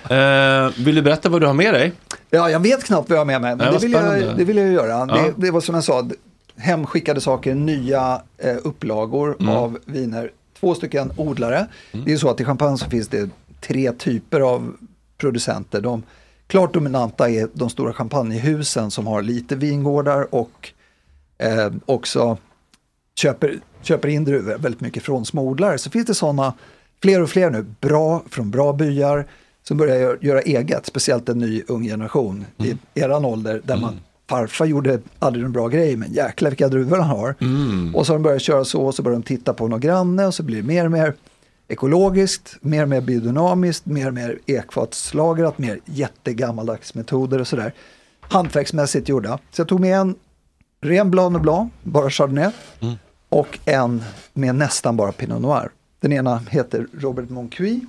Eh, 0.08 0.70
vill 0.76 0.94
du 0.94 1.02
berätta 1.02 1.28
vad 1.28 1.40
du 1.40 1.46
har 1.46 1.54
med 1.54 1.74
dig? 1.74 1.92
Ja, 2.30 2.50
jag 2.50 2.60
vet 2.60 2.84
knappt 2.84 3.08
vad 3.08 3.16
jag 3.16 3.20
har 3.20 3.24
med 3.26 3.40
mig, 3.40 3.56
men 3.56 3.66
Ja, 3.66 3.72
det, 3.72 3.78
vill 3.78 3.92
jag, 3.92 4.36
det 4.36 4.44
vill 4.44 4.56
jag 4.56 4.72
göra. 4.72 4.88
Ja. 4.88 5.06
Det, 5.06 5.46
det 5.46 5.50
var 5.50 5.60
som 5.60 5.74
jag 5.74 5.84
sa, 5.84 6.08
hemskickade 6.58 7.20
saker, 7.20 7.54
nya 7.54 8.22
eh, 8.38 8.56
upplagor 8.64 9.36
Mm. 9.40 9.54
av 9.56 9.78
viner. 9.84 10.30
Två 10.60 10.74
stycken 10.74 11.12
odlare. 11.16 11.66
Det 12.04 12.12
är 12.12 12.16
så 12.16 12.30
att 12.30 12.40
i 12.40 12.44
champagne 12.44 12.78
så 12.78 12.90
finns 12.90 13.08
det 13.08 13.30
tre 13.60 13.92
typer 13.92 14.40
av 14.40 14.76
producenter. 15.18 15.80
De 15.80 16.02
klart 16.46 16.74
dominanta 16.74 17.30
är 17.30 17.48
de 17.52 17.70
stora 17.70 17.92
champagnehusen 17.92 18.90
som 18.90 19.06
har 19.06 19.22
lite 19.22 19.56
vingårdar 19.56 20.34
och 20.34 20.72
eh, 21.38 21.72
också 21.86 22.38
köper, 23.20 23.54
köper 23.82 24.08
in 24.08 24.24
druvor 24.24 24.58
väldigt 24.58 24.80
mycket 24.80 25.02
från 25.02 25.26
små 25.26 25.42
odlare. 25.42 25.78
Så 25.78 25.90
finns 25.90 26.06
det 26.06 26.14
sådana, 26.14 26.54
fler 27.02 27.22
och 27.22 27.30
fler 27.30 27.50
nu, 27.50 27.64
bra, 27.80 28.22
från 28.30 28.50
bra 28.50 28.72
byar 28.72 29.26
som 29.62 29.76
börjar 29.76 30.18
göra, 30.20 30.40
eget, 30.40 30.86
speciellt 30.86 31.28
en 31.28 31.38
ny 31.38 31.62
ung 31.68 31.84
generation 31.84 32.44
i 32.58 32.76
eran 33.00 33.24
ålder 33.24 33.60
där 33.64 33.76
man 33.76 34.00
farfar 34.28 34.66
gjorde 34.66 35.00
aldrig 35.18 35.44
en 35.44 35.52
bra 35.52 35.68
grej, 35.68 35.96
men 35.96 36.12
jäklar 36.12 36.50
vilka 36.50 36.68
druvor 36.68 36.96
han 36.96 37.08
har. 37.08 37.34
Och 37.94 38.06
så 38.06 38.12
har 38.12 38.18
de 38.18 38.22
börjat 38.22 38.42
köra 38.42 38.64
så, 38.64 38.82
och 38.82 38.94
så 38.94 39.02
börjar 39.02 39.18
de 39.18 39.22
titta 39.22 39.54
på 39.54 39.68
någon 39.68 39.80
granne 39.80 40.26
och 40.26 40.34
så 40.34 40.42
blir 40.42 40.56
det 40.56 40.62
mer 40.62 40.84
och 40.84 40.90
mer 40.90 41.14
ekologiskt, 41.68 42.56
mer 42.60 42.82
och 42.82 42.88
mer 42.88 43.00
biodynamiskt, 43.00 43.86
mer 43.86 44.06
och 44.06 44.14
mer 44.14 44.38
ekfatslagrat, 44.46 45.58
mer 45.58 45.80
jättegammaldags 45.84 46.94
metoder 46.94 47.40
och 47.40 47.46
sådär. 47.48 47.72
Hantverksmässigt 48.20 49.08
gjorda. 49.08 49.38
Så 49.50 49.60
jag 49.60 49.68
tog 49.68 49.80
med 49.80 49.98
en 49.98 50.14
ren 50.80 51.10
Blanc 51.10 51.42
Blanc, 51.42 51.72
bara 51.82 52.10
Chardonnay, 52.10 52.50
och 53.28 53.58
en 53.64 54.02
med 54.32 54.54
nästan 54.54 54.96
bara 54.96 55.12
Pinot 55.12 55.42
Noir. 55.42 55.70
Den 56.00 56.12
ena 56.12 56.40
heter 56.48 56.86
Robert 56.92 57.30
Moncuy. 57.30 57.80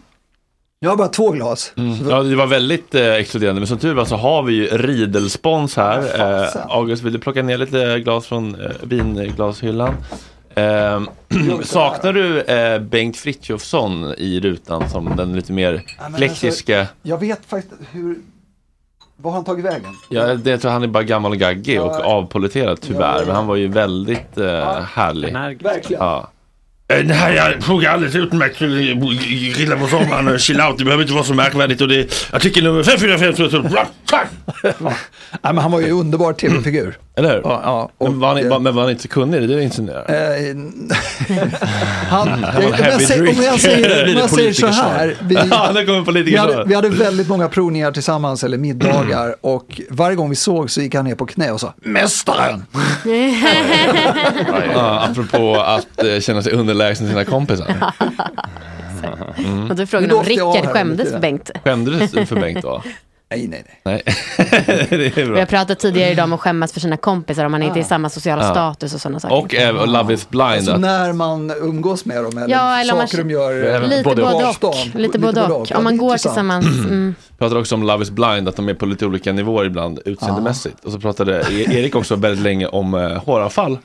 Jag 0.82 0.90
har 0.90 0.98
bara 0.98 1.08
två 1.08 1.32
glas. 1.32 1.74
Mm. 1.78 2.10
Ja, 2.10 2.24
det 2.24 2.36
var 2.36 2.48
väldigt 2.48 2.96
eh, 2.96 3.14
exkluderande, 3.14 3.60
men 3.62 3.68
som 3.68 3.78
tur 3.78 3.94
var 3.94 4.06
så 4.06 4.16
har 4.16 4.44
vi 4.44 4.54
ju 4.54 4.66
Riedel-spons 4.66 5.76
här. 5.76 6.00
Eh, 6.44 6.50
August, 6.70 7.04
vill 7.04 7.14
du 7.14 7.20
plocka 7.20 7.44
ner 7.44 7.58
lite 7.58 8.00
glas 8.00 8.28
från 8.28 8.62
eh, 8.62 8.72
vinglashyllan? 8.82 9.94
Eh, 10.56 11.02
saknar 11.64 12.14
du 12.14 12.42
eh, 12.42 12.80
Bengt 12.80 13.18
Frithiofsson 13.18 14.14
i 14.18 14.40
rutan 14.40 14.90
som 14.90 15.16
den 15.16 15.36
lite 15.36 15.54
mer 15.54 15.82
men 16.02 16.14
klektiska? 16.14 16.80
alltså, 16.80 16.96
jag 17.02 17.18
vet 17.18 17.46
faktiskt 17.46 17.82
hur... 17.92 18.18
Vad 19.18 19.34
har 19.34 19.38
han 19.38 19.46
tagit 19.46 19.66
vägen? 19.66 19.96
Ja, 20.10 20.36
det 20.36 20.50
jag 20.50 20.62
tror 20.62 20.72
han 20.72 20.84
är 20.84 20.88
bara 20.88 21.04
gammal 21.04 21.32
och 21.32 21.38
gaggig 21.38 21.82
och 21.82 21.96
avpoliterad 21.96 22.82
tyvärr. 22.82 23.14
Ja, 23.14 23.20
ja. 23.20 23.26
Men 23.26 23.36
han 23.36 23.48
var 23.48 23.56
ju 23.56 23.68
väldigt 23.68 24.38
eh, 24.38 24.82
härlig. 24.82 25.34
Verkligen. 25.34 26.04
Ja. 26.04 26.30
Eh, 26.94 26.99
Det 27.06 27.14
här 27.14 27.32
jag 27.34 27.64
funkar 27.64 27.90
alldeles 27.90 28.16
utmärkt. 28.16 28.60
Grilla 29.57 29.76
på 29.78 29.88
sommaren 29.88 30.28
och 30.28 30.40
chill 30.40 30.61
out. 30.61 30.78
Det 30.78 30.84
behöver 30.86 31.03
inte 31.03 31.14
vara 31.14 31.24
så 31.24 31.34
märkvärdigt. 31.34 31.82
Och 31.82 31.88
det, 31.88 32.14
artikel 32.32 32.64
nummer 32.64 32.84
545. 32.84 33.86
Nej, 34.14 34.74
men 35.41 35.57
han 35.57 35.72
var 35.72 35.80
ju 35.80 35.91
underbar 35.91 36.34
tv-figur. 36.34 36.98
Eller 37.16 37.30
hur? 37.30 37.41
Ja, 37.44 37.61
ja, 37.64 37.90
och, 37.98 38.10
men, 38.11 38.20
var 38.20 38.28
han, 38.28 38.38
eh, 38.52 38.60
men 38.60 38.76
var 38.76 38.82
han 38.82 38.91
inte 38.91 39.02
så 39.03 39.07
kunnig? 39.07 39.38
Är 39.38 39.41
det 39.41 39.48
det 39.48 39.56
du 39.56 39.64
insinuerar? 39.64 40.06
Eh, 40.10 40.56
han, 42.10 42.28
Han 42.28 42.41
var 42.41 42.66
om, 42.66 42.74
jag 42.80 43.02
säger, 43.02 43.30
om 43.30 43.44
jag 43.44 43.60
säger, 43.60 44.07
om 44.07 44.14
det 44.14 44.20
jag 44.20 44.30
säger 44.30 44.53
så 44.53 44.68
här. 44.68 45.16
Vi, 45.22 45.36
Ja, 45.52 45.72
det 46.14 46.24
vi, 46.24 46.36
hade, 46.38 46.64
vi 46.66 46.76
hade 46.76 46.90
väldigt 46.90 47.28
många 47.28 47.49
provningar 47.49 47.91
tillsammans, 47.91 48.44
eller 48.44 48.57
middagar. 48.57 49.36
Och 49.41 49.82
varje 49.90 50.16
gång 50.16 50.30
vi 50.30 50.36
såg 50.36 50.72
så 50.72 50.82
gick 50.82 50.95
han 50.95 51.06
ner 51.06 51.16
på 51.16 51.26
knä 51.26 51.52
och 51.52 51.60
sa 51.60 51.74
Mästaren! 51.82 52.66
Ja, 54.74 55.07
apropå 55.11 55.56
att 55.61 56.03
eh, 56.03 56.20
känna 56.20 56.41
sig 56.41 56.53
underlägsen 56.53 56.79
sina 56.96 57.26
kompisar. 57.26 57.76
Mm. 59.38 59.70
Och 59.70 59.76
då 59.76 59.82
är 59.82 59.86
frågan 59.86 60.12
om 60.12 60.24
Rickard 60.24 60.66
skämdes 60.66 60.98
lite. 61.06 61.12
för 61.12 61.20
Bengt. 61.20 61.52
Skämdes 61.64 62.12
du 62.12 62.26
för 62.26 62.36
Bengt 62.36 62.62
då? 62.62 62.84
Nej, 63.32 63.48
nej, 63.48 63.64
nej. 63.84 64.04
det 64.90 65.18
är 65.18 65.26
Vi 65.34 65.40
har 65.40 65.46
pratat 65.46 65.80
tidigare 65.80 66.12
idag 66.12 66.24
om 66.24 66.34
att 66.34 66.40
skämmas 66.40 66.74
för 66.74 66.80
sina 66.80 66.98
kompisar 66.98 67.46
om 67.46 67.52
man 67.52 67.64
inte 67.64 67.80
är 67.80 67.82
i 67.82 67.84
samma 67.84 68.10
sociala 68.10 68.44
Ja. 68.44 68.52
status 68.54 68.94
och 68.94 69.02
sådana 69.02 69.20
saker. 69.20 69.36
Och 69.38 69.56
eh, 69.56 69.88
Love 69.88 70.14
is 70.14 70.30
blind. 70.30 70.44
Alltså 70.46 70.78
när 70.78 71.14
man 71.14 71.52
umgås 71.62 72.06
med 72.06 72.24
dem 72.24 72.38
eller, 72.38 72.50
Ja, 72.56 72.80
eller 72.80 72.94
om 72.94 72.98
man- 73.00 73.08
saker 73.08 73.24
de 73.24 73.30
gör. 73.30 73.88
Lite 73.88 74.04
både 74.04 74.24
och. 74.24 74.56
stan. 74.56 74.74
Lite 74.94 75.20
både 75.20 75.42
och. 75.44 75.72
Om 75.76 75.84
man 75.84 75.98
går 75.98 76.08
intressant. 76.12 76.34
tillsammans. 76.36 76.66
Mm. 76.66 77.16
pratar 77.38 77.56
också 77.56 77.76
om 77.76 77.84
Love 77.84 78.04
is 78.04 78.12
blind, 78.12 78.50
att 78.50 78.56
de 78.56 78.70
är 78.70 78.74
på 78.74 78.86
lite 78.86 79.06
olika 79.06 79.32
nivåer 79.34 79.66
ibland 79.66 80.00
utseendemässigt. 80.06 80.86
Och 80.86 80.92
så 80.92 81.00
pratade 81.00 81.40
E- 81.52 81.66
Erik 81.80 81.96
också 81.96 82.16
väldigt 82.16 82.44
länge 82.44 82.68
om 82.68 82.94
eh, 82.94 83.24
håravfall. 83.24 83.78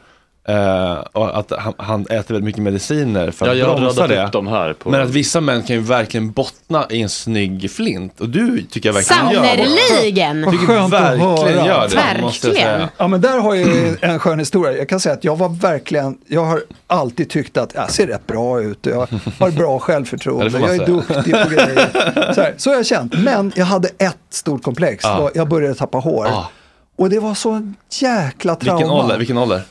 Eh, 0.48 0.94
och 1.12 1.38
att 1.38 1.52
han, 1.58 1.74
han 1.76 2.00
äter 2.02 2.14
väldigt 2.16 2.44
mycket 2.44 2.62
mediciner 2.62 3.30
för 3.30 3.46
Ja, 3.46 3.52
att 3.52 3.58
jag 3.58 3.66
har 3.66 3.80
bromsa 3.80 4.06
det. 4.06 4.24
upp 4.24 4.32
dem 4.32 4.46
här. 4.46 4.72
På... 4.72 4.90
Men 4.90 5.00
att 5.02 5.10
vissa 5.10 5.40
män 5.40 5.62
kan 5.62 5.76
ju 5.76 5.82
verkligen 5.82 6.30
bottna 6.32 6.86
i 6.90 7.02
en 7.02 7.08
snygg 7.08 7.70
flint. 7.70 8.20
Och 8.20 8.28
du 8.28 8.62
tycker 8.62 8.88
jag 8.88 8.94
verkligen 8.94 9.30
gör 9.30 9.42
Sannerligen! 9.44 10.40
Jag 10.42 10.52
tycker 10.52 10.88
verkligen 10.88 11.64
gör 11.66 11.88
det. 12.14 12.20
Måste 12.22 12.46
jag 12.46 12.56
säga. 12.56 12.88
Ja, 12.96 13.08
men 13.08 13.20
där 13.20 13.38
har 13.38 13.54
jag 13.54 13.96
en 14.00 14.18
skön 14.18 14.38
historia. 14.38 14.78
Jag 14.78 14.88
kan 14.88 15.00
säga 15.00 15.12
att 15.12 15.24
jag 15.24 15.36
var 15.38 15.48
verkligen, 15.48 16.18
jag 16.26 16.44
har 16.44 16.62
alltid 16.86 17.30
tyckt 17.30 17.56
att 17.56 17.74
jag 17.74 17.90
ser 17.90 18.06
rätt 18.06 18.26
bra 18.26 18.60
ut 18.62 18.86
och 18.86 18.92
jag 18.92 19.08
har 19.38 19.50
bra 19.50 19.64
Ja, 19.74 19.78
självförtroende. 19.78 20.48
det 20.48 20.58
man 20.58 20.76
jag 20.76 20.82
är 20.82 20.86
duktig 20.86 21.32
på 21.42 21.48
grejer. 21.48 22.32
Så, 22.34 22.40
här, 22.40 22.54
så 22.56 22.70
har 22.70 22.76
jag 22.76 22.86
känt. 22.86 23.18
Men 23.18 23.52
jag 23.56 23.64
hade 23.66 23.88
ett 23.98 24.16
stort 24.30 24.62
komplex. 24.62 25.04
Ja. 25.04 25.30
Jag 25.34 25.48
började 25.48 25.74
tappa 25.74 25.98
hår. 25.98 26.26
Ah. 26.26 26.50
Och 26.96 27.10
det 27.10 27.18
var 27.18 27.34
så 27.34 27.72
jäkla 28.00 28.54
trauma. 28.54 28.78
Vilken 28.78 28.90
ålder? 28.94 29.18
Vilken 29.18 29.38
ålder? 29.38 29.62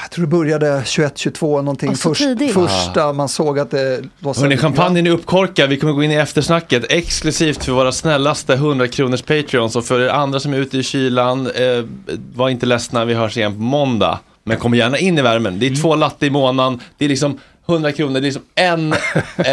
Jag 0.00 0.10
tror 0.10 0.24
det 0.24 0.30
började 0.30 0.82
21, 0.86 1.18
22 1.18 1.62
någonting. 1.62 1.96
Först, 1.96 2.24
första 2.54 3.12
man 3.12 3.28
såg 3.28 3.58
att 3.58 3.70
det 3.70 4.00
var 4.18 4.34
så 4.34 4.40
Hörrni, 4.40 4.56
champagnen 4.56 5.06
är 5.06 5.10
uppkorkad. 5.10 5.70
Vi 5.70 5.76
kommer 5.76 5.92
gå 5.92 6.02
in 6.02 6.10
i 6.10 6.14
eftersnacket 6.14 6.92
exklusivt 6.92 7.64
för 7.64 7.72
våra 7.72 7.92
snällaste 7.92 8.54
100 8.54 8.88
kronors 8.88 9.22
Patreons. 9.22 9.76
Och 9.76 9.84
för 9.84 10.00
er 10.00 10.08
andra 10.08 10.40
som 10.40 10.52
är 10.54 10.58
ute 10.58 10.78
i 10.78 10.82
kylan, 10.82 11.46
eh, 11.46 11.84
var 12.34 12.48
inte 12.48 12.66
ledsna, 12.66 13.04
vi 13.04 13.14
hörs 13.14 13.36
igen 13.36 13.54
på 13.54 13.60
måndag. 13.60 14.18
Men 14.44 14.56
kom 14.56 14.74
gärna 14.74 14.98
in 14.98 15.18
i 15.18 15.22
värmen. 15.22 15.58
Det 15.58 15.66
är 15.66 15.82
två 15.82 15.94
latte 15.94 16.26
i 16.26 16.30
månaden. 16.30 16.80
Det 16.98 17.04
är 17.04 17.08
liksom 17.08 17.38
100 17.68 17.92
kronor, 17.92 18.12
det 18.12 18.18
är 18.18 18.22
liksom 18.22 18.42
en... 18.54 18.94
Eh, 19.36 19.44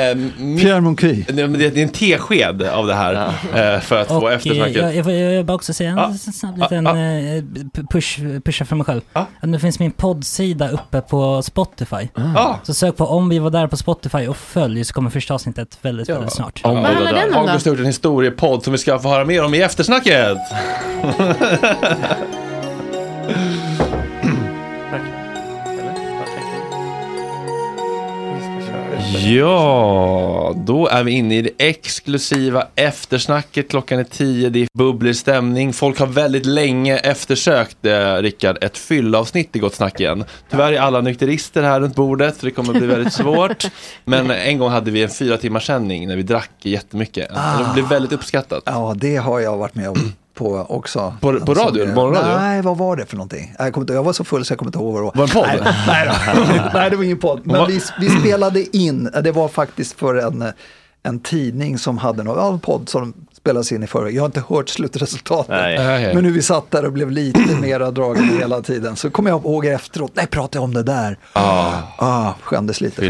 Pierre 0.61 0.81
Moncuy. 0.81 1.25
det 1.29 1.41
är 1.41 1.77
en 1.77 1.89
tesked 1.89 2.63
av 2.63 2.87
det 2.87 2.93
här 2.93 3.13
eh, 3.55 3.79
för 3.79 4.01
att 4.01 4.07
få 4.07 4.15
Och 4.15 4.29
eh, 4.29 4.35
eftersnacket. 4.35 4.75
jag, 4.75 4.95
jag, 4.95 5.03
får- 5.05 5.13
jag 5.13 5.29
vill 5.37 5.45
bara 5.45 5.53
också 5.55 5.73
säga 5.73 5.89
en 5.89 5.97
Ja. 5.97 6.13
snabb 6.33 6.55
Ja, 6.57 6.63
liten 6.63 6.85
ja. 6.85 6.97
eh, 6.97 7.43
push, 7.91 8.19
pusha 8.45 8.65
för 8.65 8.75
mig 8.75 8.85
själv. 8.85 9.01
Att 9.13 9.27
Nu 9.41 9.59
finns 9.59 9.79
min 9.79 9.91
poddsida 9.91 10.69
uppe 10.69 11.01
på 11.01 11.41
Spotify. 11.41 12.07
Ah. 12.35 12.55
Så 12.63 12.73
sök 12.73 12.97
på 12.97 13.05
om 13.05 13.29
vi 13.29 13.39
var 13.39 13.49
där 13.49 13.67
på 13.67 13.77
Spotify 13.77 14.27
och 14.27 14.37
följ 14.37 14.83
så 14.85 14.93
kommer 14.93 15.09
första 15.09 15.33
avsnittet 15.33 15.77
väldigt, 15.81 16.09
väldigt 16.09 16.33
snart. 16.33 16.61
Om 16.63 16.75
vi 16.75 16.81
var 16.81 17.13
där. 17.13 17.37
August 17.37 17.65
har 17.65 17.71
gjort 17.71 17.79
en 17.79 17.85
historiepodd 17.85 18.63
som 18.63 18.73
vi 18.73 18.79
ska 18.79 18.99
få 18.99 19.09
höra 19.09 19.25
mer 19.25 19.43
om 19.43 19.53
i 19.53 19.61
eftersnacket. 19.61 20.37
Ja, 29.17 30.53
då 30.55 30.87
är 30.87 31.03
vi 31.03 31.11
inne 31.11 31.37
i 31.37 31.41
det 31.41 31.51
exklusiva 31.57 32.67
eftersnacket. 32.75 33.69
Klockan 33.69 33.99
är 33.99 34.03
tio, 34.03 34.49
det 34.49 34.59
är 34.61 34.67
bubblig 34.77 35.15
stämning. 35.15 35.73
Folk 35.73 35.99
har 35.99 36.07
väldigt 36.07 36.45
länge 36.45 36.97
eftersökt, 36.97 37.85
eh, 37.85 38.15
Rickard, 38.15 38.57
ett 38.63 38.77
fyllavsnitt 38.77 39.55
i 39.55 39.59
Gott 39.59 39.75
Snack 39.75 39.99
igen. 39.99 40.25
Tyvärr 40.49 40.73
är 40.73 40.79
alla 40.79 41.01
nykterister 41.01 41.63
här 41.63 41.79
runt 41.79 41.95
bordet, 41.95 42.37
så 42.39 42.45
det 42.45 42.51
kommer 42.51 42.73
bli 42.73 42.87
väldigt 42.87 43.13
svårt. 43.23 43.65
Men 44.05 44.31
en 44.31 44.57
gång 44.57 44.69
hade 44.69 44.91
vi 44.91 45.03
en 45.03 45.09
fyra 45.09 45.37
timmars 45.37 45.65
sändning 45.65 46.07
när 46.07 46.15
vi 46.15 46.23
drack 46.23 46.51
jättemycket. 46.61 47.29
Ah. 47.33 47.57
Det 47.57 47.73
blev 47.73 47.87
väldigt 47.87 48.11
uppskattat. 48.11 48.63
Ja, 48.65 48.95
det 48.97 49.15
har 49.15 49.39
jag 49.39 49.57
varit 49.57 49.75
med 49.75 49.89
om 49.89 50.13
på 50.39 50.65
också. 50.69 51.13
På, 51.21 51.39
på 51.39 51.53
radio? 51.53 51.85
det- 51.85 51.93
Morgonradio? 51.95 52.37
Nej, 52.39 52.61
vad 52.61 52.77
var 52.77 52.95
det 52.95 53.05
för 53.05 53.15
någonting? 53.15 53.55
Jag, 53.59 53.73
kommer 53.73 53.83
inte, 53.83 53.93
jag 53.93 54.03
var 54.03 54.13
så 54.13 54.23
full 54.23 54.45
så 54.45 54.51
jag 54.51 54.59
kommer 54.59 54.67
inte 54.69 54.79
ihåg 54.79 54.93
vad 54.93 55.01
det 55.01 55.05
var. 55.05 55.27
Var 55.27 55.45
det 55.45 55.55
en 55.55 55.59
podd? 55.63 55.73
Nej, 55.87 56.09
nej, 56.35 56.69
nej 56.73 56.89
det 56.89 56.95
var 56.95 57.03
ingen 57.03 57.17
podd. 57.19 57.41
Men 57.43 57.67
vi, 57.67 57.81
vi 57.99 58.09
spelade 58.09 58.77
in, 58.77 59.09
det 59.23 59.31
var 59.31 59.47
faktiskt 59.47 59.99
för 59.99 60.15
en, 60.15 60.43
en 61.03 61.19
tidning 61.19 61.77
som 61.77 61.97
hade 61.97 62.23
någon, 62.23 62.37
ja, 62.37 62.53
en 62.53 62.59
podd 62.59 62.89
som 62.89 63.13
spelades 63.37 63.71
in 63.71 63.83
i 63.83 63.87
förväg. 63.87 64.15
Jag 64.15 64.21
har 64.21 64.25
inte 64.25 64.43
hört 64.49 64.69
slutresultatet. 64.69 65.49
Nej. 65.49 66.13
Men 66.15 66.23
nu 66.23 66.31
vi 66.31 66.41
satt 66.41 66.71
där 66.71 66.85
och 66.85 66.91
blev 66.93 67.11
lite 67.11 67.55
mera 67.61 67.91
dragna 67.91 68.21
hela 68.39 68.61
tiden. 68.61 68.95
Så 68.95 69.09
kommer 69.09 69.29
jag 69.29 69.41
ihåg 69.41 69.65
efteråt, 69.65 70.11
nej 70.13 70.27
pratade 70.27 70.57
jag 70.57 70.63
om 70.63 70.73
det 70.73 70.83
där? 70.83 71.17
Ah, 71.33 71.73
Ah, 71.97 72.33
skämdes 72.41 72.81
lite 72.81 73.05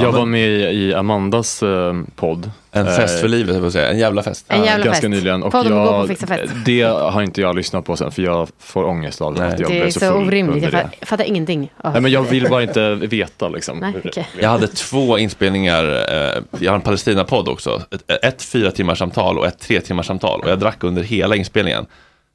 Jag 0.00 0.12
var 0.12 0.26
med 0.26 0.74
i, 0.74 0.94
Amandas 0.94 1.62
eh, 1.62 1.94
podd. 2.16 2.50
en 2.72 2.86
fest 2.86 3.18
för 3.18 3.24
Eh, 3.26 3.30
livet, 3.30 3.54
jag 3.54 3.72
säga. 3.72 3.90
En 3.90 3.98
jävla 3.98 4.22
fest. 4.22 4.44
En 4.48 4.64
jävla 4.64 4.84
ganska 4.84 5.00
fest. 5.00 5.10
nyligen. 5.10 5.42
Och 5.42 5.52
Podden 5.52 5.72
går 5.72 5.86
på 5.86 5.92
jag, 5.92 6.08
Fixa 6.08 6.26
Fett. 6.26 6.50
det 6.64 6.82
har 6.82 7.22
inte 7.22 7.40
jag 7.40 7.56
lyssnat 7.56 7.84
på 7.84 7.96
sen 7.96 8.10
för 8.10 8.22
jag 8.22 8.48
får 8.58 8.84
ångest 8.84 9.20
av 9.20 9.34
Nej. 9.34 9.48
att 9.48 9.60
jag 9.60 9.68
Det 9.70 9.74
blev 9.74 9.86
är 9.86 9.90
så 9.90 10.00
så 10.00 10.06
full 10.06 10.26
orimligt. 10.26 10.62
Jag 10.62 10.68
under 10.68 10.78
fattar, 10.82 10.96
jag 11.00 11.08
fattar 11.08 11.24
ingenting. 11.24 11.72
Nej 11.84 12.00
men 12.00 12.12
jag 12.12 12.22
vill 12.22 12.48
bara 12.48 12.62
inte 12.62 12.94
veta 12.94 13.48
liksom. 13.48 13.78
Nej, 13.78 13.92
det- 14.02 14.08
okej. 14.08 14.26
Jag 14.40 14.48
hade 14.48 14.66
två 14.66 15.18
inspelningar, 15.18 15.84
eh, 15.84 16.42
jag 16.58 16.72
har 16.72 16.76
en 16.76 16.80
Palestina-podd 16.82 17.33
också. 17.42 17.82
Ett, 17.90 18.24
ett 18.24 18.42
fyra 18.42 18.70
timmars 18.70 18.98
samtal 18.98 19.38
och 19.38 19.46
ett 19.46 19.58
tre 19.58 19.80
timmars 19.80 20.06
samtal. 20.06 20.40
Och 20.40 20.50
jag 20.50 20.58
drack 20.58 20.84
under 20.84 21.02
hela 21.02 21.36
inspelningen. 21.36 21.86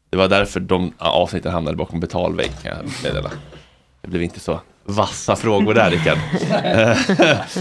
Det 0.09 0.17
var 0.17 0.27
därför 0.27 0.59
de 0.59 0.93
avsnitten 0.97 1.51
hamnade 1.51 1.77
bakom 1.77 1.99
betalvägg 1.99 2.51
kan 2.63 2.77
jag 2.77 2.85
meddela. 3.03 3.30
Det 4.01 4.07
blev 4.07 4.23
inte 4.23 4.39
så 4.39 4.59
vassa 4.84 5.35
frågor 5.35 5.73
där 5.73 5.91
Rickard. 5.91 6.17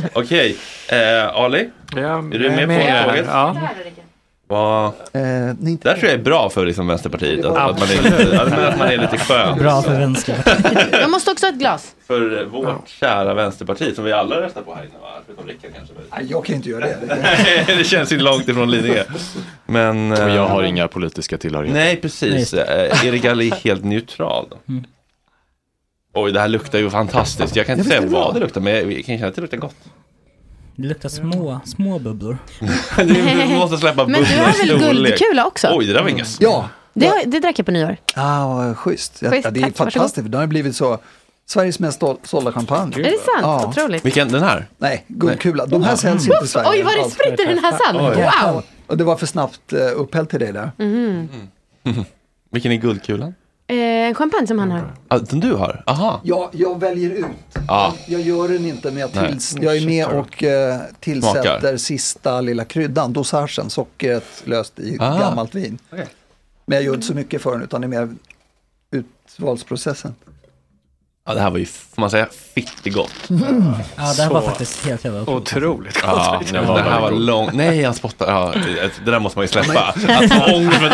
Okej, 0.13 0.57
eh, 0.89 1.29
Ali, 1.29 1.71
Ja, 1.97 2.19
är 2.19 2.39
du 2.39 2.51
med 2.51 2.69
på 2.69 3.09
tåget? 3.09 3.27
Ja. 3.29 3.57
Vad- 4.49 4.93
Eh, 5.13 5.51
inte 5.51 5.63
Det 5.63 5.79
där 5.83 5.95
tror 5.95 6.11
jag 6.11 6.13
är 6.21 6.25
bra 6.25 6.51
för 6.51 6.67
liksom 6.67 6.87
Vänsterpartiet, 6.87 7.45
att, 7.45 7.57
att, 7.57 7.79
man, 7.79 7.89
är 7.89 8.03
lite, 8.03 8.43
att, 8.43 8.79
man 8.79 8.89
är 8.89 8.97
lite 8.99 9.19
skön. 9.19 9.59
Bra 9.59 9.83
för 9.83 9.91
vänster. 9.99 10.35
Jag 10.93 11.11
måste 11.11 11.31
också 11.31 11.47
ha 11.47 11.53
ett 11.53 11.59
glas. 11.59 11.95
För 12.07 12.45
vårt 12.45 12.89
kära 12.89 13.35
Vänsterparti 13.35 13.95
som 13.95 14.05
vi 14.05 14.13
alla 14.13 14.41
röstar 14.41 14.63
på 14.63 14.75
här 14.75 14.83
inne 14.83 14.99
va? 15.03 15.09
Förutom 15.27 15.47
Rickard 15.47 15.71
kanske. 15.77 15.95
Nej, 16.11 16.27
jag 16.31 16.45
kan 16.45 16.55
inte 16.57 16.69
göra 16.69 16.81
det. 16.85 16.99
Nej, 17.23 17.65
det 17.79 17.85
känns 17.85 18.13
ju 18.13 18.19
långt 18.19 18.49
ifrån 18.49 18.71
Lidingö. 18.71 19.05
Men... 19.67 20.09
Men 20.09 20.19
jag 20.19 20.37
eh, 20.37 20.49
har 20.49 20.63
inga 20.63 20.89
politiska 20.89 21.39
tillhörigheter. 21.39 21.81
Nej, 21.81 21.97
precis. 21.97 22.55
Eh, 22.55 23.07
Erik 23.07 23.23
Galli 23.23 23.49
är 23.51 23.55
helt 23.55 23.85
neutral. 23.85 24.47
Mm. 24.69 24.85
Oj, 26.15 26.33
det 26.33 26.41
här 26.41 26.49
luktar 26.49 26.79
ju 26.79 26.91
fantastiskt. 26.91 27.57
Jag 27.57 27.67
kan 27.67 27.79
inte 27.79 27.95
Ja, 27.95 28.01
säga 28.01 28.11
vad 28.11 28.35
det 28.35 28.41
luktar, 28.41 28.61
men 28.61 28.75
jag 28.75 29.05
kan 29.05 29.17
känna 29.19 29.29
att 29.29 29.35
det 29.35 29.41
luktar 29.41 29.57
gott. 29.59 29.77
Det 30.81 30.89
luktar 30.89 31.09
små, 31.09 31.61
små 31.65 31.99
bubblor. 31.99 32.39
Du 33.49 33.57
måste 33.57 33.77
släppa 33.77 34.07
Men 34.07 34.23
du 34.23 34.37
har 34.39 34.45
väl 34.45 34.55
storlek. 34.81 35.19
guldkula 35.19 35.47
också? 35.47 35.69
Oj, 35.75 35.87
det 35.87 35.93
där 35.93 36.03
var 36.03 36.09
inget. 36.09 36.41
Ja, 36.41 36.69
Det, 36.95 37.07
har, 37.07 37.23
det 37.27 37.41
drack 37.41 37.59
jag 37.59 37.67
på 37.67 37.73
nyår. 37.73 37.97
ah, 38.15 38.47
vad 38.55 38.77
schysst. 38.77 39.23
Ja, 39.23 39.31
Schysst, 39.31 39.45
ja, 39.45 39.51
det 39.51 39.61
är 39.63 39.71
fantastiskt. 39.73 40.31
Det 40.33 40.39
har 40.39 40.47
blivit 40.47 40.77
så 40.77 40.99
Sveriges 41.47 41.79
mest 41.79 42.01
sål- 42.01 42.19
sålda 42.23 42.53
champagne. 42.53 42.93
Är 42.97 43.03
det 43.03 43.11
sant? 43.11 43.41
Ja. 43.43 43.67
Otroligt. 43.69 44.05
Vilken? 44.05 44.29
Den 44.29 44.43
här? 44.43 44.67
Nej, 44.79 45.05
guldkula. 45.09 45.67
De 45.67 45.83
här 45.83 45.97
säljs 45.97 46.25
inte 46.29 46.45
i 46.45 46.47
Sverige. 46.49 46.69
Oj, 46.71 46.83
vad 46.83 46.93
det 47.05 47.11
spritter 47.11 47.43
i 47.51 47.55
den 47.55 47.65
här. 47.65 47.75
Oj. 47.95 48.31
Wow! 48.53 48.63
Och 48.87 48.97
det 48.97 49.05
var 49.05 49.17
för 49.17 49.27
snabbt 49.27 49.73
uh, 49.73 49.79
upphällt 49.97 50.31
till 50.31 50.41
dig 50.41 50.53
där. 50.53 50.71
Mhm. 50.79 51.29
Vilken 52.51 52.73
är 52.73 52.77
guldkulan? 52.77 53.35
Eh, 53.71 53.77
En 53.77 54.15
champagne 54.15 54.47
som 54.47 54.59
han 54.59 54.71
har. 54.71 54.95
Ah, 55.09 55.19
den 55.19 55.41
du 55.41 55.53
har? 55.55 55.83
Aha. 55.87 56.21
Ja, 56.25 56.51
jag 56.53 56.81
väljer 56.81 57.11
ut. 57.11 57.27
Ja. 57.69 57.95
Jag 58.07 58.21
gör 58.21 58.49
den 58.49 58.67
inte, 58.67 58.91
men 58.91 59.01
jag, 59.01 59.13
tills, 59.13 59.57
jag 59.61 59.77
är 59.77 59.87
med 59.87 60.07
och 60.07 60.43
uh, 60.43 60.51
tillsätter 61.01 61.43
Smakar. 61.61 61.77
sista 61.77 62.41
lilla 62.41 62.65
kryddan, 62.65 63.13
dosagen, 63.13 63.71
sockret 63.71 64.25
löst 64.45 64.79
i 64.79 64.97
Ah. 65.01 65.19
gammalt 65.19 65.55
vin. 65.55 65.79
Men 66.67 66.77
jag 66.77 66.83
gör 66.83 66.95
inte 66.95 67.07
så 67.07 67.15
mycket 67.15 67.43
för 67.43 67.53
den, 67.53 67.63
utan 67.63 67.81
det 67.81 67.87
är 67.87 67.89
mer 67.89 68.15
utvalsprocessen. 68.91 70.15
Ja, 71.29 71.35
det 71.35 71.41
här 71.41 71.51
var 71.51 71.59
ju, 71.59 71.67
får 71.67 72.01
man 72.01 72.11
säga, 72.11 72.29
fittegott. 72.55 73.11
Ja, 73.29 73.35
det 74.17 74.23
här 74.23 74.31
var 74.31 74.41
Så. 74.41 74.47
faktiskt 74.47 74.87
helt 74.87 75.05
jävla 75.05 75.21
otroligt. 75.23 75.53
Otroligt 75.57 75.99
Ja, 76.03 76.43
Det 76.47 76.53
det, 76.61 76.67
var 76.67 76.79
här 76.79 77.01
var 77.01 77.11
långt. 77.11 77.53
Nej, 77.55 77.85
han 77.85 77.95
spottar. 77.95 78.31
Ja, 78.31 78.53
det, 78.67 78.91
det 79.05 79.11
där 79.11 79.19
måste 79.19 79.39
man 79.39 79.45
ju 79.45 79.49
släppa. 79.49 79.81
Att 79.83 80.33
få 80.33 80.55
ångest 80.57 80.79
för 80.79 80.91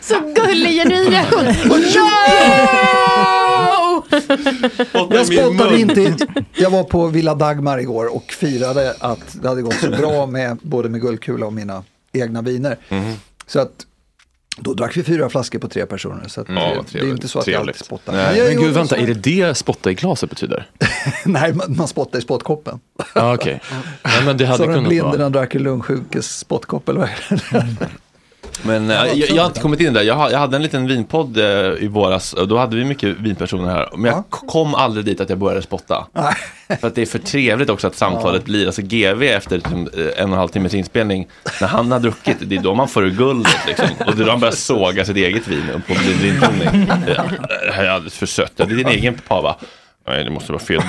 Så 0.00 0.20
gullig, 0.34 0.70
genuin 0.82 1.10
reaktion. 1.10 1.44
No! 1.44 1.52
spottar 4.88 5.16
Jag 5.16 5.26
spottade 5.26 5.78
inte. 5.80 6.00
in- 6.02 6.18
Jag 6.56 6.70
var 6.70 6.84
på 6.84 7.06
Villa 7.06 7.34
Dagmar 7.34 7.78
igår 7.78 8.14
och 8.16 8.24
firade 8.32 8.94
att 9.00 9.36
det 9.42 9.48
hade 9.48 9.62
gått 9.62 9.74
så 9.74 9.90
bra 9.90 10.26
med 10.26 10.58
både 10.62 10.88
med 10.88 11.00
Guldkula 11.00 11.46
och 11.46 11.52
mina 11.52 11.82
egna 12.12 12.42
viner. 12.42 12.78
Mhm. 12.88 13.14
Så 13.46 13.60
att 13.60 13.70
Då 14.56 14.74
drack 14.74 14.96
vi 14.96 15.02
fyra 15.02 15.28
flaskor 15.28 15.58
på 15.58 15.68
tre 15.68 15.86
personer. 15.86 16.28
Så 16.28 16.40
att, 16.40 16.48
Ja, 16.48 16.72
eh, 16.72 16.82
det 16.92 16.98
är 16.98 17.08
inte 17.10 17.28
så 17.28 17.38
att 17.38 17.46
jag 17.46 17.60
alltid 17.60 17.84
spottar. 17.84 18.12
Nej. 18.12 18.38
Men 18.38 18.46
Men 18.54 18.64
gud, 18.64 18.74
vänta, 18.74 18.96
är 18.96 19.06
det 19.06 19.14
det 19.14 19.56
spotta 19.56 19.90
i 19.90 19.94
glaset 19.94 20.30
betyder? 20.30 20.68
Nej, 21.24 21.52
man, 21.54 21.76
man 21.76 21.88
spottar 21.88 22.18
i 22.18 22.22
spottkoppen. 22.22 22.80
Ja, 23.14 23.34
okej. 23.34 23.60
Ja, 24.02 24.10
men 24.24 24.36
det 24.36 24.46
hade 24.46 24.56
så 24.58 24.64
den 24.64 24.74
kunnat 24.74 24.88
blinde 24.88 25.18
vara. 25.18 25.28
drack 25.28 25.54
en 25.54 25.62
lungsjukes 25.62 26.38
spottkop 26.38 26.88
eller 26.88 27.00
vad 27.00 27.08
är 27.08 27.42
det? 27.52 27.88
Men 28.62 28.90
eh, 28.90 28.96
jag, 28.96 29.16
jag 29.30 29.42
har 29.42 29.46
inte 29.46 29.60
kommit 29.60 29.80
in 29.80 29.92
där. 29.92 30.02
Jag, 30.02 30.32
jag 30.32 30.38
hade 30.38 30.56
en 30.56 30.62
liten 30.62 30.86
vinpodd 30.86 31.36
eh, 31.38 31.44
i 31.80 31.88
våras 31.88 32.34
då 32.48 32.58
hade 32.58 32.76
vi 32.76 32.84
mycket 32.84 33.16
vinpersoner 33.18 33.70
här. 33.70 33.88
Men 33.96 34.04
jag 34.12 34.24
k- 34.30 34.46
kom 34.46 34.74
aldrig 34.74 35.04
dit 35.06 35.20
att 35.20 35.28
jag 35.30 35.38
började 35.38 35.62
spotta. 35.62 36.06
För 36.80 36.86
att 36.88 36.94
det 36.94 37.02
är 37.02 37.06
för 37.06 37.18
trevligt 37.18 37.70
också 37.70 37.86
att 37.86 37.94
samtalet 37.96 38.44
blir, 38.44 38.66
alltså 38.66 38.82
GV 38.82 39.22
efter 39.22 39.56
liksom, 39.56 39.88
eh, 39.98 40.00
en 40.04 40.08
och 40.08 40.20
en 40.20 40.32
halv 40.32 40.48
timmes 40.48 40.74
inspelning, 40.74 41.26
när 41.60 41.68
han 41.68 41.92
har 41.92 42.00
druckit, 42.00 42.36
det 42.40 42.56
är 42.56 42.60
då 42.60 42.74
man 42.74 42.88
får 42.88 43.02
guldet 43.06 43.56
liksom. 43.66 43.86
Och 44.06 44.16
det 44.16 44.22
är 44.22 44.24
då 44.24 44.30
han 44.30 44.40
börjar 44.40 44.52
såga 44.52 45.04
sitt 45.04 45.16
eget 45.16 45.48
vin 45.48 45.82
på 45.88 45.94
vinprovning. 46.22 46.86
Det 47.66 47.72
här 47.72 47.84
är 47.84 47.90
alldeles 47.90 48.14
för 48.18 48.26
sött. 48.26 48.52
Ja, 48.56 48.64
det 48.64 48.72
är 48.72 48.76
din 48.76 48.88
egen 48.88 49.14
pava. 49.28 49.56
Nej, 50.06 50.24
det 50.24 50.30
måste 50.30 50.52
vara 50.52 50.62
fel 50.62 50.80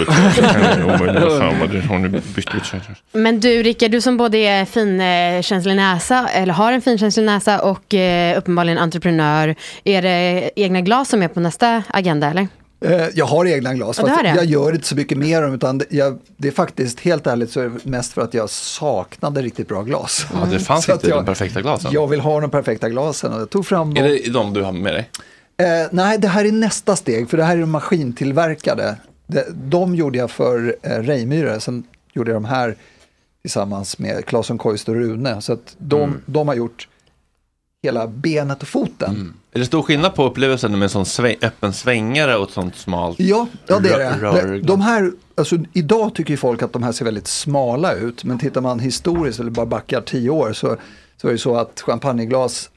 sig. 2.65 2.79
Men 3.11 3.39
du 3.39 3.63
Rickard, 3.63 3.91
du 3.91 4.01
som 4.01 4.17
både 4.17 4.37
är 4.37 4.65
finkänslig 4.65 5.75
näsa, 5.75 6.27
eller 6.33 6.53
har 6.53 6.71
en 6.71 6.81
finkänslig 6.81 7.23
näsa 7.25 7.61
och 7.61 7.93
eh, 7.93 8.37
uppenbarligen 8.37 8.77
entreprenör. 8.77 9.55
Är 9.83 10.01
det 10.01 10.49
egna 10.55 10.81
glas 10.81 11.09
som 11.09 11.23
är 11.23 11.27
på 11.27 11.39
nästa 11.39 11.83
agenda 11.87 12.29
eller? 12.29 12.47
Eh, 12.85 13.07
Jag 13.13 13.25
har 13.25 13.45
egna 13.45 13.73
glas, 13.73 13.99
Ja, 14.01 14.07
fast 14.07 14.23
det? 14.23 14.33
jag 14.35 14.45
gör 14.45 14.71
inte 14.73 14.87
så 14.87 14.95
mycket 14.95 15.17
mer 15.17 15.41
dem, 15.41 15.53
utan 15.53 15.77
det- 15.77 15.85
jag, 15.89 16.19
det 16.37 16.47
är 16.47 16.51
faktiskt 16.51 16.99
helt 16.99 17.27
ärligt 17.27 17.51
så 17.51 17.59
är 17.59 17.63
det 17.69 17.85
mest 17.85 18.13
för 18.13 18.21
att 18.21 18.33
jag 18.33 18.49
saknade 18.49 19.41
riktigt 19.41 19.67
bra 19.67 19.81
glas. 19.81 20.25
Ja, 20.33 20.47
det 20.51 20.59
fanns 20.59 20.85
Så 20.85 20.91
inte 20.93 21.07
jag, 21.09 21.17
de 21.19 21.25
perfekta 21.25 21.61
glasen. 21.61 21.91
Jag 21.93 22.07
vill 22.07 22.19
ha 22.19 22.39
de 22.41 22.49
perfekta 22.49 22.89
glasen 22.89 23.33
och 23.33 23.41
jag 23.41 23.49
tog 23.49 23.65
fram 23.65 23.93
dem. 23.93 24.03
Är 24.05 24.09
det 24.09 24.31
de 24.33 24.53
du 24.53 24.61
har 24.63 24.71
med 24.71 24.93
dig? 24.93 25.09
Eh, 25.57 25.87
nej, 25.91 26.17
det 26.17 26.27
här 26.27 26.45
är 26.45 26.51
nästa 26.51 26.95
steg, 26.95 27.29
för 27.29 27.37
det 27.37 27.43
här 27.43 27.55
är 27.57 27.61
de 27.61 27.71
maskintillverkade. 27.71 28.95
De, 29.27 29.41
de 29.53 29.95
gjorde 29.95 30.17
jag 30.17 30.31
för 30.31 30.75
eh, 30.81 30.89
Reimyre, 30.99 31.59
sen 31.59 31.83
gjorde 32.13 32.31
jag 32.31 32.35
de 32.41 32.45
här 32.45 32.75
tillsammans 33.41 33.99
med 33.99 34.25
Claesson 34.25 34.57
Koist 34.57 34.89
och 34.89 34.95
Rune. 34.95 35.41
Så 35.41 35.53
att 35.53 35.75
de, 35.77 36.01
Mm. 36.03 36.21
de 36.25 36.47
har 36.47 36.55
gjort 36.55 36.87
hela 37.83 38.07
benet 38.07 38.61
och 38.61 38.67
foten. 38.67 39.33
Är 39.53 39.59
det 39.59 39.65
stor 39.65 39.81
skillnad 39.81 40.15
på 40.15 40.23
upplevelsen 40.23 40.71
med 40.71 40.81
en 40.83 40.89
sån 40.89 41.05
sväng, 41.05 41.35
öppen 41.41 41.73
svängare 41.73 42.35
och 42.37 42.47
ett 42.47 42.53
sånt 42.53 42.75
smalt 42.75 43.19
Ja, 43.19 43.47
ja 43.67 43.79
det 43.79 43.89
är 43.89 43.97
det. 43.99 44.17
rör- 44.21 44.61
De 44.63 44.81
här, 44.81 45.11
alltså, 45.35 45.57
idag 45.73 46.15
tycker 46.15 46.37
folk 46.37 46.61
att 46.63 46.73
de 46.73 46.83
här 46.83 46.91
ser 46.91 47.05
väldigt 47.05 47.27
smala 47.27 47.93
ut, 47.93 48.23
men 48.23 48.39
tittar 48.39 48.61
man 48.61 48.79
historiskt 48.79 49.39
eller 49.39 49.51
bara 49.51 49.65
backar 49.65 50.01
tio 50.01 50.29
år 50.29 50.53
så, 50.53 50.77
så 51.21 51.27
är 51.27 51.31
det 51.31 51.37
så 51.37 51.55
att 51.57 51.81
champagneglas, 51.81 52.69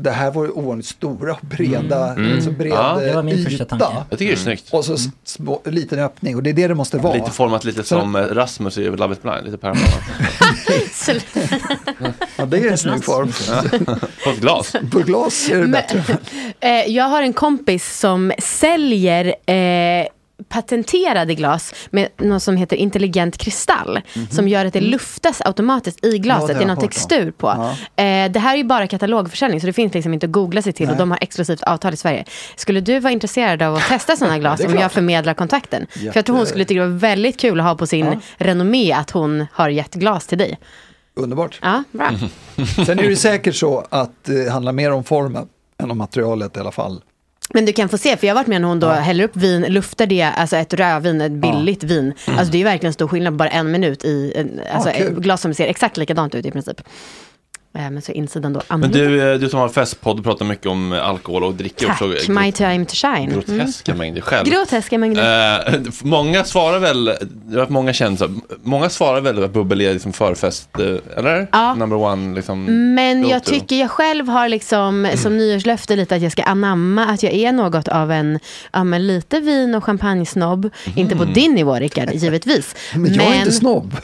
det 0.00 0.10
här 0.10 0.30
var 0.30 0.44
ju 0.44 0.50
ovanligt 0.50 0.86
stora 0.86 1.32
och 1.32 1.40
breda, 1.46 2.12
Mm. 2.12 2.24
Mm. 2.26 2.42
så 2.42 2.50
bred 2.50 2.72
Ja, 2.72 2.98
det 3.04 3.14
var 3.14 3.22
min 3.22 3.34
yta. 3.34 3.50
första 3.50 3.64
tanke. 3.64 3.84
Jag 4.10 4.18
tycker 4.18 4.32
det 4.32 4.38
är 4.38 4.42
snyggt. 4.42 4.68
Och 4.72 4.84
så 4.84 4.96
små, 5.24 5.62
liten 5.64 5.98
öppning 5.98 6.36
och 6.36 6.42
det 6.42 6.50
är 6.50 6.54
det 6.54 6.68
det 6.68 6.74
måste 6.74 6.98
vara. 6.98 7.14
Lite 7.14 7.30
format 7.30 7.64
lite 7.64 7.82
Så- 7.82 8.00
som 8.00 8.16
eh, 8.16 8.20
Rasmus 8.22 8.78
i 8.78 8.84
Love 8.84 9.12
it 9.14 9.22
blind, 9.22 9.44
lite 9.44 9.58
Per 9.58 9.68
Ja, 12.36 12.46
det 12.46 12.58
är 12.58 12.70
en 12.70 12.78
snygg 12.78 13.04
form. 13.04 13.32
På 14.24 14.30
ett 14.30 14.40
glas. 14.40 14.72
På 14.92 14.98
glas 14.98 15.48
är 15.50 15.54
det 15.54 15.60
Men- 15.60 15.70
bättre. 15.70 16.02
Eh, 16.60 16.70
jag 16.70 17.04
har 17.04 17.22
en 17.22 17.32
kompis 17.32 17.98
som 17.98 18.32
säljer 18.38 19.26
eh, 19.26 20.06
patenterade 20.48 21.34
glas 21.34 21.74
med 21.90 22.08
något 22.16 22.42
som 22.42 22.56
heter 22.56 22.76
intelligent 22.76 23.38
kristall. 23.38 24.00
Som 24.30 24.48
gör 24.48 24.64
att 24.66 24.72
det 24.72 24.80
luftas 24.80 25.40
automatiskt 25.40 26.04
i 26.04 26.10
Ja, 26.16 26.22
glaset. 26.22 26.48
har 26.48 26.54
det 26.54 26.64
är 26.64 26.66
någon 26.68 26.76
textur 26.88 27.30
på. 27.30 27.46
Ja. 27.46 27.70
Eh, 28.04 28.30
det 28.32 28.38
här 28.40 28.52
är 28.52 28.56
ju 28.58 28.64
bara 28.64 28.86
katalogförsäljning 28.86 29.60
så 29.60 29.66
det 29.66 29.72
finns 29.72 29.94
liksom 29.94 30.14
inte 30.14 30.26
att 30.26 30.32
googla 30.32 30.62
sig 30.62 30.72
till. 30.72 30.86
Och 30.86 30.90
Nej. 30.92 30.98
de 30.98 31.10
har 31.10 31.18
exklusivt 31.20 31.62
avtal 31.62 31.94
i 31.94 31.96
Sverige. 31.96 32.24
Skulle 32.56 32.80
du 32.80 33.00
vara 33.00 33.12
intresserad 33.12 33.62
av 33.62 33.74
att 33.74 33.82
testa 33.88 34.16
sådana 34.16 34.38
glas 34.46 34.60
om 34.64 34.74
jag 34.74 34.92
förmedlar 34.92 35.34
kontakten? 35.34 35.86
För 35.90 36.12
jag 36.14 36.24
tror 36.26 36.36
hon 36.36 36.40
Jätte- 36.40 36.48
skulle 36.50 36.64
tycka 36.64 36.80
det 36.80 36.86
var 36.88 36.98
väldigt 36.98 37.40
kul 37.40 37.60
att 37.60 37.66
ha 37.66 37.74
på 37.74 37.86
sin 37.86 38.06
Ja. 38.06 38.14
renommé 38.36 38.92
att 38.92 39.10
hon 39.10 39.46
har 39.52 39.68
gett 39.68 39.94
glas 39.94 40.26
till 40.26 40.38
dig. 40.38 40.58
Underbart. 41.16 41.58
Ja, 41.62 41.82
bra. 41.92 42.10
Sen 42.86 42.98
är 42.98 43.08
det 43.08 43.16
säkert 43.16 43.54
så 43.54 43.86
att 43.90 44.24
det 44.24 44.50
handlar 44.52 44.72
mer 44.72 44.92
om 44.92 45.04
formen 45.04 45.48
än 45.82 45.90
om 45.90 45.98
materialet 45.98 46.56
i 46.56 46.60
alla 46.60 46.72
fall. 46.72 47.00
Men 47.54 47.64
du 47.64 47.72
kan 47.72 47.88
få 47.88 47.98
se, 47.98 48.16
för 48.16 48.26
jag 48.26 48.34
har 48.34 48.40
varit 48.40 48.46
med 48.48 48.60
när 48.60 48.68
hon 48.68 48.80
då 48.80 48.88
häller 48.88 49.24
upp 49.24 49.36
vin, 49.36 49.62
luftar 49.68 50.06
det, 50.06 50.22
alltså 50.22 50.56
ett 50.56 50.74
rödvin, 50.74 51.20
ett 51.20 51.32
billigt 51.32 51.82
vin. 51.82 52.12
Alltså 52.26 52.52
det 52.52 52.60
är 52.60 52.64
verkligen 52.64 52.92
stor 52.92 53.08
skillnad 53.08 53.32
på 53.32 53.36
bara 53.36 53.48
en 53.48 53.70
minut 53.70 54.04
i 54.04 54.32
en, 54.36 54.60
alltså, 54.72 54.90
kul. 54.90 55.12
ett 55.12 55.22
glas 55.22 55.40
som 55.40 55.54
ser 55.54 55.66
exakt 55.66 55.96
likadant 55.96 56.34
ut 56.34 56.46
i 56.46 56.50
princip. 56.50 56.80
Eh, 57.76 57.90
Men 57.90 58.02
så 58.02 58.12
insidan 58.12 58.52
då 58.52 58.60
Men 58.68 58.90
du, 58.90 59.32
eh, 59.32 59.38
du 59.38 59.48
som 59.48 59.60
har 59.60 59.68
festpodd 59.68 60.24
pratar 60.24 60.44
mycket 60.44 60.66
om 60.66 60.92
eh, 60.92 61.08
alkohol 61.08 61.44
och 61.44 61.54
dricka 61.54 61.86
Tack, 61.86 62.02
också. 62.02 62.32
my 62.32 62.52
time 62.52 62.84
to 62.84 62.94
shine. 62.94 63.30
Groteska 63.30 63.94
mängder 63.94 64.20
själv. 64.20 64.48
Groteska 64.48 64.98
mängder. 64.98 65.68
Eh, 65.74 65.80
många 66.02 66.44
svarar 66.44 66.78
väl, 66.78 67.04
det 67.30 67.58
har 67.60 67.66
många 67.68 67.92
kändisar, 67.92 68.30
många 68.62 68.88
svarar 68.88 69.20
väl 69.20 69.44
att 69.44 69.52
bubbel 69.52 69.80
är 69.80 69.92
liksom 69.92 70.12
förfest, 70.12 70.68
eller? 71.16 71.48
Ja. 71.52 71.74
Number 71.74 71.96
one 71.96 72.34
liksom. 72.34 72.64
Men 72.94 73.28
jag 73.28 73.44
tycker 73.44 73.76
jag 73.76 73.90
själv 73.90 74.28
har 74.28 74.48
liksom 74.48 75.08
som 75.14 75.36
nyårslöfte 75.38 75.96
lite 75.96 76.14
att 76.16 76.22
jag 76.22 76.32
ska 76.32 76.42
anamma 76.42 77.06
att 77.06 77.22
jag 77.22 77.32
är 77.32 77.52
något 77.52 77.88
av 77.88 78.12
en, 78.12 78.38
ja 78.72 78.84
men 78.84 79.06
lite 79.06 79.40
vin 79.40 79.74
och 79.74 79.84
champagnesnobb. 79.84 80.70
Inte 80.96 81.16
på 81.16 81.24
din 81.24 81.54
nivå 81.54 81.74
Rickard, 81.74 82.10
givetvis. 82.14 82.74
Men 82.94 83.14
jag 83.14 83.26
är 83.26 83.38
inte 83.38 83.52
snobb. 83.52 83.96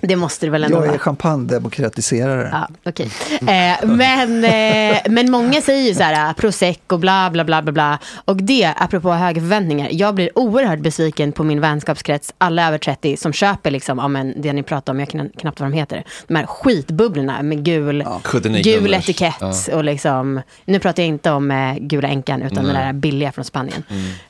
Det 0.00 0.16
måste 0.16 0.46
det 0.46 0.50
väl 0.50 0.64
ändå 0.64 0.76
Jag 0.76 0.80
vara. 0.80 0.94
är 0.94 0.98
champagnedemokratiserare. 0.98 2.48
Ja, 2.52 2.68
okej. 2.84 3.10
Eh, 3.40 3.86
men, 3.86 4.44
eh, 4.44 4.96
men 5.08 5.30
många 5.30 5.60
säger 5.60 5.88
ju 5.88 5.94
så 5.94 6.02
här, 6.02 6.32
prosecco, 6.32 6.98
bla 6.98 7.30
bla 7.30 7.44
bla 7.44 7.62
bla 7.62 7.72
bla. 7.72 7.98
Och 8.24 8.36
det, 8.36 8.72
apropå 8.76 9.10
höga 9.12 9.40
förväntningar, 9.40 9.88
jag 9.92 10.14
blir 10.14 10.38
oerhört 10.38 10.78
besviken 10.80 11.32
på 11.32 11.44
min 11.44 11.60
vänskapskrets, 11.60 12.34
alla 12.38 12.68
över 12.68 12.78
30, 12.78 13.16
som 13.16 13.32
köper 13.32 13.70
liksom, 13.70 13.98
ja, 13.98 14.08
men 14.08 14.34
det 14.42 14.52
ni 14.52 14.62
pratar 14.62 14.92
om, 14.92 15.00
jag 15.00 15.08
kan 15.08 15.28
knappt 15.38 15.60
vad 15.60 15.70
de 15.70 15.76
heter, 15.76 16.04
de 16.26 16.34
här 16.36 16.46
skitbubblorna 16.46 17.42
med 17.42 17.64
gul, 17.64 18.04
79 18.24 18.62
gul 18.62 18.94
etikett 18.94 19.34
Ja. 19.40 19.52
och 19.72 19.84
liksom, 19.84 20.40
nu 20.64 20.78
pratar 20.78 21.02
jag 21.02 21.08
inte 21.08 21.30
om 21.30 21.50
eh, 21.50 21.74
gula 21.80 22.08
änkan, 22.08 22.42
utan 22.42 22.64
Nej. 22.64 22.72
den 22.74 22.86
där 22.86 22.92
billiga 22.92 23.32
från 23.32 23.44
Spanien. 23.44 23.82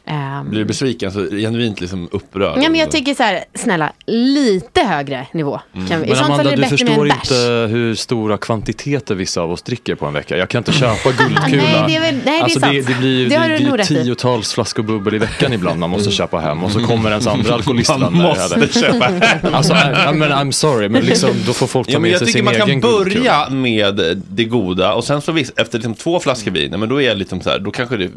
Ehm, 0.05 0.51
Blir 0.51 0.59
du 0.61 0.65
besviken, 0.65 1.13
så 1.13 1.25
genuint 1.31 1.81
liksom 1.81 2.09
upprörd? 2.13 2.59
Ja, 2.63 2.71
men 2.71 2.75
jag 2.81 2.91
tycker 2.91 3.15
så 3.15 3.23
här, 3.23 3.45
snälla, 3.55 3.93
lite 4.07 4.81
högre 4.83 5.27
nivå. 5.33 5.61
Kan 5.89 6.01
vi, 6.01 6.07
I 6.07 6.11
Men 6.11 6.25
Amanda, 6.25 6.53
är 6.53 6.57
det 6.57 6.63
du 6.63 6.69
förstår 6.69 7.07
inte 7.07 7.35
hur 7.71 7.95
stora 7.95 8.39
kvantiteter 8.39 9.15
vissa 9.15 9.41
av 9.41 9.53
oss 9.53 9.63
dricker 9.63 9.95
på 9.95 10.07
en 10.07 10.13
vecka. 10.13 10.37
Jag 10.37 10.49
kan 10.49 10.59
inte 10.59 10.73
köpa 10.73 11.11
guldkula. 11.13 11.41
Nej, 11.63 11.85
det 11.89 11.97
är 11.97 12.01
väl- 12.01 12.15
nej, 12.15 12.23
det 12.25 12.31
är 12.31 12.43
alltså 12.43 12.61
sant. 12.61 12.73
det, 12.73 12.81
det 12.95 12.99
blir 12.99 13.19
ju 13.19 13.29
Det 13.29 13.39
det, 13.39 13.77
det 13.77 13.83
i. 14.01 14.05
tiotals 14.05 14.53
flaskor 14.53 14.83
bubbel 14.83 15.15
i 15.15 15.19
veckan 15.19 15.53
ibland 15.53 15.79
man 15.81 15.91
måste 15.91 16.11
köpa 16.11 16.39
hem. 16.39 16.65
Och 16.65 16.71
så 16.73 16.81
kommer 16.81 17.11
ens 17.11 17.27
andra 17.27 17.43
Man 17.43 17.53
alkoholistvänner. 17.53 18.11
måste 18.11 18.81
köpa 18.81 19.05
hem. 19.05 19.55
Alltså, 19.55 19.75
I, 19.75 20.15
men 20.15 20.33
I'm 20.33 20.51
sorry, 20.51 20.89
men 20.89 21.03
liksom, 21.05 21.31
då 21.47 21.53
får 21.53 21.67
folk 21.67 21.87
ta 21.87 21.93
Ja, 21.93 21.99
med 21.99 22.11
jag 22.11 22.19
sig 22.19 22.27
tycker 22.27 22.39
sin 22.39 22.45
man 22.45 22.55
kan 22.55 22.69
egen 22.69 22.81
guldkula. 22.81 23.21
börja 23.21 23.51
med 23.51 24.23
det 24.31 24.45
goda 24.45 24.93
och 24.95 25.05
sen 25.05 25.21
så 25.23 25.37
efter 25.57 25.79
liksom 25.79 25.95
två 25.95 26.21
flaskor 26.21 26.51
vin, 26.51 26.81
men 26.81 26.89
då 26.89 27.03
är 27.03 27.07
jag 27.09 27.19
liksom 27.19 27.41
så 27.41 27.51
här, 27.51 27.59
då 27.59 27.71
kanske 27.71 27.97
det... 27.97 28.11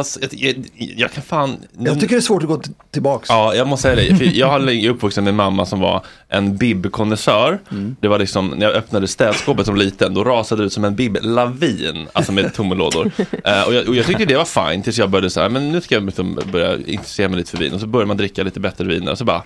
Fast 0.00 0.18
jag, 0.32 0.54
jag, 0.76 1.12
kan 1.12 1.22
fan... 1.22 1.56
Jag 1.78 2.00
tycker 2.00 2.14
det 2.14 2.18
är 2.18 2.20
svårt 2.20 2.42
att 2.42 2.48
gå 2.48 2.56
t- 2.56 2.70
tillbaks. 2.90 3.28
Ja, 3.28 3.54
jag 3.54 3.68
måste 3.68 3.82
säga 3.82 4.12
det. 4.12 4.16
För 4.16 4.24
jag 4.38 4.46
har 4.46 4.86
uppvuxen 4.88 5.24
med 5.24 5.30
en 5.30 5.36
mamma 5.36 5.66
som 5.66 5.80
var 5.80 6.04
en 6.28 6.56
bibkonnässör. 6.56 7.58
Mm. 7.70 7.96
Det 8.00 8.08
var 8.08 8.18
liksom, 8.18 8.48
när 8.48 8.66
jag 8.66 8.74
öppnade 8.76 9.08
städskåpet 9.08 9.66
som 9.66 9.76
liten, 9.76 10.14
då 10.14 10.24
rasade 10.24 10.62
det 10.62 10.66
ut 10.66 10.72
som 10.72 10.84
en 10.84 10.94
biblavin, 10.96 12.06
alltså 12.12 12.32
med 12.32 12.54
tomma 12.54 12.74
lådor. 12.74 13.10
Eh, 13.44 13.62
och, 13.62 13.74
jag, 13.74 13.88
och 13.88 13.96
jag 13.96 14.06
tyckte 14.06 14.24
det 14.24 14.36
var 14.36 14.70
fint 14.70 14.84
tills 14.84 14.98
jag 14.98 15.10
började 15.10 15.30
så 15.30 15.40
här, 15.40 15.48
men 15.48 15.72
nu 15.72 15.80
ska 15.80 15.94
jag 15.94 16.04
liksom 16.04 16.38
börja 16.52 16.76
intressera 16.86 17.28
mig 17.28 17.38
lite 17.38 17.50
för 17.50 17.58
vin. 17.58 17.72
Och 17.72 17.80
så 17.80 17.86
börjar 17.86 18.06
man 18.06 18.16
dricka 18.16 18.42
lite 18.42 18.60
bättre 18.60 18.84
viner 18.84 19.12
och 19.12 19.18
så 19.18 19.24
bara, 19.24 19.42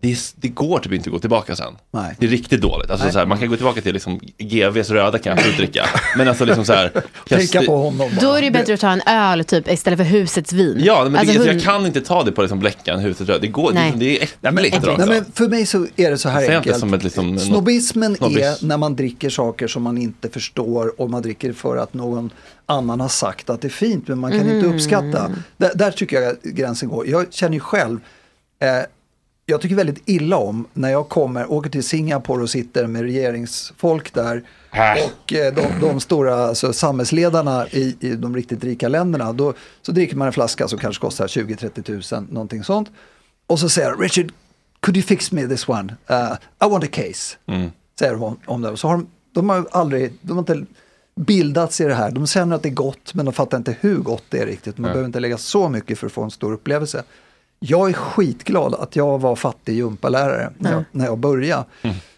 det, 0.00 0.16
det 0.36 0.48
går 0.48 0.78
typ 0.78 0.92
inte 0.92 1.08
att 1.08 1.12
gå 1.12 1.18
tillbaka 1.18 1.56
sen. 1.56 1.74
Nej. 1.90 2.14
Det 2.18 2.26
är 2.26 2.30
riktigt 2.30 2.60
dåligt. 2.60 2.90
Alltså, 2.90 3.10
så 3.10 3.18
här, 3.18 3.26
man 3.26 3.38
kan 3.38 3.48
gå 3.48 3.56
tillbaka 3.56 3.80
till 3.80 3.92
liksom, 3.92 4.20
GVs 4.38 4.90
röda 4.90 5.18
kan 5.18 5.30
jag 5.30 5.38
absolut 5.38 5.56
dricka. 5.56 5.86
Men 6.16 6.28
alltså 6.28 6.44
liksom 6.44 6.64
så 6.64 6.72
här, 6.72 6.92
Tänka 7.28 7.62
på 7.62 7.76
honom 7.76 8.10
Då 8.20 8.32
är 8.32 8.42
det 8.42 8.50
bättre 8.50 8.74
att 8.74 8.80
ta 8.80 8.90
en 8.90 9.00
öl 9.06 9.44
typ 9.44 9.68
istället 9.68 9.96
för 9.98 10.04
husets 10.04 10.52
vin. 10.52 10.76
Ja, 10.80 11.02
men 11.02 11.12
det, 11.12 11.18
Alltså, 11.18 11.32
alltså, 11.34 11.48
hund- 11.48 11.60
jag 11.60 11.62
kan 11.64 11.86
inte 11.86 12.00
ta 12.00 12.22
det 12.24 12.32
på 12.32 12.42
liksom 12.42 12.58
bläckan, 12.58 12.98
huset 13.00 13.28
röd. 13.28 13.40
Det 13.40 13.46
går, 13.48 13.72
Nej. 13.72 13.92
det, 13.92 13.98
det 13.98 14.22
är 14.22 14.28
Nej, 14.40 14.52
men, 14.52 14.64
äckligt 14.64 14.86
nej, 14.98 15.06
men 15.08 15.24
för 15.34 15.48
mig 15.48 15.66
så 15.66 15.86
är 15.96 16.10
det 16.10 16.18
så 16.18 16.28
här 16.28 16.40
säger 16.40 16.50
inte 16.52 16.58
enkelt. 16.58 16.78
som 16.80 16.94
ett 16.94 17.02
liksom, 17.04 17.38
Snobbismen 17.38 18.16
snobbis. 18.16 18.38
är 18.62 18.66
när 18.66 18.76
man 18.78 18.96
dricker 18.96 19.30
saker 19.30 19.68
som 19.68 19.82
man 19.82 19.98
inte 19.98 20.28
förstår 20.28 21.00
och 21.00 21.10
man 21.10 21.22
dricker 21.22 21.52
för 21.52 21.76
att 21.76 21.94
någon 21.94 22.30
annan 22.66 23.00
har 23.00 23.08
sagt 23.08 23.50
att 23.50 23.60
det 23.60 23.68
är 23.68 23.70
fint 23.70 24.08
men 24.08 24.18
man 24.18 24.30
kan 24.30 24.40
inte 24.40 24.52
Mm. 24.52 24.74
uppskatta. 24.74 25.30
Där, 25.56 25.70
där 25.74 25.90
tycker 25.90 26.20
jag 26.22 26.36
gränsen 26.42 26.88
går. 26.88 27.06
Jag 27.08 27.32
känner 27.32 27.54
ju 27.54 27.60
själv, 27.60 28.00
eh, 28.62 28.68
jag 29.46 29.60
tycker 29.60 29.76
väldigt 29.76 30.02
illa 30.04 30.36
om 30.36 30.66
när 30.72 30.90
jag 30.90 31.08
kommer, 31.08 31.52
åker 31.52 31.70
till 31.70 31.84
Singapore 31.84 32.42
och 32.42 32.50
sitter 32.50 32.86
med 32.86 33.02
regeringsfolk 33.02 34.14
där 34.14 34.42
och 35.04 35.32
eh, 35.32 35.54
de, 35.54 35.80
de 35.80 36.00
stora 36.00 36.34
alltså, 36.34 36.72
samhällsledarna 36.72 37.66
i, 37.68 37.96
i 38.00 38.16
de 38.16 38.36
riktigt 38.36 38.64
rika 38.64 38.88
länderna. 38.88 39.32
Då, 39.32 39.54
så 39.82 39.92
dricker 39.92 40.16
man 40.16 40.26
en 40.26 40.32
flaska 40.32 40.68
som 40.68 40.78
kanske 40.78 41.00
kostar 41.00 41.26
20-30 41.26 41.82
tusen, 41.82 42.28
någonting 42.30 42.64
sånt. 42.64 42.90
Och 43.46 43.58
så 43.58 43.68
säger 43.68 43.96
Richard, 43.96 44.32
could 44.80 44.96
you 44.96 45.06
fix 45.06 45.32
me 45.32 45.48
this 45.48 45.68
one? 45.68 45.96
Uh, 46.10 46.32
I 46.66 46.70
want 46.70 46.84
a 46.84 46.88
case. 46.92 47.36
Mm. 47.46 47.70
Säger 47.98 48.12
de 48.12 48.22
om, 48.22 48.38
om 48.46 48.62
det. 48.62 48.76
Så 48.76 48.88
har 48.88 48.96
de, 48.96 49.06
de 49.32 49.48
har 49.48 49.66
aldrig, 49.70 50.12
de 50.20 50.32
har 50.32 50.38
inte 50.38 50.66
bildats 51.16 51.80
i 51.80 51.84
det 51.84 51.94
här. 51.94 52.10
De 52.10 52.26
känner 52.26 52.56
att 52.56 52.62
det 52.62 52.68
är 52.68 52.74
gott 52.74 53.14
men 53.14 53.24
de 53.24 53.34
fattar 53.34 53.56
inte 53.58 53.76
hur 53.80 53.96
gott 53.96 54.24
det 54.28 54.38
är 54.38 54.46
riktigt. 54.46 54.78
Man 54.78 54.82
Nej. 54.82 54.92
behöver 54.92 55.06
inte 55.06 55.20
lägga 55.20 55.38
så 55.38 55.68
mycket 55.68 55.98
för 55.98 56.06
att 56.06 56.12
få 56.12 56.22
en 56.22 56.30
stor 56.30 56.52
upplevelse. 56.52 57.04
Jag 57.58 57.88
är 57.88 57.92
skitglad 57.92 58.74
att 58.74 58.96
jag 58.96 59.20
var 59.20 59.36
fattig 59.36 59.76
gympalärare 59.76 60.52
när, 60.58 60.72
jag, 60.72 60.84
när 60.92 61.04
jag 61.04 61.18
började. 61.18 61.64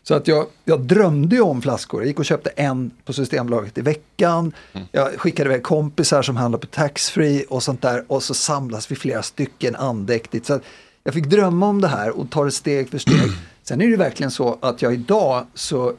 Så 0.02 0.14
att 0.14 0.28
jag, 0.28 0.46
jag 0.64 0.80
drömde 0.80 1.36
ju 1.36 1.42
om 1.42 1.62
flaskor. 1.62 2.00
Jag 2.00 2.06
gick 2.06 2.18
och 2.18 2.24
köpte 2.24 2.50
en 2.50 2.90
på 3.04 3.12
Systembolaget 3.12 3.78
i 3.78 3.80
veckan. 3.80 4.52
Jag 4.92 5.08
skickade 5.20 5.50
iväg 5.50 5.62
kompisar 5.62 6.22
som 6.22 6.36
handlade 6.36 6.66
på 6.66 6.72
taxfree 6.72 7.44
och 7.48 7.62
sånt 7.62 7.82
där. 7.82 8.04
Och 8.06 8.22
så 8.22 8.34
samlas 8.34 8.90
vi 8.90 8.96
flera 8.96 9.22
stycken 9.22 9.76
andäktigt. 9.76 10.46
Så 10.46 10.54
att 10.54 10.62
jag 11.04 11.14
fick 11.14 11.26
drömma 11.26 11.68
om 11.68 11.80
det 11.80 11.88
här 11.88 12.18
och 12.18 12.30
ta 12.30 12.44
det 12.44 12.50
steg 12.50 12.88
för 12.88 12.98
steg. 12.98 13.30
Sen 13.62 13.80
är 13.80 13.88
det 13.88 13.96
verkligen 13.96 14.30
så 14.30 14.58
att 14.60 14.82
jag 14.82 14.94
idag 14.94 15.46
så 15.54 15.92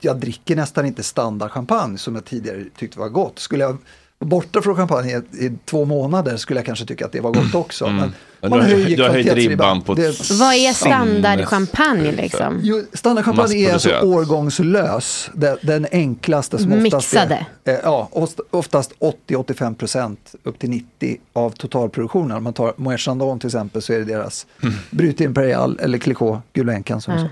jag 0.00 0.20
dricker 0.20 0.56
nästan 0.56 0.86
inte 0.86 1.02
standardchampagne 1.02 1.98
som 1.98 2.14
jag 2.14 2.24
tidigare 2.24 2.64
tyckte 2.76 2.98
var 2.98 3.08
gott. 3.08 3.38
Skulle 3.38 3.64
jag 3.64 3.76
borta 4.24 4.62
från 4.62 4.76
champagne 4.76 5.10
i, 5.32 5.44
i 5.46 5.52
två 5.64 5.84
månader 5.84 6.36
skulle 6.36 6.58
jag 6.58 6.66
kanske 6.66 6.86
tycka 6.86 7.06
att 7.06 7.12
det 7.12 7.20
var 7.20 7.32
gott 7.32 7.54
också. 7.54 7.86
Men 7.86 8.12
Men 8.40 8.50
man 8.50 8.58
du 8.58 8.64
höjer 8.64 8.96
du 8.96 9.02
har 9.02 9.10
höjt 9.10 9.32
ribban 9.32 9.82
på 9.82 9.94
Det- 9.94 10.30
Vad 10.30 10.54
är 10.54 10.72
standardchampagne 10.72 12.12
liksom? 12.12 12.60
Jo, 12.62 12.82
standardchampagne 12.92 13.56
är 13.68 13.72
alltså 13.72 14.00
årgångslös. 14.00 15.30
Den, 15.34 15.56
den 15.62 15.86
enklaste 15.92 16.58
som 16.58 16.72
oftast 16.72 17.12
Mixade. 17.12 17.46
är. 17.64 17.72
eh, 17.74 17.78
Ja, 17.82 18.08
oftast 18.50 18.92
80-85 19.28 19.74
procent 19.74 20.34
upp 20.42 20.58
till 20.58 20.70
90 20.70 21.16
av 21.32 21.50
totalproduktionen. 21.50 22.36
Om 22.36 22.44
man 22.44 22.52
tar 22.52 22.72
Moët 22.76 22.98
Chandon 22.98 23.38
till 23.38 23.46
exempel 23.48 23.82
så 23.82 23.92
är 23.92 23.98
det 23.98 24.04
deras 24.04 24.46
Mm. 24.62 24.74
Brut 24.90 25.20
Imperial 25.20 25.78
eller 25.82 25.98
Clicquot 25.98 26.38
Gul 26.52 26.82
som 26.86 27.14
Ja. 27.14 27.18
så. 27.18 27.28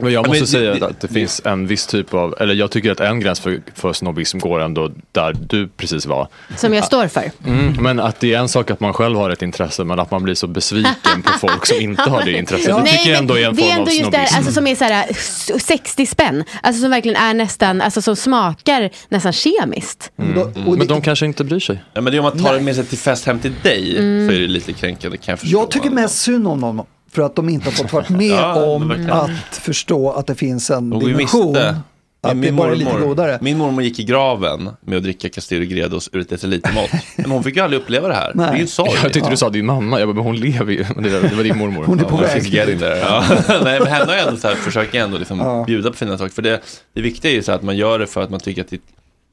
Men 0.00 0.12
jag 0.12 0.24
Ja, 0.24 0.28
måste 0.28 0.40
men 0.40 0.46
säga 0.46 0.74
det- 0.74 0.86
att 0.86 1.00
det 1.00 1.08
finns 1.08 1.40
en 1.44 1.66
viss 1.66 1.86
typ 1.86 2.14
av, 2.14 2.34
eller 2.40 2.54
jag 2.54 2.70
tycker 2.70 2.92
att 2.92 3.00
en 3.00 3.20
gräns 3.20 3.40
för, 3.40 3.60
för 3.74 3.92
snobbism 3.92 4.38
går 4.38 4.60
ändå 4.60 4.90
där 5.12 5.36
du 5.48 5.68
precis 5.68 6.06
var. 6.06 6.28
Som 6.56 6.74
jag 6.74 6.84
står 6.84 7.08
för. 7.08 7.30
Mm, 7.46 7.72
men 7.82 8.00
att 8.00 8.20
det 8.20 8.34
är 8.34 8.38
en 8.38 8.48
sak 8.48 8.70
att 8.70 8.80
man 8.80 8.92
själv 8.92 9.16
har 9.18 9.30
ett 9.30 9.42
intresse 9.42 9.84
men 9.84 9.98
att 10.00 10.10
man 10.10 10.22
blir 10.22 10.34
så 10.34 10.46
besviken 10.46 11.22
på 11.24 11.32
folk 11.38 11.66
som 11.66 11.80
inte 11.80 12.02
har 12.02 12.22
det 12.24 12.32
intresset. 12.38 12.84
Det 12.84 12.90
tycker 12.90 13.10
jag 13.10 13.18
ändå 13.18 13.38
är 13.38 13.46
en 13.48 13.56
det 13.56 13.62
är 13.62 13.66
form 13.66 13.72
av 13.72 13.78
ändå 13.78 13.90
just 13.92 14.10
det 14.10 14.16
här, 14.18 14.26
snobbism. 14.26 14.36
alltså, 14.36 14.52
som 14.52 14.66
är 14.66 14.74
så 14.74 14.84
här, 14.84 15.06
s- 15.10 15.50
60 15.66 16.06
spänn. 16.06 16.44
Alltså 16.62 16.80
som 16.82 16.90
verkligen 16.90 17.16
är 17.16 17.34
nästan, 17.34 17.80
alltså 17.80 18.02
som 18.02 18.16
smakar 18.16 18.90
nästan 19.08 19.32
kemiskt. 19.32 20.10
Mm. 20.18 20.48
Men 20.78 20.86
de 20.86 21.02
kanske 21.02 21.26
inte 21.26 21.44
bryr 21.44 21.60
sig. 21.60 21.82
Ja, 21.94 22.00
men 22.00 22.10
det 22.10 22.16
är 22.16 22.18
om 22.18 22.24
man 22.24 22.38
tar 22.44 22.54
det 22.54 22.60
med 22.60 22.74
sig 22.74 22.84
till 22.86 22.98
fest 22.98 23.26
hem 23.26 23.38
till 23.38 23.54
dig 23.62 23.98
Mm. 23.98 24.28
så 24.28 24.34
är 24.34 24.40
det 24.40 24.46
lite 24.46 24.72
kränkande 24.72 25.16
kan 25.16 25.32
jag 25.32 25.38
förstå. 25.40 25.58
Jag 25.58 25.70
tycker 25.70 25.90
mest 25.90 26.18
synd 26.18 26.48
om 26.48 26.60
dem 26.60 26.84
för 27.10 27.22
att 27.22 27.36
de 27.36 27.48
inte 27.48 27.64
har 27.66 27.72
fått 27.72 27.92
vara 27.92 28.04
med 28.08 28.26
Ja, 28.26 28.64
om 28.64 28.88
verkligen. 28.88 29.10
att 29.12 29.30
förstå 29.60 30.10
att 30.12 30.26
det 30.26 30.34
finns 30.34 30.70
en 30.70 30.92
ju 30.92 30.98
dimension. 31.08 31.46
miste. 31.52 31.80
Att 32.20 32.42
det 32.42 32.52
bara 32.52 32.72
är 32.72 32.76
lite 32.76 32.90
godare. 33.00 33.38
min 33.40 33.58
mormor 33.58 33.82
gick 33.82 33.98
i 33.98 34.04
graven 34.04 34.70
med 34.80 34.96
att 34.96 35.02
dricka 35.02 35.28
Castillo 35.28 35.64
Gredos 35.66 36.10
ur 36.12 36.20
ett 36.20 36.28
decilitermått. 36.28 36.90
Men 37.16 37.30
hon 37.30 37.42
fick 37.44 37.56
ju 37.56 37.62
aldrig 37.62 37.82
uppleva 37.82 38.08
det 38.08 38.14
här. 38.14 38.32
Det 38.34 38.42
är 38.44 38.56
ju 38.56 38.66
sorg. 38.66 38.90
Jag 39.02 39.12
tyckte 39.12 39.30
du 39.30 39.36
sa 39.36 39.50
din 39.50 39.66
mamma, 39.66 39.98
jag 39.98 40.08
bara, 40.08 40.14
men 40.14 40.24
hon 40.24 40.36
lever 40.36 40.72
ju. 40.72 40.78
Det, 40.82 41.36
var 41.36 41.42
din 41.44 41.58
mormor. 41.58 41.84
Hon 41.84 42.00
är 42.00 42.04
på 42.04 42.22
Ja, 42.22 42.64
väg. 42.64 42.78
Ja. 43.00 43.24
Nej, 43.64 43.80
men 43.80 43.88
henne 43.88 44.04
har 44.04 44.14
jag 44.14 44.26
ändå 44.28 44.40
så 44.40 44.48
här, 44.48 44.54
försöker 44.54 45.00
ändå 45.00 45.18
liksom 45.18 45.38
Ja. 45.38 45.64
bjuda 45.66 45.90
på 45.90 45.96
fina 45.96 46.18
saker. 46.18 46.34
För 46.34 46.42
det, 46.42 46.60
det 46.94 47.00
viktiga 47.00 47.30
är 47.30 47.34
ju 47.34 47.42
så 47.42 47.50
här 47.52 47.58
att 47.58 47.64
man 47.64 47.76
gör 47.76 47.98
det 47.98 48.06
för 48.06 48.22
att 48.22 48.30
man 48.30 48.40
tycker 48.40 48.60
att 48.62 48.68
det, 48.70 48.80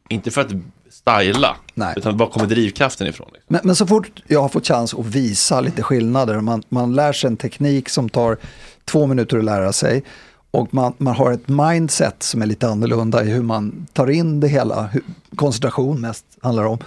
inte 0.09 0.31
för 0.31 0.41
att 0.41 0.51
styla, 0.89 1.55
Nej. 1.73 1.93
utan 1.97 2.17
var 2.17 2.27
kommer 2.27 2.47
drivkraften 2.47 3.07
ifrån? 3.07 3.29
Liksom. 3.33 3.45
Men, 3.47 3.61
men 3.63 3.75
så 3.75 3.87
fort 3.87 4.23
jag 4.27 4.41
har 4.41 4.49
fått 4.49 4.67
chans 4.67 4.93
att 4.93 5.05
visa 5.05 5.61
lite 5.61 5.83
skillnader, 5.83 6.41
man, 6.41 6.63
man 6.69 6.95
lär 6.95 7.13
sig 7.13 7.27
en 7.27 7.37
teknik 7.37 7.89
som 7.89 8.09
tar 8.09 8.37
två 8.85 9.07
minuter 9.07 9.37
att 9.37 9.43
lära 9.43 9.73
sig 9.73 10.03
och 10.51 10.73
man, 10.73 10.93
man 10.97 11.15
har 11.15 11.31
ett 11.31 11.47
mindset 11.47 12.23
som 12.23 12.41
är 12.41 12.45
lite 12.45 12.67
annorlunda 12.67 13.23
i 13.23 13.29
hur 13.29 13.41
man 13.41 13.87
tar 13.93 14.09
in 14.09 14.39
det 14.39 14.47
hela, 14.47 14.83
hur, 14.83 15.03
koncentration 15.35 16.01
mest 16.01 16.25
handlar 16.41 16.63
om, 16.63 16.77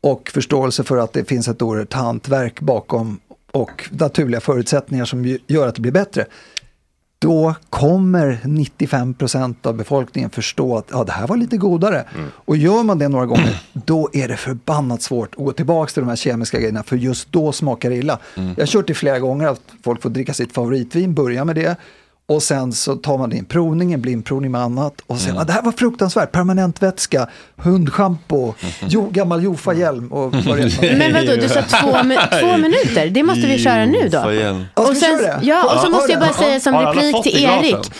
och 0.00 0.30
förståelse 0.34 0.84
för 0.84 0.96
att 0.96 1.12
det 1.12 1.24
finns 1.24 1.48
ett 1.48 1.62
oerhört 1.62 1.92
hantverk 1.92 2.60
bakom 2.60 3.20
och 3.52 3.88
naturliga 3.90 4.40
förutsättningar 4.40 5.04
som 5.04 5.38
gör 5.46 5.68
att 5.68 5.74
det 5.74 5.80
blir 5.80 5.92
bättre. 5.92 6.26
Då 7.20 7.54
kommer 7.70 8.40
95% 8.44 9.54
av 9.62 9.74
befolkningen 9.74 10.30
förstå 10.30 10.76
att 10.76 10.86
ja, 10.90 11.04
det 11.04 11.12
här 11.12 11.26
var 11.26 11.36
lite 11.36 11.56
godare. 11.56 12.04
Och 12.30 12.56
gör 12.56 12.82
man 12.82 12.98
det 12.98 13.08
några 13.08 13.26
gånger, 13.26 13.62
då 13.72 14.10
är 14.12 14.28
det 14.28 14.36
förbannat 14.36 15.02
svårt 15.02 15.28
att 15.28 15.44
gå 15.44 15.52
tillbaka 15.52 15.92
till 15.92 16.02
de 16.02 16.08
här 16.08 16.16
kemiska 16.16 16.58
grejerna, 16.58 16.82
för 16.82 16.96
just 16.96 17.32
då 17.32 17.52
smakar 17.52 17.90
det 17.90 17.96
illa. 17.96 18.18
Jag 18.34 18.62
har 18.62 18.66
kört 18.66 18.86
det 18.86 18.94
flera 18.94 19.18
gånger, 19.18 19.46
att 19.46 19.60
folk 19.84 20.02
får 20.02 20.10
dricka 20.10 20.34
sitt 20.34 20.52
favoritvin, 20.52 21.14
börja 21.14 21.44
med 21.44 21.56
det. 21.56 21.76
Och 22.28 22.42
sen 22.42 22.72
så 22.72 22.96
tar 22.96 23.18
man 23.18 23.30
din 23.30 23.44
provning, 23.44 23.92
en 23.92 24.00
blindprovning 24.00 24.50
med 24.50 24.60
annat. 24.60 24.94
Och 25.06 25.18
sen, 25.18 25.38
ah, 25.38 25.44
det 25.44 25.52
här 25.52 25.62
var 25.62 25.72
fruktansvärt, 25.72 26.32
permanentvätska, 26.32 27.28
hundschampo, 27.56 28.54
jo, 28.88 29.10
gammal 29.10 29.44
Jofa-hjälm 29.44 30.12
och 30.12 30.34
vad 30.34 30.58
det. 30.58 30.80
Men 30.98 31.12
vadå, 31.12 31.32
du 31.40 31.48
sa 31.48 31.62
två, 31.62 31.92
två 32.40 32.56
minuter? 32.56 33.10
Det 33.10 33.22
måste 33.22 33.46
vi 33.46 33.58
köra 33.58 33.86
nu 33.86 34.08
då. 34.08 34.18
Och 34.82 34.96
sen, 34.96 35.20
ja, 35.42 35.74
och 35.74 35.80
så 35.80 35.90
måste 35.90 36.12
jag 36.12 36.20
bara 36.20 36.32
säga 36.32 36.60
som 36.60 36.74
replik 36.74 37.22
till? 37.22 37.44
Erik. 37.44 37.90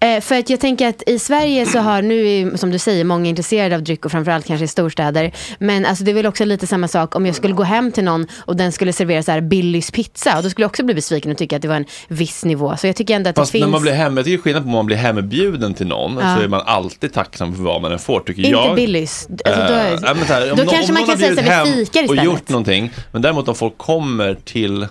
Eh, 0.00 0.20
för 0.20 0.38
att 0.38 0.50
jag 0.50 0.60
tänker 0.60 0.88
att 0.88 1.02
i 1.06 1.18
Sverige 1.18 1.66
så 1.66 1.78
har, 1.78 2.02
nu 2.02 2.28
är 2.28 2.56
som 2.56 2.70
du 2.70 2.78
säger, 2.78 3.04
många 3.04 3.28
intresserade 3.28 3.74
av 3.74 3.82
dryck 3.82 4.04
och 4.04 4.10
framförallt 4.10 4.46
kanske 4.46 4.64
i 4.64 4.68
storstäder. 4.68 5.32
Men 5.58 5.86
alltså, 5.86 6.04
det 6.04 6.10
är 6.10 6.14
väl 6.14 6.26
också 6.26 6.44
lite 6.44 6.66
samma 6.66 6.88
sak 6.88 7.16
om 7.16 7.26
jag 7.26 7.34
skulle 7.34 7.54
gå 7.54 7.62
hem 7.62 7.92
till 7.92 8.04
någon 8.04 8.26
och 8.36 8.56
den 8.56 8.72
skulle 8.72 8.92
servera 8.92 9.22
så 9.22 9.32
här 9.32 9.40
Billys 9.40 9.90
pizza. 9.90 10.36
Och 10.36 10.42
då 10.42 10.50
skulle 10.50 10.62
jag 10.64 10.68
också 10.68 10.84
bli 10.84 10.94
besviken 10.94 11.32
och 11.32 11.38
tycka 11.38 11.56
att 11.56 11.62
det 11.62 11.68
var 11.68 11.76
en 11.76 11.84
viss 12.08 12.44
nivå. 12.44 12.76
Så 12.76 12.86
jag 12.86 12.96
tycker 12.96 13.14
ändå 13.16 13.30
att 13.30 13.36
Fast 13.36 13.52
det 13.52 13.58
när 13.58 13.66
finns... 13.66 13.72
man 13.72 13.82
blir 13.82 13.92
hem, 13.92 14.16
jag 14.16 14.26
tycker 14.26 14.42
skillnad 14.42 14.62
på 14.62 14.66
om 14.68 14.72
man 14.74 14.86
blir 14.86 14.96
hembjuden 14.96 15.74
till 15.74 15.86
någon 15.86 16.18
Ja. 16.22 16.36
så 16.36 16.42
är 16.42 16.48
man 16.48 16.62
alltid 16.66 17.12
tacksam 17.12 17.54
för 17.56 17.62
vad 17.62 17.82
man 17.82 17.92
än 17.92 17.98
får 17.98 18.20
tycker 18.20 18.42
Inte 18.42 18.50
jag. 18.50 18.76
Billys. 18.76 19.28
Alltså, 19.44 19.60
då- 19.62 19.74
Eh, 20.08 20.14
men 20.16 20.26
så 20.26 20.32
här, 20.32 20.50
om 20.50 20.56
då 20.56 20.62
nå- 20.64 20.70
kanske 20.70 20.92
om 20.92 20.94
man 20.94 21.02
någon 21.02 21.08
kan 21.10 21.18
säga 21.18 21.34
så 21.36 21.40
här, 21.42 21.64
vi 21.64 21.70
fikar 21.72 22.00
och 22.00 22.04
istället. 22.04 22.24
gjort 22.24 22.48
någonting. 22.48 22.90
Men 23.12 23.22
däremot 23.22 23.48
om 23.48 23.54
folk 23.54 23.78
kommer 23.78 24.34
till 24.44 24.86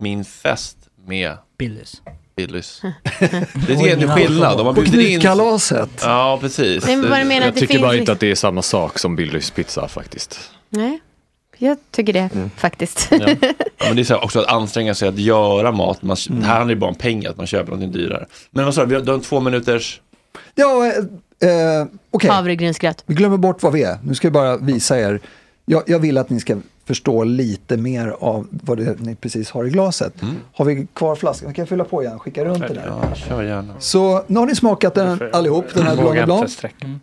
min 0.00 0.24
fest 0.24 0.76
med 1.06 1.32
Billys. 1.58 2.02
Billys. 2.46 2.82
Det 3.66 3.72
är 3.72 4.02
en 4.02 4.08
skillnad. 4.16 4.58
Om 4.60 4.66
man 4.66 4.74
På 4.74 4.80
bjuder 4.80 4.98
in... 5.00 5.06
knytkalaset. 5.06 5.90
Ja, 6.02 6.38
precis. 6.40 6.86
Nej, 6.86 6.96
men 6.96 7.10
vad 7.10 7.18
menar, 7.26 7.46
Jag 7.46 7.54
det 7.54 7.60
tycker 7.60 7.66
finns 7.74 7.80
bara 7.82 7.92
liksom- 7.92 8.02
inte 8.02 8.12
att 8.12 8.20
det 8.20 8.30
är 8.30 8.34
samma 8.34 8.62
sak 8.62 8.98
som 8.98 9.16
Billys 9.16 9.50
pizza 9.50 9.88
faktiskt. 9.88 10.40
Nej, 10.70 11.00
jag 11.58 11.76
tycker 11.90 12.12
det 12.12 12.30
Mm. 12.34 12.50
faktiskt. 12.56 13.08
Ja, 13.10 13.26
men 13.86 13.96
det 13.96 14.02
är 14.02 14.04
så 14.04 14.14
här 14.14 14.24
också 14.24 14.40
att 14.40 14.46
anstränga 14.46 14.94
sig 14.94 15.08
att 15.08 15.18
göra 15.18 15.72
mat. 15.72 16.02
Man, 16.02 16.16
Det 16.28 16.44
här 16.46 16.54
handlar 16.56 16.74
ju 16.74 16.80
bara 16.80 16.90
om 16.90 16.96
pengar, 16.96 17.30
att 17.30 17.36
man 17.36 17.46
köper 17.46 17.70
någonting 17.72 17.92
dyrare. 17.92 18.26
Men 18.50 18.64
vad 18.64 18.74
sa 18.74 18.80
du, 18.80 18.86
vi 18.88 18.94
har- 18.94 19.02
du 19.02 19.10
har 19.10 19.18
en 19.18 19.24
två 19.24 19.40
minuters... 19.40 20.00
Ja, 20.54 20.86
eh, 20.86 21.48
eh, 21.50 21.86
okej. 22.10 22.30
Havregrynsgröt. 22.30 23.02
Vi 23.06 23.14
glömmer 23.14 23.36
bort 23.36 23.62
vad 23.62 23.72
vi 23.72 23.82
är. 23.82 23.98
Nu 24.04 24.14
ska 24.14 24.26
jag 24.26 24.32
bara 24.32 24.56
visa 24.56 25.00
er. 25.00 25.20
Jag, 25.66 25.82
jag 25.86 25.98
vill 25.98 26.18
att 26.18 26.30
ni 26.30 26.40
ska 26.40 26.56
förstå 26.88 27.24
lite 27.24 27.76
mer 27.76 28.16
av 28.20 28.46
vad 28.50 28.78
det 28.78 29.00
ni 29.00 29.14
precis 29.14 29.50
har 29.50 29.64
i 29.64 29.70
glaset. 29.70 30.12
Har 30.54 30.64
vi 30.64 30.86
kvar 30.94 31.16
flaskan? 31.16 31.54
Kan 31.54 31.62
jag 31.62 31.68
fylla 31.68 31.84
på 31.84 32.02
igen? 32.02 32.18
Skicka 32.18 32.44
runt 32.44 32.68
den 32.68 32.78
här. 32.78 32.86
Ja, 32.86 33.14
kör 33.14 33.42
gärna. 33.42 33.74
Så 33.78 34.24
nu 34.26 34.38
har 34.38 34.46
ni 34.46 34.54
smakat 34.54 34.94
den 34.94 35.22
allihop, 35.32 35.64
den 35.74 35.82
här 35.82 35.96
Blanc 35.96 36.24
Blanc. 36.24 36.52
sträcka. 36.52 36.98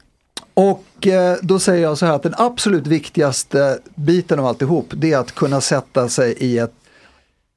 Och 0.54 1.08
eh, 1.08 1.38
då 1.42 1.60
säger 1.60 1.84
jag 1.84 1.98
så 1.98 2.06
här 2.06 2.14
att 2.14 2.24
den 2.24 2.34
absolut 2.38 2.88
viktigaste 2.88 3.80
biten 3.96 4.40
av 4.40 4.46
alltihop 4.46 4.86
det 4.96 5.14
är 5.14 5.18
att 5.18 5.32
kunna 5.32 5.62
sätta 5.62 6.10
sig 6.10 6.36
i 6.40 6.58
ett 6.58 6.74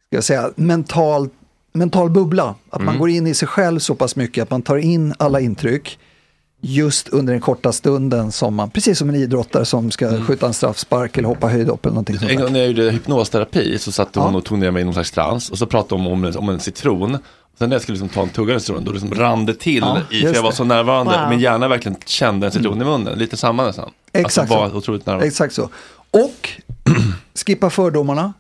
ska 0.09 0.17
jag 0.17 0.25
säga, 0.25 0.51
mental, 0.57 1.29
mental 1.73 2.11
bubbla. 2.11 2.55
Att 2.71 2.83
man 2.83 2.99
går 2.99 3.11
in 3.11 3.27
i 3.27 3.35
sig 3.35 3.49
själv 3.49 3.79
så 3.79 3.95
pass 3.95 4.17
mycket 4.17 4.43
att 4.43 4.51
man 4.51 4.63
tar 4.63 4.77
in 4.77 5.15
alla 5.19 5.41
intryck 5.41 5.99
just 6.61 7.09
under 7.09 7.33
den 7.33 7.41
korta 7.41 7.73
stunden 7.73 8.33
som 8.33 8.55
man, 8.55 8.71
precis 8.71 8.99
som 8.99 9.09
en 9.09 9.15
idrottare 9.15 9.65
som 9.65 9.91
ska 9.91 10.21
skjuta 10.21 10.47
en 10.47 10.55
straffspark 10.55 11.17
eller 11.19 11.29
hoppa 11.29 11.49
höjdhopp 11.49 11.87
eller 11.87 11.95
någonting 11.95 12.19
sånt 12.19 12.31
En 12.31 12.41
gång 12.41 12.53
när 12.53 12.61
jag 12.61 12.69
gjorde 12.69 12.91
hypnosterapi 12.91 13.79
så 13.79 13.93
satt 13.93 14.15
hon 14.15 14.33
Ja. 14.33 14.39
och 14.39 14.45
tog 14.45 14.59
ner 14.59 14.71
mig 14.71 14.83
i 14.83 14.85
någon 14.85 14.95
slags 14.95 15.11
trans 15.11 15.51
och 15.51 15.59
så 15.59 15.67
pratade 15.67 16.03
hon 16.03 16.13
om, 16.25 16.33
om, 16.37 16.49
en 16.49 16.61
citron. 16.61 17.19
Sen 17.59 17.69
när 17.69 17.75
jag 17.75 17.83
skulle 17.83 17.95
liksom 17.99 18.09
ta 18.09 18.23
en 18.23 18.29
tugga 18.29 18.55
av 18.55 18.59
citron 18.59 18.85
då 18.85 18.93
liksom 18.93 19.15
rann 19.15 19.47
det 19.47 19.55
till 19.55 19.79
Ja, 19.79 20.01
i, 20.11 20.21
för 20.23 20.35
jag 20.35 20.43
var 20.43 20.53
så 20.53 20.65
närvarande. 20.65 21.19
Wow. 21.21 21.31
Min 21.31 21.41
hjärna 21.41 21.69
verkligen 21.69 21.99
kände 22.07 22.47
en 22.47 22.53
citron 22.53 22.83
i 22.83 22.85
munnen. 22.85 23.19
Lite 23.19 23.37
samma 23.37 23.67
nästan. 23.67 23.91
Exakt 24.13 24.39
alltså, 24.39 24.55
var 24.57 24.71
så. 24.71 24.77
otroligt 24.77 25.07
närvarande. 25.07 25.27
Exakt 25.27 25.55
så. 25.55 25.69
Och 26.11 26.49
skippa 27.47 27.71
fördomarna 27.71 28.33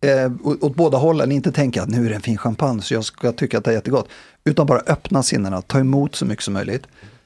eh, 0.00 0.32
åt 0.42 0.62
åt 0.62 0.74
båda 0.74 0.98
hållen. 0.98 1.32
Inte 1.32 1.52
tänka 1.52 1.82
att 1.82 1.88
nu 1.88 2.06
är 2.06 2.08
det 2.08 2.14
en 2.14 2.20
fin 2.22 2.38
champagne 2.38 2.82
så 2.82 2.94
jag 2.94 3.04
ska 3.04 3.32
tycka 3.32 3.58
att 3.58 3.64
det 3.64 3.70
är 3.70 3.74
jättegott. 3.74 4.08
Utan 4.44 4.66
bara 4.66 4.78
öppna 4.78 5.22
sinnena, 5.22 5.62
ta 5.62 5.78
emot 5.78 6.14
så 6.16 6.24
mycket 6.24 6.44
som 6.44 6.54
möjligt. 6.54 6.82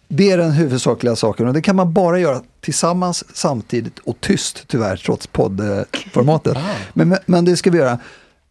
Det 0.08 0.30
är 0.30 0.38
den 0.38 0.52
huvudsakliga 0.52 1.16
saken 1.16 1.48
och 1.48 1.54
det 1.54 1.62
kan 1.62 1.76
man 1.76 1.92
bara 1.92 2.18
göra 2.18 2.42
tillsammans 2.60 3.24
samtidigt 3.34 3.98
och 3.98 4.20
tyst 4.20 4.64
tyvärr 4.66 4.96
trots 4.96 5.26
poddformatet. 5.26 6.58
Men, 6.92 7.08
men, 7.08 7.18
men 7.26 7.44
det 7.44 7.56
ska 7.56 7.70
vi 7.70 7.78
göra. 7.78 7.98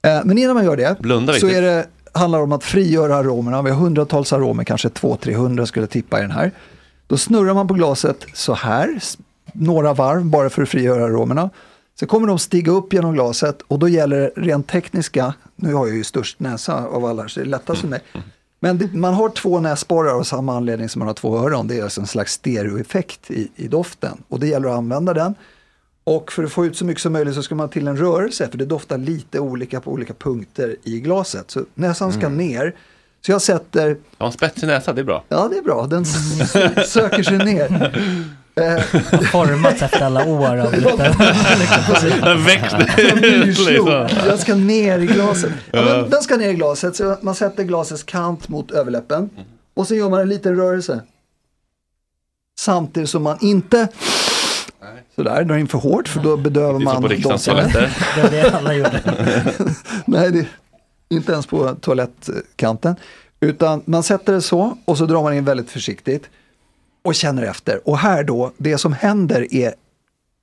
Eh, 0.01 0.21
men 0.25 0.37
innan 0.37 0.55
man 0.55 0.65
gör 0.65 0.77
det 0.77 0.99
Blunda 0.99 1.33
så 1.33 1.47
är 1.47 1.61
det, 1.61 1.87
handlar 2.11 2.39
det 2.39 2.43
om 2.43 2.51
att 2.51 2.63
frigöra 2.63 3.15
aromerna. 3.15 3.61
Vi 3.61 3.69
har 3.69 3.77
hundratals 3.77 4.33
aromer, 4.33 4.63
kanske 4.63 4.87
200-300 4.87 5.65
skulle 5.65 5.83
jag 5.83 5.89
tippa 5.89 6.19
i 6.19 6.21
den 6.21 6.31
här. 6.31 6.51
Då 7.07 7.17
snurrar 7.17 7.53
man 7.53 7.67
på 7.67 7.73
glaset 7.73 8.25
så 8.33 8.53
här, 8.53 8.99
några 9.53 9.93
varv 9.93 10.25
bara 10.25 10.49
för 10.49 10.61
att 10.61 10.69
frigöra 10.69 11.05
aromerna. 11.05 11.49
Så 11.99 12.05
kommer 12.05 12.27
de 12.27 12.39
stiga 12.39 12.71
upp 12.71 12.93
genom 12.93 13.13
glaset 13.13 13.61
och 13.67 13.79
då 13.79 13.87
gäller 13.87 14.19
det 14.19 14.31
rent 14.35 14.67
tekniska, 14.67 15.33
nu 15.55 15.73
har 15.73 15.87
jag 15.87 15.95
ju 15.95 16.03
störst 16.03 16.39
näsa 16.39 16.85
av 16.85 17.05
alla 17.05 17.27
så 17.27 17.39
det 17.39 17.45
är 17.45 17.49
lättast 17.49 17.81
för 17.81 17.87
mig. 17.87 18.01
Men 18.59 18.89
man 18.93 19.13
har 19.13 19.29
två 19.29 19.59
näsborrar 19.59 20.11
av 20.19 20.23
samma 20.23 20.57
anledning 20.57 20.89
som 20.89 20.99
man 20.99 21.07
har 21.07 21.13
två 21.13 21.37
öron. 21.37 21.67
Det 21.67 21.79
är 21.79 21.83
alltså 21.83 22.01
en 22.01 22.07
slags 22.07 22.33
stereoeffekt 22.33 23.31
i, 23.31 23.51
i 23.55 23.67
doften. 23.67 24.23
Och 24.27 24.39
det 24.39 24.47
gäller 24.47 24.67
att 24.69 24.77
använda 24.77 25.13
den. 25.13 25.35
Och 26.03 26.31
för 26.31 26.43
att 26.43 26.51
få 26.51 26.65
ut 26.65 26.77
så 26.77 26.85
mycket 26.85 27.01
som 27.01 27.13
möjligt 27.13 27.35
så 27.35 27.43
ska 27.43 27.55
man 27.55 27.69
till 27.69 27.87
en 27.87 27.97
rörelse, 27.97 28.47
för 28.51 28.57
det 28.57 28.65
doftar 28.65 28.97
lite 28.97 29.39
olika 29.39 29.81
på 29.81 29.91
olika 29.91 30.13
punkter 30.13 30.75
i 30.83 30.99
glaset. 30.99 31.51
Så 31.51 31.63
näsan 31.73 32.11
ska 32.13 32.25
Mm. 32.25 32.37
ner. 32.37 32.75
Så 33.25 33.31
jag 33.31 33.41
sätter, 33.41 33.97
Ja, 34.17 34.25
en 34.25 34.31
spetsig 34.31 34.67
näsa, 34.67 34.93
det 34.93 35.01
är 35.01 35.05
bra. 35.05 35.23
ja 35.29 35.47
det 35.51 35.57
är 35.57 35.61
bra, 35.61 35.87
den 35.87 36.05
söker 36.85 37.23
sig 37.23 37.37
ner. 37.37 37.97
Eh, 38.57 38.83
Formats 39.31 39.81
efter 39.81 40.01
alla 40.05 40.25
år 40.25 40.57
av 40.57 40.73
lite... 40.77 41.13
Den 42.23 42.43
liksom. 43.41 44.07
Den 44.25 44.37
ska 44.37 44.55
ner 44.55 44.99
i 44.99 45.05
glaset. 45.05 45.51
Ja, 45.71 45.85
men 45.85 46.09
den 46.09 46.21
ska 46.21 46.37
ner 46.37 46.49
i 46.49 46.53
glaset, 46.53 46.95
så 46.95 47.17
man 47.21 47.35
sätter 47.35 47.63
glasets 47.63 48.03
kant 48.03 48.49
mot 48.49 48.71
överläppen. 48.71 49.29
Och 49.73 49.87
så 49.87 49.95
gör 49.95 50.09
man 50.09 50.21
en 50.21 50.29
liten 50.29 50.55
rörelse. 50.55 51.01
Samtidigt 52.59 53.09
som 53.09 53.23
man 53.23 53.37
inte 53.41 53.87
sådär, 55.15 55.43
drar 55.43 55.57
in 55.57 55.67
för 55.67 55.77
hårt 55.77 56.07
för 56.07 56.19
då 56.19 56.37
bedövar 56.37 56.79
Det 56.79 56.83
är 56.83 57.29
man 57.29 57.39
toaletter. 57.39 57.97
Det 58.15 58.21
var 58.21 58.29
det 58.29 58.57
alla 58.57 58.73
gjorde. 58.73 59.01
Nej, 60.05 60.31
det, 60.31 60.45
inte 61.09 61.31
ens 61.31 61.45
på 61.45 61.75
toalettkanten. 61.75 62.95
Utan 63.39 63.81
man 63.85 64.03
sätter 64.03 64.33
det 64.33 64.41
så 64.41 64.77
och 64.85 64.97
så 64.97 65.05
drar 65.05 65.23
man 65.23 65.33
in 65.33 65.45
väldigt 65.45 65.71
försiktigt 65.71 66.29
och 67.07 67.15
känner 67.15 67.43
efter. 67.43 67.87
Och 67.89 67.97
här 67.97 68.23
då, 68.23 68.51
det 68.57 68.77
som 68.77 68.93
händer 68.93 69.53
är 69.53 69.73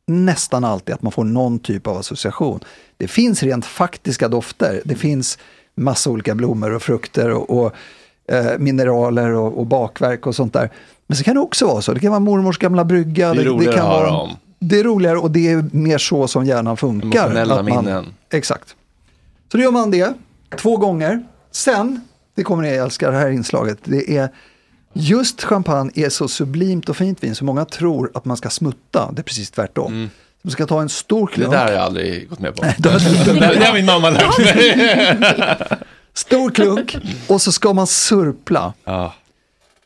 nästan 0.07 0.65
alltid 0.65 0.95
att 0.95 1.03
man 1.03 1.13
får 1.13 1.25
någon 1.25 1.59
typ 1.59 1.87
av 1.87 1.97
association. 1.97 2.61
Det 2.97 3.09
finns 3.09 3.43
rent 3.43 3.67
faktiska 3.67 4.29
dofter. 4.29 4.83
Det 4.85 4.95
finns 4.95 5.39
massa 5.75 6.11
olika 6.11 6.35
blommor 6.35 6.75
och 6.75 6.83
frukter 6.83 7.31
och, 7.31 7.51
och 7.65 7.73
eh, 8.29 8.59
mineraler 8.59 9.31
och, 9.31 9.59
och 9.59 9.67
bakverk 9.67 10.27
och 10.27 10.35
sånt 10.35 10.53
där. 10.53 10.71
Men 11.07 11.17
så 11.17 11.25
kan 11.25 11.35
det 11.35 11.41
också 11.41 11.67
vara 11.67 11.83
så. 11.83 11.93
Det 11.93 12.01
kan 12.01 12.11
vara 12.11 12.21
mormors 12.21 12.59
gamla 12.59 12.85
brygga. 12.85 13.35
Det 13.35 13.41
är 13.41 13.45
roligare 13.45 13.77
kan 13.77 13.87
att 13.87 13.93
höra 13.93 14.11
vara, 14.11 14.21
om. 14.21 14.31
Det 14.59 14.81
är 14.81 14.85
roligare 14.85 15.19
och 15.19 15.31
det 15.31 15.53
är 15.53 15.65
mer 15.73 15.99
så 15.99 16.29
som 16.29 16.45
hjärnan 16.45 16.77
funkar. 16.77 17.25
Emotionella 17.25 17.55
Att 17.59 17.69
man- 17.69 17.85
minnen. 17.85 18.07
Exakt. 18.31 18.69
Så 19.53 19.57
då 19.57 19.63
gör 19.63 19.71
man 19.71 19.91
det 19.91 20.15
två 20.59 20.77
gånger. 20.77 21.25
Sen, 21.51 22.01
det 22.35 22.43
kommer 22.43 22.63
ni 22.63 22.69
älska 22.69 23.11
det 23.11 23.17
här 23.17 23.31
inslaget, 23.31 23.79
det 23.85 24.17
är 24.17 24.29
just 24.95 25.43
champagne 25.45 25.91
är 25.95 26.09
så 26.09 26.29
sublimt 26.29 26.89
och 26.89 26.97
fint 26.97 27.23
vin 27.25 27.35
så 27.35 27.45
många 27.45 27.65
tror 27.65 28.11
att 28.15 28.25
man 28.25 28.37
ska 28.37 28.51
smutta. 28.51 29.11
Det 29.13 29.21
är 29.21 29.25
precis 29.25 29.51
tvärtom. 29.51 30.11
Man 30.43 30.51
ska 30.51 30.67
ta 30.67 30.83
en 30.83 30.89
stor 30.89 31.19
Mm. 31.19 31.29
Det 31.31 31.35
klunk. 31.35 31.53
där 31.53 31.65
har 31.65 31.71
jag 31.73 31.83
aldrig 31.83 32.29
gått 32.29 32.39
med 32.39 32.57
på. 32.57 32.63
det 32.79 32.89
har- 32.91 33.75
min 33.75 33.85
mamma 33.87 34.11
lärt 34.11 34.39
mig. 34.39 35.79
Stor 36.15 36.51
klunk 36.51 36.97
och 37.29 37.43
så 37.43 37.53
ska 37.53 37.73
man 37.73 37.87
surpla. 37.87 38.73
Ja. 38.85 39.15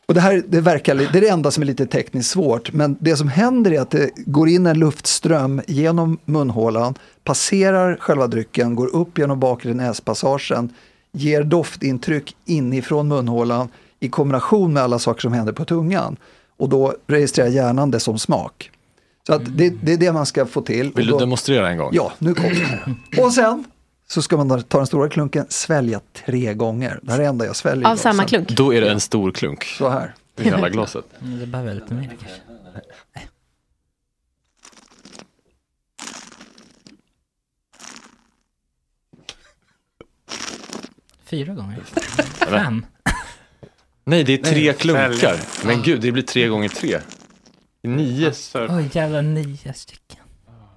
Och 0.05 0.13
det 0.13 0.21
här 0.21 0.43
det 0.47 0.61
verkar, 0.61 0.95
det 0.95 1.03
är 1.17 1.21
det 1.21 1.27
enda 1.29 1.51
som 1.51 1.63
är 1.63 1.67
lite 1.67 1.85
tekniskt 1.85 2.29
svårt. 2.29 2.73
Men 2.73 2.97
det 2.99 3.15
som 3.17 3.27
händer 3.29 3.71
är 3.71 3.81
att 3.81 3.91
det 3.91 4.09
går 4.15 4.49
in 4.49 4.65
en 4.65 4.79
luftström 4.79 5.61
genom 5.67 6.17
munhålan, 6.25 6.95
passerar 7.23 7.97
själva 7.99 8.27
drycken, 8.27 8.75
går 8.75 8.95
upp 8.95 9.17
genom 9.17 9.39
bakre 9.39 9.73
näspassagen, 9.73 10.73
ger 11.11 11.43
doftintryck 11.43 12.35
inifrån 12.45 13.07
munhålan 13.07 13.69
i 13.99 14.09
kombination 14.09 14.73
med 14.73 14.83
alla 14.83 14.99
saker 14.99 15.21
som 15.21 15.33
händer 15.33 15.53
på 15.53 15.65
tungan. 15.65 16.17
Och 16.57 16.69
då 16.69 16.95
registrerar 17.07 17.47
hjärnan 17.47 17.91
det 17.91 17.99
som 17.99 18.19
smak. 18.19 18.71
Så 19.27 19.33
att 19.33 19.57
det, 19.57 19.69
det 19.69 19.93
är 19.93 19.97
det 19.97 20.11
man 20.11 20.25
ska 20.25 20.45
få 20.45 20.61
till. 20.61 20.91
Vill 20.95 21.05
du 21.05 21.11
då, 21.11 21.19
demonstrera 21.19 21.69
en 21.69 21.77
gång? 21.77 21.89
Ja, 21.93 22.11
nu 22.19 22.33
kommer 22.33 22.49
det. 23.11 23.21
Och 23.21 23.33
sen 23.33 23.63
så 24.07 24.21
ska 24.21 24.37
man 24.37 24.63
ta 24.63 24.77
den 24.77 24.87
stora 24.87 25.09
klunken, 25.09 25.45
svälja 25.49 25.99
tre 26.25 26.53
gånger. 26.53 26.99
Det 27.01 27.11
här 27.11 27.19
är 27.19 27.23
det 27.23 27.29
enda 27.29 27.45
jag 27.45 27.55
sväljer. 27.55 27.87
Av 27.87 27.95
samma 27.95 28.23
klunk? 28.25 28.49
Då 28.49 28.73
är 28.73 28.81
det 28.81 28.91
en 28.91 28.99
stor 28.99 29.31
klunk. 29.31 29.63
Så 29.63 29.89
här. 29.89 30.13
I 30.37 30.43
hela 30.43 30.69
glaset. 30.69 31.05
Det 31.19 31.45
behöver 31.45 31.73
lite 31.73 31.93
mer 31.93 32.17
kanske. 32.19 32.41
Fyra 41.25 41.53
gånger? 41.53 41.79
Fem? 42.49 42.85
Nej, 44.09 44.23
det 44.23 44.33
är 44.33 44.37
tre 44.37 44.65
Nej, 44.65 44.73
klunkar. 44.73 45.13
fälg. 45.13 45.39
Men 45.65 45.81
gud, 45.81 46.01
det 46.01 46.11
blir 46.11 46.23
tre 46.23 46.47
gånger 46.47 46.69
tre. 46.69 46.99
Nio. 47.83 48.31
Oj, 48.69 48.89
jävlar 48.91 49.21
nio 49.21 49.73
stycken. 49.73 50.23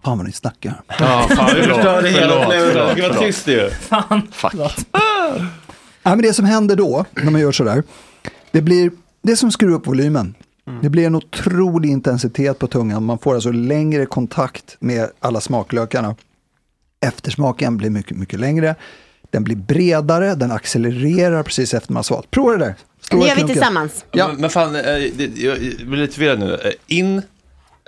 Fan 0.04 0.18
vad 0.18 0.26
ni 0.26 0.32
snackar. 0.32 0.82
Ja, 0.88 0.94
fan, 1.36 1.50
Du 1.54 1.62
förlåt, 1.62 1.76
förstörde 1.76 2.08
hela 2.08 2.28
förlåt, 2.28 2.44
upplevelsen. 2.44 2.72
förlåt, 2.72 2.96
Det 2.96 3.02
ska 3.02 3.12
vara 3.12 3.26
tyst 3.26 3.48
ju. 3.48 3.70
Fan. 3.70 4.22
Fuck. 4.32 4.52
Ja, 6.02 6.10
men 6.10 6.22
det 6.22 6.32
som 6.32 6.44
händer 6.44 6.76
då, 6.76 7.04
när 7.12 7.30
man 7.30 7.40
gör 7.40 7.52
sådär, 7.52 7.82
det 8.50 8.62
blir 8.62 8.90
det 9.22 9.36
som 9.36 9.52
skruvar 9.52 9.74
upp 9.76 9.86
volymen. 9.86 10.34
Det 10.82 10.88
blir 10.88 11.06
en 11.06 11.14
otrolig 11.14 11.90
intensitet 11.90 12.58
på 12.58 12.66
tungan. 12.66 13.04
Man 13.04 13.18
får 13.18 13.34
alltså 13.34 13.50
längre 13.52 14.06
kontakt 14.06 14.76
med 14.80 15.10
alla 15.20 15.40
smaklökarna. 15.40 16.16
Eftersmaken 17.06 17.76
blir 17.76 17.90
mycket, 17.90 18.16
mycket 18.16 18.40
längre. 18.40 18.74
Den 19.30 19.44
blir 19.44 19.56
bredare, 19.56 20.34
den 20.34 20.52
accelererar 20.52 21.42
precis 21.42 21.74
efter 21.74 21.92
man 21.92 21.98
har 21.98 22.02
svalt. 22.02 22.30
Prova 22.30 22.52
det 22.52 22.58
där. 22.58 22.74
Det 23.20 23.28
gör 23.28 23.36
vi 23.36 23.42
tillsammans. 23.46 24.04
Ja. 24.12 24.28
Men, 24.28 24.36
men 24.40 24.50
fan, 24.50 24.76
eh, 24.76 24.82
det, 24.82 25.36
jag 25.36 25.58
blir 25.58 25.96
lite 25.96 26.14
förvirrad 26.14 26.38
nu. 26.38 26.54
Eh, 26.64 26.70
In, 26.86 27.22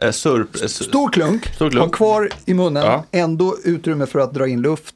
eh, 0.03 0.11
surp... 0.11 0.63
eh, 0.63 0.67
Stor 0.69 1.13
klunk, 1.13 1.47
Stor 1.55 1.71
klunk. 1.71 1.85
ha 1.85 1.97
kvar 1.97 2.31
i 2.47 2.55
munnen, 2.55 2.85
Ja. 2.85 3.05
ändå 3.13 3.57
utrymme 3.65 4.07
för 4.07 4.19
att 4.19 4.35
dra 4.35 4.47
in 4.49 4.63
luft. 4.63 4.95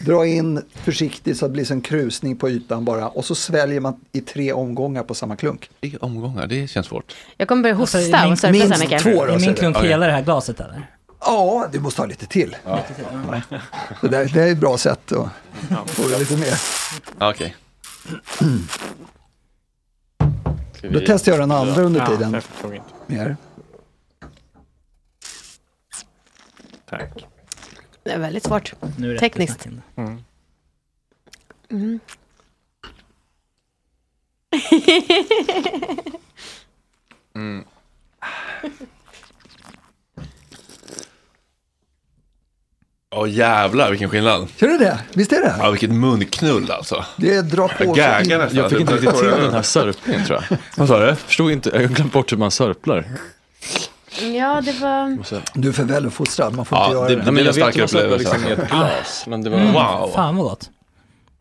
Dra 0.00 0.26
in 0.26 0.62
försiktigt 0.74 1.38
så 1.38 1.44
att 1.44 1.50
det 1.50 1.52
blir 1.52 1.72
en 1.72 1.80
krusning 1.80 2.36
på 2.36 2.50
ytan 2.50 2.84
bara. 2.84 3.08
Och 3.08 3.24
så 3.24 3.34
sväljer 3.34 3.80
man 3.80 3.94
i 4.12 4.20
tre 4.20 4.52
omgångar 4.52 5.02
på 5.02 5.14
samma 5.14 5.36
klunk. 5.36 5.70
Tre 5.80 5.96
omgångar, 6.00 6.46
det 6.46 6.68
känns 6.70 6.86
svårt. 6.86 7.12
Jag 7.36 7.48
kommer 7.48 7.62
börja 7.62 7.74
hosta 7.74 7.98
Alltså, 7.98 8.12
min- 8.22 8.32
och 8.32 8.38
sörpla 8.38 8.46
så 8.46 8.46
här 8.46 8.68
minst 8.68 8.84
mycket. 8.90 9.02
två 9.02 9.26
då, 9.26 9.32
Är 9.32 9.38
min 9.38 9.48
du. 9.48 9.54
klunk 9.54 9.76
hela 9.76 10.06
det 10.06 10.12
här 10.12 10.22
glaset 10.22 10.60
eller? 10.60 10.86
Ja, 11.20 11.68
du 11.72 11.80
måste 11.80 12.00
ha 12.02 12.06
lite 12.06 12.26
till. 12.26 12.56
Det, 14.00 14.08
där, 14.08 14.30
det 14.34 14.42
är 14.42 14.52
ett 14.52 14.58
bra 14.58 14.78
sätt 14.78 15.12
att 15.12 15.90
få 15.90 16.08
det 16.08 16.18
lite 16.18 16.36
mer. 16.36 16.54
Ja, 17.18 17.30
Okej. 17.30 17.56
Då 20.90 21.00
testar 21.06 21.32
jag 21.32 21.40
den 21.40 21.50
andra 21.50 21.82
under 21.82 22.00
Ja, 22.00 22.06
tiden. 22.06 22.32
jag 22.32 22.42
förstod 22.44 22.74
inte. 22.74 22.88
Mer. 23.06 23.36
Tack. 26.88 27.26
Det 28.02 28.10
är 28.10 28.18
väldigt 28.18 28.44
svårt. 28.44 28.72
Nu 28.98 29.08
är 29.10 29.14
det 29.14 29.18
Tekniskt. 29.20 29.66
Mm. 29.96 30.24
Mm. 31.70 32.00
Mm. 37.34 37.64
Åh 43.14 43.30
jävlar 43.30 43.90
vilken 43.90 44.10
skillnad. 44.10 44.48
Kör 44.56 44.68
du 44.68 44.78
det? 44.78 44.98
Visst 45.14 45.32
är 45.32 45.40
det? 45.40 45.54
Ja, 45.58 45.70
vilket 45.70 45.90
munknull 45.90 46.70
alltså. 46.70 47.04
Det 47.16 47.34
är 47.34 47.42
dra 47.42 47.68
på 47.68 47.84
Jag 47.84 47.96
gaggar 47.96 48.38
nästan. 48.38 48.58
Jag 48.58 48.70
fick 48.70 48.80
inte 48.80 48.94
riktigt 48.94 49.18
till 49.18 49.28
den 49.30 49.52
här 49.54 49.62
sörpningen 49.62 50.24
tror 50.26 50.44
jag. 50.50 50.58
Vad 50.76 50.88
sa 50.88 50.98
du? 51.06 51.14
Förstod 51.14 51.50
inte, 51.52 51.70
jag 51.70 51.80
har 51.80 51.86
glömt 51.86 52.12
bort 52.12 52.32
hur 52.32 52.36
man 52.36 52.50
sörplar. 52.50 53.04
Ja, 54.20 54.60
det 54.64 54.72
var... 54.72 55.18
Du 55.54 55.68
är 55.68 55.72
för 55.72 55.84
väluppfostrad, 55.84 56.54
man 56.56 56.64
får 56.64 56.78
Ja, 56.78 56.84
inte 56.84 56.96
göra 56.96 57.08
det- 57.08 57.14
det. 57.16 57.22
Nej, 57.22 57.32
men 57.32 57.44
jag 57.44 57.52
vet 57.52 57.76
hur 57.76 57.80
man 57.80 57.88
sörplar 57.88 58.18
liksom 58.18 58.46
i 58.48 58.50
ett 58.52 58.68
glas. 58.70 59.24
Men 59.26 59.42
det 59.42 59.50
var... 59.50 59.58
Wow. 59.58 60.02
Mm. 60.02 60.12
Fan 60.14 60.36
vad 60.36 60.44
gott. 60.46 60.70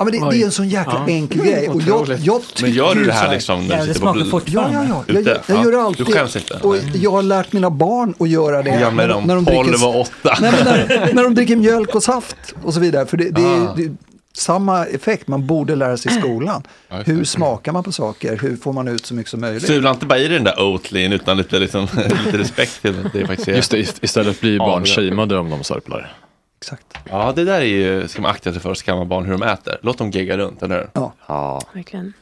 Ja, 0.02 0.06
men 0.06 0.30
det, 0.30 0.30
det 0.36 0.42
är 0.42 0.46
en 0.46 0.52
sån 0.52 0.70
jäkla 0.70 1.04
Ja. 1.08 1.14
enkel 1.14 1.42
grej. 1.42 1.70
Och 1.70 1.82
jag, 1.82 2.10
jag 2.20 2.42
tycker 2.42 2.62
Men 2.64 2.72
gör 2.72 2.96
du 2.96 3.04
det 3.06 3.12
här 3.14 3.32
liksom 3.34 3.68
när 3.68 3.78
du 3.82 3.88
det 3.88 3.94
sitter 3.94 4.08
på 4.32 4.40
bl- 4.40 4.44
Ja, 4.46 4.70
ja, 4.74 4.84
ja. 4.90 5.04
Jag, 5.08 5.16
jag, 5.18 5.28
jag 5.28 5.40
Ja. 5.48 5.56
gör 5.56 5.64
det 5.64 5.72
Du 5.72 5.78
alltid. 5.82 6.08
skäms 6.14 6.36
inte? 6.36 6.54
Och 6.54 6.76
jag 6.94 7.12
har 7.12 7.22
lärt 7.22 7.54
mina 7.54 7.70
barn 7.70 8.14
att 8.20 8.30
göra 8.30 8.62
det. 8.64 8.80
Ja, 8.80 8.92
med 8.92 9.10
dem. 9.10 9.28
de 9.28 9.46
12 9.46 9.84
och 9.84 10.00
8. 10.00 10.12
Nej, 10.42 10.52
när, 10.66 11.14
när 11.14 11.24
de 11.24 11.36
dricker 11.36 11.56
mjölk 11.56 11.96
och 11.96 12.04
saft 12.04 12.36
och 12.64 12.74
så 12.74 12.80
vidare. 12.80 13.06
För 13.06 13.18
det, 13.18 13.30
det, 13.30 13.42
är, 13.42 13.62
Ah. 13.68 13.74
det 13.76 13.84
är 13.84 13.92
samma 14.34 14.86
effekt 14.86 15.28
man 15.28 15.48
borde 15.48 15.76
lära 15.76 15.98
sig 15.98 16.12
i 16.12 16.20
skolan. 16.20 16.64
Hur 17.06 17.24
smakar 17.24 17.72
man 17.72 17.84
på 17.84 17.92
saker? 17.92 18.38
Hur 18.42 18.56
får 18.58 18.74
man 18.74 18.88
ut 18.88 19.06
så 19.06 19.14
mycket 19.14 19.30
som 19.32 19.42
möjligt? 19.42 19.68
Sula 19.68 19.90
inte 19.92 20.06
bara 20.06 20.20
i 20.20 20.28
den 20.28 20.44
där 20.44 20.62
Oatlyn 20.62 21.14
utan 21.14 21.38
lite, 21.38 21.60
liksom, 21.60 21.88
lite 22.26 22.38
respekt 22.38 22.82
till 22.82 22.94
det 23.14 23.28
faktiskt 23.28 23.48
är. 23.48 23.56
Just 23.56 23.72
det, 23.72 23.78
ist- 23.78 23.98
istället 24.02 24.42
blir 24.42 24.58
barn 24.60 24.86
shameade 24.86 25.38
om 25.38 25.50
de 25.50 25.64
sörplar. 25.64 26.14
Exakt. 26.62 26.98
Ja, 27.10 27.34
det 27.36 27.46
där 27.46 27.62
är 27.62 27.66
ju, 27.66 28.08
ska 28.08 28.22
man 28.22 28.32
akta 28.32 28.52
sig 28.52 28.62
för, 28.62 28.74
ska 28.74 28.96
man 28.96 29.08
barn 29.08 29.26
hur 29.26 29.32
de 29.32 29.44
äter. 29.44 29.80
Låt 29.82 29.98
dem 29.98 30.12
gegga 30.12 30.38
runt, 30.38 30.64
eller 30.64 30.76
hur? 30.76 30.90
Ja. 30.94 31.14
Ja. 31.28 31.62
Verkligen. 31.74 32.14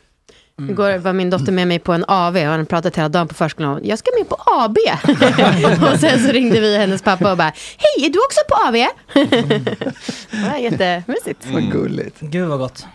Igår 0.70 0.98
var 0.98 1.14
min 1.14 1.30
dotter 1.30 1.52
med 1.52 1.68
mig 1.68 1.80
på 1.80 1.94
en 1.94 2.06
AV 2.08 2.36
och 2.36 2.44
han 2.44 2.66
pratat 2.66 2.96
hela 2.96 3.10
dagen 3.10 3.28
på 3.28 3.34
förskolan. 3.34 3.82
Jag 3.84 4.00
ska 4.00 4.12
med 4.20 4.30
på 4.30 4.38
AB. 4.46 4.78
och 5.94 6.00
sen 6.00 6.26
så 6.26 6.32
ringde 6.32 6.60
vi 6.60 6.78
hennes 6.78 7.02
pappa 7.02 7.32
och 7.32 7.38
bara, 7.38 7.54
hej, 7.78 8.06
är 8.06 8.10
du 8.10 8.20
också 8.20 8.40
på 8.50 8.56
AV? 8.68 8.74
det 10.32 10.50
var 10.50 10.58
jättemysigt. 10.58 11.46
Vad 11.46 11.72
gulligt. 11.72 12.20
Gud 12.20 12.48
vad 12.48 12.60
gott. 12.60 12.86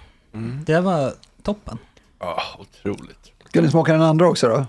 Det 0.66 0.72
där 0.72 0.80
var 0.80 1.12
toppen. 1.42 1.78
Ja, 2.20 2.42
otroligt. 2.58 3.32
Ska 3.48 3.60
ni 3.60 3.70
smaka 3.70 3.92
den 3.92 4.02
andra 4.02 4.28
också 4.28 4.48
då? 4.48 4.66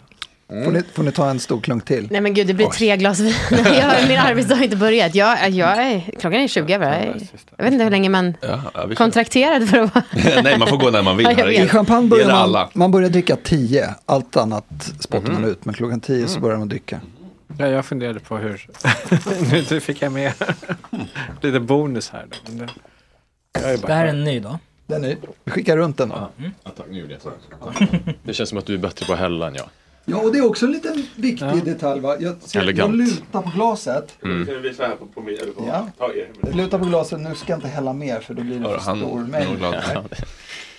Får 0.48 0.72
ni, 0.72 0.83
får 0.93 1.03
ni 1.03 1.11
ta 1.11 1.30
en 1.30 1.40
stor 1.40 1.61
klunk 1.61 1.85
till? 1.85 2.07
Nej 2.11 2.22
men 2.22 2.33
gud, 2.33 2.48
det 2.48 2.53
blir 2.53 2.67
tre 2.67 2.98
glas 2.98 3.19
vin. 3.19 3.33
Jag, 3.51 4.07
min 4.07 4.17
arbetsdag 4.19 4.56
har 4.56 4.64
inte 4.64 4.75
börjat. 4.77 5.15
Jag, 5.15 5.49
jag 5.49 5.69
är, 5.83 5.99
klockan 6.19 6.33
är 6.33 6.48
20 6.48 6.74
över. 6.74 7.06
Jag, 7.06 7.22
jag 7.57 7.64
vet 7.64 7.74
inte 7.74 7.83
hur 7.83 7.91
länge 7.91 8.09
man 8.09 8.33
Ja, 8.41 8.61
kontrakterad 8.98 9.69
för 9.69 9.77
att 9.77 9.95
vara... 9.95 10.03
Nej, 10.43 10.57
man 10.59 10.67
får 10.67 10.77
gå 10.77 10.90
när 10.90 11.01
man 11.01 11.17
vill. 11.17 11.27
Ja. 11.38 11.51
I 11.51 11.67
champagne 11.67 12.07
börjar 12.09 12.48
man, 12.48 12.67
man 12.74 12.91
börjar 12.91 13.09
dricka 13.09 13.35
10, 13.43 13.95
allt 14.06 14.38
annat 14.38 14.65
spottar 14.99 15.25
Mhm. 15.32 15.41
man 15.41 15.51
ut. 15.51 15.65
Men 15.65 15.74
klockan 15.75 15.99
10 15.99 16.27
så 16.27 16.40
börjar 16.40 16.57
man 16.57 16.69
dricka. 16.69 16.99
Ja, 17.59 17.67
jag 17.67 17.85
funderade 17.85 18.19
på 18.19 18.38
hur... 18.38 18.67
nu 19.72 19.80
fick 19.80 20.01
jag 20.01 20.11
med 20.11 20.33
lite 21.41 21.59
bonus 21.59 22.09
här. 22.09 22.25
Då. 22.30 22.51
Det, 22.65 22.69
jag 23.61 23.74
är 23.74 23.77
bara 23.77 23.88
Det 23.88 23.93
här 23.93 24.06
är 24.06 24.09
en 24.09 24.24
ny 24.24 24.40
då. 24.40 24.59
Den 24.88 25.03
är 25.03 25.07
ny. 25.07 25.15
Vi 25.43 25.51
skickar 25.51 25.77
runt 25.77 25.98
den 25.98 26.09
då. 26.09 26.30
Ja, 26.64 26.72
tack, 26.77 26.85
nu 26.91 26.99
gjorde 26.99 27.14
jag 27.14 27.22
så. 27.22 27.32
Det 28.24 28.33
känns 28.33 28.49
som 28.49 28.57
att 28.57 28.65
du 28.65 28.74
är 28.74 28.77
bättre 28.77 29.06
på 29.06 29.14
att 29.14 29.19
hälla 29.19 29.48
än 29.48 29.56
jag. 29.56 29.65
Ja, 30.06 30.17
och 30.17 30.32
det 30.32 30.38
är 30.38 30.45
också 30.45 30.66
en 30.66 30.72
liten 30.72 31.06
viktig 31.16 31.66
detalj. 31.66 32.00
Va? 32.01 32.16
Jag, 32.19 32.35
ser, 32.42 32.59
jag 32.59 32.64
Elegant. 32.64 32.95
lutar 32.95 33.42
på 33.42 33.50
glaset. 33.56 34.16
Mm. 34.24 34.45
Kan 34.45 34.56
du 34.56 34.61
visa 34.61 34.84
här 34.88 34.95
på, 34.95 35.06
på, 35.06 35.22
min- 35.22 35.38
eller 35.42 35.51
på 35.51 35.64
Ja. 35.67 36.09
Jag 36.43 36.56
lutar 36.56 36.80
på 36.80 36.85
glaset. 36.85 37.19
Nu 37.19 37.35
ska 37.35 37.51
jag 37.51 37.58
inte 37.58 37.67
hälla 37.67 37.93
mer 37.93 38.19
för 38.19 38.34
då 38.34 38.42
blir 38.43 38.59
det 38.59 38.69
Ja, 38.69 38.80
för 38.80 38.85
han- 38.85 38.98
stor 39.00 39.19
mängd. 39.19 39.64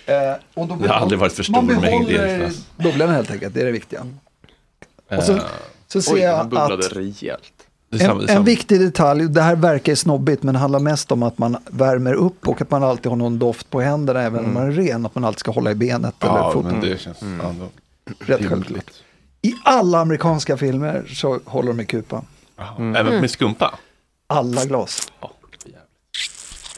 Eh, 0.05 0.33
och 0.53 0.67
då, 0.67 0.75
Det 0.75 0.87
har 0.87 0.95
aldrig 0.95 1.19
varit 1.19 1.33
för 1.33 1.51
man 1.51 1.65
stor 1.65 1.81
mängd, 1.81 2.05
behåller 2.07 2.25
Erik. 2.27 2.57
bubblorna 2.77 3.13
helt 3.13 3.31
enkelt, 3.31 3.53
det 3.53 3.61
är 3.61 3.65
det 3.65 3.71
viktiga. 3.71 4.05
Och 5.17 5.23
så, 5.23 5.33
Eh, 5.33 5.39
så 5.87 6.01
ser 6.01 6.13
Oj, 6.13 6.19
jag 6.19 6.53
att 6.55 6.93
rejält. 6.95 7.53
en, 7.91 8.29
en 8.29 8.43
viktig 8.43 8.79
detalj, 8.79 9.27
det 9.29 9.41
här 9.41 9.55
verkar 9.55 9.91
ju 9.91 9.95
snobbigt 9.95 10.43
men 10.43 10.53
det 10.53 10.59
handlar 10.59 10.79
mest 10.79 11.11
om 11.11 11.23
att 11.23 11.37
man 11.37 11.57
värmer 11.71 12.13
upp 12.13 12.47
och 12.47 12.61
att 12.61 12.71
man 12.71 12.83
alltid 12.83 13.05
har 13.09 13.15
någon 13.15 13.39
doft 13.39 13.69
på 13.69 13.81
händerna 13.81 14.21
även 14.21 14.45
om 14.45 14.53
man 14.53 14.63
är 14.67 14.71
ren. 14.71 15.05
Att 15.05 15.15
man 15.15 15.23
alltid 15.23 15.39
ska 15.39 15.51
hålla 15.51 15.71
i 15.71 15.75
benet 15.75 16.23
eller 16.23 16.33
Ja, 16.37 16.51
foten. 16.51 16.71
men 16.71 16.81
det 16.81 16.99
känns 17.01 17.17
ja, 17.21 17.53
Rätt 18.19 18.41
rimligt. 18.41 18.91
I 19.47 19.55
alla 19.63 19.99
amerikanska 19.99 20.57
filmer 20.57 21.03
så 21.13 21.39
håller 21.45 21.67
de 21.67 21.79
i 21.79 21.85
kupan. 21.85 22.25
Även 22.95 23.21
med 23.21 23.31
skumpa? 23.31 23.75
Alla 24.27 24.65
glas. 24.65 25.11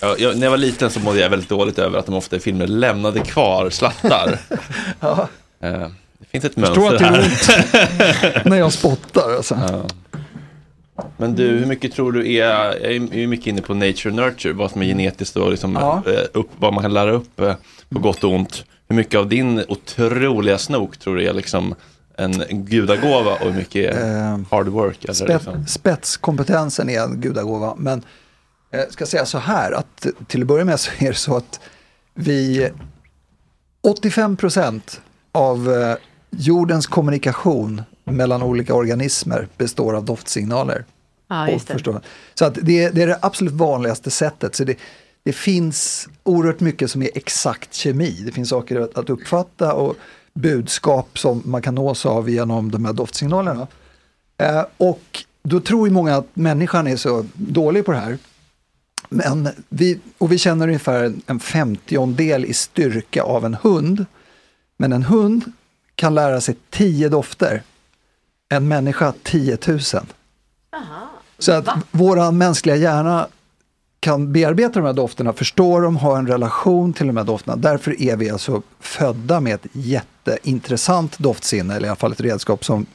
Ja, 0.01 0.15
jag, 0.19 0.37
när 0.37 0.43
jag 0.45 0.51
var 0.51 0.57
liten 0.57 0.89
så 0.89 0.99
mådde 0.99 1.19
jag 1.19 1.29
väldigt 1.29 1.49
dåligt 1.49 1.79
över 1.79 1.99
att 1.99 2.05
de 2.05 2.15
ofta 2.15 2.35
i 2.35 2.39
filmer 2.39 2.67
lämnade 2.67 3.19
kvar 3.19 3.69
slattar. 3.69 4.39
Ja. 4.99 5.27
Eh, 5.61 5.87
det 6.19 6.25
finns 6.31 6.45
ett 6.45 6.53
Förstår 6.53 6.81
mönster 6.81 6.93
att 6.93 6.99
det 6.99 7.05
här. 7.05 8.33
gör 8.43 8.49
När 8.49 8.57
jag 8.57 8.73
spottar 8.73 9.35
alltså. 9.35 9.59
Ja. 9.67 11.03
Men 11.17 11.35
du, 11.35 11.47
hur 11.47 11.65
mycket 11.65 11.93
tror 11.93 12.11
du 12.11 12.33
är, 12.33 12.47
jag 12.47 12.75
är 12.81 13.15
ju 13.17 13.27
mycket 13.27 13.47
inne 13.47 13.61
på 13.61 13.73
nature 13.73 14.13
nurture, 14.13 14.53
vad 14.53 14.71
som 14.71 14.81
är 14.81 14.85
genetiskt 14.85 15.35
och 15.37 15.51
liksom, 15.51 15.73
Ja. 15.81 16.03
eh, 16.07 16.19
upp, 16.33 16.49
vad 16.57 16.73
man 16.73 16.81
kan 16.83 16.93
lära 16.93 17.11
upp 17.11 17.39
eh, 17.39 17.53
på 17.89 17.99
gott 17.99 18.23
och 18.23 18.31
ont. 18.31 18.63
Hur 18.89 18.95
mycket 18.95 19.19
av 19.19 19.29
din 19.29 19.63
otroliga 19.67 20.57
snok 20.57 20.97
tror 20.97 21.15
du 21.15 21.27
är 21.27 21.33
liksom 21.33 21.75
en 22.19 22.65
gudagåva 22.65 23.31
och 23.33 23.45
hur 23.45 23.53
mycket 23.53 23.95
är 23.95 24.31
Eh, 24.33 24.39
hard 24.51 24.67
work? 24.67 25.03
Eller 25.03 25.13
Spet, 25.13 25.29
liksom? 25.29 25.65
Spetskompetensen 25.67 26.89
är 26.89 27.01
en 27.03 27.21
gudagåva. 27.21 27.75
Men 27.77 28.01
jag 28.71 28.93
ska 28.93 29.05
säga 29.05 29.25
så 29.25 29.37
här 29.37 29.71
att 29.71 30.07
till 30.27 30.41
att 30.41 30.47
börja 30.47 30.65
med 30.65 30.79
så 30.79 30.91
är 30.99 31.07
det 31.09 31.13
så 31.15 31.37
att 31.37 31.59
vi 32.13 32.69
85 33.83 34.37
procent 34.37 35.01
av 35.31 35.73
eh, 35.73 35.95
jordens 36.29 36.87
kommunikation 36.87 37.81
mellan 38.03 38.43
olika 38.43 38.73
organismer 38.73 39.47
består 39.57 39.93
av 39.95 40.05
doftsignaler. 40.05 40.85
Ja, 41.29 41.47
det. 41.67 42.01
Så 42.33 42.45
att 42.45 42.57
det, 42.61 42.83
är- 42.83 42.91
det 42.91 43.01
är 43.01 43.07
det 43.07 43.19
absolut 43.21 43.53
vanligaste 43.53 44.11
sättet. 44.11 44.55
Så 44.55 44.63
det, 44.63 44.75
det 45.23 45.33
finns 45.33 46.07
oerhört 46.23 46.59
mycket 46.59 46.91
som 46.91 47.01
är 47.01 47.09
exakt 47.15 47.73
kemi. 47.73 48.11
Det 48.25 48.31
finns 48.31 48.49
saker 48.49 48.79
att, 48.79 48.97
att 48.97 49.09
uppfatta 49.09 49.73
och 49.73 49.95
budskap 50.41 51.17
som 51.19 51.41
man 51.45 51.61
kan 51.61 51.75
nås 51.75 52.05
av 52.05 52.29
genom 52.29 52.71
de 52.71 52.85
här 52.85 52.93
doftsignalerna. 52.93 53.67
Eh, 54.37 54.63
och 54.77 55.23
då 55.43 55.59
tror 55.59 55.87
ju 55.87 55.93
många 55.93 56.15
att 56.15 56.27
människan 56.35 56.87
är 56.87 56.95
så 56.95 57.25
dålig 57.33 57.85
på 57.85 57.91
det 57.91 57.97
här. 57.97 58.17
Men 59.09 59.49
vi, 59.69 59.99
och 60.17 60.31
vi 60.31 60.37
känner 60.37 60.67
ungefär 60.67 61.03
en- 61.03 61.21
en 61.27 61.39
femtiondel 61.39 62.45
i 62.45 62.53
styrka 62.53 63.23
av 63.23 63.45
en 63.45 63.53
hund. 63.61 64.05
Men 64.77 64.93
en 64.93 65.03
hund 65.03 65.51
kan 65.95 66.15
lära 66.15 66.41
sig 66.41 66.55
tio 66.69 67.09
dofter. 67.09 67.63
En 68.49 68.67
människa 68.67 69.13
10 69.23 69.57
000. 69.67 69.79
Så 71.39 71.51
att 71.51 71.67
våra 71.91 72.31
mänskliga 72.31 72.75
hjärna 72.75 73.27
kan 73.99 74.33
bearbeta 74.33 74.79
de 74.79 74.85
här 74.85 74.93
dofterna, 74.93 75.33
förstå 75.33 75.79
dem, 75.79 75.95
ha 75.95 76.17
en 76.17 76.27
relation 76.27 76.93
till 76.93 77.07
de 77.07 77.17
här 77.17 77.23
dofterna. 77.23 77.55
Därför 77.55 78.01
är 78.01 78.17
vi 78.17 78.29
alltså 78.29 78.61
födda 78.79 79.39
med 79.39 79.53
ett 79.55 79.67
jätteintressant 79.71 81.19
doftsinne, 81.19 81.75
eller 81.75 81.85
i 81.85 81.89
alla 81.89 81.95
fall 81.95 82.11
ett 82.11 82.21
redskap 82.21 82.65
som 82.65 82.85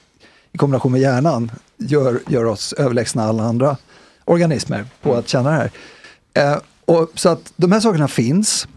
i 0.53 0.59
kombination 0.59 0.93
med 0.93 1.01
hjärnan 1.01 1.51
gör, 1.77 2.21
gör 2.29 2.45
oss 2.45 2.73
överlägsna 2.73 3.25
alla 3.25 3.43
andra 3.43 3.77
organismer 4.25 4.85
på 5.03 5.15
att 5.15 5.29
känna 5.29 5.51
det 5.51 5.57
här. 5.57 5.71
Eh, 6.35 6.59
och, 6.85 7.11
så 7.15 7.29
att 7.29 7.53
de 7.57 7.73
här 7.73 7.81
sakerna 7.81 8.09
finns. 8.09 8.69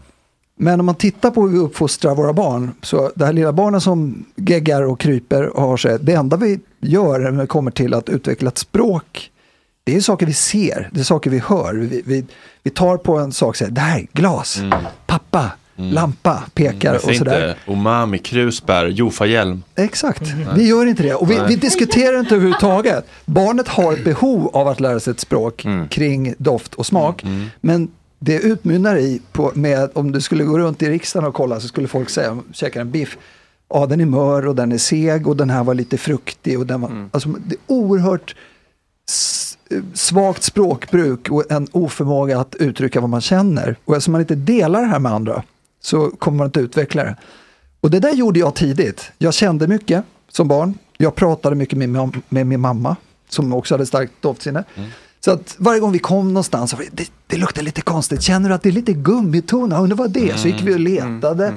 Men 0.56 0.80
om 0.80 0.86
man 0.86 0.94
tittar 0.94 1.30
på 1.30 1.42
hur 1.42 1.48
vi 1.48 1.58
uppfostrar 1.58 2.14
våra 2.14 2.32
barn, 2.32 2.70
så 2.82 3.12
det 3.14 3.24
här 3.24 3.32
lilla 3.32 3.52
barnet 3.52 3.82
som 3.82 4.24
geggar 4.36 4.82
och 4.82 5.00
kryper 5.00 5.46
och 5.46 5.62
har 5.62 5.76
sig, 5.76 5.98
det 6.00 6.12
enda 6.12 6.36
vi 6.36 6.60
gör 6.80 7.18
när 7.18 7.40
det 7.40 7.46
kommer 7.46 7.70
till 7.70 7.94
att 7.94 8.08
utveckla 8.08 8.48
ett 8.48 8.58
språk, 8.58 9.30
det 9.88 9.96
är 9.96 10.00
saker 10.00 10.26
vi 10.26 10.32
ser, 10.32 10.88
det 10.92 11.00
är 11.00 11.04
saker 11.04 11.30
vi 11.30 11.38
hör. 11.38 11.74
Vi, 11.74 12.02
vi, 12.06 12.24
vi 12.62 12.70
tar 12.70 12.96
på 12.96 13.18
en 13.18 13.32
sak 13.32 13.48
och 13.48 13.56
säger, 13.56 13.72
det 13.72 13.80
här, 13.80 14.06
glas, 14.12 14.60
pappa, 15.06 15.50
lampa, 15.76 16.42
pekar 16.54 16.92
Men 16.92 17.10
och 17.10 17.16
sådär. 17.16 17.48
inte 17.48 17.72
umami, 17.72 18.18
krusbär, 18.18 18.86
jofahjälm. 18.86 19.62
Exakt, 19.74 20.22
vi 20.54 20.68
gör 20.68 20.86
inte 20.86 21.02
det. 21.02 21.14
Och 21.14 21.30
vi, 21.30 21.40
vi 21.48 21.56
diskuterar 21.56 22.20
inte 22.20 22.34
överhuvudtaget. 22.34 23.06
Barnet 23.24 23.68
har 23.68 23.92
ett 23.92 24.04
behov 24.04 24.50
av 24.52 24.68
att 24.68 24.80
lära 24.80 25.00
sig 25.00 25.10
ett 25.10 25.20
språk 25.20 25.66
kring 25.90 26.34
doft 26.38 26.74
och 26.74 26.86
smak. 26.86 27.24
Men 27.60 27.90
det 28.18 28.40
utmynnar 28.40 28.96
i, 28.96 29.20
på, 29.32 29.52
med, 29.54 29.90
om 29.92 30.12
du 30.12 30.20
skulle 30.20 30.44
gå 30.44 30.58
runt 30.58 30.82
i 30.82 30.90
riksdagen 30.90 31.28
och 31.28 31.34
kolla 31.34 31.60
så 31.60 31.68
skulle 31.68 31.88
folk 31.88 32.10
säga, 32.10 32.38
käka 32.52 32.80
en 32.80 32.90
biff, 32.90 33.18
ja 33.68 33.86
den 33.86 34.00
är 34.00 34.06
mör 34.06 34.46
och 34.46 34.54
den 34.54 34.72
är 34.72 34.78
seg 34.78 35.28
och 35.28 35.36
den 35.36 35.50
här 35.50 35.64
var 35.64 35.74
lite 35.74 35.98
fruktig. 35.98 36.58
Och 36.58 36.66
den 36.66 36.80
var, 36.80 37.08
alltså, 37.10 37.28
det 37.28 37.54
är 37.54 37.60
oerhört 37.66 38.34
svagt 39.94 40.42
språkbruk 40.42 41.30
och 41.30 41.50
en 41.52 41.68
oförmåga 41.72 42.40
att 42.40 42.54
uttrycka 42.54 43.00
vad 43.00 43.10
man 43.10 43.20
känner. 43.20 43.76
Och 43.84 43.94
eftersom 43.96 44.12
man 44.12 44.20
inte 44.20 44.34
delar 44.34 44.80
det 44.80 44.86
här 44.86 44.98
med 44.98 45.12
andra 45.12 45.42
så 45.80 46.10
kommer 46.10 46.38
man 46.38 46.46
inte 46.46 46.60
utveckla 46.60 47.04
det. 47.04 47.16
Och 47.80 47.90
det 47.90 48.00
där 48.00 48.12
gjorde 48.12 48.38
jag 48.38 48.54
tidigt. 48.54 49.10
Jag 49.18 49.34
kände 49.34 49.66
mycket 49.68 50.04
som 50.30 50.48
barn. 50.48 50.78
Jag 50.96 51.14
pratade 51.14 51.56
mycket 51.56 51.78
med, 51.78 51.88
min- 51.88 52.22
med 52.28 52.46
min 52.46 52.60
mamma 52.60 52.96
som 53.28 53.52
också 53.52 53.74
hade 53.74 53.86
starkt 53.86 54.12
doftsinne. 54.20 54.64
Mm. 54.74 54.90
Så 55.20 55.30
att 55.30 55.56
varje 55.58 55.80
gång 55.80 55.92
vi 55.92 55.98
kom 55.98 56.28
någonstans, 56.28 56.74
det, 56.92 57.10
det, 57.26 57.36
luktar 57.36 57.62
lite 57.62 57.80
konstigt. 57.80 58.22
Känner 58.22 58.48
du 58.48 58.54
att 58.54 58.62
det 58.62 58.68
är 58.68 58.72
lite 58.72 58.92
gummitona? 58.92 59.80
Undrar 59.80 59.96
vad 59.96 60.10
det 60.10 60.30
är? 60.30 60.36
Så 60.36 60.48
gick 60.48 60.62
vi 60.62 60.74
och 60.74 60.80
letade. 60.80 61.54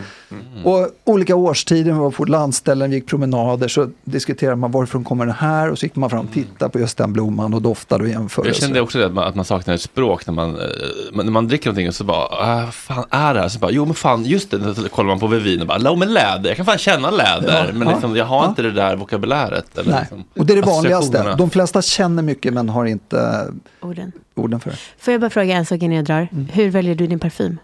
Och 0.64 0.88
olika 1.04 1.36
årstider, 1.36 1.92
vi 1.92 2.00
var 2.00 2.12
på 2.12 2.26
landställen, 2.26 2.90
vi 2.90 2.96
gick 2.96 3.08
promenader, 3.08 3.68
så 3.68 3.90
diskuterade 4.04 4.56
man 4.56 4.72
varifrån 4.72 5.04
kommer 5.04 5.26
den 5.26 5.36
här? 5.36 5.70
Och 5.72 5.80
så 5.80 5.86
gick 5.86 5.96
man 5.96 6.10
fram 6.10 6.26
och 6.26 6.34
tittade 6.34 6.72
på 6.72 6.80
just 6.80 6.98
den 6.98 7.14
blomman 7.14 7.54
och 7.54 7.62
doftade 7.62 8.04
och 8.04 8.10
jämförde. 8.10 8.50
Jag 8.50 8.56
kände 8.56 8.82
också 8.82 8.98
det, 8.98 9.06
att 9.06 9.14
man, 9.14 9.28
att 9.28 9.36
man 9.36 9.46
saknar 9.46 9.74
ett 9.74 9.82
språk 9.82 10.28
när 10.28 10.34
man, 10.34 10.50
eh, 10.50 10.66
när 11.14 11.24
man 11.24 11.48
dricker 11.48 11.66
någonting 11.66 11.88
och 11.88 11.96
så 11.96 12.04
bara, 12.04 12.26
ah, 12.26 12.64
vad 12.66 12.74
fan 12.74 13.06
är 13.10 13.34
det 13.34 13.40
här? 13.40 13.50
Så 13.50 13.60
bara, 13.60 13.72
jo 13.72 13.86
men 13.86 13.94
fan, 13.94 14.26
just 14.26 14.52
det, 14.52 14.76
så 14.76 14.90
kollar 14.90 15.10
man 15.10 15.20
på 15.20 15.28
vin 15.28 15.62
och 15.62 15.68
bara, 15.68 15.96
men 15.96 16.14
läder, 16.14 16.50
jag 16.50 16.58
kan 16.58 16.66
fan 16.66 16.78
känna 16.78 17.12
läder, 17.12 17.66
Ja, 17.68 17.74
men 17.74 17.88
ja, 17.88 17.94
liksom, 17.94 18.16
jag 18.16 18.26
har 18.26 18.44
ja. 18.44 18.50
inte 18.50 18.62
det 18.62 18.72
där 18.72 18.96
vokabuläret. 18.96 19.78
Eller 19.78 19.92
Nej. 19.92 20.00
liksom, 20.02 20.24
Och 20.38 20.46
det 20.46 20.54
är 20.54 20.56
det 20.56 20.68
vanligaste. 20.68 21.36
De 21.38 21.50
flesta 21.50 21.82
känner 21.82 22.24
mycket 22.24 22.54
men 22.54 22.70
har 22.70 22.86
inte 22.86 23.48
Orden. 23.80 24.12
orden 24.36 24.60
för 24.60 24.70
det. 24.70 24.78
Får 25.00 25.12
jag 25.12 25.22
bara 25.22 25.30
fråga 25.30 25.56
en 25.56 25.66
sak 25.66 25.82
innan 25.82 25.96
jag 25.96 26.06
drar? 26.06 26.28
Mm. 26.32 26.48
Hur 26.54 26.70
väljer 26.70 26.96
du 26.96 27.08
din 27.08 27.20
parfym? 27.20 27.58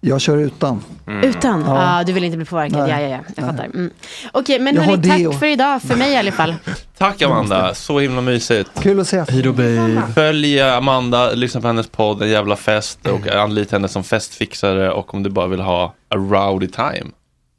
Jag 0.00 0.20
kör 0.20 0.36
utan. 0.38 0.84
Utan? 1.22 1.64
Ja, 1.66 1.98
Ja. 1.98 2.04
du 2.04 2.12
vill 2.12 2.24
inte 2.24 2.36
bli 2.36 2.46
påverkad? 2.46 2.78
Nej. 2.78 2.90
Ja, 2.90 3.00
ja, 3.00 3.08
ja. 3.08 3.18
Jag 3.36 3.46
fattar. 3.50 3.64
Mm. 3.64 3.90
Okej, 4.32 4.58
men 4.58 4.76
hörni, 4.78 5.08
tack 5.30 5.38
för 5.38 5.46
idag. 5.46 5.82
För 5.82 5.96
mig 5.96 6.12
i 6.12 6.16
alla 6.16 6.32
fall. 6.32 6.54
Tack 6.98 7.22
Amanda, 7.22 7.74
så 7.74 7.98
himla 8.00 8.20
mysigt. 8.20 8.70
Kul 8.82 9.00
att 9.00 9.08
se. 9.08 9.24
Hej 9.28 9.42
då 9.42 9.52
babe. 9.52 10.02
Följ 10.14 10.60
Amanda, 10.60 11.30
lyssna 11.32 11.60
på 11.60 11.66
hennes 11.66 11.88
podd, 11.88 12.22
En 12.22 12.30
jävla 12.30 12.56
fest 12.56 13.06
och 13.06 13.28
anlita 13.28 13.76
henne 13.76 13.88
som 13.88 14.04
festfixare 14.04 14.90
och 14.92 15.14
om 15.14 15.22
du 15.22 15.30
bara 15.30 15.46
vill 15.46 15.60
ha 15.60 15.94
a 16.08 16.16
rowdy 16.16 16.66
time. 16.68 17.06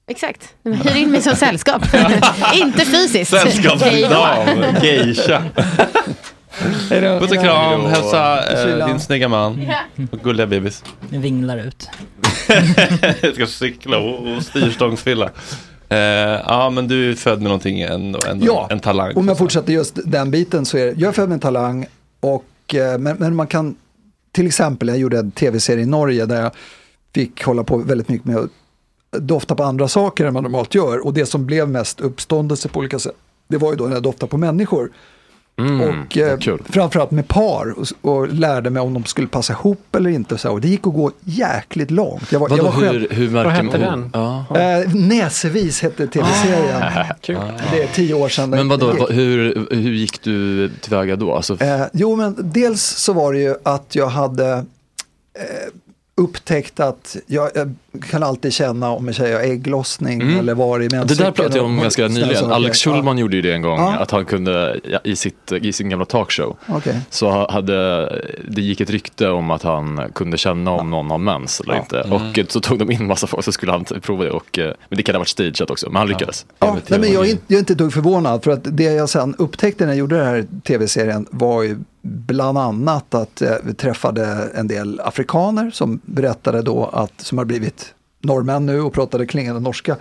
Exakt. 0.08 0.54
Hyr 0.64 0.96
in 0.96 1.12
mig 1.12 1.22
som 1.22 1.36
sällskap. 1.36 1.82
inte 2.54 2.86
fysiskt. 2.86 3.32
Sällskapsdam, 3.32 4.64
geisha. 4.84 5.44
Puss 6.60 7.32
och 7.32 7.38
kram, 7.44 7.82
hälsa 7.86 8.54
eh, 8.80 8.88
din 8.88 9.00
snygga 9.00 9.28
man 9.28 9.72
och 10.12 10.20
gulliga 10.20 10.48
bebis. 10.48 10.84
Den 11.10 11.22
vinglar 11.22 11.58
ut. 11.58 11.90
Jag 13.22 13.36
ska 13.36 13.48
cykla 13.48 13.98
och, 13.98 14.36
och 14.36 14.44
styrstångsfylla. 14.44 15.30
Eh, 15.90 15.98
ja, 15.98 16.70
men 16.70 16.88
du 16.88 17.12
är 17.12 17.16
född 17.16 17.38
med 17.38 17.44
någonting, 17.44 17.82
en, 17.82 18.16
en, 18.16 18.44
Ja, 18.44 18.68
en 18.70 18.80
talang. 18.80 19.14
Om 19.16 19.28
jag 19.28 19.38
fortsätter 19.38 19.74
just 19.74 20.00
den 20.06 20.32
biten 20.32 20.66
så 20.66 20.78
är 20.78 20.86
det, 20.86 20.94
jag 20.98 21.08
är 21.10 21.12
född 21.12 21.30
med 21.30 21.34
en 21.34 21.40
talang 21.40 21.86
och 22.20 22.76
eh, 22.76 22.98
men, 22.98 23.18
men 23.18 23.36
man 23.36 23.48
kan 23.48 23.76
till 24.32 24.48
exempel, 24.48 24.88
jag 24.88 24.98
gjorde 24.98 25.20
en 25.20 25.32
tv-serie 25.32 25.84
i 25.84 25.88
Norge 25.88 26.26
där 26.26 26.42
jag 26.42 26.52
fick 27.14 27.44
hålla 27.44 27.64
på 27.64 27.78
väldigt 27.78 28.10
mycket 28.10 28.28
med 28.28 28.38
att 28.38 28.50
dofta 29.12 29.56
på 29.56 29.64
andra 29.64 29.88
saker 29.88 30.26
än 30.26 30.34
man 30.34 30.44
normalt 30.44 30.76
gör 30.76 31.06
och 31.06 31.14
det 31.14 31.26
som 31.26 31.46
blev 31.46 31.70
mest 31.70 32.02
uppståndelse 32.02 32.70
på 32.70 32.80
olika 32.80 33.00
sätt 33.00 33.16
det 33.48 33.58
var 33.58 33.72
ju 33.72 33.78
då 33.78 33.86
när 33.86 33.94
jag 33.94 34.04
doftade 34.04 34.30
på 34.30 34.38
människor. 34.38 34.92
Mm, 35.58 35.82
och 35.82 36.18
eh, 36.18 36.40
framförallt 36.70 37.12
med 37.12 37.28
par 37.28 37.74
och, 37.80 37.88
och 38.12 38.28
lärde 38.34 38.70
mig 38.70 38.82
om 38.82 38.94
de 38.94 39.06
skulle 39.06 39.28
passa 39.28 39.54
ihop 39.54 39.96
eller 39.96 40.10
inte. 40.10 40.34
Och, 40.34 40.40
så. 40.40 40.52
och 40.52 40.62
det 40.62 40.68
gick 40.68 40.88
att 40.88 40.94
gå 40.94 41.12
jäkligt 41.24 41.92
långt. 41.92 42.32
Jag 42.32 42.40
var, 42.40 42.50
Vadå, 42.50 42.66
jag 42.66 42.72
var 42.72 42.94
hur- 42.94 43.08
hur 43.12 43.30
märker 43.30 43.50
Vad 43.50 43.54
hette 43.66 43.78
den? 43.78 44.10
Ja. 44.14 44.46
Eh, 44.58 44.96
Näsevis 44.96 45.82
hette 45.82 46.08
tv-serien. 46.08 46.82
Kul. 47.22 47.38
Det 47.72 47.84
är 47.84 47.88
tio 47.88 48.14
år 48.14 48.30
sedan. 48.30 48.50
Men 48.50 48.68
vadå, 48.68 48.92
gick. 48.98 49.12
hur, 49.12 49.68
hur 49.72 49.94
gick 49.94 50.22
du 50.24 50.70
tillväga 50.82 51.16
då? 51.16 51.34
Alltså, 51.36 51.62
Eh, 51.62 51.82
jo, 51.94 52.16
men 52.16 52.36
dels 52.40 52.82
så 52.82 53.14
var 53.14 53.34
det 53.34 53.40
ju 53.40 53.56
att 53.64 53.96
jag 53.96 54.08
hade 54.08 54.52
eh, 54.54 54.64
upptäckt 56.18 56.80
att 56.80 57.16
jag, 57.28 57.50
jag 57.56 57.76
kan 58.02 58.24
alltid 58.24 58.54
känna 58.54 58.90
om 58.92 59.08
en 59.08 59.14
tjej 59.14 59.34
har 59.34 59.40
ägglossning 59.40 60.22
Mm. 60.22 60.40
eller 60.40 60.54
var 60.56 60.80
i 60.82 60.88
det 60.88 60.96
menscykeln. 60.98 61.26
där 61.26 61.32
pratade 61.32 61.58
jag 61.58 61.66
om 61.66 61.78
ganska 61.78 62.08
nyligen. 62.08 62.52
Alex 62.52 62.78
Schulman 62.84 63.18
gjorde 63.18 63.36
ju 63.36 63.42
det 63.42 63.54
en 63.54 63.62
gång, 63.62 63.80
Ja. 63.80 63.96
att 63.98 64.12
han 64.12 64.26
kunde 64.26 64.80
ja, 64.84 65.00
i, 65.04 65.16
sitt, 65.16 65.52
i 65.52 65.74
sin 65.74 65.90
gamla 65.90 66.06
talkshow. 66.06 66.56
Okej. 66.68 67.00
Så 67.10 67.30
ha- 67.30 67.52
hade, 67.52 68.06
det 68.50 68.62
gick 68.62 68.82
ett 68.82 68.90
rykte 68.90 69.30
om 69.30 69.52
att 69.52 69.64
han 69.64 70.02
kunde 70.16 70.38
känna 70.38 70.72
om 70.72 70.90
någon 70.90 71.10
har 71.12 71.18
mens 71.18 71.60
eller 71.60 71.74
Ja. 71.74 71.80
inte. 71.80 72.00
Mm. 72.02 72.14
Och 72.14 72.40
så 72.52 72.60
tog 72.60 72.80
de 72.80 72.92
in 72.92 73.08
massa 73.08 73.28
folk 73.28 73.46
så 73.46 73.52
skulle 73.52 73.72
han 73.72 73.84
prova 73.84 74.24
det. 74.24 74.32
Och, 74.32 74.60
eh, 74.60 74.74
men 74.90 74.98
det 74.98 75.04
kan 75.04 75.16
ha 75.16 75.20
varit 75.20 75.28
stageat 75.28 75.70
också, 75.72 75.90
men 75.90 75.96
han 75.96 76.08
lyckades. 76.08 76.46
Ja, 76.60 76.78
nej, 76.88 77.00
men 77.00 77.14
jag, 77.14 77.26
är 77.26 77.30
inte, 77.32 77.44
jag 77.48 77.56
är 77.56 77.60
inte 77.60 77.76
dugg 77.76 77.94
förvånad 77.94 78.44
för 78.44 78.52
att 78.52 78.62
det 78.64 78.84
jag 78.84 79.10
sen 79.10 79.36
upptäckte 79.38 79.86
när 79.86 79.92
jag 79.92 79.98
gjorde 80.00 80.16
den 80.18 80.26
här 80.26 80.46
tv-serien 80.68 81.26
var 81.32 81.64
ju 81.64 81.78
bland 82.02 82.58
annat 82.58 83.14
att 83.16 83.42
eh, 83.42 83.52
vi 83.64 83.74
träffade 83.74 84.50
en 84.56 84.68
del 84.68 85.00
afrikaner 85.04 85.72
som 85.72 86.00
berättade 86.06 86.62
då 86.62 86.90
att, 86.94 87.14
som 87.18 87.38
har 87.38 87.46
blivit 87.46 87.85
norrmän 88.26 88.66
nu 88.66 88.82
och 88.82 88.94
pratade 88.94 89.26
klingande 89.26 89.62
norska, 89.62 89.98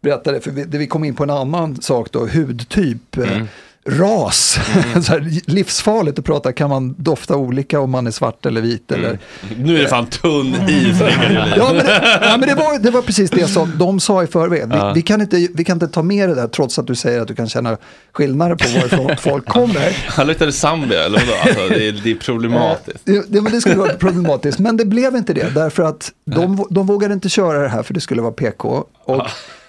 berättade, 0.00 0.40
för 0.40 0.50
vi, 0.50 0.64
det 0.64 0.78
vi 0.78 0.86
kom 0.86 1.04
in 1.04 1.14
på 1.14 1.22
en 1.22 1.30
annan 1.30 1.82
sak 1.82 2.12
då, 2.12 2.26
hudtyp, 2.26 3.16
eh, 3.16 3.32
Mm 3.32 3.46
ras, 3.88 4.58
så 5.02 5.12
här, 5.12 5.40
livsfarligt 5.50 6.18
att 6.18 6.24
prata, 6.24 6.52
kan 6.52 6.70
man 6.70 6.94
dofta 6.98 7.36
olika 7.36 7.80
om 7.80 7.90
man 7.90 8.06
är 8.06 8.10
svart 8.10 8.46
eller 8.46 8.60
vit 8.60 8.92
eller 8.92 9.18
Nu 9.58 9.78
är 9.78 9.82
det 9.82 9.88
fan 9.88 10.06
tunn 10.06 10.54
is, 10.68 11.00
Julin. 11.00 11.42
Ja, 11.56 11.72
men, 11.74 11.86
det, 11.86 12.18
ja, 12.22 12.36
men 12.36 12.48
det, 12.48 12.54
var, 12.54 12.78
det 12.78 12.90
var 12.90 13.02
precis 13.02 13.30
det 13.30 13.46
som 13.48 13.78
de 13.78 14.00
sa 14.00 14.22
i 14.22 14.26
förväg. 14.26 14.68
Vi, 14.68 14.76
Ja. 14.76 14.92
vi, 14.92 15.02
kan 15.02 15.20
inte, 15.20 15.48
vi 15.54 15.64
kan 15.64 15.76
inte 15.76 15.88
ta 15.88 16.02
med 16.02 16.28
det 16.28 16.34
där 16.34 16.48
trots 16.48 16.78
att 16.78 16.86
du 16.86 16.94
säger 16.94 17.20
att 17.20 17.28
du 17.28 17.34
kan 17.34 17.48
känna 17.48 17.76
skillnader 18.12 18.54
på 18.54 18.64
varifrån 18.78 19.16
folk 19.20 19.46
kommer. 19.46 19.96
Han 20.08 20.26
luktade 20.26 20.52
Zambia, 20.52 21.04
eller 21.04 21.18
vadå? 21.18 21.32
Alltså, 21.42 21.68
det, 21.78 21.88
är, 21.88 21.92
det 22.04 22.10
är 22.10 22.14
problematiskt. 22.14 23.00
Det, 23.04 23.32
det, 23.32 23.40
men 23.40 23.52
det 23.52 23.60
skulle 23.60 23.76
vara 23.76 23.94
problematiskt, 23.94 24.58
men 24.58 24.76
det 24.76 24.84
blev 24.84 25.16
inte 25.16 25.32
det. 25.32 25.54
Därför 25.54 25.82
att 25.82 26.12
de, 26.24 26.66
de 26.70 26.86
vågade 26.86 27.14
inte 27.14 27.28
köra 27.28 27.58
det 27.62 27.68
här 27.68 27.82
för 27.82 27.94
det 27.94 28.00
skulle 28.00 28.22
vara 28.22 28.32
PK. 28.32 28.84
Och, 29.04 29.22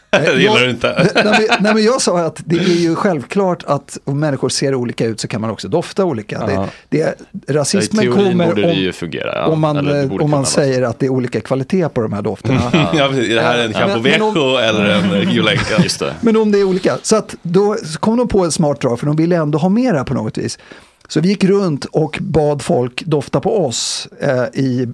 Det 0.10 0.42
gillar 0.42 0.60
du 0.60 0.70
inte. 0.70 1.12
Nej, 1.16 1.24
men, 1.26 1.34
nej, 1.60 1.74
men 1.74 1.84
jag 1.84 2.02
sa 2.02 2.20
att 2.20 2.42
det 2.46 2.56
är 2.56 2.62
ju 2.80 2.96
självklart 2.96 3.64
att 3.68 3.98
om 4.04 4.20
människor 4.20 4.50
ser 4.50 4.76
olika 4.76 5.06
ut 5.06 5.20
så 5.20 5.28
kan 5.28 5.42
man 5.42 5.50
också 5.50 5.68
dofta 5.68 6.06
olika. 6.06 6.44
Ja. 6.50 6.68
Det, 6.90 7.18
det, 7.32 7.54
rasismen 7.54 8.02
teorin 8.06 8.32
kommer 8.32 8.56
det 8.56 8.64
om, 8.64 8.76
ju 8.78 8.92
fungera. 8.92 9.36
Ja. 9.36 9.46
om 9.46 9.60
man, 9.62 9.78
Eller 9.78 10.06
det 10.08 10.16
om 10.20 10.32
man 10.32 10.46
säger 10.46 10.82
att 10.82 11.00
det 11.00 11.06
är 11.06 11.10
olika 11.10 11.42
kvalitet 11.42 11.90
på 11.90 12.02
de 12.02 12.14
här 12.14 12.22
dofterna. 12.22 12.62
Ja, 12.74 13.08
precis. 13.10 13.30
Är 13.30 13.36
det 13.36 13.42
här 13.42 13.58
en 13.58 13.72
Ja, 13.72 13.88
men- 13.88 14.02
men 14.02 14.12
Campo 14.12 14.40
om- 14.42 14.58
eller 14.58 14.86
en? 14.86 15.58
Just 15.84 16.00
det. 16.00 16.14
Men 16.22 16.38
om 16.38 16.52
det 16.52 16.60
är 16.60 16.64
olika. 16.64 16.98
Så 17.02 17.16
att 17.16 17.36
då 17.42 17.76
kom 18.00 18.18
de 18.18 18.28
på 18.28 18.46
en 18.46 18.52
smart 18.52 18.82
drag 18.82 19.00
för 19.00 19.06
de 19.06 19.16
ville 19.16 19.36
ändå 19.36 19.58
ha 19.58 19.70
med 19.70 19.94
det 19.94 19.98
här 19.98 20.06
på 20.06 20.14
något 20.14 20.38
vis. 20.38 20.60
Så 21.08 21.20
vi 21.22 21.28
gick 21.30 21.44
runt 21.44 21.86
och 21.86 22.18
bad 22.22 22.62
folk 22.62 23.04
dofta 23.06 23.40
på 23.40 23.66
oss 23.66 24.08
eh, 24.22 24.44
i 24.54 24.88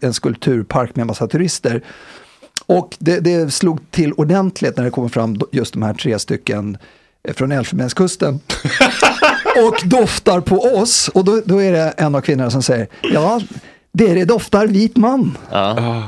en 0.00 0.14
skulpturpark 0.14 0.96
med 0.96 1.06
massa 1.06 1.26
turister. 1.26 1.82
Och 2.66 2.96
det, 2.98 3.20
det 3.20 3.50
slog 3.54 3.90
till 3.90 4.12
ordentligt 4.12 4.76
när 4.76 4.84
det 4.84 4.90
kom 4.90 5.10
fram 5.10 5.40
just 5.52 5.72
de 5.72 5.82
här 5.82 5.94
tre 5.94 6.18
stycken 6.18 6.78
eh, 7.28 7.34
från 7.34 7.52
Elfenbenskusten. 7.52 8.40
och 9.68 9.88
doftar 9.88 10.40
på 10.40 10.56
oss. 10.60 11.08
Och 11.14 11.24
då, 11.24 11.40
då 11.44 11.62
är 11.62 11.72
det 11.72 11.90
en 11.96 12.14
av 12.14 12.20
kvinnorna 12.20 12.50
som 12.50 12.62
säger, 12.62 12.86
ja, 13.02 13.40
det, 13.92 14.14
det 14.14 14.24
doftar 14.24 14.66
vit 14.66 14.96
man. 14.96 15.38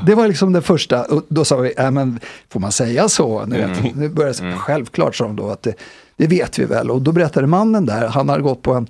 Det 0.05 0.15
var 0.15 0.27
liksom 0.27 0.53
det 0.53 0.61
första. 0.61 1.03
Och 1.03 1.25
då 1.29 1.45
sa 1.45 1.57
vi, 1.57 1.73
äh, 1.77 1.91
men 1.91 2.19
får 2.49 2.59
man 2.59 2.71
säga 2.71 3.09
så? 3.09 3.45
Nu, 3.45 3.55
vet, 3.57 3.79
Mm. 3.79 3.91
nu 3.95 4.09
började, 4.09 4.49
jag- 4.49 4.59
Självklart 4.59 5.15
sa 5.15 5.23
de 5.25 5.35
då 5.35 5.49
att 5.49 5.63
det, 5.63 5.73
det 6.17 6.27
vet 6.27 6.59
vi 6.59 6.65
väl. 6.65 6.91
Och 6.91 7.01
då 7.01 7.11
berättade 7.11 7.47
mannen 7.47 7.85
där, 7.85 8.07
han 8.07 8.29
hade 8.29 8.43
gått 8.43 8.61
på 8.61 8.73
en 8.73 8.87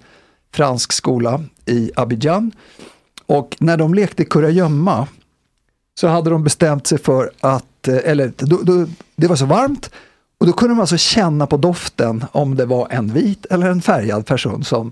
fransk 0.53 0.93
skola 0.93 1.43
i 1.65 1.91
Abidjan. 1.95 2.51
Och 3.25 3.55
när 3.59 3.77
de 3.77 3.93
lekte 3.93 4.25
kurragömma 4.25 5.07
så 5.99 6.07
hade 6.07 6.29
de 6.29 6.43
bestämt 6.43 6.87
sig 6.87 6.97
för 6.97 7.31
att, 7.39 7.87
eh, 7.87 7.97
eller 8.03 8.31
då, 8.37 8.59
då, 8.63 8.85
det 9.15 9.27
var 9.27 9.35
så 9.35 9.45
varmt, 9.45 9.91
och 10.39 10.45
då 10.47 10.53
kunde 10.53 10.75
de 10.75 10.79
alltså 10.79 10.97
känna 10.97 11.47
på 11.47 11.57
doften 11.57 12.25
om 12.31 12.55
det 12.55 12.65
var 12.65 12.87
en 12.91 13.13
vit 13.13 13.45
eller 13.45 13.69
en 13.69 13.81
färgad 13.81 14.25
person 14.25 14.63
som, 14.63 14.91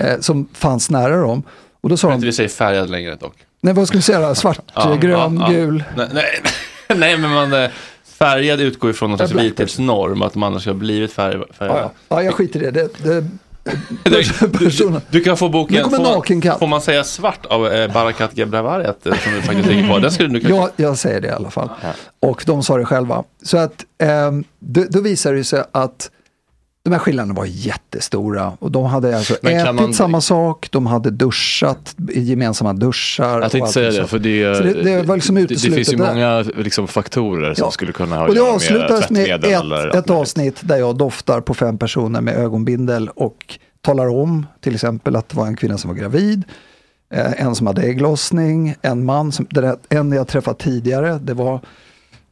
eh, 0.00 0.20
som 0.20 0.48
fanns 0.52 0.90
nära 0.90 1.16
dem. 1.20 1.42
Och 1.80 1.88
då 1.88 1.96
sa 1.96 2.06
Jag 2.08 2.12
de, 2.12 2.14
inte 2.14 2.26
vi 2.26 2.32
säger 2.32 2.48
färgad 2.48 2.90
längre 2.90 3.14
dock. 3.16 3.34
nej 3.60 3.74
vad 3.74 3.88
ska 3.88 3.96
vi 3.98 4.02
säga 4.02 4.28
då, 4.28 4.34
svart, 4.34 4.58
Ja, 4.74 4.94
grön, 5.00 5.36
ja, 5.40 5.46
ja. 5.46 5.52
gul. 5.52 5.84
Nej, 5.96 6.08
nej, 6.12 6.24
nej, 6.96 7.18
men 7.18 7.30
man, 7.30 7.52
eh, 7.52 7.70
färgad 8.18 8.60
utgår 8.60 8.90
ifrån 8.90 9.10
någon 9.10 9.18
Ja, 9.20 9.28
slags 9.28 9.44
vithetsnorm, 9.44 10.22
att 10.22 10.34
man 10.34 10.60
ska 10.60 10.70
ha 10.70 10.74
blivit 10.74 11.12
färg, 11.12 11.42
färgad. 11.58 11.76
Ja, 11.76 11.80
ja. 12.08 12.16
ja, 12.16 12.22
jag 12.22 12.34
skiter 12.34 12.62
i 12.62 12.70
det. 12.70 12.70
det, 12.70 13.04
det 13.04 13.26
Du, 14.04 15.00
du 15.10 15.20
kan 15.20 15.36
få 15.36 15.48
boken, 15.48 15.90
får, 15.90 16.02
man, 16.50 16.58
får 16.58 16.66
man 16.66 16.80
säga 16.80 17.04
svart 17.04 17.46
av 17.46 17.66
eh, 17.66 17.92
Barakat 17.92 18.36
Gebravariat 18.36 19.06
eh, 19.06 19.18
som 19.18 19.32
du 19.32 19.42
faktiskt 19.42 19.68
ligger 19.68 19.88
på? 19.88 19.98
Den 19.98 20.10
skulle 20.10 20.28
du 20.28 20.40
kunna... 20.40 20.56
jag, 20.56 20.70
jag 20.76 20.98
säger 20.98 21.20
det 21.20 21.28
i 21.28 21.30
alla 21.30 21.50
fall. 21.50 21.70
Och 22.20 22.42
de 22.46 22.62
sa 22.62 22.78
det 22.78 22.84
själva. 22.84 23.24
Så 23.42 23.58
att 23.58 23.84
ehm, 23.98 24.44
då, 24.58 24.84
då 24.90 25.00
visade 25.00 25.36
det 25.36 25.44
sig 25.44 25.64
att 25.72 26.10
de 26.84 26.90
här 26.92 26.98
skillnaderna 26.98 27.34
var 27.34 27.44
jättestora. 27.46 28.52
Och 28.58 28.70
de 28.70 28.84
hade 28.84 29.16
alltså 29.16 29.34
ätit 29.34 29.74
man- 29.74 29.94
samma 29.94 30.20
sak, 30.20 30.68
de 30.72 30.86
hade 30.86 31.10
duschat 31.10 31.94
gemensamma 32.14 32.72
duschar. 32.72 33.40
Jag 33.40 33.50
tänkte 33.50 33.72
säga 33.72 33.90
det, 33.90 34.06
för 34.06 34.18
det, 34.18 34.56
Så 34.56 34.62
det, 34.62 34.82
det 34.82 35.02
var 35.02 35.16
liksom 35.16 35.34
det, 35.34 35.46
det 35.46 35.56
finns 35.58 35.92
ju 35.92 35.96
där. 35.96 36.14
många 36.14 36.40
liksom, 36.56 36.88
faktorer 36.88 37.54
som 37.54 37.64
Ja. 37.64 37.70
skulle 37.70 37.92
kunna 37.92 38.16
ha 38.16 38.22
Och 38.22 38.34
det 38.34 38.34
göra 38.36 38.46
med 38.46 38.54
avslutades 38.54 39.10
med 39.10 39.26
tvättmedel 39.26 39.52
eller 39.62 39.88
ett, 39.88 39.94
ett 39.94 40.10
avsnitt 40.10 40.56
där 40.60 40.76
jag 40.76 40.96
doftar 40.96 41.40
på 41.40 41.54
fem 41.54 41.78
personer 41.78 42.20
med 42.20 42.36
ögonbindel 42.36 43.08
och 43.08 43.58
talar 43.80 44.08
om 44.08 44.46
till 44.60 44.74
exempel 44.74 45.16
att 45.16 45.28
det 45.28 45.36
var 45.36 45.46
en 45.46 45.56
kvinna 45.56 45.78
som 45.78 45.90
var 45.90 45.96
gravid, 45.96 46.42
eh, 47.14 47.42
en 47.42 47.54
som 47.54 47.66
hade 47.66 47.82
ägglossning, 47.82 48.74
en 48.82 49.04
man, 49.04 49.32
som, 49.32 49.46
en 49.88 50.12
jag 50.12 50.28
träffat 50.28 50.58
tidigare, 50.58 51.18
det 51.22 51.34
var 51.34 51.60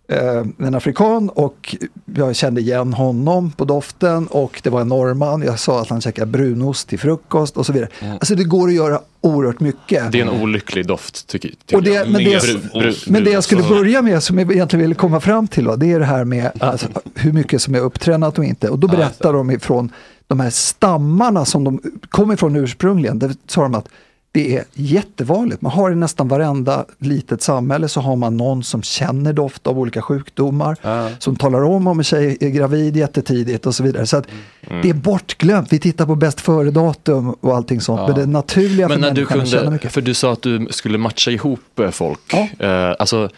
en 0.09 0.75
afrikan 0.75 1.28
och 1.28 1.76
jag 2.15 2.36
kände 2.36 2.60
igen 2.60 2.93
honom 2.93 3.51
på 3.51 3.65
doften 3.65 4.26
och 4.26 4.60
det 4.65 4.70
var 4.70 4.81
en 4.81 4.89
norrman. 4.89 5.43
Jag 5.43 5.59
sa 5.59 5.81
att 5.81 5.89
han 5.89 6.01
käkade 6.01 6.26
brunost 6.26 6.89
till 6.89 6.99
frukost 6.99 7.57
och 7.57 7.67
så 7.67 7.73
vidare. 7.73 7.89
Alltså 8.12 8.35
det 8.35 8.44
går 8.44 8.68
att 8.68 8.75
göra 8.75 9.01
oerhört 9.20 9.60
mycket. 9.60 10.12
Det 10.12 10.20
är 10.20 10.26
en 10.26 10.43
olycklig 10.43 10.86
doft 10.86 11.26
tycker, 11.26 11.49
tycker 11.49 11.76
Och 11.76 11.83
det, 11.83 11.91
jag. 11.91 12.10
men, 12.10 12.25
det, 12.25 12.39
bru- 12.39 13.10
men 13.10 13.25
det 13.25 13.31
jag 13.31 13.44
skulle 13.44 13.62
börja 13.62 14.02
med, 14.02 14.23
som 14.23 14.39
jag 14.39 14.52
egentligen 14.52 14.83
ville 14.83 14.94
komma 14.94 15.20
fram 15.20 15.49
till, 15.49 15.65
då, 15.65 15.76
det 15.76 15.93
är 15.93 15.99
det 15.99 16.05
här 16.05 16.25
med 16.25 16.51
alltså, 16.60 16.86
hur 17.15 17.33
mycket 17.33 17.62
som 17.62 17.75
är 17.75 17.81
upptränat 17.81 18.39
och 18.39 18.44
inte. 18.44 18.68
Och 18.70 18.78
då 18.78 18.89
berättar 18.89 19.33
de 19.33 19.51
ifrån 19.51 19.93
de 20.26 20.41
här 20.41 20.51
stammarna 20.51 21.44
som 21.44 21.65
de 21.65 21.81
kom 22.09 22.33
ifrån 22.33 22.57
ursprungligen. 22.57 23.18
Där 23.18 23.35
sa 23.47 23.62
de 23.62 23.75
att 23.75 23.89
det 24.36 24.56
är 24.56 24.65
jättevanligt. 24.74 25.62
Man 25.62 25.73
har 25.73 25.90
i 25.90 25.94
nästan 25.94 26.28
varenda 26.28 26.84
litet 26.98 27.42
samhälle 27.42 27.89
så 27.89 28.00
har 28.00 28.16
man 28.16 28.36
någon 28.36 28.62
som 28.65 28.82
känner 28.82 29.32
doft 29.32 29.66
av 29.66 29.78
olika 29.78 30.02
sjukdomar. 30.02 30.76
Som 31.20 31.36
talar 31.36 31.62
om 31.65 31.86
om 31.86 31.98
en 31.98 32.05
tjej 32.05 32.36
är 32.40 32.48
gravid 32.48 32.97
jättetidigt 32.97 33.66
och 33.66 33.74
så 33.74 33.82
vidare. 33.82 34.06
Så 34.06 34.23
Mm. 34.70 34.82
det 34.82 34.90
är 34.90 34.94
bortglömt. 34.94 35.73
Vi 35.73 35.78
tittar 35.78 36.06
på 36.06 36.15
bäst 36.15 36.40
före-datum 36.40 37.31
och 37.31 37.56
allting 37.56 37.81
sånt. 37.81 38.08
Men 38.08 38.18
det 38.20 38.26
naturliga 38.26 38.89
Men 38.89 38.94
för 38.97 39.00
när 39.00 39.15
människan 39.15 39.40
att 39.40 39.48
känna 39.48 39.60
kunde, 39.62 39.73
mycket. 39.76 39.92
för 39.92 40.00
du 40.00 40.15
sa 40.15 40.32
att 40.32 40.42
du 40.42 40.66
skulle 40.70 40.98
matcha 40.98 41.31
ihop 41.31 41.78
eh, 41.81 41.90
folk. 41.90 42.32
Eh, 42.58 42.94
alltså, 42.98 43.28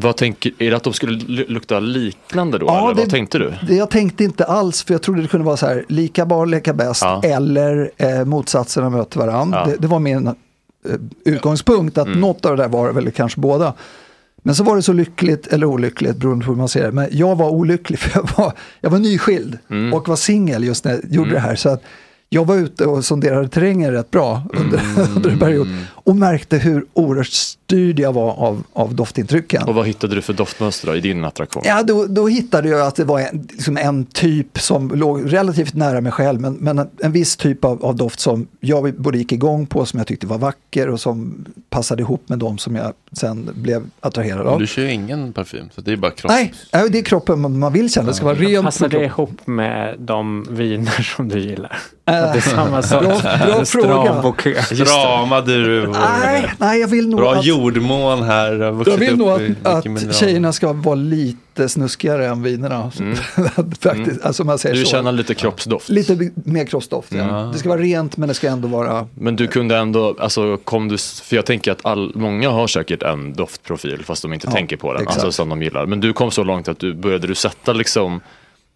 vad 0.00 0.16
tänker, 0.16 0.52
är 0.58 0.70
det 0.70 0.76
att 0.76 0.82
de 0.82 0.92
skulle 0.92 1.18
lu- 1.18 1.44
lukta 1.48 1.80
liknande 1.80 2.58
då? 2.58 2.68
eller 2.70 2.94
vad 2.94 3.10
tänkte 3.10 3.38
du? 3.38 3.52
Det 3.68 3.74
jag 3.74 3.90
tänkte 3.90 4.24
inte 4.24 4.44
alls, 4.44 4.82
för 4.84 4.94
jag 4.94 5.02
trodde 5.02 5.22
det 5.22 5.28
kunde 5.28 5.46
vara 5.46 5.56
så 5.56 5.66
här, 5.66 5.84
lika 5.88 6.26
barn 6.26 6.50
leka 6.50 6.72
bäst 6.72 7.02
Ja. 7.02 7.20
eller 7.24 7.90
eh, 7.96 8.24
motsatserna 8.24 8.90
möter 8.90 9.18
varandra. 9.20 9.58
Ja. 9.58 9.64
Mm. 9.64 9.70
Det, 9.76 9.82
det 9.82 9.88
var 9.88 9.98
min 9.98 10.26
eh, 10.26 10.32
utgångspunkt, 11.24 11.98
att 11.98 12.08
något 12.08 12.46
av 12.46 12.56
det 12.56 12.62
där 12.62 12.68
var 12.68 12.92
väl 12.92 13.10
kanske 13.10 13.40
båda. 13.40 13.74
Men 14.42 14.54
så 14.54 14.64
var 14.64 14.76
det 14.76 14.82
så 14.82 14.92
lyckligt 14.92 15.46
eller 15.46 15.66
olyckligt 15.66 16.16
beroende 16.16 16.44
på 16.44 16.50
hur 16.52 16.58
man 16.58 16.68
ser 16.68 16.82
det. 16.82 16.92
Men 16.92 17.08
jag 17.12 17.36
var 17.36 17.50
olycklig 17.50 17.98
för 17.98 18.10
jag 18.20 18.28
var, 18.36 18.52
jag 18.80 18.90
var 18.90 18.98
nyskild 18.98 19.58
Mm. 19.70 19.94
och 19.94 20.08
var 20.08 20.16
singel 20.16 20.64
just 20.64 20.84
när 20.84 20.92
jag 20.92 21.00
gjorde 21.10 21.30
det 21.30 21.40
här. 21.40 21.56
Så 21.56 21.68
att 21.68 21.82
jag 22.32 22.44
var 22.46 22.56
ute 22.56 22.86
och 22.86 23.04
sonderade 23.04 23.48
terrängen 23.48 23.92
rätt 23.92 24.10
bra 24.10 24.42
under, 24.52 24.80
Mm. 24.80 25.08
under 25.16 25.30
en 25.30 25.38
period 25.38 25.68
och 25.92 26.16
märkte 26.16 26.56
hur 26.58 26.86
oerhört 26.92 27.26
styrd 27.26 27.98
jag 28.00 28.12
var 28.12 28.32
av, 28.32 28.62
av 28.72 28.94
doftintrycken. 28.94 29.62
Och 29.68 29.74
vad 29.74 29.86
hittade 29.86 30.14
du 30.14 30.22
för 30.22 30.32
doftmönster 30.32 30.86
då, 30.86 30.96
i 30.96 31.00
din 31.00 31.24
attraktion? 31.24 31.62
Ja, 31.66 31.82
då, 31.82 32.06
då 32.06 32.28
hittade 32.28 32.68
jag 32.68 32.80
att 32.86 32.96
det 32.96 33.04
var 33.04 33.20
en, 33.20 33.48
liksom 33.52 33.76
en 33.76 34.04
typ 34.04 34.58
som 34.60 34.88
låg 34.88 35.32
relativt 35.32 35.74
nära 35.74 36.00
mig 36.00 36.12
själv, 36.12 36.40
men, 36.40 36.54
men 36.54 36.78
en, 36.78 36.88
en 37.02 37.12
viss 37.12 37.36
typ 37.36 37.64
av, 37.64 37.84
av 37.84 37.96
doft 37.96 38.20
som 38.20 38.46
jag 38.60 38.94
både 38.94 39.18
gick 39.18 39.32
igång 39.32 39.66
på, 39.66 39.86
som 39.86 39.98
jag 39.98 40.06
tyckte 40.06 40.26
var 40.26 40.38
vacker 40.38 40.88
och 40.88 41.00
som 41.00 41.44
passade 41.70 42.02
ihop 42.02 42.28
med 42.28 42.38
de 42.38 42.58
som 42.58 42.76
jag 42.76 42.92
sen 43.12 43.50
blev 43.54 43.82
attraherad 44.00 44.46
av. 44.46 44.58
Du 44.58 44.66
kör 44.66 44.82
ju 44.82 44.92
ingen 44.92 45.32
parfym, 45.32 45.68
så 45.74 45.80
det 45.80 45.92
är 45.92 45.96
bara 45.96 46.10
kropp. 46.10 46.30
Nej, 46.32 46.52
det 46.72 46.98
är 46.98 47.02
kroppen 47.02 47.58
man, 47.58 47.72
vill 47.72 47.92
känna. 47.92 48.06
Det 48.06 48.14
ska 48.14 48.24
vara 48.24 48.34
rent. 48.34 48.64
Passar 48.64 48.88
det 48.88 48.90
kroppen. 48.90 49.06
ihop 49.06 49.46
med 49.46 49.96
de 49.98 50.46
viner 50.50 51.02
som 51.16 51.28
du 51.28 51.40
gillar? 51.40 51.78
Att 52.24 52.32
det 52.32 52.38
är 52.38 52.40
samma 52.40 52.82
sak? 52.92 53.02
bra- 53.02 53.46
bra 53.46 53.64
fråga. 53.64 54.22
bouquet. 54.22 54.64
Strama 54.64 55.40
druvor. 55.40 55.96
Nej, 56.22 56.50
nej, 56.58 56.80
jag 56.80 56.88
vill 56.88 57.08
nog 57.08 57.20
Bra 57.20 57.34
att, 57.34 57.44
jordmån 57.44 58.22
här. 58.22 58.52
jag 58.86 58.96
vill 58.96 59.16
nog 59.16 59.28
att, 59.28 59.66
att 59.66 60.14
tjejerna 60.14 60.52
ska 60.52 60.72
vara 60.72 60.94
lite 60.94 61.68
snuskigare 61.68 62.26
än 62.26 62.42
vinerna. 62.42 62.90
Mm. 63.00 63.16
Faktiskt, 63.80 64.22
alltså 64.24 64.42
om 64.42 64.46
man 64.46 64.58
säger 64.58 64.74
Du 64.74 64.84
så. 64.84 64.90
känner 64.90 65.12
lite 65.12 65.34
kroppsdoft. 65.34 65.88
Lite 65.88 66.30
mer 66.34 66.64
kroppsdoft, 66.64 67.12
ja. 67.12 67.18
Ja. 67.18 67.50
Det 67.52 67.58
ska 67.58 67.68
vara 67.68 67.80
rent 67.80 68.16
men 68.16 68.28
det 68.28 68.34
ska 68.34 68.48
ändå 68.48 68.68
vara... 68.68 69.06
Men 69.14 69.36
du 69.36 69.46
kunde 69.46 69.76
ändå, 69.76 70.16
alltså 70.18 70.56
kom 70.56 70.88
du, 70.88 70.98
för 70.98 71.36
jag 71.36 71.46
tänker 71.46 71.72
att 71.72 71.86
all, 71.86 72.12
många 72.14 72.50
har 72.50 72.66
säkert 72.66 73.02
en 73.02 73.32
doftprofil 73.32 74.04
fast 74.04 74.22
de 74.22 74.32
inte 74.32 74.46
Ja, 74.46 74.52
tänker 74.52 74.76
på 74.76 74.92
den, 74.92 75.02
exakt. 75.02 75.24
alltså 75.24 75.32
som 75.42 75.48
de 75.48 75.62
gillar. 75.62 75.86
Men 75.86 76.00
du 76.00 76.12
kom 76.12 76.30
så 76.30 76.44
långt 76.44 76.68
att 76.68 76.78
du 76.78 76.94
började 76.94 77.26
du 77.26 77.34
sätta 77.34 77.72
liksom, 77.72 78.20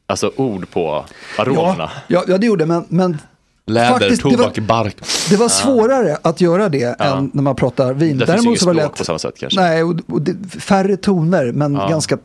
alltså 0.07 0.33
ord 0.37 0.71
på 0.71 1.05
aromerna. 1.39 1.91
Ja, 2.07 2.25
ja, 2.29 2.39
det 2.39 2.47
gjorde 2.47 2.67
men, 2.67 2.85
men 2.89 3.19
Läder, 3.67 3.91
faktiskt, 3.91 4.23
det 4.23 4.31
tobak, 4.31 4.59
var, 4.59 4.65
bark. 4.67 4.97
det 5.31 5.37
var 5.37 5.49
svårare 5.49 6.17
att 6.23 6.41
göra 6.41 6.69
det 6.69 6.97
Ja. 6.99 7.05
än 7.05 7.31
när 7.35 7.43
man 7.43 7.57
pratar 7.57 7.93
vin. 7.95 8.19
Det 8.19 8.27
finns 8.27 8.45
ju 8.45 8.49
inget 8.49 8.59
det 8.59 8.63
språk 8.63 8.77
lätt. 8.77 8.95
på 8.97 9.05
samma 9.05 9.19
sätt 9.19 9.35
kanske. 9.39 9.61
Nej, 9.61 9.83
och, 9.83 9.95
och 10.09 10.23
det, 10.23 10.61
färre 10.61 10.97
toner 10.97 11.53
men 11.53 11.75
Ja. 11.75 11.89
ganska 11.89 12.19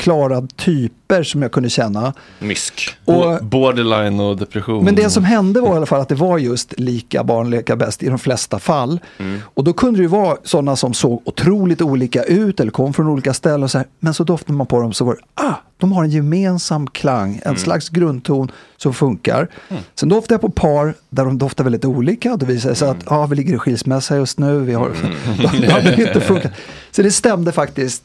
klara 0.00 0.46
typer 0.56 1.22
som 1.22 1.42
jag 1.42 1.52
kunde 1.52 1.70
känna. 1.70 2.12
Mysk. 2.38 2.96
Och- 3.04 3.44
Borderline 3.44 4.20
och 4.20 4.36
depression. 4.36 4.84
Men 4.84 4.94
det 4.94 5.10
som 5.10 5.24
hände 5.24 5.60
var 5.60 5.74
i 5.74 5.76
alla 5.76 5.86
fall 5.86 6.00
att 6.00 6.08
det 6.08 6.14
var 6.14 6.38
just 6.38 6.78
lika 6.80 7.24
barn 7.24 7.50
leka 7.50 7.76
bäst 7.76 8.02
i 8.02 8.08
de 8.08 8.18
flesta 8.18 8.58
fall. 8.58 9.00
Mm. 9.18 9.40
Och 9.54 9.64
då 9.64 9.72
kunde 9.72 9.98
det 9.98 10.02
ju 10.02 10.08
vara 10.08 10.36
sådana 10.44 10.76
som 10.76 10.94
såg 10.94 11.22
otroligt 11.24 11.82
olika 11.82 12.22
ut 12.22 12.60
eller 12.60 12.70
kom 12.70 12.92
från 12.94 13.06
olika 13.06 13.34
ställen. 13.34 13.62
Och 13.62 13.70
så 13.70 13.78
här, 13.78 13.86
men 14.00 14.14
så 14.14 14.24
doftade 14.24 14.52
man 14.52 14.66
på 14.66 14.80
dem 14.80 14.92
så 14.92 15.04
var 15.04 15.14
det, 15.14 15.42
ah, 15.44 15.54
de 15.78 15.92
har 15.92 16.04
en 16.04 16.10
gemensam 16.10 16.86
klang, 16.86 17.34
en 17.34 17.40
Mm. 17.50 17.56
slags 17.56 17.88
grundton 17.88 18.50
som 18.76 18.94
funkar. 18.94 19.48
Sen 19.94 20.08
doftade 20.08 20.34
jag 20.34 20.40
på 20.40 20.50
par 20.50 20.94
där 21.10 21.24
de 21.24 21.38
doftar 21.38 21.64
väldigt 21.64 21.84
olika. 21.84 22.36
Det 22.36 22.46
visade 22.46 22.74
sig 22.74 22.88
Mm. 22.88 22.98
att 23.00 23.12
ah, 23.12 23.26
vi 23.26 23.36
ligger 23.36 23.54
i 23.54 23.58
skilsmässa 23.58 24.16
just 24.16 24.38
nu. 24.38 24.58
Vi 24.60 24.74
har, 24.74 24.90
det 25.60 25.72
hade 25.72 26.02
inte 26.08 26.20
funkat. 26.20 26.52
Så 26.90 27.02
det 27.02 27.10
stämde 27.10 27.52
faktiskt 27.52 28.02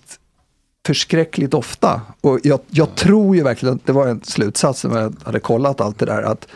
förskräckligt 0.86 1.54
ofta. 1.54 2.02
Och 2.22 2.40
jag, 2.44 2.60
jag 2.70 2.96
tror 2.96 3.36
ju 3.36 3.44
verkligen 3.44 3.76
att 3.76 3.86
det 3.86 3.94
var 3.94 4.08
en 4.08 4.22
slutsats 4.24 4.84
när 4.84 5.02
jag 5.02 5.16
hade 5.24 5.40
kollat 5.40 5.82
allt 5.82 6.00
det 6.00 6.06
där. 6.06 6.22
att 6.24 6.48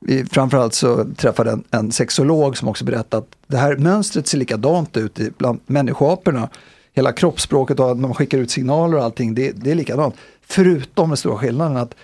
vi, 0.00 0.24
framförallt 0.24 0.74
så 0.74 1.04
träffade 1.16 1.50
en, 1.50 1.64
en 1.70 1.92
sexolog 1.92 2.56
som 2.56 2.68
också 2.68 2.84
berättade 2.84 3.22
att 3.22 3.36
det 3.46 3.56
här 3.56 3.76
mönstret 3.76 4.26
ser 4.28 4.38
likadant 4.38 4.96
ut 4.96 5.20
i- 5.20 5.30
bland 5.38 5.60
människoaporna. 5.66 6.48
Hela 6.94 7.12
kroppsspråket 7.12 7.80
och 7.80 7.86
när 7.96 8.08
man 8.08 8.14
skickar 8.14 8.38
ut 8.38 8.50
signaler 8.50 8.96
och 8.96 9.04
allting, 9.04 9.34
det, 9.34 9.52
det 9.52 9.70
är 9.70 9.74
likadant. 9.74 10.14
Förutom 10.46 11.08
den 11.10 11.16
stora 11.16 11.36
skillnaden 11.38 11.76
att 11.76 11.94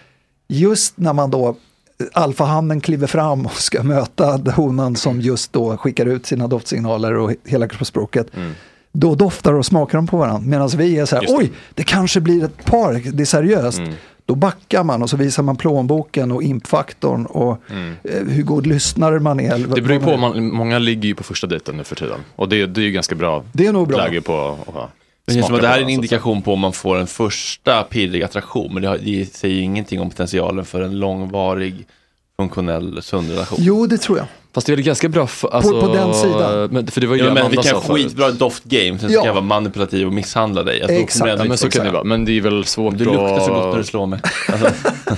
just 0.48 0.98
när 0.98 1.12
man 1.12 1.30
då 1.30 1.56
alfahannen 2.12 2.80
kliver 2.80 3.06
fram 3.06 3.46
och 3.46 3.52
ska 3.52 3.82
möta 3.94 4.36
honan 4.56 4.96
som 4.96 5.20
just 5.20 5.52
då 5.52 5.76
skickar 5.76 6.06
ut 6.06 6.26
sina 6.26 6.46
doftsignaler 6.46 7.14
och 7.14 7.32
hela 7.44 7.68
kroppsspråket. 7.68 8.26
Då 8.96 9.14
doftar 9.14 9.52
och 9.52 9.66
smakar 9.66 9.98
de 9.98 10.06
på 10.06 10.16
varandra. 10.16 10.48
Medan 10.48 10.68
vi 10.68 10.98
är 10.98 11.06
så 11.06 11.16
här, 11.16 11.24
oj, 11.28 11.52
det 11.74 11.82
kanske 11.82 12.20
blir 12.20 12.44
ett 12.44 12.64
par, 12.64 13.02
det 13.12 13.22
är 13.22 13.26
seriöst. 13.26 13.80
Då 14.26 14.34
backar 14.34 14.84
man 14.84 15.02
och 15.02 15.10
så 15.10 15.16
visar 15.16 15.42
man 15.42 15.56
plånboken 15.56 16.32
och 16.32 16.42
impfaktorn 16.42 17.26
och 17.26 17.52
eh, 18.02 18.26
hur 18.28 18.42
god 18.42 18.66
lyssnare 18.66 19.20
man 19.20 19.40
är. 19.40 19.58
Det 19.58 19.82
beror 19.82 20.00
på, 20.00 20.16
man 20.16 20.54
många 20.54 20.78
ligger 20.78 21.08
ju 21.08 21.14
på 21.14 21.22
första 21.24 21.46
dejten 21.46 21.76
nu 21.76 21.84
för 21.84 21.96
tiden. 21.96 22.20
Och 22.36 22.48
det, 22.48 22.66
det 22.66 22.80
är 22.80 22.84
ju 22.84 22.90
ganska 22.90 23.14
bra, 23.14 23.44
Det 23.52 23.66
är 23.66 23.72
nog 23.72 23.88
bra. 23.88 23.98
läge 23.98 24.20
på 24.20 24.58
att 24.66 24.90
Det 25.26 25.34
känns 25.34 25.46
som 25.46 25.54
att 25.54 25.60
det 25.62 25.68
här 25.68 25.78
är 25.78 25.82
en 25.82 25.88
indikation 25.88 26.42
på 26.42 26.52
om 26.52 26.60
man 26.60 26.72
får 26.72 26.96
en 26.98 27.06
första 27.06 27.82
pirrig 27.82 28.22
attraktion. 28.22 28.74
Men 28.74 28.82
det, 28.82 28.88
har, 28.88 28.98
det 28.98 29.34
säger 29.34 29.54
ju 29.54 29.62
ingenting 29.62 30.00
om 30.00 30.10
potentialen 30.10 30.64
för 30.64 30.82
en 30.82 30.98
långvarig, 30.98 31.86
funktionell, 32.36 33.02
sund 33.02 33.30
relation. 33.30 33.58
Jo, 33.62 33.86
det 33.86 33.98
tror 33.98 34.18
jag. 34.18 34.26
Fast 34.54 34.66
det 34.66 34.72
är 34.72 34.76
väl 34.76 34.84
ganska 34.84 35.08
bra 35.08 35.28
alltså, 35.52 35.80
på 35.80 35.94
den 35.94 36.14
sidan. 36.14 36.68
Men, 36.72 36.86
för 36.86 37.00
det 37.00 37.06
var 37.06 37.14
ju 37.16 37.20
Ja, 37.22 37.28
det 37.28 37.34
men 37.34 37.50
vi 37.50 37.56
Amanda 37.58 37.62
kan 37.62 37.80
skitbra 37.96 38.30
doftgame, 38.30 38.98
sen 38.98 39.08
så 39.08 39.14
Ja. 39.14 39.20
kan 39.20 39.26
jag 39.26 39.34
vara 39.34 39.44
manipulativ 39.44 40.06
och 40.06 40.12
misshandla 40.12 40.62
dig. 40.62 40.82
Alltså, 40.82 40.96
Exakt. 40.96 41.24
det 41.24 41.30
ändå 41.32 41.44
Ja, 41.44 41.48
men 41.48 41.58
så 41.58 41.70
kan 41.70 41.84
det 41.84 41.90
vara. 41.90 42.04
Men 42.04 42.24
det 42.24 42.32
är 42.36 42.40
väl 42.40 42.64
svårt 42.64 42.98
Du 42.98 43.04
luktar 43.04 43.40
så 43.40 43.52
gott 43.54 43.64
när 43.70 43.78
du 43.78 43.84
slår 43.84 44.06
mig. 44.06 44.20
Alltså, 44.52 44.70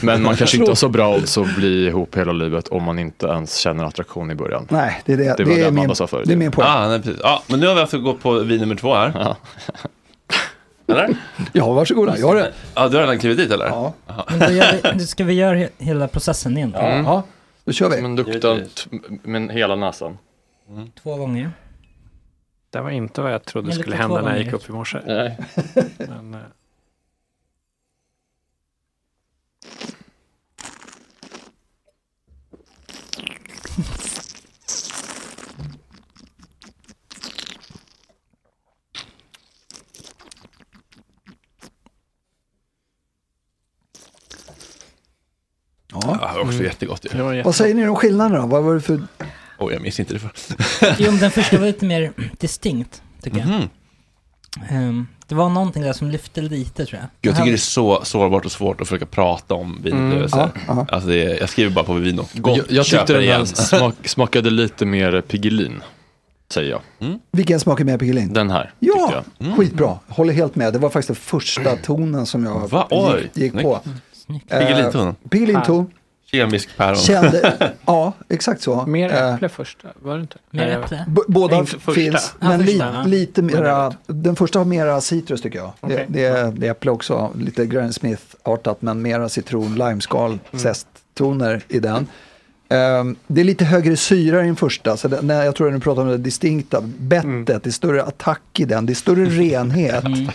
Men 0.07 0.23
man 0.23 0.37
kanske 0.37 0.57
inte 0.57 0.71
har 0.71 0.77
så 0.77 0.89
bra 0.89 1.15
odds 1.17 1.39
att 1.39 1.57
bli 1.57 1.87
ihop 1.87 2.17
hela 2.17 2.33
livet 2.33 2.69
om 2.69 2.83
man 2.83 2.99
inte 2.99 3.27
ens 3.27 3.57
känner 3.57 3.85
attraktion 3.85 4.31
i 4.31 4.35
början. 4.35 4.67
Nej, 4.71 5.03
det 5.07 5.13
är, 5.13 5.17
det. 5.17 5.25
Det 5.25 5.35
Det, 5.37 5.45
var 5.45 5.57
det 5.57 5.67
Amanda 5.67 5.87
min, 5.89 5.97
sa 5.97 6.07
förut. 6.07 6.25
det 6.27 6.33
är 6.33 6.37
min 6.37 6.51
poäng. 6.53 6.69
ah, 6.71 6.89
nej, 6.89 7.03
precis. 7.03 7.21
Ja, 7.23 7.43
men 7.47 7.61
nu 7.61 7.67
har 7.67 7.75
vi 7.75 7.81
alltså 7.81 7.99
gått 7.99 8.23
på 8.23 8.33
vin 8.39 8.61
nummer 8.61 8.75
två 8.75 8.95
här. 8.95 9.13
Ja. 9.15 9.37
Eller? 10.89 11.17
Ja, 11.53 11.73
varsågoda. 11.73 12.19
Jag 12.19 12.27
har 12.27 12.35
det. 12.35 12.53
Ja, 12.75 12.89
du 12.89 12.97
har 12.97 13.03
redan 13.03 13.19
klivit 13.19 13.39
dit 13.39 13.51
eller? 13.51 13.67
Ja. 13.67 13.93
Men 14.29 14.39
då 14.49 14.51
gör 14.51 14.99
ska 14.99 15.25
vi 15.25 15.35
göra 15.35 15.57
he- 15.57 15.69
hela 15.79 16.09
processen 16.09 16.57
igen? 16.57 16.75
Mm. 16.75 17.07
Då 17.67 17.73
kör 17.73 17.91
vi. 17.91 18.03
Men 18.03 18.17
lukta 18.17 18.57
t- 18.57 18.91
med 19.23 19.51
hela 19.51 19.77
näsan. 19.77 20.19
Två 21.03 21.17
gånger. 21.17 21.51
Det 22.71 22.81
var 22.81 22.91
inte 22.91 23.21
vad 23.21 23.33
jag 23.33 23.45
trodde 23.45 23.73
skulle 23.73 23.97
hända 23.97 24.23
när 24.23 24.31
jag 24.37 24.45
gick 24.45 24.53
upp 24.53 24.69
i 24.69 24.73
morse. 24.73 24.99
Nej. 25.07 25.39
Men, 25.99 26.37
Ja. 46.03 46.19
Ja, 46.23 46.29
det 46.33 46.39
var 46.39 46.45
också 46.45 46.63
jättegott 46.63 47.05
ju. 47.05 47.17
det 47.17 47.23
var 47.23 47.33
jätte... 47.33 47.47
Vad 47.47 47.55
säger 47.55 47.75
ni 47.75 47.89
om 47.89 47.97
skillnaderna 47.97 48.41
då? 48.41 48.47
Vad 48.47 48.63
var 48.63 48.75
det 48.75 48.81
för... 48.81 49.01
Oj, 49.59 49.73
jag 49.73 49.83
minns 49.83 50.01
inte 50.01 50.15
det 50.15 50.19
för. 50.21 50.31
Jo, 50.99 51.11
men 51.11 51.21
den 51.21 51.31
första 51.31 51.59
var 51.59 51.67
lite 51.67 51.85
mer 51.85 52.13
distinkt, 52.39 53.03
tycker 53.23 53.39
jag. 53.39 53.49
Mhm. 53.49 53.69
Ehm, 54.71 55.07
det 55.29 55.35
var 55.35 55.49
någonting 55.49 55.83
där 55.83 55.93
som 55.93 56.11
lyfte 56.11 56.41
lite, 56.41 56.87
tror 56.87 57.01
jag. 57.01 57.09
Jag 57.21 57.37
tycker 57.37 57.51
det 57.51 57.57
är 57.57 57.59
så 57.59 58.05
sårbart 58.05 58.45
och 58.45 58.53
svårt 58.53 58.81
att 58.81 58.89
försöka 58.89 59.07
prata 59.07 59.55
om 59.55 59.81
vinupplevelser. 59.83 60.39
Ja, 60.39 60.51
ja. 60.67 60.87
Alltså 60.91 61.09
det 61.09 61.25
är, 61.25 61.41
jag 61.41 61.49
skriver 61.49 61.71
bara 61.71 61.85
på 61.85 61.93
vino. 61.93 62.27
Jag, 62.33 62.61
jag 62.69 62.87
Köper 62.87 62.99
tyckte 63.07 63.13
den 63.13 63.23
här 63.23 63.29
igen. 63.35 63.47
smak, 63.47 63.95
smakade 64.09 64.51
lite 64.51 64.87
mer 64.87 65.21
Piggelin. 65.21 65.83
Säger 66.51 66.71
jag. 66.71 66.81
Vilken 67.33 67.61
smak 67.61 67.81
är 67.81 67.85
med 67.85 68.01
Piggelin? 68.01 68.33
Den 68.33 68.51
här. 68.51 68.73
Ja, 68.79 68.93
tyckte 68.95 69.25
jag. 69.49 69.57
skitbra. 69.57 69.99
Håller 70.09 70.33
helt 70.33 70.55
med. 70.55 70.73
Det 70.73 70.79
var 70.79 70.91
faktiskt 70.91 71.07
den 71.09 71.17
första 71.17 71.77
tonen 71.77 72.27
som 72.27 72.45
jag 72.45 72.69
Va? 72.69 72.87
Oj, 72.91 73.31
gick, 73.35 73.55
gick 73.55 73.63
på. 73.63 73.81
Snyggt. 74.27 74.49
Piggelinton. 74.51 75.09
Eh, 75.09 75.15
Piggelinton. 75.29 75.87
Kemisk 76.33 76.77
päron. 76.77 76.97
Kände, 76.97 77.57
ja, 77.87 78.13
exakt 78.29 78.63
så. 78.63 78.87
Mer 78.87 79.13
Eh, 79.13 79.35
äpple 79.35 79.49
första, 79.49 79.89
var 80.03 80.15
det 80.15 80.21
inte? 80.21 80.37
Mer 80.51 80.67
Eh, 80.69 80.77
äpple? 80.77 81.05
b- 81.09 81.21
båda 81.29 81.65
första. 81.65 81.93
finns, 81.93 82.35
men 82.41 82.63
li, 82.63 82.83
lite 83.07 83.43
mera, 83.43 83.93
den 84.07 84.37
första 84.37 84.59
har 84.59 84.67
mera 84.67 85.01
citrus 85.01 85.43
tycker 85.43 85.59
jag. 85.59 85.73
Det, 85.81 85.87
Okej. 85.95 86.07
det, 86.09 86.25
är, 86.25 86.53
det 86.53 86.67
är 86.67 86.71
äpple 86.71 86.91
också, 86.91 87.31
lite 87.39 87.67
Granny 87.67 87.93
Smith-artat 87.93 88.77
men 88.83 89.03
mera 89.03 89.29
citron, 89.29 89.75
limeskal, 89.75 90.31
Mm. 90.31 90.63
zesttoner 90.63 91.63
i 91.69 91.79
den. 91.81 92.07
Ehm, 92.69 93.17
det 93.27 93.41
är 93.41 93.45
lite 93.45 93.65
högre 93.65 93.97
syra 93.97 94.43
i 94.43 94.47
den 94.47 94.57
första, 94.57 94.97
så 94.97 95.09
det, 95.09 95.23
när 95.23 95.45
jag 95.45 95.55
tror 95.55 95.69
att 95.69 95.75
du 95.75 95.81
pratar 95.81 96.03
om 96.03 96.09
det 96.09 96.17
distinkta, 96.19 96.81
bettet, 96.81 97.25
Mm. 97.25 97.45
det 97.45 97.67
är 97.67 97.71
större 97.71 98.03
attack 98.03 98.43
i 98.59 98.65
den, 98.65 98.87
det 98.87 98.93
är 98.93 98.95
större 98.95 99.25
renhet. 99.25 100.05
Mm. 100.05 100.29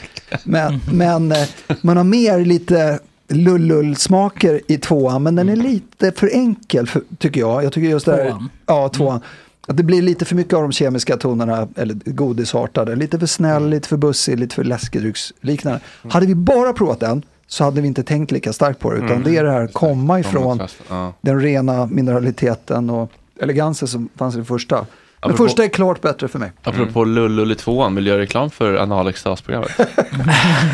Men, 0.44 0.80
men 0.92 1.34
man 1.82 1.98
har 1.98 2.04
mer 2.04 2.46
lite 2.46 3.00
lullull-smaker 3.32 4.62
i 4.68 4.78
tvåan, 4.78 5.24
men 5.24 5.36
den 5.36 5.50
är 5.50 5.56
lite 5.56 6.12
för 6.12 6.30
enkel 6.34 6.88
för, 6.88 7.02
tycker 7.18 7.40
jag. 7.40 7.64
Jag 7.64 7.74
tycker 7.74 7.90
just 7.90 8.06
det 8.06 8.12
här, 8.12 8.36
ja 8.66 8.90
tvåan. 8.90 9.20
Att 9.68 9.78
det 9.78 9.84
blir 9.84 10.02
lite 10.02 10.26
för 10.26 10.36
mycket 10.36 10.54
av 10.54 10.62
de 10.62 10.72
kemiska 10.72 11.18
tonerna, 11.18 11.68
eller 11.76 11.96
godisartade. 12.06 12.96
Lite 12.96 13.20
för 13.20 13.26
snäll, 13.26 13.70
lite 13.70 13.88
för 13.88 13.98
bussig, 13.98 14.40
lite 14.40 14.56
för 14.56 14.64
läskedrycksliknande. 14.64 15.80
Hade 16.10 16.26
vi 16.26 16.36
bara 16.36 16.74
provat 16.74 17.00
den 17.00 17.24
så 17.48 17.64
hade 17.64 17.82
vi 17.82 17.88
inte 17.88 18.04
tänkt 18.04 18.32
lika 18.32 18.54
starkt 18.54 18.80
på 18.80 18.92
det. 18.92 19.06
Utan 19.06 19.24
det 19.24 19.38
är 19.38 19.44
det 19.44 19.52
här 19.52 19.68
komma 19.68 20.20
ifrån 20.20 20.62
Ja. 20.90 21.14
den 21.22 21.42
rena 21.42 21.86
mineraliteten 21.86 22.90
och 22.90 23.12
elegansen 23.40 23.88
som 23.88 24.10
fanns 24.16 24.36
i 24.36 24.38
det 24.38 24.46
första. 24.46 24.86
Den 25.22 25.38
första 25.38 25.64
är 25.64 25.68
klart 25.68 26.02
bättre 26.02 26.28
för 26.28 26.40
mig. 26.40 26.52
Apropå 26.64 27.04
Lullull 27.04 27.52
i 27.52 27.56
tvåan, 27.56 27.96
vill 27.96 28.04
du 28.04 28.10
göra 28.10 28.22
reklam 28.22 28.50
för 28.52 28.76
analextasprogrammet? 28.78 29.72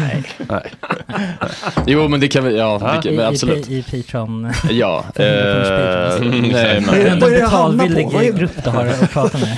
Nej. 0.01 0.23
Nej. 0.49 0.71
Jo, 1.87 2.07
men 2.07 2.19
det 2.19 2.27
kan 2.27 2.43
vi, 2.43 2.57
ja, 2.57 2.93
det 2.95 3.01
kan, 3.03 3.13
I, 3.13 3.17
men 3.17 3.25
absolut. 3.25 3.69
i, 3.69 3.77
i 3.77 3.83
Patreon. 4.03 4.51
Ja, 4.69 5.05
eh, 5.15 5.23
nej, 5.25 6.49
Det 6.51 6.59
är 6.59 6.81
men, 6.81 7.07
ändå 7.07 7.25
Vad 7.25 7.33
är 7.33 7.35
det 7.35 7.39
jag 7.39 7.47
hamnar 7.47 7.85
på? 7.87 7.93
betalvillig 7.93 8.05
Vad 8.13 8.23
är- 8.23 8.33
grupp 8.33 8.63
du 8.63 8.69
har 8.69 8.85
att 8.85 9.11
prata 9.11 9.37
med. 9.37 9.57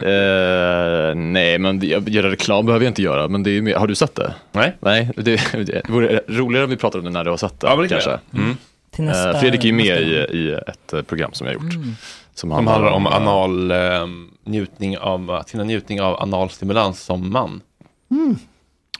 eh, 0.00 1.14
nej, 1.14 1.58
men 1.58 1.80
göra 2.06 2.30
reklam 2.30 2.66
behöver 2.66 2.84
jag 2.84 2.90
inte 2.90 3.02
göra. 3.02 3.28
Men 3.28 3.42
det 3.42 3.50
är 3.50 3.76
har 3.78 3.86
du 3.86 3.94
sett 3.94 4.14
det? 4.14 4.34
Nej. 4.52 4.76
Nej, 4.80 5.10
det, 5.16 5.40
det 5.66 5.82
vore 5.88 6.20
roligare 6.28 6.64
om 6.64 6.70
vi 6.70 6.76
pratade 6.76 6.98
om 6.98 7.04
det 7.04 7.10
när 7.18 7.24
du 7.24 7.30
har 7.30 7.36
sett 7.36 7.60
det. 7.60 7.66
Ja, 7.66 7.76
men 7.76 7.82
det 7.82 7.88
kan 7.88 7.96
kanske. 8.00 8.10
jag. 8.30 8.40
Mm. 8.42 8.56
Till 8.94 9.04
nästa- 9.04 9.30
Eh, 9.32 9.40
Fredrik 9.40 9.64
är 9.64 9.66
ju 9.68 9.72
med 9.74 10.00
i, 10.02 10.14
i 10.38 10.52
ett 10.66 11.06
program 11.08 11.30
som 11.32 11.46
jag 11.46 11.54
har 11.54 11.64
gjort. 11.64 11.74
Mm. 11.74 11.96
Som 12.38 12.50
Som 12.50 12.66
handlar 12.66 12.90
om 12.90 13.06
eh, 13.06 13.16
anal, 13.16 13.70
eh, 13.70 14.06
njutning 14.44 14.98
av, 14.98 15.30
att 15.30 15.50
finna 15.50 15.64
njutning 15.64 16.00
av 16.00 16.22
analstimulans 16.22 17.00
som 17.02 17.32
man. 17.32 17.60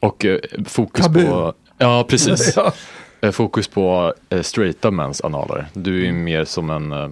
Och 0.01 0.25
eh, 0.25 0.39
fokus 0.67 1.05
Tabu. 1.05 1.27
på... 1.27 1.53
Ja, 1.79 2.05
precis. 2.09 2.53
Ja. 2.57 2.73
Eh, 3.21 3.31
Fokus 3.31 3.69
på 3.69 4.15
eh, 4.31 4.43
straighta 4.43 4.91
mäns 4.91 5.21
analer. 5.25 5.67
Du 5.73 6.01
är 6.03 6.07
ju 6.07 6.13
mer 6.13 6.45
som 6.45 6.71
en... 6.71 6.93
eh, 6.93 7.09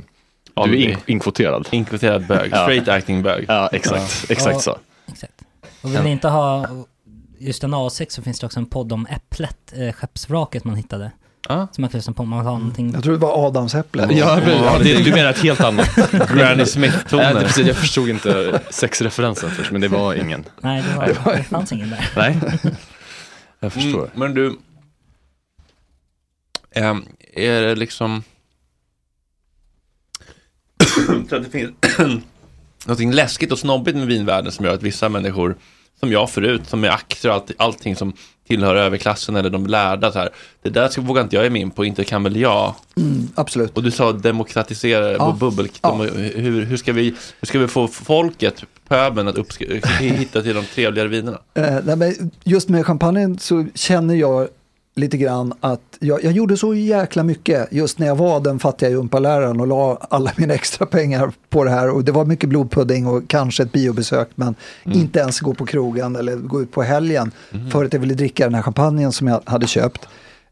Du 0.55 0.61
är 0.63 0.75
in, 0.91 0.97
inkvoterad. 1.07 1.69
Inkvoterad 1.71 2.27
bög, 2.27 2.51
Ja. 2.53 2.63
straight 2.63 2.89
acting 2.89 3.23
bög. 3.23 3.45
Ja, 3.49 3.69
exakt. 3.73 4.31
Exakt 4.31 4.55
Ja. 4.55 4.61
så. 4.61 4.79
Exakt. 5.13 5.43
Och 5.83 5.95
vill 5.95 6.03
ni 6.03 6.11
inte 6.11 6.29
ha 6.29 6.67
just 7.39 7.65
en 7.65 7.75
A6 7.75 8.07
så 8.09 8.23
finns 8.23 8.41
det 8.41 8.47
också 8.47 8.59
en 8.61 8.67
podd 8.67 8.93
om 8.93 9.07
Äpplet, 9.11 9.73
eh, 9.77 9.93
skeppsvraket 9.93 10.65
man 10.65 10.77
hittade. 10.77 11.11
Ja. 11.49 11.69
Som 11.73 11.89
kan 11.89 11.99
lyssna 11.99 12.13
på 12.13 12.23
om 12.23 12.29
man 12.29 12.39
vill 12.39 12.47
ha 12.49 12.59
någonting. 12.59 12.93
Jag 12.95 13.03
tror 13.03 13.13
det 13.13 13.19
var 13.19 13.47
Adamsäpplen. 13.47 14.17
Ja, 14.17 14.41
Ja, 14.47 14.79
det, 14.83 15.05
du 15.05 15.11
menar 15.13 15.31
ett 15.31 15.39
helt 15.39 15.61
annat. 15.61 15.97
Granny 16.35 16.67
Smith-toner. 16.67 17.35
det, 17.35 17.41
precis, 17.41 17.67
jag 17.67 17.77
förstod 17.77 18.09
inte 18.09 18.61
sexreferensen 18.71 19.51
först, 19.51 19.71
men 19.73 19.81
det 19.81 19.89
var 19.89 20.15
ingen. 20.15 20.45
Nej, 20.61 20.83
det, 20.83 20.97
var, 20.97 21.07
det 21.07 21.13
var- 21.25 21.37
det 21.37 21.43
fanns 21.43 21.73
ingen 21.73 21.91
där. 21.91 22.11
Nej, 22.17 22.39
jag 23.61 23.73
förstår. 23.73 23.99
Mm, 24.05 24.11
men 24.15 24.35
du, 24.35 24.59
ehm, 26.71 27.05
är 27.33 27.63
det 27.63 27.75
liksom... 27.75 28.23
Jag 31.09 31.29
tror 31.29 31.39
att 31.39 31.45
det 31.45 31.51
finns 31.51 31.73
någonting 32.87 33.13
läskigt 33.13 33.53
och 33.53 33.59
snobbigt 33.59 33.97
med 33.97 34.07
vinvärlden 34.07 34.53
som 34.53 34.65
gör 34.65 34.75
att 34.75 34.83
vissa 34.83 35.09
människor, 35.09 35.57
som 36.01 36.13
jag 36.13 36.31
förut, 36.31 36.63
som 36.69 36.85
är 36.85 36.89
aktier 36.89 37.31
och 37.31 37.37
allt, 37.37 37.51
allting 37.59 37.97
som 37.97 38.13
tillhör 38.49 38.75
överklassen 38.75 39.37
eller 39.37 39.51
de 39.51 39.67
lärda, 39.67 40.13
så 40.13 40.19
här, 40.19 40.29
det 40.63 40.71
där 40.71 41.01
vågar 41.01 41.23
inte 41.23 41.37
jag 41.37 41.45
ge 41.45 41.51
mig 41.51 41.63
in 41.63 41.71
på, 41.71 41.85
inte 41.85 42.05
kan 42.05 42.23
väl 42.23 42.37
jag. 42.37 42.75
Mm, 42.97 43.29
absolut. 43.35 43.77
Och 43.77 43.83
du 43.83 43.91
sa 43.91 44.13
demokratisera 44.13 45.07
Ja. 45.11 45.17
ja. 45.19 45.37
bubbel. 45.41 45.69
De, 45.81 46.01
hur, 46.01 46.65
hur, 46.65 46.77
ska 46.77 46.93
vi, 46.93 47.05
hur 47.41 47.47
ska 47.47 47.59
vi 47.59 47.69
få 47.69 47.89
folket, 47.89 48.63
pöbeln, 48.89 49.29
att 49.29 49.37
uppsk- 49.37 49.87
hitta 50.01 50.43
till 50.43 50.55
de 50.55 50.65
trevligare 50.65 51.09
vinerna? 51.09 51.39
Eh, 51.55 51.75
nej, 51.85 51.97
men 51.97 52.31
just 52.45 52.69
med 52.69 52.87
champagnen 52.87 53.39
så 53.39 53.67
känner 53.75 54.15
jag 54.15 54.49
lite 54.97 55.17
grann 55.17 55.53
att 55.61 55.81
jag, 56.01 56.25
jag 56.25 56.33
gjorde 56.33 56.57
så 56.57 56.75
jäkla 56.75 57.23
mycket 57.23 57.69
just 57.73 57.99
när 57.99 58.07
jag 58.07 58.17
var 58.17 58.41
den 58.41 58.59
fattiga 58.59 58.91
gympaläraren 58.91 59.61
och 59.61 59.67
la 59.67 59.99
alla 60.11 60.33
mina 60.37 60.55
extra 60.55 60.87
pengar 60.87 61.33
på 61.51 61.65
det 61.65 61.71
här. 61.71 61.91
Och 61.91 62.05
det 62.05 62.13
var 62.13 62.25
mycket 62.25 62.49
blodpudding 62.49 63.07
och 63.07 63.23
kanske 63.29 63.63
ett 63.63 63.73
biobesök 63.73 64.29
men 64.35 64.55
Mm. 64.85 64.99
inte 64.99 65.19
ens 65.19 65.41
gå 65.41 65.55
på 65.55 65.67
krogen 65.67 66.17
eller 66.17 66.37
gå 66.37 66.63
ut 66.63 66.73
på 66.73 66.83
helgen 66.83 67.31
för 67.73 67.85
att 67.85 67.93
jag 67.93 68.01
ville 68.01 68.15
dricka 68.15 68.45
den 68.45 68.55
här 68.55 68.63
champagnen 68.63 69.13
som 69.13 69.27
jag 69.29 69.41
hade 69.45 69.67
köpt. 69.67 70.09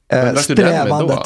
Eh, 0.09 0.35
strävandet. 0.35 1.19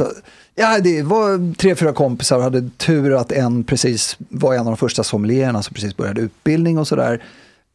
Ja, 0.54 0.78
det 0.78 1.02
var 1.02 1.54
tre, 1.54 1.74
fyra 1.74 1.92
kompisar 1.92 2.36
och 2.36 2.42
hade 2.42 2.68
tur 2.76 3.14
att 3.20 3.32
en 3.32 3.64
precis 3.64 4.16
var 4.18 4.54
en 4.54 4.60
av 4.60 4.66
de 4.66 4.76
första 4.76 5.04
sommelierna 5.04 5.62
som 5.62 5.74
precis 5.74 5.96
började 5.96 6.20
utbildning 6.20 6.78
och 6.78 6.88
sådär. 6.88 7.22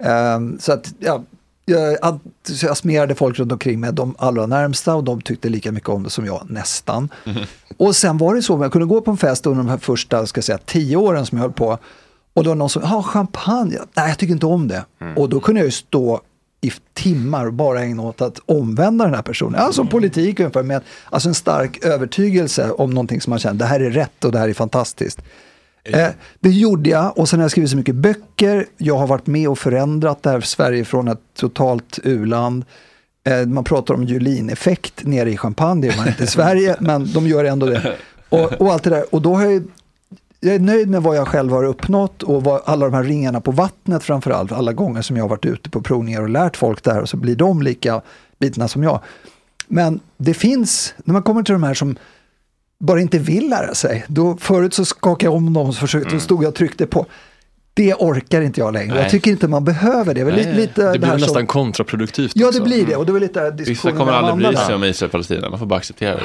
Ehm, 0.04 0.58
så 0.60 0.72
att, 0.72 0.94
ja, 1.00 1.24
jag 1.66 1.98
entusiasmerade 2.02 3.16
folk 3.16 3.40
runt 3.40 3.52
omkring 3.52 3.80
mig, 3.80 3.94
de 3.94 4.16
allra 4.20 4.46
närmsta 4.46 4.96
och 4.96 5.04
de 5.04 5.22
tyckte 5.22 5.50
lika 5.50 5.72
mycket 5.72 5.90
om 5.90 6.04
det 6.04 6.10
som 6.10 6.26
jag, 6.26 6.46
nästan. 6.50 7.10
Och 7.78 7.96
sen 7.96 8.18
var 8.18 8.36
det 8.36 8.42
så, 8.42 8.64
jag 8.64 8.72
kunde 8.72 8.88
gå 8.88 9.02
på 9.02 9.12
en 9.12 9.18
fest 9.18 9.46
under 9.46 9.64
de 9.64 9.70
här 9.70 9.78
första, 9.78 10.26
ska 10.26 10.42
säga, 10.42 10.58
tio 10.66 10.98
åren 10.98 11.26
som 11.26 11.38
jag 11.38 11.44
höll 11.44 11.54
på. 11.54 11.78
Och 12.34 12.44
då 12.44 12.50
var 12.50 12.56
någon 12.56 12.70
som, 12.70 12.82
ja 12.86 13.04
champagne, 13.04 13.78
nej 13.94 14.10
jag 14.10 14.18
tycker 14.18 14.34
inte 14.34 14.46
om 14.46 14.68
det. 14.68 14.86
Och 15.16 15.30
då 15.30 15.40
kunde 15.40 15.62
jag 15.62 15.66
ju 15.66 15.72
stå 15.72 16.22
i 16.62 16.72
timmar 16.94 17.46
och 17.46 17.54
bara 17.54 17.82
ägna 17.82 18.04
åt 18.04 18.22
att 18.22 18.40
omvända 18.46 19.06
den 19.06 19.14
här 19.14 19.22
personen. 19.22 19.62
Alltså 19.62 19.86
politik 19.86 20.40
ungefär, 20.40 20.64
med 20.64 20.82
alltså 21.10 21.30
en 21.30 21.36
stark 21.36 21.86
övertygelse 21.86 22.72
om 22.72 22.90
någonting 22.90 23.22
som 23.22 23.30
man 23.30 23.40
känner, 23.40 23.60
det 23.60 23.66
här 23.66 23.80
är 23.80 23.92
rätt 23.92 24.26
och 24.26 24.32
det 24.32 24.40
här 24.40 24.50
är 24.50 24.54
fantastiskt. 24.54 25.22
Eh, 25.84 26.10
det 26.40 26.50
gjorde 26.50 26.90
jag 26.90 27.18
och 27.18 27.30
sen 27.30 27.40
har 27.40 27.44
jag 27.44 27.52
skrivit 27.52 27.72
så 27.72 27.78
mycket 27.78 27.96
böcker. 27.96 28.66
Jag 28.78 28.98
har 28.98 29.08
varit 29.08 29.28
med 29.28 29.50
och 29.50 29.60
förändrat 29.60 30.24
det 30.24 30.30
här 30.30 30.42
Sverige 30.42 30.86
från 30.86 31.08
ett 31.08 31.22
totalt 31.38 32.00
u-land. 32.04 32.66
Eh, 33.24 33.48
man 33.48 33.64
pratar 33.64 33.94
om 33.94 34.04
Julin-effekt 34.04 35.06
nere 35.06 35.32
i 35.32 35.38
Champagne, 35.38 35.82
det 35.82 35.94
är 35.94 35.98
man 35.98 36.08
inte 36.08 36.24
i 36.24 36.28
Sverige, 36.38 36.76
men 36.80 37.14
de 37.14 37.28
gör 37.28 37.46
ändå 37.46 37.66
det. 37.66 37.96
Och, 38.30 38.62
och 38.62 38.74
allt 38.74 38.84
det 38.84 38.90
där. 38.90 39.16
Och 39.16 39.22
då 39.22 39.36
har 39.36 39.44
jag, 39.44 39.64
jag 40.40 40.56
är 40.56 40.60
nöjd 40.60 40.90
med 40.90 41.04
vad 41.04 41.18
jag 41.18 41.28
själv 41.28 41.52
har 41.52 41.64
uppnått 41.64 42.24
och 42.24 42.44
vad, 42.44 42.62
alla 42.66 42.86
de 42.86 42.94
här 42.94 43.04
ringarna 43.04 43.42
på 43.42 43.52
vattnet 43.52 44.04
framförallt. 44.04 44.52
Alla 44.52 44.74
gånger 44.74 45.02
som 45.02 45.18
jag 45.18 45.24
har 45.24 45.30
varit 45.30 45.46
ute 45.46 45.70
på 45.70 45.82
provningar 45.82 46.22
och 46.22 46.30
lärt 46.30 46.58
folk 46.58 46.84
där 46.84 47.02
och 47.02 47.10
så 47.10 47.18
blir 47.18 47.36
de 47.36 47.62
lika 47.62 48.02
bitna 48.40 48.68
som 48.68 48.84
jag. 48.84 49.00
Men 49.68 50.00
det 50.18 50.34
finns, 50.34 50.94
när 50.98 51.14
man 51.14 51.24
kommer 51.24 51.44
till 51.44 51.54
de 51.54 51.64
här 51.64 51.74
som 51.74 51.96
bara 52.86 53.02
inte 53.02 53.20
vill 53.20 53.50
lära 53.50 53.74
sig. 53.76 54.06
Då, 54.08 54.38
förut 54.40 54.74
så 54.74 54.86
skakade 54.86 55.26
jag 55.26 55.34
om 55.36 55.54
dem 55.54 55.68
och 55.68 55.74
så 55.74 55.80
försökte, 55.80 56.10
så 56.10 56.20
stod 56.20 56.44
jag 56.44 56.50
och 56.50 56.56
tryckte 56.56 56.86
på. 56.88 57.06
Det 57.76 57.94
orkar 57.94 58.42
inte 58.42 58.60
jag 58.60 58.74
längre. 58.74 58.94
Nej. 58.94 59.02
Jag 59.04 59.12
tycker 59.12 59.32
inte 59.32 59.48
man 59.48 59.64
behöver 59.66 60.14
det. 60.14 60.24
Nej, 60.24 60.54
lite 60.56 60.82
det 60.86 60.92
det 60.94 61.00
blir 61.00 61.12
nästan 61.14 61.30
som, 61.34 61.48
kontraproduktivt 61.48 62.32
Ja, 62.36 62.48
också. 62.48 62.60
det 62.60 62.66
blir 62.66 62.86
det. 62.86 62.96
Och 62.96 63.06
det 63.06 63.12
var 63.12 63.20
lite 63.20 63.52
Vissa 63.58 63.92
kommer 63.92 64.12
aldrig 64.12 64.48
bry 64.50 64.58
sig 64.58 64.76
om 64.76 64.84
Israel 64.84 65.08
och 65.08 65.12
Palestina, 65.12 65.50
man 65.50 65.60
får 65.60 65.66
bara 65.66 65.76
acceptera 65.80 66.16
det. 66.16 66.22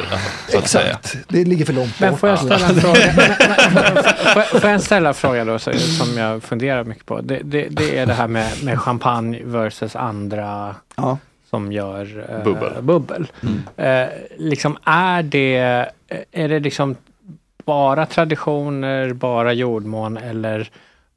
Så 0.53 0.59
att 0.59 0.69
säga. 0.69 0.85
Exakt, 1.03 1.17
det 1.29 1.45
ligger 1.45 1.65
för 1.65 1.73
långt 1.73 2.01
Men 2.01 2.11
bort. 2.11 2.21
får 2.21 2.29
jag 2.29 2.39
ställa 2.39 2.69
en 2.69 2.75
fråga? 2.81 3.01
Men- 3.17 3.95
men- 3.95 4.05
får- 4.35 4.59
Får 4.61 4.71
jag 4.71 4.83
ställa 4.83 5.09
en 5.09 5.15
fråga 5.15 5.45
då 5.45 5.59
som 5.59 6.17
jag 6.17 6.43
funderar 6.43 6.85
mycket 6.85 7.07
på? 7.07 7.21
Det, 7.21 7.41
det, 7.45 7.67
det 7.71 7.99
är 7.99 8.07
det 8.07 8.15
här 8.15 8.29
med, 8.29 8.47
med 8.63 8.81
champagne 8.81 9.41
versus 9.45 9.97
andra 9.97 10.75
Ja. 10.97 11.19
Som 11.51 11.73
gör 11.73 12.27
eh, 12.31 12.45
Bubbel. 12.45 12.83
bubbel. 12.83 13.27
Eh, 13.77 14.07
liksom 14.37 14.79
är 14.85 15.23
det, 15.23 15.57
är 16.33 16.49
det 16.49 16.61
liksom 16.61 16.97
bara 17.65 18.07
traditioner, 18.07 19.13
bara 19.13 19.53
jordmån 19.53 20.17
eller 20.17 20.71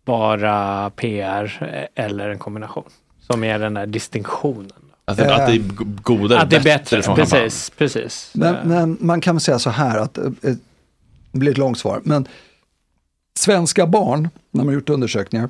bara 0.05 0.89
PR 0.89 1.57
eh, 1.95 2.05
eller 2.05 2.29
en 2.29 2.39
kombination? 2.39 2.89
Som 3.19 3.43
är 3.43 3.59
den 3.59 3.73
där 3.73 3.85
distinktionen. 3.85 4.71
Alltså, 5.05 5.25
att 5.25 5.47
det 5.47 5.53
är 5.53 5.61
godare, 6.01 6.39
Att 6.39 6.49
det 6.49 6.55
är 6.55 6.63
bättre, 6.63 7.01
från 7.01 7.15
precis. 7.15 7.69
precis. 7.69 8.31
Men, 8.35 8.55
Eh, 8.55 8.65
men 8.65 8.97
man 8.99 9.21
kan 9.21 9.35
väl 9.35 9.41
säga 9.41 9.59
så 9.59 9.69
här 9.69 9.97
att, 9.97 10.17
eh, 10.17 10.23
det 10.41 10.57
blir 11.39 11.51
ett 11.51 11.57
långt 11.57 11.77
svar, 11.79 12.01
men 12.03 12.27
svenska 13.39 13.87
barn, 13.87 14.29
när 14.51 14.59
man 14.59 14.67
har 14.67 14.73
gjort 14.73 14.89
undersökningar, 14.89 15.49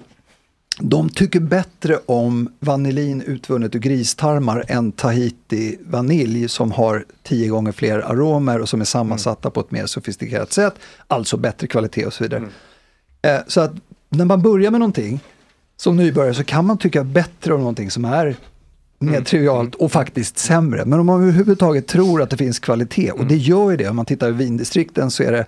de 0.80 1.09
tycker 1.09 1.40
bättre 1.40 2.00
om 2.06 2.50
vanillin 2.59 3.22
utvunnet 3.22 3.75
ur 3.75 3.80
gristarmar 3.80 4.66
än 4.67 4.91
Tahiti 4.91 5.77
vanilj 5.85 6.50
som 6.50 6.72
har 6.72 7.06
tio 7.24 7.48
gånger 7.48 7.72
fler 7.72 8.00
aromer 8.00 8.59
och 8.59 8.69
som 8.69 8.82
är 8.82 8.85
sammansatta 8.85 9.50
på 9.50 9.59
ett 9.59 9.72
mer 9.72 9.85
sofistikerat 9.85 10.53
sätt, 10.53 10.74
alltså 11.08 11.38
bättre 11.38 11.67
kvalitet 11.67 12.06
och 12.06 12.14
så 12.14 12.24
vidare. 12.24 12.43
Eh, 13.22 13.40
Så 13.48 13.61
att 13.61 13.72
när 14.09 14.25
man 14.25 14.41
börjar 14.41 14.72
med 14.72 14.80
någonting 14.80 15.19
som 15.77 15.98
nybörjare 15.98 16.33
så 16.33 16.43
kan 16.43 16.66
man 16.66 16.77
tycka 16.77 17.03
bättre 17.03 17.53
om 17.53 17.59
någonting 17.59 17.91
som 17.91 18.06
är 18.06 18.35
mer 19.00 19.22
trivialt 19.22 19.75
och 19.75 19.91
faktiskt 19.91 20.38
sämre. 20.38 20.85
Men 20.85 21.00
om 21.00 21.06
man 21.06 21.22
överhuvudtaget 21.22 21.88
tror 21.88 22.22
att 22.22 22.30
det 22.30 22.38
finns 22.38 22.59
kvalitet, 22.59 23.11
och 23.11 23.25
det 23.25 23.38
gör 23.38 23.72
ju 23.72 23.77
det, 23.77 23.90
om 23.90 23.95
man 23.95 24.06
tittar 24.06 24.30
i 24.30 24.32
vindistrikten 24.32 25.11
så 25.11 25.24
är 25.24 25.32
det, 25.32 25.45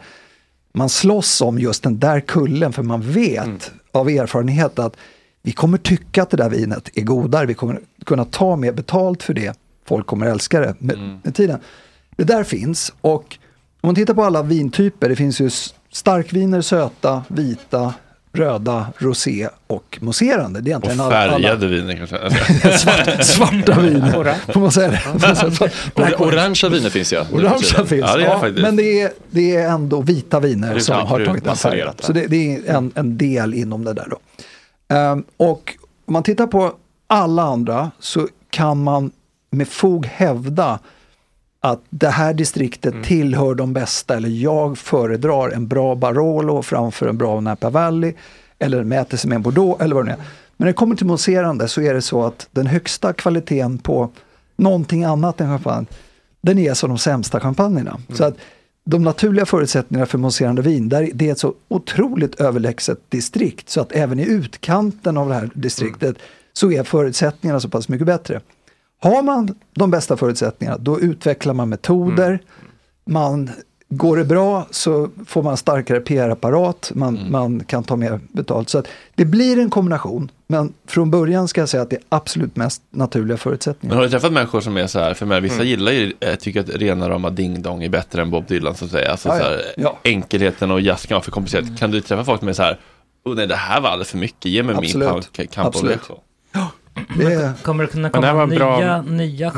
man 0.74 0.90
slåss 0.90 1.42
om 1.42 1.60
just 1.60 1.84
den 1.84 2.00
där 2.00 2.20
kullen 2.20 2.74
för 2.74 2.84
man 2.84 3.02
vet 3.02 3.72
av 3.94 4.10
erfarenhet 4.10 4.80
att 4.80 4.98
vi 5.42 5.52
kommer 5.52 5.78
tycka 5.78 6.24
att 6.24 6.30
det 6.30 6.38
där 6.38 6.50
vinet 6.50 6.90
är 6.94 7.02
godare, 7.02 7.46
vi 7.46 7.54
kommer 7.54 7.82
kunna 8.06 8.26
ta 8.26 8.56
mer 8.56 8.72
betalt 8.72 9.24
för 9.24 9.34
det, 9.34 9.58
folk 9.86 10.08
kommer 10.08 10.26
älska 10.26 10.60
det 10.60 10.76
med, 10.80 11.20
med 11.24 11.36
tiden. 11.36 11.60
Det 12.16 12.24
där 12.24 12.44
finns 12.44 12.94
och 13.02 13.38
om 13.82 13.88
man 13.88 13.96
tittar 13.96 14.14
på 14.14 14.24
alla 14.24 14.44
vintyper, 14.44 15.10
det 15.10 15.16
finns 15.16 15.42
ju 15.42 15.50
starkviner, 15.92 16.62
söta, 16.62 17.24
vita, 17.28 17.94
röda, 18.34 18.88
rosé 18.98 19.50
och 19.68 19.98
mousserande. 20.02 20.62
Det 20.62 20.72
är 20.72 20.78
Och 20.78 20.84
egentligen 20.86 21.00
alla- 21.00 21.18
alla- 21.18 21.34
färgade 21.34 21.68
viner 21.68 21.96
kanske. 21.96 22.18
Svart, 22.78 23.24
svarta 23.26 23.80
viner, 23.82 24.52
får 24.54 24.60
man 24.60 24.72
säga 24.72 24.90
det? 24.92 26.16
Orangea 26.20 26.70
viner 26.70 26.90
finns 26.90 27.14
ja. 27.14 27.26
Orangea 27.34 27.86
finns, 27.86 27.92
Ja, 27.92 28.16
det 28.18 28.24
är 28.24 28.28
ja, 28.28 28.40
faktiskt. 28.40 28.62
men 28.62 28.76
det 28.76 29.02
är, 29.02 29.12
det 29.32 29.56
är 29.56 29.70
ändå 29.70 30.02
vita 30.02 30.40
viner 30.40 30.80
som 30.80 31.08
har 31.08 31.26
tagit 31.26 31.44
den 31.44 31.56
färgen. 31.56 31.94
Så 32.00 32.14
det, 32.14 32.28
det 32.28 32.56
är 32.56 32.76
en, 32.76 32.92
en 32.96 33.18
del 33.18 33.54
inom 33.54 33.84
det 33.84 33.94
där 33.94 34.08
då. 34.10 34.18
Ehm, 34.96 35.24
och 35.38 35.74
om 36.06 36.14
man 36.14 36.24
tittar 36.24 36.48
på 36.48 36.74
alla 37.08 37.44
andra 37.44 37.92
så 38.00 38.28
kan 38.50 38.84
man 38.84 39.12
med 39.52 39.68
fog 39.68 40.06
hävda 40.06 40.80
att 41.66 41.82
det 41.90 42.10
här 42.10 42.34
distriktet 42.34 42.94
Mm. 42.94 43.04
tillhör 43.06 43.56
de 43.56 43.74
bästa 43.74 44.16
eller 44.16 44.30
jag 44.30 44.78
föredrar 44.78 45.50
en 45.50 45.68
bra 45.68 45.96
Barolo 45.96 46.62
framför 46.62 47.08
en 47.08 47.18
bra 47.18 47.40
Napa 47.40 47.70
Valley 47.70 48.14
eller 48.60 48.84
mäter 48.84 49.18
sig 49.18 49.30
med 49.30 49.36
en 49.36 49.42
Bordeaux 49.42 49.82
eller 49.82 49.96
vad 49.96 50.06
det 50.06 50.08
nu 50.08 50.14
är. 50.14 50.18
Men 50.18 50.26
när 50.58 50.68
det 50.68 50.74
kommer 50.74 50.96
till 50.96 51.06
mousserande 51.06 51.68
så 51.68 51.82
är 51.82 51.94
det 51.94 52.02
så 52.02 52.24
att 52.24 52.48
den 52.52 52.68
högsta 52.68 53.14
kvaliteten 53.14 53.78
på 53.78 54.10
någonting 54.56 55.04
annat 55.04 55.42
än 55.42 55.48
champagne, 55.48 55.86
den 56.42 56.60
är 56.60 56.74
som 56.74 56.90
de 56.90 56.98
sämsta 56.98 57.40
champagnerna. 57.40 58.00
Så 58.14 58.24
att 58.24 58.36
de 58.86 59.04
naturliga 59.04 59.46
förutsättningarna 59.46 60.06
för 60.06 60.18
mousserande 60.18 60.62
vin, 60.62 60.90
där 60.90 61.10
det 61.14 61.28
är 61.28 61.32
ett 61.32 61.40
så 61.40 61.54
otroligt 61.68 62.36
överlägset 62.36 63.00
distrikt 63.10 63.70
så 63.70 63.82
att 63.82 63.92
även 63.92 64.20
i 64.20 64.26
utkanten 64.26 65.18
av 65.18 65.30
det 65.30 65.36
här 65.36 65.50
distriktet 65.54 66.16
så 66.54 66.72
är 66.72 66.84
förutsättningarna 66.84 67.60
så 67.60 67.70
pass 67.70 67.90
mycket 67.90 68.08
bättre. 68.08 68.42
Har 69.04 69.24
man 69.24 69.56
de 69.74 69.92
bästa 69.92 70.18
förutsättningarna, 70.18 70.78
då 70.78 71.00
utvecklar 71.00 71.54
man 71.54 71.70
metoder, 71.70 72.40
man 73.06 73.50
Går 73.90 74.18
det 74.18 74.26
bra 74.26 74.68
så 74.72 75.10
får 75.28 75.44
man 75.44 75.58
starkare 75.58 76.00
PR-apparat, 76.00 76.92
man, 76.96 77.32
man 77.32 77.60
kan 77.64 77.84
ta 77.84 77.96
mer 77.96 78.20
betalt. 78.32 78.70
Så 78.70 78.84
det 79.16 79.26
blir 79.26 79.60
en 79.60 79.70
kombination, 79.70 80.32
men 80.48 80.74
från 80.88 81.12
början 81.12 81.48
ska 81.48 81.62
jag 81.62 81.70
säga 81.70 81.84
att 81.84 81.90
det 81.90 81.96
är 81.96 82.02
absolut 82.10 82.56
mest 82.56 82.82
naturliga 82.92 83.38
förutsättningar. 83.38 83.94
Men 83.94 83.98
har 83.98 84.04
du 84.04 84.10
träffat 84.12 84.32
människor 84.34 84.62
som 84.62 84.78
är 84.78 84.88
så 84.88 85.00
här, 85.00 85.14
för 85.14 85.26
mig, 85.26 85.42
vissa 85.42 85.56
Mm. 85.56 85.68
gillar 85.68 85.92
ju, 85.92 86.14
eh, 86.20 86.36
tycker 86.36 86.60
att 86.60 86.70
rena 86.70 87.10
rama 87.10 87.30
ding 87.30 87.62
dong 87.62 87.84
är 87.84 87.90
bättre 87.90 88.22
än 88.22 88.30
Bob 88.32 88.48
Dylan 88.48 88.76
så 88.76 88.86
att 88.86 88.92
säga. 88.92 89.12
Alltså 89.12 89.30
Ja, 89.30 89.38
så 89.38 89.44
här, 89.44 89.62
Ja. 89.78 89.98
enkelheten 90.04 90.72
och 90.72 90.82
jazz 90.82 91.06
kan 91.06 91.16
vara 91.16 91.24
för 91.24 91.32
komplicerat. 91.32 91.80
Kan 91.80 91.92
du 91.92 92.02
träffa 92.02 92.24
folk 92.24 92.40
som 92.40 92.48
är 92.50 92.54
så 92.54 92.64
här, 92.64 92.80
oh 93.26 93.36
nej 93.36 93.48
det 93.48 93.56
här 93.56 93.82
var 93.82 93.90
alldeles 93.90 94.10
för 94.12 94.18
mycket, 94.18 94.46
ge 94.52 94.64
mig 94.64 94.76
min 94.76 94.84
Absolut. 94.86 95.08
Campo- 95.10 95.48
Campo 95.48 95.68
Absolut. 95.68 95.92
Viejo. 96.10 96.20
Det. 97.18 97.54
Kommer 97.64 97.84
det 97.84 97.90
kunna 97.90 98.02
Men 98.02 98.12
komma 98.12 98.34
var 98.34 98.48
bra. 98.48 98.78
nya, 98.80 99.02
nya 99.02 99.52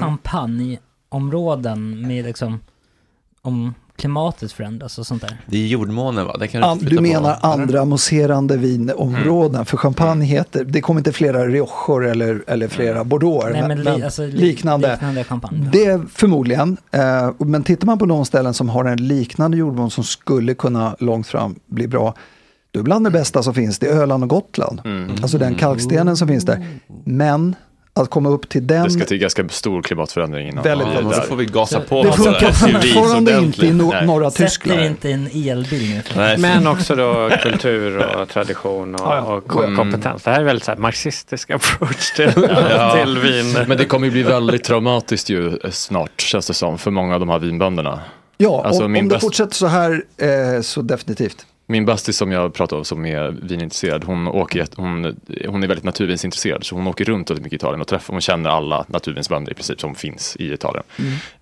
champagneområden 1.11 2.07
med 2.07 2.25
liksom 2.25 2.59
om 3.41 3.73
klimatet 3.95 4.51
förändras 4.51 4.97
och 4.99 5.07
sånt 5.07 5.21
där? 5.21 5.41
Det 5.45 5.57
är 5.57 5.67
jordmånen 5.67 6.25
va? 6.25 6.37
Det 6.37 6.47
kan 6.47 6.61
du, 6.61 6.67
An, 6.67 6.77
du 6.81 6.99
menar 7.01 7.33
på. 7.35 7.47
andra 7.47 7.85
mousserande 7.85 8.57
vinområden, 8.57 9.55
Mm. 9.55 9.65
för 9.65 9.77
champagne 9.77 10.25
heter, 10.25 10.63
det 10.63 10.81
kommer 10.81 10.99
inte 10.99 11.11
flera 11.11 11.47
Riojor 11.47 12.05
eller, 12.05 12.43
eller 12.47 12.67
flera 12.67 13.03
Bordeaux, 13.03 13.45
Nej, 13.51 13.67
men 13.67 13.83
li- 13.83 14.03
alltså, 14.03 14.21
li- 14.25 14.31
liknande. 14.31 14.91
liknande 14.91 15.23
champagne. 15.23 15.69
Det 15.71 15.85
är 15.85 16.01
förmodligen, 16.13 16.77
eh, 16.91 17.31
men 17.37 17.63
tittar 17.63 17.85
man 17.85 17.97
på 17.97 18.05
de 18.05 18.25
ställen 18.25 18.53
som 18.53 18.69
har 18.69 18.85
en 18.85 19.07
liknande 19.07 19.57
jordmån 19.57 19.91
som 19.91 20.03
skulle 20.03 20.53
kunna 20.53 20.95
långt 20.99 21.27
fram 21.27 21.55
bli 21.67 21.87
bra, 21.87 22.13
då 22.75 22.79
är 22.79 22.83
bland 22.83 23.05
det 23.05 23.11
bästa 23.11 23.43
som 23.43 23.53
finns 23.53 23.79
det 23.79 23.87
är 23.87 23.91
Öland 24.01 24.23
och 24.23 24.29
Gotland. 24.29 24.81
Alltså 25.21 25.37
den 25.37 25.55
kalkstenen 25.55 26.17
som 26.17 26.27
finns 26.27 26.45
där. 26.45 26.65
Men 27.05 27.55
att 27.93 28.09
komma 28.09 28.29
upp 28.29 28.49
till 28.49 28.67
den... 28.67 28.83
Det 28.83 28.91
ska 28.91 29.05
till 29.05 29.17
ganska 29.17 29.49
stor 29.49 29.81
klimatförändring 29.81 30.47
innan. 30.47 30.63
Väldigt, 30.63 30.87
där. 30.87 31.01
Då 31.01 31.11
får 31.11 31.35
vi 31.35 31.45
gasa 31.45 31.79
på 31.79 32.03
Det 32.03 32.11
funkar 32.11 32.51
fortfarande 32.51 33.37
inte 33.37 33.65
i 33.65 33.69
no- 33.71 33.89
Nej. 33.91 34.05
norra 34.05 34.31
Sätter 34.31 34.43
Tyskland. 34.45 34.81
inte 34.81 35.11
en 35.11 35.27
elbil 35.33 36.01
nu. 36.15 36.35
Men 36.37 36.67
också 36.67 36.95
då 36.95 37.29
kultur 37.43 37.97
och 38.21 38.29
tradition 38.29 38.95
och, 38.95 39.01
Ja, 39.01 39.15
ja. 39.15 39.53
och 39.53 39.63
Mm. 39.63 39.75
kompetens. 39.77 40.23
Det 40.23 40.31
här 40.31 40.39
är 40.39 40.43
väldigt 40.43 40.63
så 40.63 40.71
här 40.71 40.77
marxistisk 40.77 41.49
approach 41.51 42.11
till, 42.15 42.31
Ja. 42.69 42.95
till 43.03 43.17
vin. 43.19 43.65
Men 43.67 43.77
det 43.77 43.85
kommer 43.85 44.05
ju 44.07 44.11
bli 44.11 44.23
väldigt 44.23 44.63
traumatiskt 44.63 45.29
ju 45.29 45.59
snart 45.71 46.21
känns 46.21 46.47
det 46.47 46.53
som 46.53 46.77
för 46.77 46.91
många 46.91 47.13
av 47.13 47.19
de 47.19 47.29
här 47.29 47.39
vinbönderna. 47.39 47.99
Ja, 48.37 48.63
Alltså, 48.65 48.85
om, 48.85 48.95
om 48.95 49.07
det 49.07 49.15
bäst- 49.15 49.21
fortsätter 49.21 49.53
så 49.55 49.67
här 49.67 50.03
eh, 50.17 50.61
så 50.61 50.81
definitivt. 50.81 51.45
Min 51.67 51.85
bästis 51.85 52.17
som 52.17 52.31
jag 52.31 52.53
pratar 52.53 52.77
om 52.77 52.85
som 52.85 53.05
är 53.05 53.31
vinintresserad, 53.41 54.03
hon, 54.03 54.27
åker, 54.27 54.67
hon, 54.75 55.15
hon 55.47 55.63
är 55.63 55.67
väldigt 55.67 55.83
naturvinsintresserad 55.83 56.63
så 56.63 56.75
hon 56.75 56.87
åker 56.87 57.05
runt 57.05 57.29
väldigt 57.29 57.43
mycket 57.43 57.53
i 57.53 57.61
Italien 57.61 57.81
och 57.81 57.87
träffar, 57.87 58.13
hon 58.13 58.21
känner 58.21 58.49
alla 58.49 58.85
naturvinsbönder 58.87 59.51
i 59.51 59.55
princip 59.55 59.81
som 59.81 59.95
finns 59.95 60.35
i 60.39 60.53
Italien. 60.53 60.83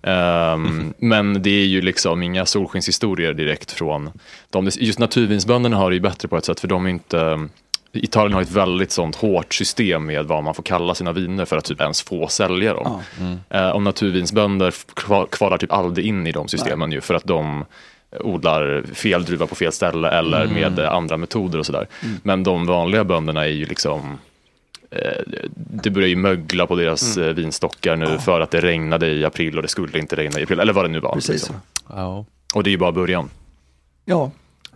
Ehm, 0.02 0.94
men 0.98 1.42
det 1.42 1.50
är 1.50 1.66
ju 1.66 1.80
liksom 1.80 2.22
inga 2.22 2.46
solskenshistorier 2.46 3.34
direkt 3.34 3.70
från 3.70 4.10
de, 4.50 4.70
just 4.74 4.98
naturvinsbönderna 4.98 5.76
har 5.76 5.90
det 5.90 5.94
ju 5.94 6.00
bättre 6.00 6.28
på 6.28 6.36
ett 6.36 6.44
sätt 6.44 6.60
för 6.60 6.68
de 6.68 6.86
är 6.86 6.90
inte 6.90 7.48
Italien 7.92 8.32
har 8.32 8.42
ett 8.42 8.50
väldigt 8.50 8.90
sånt 8.90 9.16
hårt 9.16 9.54
system 9.54 10.06
med 10.06 10.26
vad 10.26 10.44
man 10.44 10.54
får 10.54 10.62
kalla 10.62 10.94
sina 10.94 11.12
viner 11.12 11.44
för 11.44 11.56
att 11.56 11.64
typ 11.64 11.80
ens 11.80 12.02
få 12.02 12.28
sälja 12.28 12.74
dem. 12.74 13.02
Eh, 13.50 13.68
och 13.68 13.82
naturvinsbönder 13.82 14.74
kvalar 15.30 15.58
typ 15.58 15.72
aldrig 15.72 16.06
in 16.06 16.26
i 16.26 16.32
de 16.32 16.48
systemen 16.48 16.92
ju 16.92 17.00
för 17.00 17.14
att 17.14 17.24
de 17.24 17.64
odlar 18.20 18.82
fel 18.94 19.24
druva 19.24 19.46
på 19.46 19.54
fel 19.54 19.72
ställe 19.72 20.08
eller 20.10 20.44
Mm. 20.44 20.54
med 20.54 20.78
andra 20.78 21.16
metoder 21.16 21.58
och 21.58 21.66
sådär. 21.66 21.86
Men 22.22 22.42
de 22.42 22.66
vanliga 22.66 23.04
bönderna 23.04 23.44
är 23.44 23.48
ju 23.50 23.64
liksom 23.66 24.18
eh, 24.90 25.22
det 25.56 25.90
börjar 25.90 26.08
ju 26.08 26.16
mögla 26.16 26.66
på 26.66 26.76
deras 26.76 27.16
eh, 27.16 27.34
vinstockar 27.34 27.96
nu 27.96 28.18
för 28.18 28.40
att 28.40 28.50
det 28.50 28.60
regnade 28.60 29.06
i 29.06 29.24
april 29.24 29.56
och 29.56 29.62
det 29.62 29.68
skulle 29.68 29.98
inte 29.98 30.16
regna 30.16 30.40
i 30.40 30.42
april, 30.42 30.60
eller 30.60 30.72
vad 30.72 30.84
det 30.84 30.88
nu 30.88 31.00
var. 31.00 31.12
Precis. 31.14 31.30
Liksom. 31.32 31.56
Ja. 31.88 32.24
Och 32.54 32.62
det 32.62 32.68
är 32.70 32.72
ju 32.72 32.78
bara 32.78 32.92
början. 32.92 33.30
Ja, 34.04 34.30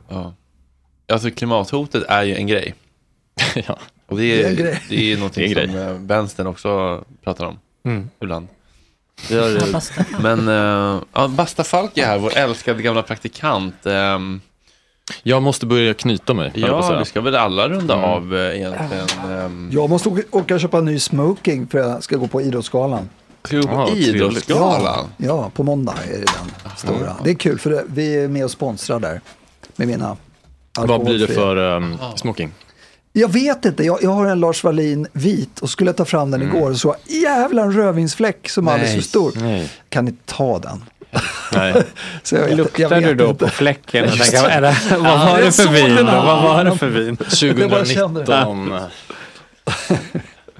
Ja. 0.08 0.34
Alltså 1.12 1.30
klimathotet 1.30 2.02
är 2.08 2.22
ju 2.22 2.34
en 2.36 2.46
grej. 2.46 2.74
ja. 3.66 3.78
Och 4.06 4.16
det 4.18 4.24
är, 4.24 4.36
Det 4.36 4.44
är 4.44 4.50
en 4.50 4.56
grej. 4.56 4.80
det 4.88 4.94
är 4.94 4.98
Det 4.98 5.12
är 5.12 5.16
någonting 5.16 5.44
en 5.52 5.54
som 5.54 5.72
grej. 5.74 5.82
eh, 5.82 5.92
vänstern 5.92 6.46
också 6.46 7.04
pratar 7.24 7.46
om 7.46 7.58
Mm. 7.84 8.10
ibland. 8.20 8.48
Det 9.28 9.34
gör, 9.34 9.54
Ja, 9.60 9.72
basta. 9.72 10.04
men 10.20 10.48
uh, 10.48 11.02
ja, 11.12 11.28
Basta 11.28 11.64
Falk 11.64 11.98
är 11.98 12.06
här, 12.06 12.18
vår 12.18 12.36
älskade 12.36 12.82
gamla 12.82 13.02
praktikant. 13.02 13.86
Ehm, 13.86 14.40
Jag 15.22 15.42
måste 15.42 15.66
börja 15.66 15.94
knyta 15.94 16.34
mig. 16.34 16.52
ja, 16.54 16.96
det 16.98 17.04
ska 17.04 17.20
väl 17.20 17.34
alla 17.36 17.68
runda 17.68 17.94
Mm. 17.94 18.04
av 18.10 18.36
eh, 18.36 18.56
egentligen. 18.56 19.06
Um, 19.44 19.70
jag 19.72 19.90
måste 19.90 20.08
åka, 20.08 20.22
åka 20.30 20.54
och 20.54 20.60
köpa 20.60 20.78
en 20.78 20.84
ny 20.84 20.98
smoking 20.98 21.66
för 21.66 21.78
jag 21.78 22.02
ska 22.02 22.16
gå 22.16 22.26
på 22.28 22.42
Idrottsgalan. 22.42 23.08
ska 23.44 23.56
vi 23.56 23.62
gå 23.62 23.68
Ja, 23.72 23.84
på 23.86 23.90
trevligt. 23.92 24.08
Idrottsgalan? 24.14 25.06
Ja, 25.16 25.50
på 25.54 25.62
måndag 25.62 25.94
är 26.04 26.10
det 26.12 26.16
den 26.18 26.72
stora. 26.76 27.16
Det 27.24 27.30
är 27.30 27.34
kul 27.34 27.58
för 27.58 27.70
det, 27.70 27.84
vi 27.88 28.16
är 28.24 28.28
med 28.28 28.44
och 28.44 28.50
sponsrar 28.50 29.00
där 29.00 29.20
med 29.76 29.88
mina 29.88 30.16
Vad 30.78 31.04
blir 31.04 31.18
det 31.18 31.26
för 31.34 31.56
um, 31.56 31.96
smoking? 32.16 32.52
Jag 33.12 33.32
vet 33.32 33.64
inte, 33.64 33.84
jag, 33.84 33.98
jag 34.02 34.10
har 34.10 34.26
en 34.26 34.40
Lars 34.40 34.64
Wallin 34.64 35.06
vit 35.12 35.58
och 35.58 35.70
skulle 35.70 35.88
jag 35.88 35.96
ta 35.96 36.04
fram 36.04 36.30
den 36.30 36.42
igår 36.42 36.70
och 36.70 36.76
så 36.76 36.94
jävla 37.06 37.62
en 37.62 37.72
rödvinsfläck 37.72 38.48
som 38.48 38.68
är 38.68 38.72
alldeles 38.72 38.94
för 38.94 39.02
stor. 39.02 39.32
Nej. 39.36 39.70
Kan 39.88 40.04
ni 40.04 40.14
ta 40.26 40.58
den? 40.58 40.84
Nej. 41.52 41.74
Så 42.22 42.34
jag 42.34 42.50
jag 42.50 42.56
Luktar 42.56 42.88
vet 42.88 43.04
du 43.04 43.14
då 43.14 43.28
inte. 43.30 43.44
på 43.44 43.50
fläcken? 43.50 44.04
Och 44.04 44.10
tänker, 44.10 44.42
det. 44.42 44.54
eller, 44.54 44.96
vad 44.98 45.10
Ja, 45.10 45.26
var 45.26 45.38
det 45.38 45.44
jag 45.44 45.54
för 45.54 45.68
vin? 45.68 46.06
Vad 46.06 46.42
var 46.42 46.64
det 46.64 46.76
för 46.78 46.86
vin? 46.86 47.16
Jag 47.60 47.70
bara 47.70 47.84
kände 47.84 48.20
det. 48.20 48.26
2019. 48.44 48.80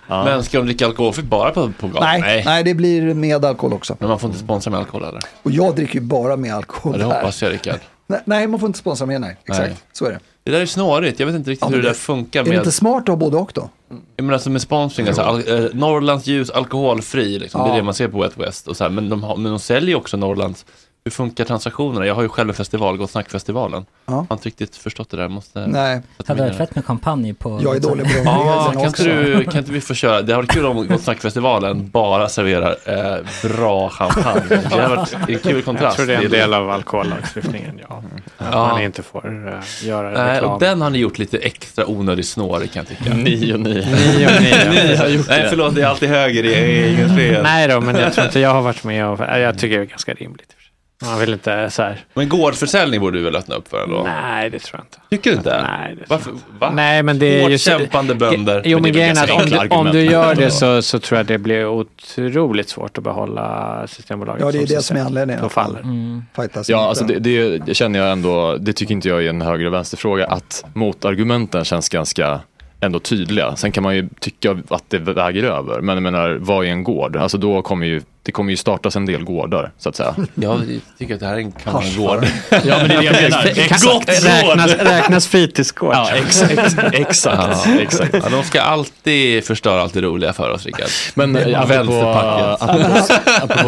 Ja. 0.09 0.25
Men 0.25 0.45
ska 0.45 0.59
de 0.59 0.67
dricka 0.67 0.87
alkoholfritt 0.87 1.27
bara 1.27 1.51
på, 1.51 1.73
på 1.81 1.89
galan? 1.89 2.21
Nej, 2.21 2.43
nej, 2.47 2.65
det 2.65 2.75
blir 2.75 3.15
med 3.15 3.45
alkohol 3.45 3.73
också. 3.73 3.97
Men 3.99 4.09
man 4.09 4.19
får 4.19 4.31
inte 4.31 4.41
sponsra 4.41 4.71
med 4.71 4.81
alkohol 4.81 5.03
eller? 5.05 5.21
Och 5.43 5.51
jag 5.51 5.77
dricker 5.77 5.95
ju 5.95 6.01
bara 6.01 6.37
med 6.37 6.55
alkohol 6.55 6.93
Ja, 6.93 6.99
det 7.09 7.15
hoppas 7.15 7.43
jag 7.43 7.53
Rickard. 7.53 7.81
Nej, 8.11 8.21
nej, 8.25 8.47
man 8.47 8.61
får 8.61 8.67
inte 8.67 8.79
sponsra 8.79 9.07
med, 9.07 9.21
nej. 9.21 9.37
Exakt, 9.45 9.59
Nej. 9.69 9.77
så 9.93 10.05
är 10.07 10.11
det. 10.11 10.19
Det 10.45 10.51
där 10.51 10.61
är 10.61 10.67
snårigt, 10.67 11.21
jag 11.21 11.27
vet 11.27 11.35
inte 11.37 11.51
riktigt 11.51 11.63
Ja, 11.63 11.67
hur 11.69 11.73
men 11.77 11.83
det 11.83 11.89
där 11.89 11.95
det- 11.95 11.99
funkar 12.01 12.41
Är 12.41 12.45
det 12.45 12.51
med... 12.51 12.59
inte 12.59 12.73
smart 12.73 13.03
att 13.03 13.09
ha 13.09 13.17
både 13.17 13.37
och 13.37 13.51
då? 13.55 13.69
Jag 14.17 14.23
menar 14.25 14.35
alltså 14.35 14.51
med 14.51 14.63
sponsring, 14.63 15.07
alltså, 15.07 15.23
al- 15.23 15.65
eh, 15.65 15.71
Norrlands 15.73 16.27
ljus 16.27 16.51
alkoholfri, 16.51 17.39
liksom, 17.39 17.61
det 17.63 17.67
är 17.67 17.71
Ja. 17.71 17.77
det 17.77 17.83
man 17.83 17.95
ser 17.95 18.09
på 18.09 18.21
Wet 18.23 18.37
West. 18.39 18.69
Och 18.69 18.77
så 18.77 18.85
här, 18.85 18.91
men, 18.91 19.09
de 19.09 19.21
men 19.21 19.45
de 19.53 19.59
säljer 19.59 19.89
ju 19.89 19.95
också 19.95 20.17
Norrlands, 20.17 20.67
hur 21.09 21.13
funkar 21.13 21.45
transaktionerna? 21.45 22.07
Jag 22.07 22.15
har 22.15 22.23
ju 22.23 22.29
själv 22.29 22.49
en 22.49 22.55
festival, 22.55 22.97
Gott 22.97 23.11
Snack-festivalen. 23.11 23.87
Ja. 24.07 24.13
Jag 24.13 24.17
har 24.29 24.37
inte 24.37 24.47
riktigt 24.49 24.77
förstått 24.77 25.11
det 25.11 25.17
där, 25.17 25.29
måste... 25.29 25.67
Nej, 25.67 26.01
Hade 26.27 26.43
varit 26.43 26.55
i 26.55 26.57
fett 26.57 26.75
med 26.75 26.85
champagne 26.85 27.35
på... 27.35 27.61
jag 27.63 27.77
är 27.77 27.81
dålig 27.81 28.07
på 28.07 28.23
Ja, 28.25 28.71
kan 28.75 28.85
inte, 28.87 29.03
du, 29.05 29.45
kan 29.45 29.59
inte 29.59 29.73
vi 29.73 29.81
få 29.81 29.95
köra? 29.95 30.23
Det 30.23 30.33
har 30.33 30.43
varit 30.43 30.51
kul 30.53 30.67
om 30.67 30.87
Gott 30.87 31.03
Snack-festivalen 31.03 31.91
bara 31.91 32.29
serverar 32.29 32.77
eh, 32.85 33.25
bra 33.43 33.89
champagne. 33.91 34.43
Det 34.49 34.81
har 34.83 34.97
varit 34.97 35.13
en 35.29 35.39
kul 35.39 35.55
Jag 35.57 35.65
kontrast. 35.65 35.97
tror 35.97 36.07
det 36.07 36.15
är 36.15 36.25
en 36.25 36.31
del 36.31 36.55
av 36.55 36.71
alkohollagstiftningen, 36.71 37.81
ja. 37.89 38.03
Att 38.39 38.49
Ja. 38.53 38.69
man 38.69 38.83
inte 38.83 39.03
får 39.03 39.27
uh, 39.27 39.87
göra 39.89 40.11
Nej, 40.11 40.35
reklam. 40.35 40.53
och 40.53 40.61
den 40.61 40.81
har 40.81 40.91
ni 40.91 40.99
gjort 40.99 41.19
lite 41.19 41.39
extra 41.39 41.87
onödig 41.87 42.25
snårig 42.25 42.73
kan 42.73 42.87
jag 42.89 42.99
tycka. 42.99 43.15
Nio, 43.17 43.57
nio. 43.57 43.87
Nio 43.87 44.37
och 44.37 44.43
nio. 44.43 44.71
Ni 44.89 44.97
har 44.97 45.09
gjort 45.09 45.29
Nej, 45.29 45.47
förlåt, 45.49 45.75
det 45.75 45.83
är 45.83 45.87
alltid 45.87 46.09
höger, 46.09 46.45
är 46.45 46.89
inget 46.93 47.17
fel. 47.17 47.43
Nej 47.43 47.69
då, 47.69 47.81
men 47.81 47.97
jag 47.97 48.13
tror 48.13 48.27
inte 48.27 48.41
jag 48.41 48.51
har 48.51 48.63
varit 48.63 48.85
med 48.85 49.07
och 49.09 49.21
jag 49.21 49.59
tycker 49.59 49.77
det 49.79 49.83
är 49.85 49.87
ganska 49.87 50.15
rimligt. 50.15 50.55
Man 51.03 51.21
vill 51.21 51.33
inte 51.33 51.71
så 51.71 51.83
här. 51.83 52.05
Men 52.15 52.29
gårdförsäljning 52.29 53.01
borde 53.01 53.19
du 53.19 53.25
väl 53.25 53.37
öppna 53.37 53.55
upp 53.55 53.69
för 53.69 53.83
ändå? 53.83 54.03
Nej, 54.03 54.51
det 54.51 54.59
tror 54.59 54.81
jag 54.81 54.85
inte. 54.85 54.99
Tycker 55.11 55.31
du 55.31 55.37
inte? 55.37 55.63
Nej, 55.63 55.97
det 55.97 56.05
Varför? 56.09 56.33
Va? 56.59 56.71
Nej, 56.71 57.03
men 57.03 57.19
det 57.19 57.43
är 57.43 57.49
ju 57.49 57.59
kämpande 57.59 58.15
bönder. 58.15 58.63
Jo, 58.65 58.79
men, 58.81 58.93
Men 58.93 59.19
att 59.19 59.31
om 59.31 59.51
du, 59.51 59.69
om 59.69 59.87
du 59.87 60.03
gör 60.03 60.35
det 60.35 60.51
så, 60.51 60.83
så 60.83 60.99
tror 60.99 61.17
jag 61.19 61.27
det 61.27 61.39
blir 61.39 61.67
otroligt 61.67 62.69
svårt 62.69 62.99
att 62.99 63.05
behålla 63.05 63.83
Systembolaget. 63.87 64.45
Ja, 64.45 64.53
det 64.53 64.59
är 64.59 64.67
det 64.77 64.83
som 64.83 64.97
är 64.97 65.01
anledningen. 65.01 65.43
Då 65.43 65.49
faller. 65.49 65.81
Mm. 65.81 66.23
Ja, 66.67 66.89
alltså 66.89 67.05
det, 67.05 67.19
det, 67.19 67.59
det 67.59 67.75
känner 67.75 67.99
jag 67.99 68.13
ändå, 68.13 68.57
det 68.57 68.73
tycker 68.73 68.95
inte 68.95 69.09
jag 69.09 69.25
är 69.25 69.31
en 69.31 69.43
höger 69.43 69.67
och 69.67 69.73
vänsterfråga, 69.73 70.27
att 70.27 70.65
motargumenten 70.75 71.65
känns 71.65 71.89
ganska 71.89 72.41
ändå 72.81 73.01
tydliga. 73.01 73.57
Sen 73.57 73.73
kan 73.73 73.83
man 73.83 73.97
ju 73.97 74.09
tycka 74.21 74.57
att 74.69 74.85
det 74.89 74.99
väger 74.99 75.45
över, 75.45 75.81
men 75.81 75.97
jag 75.97 76.03
menar, 76.03 76.39
vad 76.41 76.67
är 76.67 76.71
en 76.71 76.85
gård? 76.85 77.17
Alltså 77.17 77.39
då 77.39 77.63
kommer 77.63 77.87
ju 77.87 78.03
det 78.29 78.33
kommer 78.33 78.51
ju 78.51 78.57
startas 78.57 78.97
en 78.97 79.07
del 79.07 79.25
gårdar 79.25 79.71
så 79.79 79.89
att 79.89 79.97
säga. 79.97 80.15
Jag 80.35 80.61
tycker 80.99 81.15
att 81.15 81.21
det 81.21 81.27
här 81.27 81.35
är 81.35 81.39
en 81.39 81.53
kammangård. 81.53 82.27
Ja 82.51 82.59
men 82.63 82.89
det 82.89 82.95
är 82.95 82.99
det 82.99 83.05
jag 83.05 83.15
menar. 83.15 83.93
Gott 83.95 84.09
Räknas, 84.09 84.75
räknas 84.75 85.27
fritidsgård? 85.27 85.95
Ja, 85.95 86.11
exakt. 86.15 86.53
exakt, 86.93 87.67
Ja. 87.67 87.81
exakt. 87.81 88.15
Ja, 88.15 88.29
de 88.31 88.43
ska 88.45 88.61
alltid 88.61 89.45
förstöra 89.45 89.83
allt 89.83 89.95
det 89.95 90.01
roliga 90.01 90.33
för 90.33 90.51
oss, 90.51 90.67
Rickard. 90.67 90.89
Men 91.15 91.37
eh, 91.37 91.67
vänsterpacket. 91.67 92.61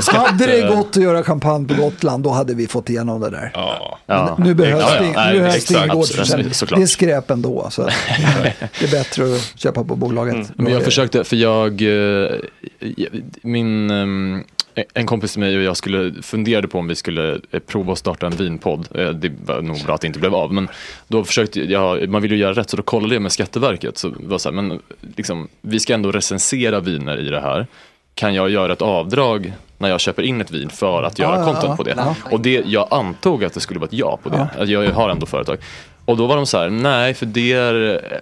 Hade 0.15 0.47
det 0.47 0.69
gått 0.75 0.97
att 0.97 1.03
göra 1.03 1.23
kampanj 1.23 1.69
på 1.69 1.75
Gotland, 1.75 2.25
då 2.25 2.31
hade 2.31 2.55
vi 2.55 2.67
fått 2.67 2.91
igenom 2.91 3.21
det 3.21 3.31
där. 3.31 3.51
Ja. 3.55 3.99
Ja. 4.07 4.37
Nu 4.39 4.55
behövs 4.55 4.83
Ja, 4.83 4.95
ja. 4.95 5.01
det 5.03 5.33
nu 5.33 5.39
behövs 5.39 5.53
det 5.53 5.59
exakt. 5.59 5.71
ingen 5.85 5.89
gårdsförsäljning. 5.97 6.53
Det 6.69 6.83
är 6.83 6.87
skräp 6.87 7.31
ändå. 7.31 7.67
Så 7.71 7.83
det 7.83 8.85
är 8.85 8.91
bättre 8.91 9.25
att 9.35 9.53
köpa 9.57 9.85
på 9.85 9.97
bolaget. 9.97 10.35
Mm. 10.35 10.47
Men 10.57 10.73
jag 10.73 10.83
försökte, 10.83 11.25
för 11.25 11.37
jag, 11.37 11.83
eh, 11.83 12.31
min, 13.43 13.91
ehm, 13.91 14.45
en 14.95 15.07
kompis 15.07 15.33
till 15.33 15.41
mig 15.41 15.57
och 15.57 15.63
jag 15.63 15.77
skulle 15.77 16.23
funderade 16.23 16.69
på 16.69 16.79
om 16.79 16.89
vi 16.89 16.95
skulle 16.95 17.41
eh, 17.51 17.61
prova 17.67 17.93
att 17.93 17.99
starta 17.99 18.27
en 18.27 18.33
vinpodd. 18.33 18.89
Eh, 18.95 19.09
Det 19.09 19.33
var 19.47 19.63
nog 19.63 19.85
bra 19.85 19.95
att 19.95 20.01
det 20.01 20.07
inte 20.07 20.19
blev 20.19 20.35
av. 20.35 20.53
Men 20.53 20.69
då 21.09 21.25
försökte 21.25 21.61
jag, 21.61 22.09
man 22.09 22.23
vill 22.23 22.31
ju 22.31 22.37
göra 22.37 22.53
rätt 22.53 22.71
så 22.71 22.77
då 22.77 22.83
kollade 22.83 23.15
jag 23.15 23.23
med 23.23 23.33
Skatteverket. 23.33 23.99
Så 23.99 24.13
var 24.21 24.39
så 24.39 24.49
här, 24.49 24.57
men 24.63 24.81
liksom, 25.17 25.49
vi 25.61 25.81
ska 25.81 25.95
ändå 25.95 26.11
recensera 26.13 26.81
viner 26.81 27.19
i 27.19 27.29
det 27.29 27.41
här. 27.41 27.67
Kan 28.15 28.35
jag 28.35 28.51
göra 28.51 28.73
ett 28.73 28.83
avdrag 28.83 29.53
när 29.79 29.89
jag 29.89 30.01
köper 30.01 30.23
in 30.23 30.41
ett 30.41 30.51
vin 30.51 30.71
för 30.71 31.03
att 31.03 31.19
göra 31.19 31.39
ja, 31.39 31.45
content 31.45 31.77
på 31.77 31.83
det? 31.83 31.95
Ja. 31.97 32.15
Och 32.31 32.41
det, 32.41 32.63
jag 32.67 32.89
antog 32.91 33.45
att 33.45 33.55
det 33.55 33.61
skulle 33.61 33.81
vara 33.81 33.87
ett 33.89 33.93
ja 33.93 34.19
på 34.23 34.29
det. 34.29 34.65
Jag 34.65 34.91
har 34.93 35.11
ändå 35.11 35.27
företag. 35.27 35.59
Och 36.05 36.17
då 36.17 36.27
var 36.27 36.37
de 36.37 36.47
så 36.47 36.59
här, 36.59 36.71
nej 36.71 37.15
för 37.15 37.27
det 37.27 37.53
är, 37.53 37.75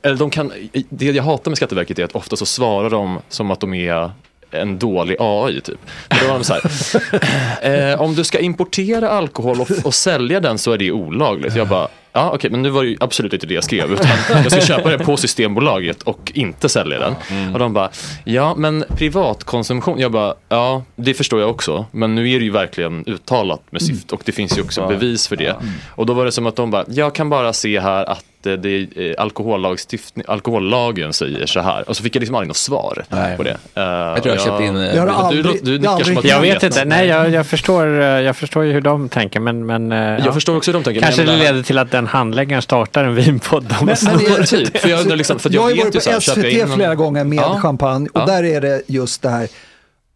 eller 0.03 0.17
de 0.17 0.31
kan, 0.31 0.53
det 0.89 1.05
jag 1.05 1.23
hatar 1.23 1.51
med 1.51 1.57
Skatteverket 1.57 1.99
är 1.99 2.05
att 2.05 2.15
ofta 2.15 2.37
så 2.37 2.47
svarar 2.47 2.91
de 2.91 3.19
som 3.29 3.51
att 3.51 3.61
de 3.61 3.75
är 3.75 4.11
en 4.51 4.79
dålig 4.79 5.17
AI 5.19 5.61
typ. 5.61 5.79
Då 6.09 6.29
var 6.29 6.35
de 6.35 6.45
så 6.45 6.55
här, 6.55 7.93
eh, 7.93 8.01
om 8.01 8.15
du 8.15 8.25
ska 8.25 8.39
importera 8.39 9.11
alkohol 9.11 9.61
och, 9.61 9.71
och 9.85 9.95
sälja 9.95 10.41
den 10.41 10.59
så 10.59 10.73
är 10.73 10.79
det 10.79 10.93
olagligt. 10.93 11.57
Jag 11.57 11.69
bara, 11.69 11.89
ja 12.13 12.31
okej 12.35 12.51
men 12.51 12.63
nu 12.63 12.71
var 12.71 12.83
det 12.83 12.89
ju 12.89 12.97
absolut 13.01 13.33
inte 13.33 13.47
det 13.47 13.55
jag 13.55 13.65
skrev. 13.65 13.93
Utan 13.93 14.07
jag 14.29 14.53
ska 14.53 14.61
köpa 14.61 14.91
det 14.91 14.99
på 14.99 15.17
Systembolaget 15.17 16.03
och 16.03 16.33
inte 16.35 16.69
sälja 16.69 16.99
den. 16.99 17.15
Och 17.53 17.59
de 17.59 17.73
bara, 17.73 17.91
ja 18.25 18.55
men 18.57 18.85
privatkonsumtion. 18.97 19.99
Jag 19.99 20.13
bara, 20.13 20.35
ja 20.49 20.83
det 20.97 21.15
förstår 21.15 21.41
jag 21.41 21.51
också. 21.51 21.87
Men 21.91 22.15
nu 22.15 22.31
är 22.31 22.39
det 22.39 22.45
ju 22.45 22.51
verkligen 22.51 23.05
uttalat 23.07 23.63
med 23.71 23.83
syfte 23.83 24.15
och 24.15 24.23
det 24.25 24.33
finns 24.33 24.59
ju 24.59 24.63
också 24.63 24.89
bevis 24.89 25.29
för 25.29 25.37
det. 25.37 25.57
Och 25.91 26.07
då 26.07 26.13
var 26.15 26.25
det 26.25 26.33
som 26.33 26.47
att 26.47 26.57
de 26.57 26.71
bara, 26.71 26.85
jag 26.89 27.15
kan 27.15 27.31
bara 27.31 27.53
se 27.53 27.81
här 27.81 28.05
att 28.05 28.25
det 28.43 28.67
är 28.69 28.87
eh, 29.03 29.15
alkohollagstiftning, 29.19 30.25
alkohollagen 30.29 31.13
säger 31.13 31.47
så 31.47 31.61
här. 31.61 31.89
Och 31.89 31.97
så 31.97 32.03
fick 32.03 32.17
jag 32.17 32.21
liksom 32.21 32.35
aldrig 32.37 32.49
något 32.49 32.57
svar 32.57 33.05
Nej. 33.09 33.37
på 33.37 33.43
det. 33.43 33.57
jag 33.75 34.23
tror 34.23 34.35
jag 34.35 34.45
köpte 34.45 34.65
in, 34.65 34.77
eh, 34.77 34.93
Det 34.93 34.99
har 35.01 35.07
du, 35.07 35.13
aldrig- 35.13 35.45
du, 35.45 35.53
du, 35.53 35.59
det 35.59 35.71
nickar 35.71 35.83
som 35.89 35.95
aldrig- 35.97 36.17
att 36.19 36.23
du 36.23 36.29
Jag 36.29 36.41
vet 36.41 36.63
inte, 36.63 36.85
nej 36.85 37.07
jag, 37.07 37.31
jag, 37.31 37.47
förstår, 37.47 38.01
eh, 38.01 38.07
jag 38.07 38.37
förstår 38.37 38.65
ju 38.65 38.73
hur 38.73 38.81
de 38.81 39.09
tänker 39.09 39.41
men, 39.41 39.67
men 39.67 39.93
eh, 39.93 39.99
ja. 39.99 40.19
Jag 40.25 40.35
förstår 40.35 40.57
också 40.57 40.71
hur 40.71 40.79
de 40.79 40.85
tänker. 40.85 41.01
men 41.01 41.07
Kanske 41.07 41.23
jag 41.33 41.39
det 41.41 41.45
leder 41.45 41.63
till 41.63 41.79
att 41.79 41.91
den 41.91 42.07
handläggaren 42.07 42.63
startar 42.63 43.05
en 43.05 43.15
vinpodd. 43.15 43.75
om 43.81 43.87
Men, 43.87 43.97
men 44.03 44.19
det, 44.19 44.47
Typ, 44.47 44.77
för 44.79 44.89
jag 44.89 45.07
liksom, 45.19 45.39
för 45.39 45.49
att 45.49 45.55
jag 45.55 45.71
jag 45.71 45.77
har 45.77 45.85
varit 45.85 46.05
på 46.05 46.11
jag 46.11 46.23
SVT 46.23 46.75
flera 46.75 46.95
gånger 46.95 47.25
med 47.25 47.39
Ja. 47.39 47.59
champagne 47.63 48.09
och 48.13 48.21
Ja. 48.21 48.27
där 48.27 48.45
är 48.45 48.61
det 48.61 48.83
just 48.87 49.23
det 49.23 49.29
här 49.29 49.49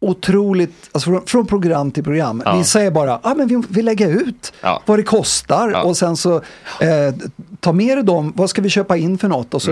otroligt, 0.02 0.72
alltså 0.92 1.10
från, 1.10 1.26
från 1.26 1.47
program 1.47 1.90
till 1.90 2.05
program. 2.05 2.42
Ja. 2.44 2.56
Vi 2.56 2.64
säger 2.64 2.90
bara, 2.90 3.20
ah, 3.22 3.34
men 3.34 3.47
vi 3.48 3.62
vill 3.68 3.84
lägga 3.84 4.08
ut 4.08 4.52
Ja. 4.60 4.82
vad 4.86 4.98
det 4.98 5.02
kostar 5.02 5.70
Ja. 5.70 5.82
och 5.82 5.97
sen 5.97 6.16
så 6.16 6.36
eh, 6.36 7.14
ta 7.60 7.72
med 7.72 7.97
dig 7.98 8.05
dem, 8.05 8.32
vad 8.36 8.50
ska 8.50 8.62
vi 8.62 8.68
köpa 8.68 8.97
in 8.97 9.18
för 9.18 9.28
något 9.28 9.55
och 9.55 9.62
så 9.62 9.70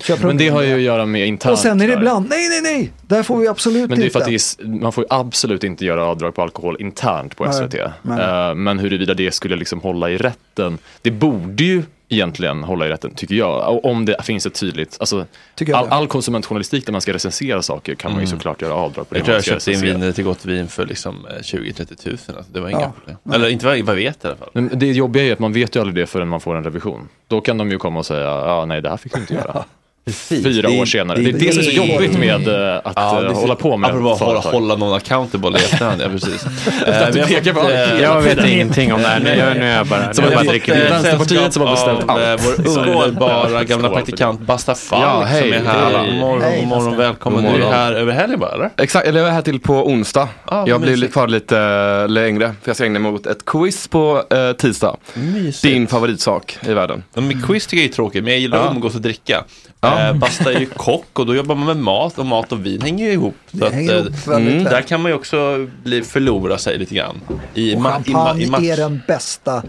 köper 0.00 0.22
Mm. 0.24 0.26
Men 0.26 0.36
de 0.38 0.44
det 0.44 0.50
har 0.50 0.62
ju 0.62 0.74
att 0.74 0.80
göra 0.80 1.06
med 1.06 1.26
internt. 1.26 1.52
Och 1.52 1.58
sen 1.58 1.80
är 1.80 1.88
det 1.88 1.94
ibland, 1.94 2.28
nej 2.30 2.48
nej 2.48 2.60
nej, 2.62 2.92
där 3.06 3.22
får 3.22 3.36
vi 3.36 3.48
absolut 3.48 3.88
Men 3.90 3.98
det 3.98 4.02
är 4.02 4.06
inte. 4.06 4.12
för 4.12 4.20
att 4.20 4.26
det 4.58 4.64
är, 4.64 4.80
man 4.80 4.92
får 4.92 5.04
ju 5.04 5.08
absolut 5.10 5.64
inte 5.64 5.84
göra 5.84 6.04
avdrag 6.04 6.34
på 6.34 6.42
alkohol 6.42 6.76
internt 6.80 7.36
på 7.36 7.44
Nej, 7.44 7.52
SVT. 7.54 7.74
nej. 8.02 8.20
Eh, 8.20 8.54
Men 8.54 8.78
huruvida 8.78 9.14
det 9.14 9.34
skulle 9.34 9.56
liksom 9.56 9.80
hålla 9.80 10.10
i 10.10 10.16
rätten, 10.16 10.78
det 11.02 11.10
borde 11.10 11.64
ju 11.64 11.82
egentligen 12.08 12.64
hålla 12.64 12.86
i 12.86 12.88
rätten 12.88 13.14
tycker 13.14 13.34
jag. 13.34 13.84
Om 13.84 14.04
det 14.04 14.16
finns 14.22 14.46
ett 14.46 14.54
tydligt, 14.54 14.96
alltså 15.00 15.26
all, 15.74 15.88
all 15.88 16.06
konsumentjournalistik 16.06 16.86
där 16.86 16.92
man 16.92 17.00
ska 17.00 17.12
recensera 17.12 17.62
saker 17.62 17.94
kan 17.94 18.12
man 18.12 18.20
ju 18.20 18.26
såklart 18.26 18.62
göra 18.62 18.74
avdrag 18.74 19.08
på 19.08 19.14
det 19.14 19.18
Jag 19.18 19.24
tror 19.24 19.34
jag 19.36 19.44
köpte 19.44 19.72
in 19.72 19.80
viner 19.80 20.12
till 20.12 20.24
gott 20.24 20.44
vin 20.44 20.68
för 20.68 20.86
liksom 20.86 21.26
eh, 21.26 21.32
20-30 21.32 21.94
tusen. 21.96 22.36
Alltså, 22.36 22.52
det 22.52 22.60
var 22.60 22.68
inga 22.68 22.80
Ja. 22.80 22.92
problem. 22.98 23.16
Eller 23.34 23.48
inte 23.48 23.66
vad 23.66 23.78
jag 23.78 23.94
vet 23.94 24.24
i 24.24 24.26
alla 24.26 24.36
fall. 24.36 24.48
Men 24.52 24.70
det 24.78 24.86
jobbiga 24.92 25.24
är 25.24 25.32
att 25.32 25.38
man 25.38 25.52
vet 25.52 25.76
ju 25.76 25.80
aldrig 25.80 25.94
det 25.94 26.06
förrän 26.06 26.28
man 26.28 26.40
får 26.40 26.56
en 26.56 26.64
revision. 26.64 27.08
Då 27.28 27.40
kan 27.40 27.58
de 27.58 27.70
ju 27.70 27.78
komma 27.78 27.98
och 27.98 28.06
säga, 28.06 28.24
ja 28.28 28.64
nej 28.64 28.80
det 28.82 28.88
här 28.90 28.96
fick 28.96 29.14
du 29.14 29.20
inte 29.20 29.34
göra. 29.34 29.64
Fyra 30.12 30.68
Det- 30.68 30.80
år 30.80 30.86
senare. 30.86 31.18
det- 31.18 31.32
Det 31.32 31.38
är 31.38 31.46
det 31.46 31.52
som 31.52 31.60
är 31.60 31.64
så 31.64 31.70
det- 31.70 31.92
jobbigt 31.92 32.18
med 32.18 32.48
eh, 32.48 32.76
att 32.84 32.92
Ja, 32.96 33.20
det- 33.20 33.34
hålla 33.34 33.54
på 33.54 33.76
med 33.76 33.90
Apropå 33.90 34.30
att 34.36 34.44
hålla, 34.44 34.76
någon 34.76 34.96
accountable 34.96 35.50
i 35.50 35.54
efterhand, 35.72 36.02
ja 36.02 36.08
precis. 36.08 36.42
Fått, 36.42 36.84
på 36.84 36.90
eh, 36.90 37.82
allt. 37.92 38.00
Jag 38.00 38.20
vet 38.22 38.44
ingenting 38.46 38.92
om 38.92 39.02
det 39.02 39.08
här. 39.08 39.20
Nu, 39.20 39.28
jag, 39.36 39.56
nu 39.56 39.64
är 39.64 39.76
jag 39.76 39.86
bara, 39.86 40.14
Som 40.14 40.24
nu 40.24 40.30
jag 40.30 40.38
bara 40.44 40.50
dricker 40.50 40.74
vin. 40.74 40.84
Vänsterpartiet 40.90 41.52
som 41.52 41.62
har 41.62 41.88
eh, 41.88 42.32
allt. 42.32 42.40
Vår 42.66 42.88
underbara 43.04 43.64
gamla 43.64 43.88
praktikant 43.90 44.40
Basta 44.40 44.74
Falk 44.74 45.02
Ja, 45.04 45.22
hej. 45.24 45.42
som 45.42 45.52
är 45.52 45.72
här. 45.72 45.98
Hej. 45.98 46.20
Morgon, 46.20 46.42
Hej, 46.42 46.66
morgon, 46.66 46.96
välkommen. 46.96 47.44
Du 47.54 47.62
är 47.64 47.70
här 47.70 47.92
över 47.92 48.12
helgen 48.12 48.40
bara, 48.40 48.50
eller? 48.52 48.70
Exakt, 48.76 49.06
eller 49.06 49.20
jag 49.20 49.28
är 49.28 49.32
här 49.32 49.42
till 49.42 49.60
på 49.60 49.74
onsdag. 49.86 50.28
Ah, 50.44 50.64
jag 50.66 50.80
blir 50.80 51.06
kvar 51.08 51.28
lite 51.28 52.06
längre 52.06 52.46
för 52.62 52.68
jag 52.70 52.76
ska 52.76 52.84
ägna 52.84 52.98
mig 52.98 53.12
åt 53.12 53.26
ett 53.26 53.44
quiz 53.44 53.88
på 53.88 54.22
tisdag. 54.58 54.96
Din 55.62 55.86
favoritsak 55.86 56.58
i 56.68 56.72
världen. 56.72 57.02
Men 57.14 57.42
quiz 57.42 57.66
tycker 57.66 57.82
jag 57.82 57.90
är 57.90 57.94
tråkigt, 57.94 58.24
men 58.24 58.32
jag 58.32 58.40
gillar 58.40 58.66
att 58.66 58.72
umgås 58.74 58.94
och 58.94 59.00
dricka. 59.00 59.44
Ja. 59.80 60.08
Eh, 60.08 60.14
Basta 60.14 60.52
är 60.52 60.60
ju 60.60 60.66
kock 60.66 61.18
och 61.18 61.26
då 61.26 61.34
jobbar 61.34 61.54
man 61.54 61.66
med 61.66 61.76
mat 61.76 62.18
och 62.18 62.26
mat 62.26 62.52
och 62.52 62.66
vin 62.66 62.80
hänger 62.82 63.06
ju 63.06 63.12
ihop. 63.12 63.34
Det 63.50 63.58
Så 63.58 63.66
att, 63.66 63.72
hänger 63.72 63.92
eh, 63.94 63.98
ihop 64.00 64.26
mm, 64.26 64.64
där 64.64 64.82
kan 64.82 65.02
man 65.02 65.10
ju 65.12 65.16
också 65.16 65.66
bli, 65.84 66.02
förlora 66.02 66.58
sig 66.58 66.78
lite 66.78 66.94
grann. 66.94 67.20
I, 67.54 67.74
Och 67.74 67.80
i, 67.80 67.82
champagne 67.82 68.42
i 68.44 68.50
match. 68.50 68.62
är 68.62 68.76
den 68.76 69.00
bästa 69.06 69.62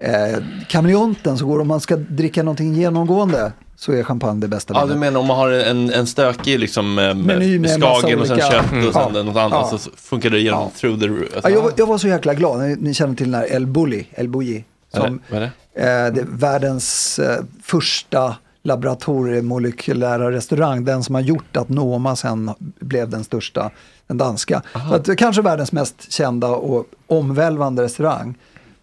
eh, 0.00 0.42
kameleonten, 0.68 1.36
går 1.38 1.60
om 1.60 1.68
man 1.68 1.80
ska 1.80 1.96
dricka 1.96 2.42
någonting 2.42 2.74
genomgående 2.74 3.52
så 3.76 3.92
är 3.92 4.02
champagne 4.02 4.40
det 4.40 4.48
bästa. 4.48 4.74
Ja, 4.74 4.86
du 4.86 4.94
menar 4.94 5.20
om 5.20 5.26
man 5.26 5.36
har 5.36 5.50
en, 5.50 5.92
en 5.92 6.06
stökig 6.06 6.58
liksom, 6.58 6.98
eh, 6.98 7.14
med 7.14 7.60
massa 7.60 7.78
skagen 7.78 8.20
och 8.20 8.26
sen 8.26 8.36
olika- 8.36 8.50
kött 8.50 8.64
och 8.70 8.72
Mm. 8.76 8.92
sen 8.92 9.02
Ja. 9.14 9.22
något 9.22 9.36
annat 9.36 9.68
Ja. 9.72 9.78
så 9.78 9.90
funkar 9.96 10.30
det 10.30 10.40
genom 10.40 10.70
through 10.80 11.00
the 11.00 11.06
roof. 11.06 11.28
Ja, 11.42 11.50
jag, 11.50 11.62
var- 11.62 11.72
jag 11.76 11.86
var 11.86 11.98
så 11.98 12.08
jäkla 12.08 12.34
glad, 12.34 12.60
ni, 12.60 12.76
ni 12.80 12.94
känner 12.94 13.14
till 13.14 13.30
den 13.30 13.40
här 13.40 13.52
El 13.52 13.66
Bulli, 13.66 14.06
El 14.14 14.28
Bulli. 14.28 14.64
Vad 14.92 15.02
är 15.02 15.06
Som, 15.06 15.20
det? 15.30 15.50
Är 15.74 16.06
eh, 16.06 16.12
det 16.14 16.20
är 16.20 16.26
världens 16.28 17.18
eh, 17.18 17.44
första 17.62 18.34
laboratoriemolekylära 18.62 20.30
restaurang. 20.30 20.84
Den 20.84 21.04
som 21.04 21.14
har 21.14 21.22
gjort 21.22 21.56
att 21.56 21.68
Noma 21.68 22.16
sen 22.16 22.50
blev 22.80 23.08
den 23.08 23.24
största, 23.24 23.70
den 24.06 24.18
danska. 24.18 24.62
Så 24.88 24.94
att, 24.94 25.18
kanske 25.18 25.42
världens 25.42 25.72
mest 25.72 26.12
kända 26.12 26.48
och 26.48 26.86
omvälvande 27.06 27.82
restaurang. 27.82 28.34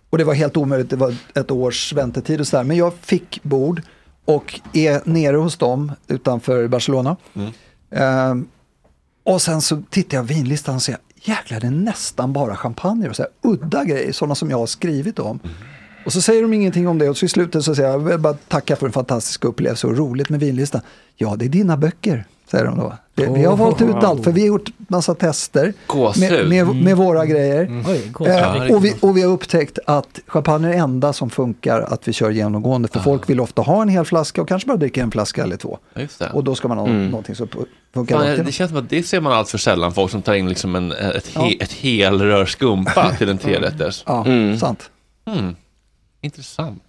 Och 0.10 0.18
det 0.18 0.24
var 0.24 0.34
helt 0.34 0.58
omöjligt, 0.58 0.90
det 0.90 0.96
var 0.96 1.16
ett 1.36 1.52
års 1.52 1.94
väntetid 1.94 2.40
och 2.40 2.48
sådär. 2.48 2.64
Men 2.64 2.78
jag 2.78 2.94
fick 2.94 3.44
bord 3.44 3.82
och 4.26 4.60
är 4.74 5.02
nere 5.06 5.38
hos 5.38 5.58
dem 5.58 5.92
utanför 6.08 6.68
Barcelona. 6.68 7.16
Mm. 7.34 7.52
Ehm, 7.92 8.48
och 9.24 9.42
sen 9.42 9.62
så 9.62 9.84
tittar 9.90 10.18
jag 10.18 10.24
vinlistan 10.24 10.76
och 10.76 10.82
säger, 10.82 11.00
jäklar 11.16 11.60
det 11.60 11.68
är 11.68 11.72
nästan 11.72 12.34
bara 12.34 12.56
champagne 12.56 13.10
och 13.10 13.16
så 13.16 13.22
här 13.22 13.32
udda 13.42 13.84
grejer, 13.84 14.12
sådana 14.12 14.36
som 14.36 14.50
jag 14.50 14.58
har 14.58 14.66
skrivit 14.66 15.20
om. 15.20 15.40
Och 16.08 16.14
så 16.14 16.22
säger 16.22 16.42
de 16.42 16.53
ingenting 16.53 16.88
om 16.88 16.98
det 16.98 17.10
och 17.10 17.18
så 17.18 17.26
i 17.26 17.30
slutet 17.30 17.64
så 17.64 17.76
säger 17.76 17.90
jag, 17.90 18.02
jag 18.02 18.06
vill 18.06 18.18
bara 18.19 18.34
tacka 18.34 18.76
för 18.76 18.86
en 18.88 18.92
fantastisk 18.94 19.45
upplevelse 19.45 19.88
och 19.88 19.98
roligt 19.98 20.30
med 20.30 20.40
vinlistan. 20.40 20.82
Ja, 21.16 21.36
det 21.36 21.45
är 21.45 21.50
dina 21.50 21.77
böcker, 21.77 22.26
säger 22.52 22.66
de 22.66 22.77
då. 22.77 22.94
Det, 23.16 23.27
vi 23.27 23.44
har 23.44 23.53
Oh. 23.53 23.60
valt 23.60 23.82
ut 23.82 23.95
allt, 23.95 24.24
för 24.24 24.32
vi 24.32 24.42
har 24.42 24.48
gjort 24.48 24.69
massa 24.77 25.16
tester 25.16 25.74
med, 26.19 26.50
med, 26.50 26.76
med 26.84 26.98
våra 26.98 27.26
grejer. 27.26 27.84
Oj, 27.88 28.10
gåshud. 28.11 28.36
Eh, 28.36 28.76
och, 28.76 28.86
vi, 28.86 28.94
och 29.02 29.18
vi 29.18 29.22
har 29.22 29.32
upptäckt 29.32 29.80
att 29.86 30.19
champagne 30.27 30.68
är 30.68 30.72
det 30.72 30.77
enda 30.77 31.14
som 31.14 31.30
funkar 31.30 31.82
att 31.82 32.08
vi 32.08 32.14
kör 32.14 32.30
genomgående. 32.30 32.88
För 32.88 33.00
folk 33.00 33.30
vill 33.30 33.40
ofta 33.40 33.61
ha 33.61 33.82
en 33.82 33.90
hel 33.90 34.06
flaska 34.06 34.42
och 34.42 34.48
kanske 34.48 34.68
bara 34.68 34.77
dricka 34.77 35.02
en 35.02 35.11
flaska 35.11 35.44
eller 35.44 35.58
två. 35.58 35.77
Ja, 35.94 36.02
just 36.02 36.19
det. 36.19 36.30
Och 36.34 36.44
då 36.44 36.56
ska 36.56 36.68
man 36.68 36.77
ha 36.77 36.88
Mm. 36.88 37.08
någonting 37.10 37.36
som 37.36 37.48
funkar 37.94 38.18
Fan, 38.36 38.45
det 38.45 38.52
känns 38.52 38.69
som 38.72 38.80
att 38.80 38.90
det 38.90 39.03
ser 39.03 39.22
man 39.22 39.34
allt 39.34 39.50
för 39.50 39.58
sällan, 39.58 39.94
folk 39.94 40.11
som 40.11 40.22
tar 40.22 40.34
in 40.34 40.50
liksom 40.50 40.76
en, 40.76 40.92
ett, 40.92 41.27
he, 41.27 41.42
Ja. 41.42 41.52
ett 41.60 41.72
helrör 41.72 42.45
skumpa 42.45 43.11
till 43.18 43.30
en 43.30 43.38
trerätters. 43.38 44.03
Ja, 44.06 44.26
Mm. 44.26 44.58
sant. 44.60 44.90
Mm. 45.27 45.56
Intressant. 46.22 46.84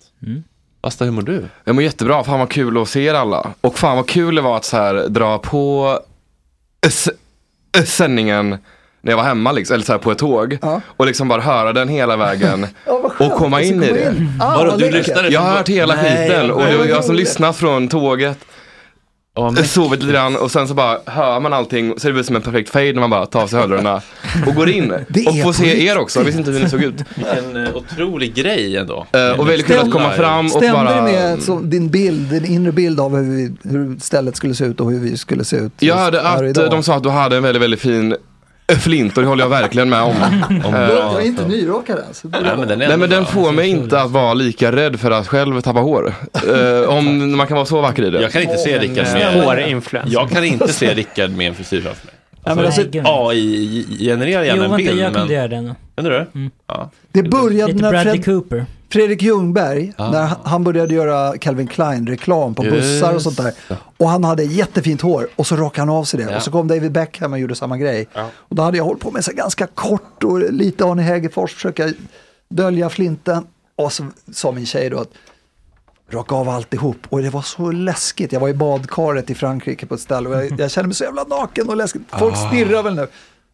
Basta, 0.82 1.04
hur 1.04 1.12
mår 1.12 1.22
du? 1.22 1.44
Jag 1.64 1.74
mår 1.74 1.84
jättebra, 1.84 2.24
fan 2.24 2.38
vad 2.38 2.50
kul 2.50 2.82
att 2.82 2.88
se 2.88 3.04
er 3.06 3.14
alla. 3.14 3.50
Och 3.60 3.78
fan 3.78 3.96
vad 3.96 4.08
kul 4.08 4.34
det 4.34 4.40
var 4.42 4.56
att 4.56 4.64
så 4.64 4.76
här, 4.76 5.08
dra 5.08 5.38
på 5.38 5.98
sändningen 7.86 8.48
när 9.00 9.12
jag 9.12 9.16
var 9.16 9.24
hemma 9.24 9.52
liksom, 9.52 9.74
eller 9.74 9.84
så 9.84 9.92
här 9.92 9.98
på 9.98 10.10
ett 10.12 10.18
tåg. 10.18 10.58
Ja. 10.62 10.80
Och 10.86 11.06
liksom 11.06 11.28
bara 11.28 11.42
höra 11.42 11.72
den 11.72 11.88
hela 11.88 12.16
vägen. 12.16 12.66
Ja, 12.86 13.12
och 13.26 13.32
komma 13.32 13.62
in 13.62 13.82
i 13.82 13.92
det. 13.92 14.02
in. 14.16 14.32
Ah, 14.40 14.56
Vadå, 14.56 14.70
vad 14.70 14.80
du 14.80 14.90
lyssnade? 14.90 15.28
Jag 15.28 15.40
har 15.40 15.50
hört 15.56 15.68
hela 15.68 15.94
Nej, 15.94 16.28
skiten 16.28 16.50
och 16.50 16.62
jag, 16.62 16.88
jag 16.88 17.04
som 17.04 17.14
lyssnat 17.14 17.56
från 17.56 17.88
tåget 17.88 18.38
Men- 19.34 19.64
sovit 19.64 20.00
lite 20.00 20.12
grann 20.12 20.36
och 20.36 20.50
sen 20.50 20.68
så 20.68 20.74
bara 20.74 20.98
hör 21.06 21.40
man 21.40 21.52
allting 21.52 21.94
så 21.98 22.08
är 22.08 22.12
det 22.12 22.16
väl 22.16 22.24
som 22.24 22.36
en 22.36 22.42
perfekt 22.42 22.70
fade 22.70 22.92
när 22.92 23.00
man 23.00 23.10
bara 23.10 23.26
tar 23.26 23.42
av 23.42 23.46
sig 23.46 23.60
hörlurarna 23.60 24.02
och 24.46 24.54
går 24.54 24.68
in. 24.68 24.92
Och 25.26 25.42
får 25.42 25.52
se 25.52 25.86
er 25.86 25.98
också, 25.98 26.18
jag 26.18 26.24
visste 26.24 26.38
inte 26.38 26.50
hur 26.50 26.60
ni 26.60 26.70
såg 26.70 26.82
ut. 26.82 26.94
Vilken 27.14 27.66
eh, 27.66 27.76
otrolig 27.76 28.34
grej 28.34 28.76
ändå. 28.76 29.06
Eh, 29.12 29.40
och 29.40 29.48
väldigt 29.48 29.66
kul 29.66 29.78
att 29.78 29.90
komma 29.90 30.10
fram 30.10 30.46
och 30.46 30.50
Stämde 30.52 30.72
bara... 30.72 30.96
det 30.96 31.02
med 31.02 31.42
så, 31.42 31.60
din 31.60 31.88
bild, 31.88 32.30
din 32.30 32.44
inre 32.44 32.72
bild 32.72 33.00
av 33.00 33.16
hur, 33.16 33.36
vi, 33.36 33.56
hur 33.62 33.98
stället 33.98 34.36
skulle 34.36 34.54
se 34.54 34.64
ut 34.64 34.80
och 34.80 34.90
hur 34.90 35.00
vi 35.00 35.16
skulle 35.16 35.44
se 35.44 35.56
ut? 35.56 35.72
Jag 35.78 35.96
hörde 35.96 36.20
att 36.20 36.70
de 36.70 36.82
sa 36.82 36.94
att 36.94 37.02
du 37.02 37.08
hade 37.08 37.36
en 37.36 37.42
väldigt, 37.42 37.62
väldigt 37.62 37.80
fin 37.80 38.16
flint 38.76 39.16
och 39.16 39.22
det 39.22 39.28
håller 39.28 39.44
jag 39.44 39.50
verkligen 39.50 39.88
med 39.90 40.02
om. 40.02 40.14
Om- 40.64 40.74
Eh, 40.74 40.80
Jag 40.90 41.22
är 41.22 41.26
inte 41.26 41.46
nyrakad 41.48 41.98
ens. 41.98 42.24
Nej, 42.24 42.40
men 42.58 42.68
den 42.68 42.82
är 42.82 42.88
Nej 42.88 42.96
men 42.96 43.10
den 43.10 43.26
får 43.26 43.52
mig 43.52 43.68
inte 43.68 44.00
att 44.00 44.10
vara 44.10 44.34
lika 44.34 44.72
rädd 44.72 45.00
för 45.00 45.10
att 45.10 45.28
själv 45.28 45.60
tappa 45.60 45.80
hår. 45.80 46.14
Eh, 46.48 46.88
om 46.88 47.36
man 47.36 47.46
kan 47.46 47.54
vara 47.56 47.66
så 47.66 47.80
vacker 47.80 48.04
i 48.04 48.10
det. 48.10 48.20
Jag 48.22 48.32
kan 48.32 48.42
inte 48.42 48.56
se 48.58 48.78
Rickard 48.78 49.06
eh, 49.06 49.12
med... 49.14 49.44
hårinfluencer. 49.44 50.14
Jag 50.14 50.30
kan 50.30 50.44
inte 50.44 50.72
se 50.72 50.94
Rickard 50.94 51.30
med 51.30 51.48
en 51.48 51.54
frisyr 51.54 51.80
framför 51.80 52.06
mig. 52.06 52.14
Ja, 52.44 52.54
men 52.54 52.66
Alltså, 52.66 52.80
alltså- 52.80 53.00
AI 53.04 53.86
genererar 53.98 54.42
gärna 54.44 54.64
Jo, 54.64 54.70
en 54.70 54.76
bild. 54.76 54.88
jag 54.98 55.12
kunde 55.12 55.26
men... 55.26 55.34
göra 55.36 55.48
det 55.48 55.60
nu. 55.60 55.74
Kunde 55.94 56.10
du? 56.10 56.26
Mm. 56.40 56.50
Ja. 56.66 56.90
Det 57.12 57.22
började 57.22 57.72
Lite 57.72 57.90
när 57.90 58.02
Fred, 58.04 58.24
Cooper. 58.24 58.66
Fredrik 58.92 59.22
Ljungberg, 59.22 59.92
Ja. 59.98 60.10
när 60.10 60.30
han- 60.44 60.64
började 60.64 60.94
göra 60.94 61.38
Calvin 61.38 61.66
Klein-reklam 61.66 62.54
på 62.54 62.62
bussar 62.62 63.14
och 63.14 63.22
sånt 63.22 63.36
där. 63.36 63.52
Och 63.96 64.08
han 64.08 64.24
hade 64.24 64.44
jättefint 64.44 65.00
hår 65.02 65.28
och 65.36 65.46
så 65.46 65.56
rakade 65.56 65.80
han 65.80 65.96
av 65.96 66.04
sig 66.04 66.20
det. 66.24 66.30
Ja. 66.30 66.36
Och 66.36 66.42
så 66.42 66.50
kom 66.50 66.68
David 66.68 66.92
Beckham 66.92 67.32
och 67.32 67.38
gjorde 67.38 67.54
samma 67.54 67.78
grej. 67.78 68.08
Och 68.30 68.56
då 68.56 68.62
hade 68.62 68.76
jag 68.76 68.84
hållit 68.84 69.02
på 69.02 69.10
med 69.10 69.24
så 69.24 69.32
ganska 69.32 69.66
kort 69.66 70.24
och 70.24 70.52
lite 70.52 70.84
Arne 70.84 71.02
Hegerfors, 71.02 71.54
försöka 71.54 71.88
dölja 72.48 72.88
flinten. 72.88 73.46
Och 73.76 73.92
så 73.92 74.06
sa 74.32 74.52
min 74.52 74.66
tjej 74.66 74.90
då 74.90 74.98
att 74.98 75.10
raka 76.10 76.34
av 76.34 76.48
alltihop. 76.48 76.96
Och 77.08 77.22
det 77.22 77.30
var 77.30 77.42
så 77.42 77.70
läskigt. 77.72 78.32
Jag 78.32 78.40
var 78.40 78.48
i 78.48 78.54
badkaret 78.54 79.30
i 79.30 79.34
Frankrike 79.34 79.86
på 79.86 79.94
ett 79.94 80.00
ställe 80.00 80.28
och 80.28 80.34
jag, 80.34 80.50
jag 80.60 80.70
kände 80.70 80.88
mig 80.88 80.94
så 80.94 81.04
jävla 81.04 81.24
naken 81.24 81.68
och 81.68 81.76
läskigt. 81.76 82.02
Folk 82.18 82.34
Ah. 82.34 82.48
stirrar 82.48 82.82
väl 82.82 82.94
nu. 82.94 83.06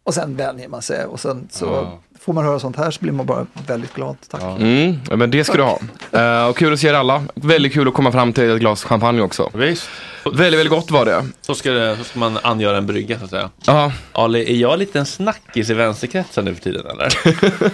Och 0.07 0.15
sen 0.15 0.37
vänjer 0.37 0.69
man 0.69 0.83
sig 0.83 1.05
och 1.05 1.21
sen 1.21 1.49
så 1.51 1.75
Ah. 1.75 1.99
får 2.21 2.33
man 2.33 2.45
höra 2.45 2.59
sånt 2.61 2.77
här 2.77 2.91
så 2.91 3.01
blir 3.01 3.13
man 3.13 3.27
bara 3.27 3.47
väldigt 3.67 3.95
glad. 3.95 4.17
Tack. 4.31 4.43
Mm, 4.43 4.97
ja, 5.11 5.17
men 5.17 5.31
det 5.31 5.45
ska 5.45 5.57
du 5.57 5.63
ha. 5.63 5.79
Eh, 6.13 6.49
och 6.49 6.57
kul 6.57 6.73
att 6.73 6.81
se 6.81 6.89
er 6.89 6.95
alla. 6.95 7.23
Väldigt 7.35 7.73
kul 7.73 7.89
att 7.89 7.95
komma 7.95 8.13
fram 8.13 8.33
till 8.33 8.51
ett 8.51 8.61
glas 8.61 8.85
champagne 8.85 9.21
också. 9.23 9.51
Visst. 9.55 9.89
Väldigt, 10.25 10.41
väldigt 10.61 10.71
gott 10.71 10.91
var 10.91 11.05
det. 11.05 11.25
Så 11.41 11.55
ska, 11.55 11.71
det, 11.71 11.97
så 11.97 12.05
ska 12.05 12.19
man 12.19 12.39
angöra 12.43 12.77
en 12.79 12.87
brygga 12.87 13.19
så 13.19 13.25
att 13.25 13.31
säga. 13.31 13.51
Ja. 13.67 13.93
Ali, 14.13 14.53
är 14.53 14.57
jag 14.57 14.79
lite 14.79 14.99
en 14.99 15.07
snackis 15.07 15.71
i 15.71 15.75
vänsterkretsen 15.75 16.45
nu 16.45 16.55
för 16.55 16.63
tiden 16.63 16.87
eller? 16.91 17.13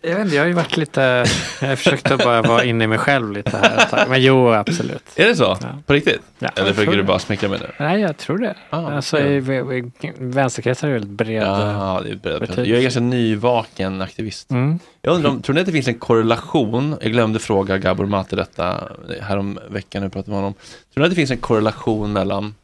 Jag 0.00 0.10
vet 0.10 0.24
inte, 0.24 0.36
jag 0.36 0.42
har 0.42 0.48
ju 0.48 0.52
varit 0.52 0.76
lite, 0.76 1.24
jag 1.60 1.78
försökte 1.78 2.16
bara 2.16 2.42
vara 2.42 2.64
inne 2.64 2.84
i 2.84 2.86
mig 2.86 2.98
själv 2.98 3.32
lite 3.32 3.56
här. 3.56 4.06
Men 4.08 4.22
jo, 4.22 4.52
absolut. 4.52 5.02
Är 5.16 5.26
det 5.26 5.36
så? 5.36 5.56
På 5.86 5.92
riktigt? 5.92 6.20
Ja, 6.38 6.48
eller 6.56 6.72
försöker 6.72 6.96
du 6.96 7.02
bara 7.02 7.18
smickra 7.18 7.48
mig 7.48 7.58
nu? 7.60 7.70
Nej, 7.78 8.00
jag 8.00 8.16
tror 8.16 8.38
det. 8.38 8.56
Ah, 8.70 8.90
alltså, 8.90 9.20
i, 9.20 9.36
i, 9.36 10.12
vänsterkretsar 10.18 10.88
är 10.88 10.92
väldigt 10.92 11.10
bred. 11.10 11.42
Ja, 11.42 12.02
det 12.04 12.10
är 12.10 12.16
betydelse. 12.16 12.64
Jag 12.64 12.78
är 12.78 12.82
ganska 12.82 13.00
nyvaken 13.00 14.02
aktivist. 14.02 14.50
Mm. 14.50 14.78
Jag 15.02 15.14
undrar 15.14 15.30
om, 15.30 15.42
tror 15.42 15.54
ni 15.54 15.60
att 15.60 15.66
det 15.66 15.72
finns 15.72 15.88
en 15.88 15.98
korrelation? 15.98 16.96
Jag 17.00 17.12
glömde 17.12 17.38
fråga 17.38 17.78
Gabor 17.78 18.06
Mate 18.06 18.36
detta 18.36 18.88
härom 19.20 19.58
veckan 19.68 20.00
när 20.00 20.06
jag 20.06 20.12
pratade 20.12 20.30
med 20.30 20.38
honom. 20.38 20.54
Tror 20.94 21.02
ni 21.02 21.04
att 21.04 21.10
det 21.10 21.16
finns 21.16 21.30
en 21.30 21.38
korrelation 21.38 22.12
mellan 22.12 22.54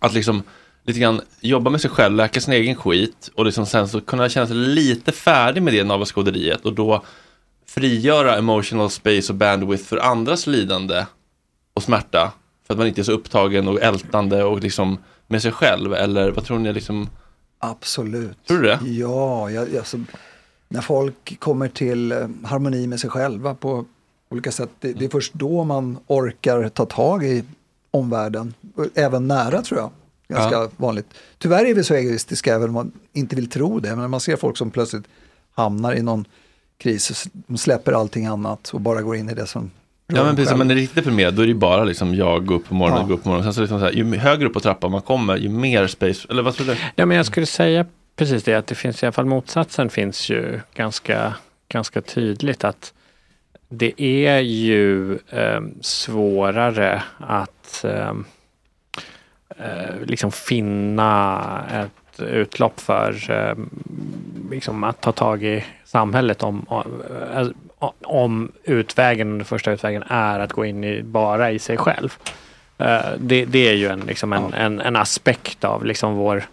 att 0.00 0.14
liksom 0.14 0.42
lite 0.84 1.00
grann 1.00 1.20
jobba 1.40 1.70
med 1.70 1.80
sig 1.80 1.90
själv, 1.90 2.16
läka 2.16 2.40
sin 2.40 2.54
egen 2.54 2.76
skit 2.76 3.30
och 3.34 3.44
liksom 3.44 3.66
sen 3.66 3.88
så 3.88 4.00
kunna 4.00 4.28
känna 4.28 4.46
sig 4.46 4.56
lite 4.56 5.12
färdig 5.12 5.62
med 5.62 5.74
det 5.74 5.84
navelskåderiet 5.84 6.64
och 6.64 6.74
då 6.74 7.04
frigöra 7.66 8.36
emotional 8.36 8.90
space 8.90 9.32
och 9.32 9.38
bandwidth 9.38 9.84
för 9.84 9.96
andras 9.96 10.46
lidande 10.46 11.06
och 11.74 11.82
smärta 11.82 12.32
för 12.66 12.74
att 12.74 12.78
man 12.78 12.86
inte 12.86 13.00
är 13.00 13.02
så 13.02 13.12
upptagen 13.12 13.68
och 13.68 13.82
ältande 13.82 14.44
och 14.44 14.60
liksom 14.60 14.98
med 15.26 15.42
sig 15.42 15.52
själv 15.52 15.94
eller 15.94 16.30
vad 16.30 16.44
tror 16.44 16.58
ni 16.58 16.72
liksom? 16.72 17.08
Absolut. 17.58 18.46
Tror 18.46 18.58
du 18.58 18.68
det? 18.68 18.78
Ja, 18.84 19.50
jag, 19.50 19.76
alltså, 19.76 19.98
när 20.68 20.80
folk 20.80 21.40
kommer 21.40 21.68
till 21.68 22.12
eh, 22.12 22.28
harmoni 22.44 22.86
med 22.86 23.00
sig 23.00 23.10
själva 23.10 23.54
på 23.54 23.84
olika 24.28 24.52
sätt, 24.52 24.70
det, 24.80 24.92
det 24.92 25.04
är 25.04 25.08
först 25.08 25.34
då 25.34 25.64
man 25.64 25.98
orkar 26.06 26.68
ta 26.68 26.86
tag 26.86 27.24
i 27.24 27.44
omvärlden. 27.90 28.54
Även 28.94 29.28
nära 29.28 29.62
tror 29.62 29.80
jag. 29.80 29.90
Ganska 30.28 30.54
Ja. 30.56 30.68
vanligt. 30.76 31.06
Tyvärr 31.38 31.64
är 31.64 31.74
vi 31.74 31.84
så 31.84 31.94
egoistiska 31.94 32.54
även 32.54 32.68
om 32.68 32.74
man 32.74 32.92
inte 33.12 33.36
vill 33.36 33.50
tro 33.50 33.80
det. 33.80 33.88
Men 33.88 33.98
när 33.98 34.08
man 34.08 34.20
ser 34.20 34.36
folk 34.36 34.56
som 34.56 34.70
plötsligt 34.70 35.04
hamnar 35.54 35.94
i 35.94 36.02
någon 36.02 36.24
kris, 36.78 37.26
de 37.32 37.58
släpper 37.58 37.92
allting 37.92 38.26
annat 38.26 38.68
och 38.74 38.80
bara 38.80 39.02
går 39.02 39.16
in 39.16 39.30
i 39.30 39.34
det 39.34 39.46
som 39.46 39.70
Ja 40.06 40.24
men 40.24 40.36
precis, 40.36 40.48
själv. 40.48 40.58
men 40.58 40.70
är 40.70 40.74
riktigt 40.74 40.96
deprimerad 40.96 41.34
då 41.34 41.42
är 41.42 41.46
det 41.46 41.52
ju 41.52 41.58
bara 41.58 41.84
liksom 41.84 42.14
jag 42.14 42.46
går 42.46 42.54
upp 42.54 42.68
på 42.68 42.74
morgonen, 42.74 43.00
Ja. 43.02 43.06
går 43.08 43.14
upp 43.14 43.22
på 43.22 43.28
morgonen. 43.28 43.44
Sen 43.44 43.54
så 43.54 43.60
liksom 43.60 43.78
så 43.78 43.84
här, 43.84 43.92
ju 43.92 44.16
högre 44.16 44.46
upp 44.46 44.52
på 44.54 44.60
trappan 44.60 44.90
man 44.90 45.02
kommer, 45.02 45.36
ju 45.36 45.48
mer 45.48 45.86
space, 45.86 46.26
eller 46.30 46.42
vad 46.42 46.54
tror 46.54 46.66
du? 46.66 46.76
Ja, 46.96 47.06
men 47.06 47.16
jag 47.16 47.26
skulle 47.26 47.46
säga 47.46 47.86
precis 48.16 48.42
det 48.42 48.54
att 48.54 48.66
det 48.66 48.74
finns 48.74 49.02
i 49.02 49.06
alla 49.06 49.12
fall 49.12 49.24
motsatsen 49.26 49.90
finns 49.90 50.30
ju 50.30 50.60
ganska, 50.74 51.34
ganska 51.68 52.00
tydligt 52.00 52.64
att 52.64 52.92
det 53.68 54.02
är 54.02 54.38
ju 54.40 55.12
eh, 55.14 55.60
svårare 55.80 57.02
att 57.18 57.84
eh, 57.84 58.14
liksom 60.04 60.32
finna 60.32 61.40
ett 61.72 62.04
utlopp 62.20 62.80
för 62.80 63.30
eh, 63.30 63.54
liksom 64.50 64.84
att 64.84 65.00
ta 65.00 65.12
tag 65.12 65.42
i 65.42 65.64
samhället 65.84 66.42
om, 66.42 66.66
om, 66.68 67.92
om 68.02 68.52
utvägen, 68.64 69.38
den 69.38 69.44
första 69.44 69.72
utvägen 69.72 70.04
är 70.08 70.40
att 70.40 70.52
gå 70.52 70.64
in 70.64 70.84
i, 70.84 71.02
bara 71.02 71.50
i 71.50 71.58
sig 71.58 71.76
själv. 71.76 72.18
Eh, 72.78 73.00
det, 73.18 73.44
det 73.44 73.68
är 73.68 73.74
ju 73.74 73.88
en, 73.88 74.00
liksom 74.00 74.32
en, 74.32 74.54
en, 74.54 74.80
en 74.80 74.96
aspekt 74.96 75.64
av 75.64 75.84
liksom 75.84 76.14
vår, 76.14 76.44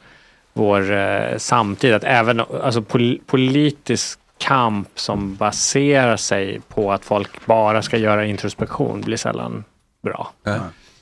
vår 0.53 0.91
eh, 0.91 1.37
samtid. 1.37 1.93
Att 1.93 2.03
även 2.03 2.39
alltså, 2.39 2.81
pol, 2.81 3.19
politisk 3.25 4.19
kamp 4.37 4.89
som 4.95 5.35
baserar 5.35 6.17
sig 6.17 6.61
på 6.67 6.91
att 6.91 7.05
folk 7.05 7.45
bara 7.45 7.81
ska 7.81 7.97
göra 7.97 8.25
introspektion 8.25 9.01
blir 9.01 9.17
sällan 9.17 9.63
bra. 10.01 10.31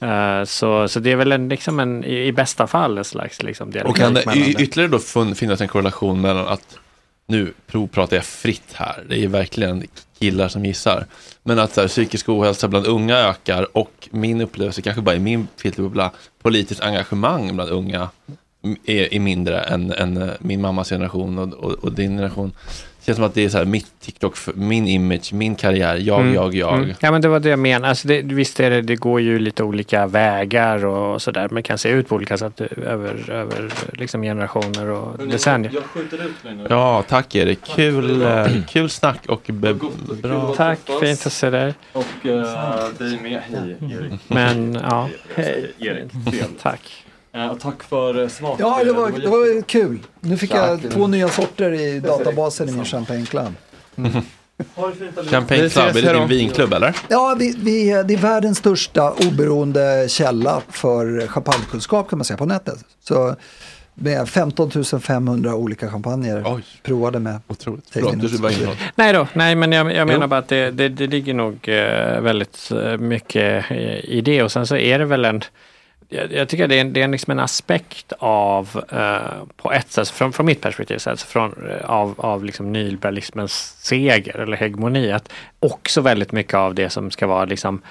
Eh, 0.02 0.44
så, 0.44 0.88
så 0.88 1.00
det 1.00 1.12
är 1.12 1.16
väl 1.16 1.32
en, 1.32 1.50
liksom 1.50 1.80
en, 1.80 2.04
i, 2.04 2.26
i 2.28 2.32
bästa 2.32 2.68
fall 2.68 2.98
en 2.98 3.04
slags 3.04 3.44
liksom, 3.44 3.74
Och 3.86 3.96
kan 3.96 4.14
det 4.14 4.24
ytterligare 4.38 4.92
då 4.92 4.98
fun- 4.98 5.34
finnas 5.34 5.62
en 5.62 5.68
korrelation 5.68 6.22
mellan 6.22 6.48
att 6.48 6.78
nu 7.28 7.54
provpratar 7.68 8.16
jag 8.16 8.26
fritt 8.26 8.74
här, 8.74 9.04
det 9.10 9.24
är 9.24 9.28
verkligen 9.28 9.84
killar 10.20 10.48
som 10.48 10.66
gissar, 10.66 11.06
men 11.44 11.60
att 11.60 11.74
så 11.74 11.82
här, 11.82 11.88
psykisk 11.88 12.30
ohälsa 12.30 12.68
bland 12.68 12.86
unga 12.88 13.18
ökar 13.18 13.78
och 13.78 14.10
min 14.12 14.42
upplevelse, 14.42 14.82
kanske 14.82 15.02
bara 15.02 15.16
i 15.16 15.20
min 15.20 15.48
filterbubbla, 15.58 16.12
politiskt 16.42 16.82
engagemang 16.82 17.56
bland 17.56 17.70
unga 17.70 18.10
är, 18.86 19.14
är 19.14 19.20
mindre 19.20 19.60
än, 19.60 19.92
än 19.92 20.32
min 20.40 20.62
mammas 20.62 20.90
generation 20.90 21.40
och, 21.40 21.54
och, 21.54 21.72
och 21.72 21.92
din 21.92 22.18
generation. 22.18 22.52
Det 23.10 23.12
känns 23.12 23.18
som 23.18 23.26
att 23.26 23.34
det 23.34 23.46
är 23.46 23.50
så 23.50 23.58
här 23.58 23.66
mitt 23.66 24.00
TikTok, 24.00 24.38
min 24.54 24.88
image, 24.88 25.34
min 25.34 25.56
karriär, 25.56 25.96
jag, 25.96 26.20
Mm, 26.20 26.34
jag, 26.34 26.56
jag. 26.56 26.74
mm. 26.78 26.94
Ja 27.00 27.12
men 27.12 27.22
det 27.22 27.28
var 27.28 27.40
det 27.40 27.50
jag 27.50 27.60
menade. 27.60 27.90
Alltså 27.90 28.08
det, 28.08 28.22
visst 28.22 28.60
är 28.60 28.70
det, 28.70 28.82
det 28.82 28.96
går 28.96 29.22
ju 29.22 29.40
lite 29.40 29.64
olika 29.64 30.08
vägar 30.08 30.86
och 30.86 31.22
sådär. 31.22 31.48
Men 31.52 31.64
kan 31.64 31.78
se 31.78 31.90
ut 31.90 32.08
på 32.10 32.16
olika 32.16 32.38
sätt 32.38 32.62
över, 32.62 33.32
över 33.32 33.70
liksom 33.94 34.22
generationer 34.22 34.90
och 34.90 35.28
decennier. 35.28 35.72
Jag 35.74 35.84
skjuter 35.84 36.26
ut 36.26 36.44
mig 36.44 36.56
nu. 36.56 36.68
Ja, 36.70 37.04
tack 37.08 37.36
Erik. 37.36 37.60
Kul, 37.76 38.22
eh, 38.22 38.46
kul 38.68 38.90
snack 38.90 39.20
och 39.28 39.42
be, 39.48 39.74
bra. 40.22 40.54
Tack, 40.58 40.80
fint 41.02 41.26
att 41.26 41.34
se 41.34 41.50
dig. 41.50 41.74
Och 41.94 42.06
uh, 42.26 42.32
dig 42.98 43.20
med. 43.24 43.42
Hej 43.50 43.78
Erik. 43.82 44.14
Men 44.28 44.74
ja, 44.90 45.10
Hej 45.36 45.72
Erik. 45.80 46.12
Tack. 46.62 47.06
Eh, 47.34 47.48
och 47.48 47.60
tack 47.60 47.84
för 47.84 48.18
uh, 48.18 48.28
smak. 48.28 48.60
Ja, 48.60 48.84
det 48.84 48.92
var, 48.92 49.12
det 49.12 49.28
var 49.28 49.62
kul. 49.62 50.00
Nu 50.20 50.38
fick 50.38 50.54
jag 50.54 50.92
två 50.92 51.08
nya 51.08 51.30
sorter 51.30 51.72
i 51.72 52.00
databasen 52.00 52.70
i 52.70 52.72
min 52.72 52.86
Champagne 52.86 53.26
Club. 53.26 53.54
Champagne 55.30 55.70
Club, 55.70 55.96
är 55.96 56.02
det 56.02 56.14
din 56.14 56.28
vinklubb 56.28 56.74
eller? 56.74 56.96
Ja, 57.08 57.36
vi, 57.40 57.56
vi, 57.58 58.04
det 58.06 58.14
är 58.14 58.18
världens 58.18 58.58
största 58.58 59.12
oberoende 59.12 60.06
källa 60.10 60.62
för 60.70 61.28
champagnekunskap 61.28 62.10
kan 62.10 62.20
man 62.20 62.26
säga 62.26 62.38
på 62.38 62.46
nätet. 62.46 62.86
Så 63.04 63.36
med 63.94 64.30
15 64.30 64.72
500 65.02 65.56
olika 65.56 65.90
champagner 65.92 66.62
provade 66.84 67.20
med. 67.20 67.40
Otroligt. 67.48 67.86
Förlåt. 67.92 68.16
Nej 68.96 69.14
då, 69.14 69.28
nej 69.34 69.56
men 69.56 69.72
jag, 69.72 69.94
jag 69.94 70.08
menar 70.08 70.22
Jo. 70.22 70.28
bara 70.28 70.40
att 70.40 70.48
det, 70.48 70.72
det, 70.72 70.90
det 70.90 71.08
ligger 71.08 71.34
nog 71.34 71.70
eh, 71.70 72.22
väldigt 72.22 72.72
eh, 72.72 72.98
mycket 72.98 73.72
i 74.04 74.22
det 74.22 74.44
och 74.44 74.52
sen 74.52 74.68
så 74.68 74.76
är 74.76 75.00
det 75.00 75.06
väl 75.06 75.26
en 75.26 75.42
jag, 76.10 76.32
jag 76.32 76.50
tycker 76.50 76.68
det 76.68 76.76
är, 76.76 76.82
en, 76.82 76.94
det 76.94 77.02
är 77.02 77.08
liksom 77.08 77.32
en 77.32 77.40
aspekt 77.40 78.14
av, 78.20 78.84
eh, 78.92 79.44
på 79.58 79.72
ett 79.72 79.92
sätt, 79.92 80.10
från, 80.10 80.34
från 80.34 80.46
mitt 80.46 80.62
perspektiv, 80.62 81.00
alltså 81.06 81.28
från, 81.28 81.70
eh, 81.70 81.90
av, 81.90 82.16
av 82.18 82.46
liksom 82.46 82.72
nyliberalismens 82.72 83.76
seger 83.80 84.38
eller 84.38 84.58
hegemoni, 84.58 85.12
att 85.12 85.32
också 85.60 86.02
väldigt 86.02 86.32
mycket 86.32 86.54
av 86.54 86.76
det 86.76 86.90
som 86.90 87.12
ska 87.12 87.28
vara 87.28 87.46
liksom 87.46 87.82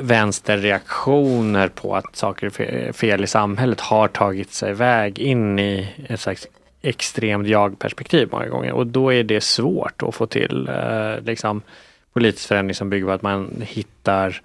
vänsterreaktioner 0.00 1.68
på 1.68 1.96
att 1.96 2.16
saker 2.16 2.60
är 2.60 2.92
fel 2.92 3.24
i 3.24 3.26
samhället 3.26 3.80
har 3.80 4.08
tagit 4.08 4.52
sig 4.52 4.72
väg 4.72 5.18
in 5.18 5.58
i 5.58 5.88
ett 6.08 6.20
slags 6.20 6.46
extremt 6.82 7.48
jag-perspektiv 7.48 8.28
många 8.32 8.48
gånger. 8.48 8.72
Och 8.72 8.86
då 8.86 9.12
är 9.12 9.24
det 9.24 9.40
svårt 9.40 10.02
att 10.02 10.14
få 10.14 10.26
till 10.26 10.68
eh, 10.68 11.20
liksom 11.24 11.62
politisk 12.12 12.48
förändring 12.48 12.74
som 12.74 12.90
bygger 12.90 13.06
på 13.06 13.12
att 13.12 13.22
man 13.22 13.62
hittar 13.66 14.40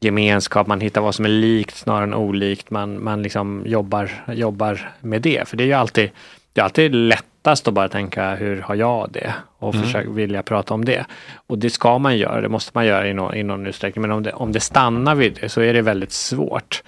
gemenskap, 0.00 0.66
man 0.66 0.80
hittar 0.80 1.00
vad 1.00 1.14
som 1.14 1.24
är 1.24 1.28
likt 1.28 1.76
snarare 1.76 2.02
än 2.04 2.14
olikt, 2.14 2.70
man, 2.70 3.04
man 3.04 3.22
liksom 3.22 3.62
jobbar, 3.66 4.10
jobbar 4.34 4.90
med 5.00 5.22
det. 5.22 5.48
För 5.48 5.56
det 5.56 5.64
är 5.64 5.66
ju 5.66 5.72
alltid, 5.72 6.10
det 6.52 6.60
är 6.60 6.64
alltid 6.64 6.94
lättast 6.94 7.68
att 7.68 7.74
bara 7.74 7.88
tänka 7.88 8.34
hur 8.34 8.60
har 8.60 8.74
jag 8.74 9.10
det 9.12 9.34
och 9.58 9.74
Mm. 9.74 9.86
försöka 9.86 10.10
vilja 10.10 10.42
prata 10.42 10.74
om 10.74 10.84
det. 10.84 11.06
Och 11.46 11.58
det 11.58 11.70
ska 11.70 11.98
man 11.98 12.16
göra, 12.18 12.40
det 12.40 12.48
måste 12.48 12.70
man 12.74 12.86
göra 12.86 13.08
i 13.08 13.14
någon, 13.14 13.34
i 13.34 13.42
någon 13.42 13.66
utsträckning. 13.66 14.02
Men 14.02 14.10
om 14.12 14.22
det, 14.22 14.32
om 14.32 14.52
det 14.52 14.60
stannar 14.60 15.14
vid 15.14 15.38
det 15.40 15.48
så 15.48 15.60
är 15.60 15.74
det 15.74 15.82
väldigt 15.82 16.12
svårt. 16.12 16.82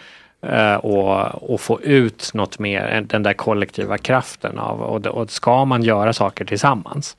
eh, 0.47 0.75
och, 0.75 1.53
och 1.53 1.61
få 1.61 1.81
ut 1.83 2.31
något 2.35 2.59
mer, 2.59 3.05
den 3.07 3.23
där 3.23 3.33
kollektiva 3.33 3.99
kraften 3.99 4.59
av 4.59 4.81
och, 4.83 5.07
och 5.07 5.31
ska 5.31 5.65
man 5.65 5.83
göra 5.83 6.13
saker 6.13 6.45
tillsammans 6.45 7.17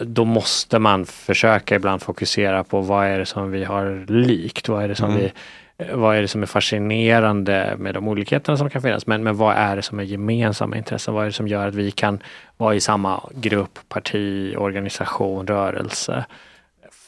då 0.00 0.24
måste 0.24 0.78
man 0.78 1.06
försöka 1.06 1.74
ibland 1.74 2.02
fokusera 2.02 2.64
på 2.64 2.80
vad 2.80 3.06
är 3.06 3.18
det 3.18 3.26
som 3.26 3.50
vi 3.50 3.64
har 3.64 4.06
likt, 4.12 4.68
vad 4.68 4.84
är 4.84 4.88
det 4.88 4.94
som 4.94 5.10
Mm. 5.10 5.20
vi 5.22 5.32
eh, 5.78 5.96
vad 5.96 6.16
är 6.16 6.22
det 6.22 6.28
som 6.28 6.42
är 6.42 6.46
fascinerande 6.46 7.74
med 7.78 7.94
de 7.94 8.08
olikheterna 8.08 8.56
som 8.58 8.70
kan 8.70 8.82
finnas? 8.82 9.06
Men, 9.06 9.22
men 9.24 9.36
vad 9.36 9.54
är 9.56 9.76
det 9.76 9.82
som 9.82 9.98
är 10.00 10.02
gemensamma 10.04 10.76
intressen? 10.76 11.14
Vad 11.14 11.22
är 11.22 11.26
det 11.26 11.32
som 11.32 11.48
gör 11.48 11.68
att 11.68 11.74
vi 11.74 11.90
kan 11.90 12.18
vara 12.56 12.74
i 12.74 12.80
samma 12.80 13.20
grupp, 13.34 13.78
parti, 13.88 14.54
organisation, 14.56 15.46
rörelse? 15.46 16.24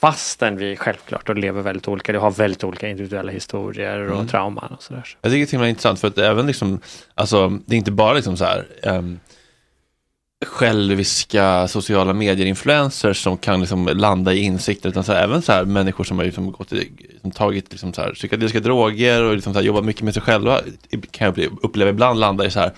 Fastän 0.00 0.56
vi 0.56 0.76
självklart 0.76 1.26
då 1.26 1.32
lever 1.32 1.62
väldigt 1.62 1.88
olika, 1.88 2.12
det 2.12 2.18
har 2.18 2.30
väldigt 2.30 2.64
olika 2.64 2.88
individuella 2.88 3.32
historier 3.32 4.00
och 4.00 4.14
Mm. 4.14 4.28
trauman 4.28 4.72
och 4.76 4.82
sådär. 4.82 5.04
Jag 5.22 5.32
tycker 5.32 5.58
det 5.58 5.64
är 5.64 5.68
intressant 5.68 6.00
för 6.00 6.08
att 6.08 6.18
även 6.18 6.46
liksom, 6.46 6.80
alltså 7.14 7.48
det 7.66 7.74
är 7.74 7.78
inte 7.78 7.90
bara 7.90 8.12
liksom 8.12 8.36
så 8.36 8.44
här 8.44 8.66
ehm, 8.82 9.20
själviska 10.46 11.68
sociala 11.68 12.12
medier-influencers 12.12 13.22
som 13.22 13.36
kan 13.36 13.60
liksom 13.60 13.86
landa 13.86 14.32
i 14.34 14.38
insikter, 14.42 14.88
utan 14.88 15.04
så 15.04 15.12
här, 15.12 15.24
även 15.24 15.42
så 15.42 15.52
här 15.52 15.64
människor 15.64 16.04
som 16.04 16.18
har 16.18 16.24
liksom 16.24 16.52
gått 16.52 16.72
i, 16.72 16.90
som 17.22 17.30
tagit 17.30 17.70
liksom 17.70 17.92
så 17.92 18.00
här, 18.02 18.12
psykedeliska 18.12 18.60
droger 18.60 19.22
och 19.22 19.34
liksom 19.34 19.52
så 19.54 19.58
här, 19.58 19.66
jobbat 19.66 19.84
mycket 19.84 20.02
med 20.02 20.14
sig 20.14 20.22
själva, 20.22 20.60
kan 21.10 21.26
jag 21.26 21.38
uppleva- 21.62 21.90
ibland 21.90 22.20
landa 22.20 22.46
i 22.46 22.50
så 22.50 22.60
här, 22.60 22.72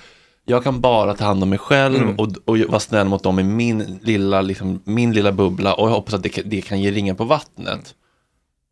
jag 0.44 0.64
kan 0.64 0.80
bara 0.80 1.14
ta 1.14 1.24
hand 1.24 1.42
om 1.42 1.48
mig 1.48 1.58
själv 1.58 1.96
Mm. 1.96 2.16
och, 2.16 2.28
och 2.44 2.58
vara 2.58 2.80
snäll 2.80 3.06
mot 3.08 3.22
dem 3.22 3.38
i 3.38 3.42
min 3.42 3.98
lilla, 4.02 4.40
liksom, 4.40 4.80
min 4.84 5.12
lilla 5.12 5.32
bubbla 5.32 5.74
och 5.74 5.88
jag 5.88 5.94
hoppas 5.94 6.14
att 6.14 6.22
det, 6.22 6.28
kan- 6.28 6.44
det 6.48 6.60
kan 6.60 6.80
ge 6.80 6.90
ringar 6.90 7.14
på 7.14 7.24
vattnet. 7.24 7.94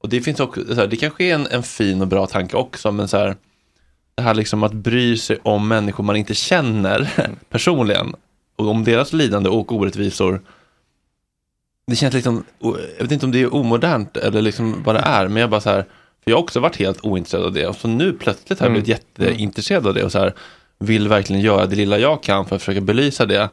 Och 0.02 0.08
det 0.08 0.20
finns 0.20 0.40
också, 0.40 0.64
så 0.68 0.74
här, 0.74 0.86
det 0.86 0.96
kanske 0.96 1.24
är 1.24 1.34
en, 1.34 1.46
en 1.46 1.62
fin 1.62 2.00
och 2.02 2.08
bra 2.08 2.26
tanke 2.26 2.56
också, 2.56 2.92
men 2.92 3.08
så 3.08 3.16
här, 3.16 3.36
det 4.14 4.22
här 4.22 4.34
liksom 4.34 4.62
att 4.62 4.72
bry 4.72 5.16
sig 5.16 5.38
om 5.42 5.68
människor 5.68 6.04
man 6.04 6.16
inte 6.16 6.34
känner 6.34 7.10
personligen 7.50 8.14
och 8.58 8.68
om 8.68 8.84
deras 8.84 9.12
lidande 9.12 9.48
och 9.48 9.72
orättvisor. 9.72 10.40
Det 11.86 11.96
känns 11.96 12.14
liksom, 12.14 12.44
jag 12.96 13.02
vet 13.02 13.12
inte 13.12 13.26
om 13.26 13.32
det 13.32 13.42
är 13.42 13.54
omodernt 13.54 14.16
eller 14.16 14.42
liksom 14.42 14.82
vad 14.84 14.94
det 14.94 15.00
är, 15.00 15.28
men 15.28 15.40
jag 15.40 15.50
bara 15.50 15.60
så 15.60 15.70
här, 15.70 15.82
för 16.24 16.30
jag 16.30 16.36
har 16.36 16.42
också 16.42 16.60
varit 16.60 16.76
helt 16.76 17.04
ointresserad 17.04 17.44
av 17.44 17.52
det 17.52 17.66
och 17.66 17.76
så 17.76 17.88
nu 17.88 18.12
plötsligt 18.12 18.58
har 18.60 18.66
jag 18.66 18.70
Mm. 18.70 18.82
blivit 18.82 18.88
jätteintresserad 19.18 19.86
av 19.86 19.94
det 19.94 20.04
och 20.04 20.12
så 20.12 20.18
här, 20.18 20.34
vill 20.78 21.08
verkligen 21.08 21.42
göra 21.42 21.66
det 21.66 21.76
lilla 21.76 21.98
jag 21.98 22.22
kan 22.22 22.46
för 22.46 22.56
att 22.56 22.62
försöka 22.62 22.80
belysa 22.80 23.26
det. 23.26 23.48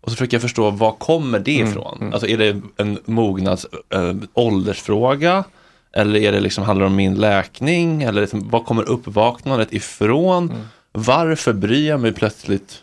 Och 0.00 0.10
så 0.10 0.16
försöker 0.16 0.34
jag 0.34 0.42
förstå, 0.42 0.70
var 0.70 0.92
kommer 0.92 1.38
det 1.38 1.56
Mm, 1.60 1.68
ifrån? 1.70 2.10
Alltså 2.12 2.26
är 2.28 2.38
det 2.38 2.60
en 2.76 2.98
mognads 3.04 3.66
äh, 3.94 4.14
åldersfråga? 4.34 5.44
Eller 5.92 6.20
är 6.20 6.32
det 6.32 6.40
liksom, 6.40 6.64
handlar 6.64 6.84
det 6.84 6.90
om 6.90 6.96
min 6.96 7.14
läkning? 7.14 8.02
Eller 8.02 8.20
liksom, 8.20 8.48
var 8.50 8.60
kommer 8.60 8.88
uppvaknandet 8.88 9.72
ifrån? 9.72 10.52
Varför 10.92 11.52
bryr 11.52 11.88
jag 11.88 12.00
mig 12.00 12.12
plötsligt 12.12 12.82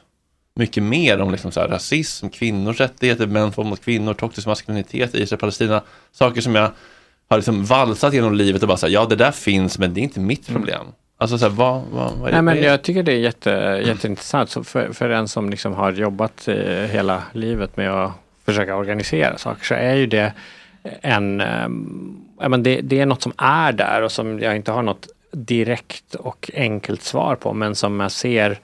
mycket 0.58 0.84
mer 0.84 1.22
om 1.22 1.32
liksom 1.32 1.52
så 1.52 1.60
här, 1.60 1.68
rasism, 1.68 2.30
kvinnors 2.30 2.80
rättigheter, 2.80 3.28
mäns 3.28 3.58
våld 3.58 3.70
mot 3.70 3.84
kvinnor, 3.84 4.14
toxisk 4.14 4.48
maskulinitet, 4.48 5.16
Israel, 5.16 5.40
Palestina. 5.40 5.82
Saker 6.12 6.42
som 6.42 6.56
jag 6.56 6.72
har 7.30 7.38
liksom 7.38 7.66
valsat 7.66 8.14
genom 8.14 8.34
livet 8.34 8.62
och 8.62 8.68
bara 8.68 8.78
säga 8.78 9.02
ja 9.02 9.06
det 9.06 9.16
där 9.16 9.32
finns 9.32 9.80
men 9.80 9.94
det 9.94 10.00
är 10.00 10.04
inte 10.04 10.20
mitt 10.20 10.48
problem. 10.48 10.86
Alltså 11.18 11.38
så 11.38 11.46
här, 11.46 11.56
vad, 11.56 11.84
vad, 11.92 12.14
vad 12.14 12.28
är 12.28 12.32
Nej, 12.32 12.42
men 12.42 12.64
jag 12.64 12.82
tycker 12.82 13.04
det 13.04 13.12
är 13.12 13.18
jätte, 13.18 13.82
jätteintressant 13.86 14.50
så 14.50 14.64
för, 14.64 14.94
för 14.94 15.10
en 15.10 15.28
som 15.28 15.50
liksom 15.50 15.74
har 15.74 15.92
jobbat 15.92 16.48
eh, 16.48 16.56
hela 16.68 17.24
livet 17.34 17.78
med 17.78 17.92
att 17.92 18.12
försöka 18.46 18.76
organisera 18.76 19.38
saker 19.38 19.66
så 19.66 19.74
är 19.74 19.96
ju 19.96 20.08
det 20.08 20.34
en, 21.02 21.44
ja, 22.40 22.50
men 22.50 22.64
det, 22.64 22.82
det 22.82 23.00
är 23.00 23.06
något 23.06 23.22
som 23.22 23.34
är 23.38 23.72
där 23.72 24.02
och 24.02 24.12
som 24.12 24.40
jag 24.40 24.56
inte 24.56 24.72
har 24.72 24.82
något 24.82 25.08
direkt 25.32 26.16
och 26.16 26.52
enkelt 26.54 27.02
svar 27.02 27.36
på 27.36 27.54
men 27.54 27.76
som 27.76 28.00
jag 28.00 28.12
ser 28.12 28.60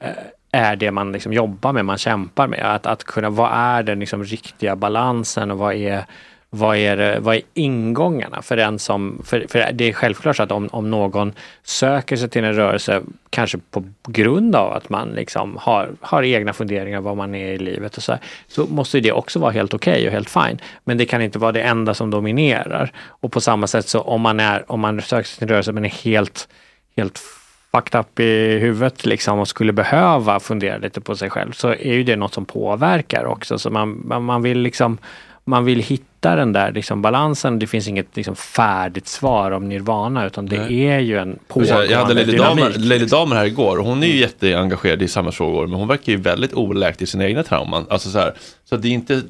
eh, 0.00 0.10
är 0.52 0.76
det 0.76 0.90
man 0.90 1.12
liksom 1.12 1.32
jobbar 1.32 1.72
med, 1.72 1.84
man 1.84 1.98
kämpar 1.98 2.46
med. 2.46 2.74
Att, 2.74 2.86
att 2.86 3.04
kunna, 3.04 3.30
vad 3.30 3.50
är 3.52 3.82
den 3.82 4.00
liksom 4.00 4.24
riktiga 4.24 4.76
balansen 4.76 5.50
och 5.50 5.58
vad 5.58 5.74
är 5.74 6.04
vad 6.50 6.76
är, 6.76 6.96
det- 6.96 7.18
vad 7.20 7.34
är 7.36 7.42
ingångarna 7.54 8.42
för 8.42 8.56
den 8.56 8.78
som, 8.78 9.22
för, 9.24 9.46
för 9.48 9.72
det 9.72 9.84
är 9.88 9.92
självklart 9.92 10.36
så 10.36 10.42
att 10.42 10.52
om, 10.52 10.68
om 10.72 10.90
någon 10.90 11.32
söker 11.62 12.16
sig 12.16 12.28
till 12.28 12.44
en 12.44 12.54
rörelse, 12.54 13.02
kanske 13.30 13.58
på 13.70 13.84
grund 14.08 14.56
av 14.56 14.72
att 14.72 14.88
man 14.88 15.08
liksom 15.08 15.56
har, 15.60 15.90
har 16.00 16.22
egna 16.22 16.52
funderingar 16.52 17.00
vad 17.00 17.16
man 17.16 17.34
är 17.34 17.52
i 17.52 17.58
livet 17.58 17.96
och 17.96 18.02
så 18.02 18.12
här, 18.12 18.20
så 18.48 18.66
måste 18.66 19.00
det 19.00 19.12
också 19.12 19.38
vara 19.38 19.50
helt 19.50 19.74
okej 19.74 20.06
och 20.06 20.12
helt 20.12 20.30
fine. 20.30 20.58
Men 20.84 20.98
det 20.98 21.04
kan 21.06 21.22
inte 21.22 21.38
vara 21.38 21.52
det 21.52 21.62
enda 21.62 21.94
som 21.94 22.10
dominerar. 22.10 22.92
Och 23.08 23.32
på 23.32 23.40
samma 23.40 23.66
sätt 23.66 23.88
så 23.88 24.00
om 24.00 24.20
man 24.20 24.40
är, 24.40 24.72
om 24.72 24.80
man 24.80 25.02
söker 25.02 25.28
sig 25.28 25.38
till 25.38 25.44
en 25.44 25.48
rörelse 25.48 25.72
men 25.72 25.84
är 25.84 25.88
helt, 25.88 26.48
helt 26.96 27.20
fucked 27.72 28.00
up 28.00 28.20
i 28.20 28.58
huvudet 28.58 29.06
liksom 29.06 29.38
och 29.38 29.48
skulle 29.48 29.72
behöva 29.72 30.40
fundera 30.40 30.78
lite 30.78 31.00
på 31.00 31.16
sig 31.16 31.30
själv 31.30 31.52
så 31.52 31.68
är 31.68 31.92
ju 31.92 32.02
det 32.02 32.16
något 32.16 32.34
som 32.34 32.44
påverkar 32.44 33.24
också. 33.24 33.58
Så 33.58 33.70
man, 33.70 34.02
man- 34.04 34.24
man 34.24 34.42
vill 34.42 34.58
liksom 34.58 34.98
man 35.48 35.64
vill 35.64 35.82
hitta 35.82 36.36
den 36.36 36.52
där 36.52 36.72
liksom 36.72 37.02
balansen. 37.02 37.58
Det 37.58 37.66
finns 37.66 37.88
inget 37.88 38.16
liksom 38.16 38.36
färdigt 38.36 39.08
svar 39.08 39.50
om 39.50 39.68
nirvana 39.68 40.26
utan 40.26 40.46
det 40.46 40.58
Nej. 40.58 40.84
är 40.86 40.98
ju 40.98 41.18
en 41.18 41.28
Jag 41.28 41.48
pågående 41.48 41.96
hade 41.96 42.14
Lady 42.14 42.36
Damer. 42.36 42.72
Lady 42.78 43.04
Damer 43.06 43.36
här 43.36 43.44
igår 43.44 43.78
och 43.78 43.84
hon 43.84 44.02
är 44.02 44.06
ju 44.06 44.16
jätteengagerad 44.16 45.02
i 45.02 45.08
samhällsfrågor 45.08 45.66
men 45.66 45.78
hon 45.78 45.88
verkar 45.88 46.12
ju 46.12 46.18
väldigt 46.18 46.54
oläkt 46.54 47.02
i 47.02 47.06
sina 47.06 47.26
egna 47.26 47.42
trauman. 47.42 47.86
Alltså 47.90 48.10
så 48.10 48.18
här, 48.18 48.34
så 48.64 48.76
det 48.76 48.88
är 48.88 48.92
inte 48.92 49.22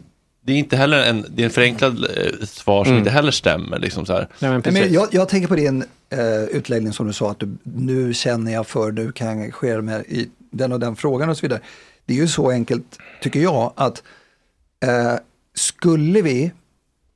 det 0.46 0.52
är 0.52 0.56
inte 0.56 0.76
heller 0.76 0.98
en, 1.04 1.26
det 1.30 1.42
är 1.42 1.44
en 1.44 1.50
förenklad 1.50 2.04
eh, 2.16 2.46
svar 2.46 2.84
som 2.84 2.92
Mm. 2.92 2.98
inte 2.98 3.10
heller 3.10 3.30
stämmer. 3.30 3.78
Liksom 3.78 4.06
så 4.06 4.12
här. 4.12 4.28
Nej, 4.38 4.60
men 4.72 4.92
jag, 4.92 5.08
jag 5.10 5.28
tänker 5.28 5.48
på 5.48 5.54
din 5.56 5.84
eh, 6.10 6.42
utläggning 6.44 6.92
som 6.92 7.06
du 7.06 7.12
sa 7.12 7.30
att 7.30 7.38
du, 7.38 7.56
nu 7.62 8.14
känner 8.14 8.52
jag 8.52 8.66
för, 8.66 8.92
nu 8.92 9.12
kan 9.12 9.26
jag 9.26 9.36
engagera 9.36 9.82
mig 9.82 10.04
i 10.08 10.28
den 10.50 10.72
och 10.72 10.80
den 10.80 10.96
frågan 10.96 11.28
och 11.28 11.36
så 11.36 11.42
vidare. 11.42 11.60
Det 12.06 12.14
är 12.14 12.18
ju 12.18 12.28
så 12.28 12.50
enkelt, 12.50 12.98
tycker 13.22 13.40
jag, 13.40 13.72
att 13.76 14.02
eh, 14.84 15.14
skulle 15.54 16.22
vi 16.22 16.52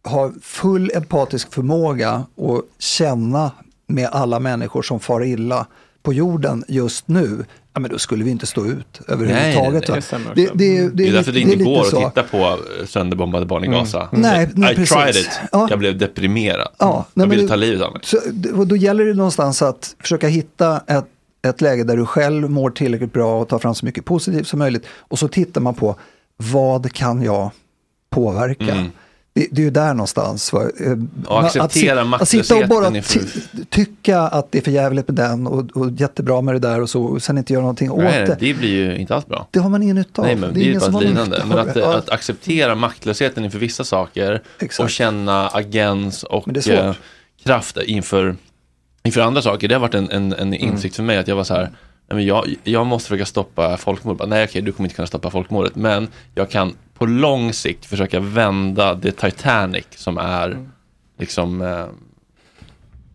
ha 0.05 0.33
full 0.42 0.91
empatisk 0.94 1.55
förmåga 1.55 2.25
och 2.34 2.62
känna 2.78 3.52
med 3.86 4.09
alla 4.09 4.41
människor 4.41 4.83
som 4.83 5.00
far 5.00 5.25
illa 5.25 5.67
på 6.02 6.12
jorden 6.12 6.65
just 6.68 7.09
nu, 7.09 7.44
ja, 7.75 7.81
men 7.81 7.91
då 7.91 7.99
skulle 7.99 8.25
vi 8.25 8.31
inte 8.31 8.47
stå 8.47 8.67
ut 8.67 9.01
överhuvudtaget. 9.09 9.89
va? 9.89 9.97
Det, 10.35 10.35
det, 10.35 10.51
det, 10.55 10.89
det 10.89 11.09
är 11.09 11.13
därför 11.13 11.33
det 11.33 11.39
är 11.39 11.43
inte 11.43 11.57
lite 11.57 11.65
går 11.71 11.85
så. 11.85 12.07
att 12.07 12.15
titta 12.15 12.29
på 12.29 12.39
eh, 12.39 12.87
sönderbombade 12.87 13.47
barn 13.47 13.65
i 13.65 13.67
Mm. 13.67 13.79
Gaza. 13.79 14.09
Nej, 14.13 14.49
nej, 14.55 14.73
I 14.73 14.77
precis. 14.77 14.97
tried 14.97 15.17
it. 15.17 15.41
Ja. 15.53 15.67
Jag 15.71 15.79
blev 15.79 15.99
deprimerad. 15.99 16.69
Ja, 16.79 16.87
jag 16.87 16.95
nej, 16.97 17.05
men 17.15 17.31
ville 17.31 17.43
det- 17.43 17.49
ta 17.49 17.57
livet 17.57 17.83
av 17.83 17.93
mig. 17.93 18.01
Så, 18.05 18.19
och 18.57 18.67
då 18.67 18.77
gäller 18.77 19.05
det 19.05 19.15
någonstans 19.15 19.63
att 19.63 19.95
försöka 20.03 20.29
hitta 20.29 20.81
ett, 20.87 21.05
ett 21.47 21.61
läge 21.61 21.85
där 21.85 21.97
du 21.97 22.07
själv 22.07 22.51
mår 22.51 22.71
tillräckligt 22.71 23.13
bra 23.13 23.41
och 23.41 23.49
tar 23.49 23.59
fram 23.59 23.75
så 23.75 23.87
mycket 23.87 24.05
positivt 24.05 24.47
som 24.49 24.59
möjligt. 24.59 24.87
Och 24.99 25.19
så 25.19 25.29
tittar 25.29 25.61
man 25.61 25.75
på 25.75 25.97
vad 26.37 26.93
kan 26.93 27.23
jag 27.23 27.51
påverka? 28.11 28.73
Mm. 28.75 28.91
Det, 29.33 29.47
det 29.50 29.60
är 29.62 29.65
ju 29.65 29.70
där 29.70 29.94
någonstans. 29.94 30.52
va? 30.52 30.62
Eh, 30.81 30.97
man- 31.28 31.44
acceptera 31.44 32.00
att, 32.02 32.28
si- 32.28 32.41
att 32.41 32.47
sitta 32.47 32.57
och 32.62 32.68
bara 32.68 32.91
ty, 32.91 33.20
tycka 33.70 34.20
att 34.20 34.52
det 34.52 34.59
är 34.59 34.62
för 34.62 34.70
jävligt 34.70 35.09
med 35.09 35.17
den 35.17 35.47
och, 35.47 35.76
och 35.76 35.91
jättebra 35.91 36.41
med 36.41 36.55
det 36.55 36.59
där 36.59 36.81
och 36.81 36.91
så 36.91 37.02
och 37.02 37.23
sen 37.23 37.39
inte 37.39 37.52
göra 37.52 37.60
någonting 37.62 37.91
åt 37.91 37.99
Nej, 38.02 38.26
det. 38.26 38.36
det 38.41 38.55
blir 38.55 38.68
ju 38.70 38.97
inte 38.97 39.15
alls 39.15 39.26
bra. 39.26 39.47
Det 39.50 39.59
har 39.59 39.70
man 39.70 39.83
ingen 39.83 39.97
nytta 39.97 40.23
av. 40.23 40.26
Nej, 40.26 40.36
men 40.36 40.49
det 40.55 40.60
det 40.60 40.67
är 40.67 40.68
ingen 40.68 40.81
som 40.81 40.92
bara 40.92 40.99
har 41.05 41.09
lidande. 41.10 41.39
Men 41.47 41.59
att. 41.59 41.76
Ja. 41.76 41.97
att 41.97 42.10
acceptera 42.10 42.75
maktlösheten 42.75 43.44
inför 43.44 43.59
vissa 43.59 43.84
saker 43.84 44.42
och 44.78 44.91
känna 44.91 45.49
agens 45.49 46.23
och 46.23 46.68
eh, 46.68 46.94
kraft 47.44 47.76
inför, 47.86 48.36
inför 49.02 49.20
andra 49.20 49.42
saker. 49.42 49.68
Det 49.68 49.75
har 49.75 49.81
varit 49.81 49.94
en, 49.94 50.10
en, 50.10 50.33
en 50.33 50.41
Mm. 50.41 50.55
insikt 50.55 50.97
för 50.97 51.02
mig 51.02 51.18
att 51.18 51.28
jag 51.28 51.36
var 51.36 51.44
så 51.44 51.55
här, 51.55 51.70
men 52.09 52.26
jag, 52.26 52.55
jag 52.65 52.86
måste 52.86 53.09
försöka 53.09 53.26
stoppa 53.26 53.76
folkmord. 53.76 54.23
Nej 54.28 54.44
okej, 54.44 54.62
du 54.62 54.73
kommer 54.73 54.86
inte 54.86 54.97
kunna 54.97 55.07
stoppa 55.07 55.31
folkmordet, 55.31 55.76
men 55.76 56.09
jag 56.34 56.50
kan 56.50 56.75
på 57.01 57.07
lång 57.07 57.53
sikt 57.53 57.87
försöka 57.87 58.20
vända 58.20 58.95
det 58.95 59.12
Titanic 59.12 59.85
som 59.91 60.19
är 60.19 60.67
liksom 61.19 61.62
eh, 61.62 61.87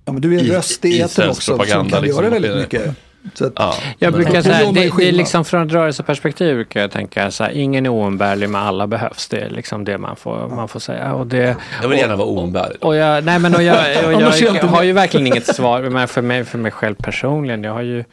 Ja, 0.05 0.11
men 0.11 0.21
du 0.21 0.39
är 0.39 0.43
röst 0.43 0.85
i 0.85 1.01
etern 1.01 1.29
också 1.29 1.57
som 1.57 1.65
kan 1.65 1.85
liksom. 1.85 2.05
göra 2.05 2.29
väldigt 2.29 2.55
mycket. 2.55 2.95
Så 3.33 3.45
att, 3.45 3.53
ja. 3.55 3.75
Jag 3.99 4.13
brukar 4.13 4.41
säga, 4.41 4.71
det, 4.71 4.91
det 4.97 5.07
är 5.07 5.11
liksom 5.11 5.45
från 5.45 5.67
ett 5.67 5.73
rörelseperspektiv 5.73 6.55
brukar 6.55 6.81
jag 6.81 6.91
tänka 6.91 7.31
så 7.31 7.43
här, 7.43 7.51
ingen 7.51 7.85
är 7.85 7.89
oumbärlig 7.89 8.49
men 8.49 8.61
alla 8.61 8.87
behövs. 8.87 9.27
Det 9.27 9.37
är 9.37 9.49
liksom 9.49 9.83
det 9.85 9.97
man 9.97 10.15
får, 10.15 10.49
man 10.49 10.67
får 10.67 10.79
säga. 10.79 11.13
Och 11.13 11.27
det, 11.27 11.55
Jag 11.81 11.89
vill 11.89 11.99
gärna 11.99 12.15
vara 12.15 12.27
oumbärlig. 12.27 12.83
och 12.83 12.95
jag, 12.95 13.23
nej 13.23 13.39
men 13.39 13.55
och 13.55 13.63
jag, 13.63 14.05
och 14.05 14.11
jag 14.21 14.39
jag, 14.41 14.63
har 14.63 14.83
ju 14.83 14.93
verkligen 14.93 15.27
inget 15.27 15.55
svar, 15.55 15.81
men 15.81 16.07
för 16.07 16.21
mig, 16.21 16.45
för 16.45 16.57
mig 16.57 16.71
själv 16.71 16.95
personligen, 16.95 17.63
jag 17.63 17.73
har 17.73 17.81
ju 17.81 18.03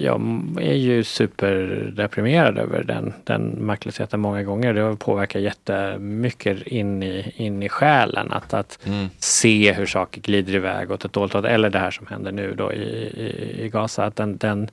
jag 0.00 0.20
är 0.60 0.74
ju 0.74 1.04
superdeprimerad 1.04 2.58
över 2.58 2.82
den, 2.84 3.12
den 3.24 3.66
maktlösheten 3.66 4.20
många 4.20 4.42
gånger. 4.42 4.74
Det 4.74 4.96
påverkar 4.96 5.40
jättemycket 5.40 6.62
in 6.66 7.02
i, 7.02 7.32
in 7.36 7.62
i 7.62 7.68
själen. 7.68 8.32
Att, 8.32 8.54
att 8.54 8.78
Mm. 8.86 9.06
se 9.18 9.72
hur 9.72 9.86
saker 9.86 10.20
glider 10.20 10.54
iväg 10.54 10.90
åt 10.90 11.04
ett 11.04 11.12
dåligt 11.12 11.32
håll. 11.32 11.44
Eller 11.44 11.70
det 11.70 11.78
här 11.78 11.90
som 11.90 12.06
händer 12.06 12.32
nu 12.32 12.54
då 12.54 12.72
i, 12.72 12.76
i, 12.76 13.56
i 13.64 13.68
Gaza. 13.68 14.04
Att 14.04 14.16
den, 14.16 14.36
den, 14.36 14.68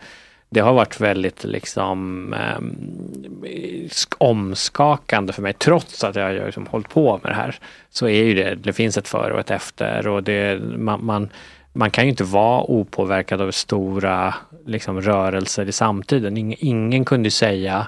det 0.50 0.60
har 0.60 0.74
varit 0.74 1.00
väldigt 1.02 1.44
liksom 1.44 2.36
sk- 3.90 4.16
omskakande 4.18 5.34
för 5.34 5.42
mig. 5.42 5.54
Trots 5.54 6.04
att 6.04 6.16
jag 6.16 6.24
har 6.24 6.46
liksom 6.46 6.66
hållit 6.68 6.90
på 6.90 7.20
med 7.24 7.32
det 7.32 7.36
här. 7.36 7.56
Så 7.90 8.08
är 8.08 8.24
ju 8.24 8.34
det, 8.34 8.56
det 8.56 8.74
finns 8.74 8.98
ett 8.98 9.08
före 9.08 9.34
och 9.34 9.40
ett 9.40 9.52
efter. 9.52 10.08
Och 10.08 10.24
det, 10.24 10.62
man, 10.78 11.06
man, 11.06 11.30
man 11.74 11.92
kan 11.92 12.04
ju 12.04 12.10
inte 12.10 12.24
vara 12.24 12.64
opåverkad 12.64 13.42
av 13.42 13.52
stora 13.52 14.36
liksom, 14.66 15.02
rörelser 15.02 15.66
i 15.66 15.72
samtiden. 15.72 16.38
Ingen, 16.38 16.58
ingen 16.62 17.06
kunde 17.06 17.32
säga 17.32 17.88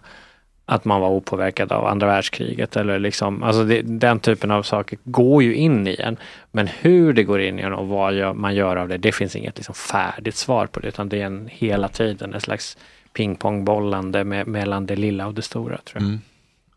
att 0.65 0.85
man 0.85 1.01
var 1.01 1.09
opåverkad 1.09 1.71
av 1.71 1.85
andra 1.85 2.07
världskriget 2.07 2.75
eller 2.75 2.99
liksom, 2.99 3.43
alltså 3.43 3.63
det, 3.63 3.81
den 3.81 4.19
typen 4.19 4.51
av 4.51 4.63
saker 4.63 4.97
går 5.03 5.43
ju 5.43 5.55
in 5.55 5.87
i 5.87 5.95
en. 5.99 6.17
Men 6.51 6.67
hur 6.67 7.13
det 7.13 7.23
går 7.23 7.41
in 7.41 7.59
i 7.59 7.61
en 7.61 7.73
och 7.73 7.87
vad 7.87 8.13
gör, 8.13 8.33
man 8.33 8.55
gör 8.55 8.75
av 8.75 8.87
det, 8.87 8.97
det 8.97 9.11
finns 9.11 9.35
inget 9.35 9.57
liksom 9.57 9.75
färdigt 9.75 10.35
svar 10.35 10.65
på 10.65 10.79
det 10.79 10.87
utan 10.87 11.09
det 11.09 11.21
är 11.21 11.25
en 11.25 11.49
hela 11.51 11.87
tiden 11.87 12.33
en 12.33 12.41
slags 12.41 12.77
pingpongbollande 13.13 14.23
med, 14.23 14.47
mellan 14.47 14.85
det 14.85 14.95
lilla 14.95 15.27
och 15.27 15.33
det 15.33 15.41
stora 15.41 15.77
tror 15.77 16.01
jag. 16.01 16.03
Mm. 16.03 16.21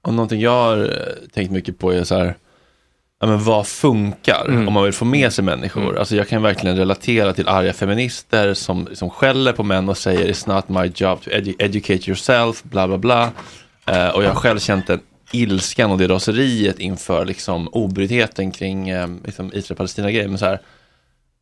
Och 0.03 0.15
någonting 0.15 0.41
jag 0.41 0.51
har 0.51 0.79
eh, 0.79 1.29
tänkt 1.33 1.51
mycket 1.51 1.79
på 1.79 1.93
är 1.93 2.05
så 2.05 2.15
här, 2.15 2.35
ja, 3.25 3.31
men 3.31 3.45
vad 3.45 3.67
funkar 3.67 4.45
Mm. 4.49 4.69
om 4.69 4.75
man 4.75 4.85
vill 4.85 4.93
få 4.93 5.05
med 5.05 5.33
sig 5.33 5.45
människor? 5.45 5.99
Alltså 5.99 6.17
jag 6.17 6.29
kan 6.29 6.43
verkligen 6.43 6.77
relatera 6.77 7.33
till 7.33 7.49
arga 7.49 7.73
feminister 7.73 8.55
som, 8.55 8.89
som 8.93 9.11
skäller 9.11 9.53
på 9.53 9.63
män 9.63 9.89
och 9.89 9.99
säger 9.99 10.33
it's 10.33 10.49
not 10.55 10.69
my 10.69 10.93
job 10.95 11.23
to 11.23 11.31
edu- 11.31 11.55
educate 11.59 12.11
yourself, 12.11 12.63
bla 12.63 12.87
bla 12.89 12.99
bla. 12.99 13.31
Eh, 13.87 14.09
och 14.09 14.25
jag 14.25 14.29
har 14.29 14.35
själv 14.35 14.59
känt 14.59 14.87
den 14.87 15.01
ilskan 15.33 15.91
och 15.91 15.99
det 15.99 16.09
raseriet 16.09 16.79
inför 16.79 17.25
liksom 17.25 17.69
obrytheten 17.73 18.51
kring 18.51 18.89
eh, 18.89 19.09
liksom 19.25 19.51
Israel-Palestina-grejen. 19.55 20.31
Men 20.31 20.39
så 20.39 20.45
här, 20.47 20.61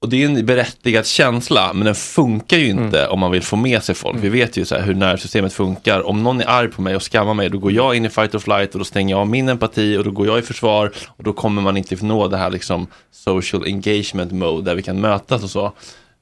och 0.03 0.09
det 0.09 0.23
är 0.23 0.27
en 0.27 0.47
berättigad 0.47 1.07
känsla, 1.07 1.73
men 1.73 1.85
den 1.85 1.95
funkar 1.95 2.57
ju 2.57 2.69
inte 2.69 3.09
om 3.09 3.21
man 3.21 3.31
vill 3.31 3.43
få 3.43 3.57
med 3.57 3.83
sig 3.83 3.95
folk. 3.95 4.19
Vi 4.21 4.29
vet 4.29 4.57
ju 4.57 4.65
så 4.65 4.79
hur 4.79 4.95
nervsystemet 4.95 5.53
funkar. 5.53 6.07
Om 6.07 6.23
någon 6.23 6.41
är 6.41 6.49
arg 6.49 6.69
på 6.69 6.83
mig 6.83 6.97
och 6.97 7.03
skammar 7.03 7.35
mig, 7.35 7.49
då 7.49 7.59
går 7.59 7.73
jag 7.73 7.97
in 7.97 8.05
i 8.05 8.09
fight 8.09 8.35
or 8.35 8.39
flight 8.39 8.73
och 8.73 8.79
då 8.79 8.85
stänger 8.85 9.15
jag 9.15 9.21
av 9.21 9.29
min 9.29 9.49
empati 9.49 9.97
och 9.97 10.05
då 10.05 10.11
går 10.11 10.27
jag 10.27 10.39
i 10.39 10.43
försvar 10.43 10.93
och 11.07 11.25
då 11.25 11.33
kommer 11.33 11.63
man 11.63 11.77
inte 11.77 12.05
nå 12.05 12.29
det 12.29 12.37
här 12.37 12.51
liksom 12.51 12.87
social 13.11 13.65
engagement 13.65 14.33
mode 14.33 14.71
där 14.71 14.75
vi 14.75 14.83
kan 14.83 15.01
mötas 15.01 15.43
och 15.43 15.51
så. 15.51 15.73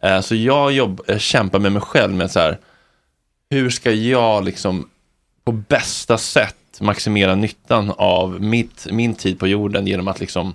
Eh, 0.03 0.21
så 0.21 0.35
jag 0.35 0.73
jobb, 0.73 1.01
eh, 1.07 1.19
kämpar 1.19 1.59
med 1.59 1.73
mig 1.73 1.83
själv 1.83 2.15
med 2.15 2.31
så 2.31 2.41
här, 2.41 2.59
hur 3.51 3.71
ska 3.71 3.93
jag 3.93 4.45
liksom 4.45 4.89
på 5.45 5.53
bästa 5.53 6.19
sätt 6.19 6.57
maximera 6.81 7.35
nyttan 7.35 7.93
av 7.97 8.43
mitt, 8.43 8.87
min 8.91 9.15
tid 9.15 9.39
på 9.39 9.47
jorden 9.47 9.87
genom 9.87 10.09
att 10.09 10.21
liksom 10.21 10.55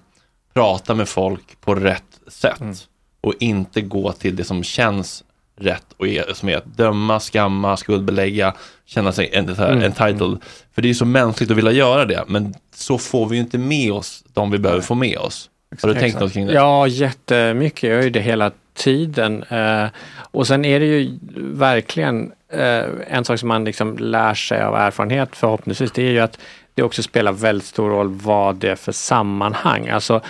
prata 0.53 0.95
med 0.95 1.09
folk 1.09 1.61
på 1.61 1.75
rätt 1.75 2.19
sätt 2.27 2.87
och 3.25 3.33
inte 3.39 3.81
gå 3.81 4.11
till 4.11 4.35
det 4.35 4.43
som 4.43 4.63
känns 4.63 5.23
rätt 5.59 5.85
och 5.97 6.07
är, 6.07 6.33
som 6.33 6.49
är 6.49 6.57
att 6.57 6.77
döma, 6.77 7.19
skamma, 7.19 7.77
skuldbelägga, 7.77 8.53
känna 8.85 9.11
sig 9.11 9.29
en, 9.33 9.55
så 9.55 9.61
här, 9.61 9.71
Mm. 9.71 9.83
entitled. 9.83 10.37
För 10.75 10.81
det 10.81 10.89
är 10.89 10.93
så 10.93 11.05
mänskligt 11.05 11.51
att 11.51 11.57
vilja 11.57 11.71
göra 11.71 12.05
det, 12.05 12.23
men 12.27 12.53
så 12.75 12.97
får 12.97 13.29
vi 13.29 13.35
ju 13.35 13.41
inte 13.41 13.57
med 13.57 13.91
oss 13.91 14.23
de 14.33 14.51
vi 14.51 14.57
behöver 14.57 14.81
få 14.81 14.95
med 14.95 15.17
oss. 15.17 15.49
Har 15.81 15.89
du 15.89 15.95
tänkt 15.95 16.19
något 16.19 16.33
kring 16.33 16.45
det? 16.47 16.53
Ja, 16.53 16.87
jättemycket. 16.87 17.83
Jag 17.83 17.95
gör 17.97 18.03
ju 18.03 18.09
det 18.09 18.19
hela 18.21 18.51
tiden. 18.73 19.43
Eh, 19.43 19.85
och 20.31 20.47
sen 20.47 20.65
är 20.65 20.79
det 20.79 20.85
ju 20.85 21.19
verkligen 21.35 22.31
eh, 22.53 22.83
en 23.07 23.25
sak 23.25 23.39
som 23.39 23.47
man 23.47 23.65
liksom 23.65 23.97
lär 23.97 24.33
sig 24.33 24.61
av 24.61 24.75
erfarenhet 24.75 25.29
förhoppningsvis. 25.35 25.91
Det 25.91 26.07
är 26.07 26.11
ju 26.11 26.19
att 26.19 26.39
det 26.73 26.83
också 26.83 27.03
spelar 27.03 27.31
väldigt 27.31 27.67
stor 27.67 27.89
roll 27.89 28.09
vad 28.09 28.55
det 28.55 28.69
är 28.71 28.75
för 28.75 28.91
sammanhang. 28.91 29.87
Alltså, 29.87 30.21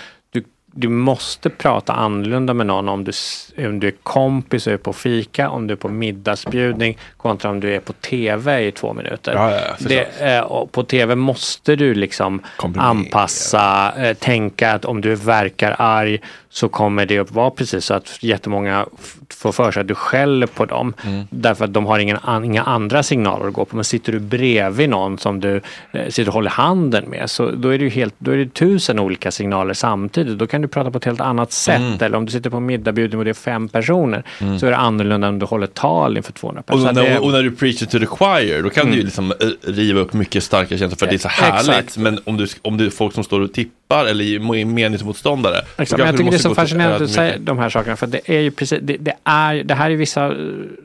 du, 0.78 0.90
måste 0.90 1.50
prata 1.50 1.94
annorlunda 1.94 2.54
med 2.54 2.68
någon 2.68 2.90
om 2.90 3.04
du, 3.04 3.12
om 3.58 3.80
du 3.80 3.88
är 3.88 3.94
kompis 4.04 4.68
och 4.68 4.74
är 4.74 4.78
på 4.78 4.94
fika, 4.94 5.50
om 5.50 5.68
du 5.68 5.72
är 5.72 5.78
på 5.78 5.90
middagsbjudning 5.90 6.98
kontra 7.18 7.52
om 7.52 7.60
du 7.60 7.76
är 7.76 7.80
på 7.80 7.94
tv 7.94 8.68
i 8.68 8.72
två 8.72 8.94
minuter. 8.94 9.34
Ja, 9.34 9.52
ja, 9.52 9.76
det, 9.80 10.36
eh, 10.36 10.40
och 10.40 10.72
på 10.72 10.84
tv 10.84 11.16
måste 11.16 11.76
du 11.76 11.94
liksom 11.94 12.42
anpassa, 12.76 13.94
eh, 13.98 14.14
tänka 14.14 14.72
att 14.72 14.86
om 14.86 15.02
du 15.02 15.16
verkar 15.16 15.76
arg 15.80 16.22
så 16.56 16.70
kommer 16.70 17.06
det 17.06 17.20
att 17.20 17.32
vara 17.32 17.50
precis 17.50 17.86
så 17.86 17.94
att 17.94 18.18
jättemånga 18.24 18.86
får 19.30 19.52
för 19.52 19.72
sig 19.72 19.82
att 19.82 19.88
du 19.88 19.96
skäller 19.96 20.48
på 20.48 20.66
dem. 20.66 20.94
Mm. 21.06 21.28
Därför 21.30 21.66
att 21.66 21.74
de 21.74 21.86
har 21.86 22.00
ingen, 22.00 22.18
an, 22.22 22.44
inga 22.46 22.64
andra 22.64 23.04
signaler 23.04 23.48
att 23.48 23.54
gå 23.54 23.66
på. 23.66 23.76
Men 23.76 23.86
sitter 23.86 24.12
du 24.12 24.20
bredvid 24.20 24.90
någon 24.90 25.18
som 25.18 25.40
du 25.40 25.62
eh, 25.92 26.08
sitter 26.10 26.28
och 26.28 26.34
håller 26.34 26.50
handen 26.50 27.06
med 27.10 27.30
så 27.30 27.52
då 27.52 27.70
är 27.70 27.78
det 27.78 27.84
ju 27.84 27.90
helt, 27.90 28.14
då 28.18 28.32
är 28.32 28.38
det 28.38 28.54
tusen 28.54 29.00
olika 29.00 29.32
signaler 29.32 29.74
samtidigt. 29.74 30.38
Då 30.38 30.48
kan 30.48 30.62
du 30.62 30.68
prata 30.68 30.92
på 30.92 30.98
ett 30.98 31.06
helt 31.06 31.22
annat 31.22 31.52
sätt. 31.52 31.78
Mm. 31.80 31.98
Eller 32.02 32.18
om 32.18 32.26
du 32.26 32.32
sitter 32.32 32.50
på 32.50 32.58
en 32.58 32.66
middagbjudning 32.66 33.20
och 33.20 33.26
det 33.26 33.32
är 33.32 33.34
fem 33.34 33.68
personer 33.70 34.24
Mm. 34.42 34.60
så 34.60 34.66
är 34.66 34.72
det 34.72 34.78
annorlunda 34.78 35.28
om 35.30 35.40
du 35.40 35.46
håller 35.46 35.68
tal 35.68 36.18
inför 36.18 36.32
200 36.34 36.60
Och 36.60 36.66
personer. 36.68 36.94
när, 36.94 37.04
Det- 37.10 37.20
och 37.20 37.32
när 37.32 37.44
du 37.44 37.52
preachar 37.52 37.86
to 37.86 38.00
the 38.00 38.06
choir, 38.06 38.64
då 38.64 38.70
kan 38.70 38.82
Mm. 38.82 38.92
du 38.92 38.98
ju 38.98 39.04
liksom 39.06 39.32
eh, 39.32 39.36
riva 39.72 40.00
upp 40.00 40.14
mycket 40.14 40.44
starka 40.44 40.78
känslor 40.78 40.98
för 40.98 41.06
att 41.06 41.10
det 41.10 41.16
är 41.16 41.20
så 41.20 41.28
härligt. 41.28 41.70
Exakt. 41.70 41.98
Men 41.98 42.20
om 42.24 42.38
du, 42.38 42.48
om 42.62 42.78
du 42.78 42.86
är 42.86 42.90
folk 42.90 43.14
som 43.14 43.24
står 43.24 43.40
och 43.42 43.54
tippar 43.54 44.06
eller 44.06 44.26
är 44.26 44.66
meningsmotståndare. 44.66 45.58
Exakt, 45.78 45.98
men 46.00 46.08
jag 46.08 46.18
tycker 46.18 46.32
det 46.32 46.38
är 46.38 46.40
så 46.50 46.56
fascinerande 46.56 46.96
att 46.96 47.02
du 47.02 47.08
säger 47.08 47.40
de 47.40 47.58
här 47.58 47.70
sakerna 47.70 47.96
för 47.96 48.08
det 48.08 48.22
är 48.26 48.40
ju 48.40 48.52
precis, 48.52 48.80
det, 48.82 48.98
det, 48.98 49.14
är, 49.24 49.64
det 49.64 49.74
här 49.74 49.92
är 49.92 49.96
vissa 49.96 50.26
eh, 50.26 50.34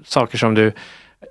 saker 0.04 0.38
som 0.38 0.54
du 0.54 0.72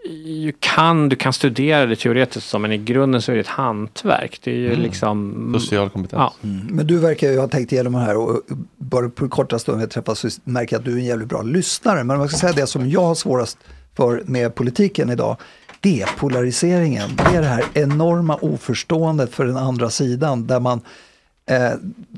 ju 0.05 0.53
kan, 0.59 1.09
du 1.09 1.15
kan 1.15 1.33
studera 1.33 1.85
det 1.85 1.95
teoretiskt 1.95 2.49
som 2.49 2.61
men 2.61 2.71
i 2.71 2.77
grunden 2.77 3.21
så 3.21 3.31
är 3.31 3.35
det 3.35 3.41
ett 3.41 3.47
hantverk. 3.47 4.39
Det 4.43 4.51
är 4.51 4.55
ju 4.55 4.67
Mm. 4.67 4.81
liksom... 4.81 5.55
Social 5.59 5.89
kompetens. 5.89 6.19
Ja. 6.19 6.33
Men 6.69 6.87
du 6.87 6.97
verkar 6.97 7.31
ju 7.31 7.39
ha 7.39 7.47
tänkt 7.47 7.71
igenom 7.71 7.93
det 7.93 7.99
här 7.99 8.17
och 8.17 8.41
bara 8.77 9.09
på 9.09 9.29
korta 9.29 9.59
stunder 9.59 9.85
vi 9.85 9.91
träffas 9.91 10.19
så 10.19 10.29
märker 10.43 10.75
jag 10.75 10.79
att 10.79 10.85
du 10.85 10.93
är 10.93 10.97
en 10.97 11.05
jävligt 11.05 11.29
bra 11.29 11.41
lyssnare. 11.41 12.03
Men 12.03 12.15
om 12.15 12.21
jag 12.21 12.29
ska 12.29 12.39
säga 12.39 12.53
det 12.53 12.67
som 12.67 12.89
jag 12.89 13.01
har 13.01 13.15
svårast 13.15 13.57
för 13.95 14.23
med 14.25 14.55
politiken 14.55 15.09
idag, 15.09 15.37
det 15.79 16.01
är 16.01 16.09
polariseringen. 16.17 17.09
Det 17.15 17.37
är 17.37 17.41
det 17.41 17.47
här 17.47 17.63
enorma 17.73 18.35
oförståendet 18.35 19.33
för 19.33 19.45
den 19.45 19.57
andra 19.57 19.89
sidan 19.89 20.47
där 20.47 20.59
man 20.59 20.81
eh, 21.49 21.73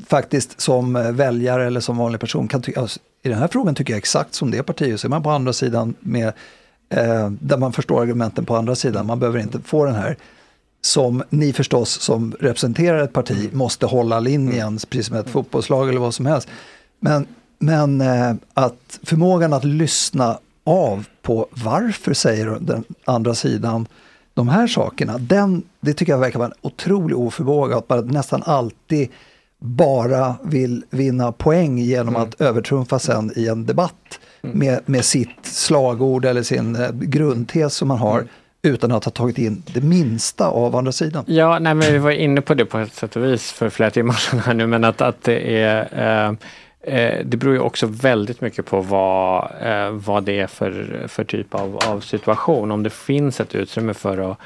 faktiskt 0.07 0.61
som 0.61 0.93
väljare 1.13 1.67
eller 1.67 1.79
som 1.79 1.97
vanlig 1.97 2.21
person 2.21 2.47
kan 2.47 2.61
tycka, 2.61 2.81
alltså, 2.81 2.99
i 3.23 3.29
den 3.29 3.37
här 3.37 3.47
frågan 3.47 3.75
tycker 3.75 3.93
jag 3.93 3.97
exakt 3.97 4.33
som 4.33 4.51
det 4.51 4.63
partiet, 4.63 4.99
så 4.99 5.07
är 5.07 5.09
man 5.09 5.23
på 5.23 5.29
andra 5.29 5.53
sidan 5.53 5.95
med, 5.99 6.27
eh, 6.89 7.29
där 7.29 7.57
man 7.57 7.73
förstår 7.73 8.01
argumenten 8.01 8.45
på 8.45 8.55
andra 8.55 8.75
sidan, 8.75 9.05
man 9.05 9.19
behöver 9.19 9.39
inte 9.39 9.59
få 9.59 9.85
den 9.85 9.95
här 9.95 10.17
som 10.81 11.23
ni 11.29 11.53
förstås 11.53 11.89
som 11.89 12.35
representerar 12.39 13.03
ett 13.03 13.13
parti 13.13 13.49
måste 13.53 13.85
hålla 13.85 14.19
linjen, 14.19 14.79
precis 14.89 15.07
som 15.07 15.17
ett 15.17 15.29
fotbollslag 15.29 15.89
eller 15.89 15.99
vad 15.99 16.13
som 16.13 16.25
helst. 16.25 16.47
Men, 16.99 17.27
men 17.59 18.01
eh, 18.01 18.33
att 18.53 18.99
förmågan 19.03 19.53
att 19.53 19.63
lyssna 19.63 20.39
av 20.63 21.05
på 21.21 21.47
varför 21.51 22.13
säger 22.13 22.57
den 22.61 22.83
andra 23.05 23.35
sidan 23.35 23.87
de 24.33 24.49
här 24.49 24.67
sakerna, 24.67 25.17
den, 25.17 25.63
det 25.79 25.93
tycker 25.93 26.13
jag 26.13 26.19
verkar 26.19 26.39
vara 26.39 26.49
en 26.49 26.57
otrolig 26.61 27.17
oförmåga, 27.17 27.77
att 27.77 27.89
man 27.89 28.07
nästan 28.07 28.43
alltid 28.45 29.09
bara 29.59 30.35
vill 30.43 30.83
vinna 30.89 31.31
poäng 31.31 31.77
genom 31.77 32.15
att 32.15 32.41
övertrumfa 32.41 32.99
sen 32.99 33.31
i 33.35 33.47
en 33.47 33.65
debatt 33.65 34.19
med, 34.41 34.79
med 34.85 35.05
sitt 35.05 35.45
slagord 35.45 36.25
eller 36.25 36.43
sin 36.43 36.75
eh, 36.75 36.91
grundtes 36.91 37.75
som 37.75 37.87
man 37.87 37.97
har 37.97 38.25
utan 38.61 38.91
att 38.91 39.05
ha 39.05 39.11
tagit 39.11 39.37
in 39.37 39.63
det 39.73 39.81
minsta 39.81 40.47
av 40.47 40.75
andra 40.75 40.91
sidan. 40.91 41.23
Ja, 41.27 41.59
nej, 41.59 41.73
men 41.73 41.93
vi 41.93 41.97
var 41.97 42.11
inne 42.11 42.41
på 42.41 42.53
det 42.53 42.65
på 42.65 42.77
ett 42.77 42.93
sätt 42.93 43.15
och 43.15 43.23
vis 43.23 43.51
för 43.51 43.69
flera 43.69 43.91
timmar 43.91 44.13
sedan 44.13 44.39
här 44.39 44.53
nu, 44.53 44.67
men 44.67 44.83
att, 44.83 45.01
att 45.01 45.23
det 45.23 45.61
är 45.61 46.27
eh, 46.29 46.33
eh, 46.83 47.19
det 47.25 47.37
beror 47.37 47.53
ju 47.53 47.59
också 47.59 47.85
väldigt 47.87 48.41
mycket 48.41 48.65
på 48.65 48.81
vad, 48.81 49.51
eh, 49.61 49.89
vad 49.89 50.23
det 50.23 50.39
är 50.39 50.47
för, 50.47 51.03
för 51.07 51.23
typ 51.23 51.55
av, 51.55 51.79
av 51.87 51.99
situation. 51.99 52.71
Om 52.71 52.83
det 52.83 52.89
finns 52.89 53.39
ett 53.39 53.55
utrymme 53.55 53.93
för 53.93 54.31
att, 54.31 54.37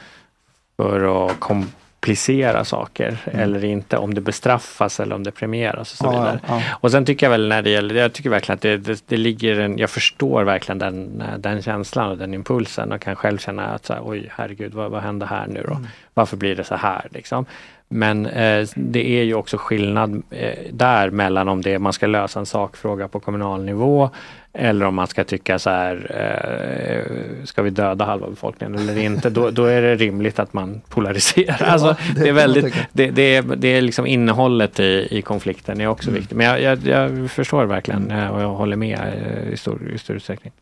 för 0.78 1.26
att 1.28 1.40
komplicera 1.40 2.66
saker 2.66 3.18
eller 3.26 3.66
inte. 3.66 3.98
Om 3.98 4.14
det 4.14 4.22
bestraffas 4.22 5.00
eller 5.00 5.16
om 5.16 5.24
det 5.24 5.32
premieras 5.32 5.92
och 5.92 5.98
så 5.98 6.06
Ja, 6.06 6.12
vidare. 6.12 6.40
ja. 6.48 6.62
Och 6.72 6.92
sen 6.92 7.06
tycker 7.06 7.26
jag 7.26 7.32
väl 7.32 7.48
när 7.48 7.62
det 7.62 7.70
gäller, 7.70 7.96
jag 7.96 8.14
tycker 8.14 8.30
verkligen 8.30 8.56
att 8.56 8.62
det, 8.62 8.78
det, 8.78 9.04
det 9.08 9.18
ligger 9.18 9.60
en, 9.60 9.78
jag 9.78 9.90
förstår 9.90 10.44
verkligen 10.44 10.80
den, 10.80 11.24
den 11.40 11.62
känslan 11.62 12.10
och 12.12 12.18
den 12.18 12.34
impulsen 12.34 12.92
och 12.92 13.02
kan 13.02 13.16
själv 13.16 13.38
känna 13.38 13.66
att 13.66 13.86
så 13.86 13.94
här, 13.94 14.02
oj 14.06 14.30
herregud 14.36 14.74
vad, 14.74 14.92
vad 14.92 15.02
hände 15.04 15.26
här 15.26 15.48
nu 15.48 15.64
då? 15.68 15.78
Varför 16.14 16.38
blir 16.38 16.56
det 16.56 16.64
så 16.64 16.76
här 16.76 17.08
liksom? 17.12 17.46
Men 17.90 18.26
eh, 18.26 18.68
det 18.76 19.20
är 19.20 19.24
ju 19.24 19.34
också 19.34 19.58
skillnad 19.58 20.24
eh, 20.30 20.72
där 20.72 21.10
mellan 21.10 21.48
om 21.48 21.62
det 21.62 21.74
är, 21.74 21.80
man 21.80 21.94
ska 21.94 22.08
lösa 22.08 22.40
en 22.40 22.46
sakfråga 22.46 23.08
på 23.08 23.20
kommunal 23.20 23.64
nivå 23.64 24.10
eller 24.58 24.86
om 24.86 24.96
man 24.96 25.08
ska 25.08 25.24
tycka 25.24 25.60
så 25.60 25.70
här, 25.70 26.12
eh, 26.16 27.46
ska 27.46 27.62
vi 27.62 27.70
döda 27.70 28.06
halva 28.06 28.30
befolkningen 28.30 28.76
eller 28.76 28.98
inte? 28.98 29.30
Då, 29.30 29.50
då 29.50 29.66
är 29.66 29.82
det 29.82 29.96
rimligt 29.96 30.40
att 30.40 30.54
man 30.54 30.82
polariserar. 30.90 31.58
Ja, 31.66 31.66
alltså, 31.66 31.96
det 32.16 32.22
det, 32.22 32.30
är 32.30 32.34
väldigt, 32.34 32.76
det, 32.92 33.12
det, 33.12 33.36
är, 33.36 33.42
det 33.42 33.68
är 33.68 33.82
liksom 33.82 34.08
innehållet 34.08 34.80
i, 34.80 35.08
i 35.12 35.22
konflikten 35.22 35.82
är 35.82 35.88
också 35.88 36.12
viktigt. 36.12 36.38
Men 36.38 36.46
jag, 36.46 36.62
jag, 36.62 36.88
jag 36.88 37.32
förstår 37.32 37.66
verkligen 37.66 38.12
eh, 38.12 38.28
och 38.28 38.42
jag 38.42 38.50
håller 38.50 38.76
med 38.76 39.00
eh, 39.00 39.54
i 39.54 39.58
stor, 39.58 39.92
i 39.96 39.98
stor 39.98 40.16
utsträckning. 40.16 40.54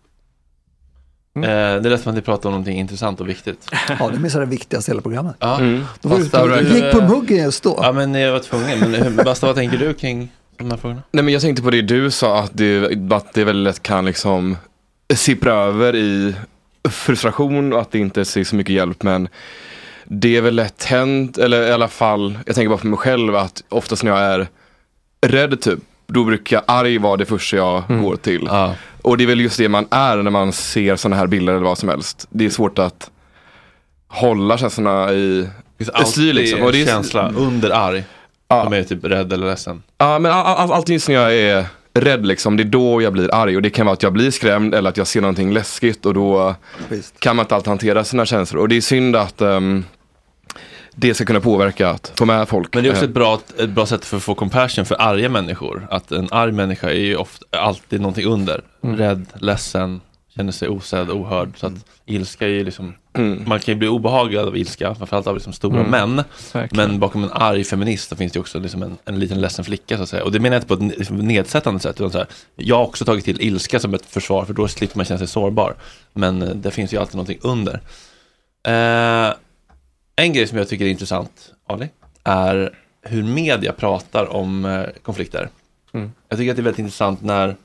Eh, 1.35 1.41
det 1.81 1.89
lät 1.89 2.01
som 2.01 2.09
att 2.09 2.15
ni 2.15 2.21
pratade 2.21 2.47
om 2.47 2.51
någonting 2.51 2.79
intressant 2.79 3.21
och 3.21 3.29
viktigt. 3.29 3.69
Ja, 3.99 4.09
du 4.13 4.19
missade 4.19 4.45
det 4.45 4.51
viktigaste 4.51 4.91
i 4.91 4.93
hela 4.93 5.01
programmet. 5.01 5.35
Ja. 5.39 5.59
Mm. 5.59 5.83
Då 6.01 6.09
var 6.09 6.17
du, 6.17 6.23
Basta, 6.23 6.47
du 6.47 6.61
du- 6.63 6.75
gick 6.75 6.91
på 6.91 7.01
muggen 7.01 7.37
just 7.43 7.63
då. 7.63 7.79
Ja, 7.81 7.91
men 7.91 8.13
jag 8.13 8.31
var 8.31 8.39
tvungen. 8.39 8.91
Men 8.91 9.15
Basta, 9.15 9.47
vad 9.47 9.55
tänker 9.55 9.77
du 9.77 9.93
kring 9.93 10.31
de 10.57 10.71
här 10.71 10.77
frågorna? 10.77 11.01
Nej 11.11 11.23
men 11.23 11.33
jag 11.33 11.41
tänkte 11.41 11.63
på 11.63 11.71
det 11.71 11.81
du 11.81 12.11
sa 12.11 12.39
att 12.39 12.51
det, 12.53 12.97
att 13.11 13.33
det 13.33 13.43
väldigt 13.43 13.63
lätt 13.73 13.83
kan 13.83 14.05
liksom 14.05 14.57
sippra 15.15 15.53
över 15.53 15.95
i 15.95 16.35
frustration 16.89 17.73
och 17.73 17.81
att 17.81 17.91
det 17.91 17.99
inte 17.99 18.21
är 18.21 18.43
så 18.43 18.55
mycket 18.55 18.75
hjälp 18.75 19.03
men 19.03 19.27
det 20.05 20.37
är 20.37 20.41
väl 20.41 20.55
lätt 20.55 20.83
hänt, 20.83 21.37
eller 21.37 21.67
i 21.67 21.71
alla 21.71 21.87
fall, 21.87 22.39
jag 22.45 22.55
tänker 22.55 22.69
bara 22.69 22.77
på 22.77 22.87
mig 22.87 22.97
själv 22.97 23.35
att 23.35 23.63
oftast 23.69 24.03
när 24.03 24.11
jag 24.11 24.19
är 24.19 24.47
rädd 25.27 25.61
typ 25.61 25.79
då 26.07 26.23
brukar 26.23 26.61
arg 26.67 26.97
vara 26.97 27.17
det 27.17 27.25
första 27.25 27.57
jag 27.57 27.83
Mm. 27.89 28.03
går 28.03 28.15
till. 28.15 28.49
Och 29.01 29.17
det 29.17 29.23
är 29.23 29.27
väl 29.27 29.39
just 29.41 29.57
det 29.57 29.69
man 29.69 29.87
är 29.91 30.17
när 30.17 30.31
man 30.31 30.53
ser 30.53 30.95
sådana 30.95 31.15
här 31.15 31.27
bilder 31.27 31.53
eller 31.53 31.63
vad 31.65 31.77
som 31.77 31.89
helst. 31.89 32.27
Det 32.29 32.45
är 32.45 32.49
svårt 32.49 32.79
att 32.79 33.09
hålla 34.07 34.57
känslorna 34.57 35.11
i 35.13 35.47
styr 36.05 36.33
liksom. 36.33 36.61
Och 36.61 36.71
det 36.71 36.81
är, 36.81 36.85
känsla 36.85 37.29
under 37.35 37.69
arg. 37.69 38.03
Som 38.63 38.73
är 38.73 38.83
typ 38.83 39.05
rädd 39.05 39.33
eller 39.33 39.47
ledsen. 39.47 39.83
Ja, 39.97 40.19
men 40.19 40.31
all, 40.31 40.71
all, 40.71 40.83
just 40.87 41.07
när 41.09 41.15
jag 41.15 41.35
är 41.35 41.65
rädd 41.93 42.25
liksom, 42.25 42.57
det 42.57 42.63
är 42.63 42.65
då 42.65 43.01
jag 43.01 43.13
blir 43.13 43.33
arg. 43.35 43.55
Och 43.55 43.61
det 43.61 43.69
kan 43.69 43.85
vara 43.85 43.93
att 43.93 44.03
jag 44.03 44.13
blir 44.13 44.31
skrämd 44.31 44.75
eller 44.75 44.89
att 44.89 44.97
jag 44.97 45.07
ser 45.07 45.21
någonting 45.21 45.53
läskigt 45.53 46.05
och 46.05 46.13
då 46.13 46.55
kan 47.19 47.35
man 47.35 47.43
inte 47.43 47.55
alltid 47.55 47.67
hantera 47.67 48.03
sina 48.03 48.25
känslor. 48.25 48.61
Och 48.61 48.69
det 48.69 48.77
är 48.77 48.81
synd 48.81 49.15
att 49.15 49.41
ehm, 49.41 49.85
det 50.95 51.13
ska 51.13 51.25
kunna 51.25 51.39
påverka 51.39 51.89
att 51.89 52.13
få 52.17 52.25
med 52.25 52.49
folk. 52.49 52.73
Men 52.73 52.83
det 52.83 52.89
är 52.89 52.91
också 52.91 53.03
Eh, 53.03 53.09
ett 53.09 53.13
bra, 53.15 53.39
ett 53.59 53.69
bra 53.69 53.85
sätt 53.85 54.05
för 54.05 54.17
att 54.17 54.23
få 54.23 54.35
compassion 54.35 54.85
för 54.85 55.01
arga 55.01 55.29
människor. 55.29 55.87
Att 55.91 56.11
en 56.11 56.27
arg 56.31 56.51
människa 56.51 56.89
är 56.89 56.93
ju 56.99 57.15
ofta, 57.15 57.45
alltid 57.59 58.01
någonting 58.01 58.25
under. 58.25 58.61
Mm. 58.83 58.97
Rädd, 58.97 59.25
ledsen, 59.35 60.01
känner 60.35 60.51
sig 60.51 60.69
osedd, 60.69 61.09
ohörd. 61.09 61.53
Så 61.57 61.67
att 61.67 61.73
ilska 62.05 62.45
är 62.45 62.49
ju 62.49 62.63
liksom, 62.63 62.93
Mm. 63.17 63.43
man 63.47 63.59
kan 63.59 63.73
ju 63.73 63.79
bli 63.79 63.87
obehagad 63.87 64.47
av 64.47 64.57
ilska, 64.57 64.95
framförallt 64.95 65.27
av 65.27 65.33
liksom 65.35 65.53
stora 65.53 65.79
Mm. 65.79 65.91
män. 65.91 66.23
Verkligen. 66.53 66.89
Men 66.89 66.99
bakom 66.99 67.23
en 67.23 67.29
arg 67.33 67.63
feminist 67.63 68.09
så 68.09 68.15
finns 68.15 68.31
det 68.31 68.37
ju 68.37 68.41
också 68.41 68.59
liksom 68.59 68.83
en, 68.83 68.97
en 69.05 69.19
liten 69.19 69.41
ledsen 69.41 69.65
flicka 69.65 69.97
så 69.97 70.03
att 70.03 70.09
säga. 70.09 70.23
Och 70.23 70.31
det 70.31 70.39
menar 70.39 70.55
jag 70.55 70.63
inte 70.63 70.67
på 70.77 70.85
ett 70.85 70.97
liksom 70.99 71.17
nedsättande 71.17 71.79
sätt. 71.79 71.95
Utan 71.95 72.11
så 72.11 72.17
här, 72.17 72.27
jag 72.55 72.75
har 72.75 72.83
också 72.83 73.05
tagit 73.05 73.25
till 73.25 73.41
ilska 73.41 73.79
som 73.79 73.93
ett 73.93 74.05
försvar 74.05 74.45
för 74.45 74.53
då 74.53 74.67
slipper 74.67 74.97
man 74.97 75.05
känna 75.05 75.17
sig 75.17 75.27
sårbar. 75.27 75.75
Men 76.13 76.41
eh, 76.41 76.49
det 76.49 76.71
finns 76.71 76.93
ju 76.93 76.97
alltid 76.97 77.15
någonting 77.15 77.39
under. 77.41 77.73
Eh, 78.67 79.33
en 80.15 80.33
grej 80.33 80.47
som 80.47 80.57
jag 80.57 80.67
tycker 80.67 80.85
är 80.85 80.89
intressant, 80.89 81.53
Ali, 81.67 81.89
är 82.23 82.77
hur 83.01 83.23
media 83.23 83.73
pratar 83.73 84.33
om 84.33 84.65
eh, 84.65 84.85
konflikter. 85.01 85.49
Mm. 85.93 86.11
Jag 86.29 86.39
tycker 86.39 86.51
att 86.51 86.57
det 86.57 86.61
är 86.61 86.63
väldigt 86.63 86.79
intressant 86.79 87.21
när, 87.21 87.55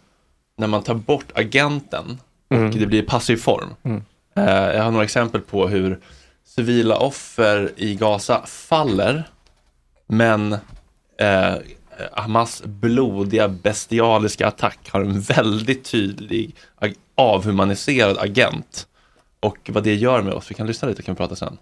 när 0.57 0.67
man 0.67 0.83
tar 0.83 0.95
bort 0.95 1.33
agenten 1.35 2.19
och 2.51 2.57
Mm. 2.57 2.79
det 2.79 2.87
blir 2.87 3.03
passiv 3.03 3.37
form. 3.37 3.75
Mm. 3.83 4.03
Eh, 4.37 4.77
jag 4.77 4.83
har 4.83 4.91
några 4.91 5.05
exempel 5.05 5.41
på 5.41 5.69
hur 5.69 5.99
civila 6.45 6.97
offer 6.97 7.73
i 7.77 7.95
Gaza 7.95 8.47
faller, 8.47 9.29
men 10.07 10.53
eh, 11.19 11.55
Hamas 12.13 12.63
blodiga 12.65 13.49
bestialiska 13.49 14.47
attack 14.47 14.79
har 14.91 15.01
en 15.01 15.21
väldigt 15.21 15.85
tydlig 15.85 16.55
avhumaniserad 17.15 18.19
agent. 18.19 18.87
Och 19.41 19.71
vad 19.73 19.85
det 19.85 19.95
gör 19.95 20.23
med 20.23 20.33
oss, 20.33 20.51
vi 20.51 20.55
kan 20.55 20.67
lyssna 20.67 20.89
lite 20.89 21.03
kan 21.03 21.15
vi 21.15 21.17
prata 21.17 21.37
sen. 21.37 21.59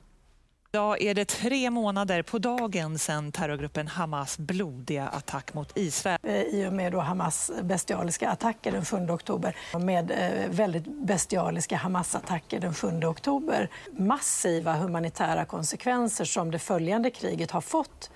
Idag 0.73 1.03
är 1.03 1.15
det 1.15 1.25
tre 1.25 1.71
månader 1.71 2.23
på 2.23 2.39
dagen 2.39 2.99
sedan 2.99 3.33
terrorgruppen 3.33 3.89
Hamas 3.89 4.39
blodiga 4.39 5.09
attack 5.09 5.55
mot 5.55 5.73
Israel. 5.75 6.19
Eh, 6.23 6.41
I 6.41 6.67
och 6.69 6.73
med 6.73 6.93
då 6.93 7.01
Hamas 7.01 7.51
bestialiska 7.63 8.29
attacker 8.31 8.73
den 8.73 8.85
7 8.85 8.97
oktober. 8.97 9.57
Med 9.81 10.11
eh, 10.11 10.51
väldigt 10.51 10.85
bestialiska 10.87 11.77
Hamas-attacker 11.77 12.61
den 12.61 12.75
7 12.75 13.05
oktober. 13.05 13.71
Massiva 13.99 14.73
humanitära 14.73 15.45
konsekvenser 15.45 16.25
som 16.25 16.51
det 16.51 16.59
följande 16.59 17.11
kriget 17.11 17.51
har 17.51 17.61
fått 17.61 18.11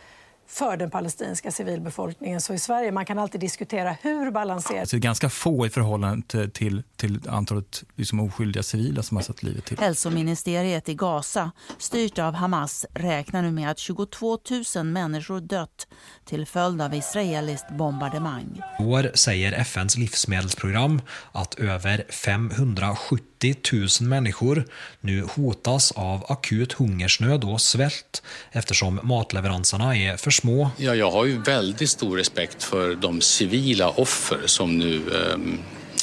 för 0.50 0.76
den 0.76 0.90
palestinska 0.90 1.50
civilbefolkningen. 1.50 2.40
Så 2.40 2.54
i 2.54 2.58
Sverige 2.58 2.92
man 2.92 3.06
kan 3.06 3.18
alltid 3.18 3.40
diskutera 3.40 3.96
hur 4.02 4.30
balanserat 4.30 4.90
det 4.90 4.96
är 4.96 4.98
ganska 4.98 5.30
få 5.30 5.66
i 5.66 5.70
förhållande 5.70 6.26
till, 6.26 6.50
till, 6.50 6.82
till 6.96 7.28
antalet 7.28 7.84
liksom 7.94 8.20
oskyldiga 8.20 8.62
civila 8.62 9.02
som 9.02 9.16
har 9.16 9.24
satt 9.24 9.42
livet 9.42 9.64
till. 9.64 9.78
Hälsoministeriet 9.78 10.88
i 10.88 10.94
Gaza, 10.94 11.50
styrt 11.78 12.18
av 12.18 12.34
Hamas, 12.34 12.86
räknar 12.94 13.42
nu 13.42 13.50
med 13.50 13.70
att 13.70 13.78
22 13.78 14.38
000 14.76 14.86
människor 14.86 15.40
dött 15.40 15.88
till 16.24 16.46
följd 16.46 16.82
av 16.82 16.94
israeliskt 16.94 17.70
bombardemang. 17.70 18.62
I 18.80 18.84
år 18.84 19.10
säger 19.14 19.52
FNs 19.52 19.96
livsmedelsprogram 19.96 21.02
att 21.32 21.58
över 21.58 22.04
570 22.08 23.29
000 23.72 24.08
människor 24.08 24.64
nu 25.00 25.26
hotas 25.36 25.92
av 25.92 26.24
akut 26.28 26.72
hungersnöd 26.72 27.44
och 27.44 27.60
svält 27.60 28.22
eftersom 28.52 29.00
matleveranserna 29.02 29.96
är 29.96 30.16
för 30.16 30.30
små. 30.30 30.70
Ja, 30.76 30.94
jag 30.94 31.10
har 31.10 31.24
ju 31.24 31.42
väldigt 31.42 31.90
stor 31.90 32.16
respekt 32.16 32.62
för 32.62 32.94
de 32.94 33.20
civila 33.20 33.88
offer 33.88 34.38
som 34.46 34.78
nu 34.78 34.96
ehm, 34.96 35.58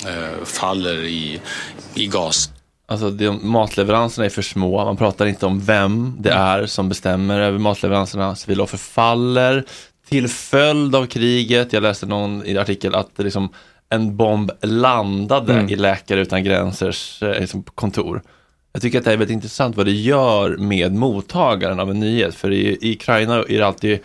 eh, 0.07 0.45
faller 0.45 1.03
i, 1.03 1.41
i 1.95 2.07
gas. 2.07 2.49
Alltså 2.90 3.09
de, 3.09 3.51
matleveranserna 3.51 4.25
är 4.25 4.30
för 4.30 4.41
små, 4.41 4.85
man 4.85 4.98
pratar 4.98 5.25
inte 5.25 5.45
om 5.45 5.59
vem 5.59 6.16
det 6.19 6.32
är 6.32 6.66
som 6.66 6.90
bestämmer 6.90 7.41
över 7.41 7.59
matleveranserna. 7.59 8.35
Civila 8.35 8.64
offer 8.64 8.77
faller 8.77 9.66
till 10.09 10.27
följd 10.27 10.95
av 10.95 11.06
kriget. 11.06 11.74
Jag 11.74 11.83
läste 11.83 12.06
någon 12.06 12.45
i 12.45 12.57
artikel 12.57 12.95
att 12.95 13.16
det 13.16 13.24
liksom, 13.24 13.49
en 13.90 14.17
bomb 14.17 14.51
landade 14.61 15.53
Mm. 15.53 15.69
i 15.69 15.75
Läkare 15.75 16.19
Utan 16.22 16.43
Gränsers 16.43 17.24
eh, 17.24 17.40
liksom, 17.40 17.64
kontor. 17.64 18.22
Jag 18.74 18.82
tycker 18.82 18.99
att 18.99 19.06
det 19.06 19.11
är 19.14 19.17
väldigt 19.17 19.33
intressant 19.33 19.75
vad 19.77 19.85
det 19.85 19.91
gör 19.91 20.57
med 20.57 20.93
mottagaren 20.95 21.80
av 21.80 21.91
en 21.91 21.99
nyhet. 21.99 22.35
För 22.35 22.51
i, 22.51 22.77
i 22.82 22.93
Ukraina 22.95 23.35
är 23.35 23.57
det 23.57 23.67
alltid 23.67 23.99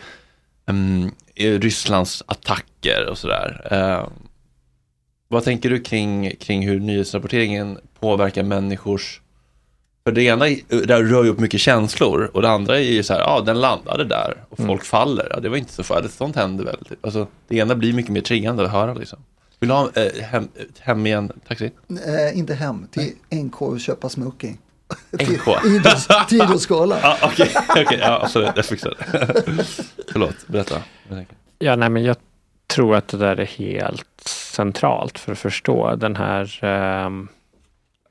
um, 0.67 1.11
Rysslands 1.35 2.23
attacker 2.25 3.07
och 3.09 3.17
sådär. 3.17 3.67
Eh, 3.71 4.07
vad 5.27 5.43
tänker 5.43 5.69
du 5.69 5.79
kring, 5.79 6.35
kring 6.39 6.67
hur 6.67 6.79
nyhetsrapporteringen 6.79 7.77
påverkar 7.99 8.43
människors 8.43 9.19
för 10.05 10.11
det 10.11 10.23
ena 10.23 10.45
det 10.67 11.01
rör 11.03 11.23
ju 11.23 11.29
upp 11.29 11.39
mycket 11.39 11.59
känslor 11.61 12.31
och 12.33 12.41
det 12.41 12.49
andra 12.49 12.79
är 12.79 12.83
ju 12.83 13.03
så 13.03 13.13
här, 13.13 13.19
ja 13.19 13.41
den 13.45 13.61
landade 13.61 14.03
där 14.03 14.37
och 14.49 14.59
Mm. 14.59 14.67
folk 14.69 14.83
faller. 14.85 15.27
Ja, 15.33 15.39
det 15.39 15.49
var 15.49 15.57
inte 15.57 15.73
så 15.73 15.83
farligt, 15.83 16.11
sånt 16.11 16.35
händer 16.35 16.63
väl. 16.65 16.77
Typ. 16.89 17.05
Alltså, 17.05 17.27
det 17.47 17.55
ena 17.57 17.75
blir 17.75 17.93
mycket 17.93 18.11
mer 18.11 18.21
triggande 18.21 18.63
att 18.65 18.71
höra 18.71 18.93
liksom. 18.93 19.19
Vill 19.63 19.69
du 19.69 19.75
ha 19.75 19.89
eh, 19.95 20.23
hem, 20.23 20.47
hem 20.79 21.05
igen, 21.05 21.31
taxi? 21.47 21.71
Eh, 22.05 22.37
inte 22.37 22.53
hem, 22.53 22.87
till 22.91 23.11
NK 23.31 23.61
och 23.61 23.79
köpa 23.79 24.09
smoking. 24.09 24.57
NK? 25.11 25.27
Till 26.27 26.41
idrottsgalan. 26.41 26.99
Ja, 27.03 27.17
Okej, 27.21 27.51
ja 27.99 28.19
absolut, 28.23 28.51
jag 28.55 28.65
fixar 28.65 28.89
det. 28.89 28.97
Förlåt, 30.11 30.47
berätta. 30.47 30.81
Ja, 31.59 31.75
nej, 31.75 31.89
men 31.89 32.03
jag 32.03 32.17
tror 32.67 32.95
att 32.95 33.07
det 33.07 33.17
där 33.17 33.39
är 33.39 33.45
helt 33.45 34.21
centralt 34.25 35.19
för 35.19 35.31
att 35.31 35.39
förstå 35.39 35.95
den 35.95 36.15
här 36.15 36.63
ehm, 36.63 37.27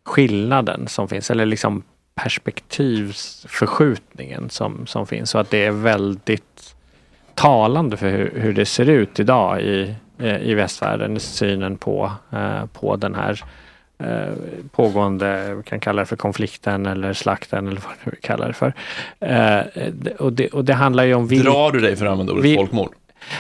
skillnaden 0.04 0.88
som 0.88 1.08
finns, 1.08 1.30
eller 1.30 1.46
liksom 1.46 1.82
perspektivsförskjutningen 2.14 4.50
som, 4.50 4.86
som 4.86 5.06
finns. 5.06 5.34
Och 5.34 5.40
att 5.40 5.50
det 5.50 5.64
är 5.64 5.70
väldigt 5.70 6.74
talande 7.34 7.96
för 7.96 8.10
hur, 8.10 8.32
hur 8.36 8.52
det 8.52 8.66
ser 8.66 8.88
ut 8.88 9.20
idag 9.20 9.62
i, 9.62 9.82
eh, 9.82 9.94
i 10.22 10.54
västvärlden, 10.54 11.20
synen 11.20 11.76
på, 11.76 12.12
eh, 12.32 12.66
på 12.72 12.96
den 12.96 13.14
här 13.14 13.44
eh, 13.98 14.32
pågående, 14.72 15.54
vi 15.54 15.62
kan 15.62 15.80
kalla 15.80 16.02
det 16.02 16.06
för 16.06 16.16
konflikten 16.16 16.86
eller 16.86 17.12
slakten 17.12 17.68
eller 17.68 17.80
vad 17.80 18.12
vi 18.14 18.20
kallar 18.20 18.46
det 18.48 18.52
för. 18.54 18.72
Eh, 19.20 19.60
och, 20.18 20.32
det, 20.32 20.48
och 20.48 20.64
det 20.64 20.74
handlar 20.74 21.04
ju 21.04 21.14
om... 21.14 21.28
vil- 21.28 21.42
Drar 21.42 21.70
du 21.72 21.80
dig 21.80 21.96
för 21.96 22.06
att 22.06 22.12
använda 22.12 22.32
ordet 22.32 22.56
folkmord? 22.56 22.92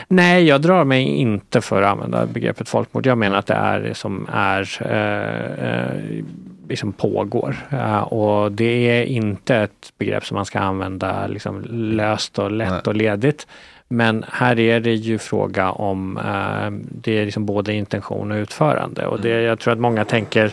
Nej, 0.08 0.44
jag 0.44 0.60
drar 0.60 0.84
mig 0.84 1.02
inte 1.04 1.60
för 1.60 1.82
att 1.82 1.90
använda 1.92 2.26
begreppet 2.26 2.68
folkmord. 2.68 3.06
Jag 3.06 3.18
menar 3.18 3.36
att 3.38 3.46
det 3.46 3.54
är 3.54 3.80
det 3.80 3.94
som 3.94 4.28
är 4.32 4.68
eh, 4.80 5.68
eh, 5.70 6.24
liksom 6.68 6.92
pågår. 6.92 7.56
Eh, 7.70 7.98
och 8.02 8.52
det 8.52 8.64
är 9.00 9.04
inte 9.04 9.56
ett 9.56 9.92
begrepp 9.98 10.24
som 10.26 10.34
man 10.34 10.44
ska 10.44 10.58
använda 10.60 11.26
liksom 11.26 11.64
löst 11.70 12.38
och 12.38 12.50
lätt 12.50 12.86
och 12.86 12.94
ledigt. 12.94 13.46
Men 13.92 14.24
här 14.28 14.58
är 14.58 14.80
det 14.80 14.94
ju 14.94 15.18
fråga 15.18 15.70
om, 15.70 16.16
eh, 16.16 16.70
det 17.02 17.18
är 17.18 17.24
liksom 17.24 17.46
både 17.46 17.74
intention 17.74 18.32
och 18.32 18.36
utförande. 18.36 19.06
Och 19.06 19.20
det, 19.20 19.28
jag 19.28 19.58
tror 19.58 19.72
att 19.72 19.80
många 19.80 20.04
tänker 20.04 20.52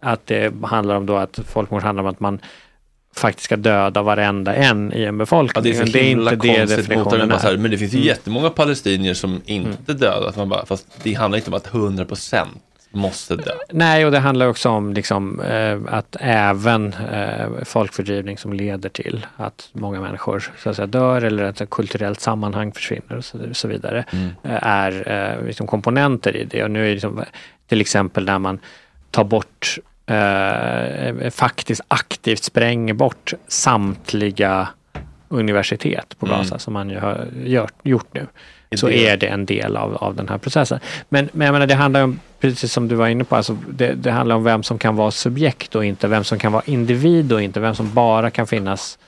att 0.00 0.26
det 0.26 0.52
handlar 0.62 0.94
om 0.94 1.06
då 1.06 1.16
att 1.16 1.38
folkmord 1.46 1.82
handlar 1.82 2.02
om 2.04 2.10
att 2.10 2.20
man 2.20 2.38
faktiskt 3.16 3.44
ska 3.44 3.56
döda 3.56 4.02
varenda 4.02 4.54
en 4.54 4.92
i 4.92 5.04
en 5.04 5.18
befolkning. 5.18 5.64
Ja, 5.64 5.72
det 5.72 5.78
är 5.80 5.86
så 5.86 5.98
himla 5.98 6.32
inte 6.32 6.46
det 6.46 6.76
definitionen 6.76 7.30
så 7.40 7.46
här, 7.46 7.54
är. 7.54 7.58
Men 7.58 7.70
det 7.70 7.78
finns 7.78 7.92
ju 7.92 7.98
Mm. 7.98 8.06
jättemånga 8.06 8.50
palestinier 8.50 9.14
som 9.14 9.40
inte 9.44 9.92
dödas. 9.92 10.36
Man 10.36 10.48
bara, 10.48 10.66
fast 10.66 10.86
det 11.02 11.14
handlar 11.14 11.38
inte 11.38 11.50
om 11.50 11.56
att 11.56 11.66
100% 11.66 12.46
måste 12.94 13.36
dö. 13.36 13.52
Nej, 13.70 14.06
och 14.06 14.12
det 14.12 14.18
handlar 14.18 14.46
också 14.46 14.68
om 14.68 14.92
liksom, 14.92 15.40
eh, 15.40 15.78
att 15.86 16.16
även 16.20 16.92
eh, 17.12 17.46
folkfördrivning 17.64 18.38
som 18.38 18.52
leder 18.52 18.88
till 18.88 19.26
att 19.36 19.68
många 19.72 20.00
människor 20.00 20.50
så 20.58 20.70
att 20.70 20.76
säga, 20.76 20.86
dör 20.86 21.22
eller 21.22 21.44
att 21.44 21.60
ett 21.60 21.70
kulturellt 21.70 22.20
sammanhang 22.20 22.72
försvinner 22.72 23.16
och 23.16 23.24
så, 23.24 23.38
så 23.52 23.68
vidare 23.68 24.04
Mm. 24.12 24.28
eh, 24.42 24.66
är 24.66 25.12
eh, 25.40 25.46
liksom 25.46 25.66
komponenter 25.66 26.36
i 26.36 26.44
det. 26.44 26.64
Och 26.64 26.70
nu 26.70 26.88
är 26.88 26.92
liksom, 26.92 27.24
till 27.68 27.80
exempel 27.80 28.24
när 28.24 28.38
man 28.38 28.58
tar 29.10 29.24
bort 29.24 29.78
eh, 30.06 31.30
faktiskt 31.30 31.80
aktivt 31.88 32.42
spränger 32.44 32.94
bort 32.94 33.32
samtliga 33.48 34.68
universitet 35.28 36.16
på 36.18 36.26
Mm. 36.26 36.38
Gaza 36.38 36.58
som 36.58 36.72
man 36.72 36.90
ju 36.90 36.98
har 36.98 37.26
gjort, 37.44 37.72
gjort 37.82 38.08
nu. 38.12 38.26
Så 38.76 38.88
är 38.90 39.16
det 39.16 39.26
en 39.26 39.46
del 39.46 39.76
av, 39.76 39.96
av 39.96 40.14
den 40.14 40.28
här 40.28 40.38
processen. 40.38 40.80
Men, 41.08 41.28
men 41.32 41.44
jag 41.46 41.52
menar, 41.52 41.66
det 41.66 41.74
handlar 41.74 42.02
om, 42.02 42.20
precis 42.50 42.72
som 42.72 42.88
du 42.88 42.94
var 42.94 43.08
inne 43.08 43.24
på, 43.24 43.36
alltså 43.36 43.56
det, 43.68 43.94
det 43.94 44.10
handlar 44.10 44.36
om 44.36 44.44
vem 44.44 44.62
som 44.62 44.78
kan 44.78 44.96
vara 44.96 45.10
subjekt 45.10 45.74
och 45.74 45.84
inte, 45.84 46.08
vem 46.08 46.24
som 46.24 46.38
kan 46.38 46.52
vara 46.52 46.62
individ 46.66 47.32
och 47.32 47.42
inte, 47.42 47.60
vem 47.60 47.74
som 47.74 47.94
bara 47.94 48.30
kan 48.30 48.46
finnas 48.46 48.98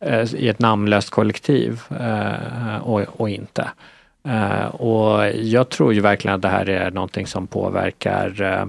eh, 0.00 0.34
i 0.34 0.48
ett 0.48 0.58
namnlöst 0.58 1.10
kollektiv 1.10 1.80
eh, 2.00 2.76
och, 2.76 3.20
och 3.20 3.30
inte. 3.30 3.68
Eh, 4.28 4.66
och 4.66 5.26
jag 5.34 5.68
tror 5.68 5.94
ju 5.94 6.00
verkligen 6.00 6.34
att 6.34 6.42
det 6.42 6.48
här 6.48 6.68
är 6.68 6.90
någonting 6.90 7.26
som 7.26 7.46
påverkar 7.46 8.42
eh, 8.42 8.66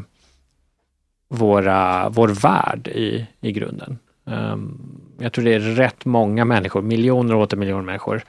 våra, 1.30 2.10
vår 2.10 2.28
värld 2.28 2.88
i, 2.88 3.28
i 3.42 3.52
grunden. 3.52 4.00
Ehm, 4.28 4.78
jag 5.20 5.34
tror 5.34 5.46
det 5.46 5.54
är 5.54 5.60
rätt 5.60 6.06
många 6.06 6.46
människor, 6.46 6.82
miljoner 6.82 7.36
och 7.36 7.42
åter 7.42 7.58
miljoner 7.58 7.84
människor 7.84 8.24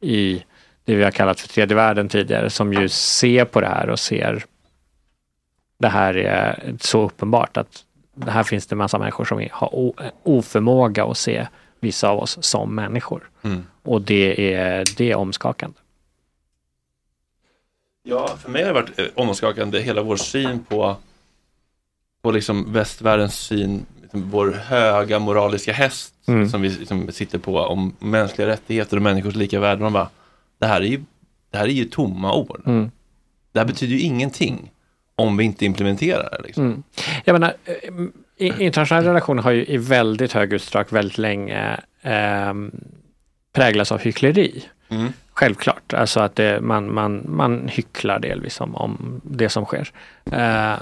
i 0.00 0.44
det 0.84 0.94
vi 0.94 1.04
har 1.04 1.10
kallat 1.10 1.40
för 1.40 1.48
tredje 1.48 1.76
världen 1.76 2.08
tidigare, 2.08 2.50
som 2.50 2.72
ju 2.72 2.88
ser 2.88 3.44
på 3.44 3.60
det 3.60 3.66
här 3.66 3.90
och 3.90 3.98
ser 3.98 4.44
det 5.80 5.88
här 5.88 6.16
är 6.16 6.74
så 6.80 7.02
uppenbart 7.02 7.56
att 7.56 7.84
här 8.26 8.42
finns 8.42 8.66
det 8.66 8.76
massa 8.76 8.98
människor 8.98 9.24
som 9.24 9.46
har 9.52 9.92
oförmåga 10.22 11.04
att 11.04 11.18
se 11.18 11.46
vissa 11.80 12.08
av 12.08 12.18
oss 12.18 12.38
som 12.40 12.74
människor. 12.74 13.30
Mm. 13.42 13.64
Och 13.82 14.02
det 14.02 14.54
är, 14.54 14.84
det 14.96 15.10
är 15.10 15.14
omskakande. 15.16 15.76
Ja, 18.02 18.36
för 18.42 18.50
mig 18.50 18.62
har 18.62 18.68
det 18.68 18.80
varit 18.80 18.98
eh, 18.98 19.06
omskakande 19.14 19.80
hela 19.80 20.02
vår 20.02 20.16
syn 20.16 20.64
på, 20.68 20.96
på 22.22 22.30
liksom 22.30 22.72
västvärldens 22.72 23.34
syn, 23.38 23.86
liksom 24.02 24.30
vår 24.30 24.52
höga 24.52 25.18
moraliska 25.18 25.72
häst 25.72 26.14
Mm. 26.26 26.48
som 26.48 26.62
vi 26.62 26.68
liksom 26.68 27.12
sitter 27.12 27.38
på 27.38 27.58
om 27.58 27.96
mänskliga 27.98 28.48
rättigheter 28.48 28.96
och 28.96 29.02
människors 29.02 29.34
lika 29.34 29.60
värde. 29.60 29.82
Man 29.82 29.92
bara, 29.92 30.08
det 30.58 30.66
här 30.66 30.80
är 30.80 30.84
ju, 30.84 31.04
det 31.50 31.58
här 31.58 31.64
är 31.64 31.68
ju 31.72 31.84
tomma 31.84 32.34
ord. 32.34 32.62
Mm. 32.66 32.90
Det 33.52 33.58
här 33.58 33.66
betyder 33.66 33.94
ju 33.94 34.00
ingenting 34.00 34.70
om 35.20 35.36
vi 35.36 35.44
inte 35.44 35.64
implementerar 35.64 36.30
det. 36.30 36.42
Liksom. 36.46 36.64
Mm. 36.64 36.82
Jag 37.24 37.32
menar, 37.32 37.54
eh, 38.38 38.60
internationella 38.62 39.08
relationer 39.08 39.42
har 39.42 39.50
ju 39.50 39.64
i 39.66 39.76
väldigt 39.76 40.32
hög 40.32 40.52
utsträckning 40.52 40.96
väldigt 40.96 41.18
länge 41.18 41.80
eh, 42.02 42.54
präglats 43.52 43.92
av 43.92 44.00
hyckleri. 44.00 44.64
Mm. 44.88 45.12
Självklart, 45.32 45.94
alltså 45.94 46.20
att 46.20 46.36
det, 46.36 46.60
man, 46.60 46.94
man, 46.94 47.22
man 47.28 47.68
hycklar 47.68 48.18
delvis 48.18 48.60
om, 48.60 48.76
om 48.76 49.20
det 49.24 49.48
som 49.48 49.64
sker. 49.64 49.88
Eh, 50.32 50.74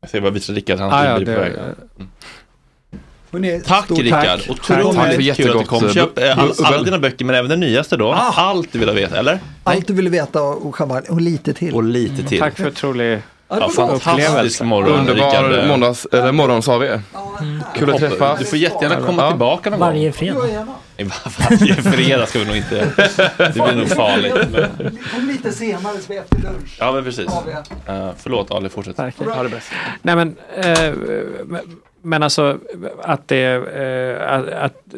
Jag 0.00 0.10
ser 0.10 0.20
bara 0.20 0.30
visa 0.30 0.52
Rickard, 0.52 0.78
hans 0.78 0.94
Ah, 0.94 1.04
ja, 1.04 1.18
på 1.18 1.24
väg. 1.40 1.52
Mm. 1.52 2.10
Hörrni, 3.32 3.60
Tack 3.66 3.90
Rickard, 3.90 4.40
otroligt 4.48 4.96
Tack. 4.96 5.36
kul 5.36 5.50
att 5.50 5.58
du 5.58 5.64
kom. 5.64 5.90
Köp 5.90 6.18
eh, 6.18 6.38
all, 6.38 6.52
alla 6.64 6.82
dina 6.82 6.98
böcker, 6.98 7.24
men 7.24 7.34
även 7.34 7.50
den 7.50 7.60
nyaste 7.60 7.96
då. 7.96 8.12
Allt 8.12 8.72
du 8.72 8.78
vill 8.78 8.90
veta, 8.90 9.18
eller? 9.18 9.38
Allt 9.64 9.86
du 9.86 9.92
ville 9.92 10.10
veta 10.10 10.42
och 10.42 10.76
champagne 10.76 11.08
och 11.08 11.20
lite 11.20 11.52
till. 11.54 11.74
Och 11.74 11.84
lite 11.84 12.22
till. 12.22 12.38
tack 12.38 12.56
för 12.56 12.68
otrolig 12.68 13.22
Ja, 13.48 13.68
fantastisk 13.68 14.62
morgon 14.62 15.06
Rickard. 15.06 15.44
Underbar 15.44 15.68
måndags, 15.68 16.06
eller 16.12 16.32
morgon 16.32 16.62
sa 16.62 16.78
vi. 16.78 16.98
Kul 17.74 17.90
att 17.90 17.98
träffas. 17.98 18.38
Du 18.38 18.44
får 18.44 18.58
jättegärna 18.58 19.06
komma 19.06 19.22
Ja. 19.22 19.30
tillbaka 19.30 19.70
någon 19.70 19.78
gång. 19.78 19.88
Varje 19.88 20.12
fredag. 20.12 20.66
Varje 21.50 21.74
fredag 21.74 22.26
ska 22.26 22.38
vi 22.38 22.44
nog 22.44 22.56
inte, 22.56 22.86
det 23.36 23.52
blir 23.52 23.74
nog 23.74 23.88
farligt. 23.88 24.34
Men, 24.52 24.98
Kom 25.14 25.26
lite 25.26 25.52
senare 25.52 25.94
så 26.00 26.12
vi 26.12 26.16
efter 26.16 26.36
lunch. 26.38 26.76
ja 26.78 26.92
men 26.92 27.04
precis. 27.04 27.26
Uh, 27.26 28.10
förlåt 28.18 28.50
Ali, 28.50 28.68
fortsätt. 28.68 28.96
Tack. 28.96 29.14
Ha 29.18 29.42
det 29.42 29.48
bäst. 29.48 29.70
Nej 30.02 30.16
men, 30.16 30.36
eh, 30.56 30.92
men 32.06 32.22
alltså 32.22 32.58
att 33.02 33.28
det, 33.28 33.44
eh, 33.54 34.32
att, 34.32 34.48
att 34.48 34.94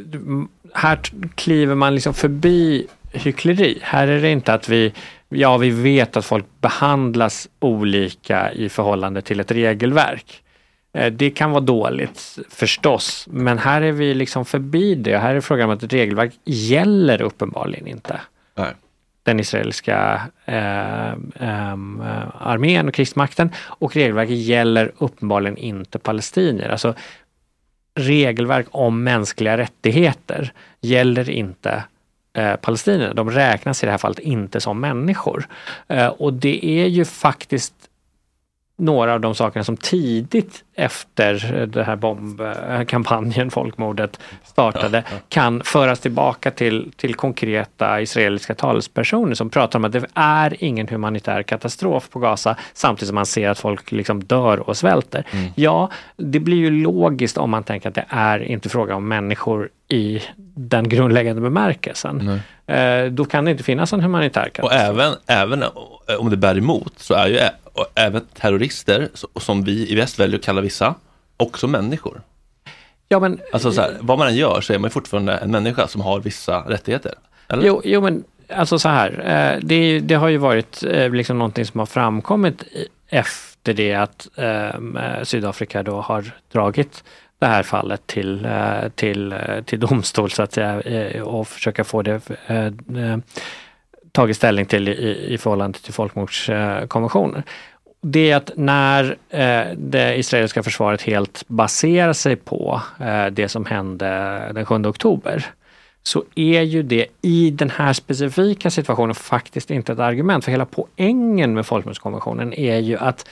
här 0.72 0.98
kliver 1.34 1.74
man 1.74 1.94
liksom 1.94 2.14
förbi 2.14 2.86
hyckleri. 3.12 3.78
Här 3.82 4.08
är 4.08 4.22
det 4.22 4.30
inte 4.30 4.54
att 4.54 4.68
vi, 4.68 4.92
ja 5.28 5.56
vi 5.56 5.70
vet 5.70 6.16
att 6.16 6.24
folk 6.24 6.46
behandlas 6.60 7.48
olika 7.60 8.52
i 8.52 8.68
förhållande 8.68 9.22
till 9.22 9.40
ett 9.40 9.50
regelverk. 9.50 10.42
Eh, 10.92 11.12
det 11.12 11.30
kan 11.30 11.50
vara 11.50 11.60
dåligt 11.60 12.38
förstås, 12.48 13.28
men 13.30 13.58
här 13.58 13.82
är 13.82 13.92
vi 13.92 14.14
liksom 14.14 14.44
förbi 14.44 14.94
det. 14.94 15.18
Här 15.18 15.34
är 15.34 15.40
frågan 15.40 15.70
om 15.70 15.76
att 15.76 15.82
ett 15.82 15.92
regelverk 15.92 16.32
gäller 16.44 17.22
uppenbarligen 17.22 17.86
inte 17.86 18.20
Nej 18.54 18.74
den 19.28 19.40
israeliska 19.40 20.22
eh, 20.44 21.08
eh, 21.12 21.72
eh, 21.72 22.28
armén 22.34 22.88
och 22.88 22.94
krigsmakten 22.94 23.50
och 23.58 23.96
regelverket 23.96 24.36
gäller 24.36 24.92
uppenbarligen 24.98 25.56
inte 25.56 25.98
palestinier. 25.98 26.68
Alltså 26.68 26.94
regelverk 27.94 28.66
om 28.70 29.04
mänskliga 29.04 29.56
rättigheter 29.56 30.52
gäller 30.80 31.30
inte 31.30 31.84
eh, 32.32 32.56
palestinierna. 32.56 33.14
De 33.14 33.30
räknas 33.30 33.82
i 33.82 33.86
det 33.86 33.90
här 33.90 33.98
fallet 33.98 34.18
inte 34.18 34.60
som 34.60 34.80
människor. 34.80 35.48
Eh, 35.88 36.06
och 36.06 36.32
det 36.32 36.66
är 36.66 36.86
ju 36.86 37.04
faktiskt 37.04 37.74
några 38.78 39.14
av 39.14 39.20
de 39.20 39.34
sakerna 39.34 39.64
som 39.64 39.76
tidigt 39.76 40.64
efter 40.78 41.66
den 41.66 41.84
här 41.84 41.96
bombkampanjen, 41.96 43.50
folkmordet, 43.50 44.20
startade, 44.44 45.04
kan 45.28 45.62
föras 45.64 46.00
tillbaka 46.00 46.50
till, 46.50 46.92
till 46.96 47.14
konkreta 47.14 48.00
israeliska 48.00 48.54
talespersoner 48.54 49.34
som 49.34 49.50
pratar 49.50 49.78
om 49.78 49.84
att 49.84 49.92
det 49.92 50.06
är 50.14 50.64
ingen 50.64 50.88
humanitär 50.88 51.42
katastrof 51.42 52.10
på 52.10 52.18
Gaza 52.18 52.56
samtidigt 52.74 53.08
som 53.08 53.14
man 53.14 53.26
ser 53.26 53.48
att 53.48 53.58
folk 53.58 53.92
liksom 53.92 54.24
dör 54.24 54.68
och 54.68 54.76
svälter. 54.76 55.24
Ja, 55.54 55.90
det 56.16 56.40
blir 56.40 56.56
ju 56.56 56.70
logiskt 56.70 57.38
om 57.38 57.50
man 57.50 57.62
tänker 57.62 57.88
att 57.88 57.94
det 57.94 58.06
är 58.08 58.42
inte 58.42 58.68
fråga 58.68 58.94
om 58.94 59.08
människor 59.08 59.68
i 59.88 60.22
den 60.54 60.88
grundläggande 60.88 61.42
bemärkelsen. 61.42 62.40
Eh, 62.66 63.04
då 63.04 63.24
kan 63.24 63.44
det 63.44 63.50
inte 63.50 63.64
finnas 63.64 63.92
en 63.92 64.00
humanitär 64.00 64.46
Och 64.46 64.52
katastrof. 64.52 64.82
även, 64.90 65.12
även 65.26 65.64
om 66.18 66.30
det 66.30 66.36
bär 66.36 66.58
emot 66.58 66.92
så 66.96 67.14
är 67.14 67.26
ju 67.28 67.38
och 67.78 67.86
även 67.94 68.22
terrorister, 68.40 69.08
som 69.40 69.64
vi 69.64 69.92
i 69.92 69.94
väst 69.94 70.18
väljer 70.18 70.38
att 70.38 70.44
kalla 70.44 70.60
vissa, 70.68 70.94
också 71.36 71.66
människor. 71.66 72.22
Ja, 73.08 73.20
men, 73.20 73.40
Alltså 73.52 73.72
så 73.72 73.80
här, 73.80 73.96
vad 74.00 74.18
man 74.18 74.28
än 74.28 74.36
gör 74.36 74.60
så 74.60 74.72
är 74.72 74.78
man 74.78 74.90
fortfarande 74.90 75.36
en 75.36 75.50
människa 75.50 75.88
som 75.88 76.00
har 76.00 76.20
vissa 76.20 76.60
rättigheter. 76.60 77.14
Eller? 77.48 77.66
Jo, 77.66 77.80
jo, 77.84 78.00
men 78.00 78.24
alltså 78.48 78.78
så 78.78 78.88
här. 78.88 79.10
Eh, 79.10 79.60
det, 79.62 80.00
det 80.00 80.14
har 80.14 80.28
ju 80.28 80.36
varit 80.36 80.84
eh, 80.84 81.10
liksom 81.10 81.38
någonting 81.38 81.64
som 81.64 81.78
har 81.78 81.86
framkommit 81.86 82.64
efter 83.08 83.74
det 83.74 83.94
att 83.94 84.28
eh, 84.36 85.22
Sydafrika 85.22 85.82
då 85.82 86.00
har 86.00 86.32
dragit 86.52 87.04
det 87.38 87.46
här 87.46 87.62
fallet 87.62 88.06
till, 88.06 88.48
till, 88.94 89.34
till 89.64 89.80
domstol 89.80 90.30
så 90.30 90.42
att 90.42 90.52
säga 90.52 91.24
och 91.24 91.48
försöka 91.48 91.84
få 91.84 92.02
det 92.02 92.20
tagit 94.12 94.36
ställning 94.36 94.66
till 94.66 94.88
i, 94.88 95.34
i 95.34 95.38
förhållande 95.38 95.78
till 95.78 95.92
folkmordskonventionen. 95.92 97.42
Det 98.00 98.30
är 98.30 98.36
att 98.36 98.50
när 98.56 99.16
eh, 99.28 99.66
det 99.76 100.18
israeliska 100.18 100.62
försvaret 100.62 101.02
helt 101.02 101.44
baserar 101.48 102.12
sig 102.12 102.36
på 102.36 102.82
eh, 103.00 103.26
det 103.26 103.48
som 103.48 103.66
hände 103.66 104.40
den 104.54 104.66
7 104.66 104.74
oktober 104.74 105.46
så 106.02 106.24
är 106.34 106.62
ju 106.62 106.82
det 106.82 107.06
i 107.22 107.50
den 107.50 107.70
här 107.70 107.92
specifika 107.92 108.70
situationen 108.70 109.14
faktiskt 109.14 109.70
inte 109.70 109.92
ett 109.92 109.98
argument. 109.98 110.44
För 110.44 110.52
hela 110.52 110.66
poängen 110.66 111.54
med 111.54 111.66
folkmordskonventionen 111.66 112.52
är 112.52 112.78
ju 112.78 112.96
att 112.96 113.28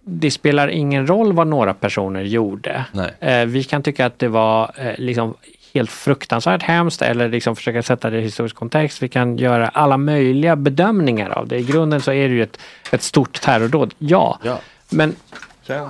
det 0.00 0.30
spelar 0.30 0.68
ingen 0.68 1.06
roll 1.06 1.32
vad 1.32 1.46
några 1.46 1.74
personer 1.74 2.22
gjorde. 2.22 2.84
Eh, 3.20 3.44
vi 3.44 3.64
kan 3.64 3.82
tycka 3.82 4.06
att 4.06 4.18
det 4.18 4.28
var 4.28 4.72
eh, 4.76 4.94
liksom 4.98 5.34
helt 5.74 5.90
fruktansvärt 5.90 6.62
hemskt 6.62 7.02
eller 7.02 7.28
liksom 7.28 7.56
försöka 7.56 7.82
sätta 7.82 8.10
det 8.10 8.18
i 8.18 8.22
historisk 8.22 8.56
kontext. 8.56 9.02
Vi 9.02 9.08
kan 9.08 9.36
göra 9.38 9.68
alla 9.68 9.96
möjliga 9.96 10.56
bedömningar 10.56 11.30
av 11.30 11.48
det. 11.48 11.58
I 11.58 11.62
grunden 11.62 12.00
så 12.00 12.12
är 12.12 12.28
det 12.28 12.34
ju 12.34 12.42
ett, 12.42 12.58
ett 12.92 13.02
stort 13.02 13.40
terrordåd, 13.40 13.94
ja. 13.98 14.38
Ja. 14.42 14.60
Men 14.90 15.16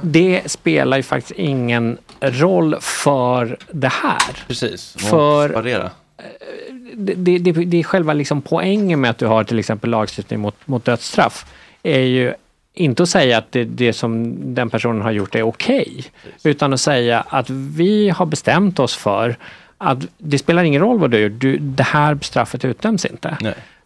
det 0.02 0.50
spelar 0.50 0.97
ju 0.97 1.02
faktiskt 1.02 1.39
ingen 1.39 1.99
roll 2.20 2.76
för 2.81 3.57
det 3.70 3.92
här. 3.92 4.44
Precis, 4.47 4.97
För- 4.99 5.49
separera. 5.49 5.91
det, 6.94 7.15
det, 7.15 7.39
det, 7.39 7.52
det 7.52 7.78
är 7.78 7.83
själva 7.83 8.12
liksom 8.12 8.42
poängen 8.42 9.00
med 9.00 9.10
att 9.10 9.18
du 9.18 9.26
har 9.26 9.44
till 9.44 9.59
exempel 9.59 9.91
lagstiftning 9.91 10.41
mot, 10.41 10.55
mot 10.65 10.84
dödsstraff. 10.84 11.47
är 11.83 12.00
ju 12.00 12.34
inte 12.75 13.02
att 13.02 13.09
säga 13.09 13.39
att 13.39 13.52
det, 13.52 13.65
det 13.65 13.92
som 13.92 14.34
den 14.55 14.70
personen 14.70 15.02
har 15.02 15.10
gjort 15.10 15.34
är 15.34 15.42
okej. 15.42 16.05
utan 16.44 16.73
att 16.73 16.81
säga 16.81 17.25
att 17.28 17.50
vi 17.50 18.09
har 18.10 18.26
bestämt 18.26 18.78
oss 18.78 18.97
för 18.97 19.36
att 19.81 19.99
det 20.18 20.39
spelar 20.39 20.65
ingen 20.65 20.81
roll 20.81 20.99
vad 20.99 21.10
du 21.10 21.18
gör, 21.18 21.28
du, 21.28 21.59
det 21.59 21.83
här 21.83 22.18
straffet 22.23 22.65
utdöms 22.65 23.05
inte. 23.05 23.36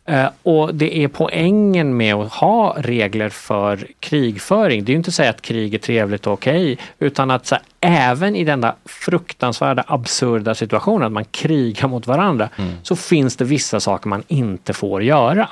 Eh, 0.07 0.27
och 0.43 0.75
det 0.75 0.99
är 0.99 1.09
poängen 1.09 1.97
med 1.97 2.15
att 2.15 2.33
ha 2.33 2.77
regler 2.79 3.29
för 3.29 3.87
krigföring. 4.01 4.85
Det 4.85 4.91
är 4.91 4.95
ju 4.95 4.97
inte 4.99 5.09
att 5.09 5.15
säga 5.15 5.31
att 5.31 5.43
krig 5.43 5.75
är 5.75 5.79
trevligt 5.79 6.27
och 6.27 6.33
okej, 6.33 6.79
utan 6.99 7.31
att 7.31 7.47
så 7.47 7.57
även 7.81 8.37
i 8.37 8.45
denna 8.45 8.75
fruktansvärda 8.85 9.85
absurda 9.87 10.55
situation 10.55 11.03
att 11.03 11.13
man 11.13 11.25
krigar 11.25 11.89
mot 11.89 12.07
varandra, 12.07 12.49
så 12.83 12.97
finns 12.97 13.37
det 13.37 13.45
vissa 13.45 13.81
saker 13.81 14.09
man 14.09 14.23
inte 14.29 14.73
får 14.73 15.03
göra. 15.03 15.49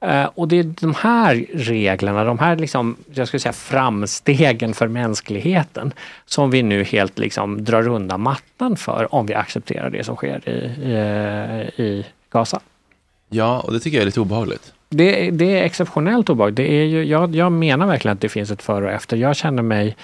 Eh, 0.00 0.24
och 0.34 0.48
det 0.48 0.58
är 0.58 0.62
de 0.62 0.94
här 0.94 1.46
reglerna, 1.54 2.24
de 2.24 2.38
här 2.38 2.56
liksom, 2.56 2.96
jag 3.14 3.28
skulle 3.28 3.40
säga 3.40 3.52
framstegen 3.52 4.74
för 4.74 4.88
mänskligheten 4.88 5.92
som 6.26 6.50
vi 6.50 6.62
nu 6.62 6.84
helt 6.84 7.18
liksom 7.18 7.64
drar 7.64 7.88
undan 7.88 8.20
mattan 8.20 8.76
för 8.76 9.14
om 9.14 9.26
vi 9.26 9.34
accepterar 9.34 9.90
det 9.90 10.04
som 10.04 10.16
sker 10.16 10.48
i, 10.48 10.52
i, 11.76 11.82
i 11.82 12.06
Gaza. 12.30 12.60
Ja, 13.28 13.60
och 13.60 13.72
det 13.72 13.80
tycker 13.80 13.96
jag 13.96 14.02
är 14.02 14.06
lite 14.06 14.20
obehagligt. 14.20 14.72
Det, 14.88 15.30
det 15.30 15.58
är 15.58 15.64
exceptionellt 15.64 16.30
obehagligt. 16.30 16.56
Det 16.56 16.72
är 16.72 16.84
ju, 16.84 17.04
jag, 17.04 17.34
jag 17.34 17.52
menar 17.52 17.86
verkligen 17.86 18.12
att 18.12 18.20
det 18.20 18.28
finns 18.28 18.50
ett 18.50 18.62
före 18.62 18.84
och 18.84 18.90
efter. 18.90 19.16
Jag 19.16 19.36
känner 19.36 19.62
mig, 19.62 19.96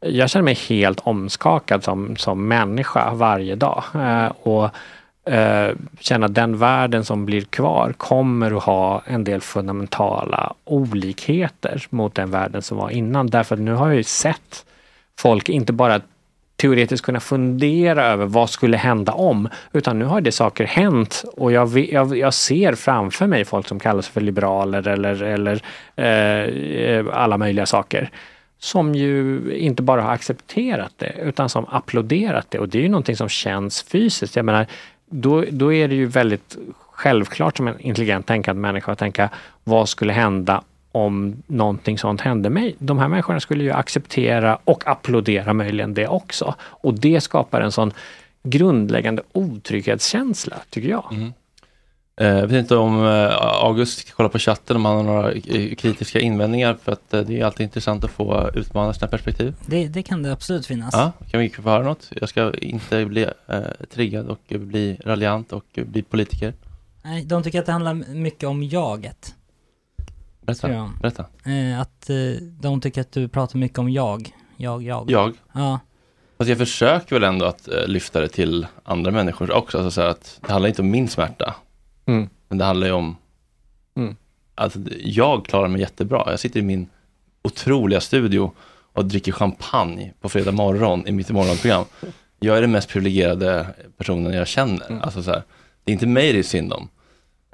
jag 0.00 0.30
känner 0.30 0.44
mig 0.44 0.54
helt 0.68 1.00
omskakad 1.00 1.84
som, 1.84 2.16
som 2.16 2.48
människa 2.48 3.14
varje 3.14 3.54
dag. 3.54 3.84
Eh, 3.94 4.26
och 4.26 4.70
eh, 5.24 5.68
känna 6.00 6.26
att 6.26 6.34
den 6.34 6.58
världen 6.58 7.04
som 7.04 7.26
blir 7.26 7.42
kvar 7.42 7.94
kommer 7.96 8.56
att 8.56 8.62
ha 8.62 9.02
en 9.06 9.24
del 9.24 9.40
fundamentala 9.40 10.54
olikheter 10.64 11.86
mot 11.90 12.14
den 12.14 12.30
världen 12.30 12.62
som 12.62 12.78
var 12.78 12.90
innan. 12.90 13.26
Därför 13.26 13.54
att 13.54 13.60
nu 13.60 13.72
har 13.72 13.86
jag 13.86 13.96
ju 13.96 14.02
sett 14.02 14.64
folk 15.18 15.48
inte 15.48 15.72
bara 15.72 16.00
teoretiskt 16.56 17.04
kunna 17.04 17.20
fundera 17.20 18.04
över 18.06 18.26
vad 18.26 18.50
skulle 18.50 18.76
hända 18.76 19.12
om, 19.12 19.48
utan 19.72 19.98
nu 19.98 20.04
har 20.04 20.20
det 20.20 20.32
saker 20.32 20.64
hänt 20.64 21.24
och 21.36 21.52
jag, 21.52 21.78
jag, 21.78 22.16
jag 22.18 22.34
ser 22.34 22.74
framför 22.74 23.26
mig 23.26 23.44
folk 23.44 23.68
som 23.68 23.80
kallas 23.80 24.08
för 24.08 24.20
liberaler 24.20 24.88
eller, 24.88 25.22
eller 25.22 25.62
eh, 25.96 27.06
alla 27.12 27.38
möjliga 27.38 27.66
saker 27.66 28.10
som 28.58 28.94
ju 28.94 29.40
inte 29.56 29.82
bara 29.82 30.02
har 30.02 30.12
accepterat 30.12 30.92
det 30.96 31.14
utan 31.22 31.48
som 31.48 31.66
applåderat 31.68 32.46
det 32.50 32.58
och 32.58 32.68
det 32.68 32.78
är 32.78 32.82
ju 32.82 32.88
någonting 32.88 33.16
som 33.16 33.28
känns 33.28 33.82
fysiskt. 33.82 34.36
Jag 34.36 34.44
menar, 34.44 34.66
då, 35.12 35.44
då 35.50 35.72
är 35.72 35.88
det 35.88 35.94
ju 35.94 36.06
väldigt 36.06 36.56
självklart 36.90 37.56
som 37.56 37.68
en 37.68 37.80
intelligent 37.80 38.26
tänkande 38.26 38.60
människa 38.60 38.92
att 38.92 38.98
tänka 38.98 39.30
vad 39.64 39.88
skulle 39.88 40.12
hända 40.12 40.62
om 40.92 41.42
någonting 41.46 41.98
sånt 41.98 42.20
hände 42.20 42.50
mig. 42.50 42.74
De 42.78 42.98
här 42.98 43.08
människorna 43.08 43.40
skulle 43.40 43.64
ju 43.64 43.72
acceptera 43.72 44.58
och 44.64 44.88
applådera 44.88 45.52
möjligen 45.52 45.94
det 45.94 46.08
också. 46.08 46.54
Och 46.60 46.94
det 46.94 47.20
skapar 47.20 47.60
en 47.60 47.72
sån 47.72 47.92
grundläggande 48.42 49.22
otrygghetskänsla, 49.32 50.56
tycker 50.70 50.88
jag. 50.88 51.12
Mm. 51.12 51.32
Jag 52.16 52.46
vet 52.46 52.52
inte 52.52 52.76
om 52.76 53.04
eh, 53.06 53.36
August 53.64 54.12
kollar 54.12 54.30
på 54.30 54.38
chatten 54.38 54.76
om 54.76 54.84
han 54.84 54.96
har 54.96 55.02
några 55.02 55.32
eh, 55.32 55.74
kritiska 55.74 56.20
invändningar 56.20 56.78
för 56.82 56.92
att 56.92 57.14
eh, 57.14 57.20
det 57.20 57.40
är 57.40 57.44
alltid 57.44 57.64
intressant 57.64 58.04
att 58.04 58.10
få 58.10 58.50
utmana 58.54 58.92
sina 58.92 59.08
perspektiv. 59.08 59.54
Det, 59.66 59.88
det 59.88 60.02
kan 60.02 60.22
det 60.22 60.32
absolut 60.32 60.66
finnas. 60.66 60.94
Ja, 60.94 61.12
kan 61.30 61.40
vi 61.40 61.50
få 61.50 61.62
höra 61.62 61.82
något? 61.82 62.08
Jag 62.20 62.28
ska 62.28 62.52
inte 62.54 63.04
bli 63.04 63.22
eh, 63.46 63.60
triggad 63.90 64.26
och 64.26 64.40
bli 64.48 64.98
raljant 65.04 65.52
och 65.52 65.64
bli 65.74 66.02
politiker. 66.02 66.54
Nej, 67.02 67.24
de 67.24 67.42
tycker 67.42 67.58
att 67.58 67.66
det 67.66 67.72
handlar 67.72 67.94
mycket 67.94 68.48
om 68.48 68.62
jaget. 68.62 69.34
Berätta, 70.40 70.72
jag. 70.72 70.90
berätta. 71.00 71.24
Eh, 71.44 71.80
att 71.80 72.10
eh, 72.10 72.16
de 72.60 72.80
tycker 72.80 73.00
att 73.00 73.12
du 73.12 73.28
pratar 73.28 73.58
mycket 73.58 73.78
om 73.78 73.90
jag. 73.90 74.34
Jag, 74.56 74.82
jag. 74.82 75.10
Jag? 75.10 75.34
Ja. 75.52 75.80
Fast 76.38 76.48
jag 76.48 76.58
försöker 76.58 77.16
väl 77.16 77.24
ändå 77.24 77.46
att 77.46 77.68
eh, 77.68 77.86
lyfta 77.86 78.20
det 78.20 78.28
till 78.28 78.66
andra 78.82 79.10
människor 79.10 79.52
också. 79.52 79.78
Alltså 79.78 79.90
så 79.90 80.00
att 80.00 80.38
det 80.40 80.52
handlar 80.52 80.68
inte 80.68 80.82
om 80.82 80.90
min 80.90 81.08
smärta. 81.08 81.54
Mm. 82.06 82.28
Men 82.48 82.58
det 82.58 82.64
handlar 82.64 82.86
ju 82.86 82.92
om, 82.92 83.16
Mm. 83.96 84.16
alltså 84.54 84.78
jag 85.00 85.46
klarar 85.46 85.68
mig 85.68 85.80
jättebra. 85.80 86.24
Jag 86.26 86.40
sitter 86.40 86.60
i 86.60 86.62
min 86.62 86.88
otroliga 87.42 88.00
studio 88.00 88.52
och 88.92 89.04
dricker 89.04 89.32
champagne 89.32 90.12
på 90.20 90.28
fredag 90.28 90.52
morgon 90.52 91.06
i 91.06 91.12
mitt 91.12 91.30
morgonprogram. 91.30 91.84
Jag 92.40 92.56
är 92.56 92.60
den 92.60 92.72
mest 92.72 92.88
privilegierade 92.88 93.66
personen 93.96 94.32
jag 94.32 94.46
känner. 94.46 94.90
Mm. 94.90 95.02
Alltså 95.02 95.22
så 95.22 95.30
här, 95.30 95.42
det 95.84 95.90
är 95.90 95.92
inte 95.92 96.06
mig 96.06 96.32
det 96.32 96.38
är 96.38 96.42
synd 96.42 96.72
om. 96.72 96.88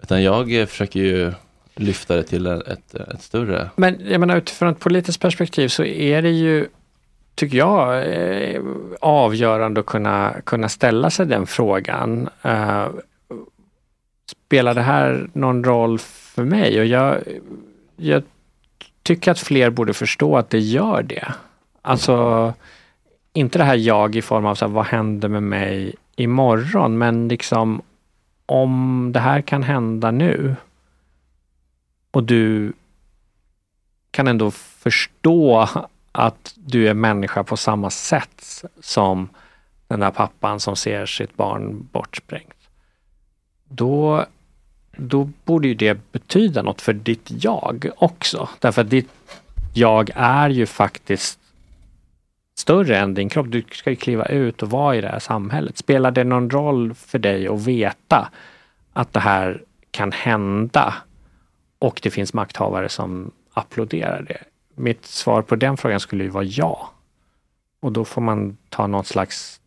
Utan 0.02 0.22
jag 0.22 0.60
eh, 0.60 0.66
försöker 0.66 1.00
ju 1.00 1.32
lyfta 1.74 2.16
det 2.16 2.22
till 2.22 2.46
ett, 2.46 2.94
ett, 2.94 3.22
större 3.22 3.70
Men 3.76 4.00
jag 4.08 4.20
menar 4.20 4.36
utifrån 4.36 4.68
ett 4.68 4.80
politiskt 4.80 5.20
perspektiv 5.20 5.68
så 5.68 5.84
är 5.84 6.22
det 6.22 6.30
ju, 6.30 6.68
tycker 7.34 7.58
jag, 7.58 8.06
eh, 8.12 8.60
avgörande 9.00 9.80
att 9.80 9.86
kunna, 9.86 10.34
kunna 10.44 10.68
ställa 10.68 11.10
sig 11.10 11.26
den 11.26 11.46
frågan. 11.46 12.28
Eh, 12.42 12.86
spelar 14.30 14.74
det 14.74 14.82
här 14.82 15.28
någon 15.32 15.64
roll 15.64 15.98
för 15.98 16.44
mig? 16.44 16.80
Och 16.80 16.86
jag, 16.86 17.22
jag 17.96 18.22
tycker 19.02 19.30
att 19.30 19.38
fler 19.38 19.70
borde 19.70 19.94
förstå 19.94 20.36
att 20.36 20.50
det 20.50 20.58
gör 20.58 21.02
det. 21.02 21.34
Alltså, 21.82 22.54
inte 23.32 23.58
det 23.58 23.64
här 23.64 23.76
jag 23.76 24.16
i 24.16 24.22
form 24.22 24.46
av 24.46 24.54
så 24.54 24.64
här, 24.64 24.72
vad 24.72 24.86
händer 24.86 25.28
med 25.28 25.42
mig 25.42 25.94
imorgon? 26.16 26.98
Men 26.98 27.28
liksom 27.28 27.82
om 28.46 29.10
det 29.14 29.20
här 29.20 29.40
kan 29.40 29.62
hända 29.62 30.10
nu 30.10 30.56
och 32.10 32.24
du 32.24 32.72
kan 34.10 34.28
ändå 34.28 34.50
förstå 34.50 35.68
att 36.12 36.54
du 36.56 36.88
är 36.88 36.94
människa 36.94 37.44
på 37.44 37.56
samma 37.56 37.90
sätt 37.90 38.64
som 38.80 39.28
den 39.88 40.00
där 40.00 40.10
pappan 40.10 40.60
som 40.60 40.76
ser 40.76 41.06
sitt 41.06 41.36
barn 41.36 41.88
bortsprängt. 41.92 42.57
Då, 43.68 44.26
då 44.96 45.30
borde 45.44 45.68
ju 45.68 45.74
det 45.74 46.12
betyda 46.12 46.62
något 46.62 46.80
för 46.80 46.92
ditt 46.92 47.44
jag 47.44 47.90
också. 47.96 48.48
Därför 48.58 48.82
att 48.82 48.90
ditt 48.90 49.08
jag 49.74 50.10
är 50.14 50.50
ju 50.50 50.66
faktiskt 50.66 51.38
större 52.58 52.98
än 52.98 53.14
din 53.14 53.28
kropp. 53.28 53.46
Du 53.48 53.64
ska 53.72 53.90
ju 53.90 53.96
kliva 53.96 54.24
ut 54.24 54.62
och 54.62 54.70
vara 54.70 54.96
i 54.96 55.00
det 55.00 55.08
här 55.08 55.18
samhället. 55.18 55.78
Spelar 55.78 56.10
det 56.10 56.24
någon 56.24 56.50
roll 56.50 56.94
för 56.94 57.18
dig 57.18 57.48
att 57.48 57.66
veta 57.66 58.30
att 58.92 59.12
det 59.12 59.20
här 59.20 59.62
kan 59.90 60.12
hända 60.12 60.94
och 61.78 62.00
det 62.02 62.10
finns 62.10 62.34
makthavare 62.34 62.88
som 62.88 63.30
applåderar 63.52 64.22
det? 64.22 64.38
Mitt 64.74 65.06
svar 65.06 65.42
på 65.42 65.56
den 65.56 65.76
frågan 65.76 66.00
skulle 66.00 66.24
ju 66.24 66.30
vara 66.30 66.44
ja. 66.44 66.90
Och 67.80 67.92
då 67.92 68.04
får 68.04 68.20
man 68.20 68.56
ta 68.68 68.86
någon 68.86 69.04
slags, 69.04 69.57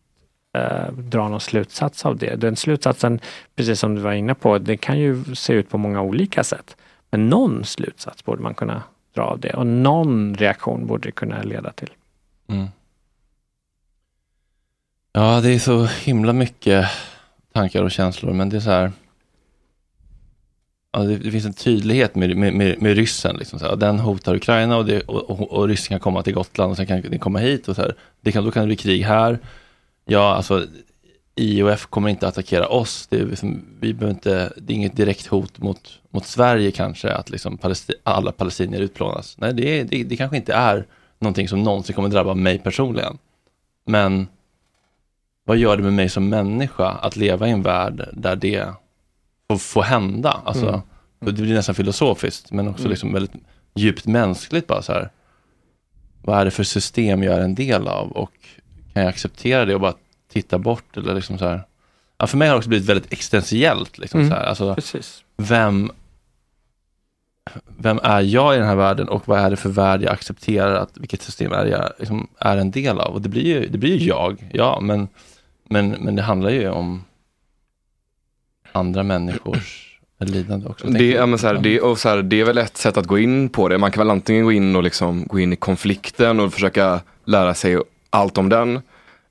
eh, 0.52 0.92
dra 0.92 1.28
någon 1.28 1.40
slutsats 1.40 2.06
av 2.06 2.16
det. 2.16 2.36
Den 2.36 2.56
slutsatsen, 2.56 3.20
precis 3.56 3.80
som 3.80 3.94
du 3.94 4.00
var 4.00 4.12
inne 4.12 4.34
på, 4.34 4.58
det 4.58 4.76
kan 4.76 4.98
ju 4.98 5.24
se 5.34 5.52
ut 5.52 5.70
på 5.70 5.78
många 5.78 6.02
olika 6.02 6.44
sätt. 6.44 6.76
Men 7.10 7.28
någon 7.28 7.64
slutsats 7.64 8.24
borde 8.24 8.42
man 8.42 8.54
kunna 8.54 8.82
dra 9.14 9.22
av 9.22 9.40
det 9.40 9.54
och 9.54 9.66
någon 9.66 10.34
reaktion 10.34 10.86
borde 10.86 11.08
det 11.08 11.12
kunna 11.12 11.42
leda 11.42 11.72
till. 11.72 11.90
Mm. 12.48 12.66
Ja, 15.12 15.40
det 15.40 15.54
är 15.54 15.58
så 15.58 15.84
himla 15.84 16.32
mycket 16.32 16.86
tankar 17.52 17.82
och 17.82 17.90
känslor, 17.90 18.32
men 18.32 18.48
det 18.48 18.56
är 18.56 18.60
så 18.60 18.70
här. 18.70 18.92
Ja, 20.92 21.00
det, 21.00 21.16
det 21.16 21.30
finns 21.30 21.44
en 21.44 21.52
tydlighet 21.52 22.14
med, 22.14 22.36
med, 22.36 22.54
med, 22.54 22.82
med 22.82 22.96
ryssen. 22.96 23.36
Liksom, 23.36 23.58
så 23.58 23.66
här. 23.66 23.76
Den 23.76 23.98
hotar 23.98 24.34
Ukraina 24.34 24.76
och, 24.76 24.86
det, 24.86 25.00
och, 25.00 25.30
och, 25.30 25.52
och 25.52 25.68
ryssen 25.68 25.88
kan 25.88 26.00
komma 26.00 26.22
till 26.22 26.34
Gotland 26.34 26.70
och 26.70 26.76
sen 26.76 26.86
kan 26.86 27.00
den 27.00 27.18
komma 27.18 27.38
hit. 27.38 27.68
Och 27.68 27.76
så 27.76 27.82
här. 27.82 27.94
Det 28.20 28.32
kan, 28.32 28.44
då 28.44 28.50
kan 28.50 28.62
det 28.62 28.66
bli 28.66 28.76
krig 28.76 29.02
här. 29.02 29.38
Ja, 30.04 30.34
alltså 30.34 30.66
IOF 31.34 31.86
kommer 31.86 32.08
inte 32.08 32.28
attackera 32.28 32.68
oss. 32.68 33.06
Det 33.06 33.16
är, 33.20 33.26
liksom, 33.26 33.64
vi 33.80 33.94
behöver 33.94 34.14
inte, 34.14 34.52
det 34.56 34.72
är 34.72 34.74
inget 34.76 34.96
direkt 34.96 35.26
hot 35.26 35.58
mot, 35.58 36.00
mot 36.10 36.26
Sverige 36.26 36.70
kanske, 36.70 37.12
att 37.12 37.30
liksom 37.30 37.58
palesti, 37.58 37.94
alla 38.02 38.32
palestinier 38.32 38.80
utplånas. 38.80 39.36
Nej, 39.38 39.54
det, 39.54 39.82
det, 39.82 40.04
det 40.04 40.16
kanske 40.16 40.36
inte 40.36 40.54
är 40.54 40.86
någonting 41.18 41.48
som 41.48 41.62
någonsin 41.62 41.94
kommer 41.94 42.08
drabba 42.08 42.34
mig 42.34 42.58
personligen. 42.58 43.18
Men 43.86 44.28
vad 45.44 45.56
gör 45.56 45.76
det 45.76 45.82
med 45.82 45.92
mig 45.92 46.08
som 46.08 46.28
människa 46.28 46.88
att 46.88 47.16
leva 47.16 47.48
i 47.48 47.50
en 47.50 47.62
värld 47.62 48.08
där 48.12 48.36
det 48.36 48.68
får, 49.50 49.58
får 49.58 49.82
hända? 49.82 50.40
Alltså, 50.44 50.82
Mm. 51.22 51.34
Det 51.34 51.42
blir 51.42 51.54
nästan 51.54 51.74
filosofiskt, 51.74 52.52
men 52.52 52.68
också 52.68 52.80
Mm. 52.82 52.90
liksom 52.90 53.12
väldigt 53.12 53.32
djupt 53.74 54.06
mänskligt. 54.06 54.66
Bara 54.66 54.82
så 54.82 54.92
här. 54.92 55.10
Vad 56.22 56.38
är 56.40 56.44
det 56.44 56.50
för 56.50 56.64
system 56.64 57.22
jag 57.22 57.34
är 57.34 57.40
en 57.40 57.54
del 57.54 57.88
av? 57.88 58.12
Och 58.12 58.32
kan 58.92 59.02
jag 59.02 59.08
acceptera 59.10 59.64
det 59.64 59.74
och 59.74 59.80
bara 59.80 59.94
titta 60.32 60.58
bort? 60.58 60.96
Eller 60.96 61.14
liksom 61.14 61.38
så 61.38 61.44
här. 61.48 61.62
Ja, 62.18 62.26
för 62.26 62.36
mig 62.36 62.48
har 62.48 62.54
det 62.54 62.58
också 62.58 62.68
blivit 62.68 62.88
väldigt 62.88 63.12
existentiellt. 63.12 63.98
Liksom 63.98 64.20
Mm. 64.20 64.30
så 64.30 64.36
här. 64.36 64.44
Alltså, 64.44 64.74
Precis. 64.74 65.24
Vem, 65.36 65.90
vem 67.78 68.00
är 68.02 68.20
jag 68.20 68.54
i 68.54 68.58
den 68.58 68.66
här 68.66 68.76
världen 68.76 69.08
och 69.08 69.28
vad 69.28 69.40
är 69.40 69.50
det 69.50 69.56
för 69.56 69.68
värld 69.68 70.02
jag 70.02 70.12
accepterar? 70.12 70.74
Att, 70.74 70.90
vilket 70.94 71.22
system 71.22 71.52
är 71.52 71.66
jag 71.66 71.92
liksom, 71.98 72.28
är 72.38 72.56
en 72.56 72.70
del 72.70 73.00
av? 73.00 73.14
Och 73.14 73.22
det 73.22 73.28
blir 73.28 73.42
ju, 73.46 73.68
det 73.68 73.78
blir 73.78 73.96
ju 73.98 74.08
jag, 74.08 74.50
ja, 74.52 74.80
men, 74.80 75.08
men, 75.68 75.90
men 75.90 76.16
det 76.16 76.22
handlar 76.22 76.50
ju 76.50 76.68
om 76.70 77.04
andra 78.72 79.02
människors 79.02 79.88
lidande 80.18 80.66
också. 80.66 80.86
Det, 80.86 81.10
ja, 81.10 81.26
men 81.26 81.38
så 81.38 81.46
här, 81.46 81.54
det, 81.54 81.80
och 81.80 81.98
så 81.98 82.08
här, 82.08 82.22
det 82.22 82.40
är 82.40 82.44
väl 82.44 82.58
ett 82.58 82.76
sätt 82.76 82.96
att 82.96 83.06
gå 83.06 83.18
in 83.18 83.48
på 83.48 83.68
det. 83.68 83.78
Man 83.78 83.90
kan 83.90 84.00
väl 84.06 84.10
antingen 84.10 84.44
gå 84.44 84.52
in 84.52 84.76
och 84.76 84.82
liksom 84.82 85.26
gå 85.26 85.40
in 85.40 85.52
i 85.52 85.56
konflikten 85.56 86.40
och 86.40 86.52
försöka 86.52 87.00
lära 87.24 87.54
sig 87.54 87.78
allt 88.12 88.38
om 88.38 88.48
den. 88.48 88.82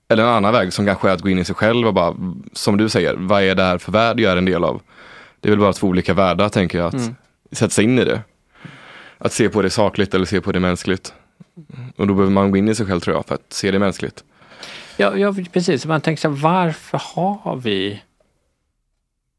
Eller 0.08 0.24
en 0.24 0.30
annan 0.30 0.54
väg 0.54 0.74
som 0.74 0.86
kanske 0.86 1.10
är 1.10 1.14
att 1.14 1.22
gå 1.22 1.30
in 1.30 1.40
i 1.40 1.46
sig 1.46 1.56
själv 1.56 1.88
och 1.88 1.94
bara, 1.94 2.16
som 2.54 2.78
du 2.78 2.90
säger, 2.90 3.16
vad 3.18 3.44
är 3.44 3.56
det 3.56 3.64
här 3.64 3.78
för 3.78 3.92
värld 3.92 4.20
jag 4.20 4.32
är 4.32 4.38
en 4.38 4.46
del 4.46 4.64
av? 4.64 4.82
Det 5.40 5.50
är 5.50 5.52
väl 5.52 5.60
bara 5.60 5.74
två 5.74 5.88
olika 5.88 6.14
världar 6.14 6.50
tänker 6.50 6.78
jag, 6.78 6.88
att 6.88 6.94
Mm. 6.94 7.16
sätta 7.52 7.70
sig 7.70 7.84
in 7.84 8.00
i 8.00 8.06
det. 8.06 8.22
Att 9.18 9.34
se 9.34 9.50
på 9.50 9.62
det 9.62 9.70
sakligt 9.70 10.14
eller 10.14 10.26
se 10.26 10.42
på 10.42 10.52
det 10.52 10.60
mänskligt. 10.60 11.14
Och 11.98 12.08
då 12.08 12.14
behöver 12.14 12.32
man 12.34 12.52
gå 12.52 12.58
in 12.58 12.70
i 12.70 12.76
sig 12.76 12.86
själv 12.86 13.00
tror 13.00 13.16
jag, 13.16 13.26
för 13.26 13.36
att 13.36 13.54
se 13.54 13.72
det 13.72 13.80
mänskligt. 13.80 14.24
Ja, 14.98 15.18
ja 15.18 15.36
precis. 15.54 15.86
Man 15.86 16.02
tänker 16.02 16.22
så 16.22 16.30
här, 16.30 16.36
varför 16.38 17.02
har 17.16 17.56
vi 17.56 18.02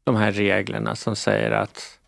de 0.03 0.15
här 0.15 0.31
reglerna 0.31 0.95
som 0.95 1.15
säger 1.15 1.51
att 1.51 1.99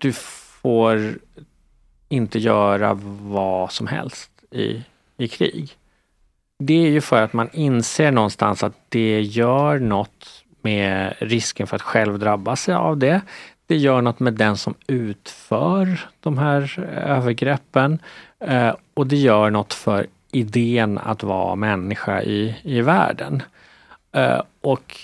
du 0.00 0.12
får 0.12 1.14
inte 2.08 2.38
göra 2.38 2.94
vad 3.20 3.72
som 3.72 3.86
helst 3.86 4.30
i, 4.50 4.82
i 5.16 5.28
krig. 5.28 5.70
Det 6.58 6.86
är 6.86 6.90
ju 6.90 7.00
för 7.00 7.22
att 7.22 7.32
man 7.32 7.50
inser 7.52 8.12
någonstans 8.12 8.62
att 8.62 8.76
det 8.88 9.20
gör 9.20 9.78
något 9.78 10.44
med 10.62 11.14
risken 11.18 11.66
för 11.66 11.76
att 11.76 11.82
själv 11.82 12.18
drabbas 12.18 12.68
av 12.68 12.98
det. 12.98 13.20
Det 13.66 13.76
gör 13.76 14.02
något 14.02 14.20
med 14.20 14.34
den 14.34 14.56
som 14.56 14.74
utför 14.86 16.00
de 16.20 16.38
här 16.38 16.78
eh, 16.78 17.10
övergreppen 17.10 17.98
eh, 18.40 18.74
och 18.94 19.06
det 19.06 19.16
gör 19.16 19.50
något 19.50 19.74
för 19.74 20.06
idén 20.32 20.98
att 20.98 21.22
vara 21.22 21.54
människa 21.54 22.22
i, 22.22 22.56
i 22.62 22.80
världen. 22.80 23.42
Eh, 24.12 24.42
och 24.60 24.96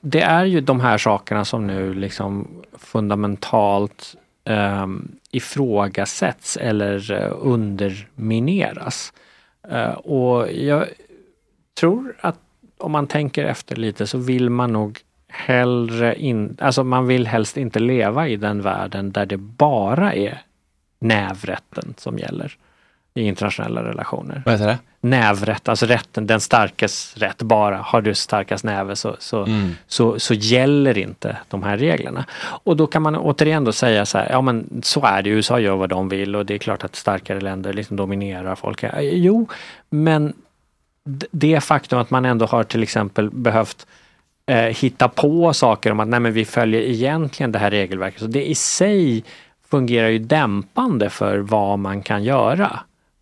det 0.00 0.20
är 0.20 0.44
ju 0.44 0.60
de 0.60 0.80
här 0.80 0.98
sakerna 0.98 1.44
som 1.44 1.66
nu 1.66 1.94
liksom 1.94 2.48
fundamentalt 2.78 4.14
eh, 4.44 4.86
ifrågasätts 5.30 6.56
eller 6.56 7.12
undermineras. 7.30 9.12
Eh, 9.70 9.92
och 9.92 10.52
jag 10.52 10.86
tror 11.80 12.16
att 12.20 12.38
om 12.78 12.92
man 12.92 13.06
tänker 13.06 13.44
efter 13.44 13.76
lite 13.76 14.06
så 14.06 14.18
vill 14.18 14.50
man 14.50 14.72
nog 14.72 14.98
hellre 15.28 16.20
in, 16.20 16.56
alltså 16.60 16.84
man 16.84 17.06
vill 17.06 17.26
helst 17.26 17.56
inte 17.56 17.78
leva 17.78 18.28
i 18.28 18.36
den 18.36 18.62
världen 18.62 19.12
där 19.12 19.26
det 19.26 19.36
bara 19.36 20.14
är 20.14 20.42
nävrätten 20.98 21.94
som 21.96 22.18
gäller 22.18 22.56
i 23.14 23.22
internationella 23.22 23.82
relationer. 23.84 24.42
Vad 24.44 24.54
heter 24.54 24.66
det? 24.66 24.78
Nävrätt, 25.00 25.68
alltså 25.68 25.86
rätten, 25.86 26.26
den 26.26 26.40
starkes 26.40 27.16
rätt 27.16 27.42
bara. 27.42 27.76
Har 27.76 28.00
du 28.00 28.14
starkast 28.14 28.64
näve 28.64 28.96
så, 28.96 29.16
så, 29.18 29.44
Mm. 29.44 29.76
så, 29.86 30.18
så 30.18 30.34
gäller 30.34 30.98
inte 30.98 31.36
de 31.48 31.62
här 31.62 31.76
reglerna. 31.76 32.24
Och 32.40 32.76
då 32.76 32.86
kan 32.86 33.02
man 33.02 33.16
återigen 33.16 33.64
då 33.64 33.72
säga 33.72 34.06
så 34.06 34.18
här, 34.18 34.28
ja 34.30 34.40
men 34.40 34.80
så 34.82 35.04
är 35.04 35.22
det, 35.22 35.30
USA 35.30 35.58
gör 35.60 35.76
vad 35.76 35.88
de 35.88 36.08
vill 36.08 36.36
och 36.36 36.46
det 36.46 36.54
är 36.54 36.58
klart 36.58 36.84
att 36.84 36.96
starkare 36.96 37.40
länder 37.40 37.72
liksom 37.72 37.96
dominerar 37.96 38.54
folk. 38.54 38.82
Ja, 38.82 39.00
Jo, 39.00 39.48
men 39.90 40.32
det 41.30 41.60
faktum 41.64 41.98
att 41.98 42.10
man 42.10 42.24
ändå 42.24 42.46
har 42.46 42.64
till 42.64 42.82
exempel 42.82 43.30
behövt 43.30 43.86
eh, 44.46 44.56
hitta 44.56 45.08
på 45.08 45.52
saker 45.52 45.92
om 45.92 46.00
att 46.00 46.08
nej 46.08 46.20
men 46.20 46.32
vi 46.32 46.44
följer 46.44 46.80
egentligen 46.80 47.52
det 47.52 47.58
här 47.58 47.70
regelverket. 47.70 48.20
Så 48.20 48.26
det 48.26 48.48
i 48.50 48.54
sig 48.54 49.24
fungerar 49.70 50.08
ju 50.08 50.18
dämpande 50.18 51.10
för 51.10 51.38
vad 51.38 51.78
man 51.78 52.02
kan 52.02 52.24
göra. 52.24 52.80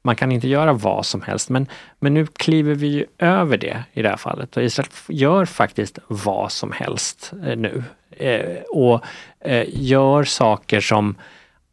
Man 0.08 0.16
kan 0.16 0.32
inte 0.32 0.48
göra 0.48 0.72
vad 0.72 1.06
som 1.06 1.22
helst 1.22 1.50
men, 1.50 1.66
men 1.98 2.14
nu 2.14 2.26
kliver 2.26 2.74
vi 2.74 2.86
ju 2.86 3.06
över 3.18 3.56
det 3.56 3.84
i 3.92 4.02
det 4.02 4.08
här 4.08 4.16
fallet 4.16 4.56
och 4.56 4.62
Israel 4.62 4.88
gör 5.08 5.44
faktiskt 5.44 5.98
vad 6.06 6.52
som 6.52 6.72
helst 6.72 7.32
eh, 7.46 7.56
nu. 7.56 7.84
Eh, 8.10 8.62
och 8.70 9.04
eh, 9.40 9.64
gör 9.68 10.24
saker 10.24 10.80
som 10.80 11.14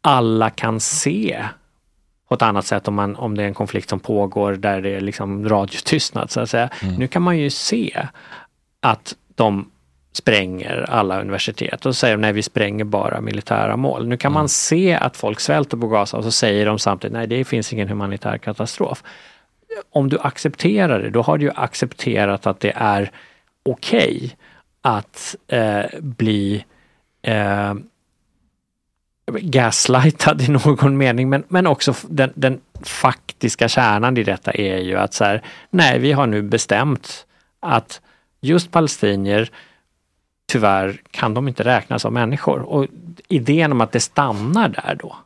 alla 0.00 0.50
kan 0.50 0.80
se 0.80 1.44
på 2.28 2.34
ett 2.34 2.42
annat 2.42 2.66
sätt 2.66 2.88
om, 2.88 2.94
man, 2.94 3.16
om 3.16 3.36
det 3.36 3.42
är 3.42 3.46
en 3.46 3.54
konflikt 3.54 3.88
som 3.88 4.00
pågår 4.00 4.52
där 4.52 4.80
det 4.80 4.90
är 4.90 5.00
liksom 5.00 5.48
radiotystnad 5.48 6.30
så 6.30 6.40
att 6.40 6.50
säga. 6.50 6.70
Nu 6.98 7.08
kan 7.08 7.22
man 7.22 7.38
ju 7.38 7.50
se 7.50 8.06
att 8.80 9.16
de 9.34 9.70
spränger 10.16 10.90
alla 10.90 11.20
universitet 11.20 11.86
och 11.86 11.94
så 11.94 11.98
säger 11.98 12.16
de 12.16 12.20
nej 12.20 12.32
vi 12.32 12.42
spränger 12.42 12.84
bara 12.84 13.20
militära 13.20 13.76
mål. 13.76 14.08
Nu 14.08 14.16
kan 14.16 14.32
man 14.32 14.48
se 14.48 14.94
att 14.94 15.16
folk 15.16 15.40
svälter 15.40 15.76
på 15.76 15.88
Gaza 15.88 16.16
och 16.16 16.24
så 16.24 16.30
säger 16.30 16.66
de 16.66 16.78
samtidigt 16.78 17.12
nej 17.12 17.26
det 17.26 17.44
finns 17.44 17.72
ingen 17.72 17.88
humanitär 17.88 18.38
katastrof. 18.38 19.02
Om 19.90 20.08
du 20.08 20.18
accepterar 20.18 21.02
det, 21.02 21.10
då 21.10 21.22
har 21.22 21.38
du 21.38 21.50
accepterat 21.50 22.46
att 22.46 22.60
det 22.60 22.72
är 22.76 23.10
okej 23.62 24.36
att 24.82 25.36
eh, 25.48 25.84
bli 26.00 26.64
eh, 27.22 27.74
gaslightad 29.32 30.42
i 30.42 30.48
någon 30.48 30.96
mening 30.96 31.28
men, 31.28 31.44
men 31.48 31.66
också 31.66 31.94
den, 32.08 32.32
den 32.34 32.60
faktiska 32.82 33.68
kärnan 33.68 34.16
i 34.16 34.22
detta 34.22 34.52
är 34.52 34.78
ju 34.78 34.96
att 34.96 35.14
så 35.14 35.24
här, 35.24 35.42
nej 35.70 35.98
vi 35.98 36.12
har 36.12 36.26
nu 36.26 36.42
bestämt 36.42 37.26
att 37.60 38.00
just 38.40 38.70
palestinier 38.70 39.50
tyvärr 40.46 41.00
kan 41.10 41.34
de 41.34 41.48
inte 41.48 41.64
räknas 41.64 42.02
som 42.02 42.14
människor 42.14 42.60
och 42.60 42.86
idén 43.28 43.72
om 43.72 43.80
att 43.80 43.92
det 43.92 44.00
stannar 44.00 44.68
där 44.68 44.98
då 45.02 45.16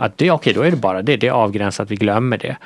att 0.00 0.18
det, 0.18 0.30
okej 0.30 0.52
då 0.52 0.62
är 0.62 0.70
det 0.70 0.76
bara 0.76 1.02
det, 1.02 1.16
det 1.16 1.28
är 1.28 1.32
avgränsat, 1.32 1.90
vi 1.90 1.96
glömmer 1.96 2.38
det. 2.38 2.56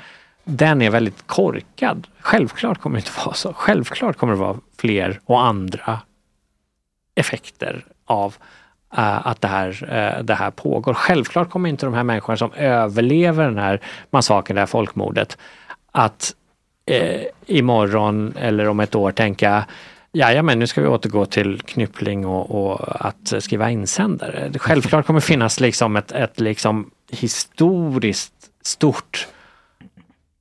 Den 0.44 0.82
är 0.82 0.90
väldigt 0.90 1.26
korkad. 1.26 2.06
Självklart 2.20 2.80
kommer 2.80 2.96
det 2.96 3.00
inte 3.00 3.20
vara 3.24 3.34
så. 3.34 3.52
Självklart 3.52 4.16
kommer 4.16 4.32
det 4.32 4.38
vara 4.38 4.56
fler 4.78 5.20
och 5.24 5.44
andra 5.44 6.00
effekter 7.14 7.84
av 8.04 8.36
uh, 8.98 9.26
att 9.26 9.40
det 9.40 9.48
här, 9.48 9.68
uh, 9.82 10.24
det 10.24 10.34
här 10.34 10.50
pågår. 10.50 10.94
Självklart 10.94 11.50
kommer 11.50 11.68
inte 11.68 11.86
de 11.86 11.94
här 11.94 12.02
människorna 12.02 12.36
som 12.36 12.52
överlever 12.52 13.44
den 13.44 13.58
här 13.58 13.80
massakern, 14.10 14.54
det 14.54 14.60
här 14.60 14.66
folkmordet, 14.66 15.38
att 15.92 16.34
uh, 16.90 17.22
imorgon 17.46 18.34
eller 18.36 18.68
om 18.68 18.80
ett 18.80 18.94
år 18.94 19.12
tänka 19.12 19.64
Ja, 20.16 20.42
men 20.42 20.58
nu 20.58 20.66
ska 20.66 20.80
vi 20.80 20.88
återgå 20.88 21.26
till 21.26 21.60
knyppling 21.60 22.26
och, 22.26 22.50
och 22.50 23.06
att 23.06 23.34
skriva 23.38 23.70
insändare. 23.70 24.48
Det 24.48 24.58
självklart 24.58 25.06
kommer 25.06 25.20
finnas 25.20 25.60
liksom 25.60 25.96
ett, 25.96 26.12
ett 26.12 26.40
liksom 26.40 26.90
historiskt 27.10 28.32
stort 28.62 29.28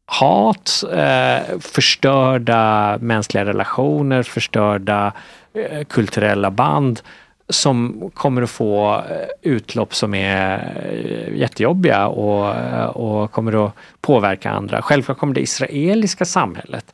hat, 0.06 0.84
eh, 0.93 1.60
förstörda 1.60 2.98
mänskliga 3.02 3.45
relationer, 3.45 4.24
förstörda 4.24 5.14
eh, 5.53 5.84
kulturella 5.84 6.52
band 6.52 7.02
som 7.50 8.10
kommer 8.14 8.42
att 8.42 8.50
få 8.50 8.95
eh, 8.95 9.27
utlopp 9.42 9.95
som 9.95 10.14
är 10.14 10.74
eh, 10.92 11.38
jättejobbiga 11.38 12.08
och, 12.08 12.56
eh, 12.56 12.85
och 12.85 13.32
kommer 13.32 13.66
att 13.66 13.74
påverka 14.02 14.52
andra. 14.52 14.82
Självklart 14.82 15.18
kommer 15.18 15.34
det 15.34 15.42
israeliska 15.42 16.26
samhället 16.26 16.93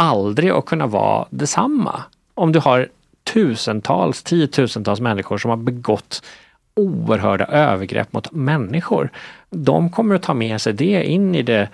aldrig 0.00 0.50
att 0.50 0.64
kunna 0.64 0.86
vara 0.86 1.26
detsamma. 1.30 2.02
Om 2.34 2.52
du 2.52 2.58
har 2.58 2.88
tusentals, 3.24 4.22
tiotusentals 4.22 5.00
människor 5.00 5.38
som 5.38 5.50
har 5.50 5.56
begått 5.56 6.22
oerhörda 6.74 7.46
övergrepp 7.46 8.12
mot 8.12 8.32
människor. 8.32 9.10
De 9.50 9.90
kommer 9.90 10.14
att 10.14 10.22
ta 10.22 10.34
med 10.34 10.60
sig 10.60 10.72
det 10.72 11.04
in 11.04 11.34
i 11.34 11.42
det 11.42 11.68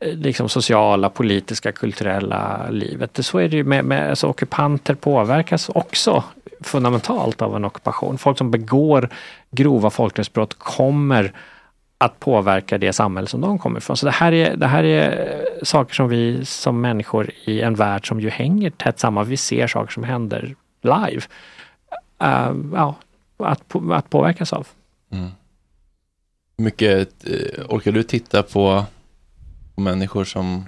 eh, 0.00 0.14
liksom 0.14 0.48
sociala, 0.48 1.08
politiska, 1.08 1.72
kulturella 1.72 2.70
livet. 2.70 3.24
Så 3.24 3.38
är 3.38 3.48
det 3.48 3.56
ju 3.56 3.64
med, 3.64 3.84
med 3.84 4.10
alltså, 4.10 4.26
ockupanter 4.26 4.94
påverkas 4.94 5.68
också 5.68 6.24
fundamentalt 6.60 7.42
av 7.42 7.56
en 7.56 7.64
ockupation. 7.64 8.18
Folk 8.18 8.38
som 8.38 8.50
begår 8.50 9.08
grova 9.50 9.90
folkrättsbrott 9.90 10.54
kommer 10.58 11.32
att 11.98 12.20
påverka 12.20 12.78
det 12.78 12.92
samhälle 12.92 13.28
som 13.28 13.40
de 13.40 13.58
kommer 13.58 13.78
ifrån. 13.78 13.96
Så 13.96 14.06
det 14.06 14.12
här 14.12 14.32
är, 14.32 14.56
det 14.56 14.66
här 14.66 14.84
är 14.84 15.34
eh, 15.36 15.64
saker 15.64 15.94
som 15.94 16.08
vi 16.08 16.44
som 16.44 16.80
människor 16.80 17.30
i 17.44 17.60
en 17.60 17.74
värld 17.74 18.08
som 18.08 18.20
ju 18.20 18.30
hänger 18.30 18.70
tätt 18.70 18.98
samman, 18.98 19.28
vi 19.28 19.36
ser 19.36 19.66
saker 19.66 19.92
som 19.92 20.04
händer 20.04 20.54
live. 20.82 21.22
Uh, 22.22 22.56
ja, 22.72 22.94
att, 23.36 23.62
att 23.92 24.10
påverkas 24.10 24.52
av. 24.52 24.68
Mm. 25.10 25.30
Hur 26.56 26.64
mycket 26.64 27.26
eh, 27.26 27.64
orkar 27.68 27.92
du 27.92 28.02
titta 28.02 28.42
på, 28.42 28.84
på 29.74 29.80
människor 29.80 30.24
som 30.24 30.64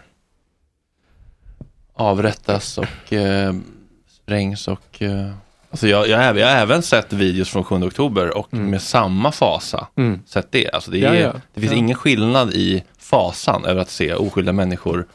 avrättas 1.94 2.78
och 2.78 3.12
eh, 3.12 3.55
sprängs 4.08 4.68
och 4.68 5.02
eh, 5.02 5.32
Alltså 5.71 5.89
jag, 5.89 6.09
jag, 6.09 6.39
jag 6.39 6.47
har 6.47 6.55
även 6.57 6.83
sett 6.83 7.13
videos 7.13 7.49
från 7.51 7.65
7 7.65 7.75
oktober 7.75 8.37
och 8.39 8.55
med 8.55 8.83
samma 8.83 9.33
fasa 9.33 9.87
Mm. 9.97 10.21
sett 10.27 10.53
det. 10.53 10.71
Alltså 10.71 10.91
det, 10.91 10.99
Ja, 10.99 11.09
är, 11.15 11.23
ja. 11.23 11.33
det 11.55 11.61
finns 11.61 11.73
Ja. 11.73 11.79
ingen 11.79 11.97
skillnad 11.97 12.51
i 12.55 12.85
fasan 12.99 13.65
över 13.65 13.81
att 13.81 13.91
se 13.91 14.15
oskyldiga 14.15 14.53
människor 14.53 15.07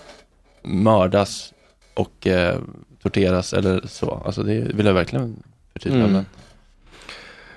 mördas 0.64 1.54
och 1.94 2.28
eh, 2.28 2.58
torteras 3.04 3.54
eller 3.54 3.82
så. 3.88 4.24
Alltså 4.26 4.44
det 4.44 4.60
vill 4.74 4.86
jag 4.86 4.94
verkligen 4.94 5.44
förtydliga. 5.74 6.02
Mm. 6.04 6.14
men- 6.14 6.26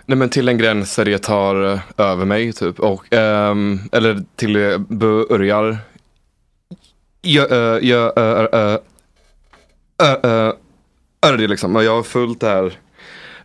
Nej 0.09 0.19
men 0.19 0.29
till 0.29 0.49
en 0.49 0.59
gräns 0.59 0.97
där 0.97 1.05
det 1.05 1.19
tar 1.19 1.73
eh, 1.73 1.81
över 1.97 2.25
mig 2.25 2.53
typ. 2.53 2.81
Och, 2.81 3.13
ehm, 3.15 3.81
eller 3.93 4.23
till 4.37 4.53
det 4.53 4.79
börjar. 4.79 5.79
Jag, 7.23 7.83
jag, 7.85 8.19
uh, 8.19 8.79
är 11.21 11.37
det 11.37 11.47
liksom. 11.47 11.75
Jag 11.75 11.97
har 11.97 12.03
följt 12.03 12.41
det 12.41 12.47
här 12.49 12.73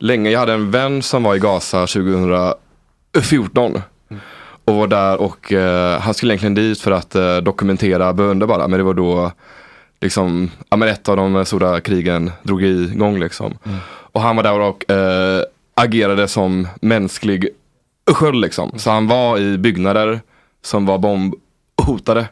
länge. 0.02 0.30
Jag 0.30 0.40
hade 0.40 0.54
en 0.54 0.72
vän 0.72 1.02
som 1.02 1.24
var 1.24 1.36
i 1.36 1.40
Gaza 1.40 1.88
2014. 1.88 3.82
Och 4.66 4.76
var 4.76 4.88
där 4.88 5.22
och 5.22 5.54
eh, 5.54 6.00
han 6.00 6.14
skulle 6.14 6.34
egentligen 6.34 6.56
dit 6.56 6.82
för 6.82 6.92
att 6.92 7.16
eh, 7.16 7.38
dokumentera 7.38 8.14
bönder 8.14 8.48
bara. 8.48 8.68
Men 8.68 8.80
det 8.80 8.84
var 8.84 8.94
då 8.94 9.32
liksom, 10.02 10.52
ja 10.70 10.78
men 10.78 10.88
ett 10.88 11.10
av 11.10 11.18
de 11.18 11.46
stora 11.46 11.82
krigen 11.82 12.32
drog 12.44 12.64
igång 12.64 13.20
liksom. 13.20 13.58
Och 13.88 14.22
han 14.22 14.36
var 14.36 14.44
där 14.44 14.60
och 14.60 14.92
eh, 14.92 15.44
agerade 15.76 16.28
som 16.28 16.68
mänsklig 16.82 17.50
sköld 18.12 18.42
liksom. 18.42 18.72
Så 18.76 18.92
han 18.92 19.08
var 19.08 19.38
i 19.40 19.58
byggnader 19.58 20.22
som 20.64 20.86
var 20.86 20.98
bombhotade. 20.98 22.28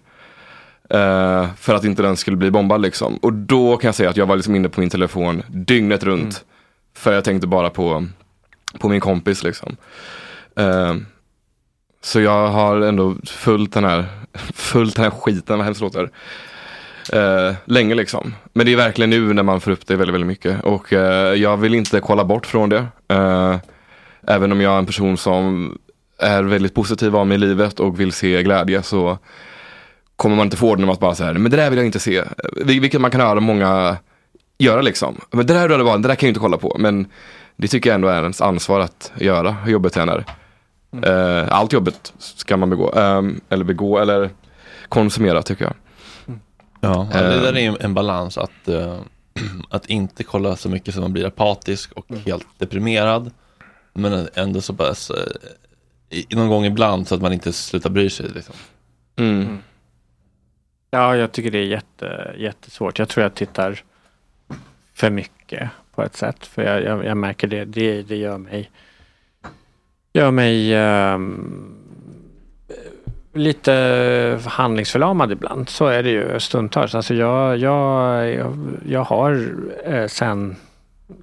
Eh, 0.90 1.48
för 1.58 1.76
att 1.76 1.84
inte 1.84 2.02
den 2.02 2.18
skulle 2.18 2.38
bli 2.38 2.52
bombad 2.52 2.82
liksom. 2.82 3.18
Och 3.18 3.34
då 3.34 3.78
kan 3.78 3.88
jag 3.88 3.96
säga 3.96 4.10
att 4.10 4.18
jag 4.18 4.26
var 4.26 4.36
liksom 4.36 4.56
inne 4.56 4.70
på 4.70 4.80
min 4.80 4.90
telefon 4.90 5.44
dygnet 5.48 6.04
runt. 6.04 6.46
För 7.00 7.14
jag 7.14 7.24
tänkte 7.24 7.48
bara 7.48 7.70
på, 7.70 8.06
på 8.80 8.90
min 8.90 9.00
kompis 9.02 9.44
liksom. 9.44 9.78
Eh, 10.56 10.96
så 12.02 12.22
jag 12.22 12.48
har 12.48 12.82
ändå 12.82 13.16
följt 13.26 13.74
den 13.74 13.84
här, 13.84 14.06
följt 14.54 14.96
den 14.96 15.04
här 15.04 15.12
skiten, 15.12 15.58
vad 15.58 15.66
hemskt 15.66 15.80
det 15.82 15.86
låter. 15.86 16.10
Eh, 17.14 17.56
länge 17.66 17.96
liksom. 17.96 18.34
Men 18.54 18.66
det 18.66 18.72
är 18.74 18.78
verkligen 18.78 19.10
nu 19.10 19.34
när 19.34 19.44
man 19.44 19.62
får 19.62 19.72
upp 19.72 19.88
det 19.88 19.96
väldigt, 19.96 20.14
väldigt 20.14 20.28
mycket. 20.28 20.64
Och 20.64 20.94
eh, 20.94 21.34
jag 21.34 21.58
vill 21.58 21.74
inte 21.74 22.00
kolla 22.00 22.24
bort 22.26 22.46
från 22.46 22.70
det. 22.70 22.86
Eh, 23.08 23.58
även 24.28 24.52
om 24.52 24.62
jag 24.62 24.74
är 24.74 24.78
en 24.78 24.86
person 24.86 25.18
som 25.18 25.78
är 26.18 26.44
väldigt 26.44 26.74
positiv 26.74 27.16
av 27.16 27.28
mig 27.28 27.36
i 27.36 27.40
livet 27.40 27.80
och 27.80 28.00
vill 28.00 28.12
se 28.12 28.44
glädje 28.44 28.84
så 28.84 29.18
kommer 30.16 30.36
man 30.36 30.48
inte 30.48 30.58
få 30.58 30.76
det 30.76 30.80
när 30.82 30.88
man 30.88 30.98
bara 31.00 31.16
säger 31.16 31.34
men 31.34 31.52
det 31.52 31.58
där 31.58 31.70
vill 31.70 31.78
jag 31.80 31.86
inte 31.86 32.00
se. 32.00 32.24
Vil- 32.56 32.82
Vilket 32.82 33.02
man 33.02 33.12
kan 33.12 33.22
höra 33.22 33.40
många 33.40 33.98
göra 34.60 34.82
liksom. 34.82 35.22
Men 35.32 35.46
det 35.46 35.54
där 35.54 35.70
är 35.70 35.78
det 35.78 36.08
där 36.08 36.16
kan 36.16 36.28
jag 36.28 36.32
inte 36.32 36.40
kolla 36.40 36.58
på. 36.58 36.76
Men 36.80 37.08
det 37.56 37.68
tycker 37.68 37.90
jag 37.90 37.96
ändå 37.96 38.08
är 38.08 38.22
ens 38.22 38.42
ansvar 38.42 38.80
att 38.80 39.12
göra, 39.20 39.52
hur 39.52 39.72
jobbet 39.72 39.98
än 39.98 40.10
är. 40.10 40.26
Eh, 41.04 41.48
allt 41.52 41.74
jobbet 41.74 42.14
ska 42.18 42.58
man 42.58 42.70
begå, 42.70 42.92
ehm, 42.94 43.42
eller 43.50 43.64
begå 43.66 43.98
eller 44.00 44.30
konsumera 44.90 45.42
tycker 45.42 45.66
jag. 45.66 45.74
Ja, 46.82 47.08
ja, 47.14 47.22
det 47.22 47.36
Eh, 47.36 47.42
där 47.42 47.54
är 47.54 47.60
ju 47.60 47.76
en 47.80 47.94
balans 47.94 48.38
att, 48.38 48.68
eh, 48.68 49.00
att 49.70 49.86
inte 49.86 50.24
kolla 50.24 50.56
så 50.56 50.70
mycket 50.70 50.94
så 50.96 51.02
man 51.02 51.14
blir 51.14 51.26
apatisk 51.26 51.92
och 51.92 52.06
helt 52.26 52.48
deprimerad. 52.58 53.32
Men 53.94 54.28
ändå 54.34 54.62
så 54.62 54.74
pass, 54.74 55.10
eh, 55.12 56.18
i- 56.18 56.36
någon 56.36 56.50
gång 56.50 56.66
ibland 56.66 57.08
så 57.08 57.16
att 57.16 57.22
man 57.22 57.34
inte 57.34 57.54
slutar 57.54 57.90
bry 57.90 58.10
sig. 58.10 58.30
Liksom. 58.36 58.56
Ja, 60.92 61.16
jag 61.16 61.32
tycker 61.32 61.52
det 61.52 61.58
är 61.60 61.66
jätte, 61.66 62.36
jättesvårt. 62.38 63.00
Jag 63.00 63.10
tror 63.10 63.24
jag 63.24 63.36
tittar 63.36 63.80
för 65.00 65.10
mycket 65.10 65.70
på 65.96 66.04
ett 66.04 66.16
sätt. 66.16 66.46
För 66.46 66.62
jag, 66.62 66.84
jag, 66.84 67.06
jag 67.06 67.18
märker 67.18 67.48
det, 67.48 67.66
det, 67.66 68.02
det 68.02 68.16
gör 68.16 68.38
mig, 68.38 68.72
gör 70.14 70.32
mig 70.32 70.76
um, 71.14 71.76
lite 73.34 74.40
handlingsförlamad 74.46 75.32
ibland. 75.32 75.70
Så 75.70 75.86
är 75.86 76.04
det 76.04 76.10
ju 76.10 76.40
stundtals. 76.40 76.96
Alltså 76.96 77.14
jag, 77.14 77.58
jag, 77.58 78.30
jag, 78.34 78.58
jag 78.86 79.04
har 79.04 79.54
eh, 79.86 80.08
sen 80.08 80.56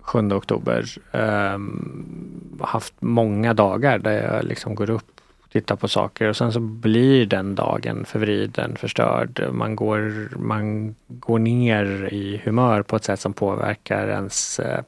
7 0.01 0.33
oktober 0.33 0.85
ehm, 1.13 2.59
haft 2.61 2.95
många 3.01 3.55
dagar 3.55 3.99
där 3.99 4.35
jag 4.35 4.45
liksom 4.45 4.75
går 4.75 4.91
upp 4.91 5.16
tittar 5.53 5.77
på 5.77 5.89
saker 5.89 6.29
och 6.29 6.37
sen 6.37 6.53
så 6.53 6.61
blir 6.61 7.27
den 7.27 7.55
dagen 7.55 8.05
förvriden, 8.05 8.77
förstörd. 8.77 9.49
Man 9.53 9.77
går, 9.77 10.29
man 10.39 10.95
går 11.09 11.39
ner 11.39 12.09
i 12.13 12.41
humör 12.45 12.83
på 12.83 12.97
ett 12.97 13.05
sätt 13.05 13.21
som 13.21 13.33
påverkar 13.33 14.09
ens 14.09 14.59
eh, 14.61 14.81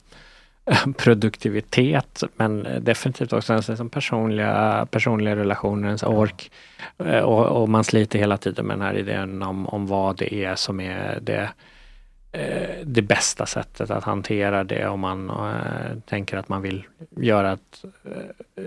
produktivitet 0.96 2.22
men 2.36 2.66
definitivt 2.80 3.32
också 3.32 3.52
ens 3.52 3.68
liksom 3.68 3.90
personliga, 3.90 4.86
personliga 4.90 5.36
relationer, 5.36 5.86
ens 5.88 6.02
ork. 6.02 6.50
Eh, 6.98 7.20
Och, 7.20 7.62
och 7.62 7.68
man 7.68 7.84
sliter 7.84 8.18
hela 8.18 8.36
tiden 8.36 8.66
med 8.66 8.76
den 8.76 8.86
här 8.86 8.94
idén 8.98 9.42
om, 9.42 9.66
om 9.66 9.86
vad 9.86 10.16
det 10.16 10.34
är 10.34 10.54
som 10.54 10.80
är 10.80 11.18
det, 11.22 11.50
eh, 12.32 12.76
det 12.84 13.02
bästa 13.02 13.46
sättet 13.46 13.90
att 13.90 14.04
hantera 14.04 14.64
det 14.64 14.86
om 14.88 15.00
man 15.00 15.30
eh, 15.30 15.98
tänker 16.06 16.36
att 16.38 16.48
man 16.48 16.62
vill 16.62 16.84
göra 17.16 17.52
ett 17.52 17.84
eh, 18.04 18.64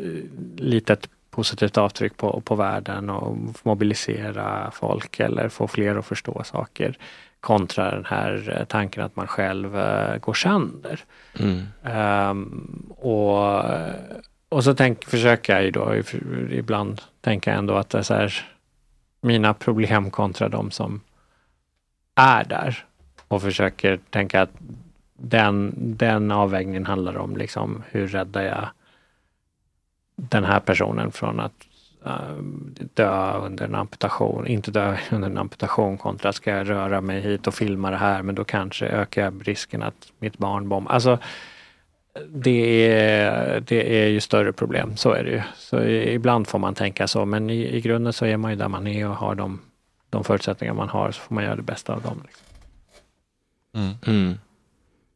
litet 0.58 1.10
positivt 1.32 1.78
avtryck 1.78 2.18
på, 2.18 2.42
på 2.42 2.56
världen 2.56 3.10
och 3.10 3.38
mobilisera 3.64 4.72
folk 4.72 5.20
eller 5.20 5.50
få 5.50 5.68
fler 5.68 5.96
att 5.96 6.06
förstå 6.06 6.44
saker 6.44 6.98
kontra 7.40 7.92
den 7.92 8.06
här 8.06 8.58
eh, 8.58 8.66
tanken 8.66 9.04
att 9.04 9.16
man 9.16 9.28
själv 9.28 9.78
eh, 9.78 10.18
går 10.18 10.34
sönder. 10.34 11.00
Mm. 11.40 11.62
Ehm, 11.84 12.94
och, 12.98 13.64
och 14.50 14.64
så 14.64 14.74
tänk, 14.74 15.06
försöker 15.06 15.54
jag 15.54 15.64
ju 15.64 15.72
då 15.72 15.96
ibland 16.50 17.02
tänka 17.22 17.54
ändå 17.54 17.76
att 17.76 17.90
det 17.90 17.98
är 17.98 18.02
så 18.02 18.14
här, 18.14 18.46
mina 19.22 19.54
problem 19.54 20.12
kontra 20.12 20.50
de 20.50 20.72
som 20.72 21.02
är 22.16 22.44
där 22.44 22.86
och 23.28 23.42
försöker 23.42 24.00
tänka 24.10 24.42
att 24.42 24.52
den, 25.14 25.74
den 25.76 26.32
avvägningen 26.32 26.86
handlar 26.86 27.18
om 27.18 27.38
liksom 27.38 27.84
hur 27.92 28.08
räddar 28.08 28.42
jag 28.42 28.70
den 30.30 30.44
här 30.44 30.60
personen 30.60 31.12
från 31.12 31.40
att 31.40 31.54
eh, 32.06 32.36
dö 32.94 33.38
under 33.38 33.66
en 33.66 33.76
amputation, 33.76 34.48
inte 34.48 34.72
dö 34.72 34.98
under 35.12 35.30
en 35.30 35.38
amputation 35.38 35.98
kontra 35.98 36.34
ska 36.34 36.52
jag 36.52 36.70
röra 36.70 37.02
mig 37.02 37.22
hit 37.22 37.48
och 37.48 37.54
filma 37.54 37.92
det 37.92 37.98
här 37.98 38.22
men 38.22 38.36
då 38.36 38.44
kanske 38.44 38.86
ökar 38.86 39.22
jag 39.24 39.48
risken 39.48 39.84
att 39.84 40.12
mitt 40.20 40.38
barn 40.38 40.70
bombar. 40.70 40.92
Alltså, 40.92 41.20
det 42.28 42.92
är, 42.92 43.60
det 43.60 44.04
är 44.04 44.08
ju 44.08 44.20
större 44.20 44.54
problem, 44.54 44.98
så 44.98 45.12
är 45.12 45.24
det 45.24 45.32
ju. 45.32 45.42
Så 45.56 45.84
ibland 45.84 46.48
får 46.48 46.60
man 46.60 46.76
tänka 46.76 47.08
så 47.08 47.26
men 47.26 47.50
i, 47.50 47.76
i 47.78 47.82
grunden 47.82 48.14
så 48.14 48.26
är 48.26 48.38
man 48.38 48.52
ju 48.52 48.58
där 48.58 48.68
man 48.68 48.88
är 48.88 49.08
och 49.08 49.16
har 49.16 49.36
de, 49.36 49.62
de 50.10 50.24
förutsättningar 50.24 50.74
man 50.74 50.90
har 50.90 51.12
så 51.12 51.22
får 51.22 51.36
man 51.36 51.44
göra 51.44 51.56
det 51.56 51.62
bästa 51.62 51.94
av 51.94 52.02
dem. 52.02 52.24
Liksom. 52.26 52.46
Mm. 54.06 54.34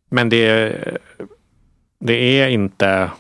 Men 0.10 0.30
det, 0.30 0.98
det 2.00 2.42
är 2.42 2.48
inte 2.48 3.12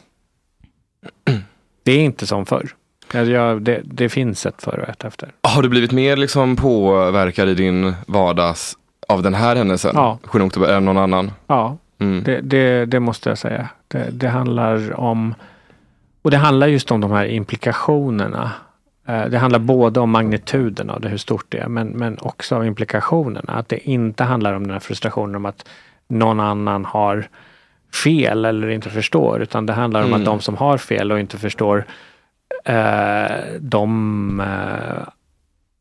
det 1.85 1.91
är 1.91 1.99
inte 1.99 2.27
som 2.27 2.45
förr. 2.45 2.69
Alltså 3.13 3.31
jag, 3.31 3.61
det, 3.61 3.81
det 3.83 4.09
finns 4.09 4.45
ett 4.45 4.61
före 4.63 4.81
och 4.81 4.89
ett 4.89 5.03
efter. 5.03 5.31
Har 5.43 5.61
du 5.61 5.69
blivit 5.69 5.91
mer 5.91 6.17
liksom 6.17 6.55
påverkad 6.55 7.49
i 7.49 7.53
din 7.53 7.93
vardags 8.07 8.77
av 9.07 9.21
den 9.23 9.33
här 9.33 9.55
händelsen? 9.55 9.91
Ja. 9.95 10.19
7 10.23 10.41
oktober 10.41 10.73
än 10.73 10.85
någon 10.85 10.97
annan? 10.97 11.31
Ja, 11.47 11.77
Mm. 11.99 12.23
det, 12.23 12.41
det, 12.41 12.85
det 12.85 12.99
måste 12.99 13.29
jag 13.29 13.37
säga. 13.37 13.69
Det, 14.11 14.27
handlar 14.27 14.99
om 14.99 15.35
och 16.21 16.31
det 16.31 16.37
handlar 16.37 16.67
just 16.67 16.91
om 16.91 17.01
de 17.01 17.11
här 17.11 17.25
implikationerna. 17.25 18.51
Eh, 19.07 19.25
Det 19.25 19.37
handlar 19.37 19.59
både 19.59 19.99
om 19.99 20.09
magnituden 20.11 20.89
av 20.89 21.01
det, 21.01 21.09
hur 21.09 21.17
stort 21.17 21.45
det 21.49 21.57
är, 21.57 21.67
men, 21.67 21.87
men 21.87 22.17
också 22.21 22.55
om 22.57 22.63
implikationerna. 22.63 23.53
Att 23.53 23.69
det 23.69 23.89
inte 23.89 24.23
handlar 24.23 24.53
om 24.53 24.63
den 24.63 24.71
här 24.73 24.79
frustrationen 24.79 25.35
om 25.35 25.45
att 25.45 25.65
någon 26.07 26.39
annan 26.39 26.85
har 26.85 27.27
fel 27.93 28.45
eller 28.45 28.67
inte 28.69 28.89
förstår, 28.89 29.41
utan 29.41 29.65
det 29.65 29.73
handlar 29.73 30.01
om 30.01 30.07
Mm. 30.07 30.19
att 30.21 30.25
de 30.25 30.39
som 30.41 30.55
har 30.57 30.77
fel 30.77 31.11
och 31.11 31.19
inte 31.19 31.37
förstår, 31.37 31.85
eh, 32.65 33.25
de 33.59 34.39
eh, 34.39 35.07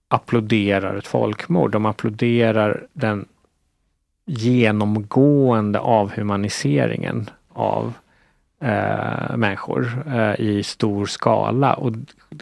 applåderar 0.09 0.97
ett 0.97 1.07
folkmord. 1.07 1.71
De 1.73 1.87
applåderar 1.87 2.87
den 2.93 3.25
genomgående 4.27 5.79
avhumaniseringen 5.79 7.31
av 7.53 7.93
eh, 8.61 9.37
människor 9.37 10.03
eh, 10.15 10.41
i 10.41 10.63
stor 10.63 11.07
skala. 11.07 11.75
Och, 11.75 11.93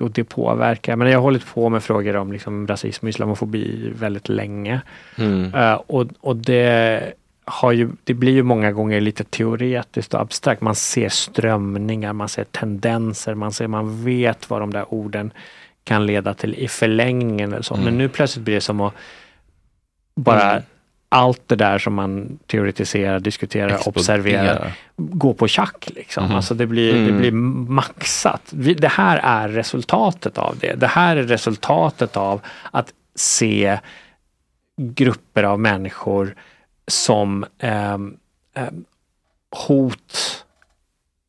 och 0.01 0.11
det 0.11 0.25
påverkar. 0.25 0.97
Men 0.97 1.11
jag 1.11 1.19
har 1.19 1.23
hållit 1.23 1.55
på 1.55 1.69
med 1.69 1.83
frågor 1.83 2.17
om 2.17 2.33
liksom, 2.33 2.67
rasism 2.67 3.07
och 3.07 3.11
islamofobi 3.11 3.93
väldigt 3.99 4.29
länge. 4.29 4.81
Mm. 5.19 5.55
Eh, 5.55 5.75
och, 5.75 6.07
och 6.21 6.37
det, 6.37 7.13
har 7.45 7.73
ju, 7.73 7.91
det 8.05 8.15
blir 8.15 8.33
ju 8.33 8.43
många 8.43 8.73
gånger 8.73 9.01
lite 9.01 9.25
teoretiskt 9.25 10.15
och 10.15 10.21
abstrakt. 10.21 10.61
Man 10.61 10.75
ser 10.75 11.09
strömningar, 11.09 12.13
man 12.13 12.29
ser 12.29 12.45
tendenser, 12.45 13.35
man, 13.35 13.53
ser, 13.53 13.67
man 13.67 14.05
vet 14.05 14.51
vad 14.51 14.61
de 14.61 14.73
där 14.73 14.95
orden 14.95 15.33
kan 15.85 16.07
leda 16.07 16.35
till 16.35 16.55
i 16.55 16.69
förlängningen. 16.69 17.53
Eller 17.53 17.63
så. 17.63 17.75
Mm. 17.75 17.85
Men 17.85 17.99
nu 17.99 18.09
plötsligt 18.09 18.45
blir 18.45 18.55
det 18.55 18.61
som 18.61 18.81
att 18.81 18.95
bara 20.17 20.51
Mm. 20.53 20.63
allt 21.09 21.43
det 21.47 21.57
där 21.57 21.79
som 21.79 21.95
man 21.95 22.39
teoretiserar, 22.47 23.21
diskuterar, 23.21 23.69
Exploderar. 23.71 23.99
observerar, 24.19 24.73
gå 24.97 25.35
på 25.35 25.49
tjack. 25.49 25.91
Liksom. 25.95 26.25
Mhm. 26.25 26.35
Alltså 26.37 26.55
det 26.55 26.67
blir, 26.67 26.93
det 26.93 26.99
Mm. 26.99 27.19
blir 27.19 27.33
maxat. 27.73 28.43
Vi, 28.53 28.75
det 28.75 28.89
här 28.89 29.17
är 29.25 29.49
resultatet 29.49 30.39
av 30.39 30.59
det. 30.61 30.75
Det 30.75 30.87
här 30.87 31.17
är 31.17 31.23
resultatet 31.23 32.17
av 32.17 32.41
att 32.71 32.93
se 33.15 33.79
grupper 34.77 35.43
av 35.43 35.61
människor 35.61 36.35
som 36.89 37.45
ehm, 37.59 38.17
hot 39.51 40.45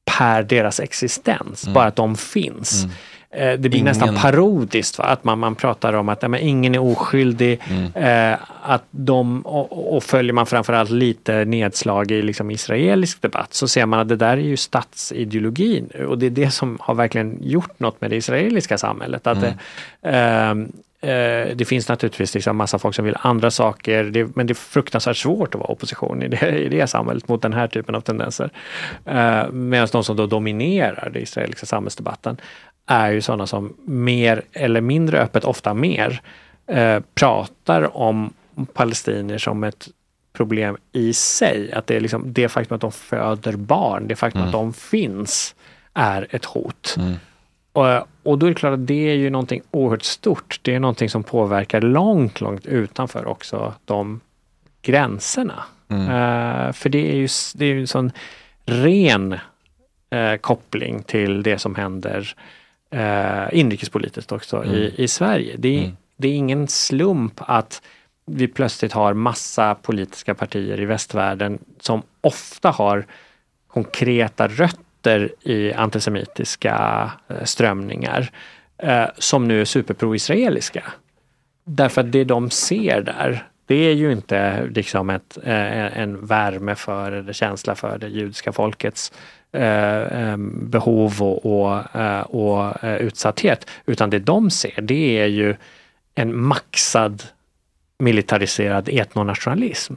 per 0.06 0.44
deras 0.44 0.80
existens, 0.80 1.64
Mm. 1.64 1.74
bara 1.74 1.86
att 1.86 1.96
de 1.96 2.16
finns. 2.16 2.84
Mm. 2.84 2.96
Eh, 3.30 3.60
Det 3.60 3.70
blir 3.70 3.76
Ingen- 3.80 3.86
nästan 3.86 4.16
parodiskt, 4.16 4.98
va? 4.98 5.04
att 5.06 5.24
man, 5.24 5.40
man 5.40 5.56
pratar 5.56 5.94
om 5.94 6.10
att 6.10 6.22
ja, 6.22 6.28
men 6.28 6.40
ingen 6.42 6.76
är 6.76 6.80
oskyldig. 6.82 7.60
Mm. 7.70 7.94
Eh, 8.34 8.40
att 8.62 8.84
de, 8.92 9.42
och, 9.46 9.96
och 9.96 10.04
följer 10.04 10.34
man 10.34 10.46
framförallt 10.46 10.90
lite 10.90 11.46
nedslag 11.46 12.12
i 12.12 12.22
liksom 12.22 12.52
israelisk 12.52 13.22
debatt 13.22 13.54
så 13.54 13.68
ser 13.68 13.86
man 13.86 14.00
att 14.00 14.08
det 14.10 14.16
där 14.16 14.38
är 14.38 14.42
ju 14.42 14.58
statsideologin 14.58 15.90
och 16.08 16.18
det 16.18 16.26
är 16.26 16.30
det 16.30 16.52
som 16.52 16.78
har 16.82 16.96
verkligen 16.96 17.38
gjort 17.42 17.80
något 17.80 18.02
med 18.02 18.10
det 18.10 18.16
israeliska 18.16 18.78
samhället. 18.78 19.28
Att 19.28 19.42
det, 19.42 19.58
ehm, 20.10 20.62
eh, 20.64 20.70
det 21.56 21.68
finns 21.68 21.90
naturligtvis 21.90 22.34
liksom 22.34 22.58
massa 22.58 22.80
folk 22.80 22.96
som 22.96 23.06
vill 23.06 23.16
andra 23.20 23.52
saker 23.52 24.04
det, 24.04 24.36
men 24.36 24.48
det 24.48 24.52
är 24.52 24.56
fruktansvärt 24.56 25.18
svårt 25.18 25.56
att 25.56 25.62
vara 25.62 25.72
opposition 25.72 26.24
i 26.24 26.28
det, 26.28 26.60
i 26.60 26.70
det 26.70 26.88
samhället 26.88 27.28
mot 27.28 27.42
den 27.42 27.54
här 27.54 27.68
typen 27.68 27.96
av 27.96 28.02
tendenser. 28.02 28.50
Eh, 29.06 29.52
Medan 29.52 29.88
de 29.92 30.04
som 30.04 30.16
då 30.16 30.26
dominerar 30.26 31.10
den 31.14 31.24
israeliska 31.24 31.66
samhällsdebatten 31.66 32.38
är 32.86 33.12
ju 33.12 33.22
sådana 33.22 33.48
som 33.48 33.74
mer 33.86 34.42
eller 34.54 34.82
mindre 34.82 35.20
öppet, 35.20 35.44
ofta 35.44 35.74
mer, 35.74 36.22
eh, 36.68 37.00
pratar 37.16 37.98
om 37.98 38.34
palestinier 38.74 39.38
som 39.38 39.64
ett 39.64 39.88
problem 40.34 40.78
i 40.92 41.14
sig. 41.14 41.72
Att 41.74 41.88
det 41.88 41.96
är 41.96 42.00
liksom 42.00 42.34
det 42.34 42.50
faktum 42.50 42.76
att 42.76 42.82
de 42.82 42.92
föder 42.92 43.54
barn, 43.54 44.08
det 44.08 44.16
faktum 44.16 44.42
Mm. 44.42 44.48
att 44.50 44.54
de 44.54 44.74
finns 44.74 45.56
är 45.94 46.28
ett 46.30 46.46
hot. 46.46 46.96
Och, 47.74 47.86
och 48.24 48.40
då 48.40 48.46
är 48.46 48.50
det 48.50 48.56
klart 48.56 48.74
att 48.74 48.88
det 48.88 49.10
är 49.10 49.16
ju 49.16 49.30
någonting 49.30 49.62
oerhört 49.72 50.04
stort. 50.04 50.60
Det 50.62 50.76
är 50.76 50.80
någonting 50.80 51.10
som 51.10 51.24
påverkar 51.24 51.82
långt, 51.82 52.42
långt 52.42 52.66
utanför 52.66 53.28
också 53.28 53.74
de 53.86 54.22
gränserna. 54.82 55.64
Mm. 55.90 56.02
Eh, 56.02 56.74
för 56.74 56.90
det 56.90 57.12
är 57.12 57.16
ju 57.16 57.28
det 57.56 57.66
är 57.66 57.74
ju 57.74 57.82
en 57.82 57.88
sån 57.88 58.12
ren 58.66 59.34
eh, 60.10 60.36
koppling 60.42 61.04
till 61.04 61.44
det 61.44 61.60
som 61.60 61.76
händer 61.76 62.36
eh, 62.92 63.60
inrikespolitiskt 63.60 64.32
också 64.32 64.58
Mm. 64.58 64.76
i, 64.76 64.94
i 64.98 65.08
Sverige. 65.08 65.56
Det 65.58 65.86
är, 65.86 65.92
det 66.18 66.28
är 66.28 66.34
ingen 66.34 66.68
slump 66.68 67.34
att 67.38 67.82
vi 68.26 68.48
plötsligt 68.48 68.94
har 68.94 69.14
massa 69.14 69.76
politiska 69.76 70.36
partier 70.36 70.80
i 70.80 70.86
västvärlden 70.86 71.60
som 71.80 72.02
ofta 72.22 72.70
har 72.70 73.06
konkreta 73.68 74.48
rötter 74.48 74.83
i 75.42 75.74
antisemitiska 75.74 77.12
eh, 77.28 77.44
strömningar 77.44 78.32
eh, 78.78 79.06
som 79.18 79.48
nu 79.48 79.62
är 79.62 79.66
superproisraeliska. 79.66 80.84
Därför 81.64 82.02
att 82.02 82.12
det 82.12 82.24
de 82.24 82.50
ser 82.50 83.02
där, 83.02 83.48
det 83.66 83.76
är 83.76 83.94
ju 83.94 84.12
inte 84.12 84.68
liksom 84.70 85.10
ett, 85.10 85.38
eh, 85.44 85.98
en 85.98 86.26
värme 86.26 86.76
för 86.76 87.12
eller 87.12 87.34
känsla 87.34 87.76
för 87.76 87.98
det 87.98 88.08
judiska 88.08 88.52
folkets 88.52 89.12
behov 90.46 91.22
och, 91.22 91.46
och, 91.46 91.84
och 92.36 92.76
utsatthet. 93.00 93.70
Utan 93.86 94.10
det 94.10 94.20
de 94.20 94.50
ser, 94.50 94.82
det 94.82 95.20
är 95.20 95.26
ju 95.26 95.56
en 96.16 96.42
maxad 96.42 97.24
militariserad 98.00 98.90
etnonationalism. 98.90 99.94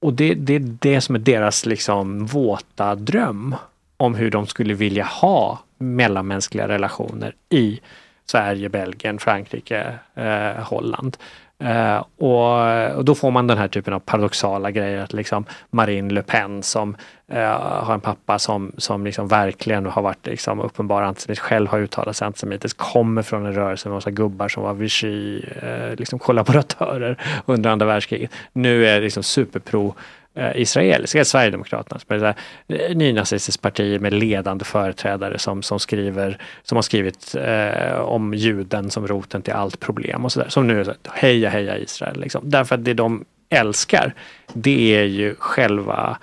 Och 0.00 0.12
det, 0.12 0.34
det 0.34 0.54
är 0.54 0.76
det 0.80 1.00
som 1.00 1.14
är 1.14 1.18
deras 1.18 1.66
liksom 1.66 2.26
våta 2.26 2.94
dröm 2.94 3.54
om 4.00 4.14
hur 4.14 4.30
de 4.30 4.46
skulle 4.46 4.74
vilja 4.74 5.04
ha 5.04 5.58
mellanmänskliga 5.78 6.68
relationer 6.68 7.34
i 7.48 7.80
Sverige, 8.26 8.68
Belgien, 8.68 9.18
Frankrike, 9.18 9.98
eh, 10.14 10.62
Holland. 10.62 11.16
Eh, 11.58 12.04
och, 12.18 12.96
och, 12.96 13.04
då 13.04 13.14
får 13.14 13.30
man 13.30 13.46
den 13.46 13.58
här 13.58 13.68
typen 13.68 13.94
av 13.94 14.00
paradoxala 14.00 14.70
grejer 14.70 15.02
att 15.02 15.12
liksom 15.12 15.44
Marine 15.70 16.14
Le 16.14 16.22
Pen 16.22 16.62
som 16.62 16.96
eh, 17.28 17.60
har 17.60 17.94
en 17.94 18.00
pappa 18.00 18.38
som, 18.38 18.72
som 18.78 19.04
liksom 19.04 19.28
verkligen 19.28 19.86
har 19.86 20.02
varit 20.02 20.26
liksom 20.26 20.60
uppenbar 20.60 21.02
antisemit, 21.02 21.38
själv 21.38 21.68
har 21.68 21.78
uttalat 21.78 22.16
sig 22.16 22.26
antisemitiskt, 22.26 22.78
kommer 22.78 23.22
från 23.22 23.46
en 23.46 23.54
rörelse 23.54 23.88
med 23.88 23.94
massa 23.94 24.10
gubbar 24.10 24.48
som 24.48 24.62
var 24.62 24.74
Vichy, 24.74 25.42
eh, 25.62 25.96
liksom 25.96 26.18
kollaboratörer 26.18 27.16
under 27.46 27.70
andra 27.70 27.86
världskriget. 27.86 28.30
Nu 28.52 28.86
är 28.86 29.00
liksom 29.00 29.22
superpro 29.22 29.94
Eh, 30.40 30.60
israeliska 30.60 31.18
eh, 31.18 31.24
Sverigedemokraterna, 31.24 32.00
som 32.00 32.22
är 32.22 32.24
ett 32.24 32.36
eh, 32.68 32.96
nynazistiskt 32.96 33.62
parti 33.62 34.00
med 34.00 34.12
ledande 34.12 34.64
företrädare 34.64 35.38
som, 35.38 35.62
som, 35.62 35.80
skriver, 35.80 36.38
som 36.62 36.76
har 36.76 36.82
skrivit 36.82 37.34
eh, 37.34 38.00
om 38.00 38.34
juden 38.34 38.90
som 38.90 39.06
roten 39.06 39.42
till 39.42 39.52
allt 39.52 39.80
problem 39.80 40.24
och 40.24 40.32
sådär. 40.32 40.48
Som 40.48 40.66
nu 40.66 40.80
är 40.80 40.84
så 40.84 40.94
heja 41.12 41.50
heja 41.50 41.78
Israel. 41.78 42.20
Liksom. 42.20 42.50
Därför 42.50 42.74
att 42.74 42.84
det 42.84 42.94
de 42.94 43.24
älskar, 43.48 44.14
det 44.52 44.96
är 44.96 45.04
ju 45.04 45.34
själva 45.38 46.18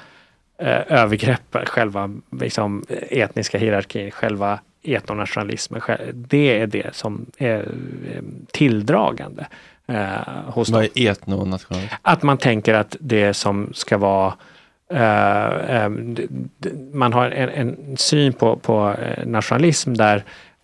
eh, 0.57 0.91
övergreppen, 0.91 1.65
själva 1.65 2.15
liksom, 2.41 2.83
etniska 3.09 3.57
hierarkin, 3.57 4.11
själva 4.11 4.59
etnonationalismen. 4.83 5.81
Det 6.13 6.59
är 6.59 6.67
det 6.67 6.95
som 6.95 7.25
är 7.37 7.71
tilldragande. 8.51 9.45
Eh, 9.87 10.19
hos 10.47 10.69
Vad 10.69 10.83
är 10.83 10.89
etnonationalism? 11.11 11.95
Att 12.01 12.23
man 12.23 12.37
tänker 12.37 12.73
att 12.73 12.95
det 12.99 13.33
som 13.33 13.71
ska 13.73 13.97
vara 13.97 14.33
eh, 14.91 15.75
eh, 15.75 15.89
man 16.93 17.13
har 17.13 17.29
en, 17.31 17.49
en 17.49 17.97
syn 17.97 18.33
på, 18.33 18.55
på 18.55 18.95
eh, 19.01 19.27
nationalism 19.27 19.93
där 19.93 20.23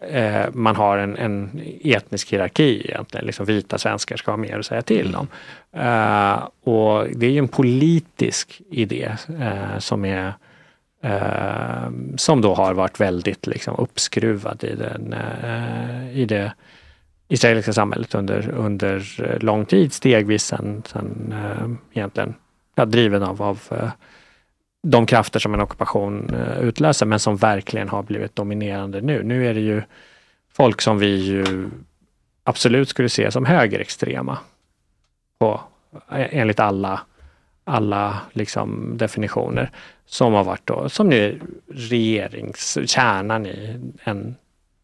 eh, 0.10 0.46
man 0.54 0.76
har 0.76 0.98
en, 0.98 1.18
en, 1.18 1.62
etnisk 1.84 2.34
hierarki 2.34 2.82
egentligen. 2.86 3.26
Liksom 3.26 3.46
vita 3.46 3.78
svenskar 3.78 4.18
ska 4.18 4.32
ha 4.32 4.38
mer 4.38 4.60
att 4.60 4.66
säga 4.66 4.82
till 4.82 5.16
om. 5.16 5.28
Uh, 5.78 6.48
och 6.64 7.08
det 7.16 7.26
är 7.26 7.32
ju 7.32 7.38
en 7.38 7.48
politisk 7.48 8.62
idé 8.70 9.12
som 9.80 10.06
är 10.06 10.34
som 12.18 12.42
då 12.42 12.54
har 12.54 12.74
varit 12.74 13.00
väldigt 13.00 13.48
liksom, 13.48 13.76
uppskruvad 13.76 14.64
i, 14.64 14.76
den, 14.76 15.16
i 16.14 16.26
det 16.26 16.52
israeliska 17.28 17.74
samhället 17.74 18.16
under, 18.16 18.50
under 18.50 19.24
eh, 19.24 19.40
lång 19.40 19.66
tid, 19.66 19.94
stegvis 19.94 20.44
sen, 20.44 20.84
sen 20.86 21.34
eh, 21.34 21.98
egentligen 21.98 22.36
ja, 22.76 22.86
driven 22.86 23.24
av, 23.24 23.42
av 23.42 23.60
eh, 23.72 23.90
de 24.84 25.06
krafter 25.06 25.40
som 25.40 25.54
en 25.54 25.62
ockupation 25.62 26.36
utlöser, 26.62 27.06
men 27.06 27.20
som 27.20 27.38
verkligen 27.38 27.90
har 27.90 28.04
blivit 28.04 28.36
dominerande 28.36 29.02
nu. 29.02 29.24
Nu 29.24 29.48
är 29.48 29.54
det 29.54 29.60
ju 29.60 29.82
folk 30.54 30.82
som 30.82 31.00
vi 31.00 31.16
ju 31.16 31.70
absolut 32.44 32.90
skulle 32.90 33.10
se 33.10 33.32
som 33.32 33.46
högerextrema 33.46 34.38
på, 35.40 35.62
enligt 36.10 36.60
alla, 36.60 37.02
alla 37.64 38.20
liksom 38.34 38.98
definitioner 38.98 39.72
som 40.06 40.34
har 40.34 40.44
varit 40.44 40.68
då, 40.68 40.90
som 40.90 41.10
nu 41.10 41.26
är 41.26 41.40
regeringskärnan 41.68 43.46
i 43.46 43.80
en 44.04 44.36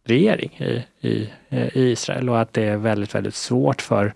regering 0.10 0.58
i, 0.58 0.86
i, 1.08 1.30
i 1.50 1.92
Israel 1.92 2.30
och 2.30 2.40
att 2.40 2.54
det 2.54 2.64
är 2.64 2.78
väldigt, 2.78 3.16
väldigt 3.16 3.36
svårt 3.36 3.82
för 3.82 4.14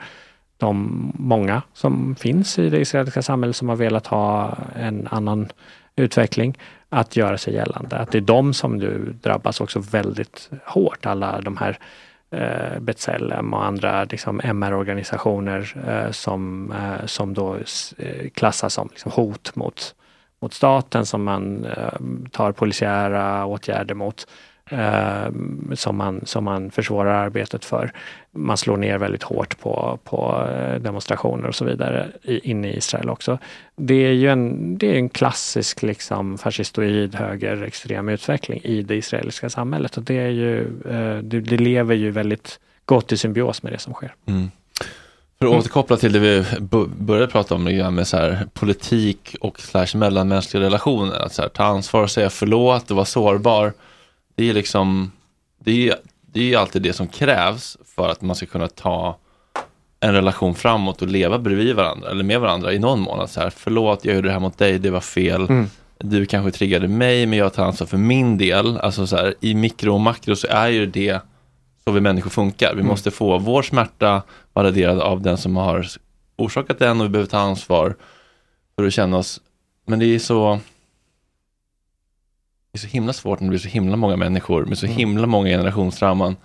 de 0.57 1.11
många 1.15 1.61
som 1.73 2.15
finns 2.15 2.59
i 2.59 2.69
det 2.69 2.79
israeliska 2.79 3.21
samhället 3.21 3.55
som 3.55 3.69
har 3.69 3.75
velat 3.75 4.07
ha 4.07 4.57
en 4.75 5.07
annan 5.11 5.49
utveckling 5.95 6.57
att 6.89 7.15
göra 7.15 7.37
sig 7.37 7.53
gällande. 7.53 7.97
Att 7.97 8.11
det 8.11 8.17
är 8.17 8.21
de 8.21 8.53
som 8.53 8.77
nu 8.77 9.15
drabbas 9.21 9.61
också 9.61 9.79
väldigt 9.79 10.49
hårt. 10.65 11.05
Alla 11.05 11.41
de 11.41 11.57
här 11.57 11.77
eh, 12.31 12.79
Betselem 12.79 13.53
och 13.53 13.65
andra 13.65 14.03
liksom, 14.03 14.41
MR-organisationer 14.43 15.75
eh, 15.87 16.11
som, 16.11 16.71
eh, 16.71 17.05
som 17.05 17.33
då 17.33 17.55
eh, 17.97 18.29
klassas 18.29 18.73
som 18.73 18.87
liksom, 18.91 19.11
hot 19.11 19.55
mot, 19.55 19.95
mot 20.39 20.53
staten 20.53 21.05
som 21.05 21.23
man 21.23 21.65
eh, 21.65 22.29
tar 22.31 22.51
polisiära 22.51 23.45
åtgärder 23.45 23.95
mot. 23.95 24.27
Eh, 24.73 25.31
som, 25.75 25.97
man, 25.97 26.21
som 26.25 26.43
man 26.43 26.71
försvårar 26.71 27.25
arbetet 27.25 27.65
för. 27.65 27.91
Man 28.31 28.57
slår 28.57 28.77
ner 28.77 28.97
väldigt 28.97 29.23
hårt 29.23 29.59
på, 29.59 29.99
på 30.03 30.47
eh, 30.49 30.81
demonstrationer 30.81 31.47
och 31.47 31.55
så 31.55 31.65
vidare 31.65 32.07
i, 32.23 32.49
inne 32.49 32.67
i 32.67 32.77
Israel 32.77 33.09
också. 33.09 33.37
Det 33.75 33.93
är 33.93 34.11
ju 34.11 34.29
en, 34.29 34.77
det 34.77 34.87
är 34.87 34.95
en 34.95 35.09
klassisk 35.09 35.81
liksom 35.81 36.37
fascistoid 36.37 37.15
högerextrem 37.15 38.09
utveckling 38.09 38.61
i 38.63 38.81
det 38.81 38.95
israeliska 38.95 39.49
samhället 39.49 39.97
och 39.97 40.03
det, 40.03 40.17
är 40.17 40.29
ju, 40.29 40.61
eh, 40.89 41.17
det, 41.17 41.39
det 41.39 41.57
lever 41.57 41.95
ju 41.95 42.11
väldigt 42.11 42.59
gott 42.85 43.11
i 43.11 43.17
symbios 43.17 43.63
med 43.63 43.73
det 43.73 43.79
som 43.79 43.93
sker. 43.93 44.15
Mm. 44.25 44.51
För 45.39 45.45
att 45.45 45.53
återkoppla 45.53 45.97
till 45.97 46.13
det 46.13 46.19
vi 46.19 46.45
började 46.97 47.27
prata 47.27 47.55
om 47.55 47.63
med 47.63 48.07
så 48.07 48.17
här, 48.17 48.47
politik 48.53 49.35
och 49.41 49.59
slash 49.59 49.87
mellanmänskliga 49.95 50.63
relationer. 50.63 51.19
Att 51.19 51.33
så 51.33 51.41
här, 51.41 51.49
ta 51.49 51.63
ansvar 51.63 52.03
och 52.03 52.11
säga 52.11 52.29
förlåt 52.29 52.91
och 52.91 52.97
vara 52.97 53.05
sårbar 53.05 53.73
det 54.35 54.49
är 54.49 54.53
liksom, 54.53 55.11
det 55.59 55.89
är, 55.89 55.95
det 56.21 56.53
är 56.53 56.57
alltid 56.57 56.81
det 56.81 56.93
som 56.93 57.07
krävs 57.07 57.77
för 57.95 58.09
att 58.09 58.21
man 58.21 58.35
ska 58.35 58.45
kunna 58.45 58.67
ta 58.67 59.17
en 59.99 60.13
relation 60.13 60.55
framåt 60.55 61.01
och 61.01 61.07
leva 61.07 61.39
bredvid 61.39 61.75
varandra 61.75 62.09
eller 62.09 62.23
med 62.23 62.39
varandra 62.39 62.73
i 62.73 62.79
någon 62.79 62.99
månad. 62.99 63.29
Så 63.29 63.41
här, 63.41 63.49
förlåt, 63.49 64.05
jag 64.05 64.15
gjorde 64.15 64.27
det 64.27 64.33
här 64.33 64.39
mot 64.39 64.57
dig, 64.57 64.79
det 64.79 64.89
var 64.89 65.01
fel. 65.01 65.41
Mm. 65.41 65.69
Du 65.97 66.25
kanske 66.25 66.51
triggade 66.51 66.87
mig, 66.87 67.25
men 67.25 67.39
jag 67.39 67.53
tar 67.53 67.65
ansvar 67.65 67.87
för 67.87 67.97
min 67.97 68.37
del. 68.37 68.77
Alltså 68.77 69.07
så 69.07 69.15
här, 69.15 69.35
i 69.41 69.55
mikro 69.55 69.93
och 69.93 69.99
makro 69.99 70.35
så 70.35 70.47
är 70.47 70.67
ju 70.67 70.85
det 70.85 71.21
så 71.83 71.91
vi 71.91 72.01
människor 72.01 72.29
funkar. 72.29 72.69
Vi 72.73 72.79
mm. 72.79 72.87
måste 72.87 73.11
få 73.11 73.37
vår 73.37 73.61
smärta 73.61 74.21
validerad 74.53 74.99
av 74.99 75.21
den 75.21 75.37
som 75.37 75.55
har 75.55 75.87
orsakat 76.35 76.79
den 76.79 77.01
och 77.01 77.05
vi 77.05 77.09
behöver 77.09 77.29
ta 77.29 77.37
ansvar 77.37 77.95
för 78.75 78.87
att 78.87 78.93
känna 78.93 79.17
oss. 79.17 79.41
Men 79.85 79.99
det 79.99 80.05
är 80.05 80.19
så 80.19 80.59
är 82.73 82.77
så 82.77 82.87
himla 82.87 83.13
svårt 83.13 83.39
när 83.39 83.47
det 83.47 83.49
blir 83.49 83.59
så 83.59 83.67
himla 83.67 83.95
många 83.95 84.15
människor 84.15 84.65
med 84.65 84.77
så 84.77 84.85
mm. 84.85 84.97
himla 84.97 85.27
många 85.27 85.49
generationstrauman. 85.49 86.35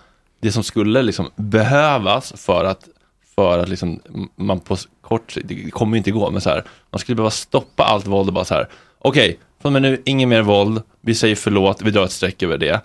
Det 0.40 0.52
som 0.52 0.62
skulle 0.62 1.02
liksom 1.02 1.30
behövas 1.36 2.32
för 2.36 2.64
att, 2.64 2.88
för 3.34 3.58
att 3.58 3.68
liksom 3.68 4.00
man 4.36 4.60
på 4.60 4.76
kort 5.00 5.32
sikt, 5.32 5.48
det 5.48 5.70
kommer 5.70 5.96
ju 5.96 5.98
inte 5.98 6.10
gå, 6.10 6.30
men 6.30 6.40
så 6.40 6.50
här, 6.50 6.64
man 6.90 6.98
skulle 6.98 7.16
behöva 7.16 7.30
stoppa 7.30 7.84
allt 7.84 8.06
våld 8.06 8.28
och 8.28 8.34
bara 8.34 8.44
så 8.44 8.54
här, 8.54 8.68
okej, 8.98 9.28
okay, 9.28 9.36
från 9.62 9.72
med 9.72 9.82
nu, 9.82 10.02
inget 10.04 10.28
mer 10.28 10.42
våld, 10.42 10.82
vi 11.00 11.14
säger 11.14 11.36
förlåt, 11.36 11.82
vi 11.82 11.90
drar 11.90 12.04
ett 12.04 12.12
streck 12.12 12.42
över 12.42 12.58
det. 12.58 12.80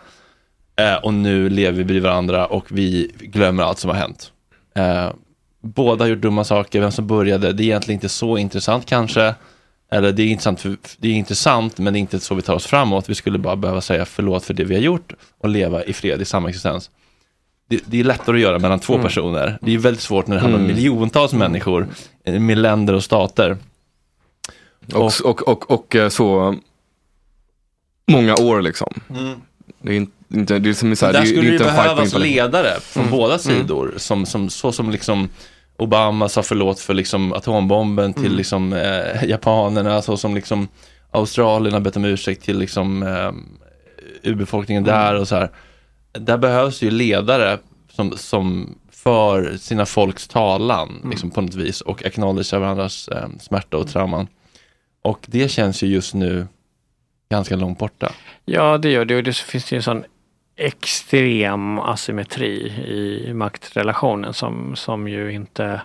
Eh, 0.75 0.95
och 0.95 1.13
nu 1.13 1.49
lever 1.49 1.77
vi 1.77 1.83
bredvid 1.83 2.03
varandra 2.03 2.45
och 2.45 2.65
vi 2.69 3.11
glömmer 3.19 3.63
allt 3.63 3.79
som 3.79 3.89
har 3.89 3.97
hänt. 3.97 4.31
Eh, 4.75 5.09
båda 5.61 6.03
har 6.03 6.09
gjort 6.09 6.21
dumma 6.21 6.43
saker, 6.43 6.81
vem 6.81 6.91
som 6.91 7.07
började, 7.07 7.53
det 7.53 7.63
är 7.63 7.65
egentligen 7.65 7.97
inte 7.97 8.09
så 8.09 8.37
intressant 8.37 8.85
kanske. 8.85 9.35
Eller 9.93 10.11
det 10.11 10.23
är, 10.23 10.27
intressant 10.27 10.61
för, 10.61 10.77
det 10.97 11.07
är 11.07 11.13
intressant 11.13 11.77
men 11.77 11.93
det 11.93 11.99
är 11.99 12.01
inte 12.01 12.19
så 12.19 12.35
vi 12.35 12.41
tar 12.41 12.55
oss 12.55 12.65
framåt. 12.65 13.09
Vi 13.09 13.15
skulle 13.15 13.37
bara 13.37 13.55
behöva 13.55 13.81
säga 13.81 14.05
förlåt 14.05 14.45
för 14.45 14.53
det 14.53 14.63
vi 14.63 14.75
har 14.75 14.81
gjort 14.81 15.13
och 15.39 15.49
leva 15.49 15.83
i 15.83 15.93
fred 15.93 16.21
i 16.21 16.25
samexistens. 16.25 16.89
Det, 17.69 17.79
det 17.85 17.99
är 17.99 18.03
lättare 18.03 18.35
att 18.35 18.41
göra 18.41 18.59
mellan 18.59 18.79
två 18.79 18.93
mm. 18.93 19.03
personer. 19.03 19.57
Det 19.61 19.73
är 19.73 19.77
väldigt 19.77 20.01
svårt 20.01 20.27
när 20.27 20.35
det 20.35 20.41
handlar 20.41 20.59
om 20.59 20.65
mm. 20.65 20.75
miljontals 20.75 21.33
människor 21.33 21.87
med 22.25 22.57
länder 22.57 22.93
och 22.93 23.03
stater. 23.03 23.57
Och, 24.93 25.03
och, 25.03 25.25
och, 25.25 25.47
och, 25.47 25.71
och 25.71 25.95
eh, 25.95 26.09
så 26.09 26.55
många 28.07 28.35
år 28.35 28.61
liksom. 28.61 28.93
Mm. 29.09 29.41
Det 29.81 29.91
är 29.95 30.07
inte, 30.33 30.59
det 30.59 30.69
är 30.69 30.73
som 30.73 30.95
så 30.95 31.05
här, 31.05 31.13
Där 31.13 31.21
det, 31.21 31.27
skulle 31.27 31.51
det, 31.51 31.57
det 31.57 31.63
behövas 31.63 32.13
ledare 32.13 32.79
från 32.81 33.03
mm. 33.03 33.17
båda 33.17 33.39
sidor. 33.39 33.85
Mm. 33.85 33.99
Som, 33.99 34.25
som, 34.25 34.49
så 34.49 34.71
som 34.71 34.91
liksom 34.91 35.29
Obama 35.77 36.29
sa 36.29 36.43
förlåt 36.43 36.79
för 36.79 36.93
liksom 36.93 37.33
atombomben 37.33 38.13
till 38.13 38.25
mm. 38.25 38.37
liksom, 38.37 38.73
eh, 38.73 39.23
japanerna, 39.29 40.01
så 40.01 40.17
som 40.17 40.35
liksom 40.35 40.67
Australien 41.11 41.73
har 41.73 41.81
bett 41.81 41.95
om 41.95 42.05
ursäkt 42.05 42.43
till 42.43 42.59
liksom, 42.59 43.03
eh, 43.03 43.31
urbefolkningen 44.31 44.83
mm. 44.83 44.95
där 44.95 45.19
och 45.19 45.27
så 45.27 45.35
här. 45.35 45.49
Där 46.11 46.37
behövs 46.37 46.81
ju 46.81 46.91
ledare 46.91 47.57
som, 47.91 48.17
som 48.17 48.75
för 48.91 49.57
sina 49.57 49.85
folks 49.85 50.27
talan 50.27 50.89
Mm. 50.89 51.09
liksom, 51.09 51.31
på 51.31 51.41
något 51.41 51.55
vis 51.55 51.81
och 51.81 52.05
acknowledgear 52.05 52.59
varandras 52.59 53.07
eh, 53.07 53.27
smärta 53.39 53.77
och 53.77 53.87
trauman. 53.87 54.27
Och 55.01 55.25
det 55.27 55.51
känns 55.51 55.83
ju 55.83 55.87
just 55.87 56.13
nu 56.13 56.47
ganska 57.29 57.55
långt 57.55 57.79
borta. 57.79 58.11
Ja, 58.45 58.77
det 58.77 58.89
gör 58.89 59.05
det. 59.05 59.15
Och 59.15 59.23
det 59.23 59.35
finns 59.35 59.71
ju 59.71 59.77
en 59.77 59.83
sån 59.83 60.03
extrem 60.55 61.79
asymmetri 61.79 62.73
i 62.87 63.33
maktrelationen 63.33 64.33
som, 64.33 64.75
som 64.75 65.07
ju 65.07 65.31
inte 65.31 65.81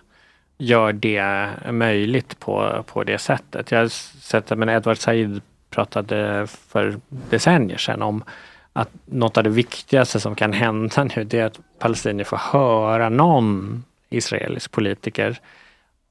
gör 0.59 0.93
det 0.93 1.51
möjligt 1.73 2.41
på, 2.41 2.85
på 2.87 3.05
det 3.05 3.19
sättet. 3.19 3.71
Jag 3.71 3.79
har 3.79 3.89
sett 3.89 4.53
att 4.53 4.59
men 4.59 4.69
Edward 4.69 4.99
Said 4.99 5.41
pratade 5.71 6.47
för 6.47 7.01
decennier 7.09 7.79
sedan 7.79 8.03
om 8.03 8.25
att 8.73 8.91
något 9.05 9.37
av 9.37 9.45
det 9.45 9.51
viktigaste 9.51 10.21
som 10.21 10.35
kan 10.35 10.53
hända 10.53 11.05
nu 11.05 11.25
det 11.25 11.39
är 11.39 11.45
att 11.45 11.61
palestinier 11.79 12.25
får 12.25 12.37
höra 12.37 13.09
någon 13.09 13.85
israelisk 14.11 14.71
politiker 14.73 15.41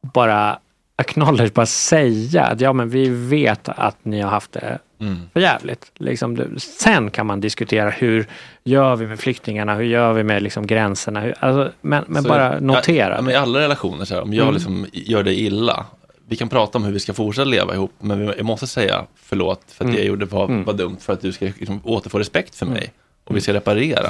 bara 0.02 0.60
acknowledge, 0.96 1.54
bara 1.54 1.66
säga 1.66 2.44
att 2.44 2.62
ja 2.62 2.74
men 2.74 2.90
vi 2.90 3.10
vet 3.10 3.70
att 3.70 4.06
ni 4.06 4.22
har 4.22 4.30
haft 4.30 4.52
det 4.52 4.80
Mm. 5.00 5.30
för 5.34 5.40
jävligt. 5.40 5.92
Liksom, 5.98 6.36
det- 6.36 6.60
sen 6.60 7.12
kan 7.12 7.26
man 7.26 7.40
diskutera 7.42 7.90
hur 7.90 8.28
gör 8.64 8.96
vi 8.96 9.08
med 9.08 9.20
flyktingarna, 9.20 9.76
hur 9.76 9.84
gör 9.84 10.14
vi 10.14 10.24
med 10.24 10.44
liksom, 10.44 10.68
gränserna, 10.68 11.20
hur, 11.20 11.36
alltså, 11.40 11.72
men, 11.82 12.04
men 12.08 12.24
bara 12.24 12.60
notera. 12.60 13.16
Ja, 13.16 13.22
men 13.22 13.34
I 13.34 13.36
alla 13.36 13.60
relationer, 13.60 14.06
så 14.06 14.14
här, 14.16 14.22
om 14.22 14.34
jag 14.34 14.44
Mm. 14.44 14.54
liksom 14.54 14.88
gör 14.94 15.24
dig 15.24 15.46
illa, 15.46 15.86
vi 16.28 16.36
kan 16.36 16.50
prata 16.50 16.78
om 16.78 16.84
hur 16.84 16.92
vi 16.92 17.00
ska 17.00 17.14
fortsätta 17.14 17.46
leva 17.46 17.74
ihop, 17.74 17.92
men 18.00 18.32
vi, 18.38 18.44
måste 18.44 18.68
säga 18.68 19.06
förlåt 19.16 19.62
för 19.68 19.86
att 19.86 19.92
det 19.92 19.94
Mm. 19.94 19.96
jag 19.96 20.06
gjorde 20.06 20.26
var, 20.26 20.46
Mm. 20.46 20.64
var 20.64 20.74
dumt, 20.74 20.98
för 21.00 21.14
att 21.14 21.22
du 21.22 21.32
ska 21.32 21.46
liksom, 21.46 21.82
återfå 21.84 22.20
respekt 22.20 22.56
för 22.56 22.66
mig. 22.66 22.78
Mm. 22.78 22.92
Och 23.24 23.36
vi 23.36 23.42
ska 23.42 23.54
reparera. 23.54 24.10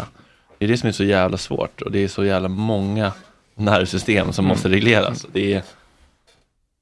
Det 0.57 0.65
är 0.65 0.69
det 0.69 0.77
som 0.77 0.87
är 0.89 0.93
så 0.93 1.03
jävla 1.03 1.37
svårt 1.37 1.81
och 1.81 1.91
det 1.91 1.99
är 2.03 2.07
så 2.07 2.25
jävla 2.25 2.47
många 2.49 3.11
nervsystem 3.55 4.33
som 4.33 4.45
måste 4.45 4.69
regleras. 4.69 5.25
Det, 5.33 5.53
är, 5.53 5.61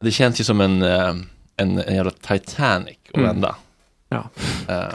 det 0.03 0.11
känns 0.11 0.40
ju 0.40 0.43
som 0.43 0.61
en, 0.61 0.82
eh, 0.82 1.09
en, 1.58 1.80
en 1.80 1.95
jävla 1.95 2.11
Titanic 2.11 2.98
att 3.14 3.22
vända. 3.22 3.56
Ja. 4.09 4.30
Eh, 4.67 4.93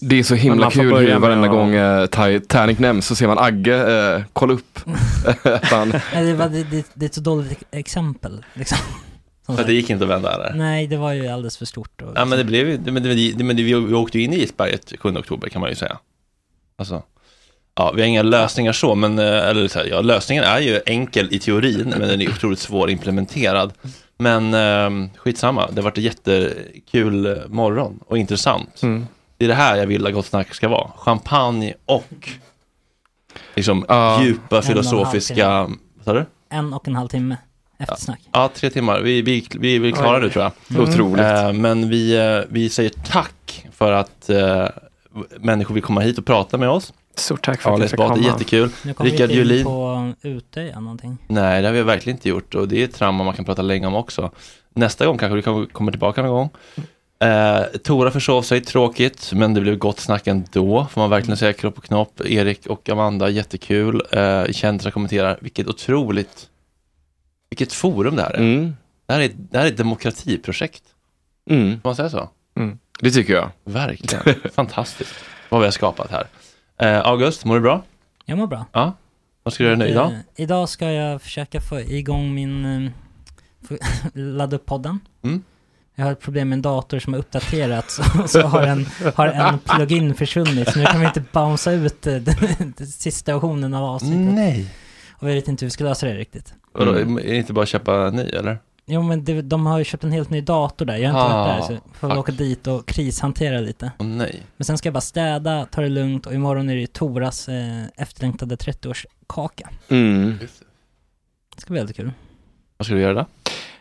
Det 0.00 0.18
är 0.18 0.22
så 0.22 0.34
himla 0.34 0.70
kul 0.70 0.96
hur 0.96 1.18
varenda 1.18 1.46
att- 1.46 1.52
gång 1.52 1.74
eh, 1.74 2.06
Titanic 2.06 2.78
nämns 2.78 3.06
så 3.06 3.16
ser 3.16 3.26
man 3.26 3.38
Agge 3.38 3.74
eh, 4.16 4.22
kolla 4.32 4.52
upp. 4.52 4.78
Att 5.44 5.64
han, 5.64 5.88
Nej, 6.14 6.24
det, 6.24 6.34
var, 6.34 6.48
det, 6.48 6.64
det, 6.64 6.86
det 6.94 7.04
är 7.04 7.08
ett 7.08 7.14
så 7.14 7.20
dåligt 7.20 7.62
exempel. 7.70 8.44
Liksom. 8.54 8.78
Att 9.46 9.66
det 9.66 9.72
gick 9.72 9.90
inte 9.90 10.04
att 10.04 10.10
vända 10.10 10.34
eller? 10.34 10.54
Nej, 10.54 10.86
det 10.86 10.96
var 10.96 11.12
ju 11.12 11.28
alldeles 11.28 11.56
för 11.58 11.64
stort. 11.64 12.02
Och, 12.02 12.12
Ja 12.16 12.24
men 12.24 12.38
det 12.38 12.44
blev 12.44 12.68
ju, 12.68 12.78
men, 12.78 12.84
det, 12.94 13.44
men 13.44 13.56
det, 13.56 13.62
vi, 13.62 13.74
vi 13.74 13.94
åkte 13.94 14.18
ju 14.18 14.24
in 14.24 14.32
i 14.32 14.42
isberget 14.42 14.92
7 15.00 15.08
oktober 15.16 15.48
kan 15.48 15.60
man 15.60 15.70
ju 15.70 15.76
säga. 15.76 15.98
Alltså, 16.78 17.02
ja 17.76 17.92
vi 17.96 18.00
har 18.02 18.08
inga 18.08 18.22
lösningar 18.22 18.72
så, 18.72 18.94
men 18.94 19.18
eller 19.18 19.68
så 19.68 19.78
här, 19.78 19.86
ja, 19.86 20.00
lösningen 20.00 20.44
är 20.44 20.58
ju 20.60 20.80
enkel 20.86 21.28
i 21.34 21.38
teorin, 21.38 21.94
men 21.98 22.08
den 22.08 22.20
är 22.20 22.28
otroligt 22.28 22.58
svår 22.58 22.90
implementerad. 22.90 23.72
Men 24.20 24.54
eh, 24.54 25.10
skitsamma, 25.16 25.66
det 25.70 25.76
har 25.76 25.82
varit 25.82 25.98
en 25.98 26.04
jättekul 26.04 27.26
eh, 27.26 27.32
morgon 27.48 28.00
och 28.06 28.18
intressant. 28.18 28.82
Mm. 28.82 29.06
Det 29.36 29.44
är 29.44 29.48
det 29.48 29.54
här 29.54 29.76
jag 29.76 29.86
vill 29.86 30.06
att 30.06 30.12
Gott 30.12 30.26
Snack 30.26 30.54
ska 30.54 30.68
vara. 30.68 30.90
Champagne 30.96 31.74
och 31.86 32.28
liksom 33.54 33.84
Ja. 33.88 34.22
djupa 34.22 34.62
filosofiska, 34.62 35.70
vad 36.04 36.16
du? 36.16 36.26
En 36.50 36.72
och 36.72 36.88
en 36.88 36.96
halv 36.96 37.08
timme 37.08 37.36
eftersnack. 37.78 38.20
Ja, 38.32 38.50
tre 38.54 38.70
timmar. 38.70 39.00
Vi, 39.00 39.22
vi, 39.22 39.46
vi, 39.58 39.78
vi 39.78 39.88
är 39.88 39.92
klara 39.92 40.18
nu 40.18 40.30
tror 40.30 40.44
jag. 40.44 40.52
Mm. 40.70 40.90
Otroligt. 40.90 41.24
Eh, 41.24 41.52
men 41.52 41.88
vi, 41.88 42.16
eh, 42.16 42.40
vi 42.48 42.68
säger 42.68 42.90
tack 42.90 43.66
för 43.72 43.92
att 43.92 44.30
eh, 44.30 44.66
människor 45.40 45.74
vill 45.74 45.82
komma 45.82 46.00
hit 46.00 46.18
och 46.18 46.26
prata 46.26 46.58
med 46.58 46.68
oss. 46.68 46.92
Stort 47.20 47.44
tack 47.44 47.60
för 47.60 47.70
Ja, 47.70 47.74
att 47.76 47.82
du 47.82 47.88
fick 47.88 47.96
Bart, 47.98 48.08
det 48.14 48.20
är 48.20 48.22
komma. 48.22 48.32
jättekul. 48.32 48.70
Nu 48.84 48.94
kommer 48.94 49.10
vi 49.10 49.16
Rickard 49.16 49.30
in 49.30 49.36
Julin. 49.36 49.64
på 49.64 50.12
Utöja 50.22 50.80
någonting. 50.80 51.18
Nej, 51.28 51.62
det 51.62 51.68
har 51.68 51.72
vi 51.74 51.82
verkligen 51.82 52.16
inte 52.16 52.28
gjort 52.28 52.54
och 52.54 52.68
det 52.68 52.80
är 52.80 52.84
ett 52.84 52.94
trauma 52.94 53.24
man 53.24 53.34
kan 53.34 53.44
prata 53.44 53.62
länge 53.62 53.86
om 53.86 53.94
också. 53.94 54.30
Nästa 54.74 55.06
gång 55.06 55.18
kanske 55.18 55.36
vi 55.36 55.42
kan- 55.42 55.66
kommer 55.66 55.92
tillbaka 55.92 56.22
någon 56.22 56.30
gång. 56.30 56.50
Eh, 57.30 57.62
Tora 57.84 58.10
försov 58.10 58.42
sig, 58.42 58.60
tråkigt, 58.60 59.32
men 59.34 59.54
det 59.54 59.60
blev 59.60 59.78
gott 59.78 60.00
snack 60.00 60.26
ändå, 60.26 60.86
får 60.90 61.00
man 61.00 61.10
verkligen 61.10 61.36
säga. 61.36 61.52
Kropp 61.52 61.78
och 61.78 61.84
knopp, 61.84 62.20
Erik 62.24 62.66
och 62.66 62.88
Amanda, 62.88 63.28
jättekul. 63.28 64.02
Eh, 64.12 64.44
Kändisar 64.52 64.90
kommenterar, 64.90 65.38
vilket 65.40 65.66
otroligt, 65.68 66.48
vilket 67.50 67.72
forum 67.72 68.16
det 68.16 68.22
här 68.22 68.30
är. 68.30 68.38
mm, 68.38 68.76
Det, 69.06 69.12
här 69.12 69.20
är 69.20 69.30
det 69.34 69.58
här 69.58 69.64
är 69.66 69.70
ett 69.70 69.76
demokratiprojekt, 69.76 70.82
mm, 71.50 71.80
får 71.80 71.88
man 71.88 71.96
säga 71.96 72.10
så? 72.10 72.28
det 73.00 73.10
tycker 73.10 73.32
jag. 73.32 73.50
Verkligen, 73.64 74.34
fantastiskt 74.54 75.14
vad 75.48 75.60
vi 75.60 75.66
har 75.66 75.70
skapat 75.72 76.10
här. 76.10 76.26
Eh, 76.80 77.06
August, 77.06 77.44
mår 77.44 77.54
du 77.54 77.60
bra? 77.60 77.82
Jag 78.24 78.38
mår 78.38 78.46
bra. 78.46 78.66
Ja. 78.72 78.92
Vad 79.42 79.54
ska 79.54 79.62
du 79.64 79.68
göra 79.68 79.78
nu 79.78 79.88
idag? 79.88 80.12
Eh, 80.12 80.18
idag 80.36 80.68
ska 80.68 80.92
jag 80.92 81.22
försöka 81.22 81.60
få 81.60 81.80
igång 81.80 82.34
min, 82.34 82.64
eh, 82.86 82.90
få 83.68 83.76
ladda 84.18 84.56
upp 84.56 84.66
podden. 84.66 85.00
Mm. 85.24 85.42
Jag 85.94 86.04
har 86.04 86.12
ett 86.12 86.20
problem 86.20 86.48
med 86.48 86.56
en 86.56 86.62
dator 86.62 86.98
som 86.98 87.12
har 87.12 87.20
uppdaterats 87.20 87.98
och 88.22 88.30
så 88.30 88.42
har 88.42 88.62
en, 88.62 88.86
har 89.14 89.26
en 89.26 89.58
plugin 89.58 90.14
försvunnit. 90.14 90.72
Så 90.72 90.78
nu 90.78 90.84
kan 90.84 91.00
vi 91.00 91.06
inte 91.06 91.22
bouncea 91.32 91.72
ut 91.72 92.02
den, 92.02 92.24
den 92.76 92.86
sista 92.86 93.32
versionen 93.34 93.74
av 93.74 93.84
avsnittet. 93.84 94.34
Nej. 94.34 94.74
Och 95.10 95.28
vi 95.28 95.34
vet 95.34 95.48
inte 95.48 95.64
hur 95.64 95.66
vi 95.66 95.70
ska 95.70 95.84
lösa 95.84 96.06
det 96.06 96.14
riktigt. 96.14 96.54
Vadå, 96.72 96.90
Mm. 96.90 97.18
Är 97.18 97.22
det 97.22 97.36
inte 97.36 97.52
bara 97.52 97.62
att 97.62 97.68
köpa 97.68 98.10
ny 98.10 98.22
eller? 98.22 98.58
Jo 98.92 99.02
men 99.02 99.24
det, 99.24 99.42
de 99.42 99.66
har 99.66 99.78
ju 99.78 99.84
köpt 99.84 100.04
en 100.04 100.12
helt 100.12 100.30
ny 100.30 100.40
dator 100.40 100.84
där. 100.86 100.96
Jag 100.96 101.10
har 101.12 101.20
inte 101.24 101.34
Ah, 101.36 101.44
varit 101.46 101.58
där 101.60 101.66
så 101.66 101.72
jag 101.72 101.80
får 101.96 102.08
väl 102.08 102.16
fuck. 102.16 102.20
åka 102.28 102.32
dit 102.32 102.66
och 102.66 102.86
krishantera 102.86 103.60
lite. 103.60 103.92
Åh 103.98 104.06
nej. 104.06 104.42
Men 104.56 104.64
sen 104.64 104.78
ska 104.78 104.86
jag 104.86 104.94
bara 104.94 105.00
städa, 105.00 105.66
ta 105.70 105.80
det 105.80 105.88
lugnt 105.88 106.26
och 106.26 106.34
imorgon 106.34 106.68
är 106.68 106.74
det 106.74 106.80
ju 106.80 106.86
Toras 106.86 107.48
eh, 107.48 107.82
efterlängtade 107.96 108.54
30-årskaka. 108.56 109.68
Mm. 109.88 110.38
Det 111.56 111.60
ska 111.60 111.70
bli 111.72 111.80
väldigt 111.80 111.96
kul. 111.96 112.10
Vad 112.76 112.86
ska 112.86 112.94
du 112.94 113.00
göra 113.00 113.14
då? 113.14 113.26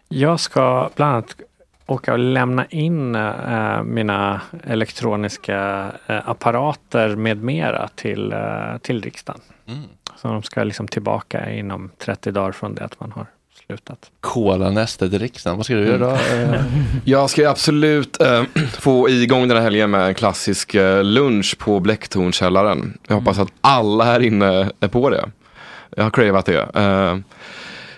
Jag 0.07 0.39
ska 0.39 0.89
bland 0.95 1.11
annat 1.13 1.35
åka 1.85 2.13
och 2.13 2.19
lämna 2.19 2.65
in 2.65 3.15
eh, 3.15 3.83
mina 3.83 4.41
elektroniska 4.63 5.91
eh, 6.07 6.29
apparater 6.29 7.15
med 7.15 7.37
mera 7.43 7.87
till, 7.95 8.31
eh, 8.33 8.77
till 8.81 9.01
riksdagen. 9.01 9.41
Mm. 9.67 9.83
Så 10.15 10.27
de 10.27 10.43
ska 10.43 10.63
liksom 10.63 10.87
tillbaka 10.87 11.51
inom 11.51 11.91
30 11.97 12.31
dagar 12.31 12.51
från 12.51 12.75
det 12.75 12.85
att 12.85 12.99
man 12.99 13.11
har 13.11 13.25
slutat. 13.69 14.11
Kolanästet 14.21 15.13
i 15.13 15.17
riksdagen, 15.17 15.57
vad 15.57 15.65
ska 15.65 15.75
du 15.75 15.85
göra 15.85 15.97
då? 15.97 16.11
Eh, 16.11 16.61
Jag 17.03 17.29
ska 17.29 17.49
absolut 17.49 18.21
eh, 18.21 18.43
få 18.79 19.09
igång 19.09 19.47
den 19.47 19.57
här 19.57 19.63
helgen 19.63 19.91
med 19.91 20.07
en 20.07 20.13
klassisk 20.13 20.75
eh, 20.75 21.03
lunch 21.03 21.57
på 21.59 21.79
Blecktornkällaren. 21.79 22.97
Jag 23.07 23.15
hoppas 23.15 23.39
att 23.39 23.49
alla 23.61 24.03
här 24.03 24.19
inne 24.19 24.69
är 24.79 24.87
på 24.87 25.09
det. 25.09 25.29
Jag 25.95 26.03
har 26.03 26.11
cravat 26.11 26.45
det. 26.45 26.61
Eh, 26.75 27.17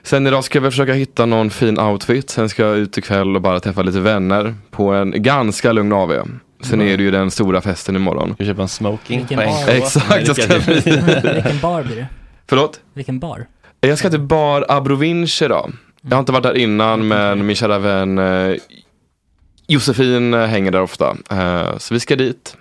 sen 0.04 0.28
idag 0.28 0.44
ska 0.44 0.60
väl 0.60 0.72
försöka 0.72 0.94
hitta 0.94 1.26
någon 1.26 1.50
fin 1.50 1.80
outfit. 1.80 2.30
Sen 2.30 2.50
ska 2.50 2.64
jag 2.64 2.78
ut 2.78 2.98
ikväll 2.98 3.36
och 3.36 3.42
bara 3.42 3.60
träffa 3.60 3.82
lite 3.82 4.00
vänner 4.00 4.56
på 4.72 4.92
en 4.92 5.24
ganska 5.24 5.72
lugn 5.72 5.94
AW. 5.94 6.24
Sen 6.64 6.82
är 6.82 6.98
det 6.98 7.04
ju 7.04 7.12
den 7.12 7.32
stora 7.32 7.62
festen 7.62 7.96
imorgon. 7.96 8.36
Du 8.38 8.46
köpa 8.46 8.62
en 8.62 8.68
smoking 8.68 9.20
Vilken 9.20 9.40
på 9.40 9.46
bar? 9.46 9.70
Exakt, 9.74 10.28
jag 10.28 10.36
ska 10.36 10.60
bli... 10.60 10.74
Vilken 11.34 11.60
bar 11.62 11.84
blir 11.84 11.96
det? 11.96 12.08
Förlåt? 12.48 12.80
Vilken 12.94 13.20
bar? 13.20 13.48
Jag 13.84 13.98
ska 13.98 14.10
till 14.10 14.20
bar 14.20 14.66
Abrovinche 14.70 15.48
då. 15.48 15.70
Jag 16.02 16.12
har 16.12 16.20
inte 16.20 16.32
varit 16.32 16.44
där 16.44 16.58
innan 16.58 17.08
men 17.08 17.46
min 17.46 17.56
kära 17.56 17.80
vän 17.80 18.18
eh, 18.18 18.56
Josefin 19.68 20.34
eh, 20.34 20.46
hänger 20.46 20.72
där 20.72 20.82
ofta. 20.82 21.18
Eh, 21.32 21.78
så 21.78 21.94
vi 21.94 22.00
ska 22.00 22.16
dit. 22.16 22.58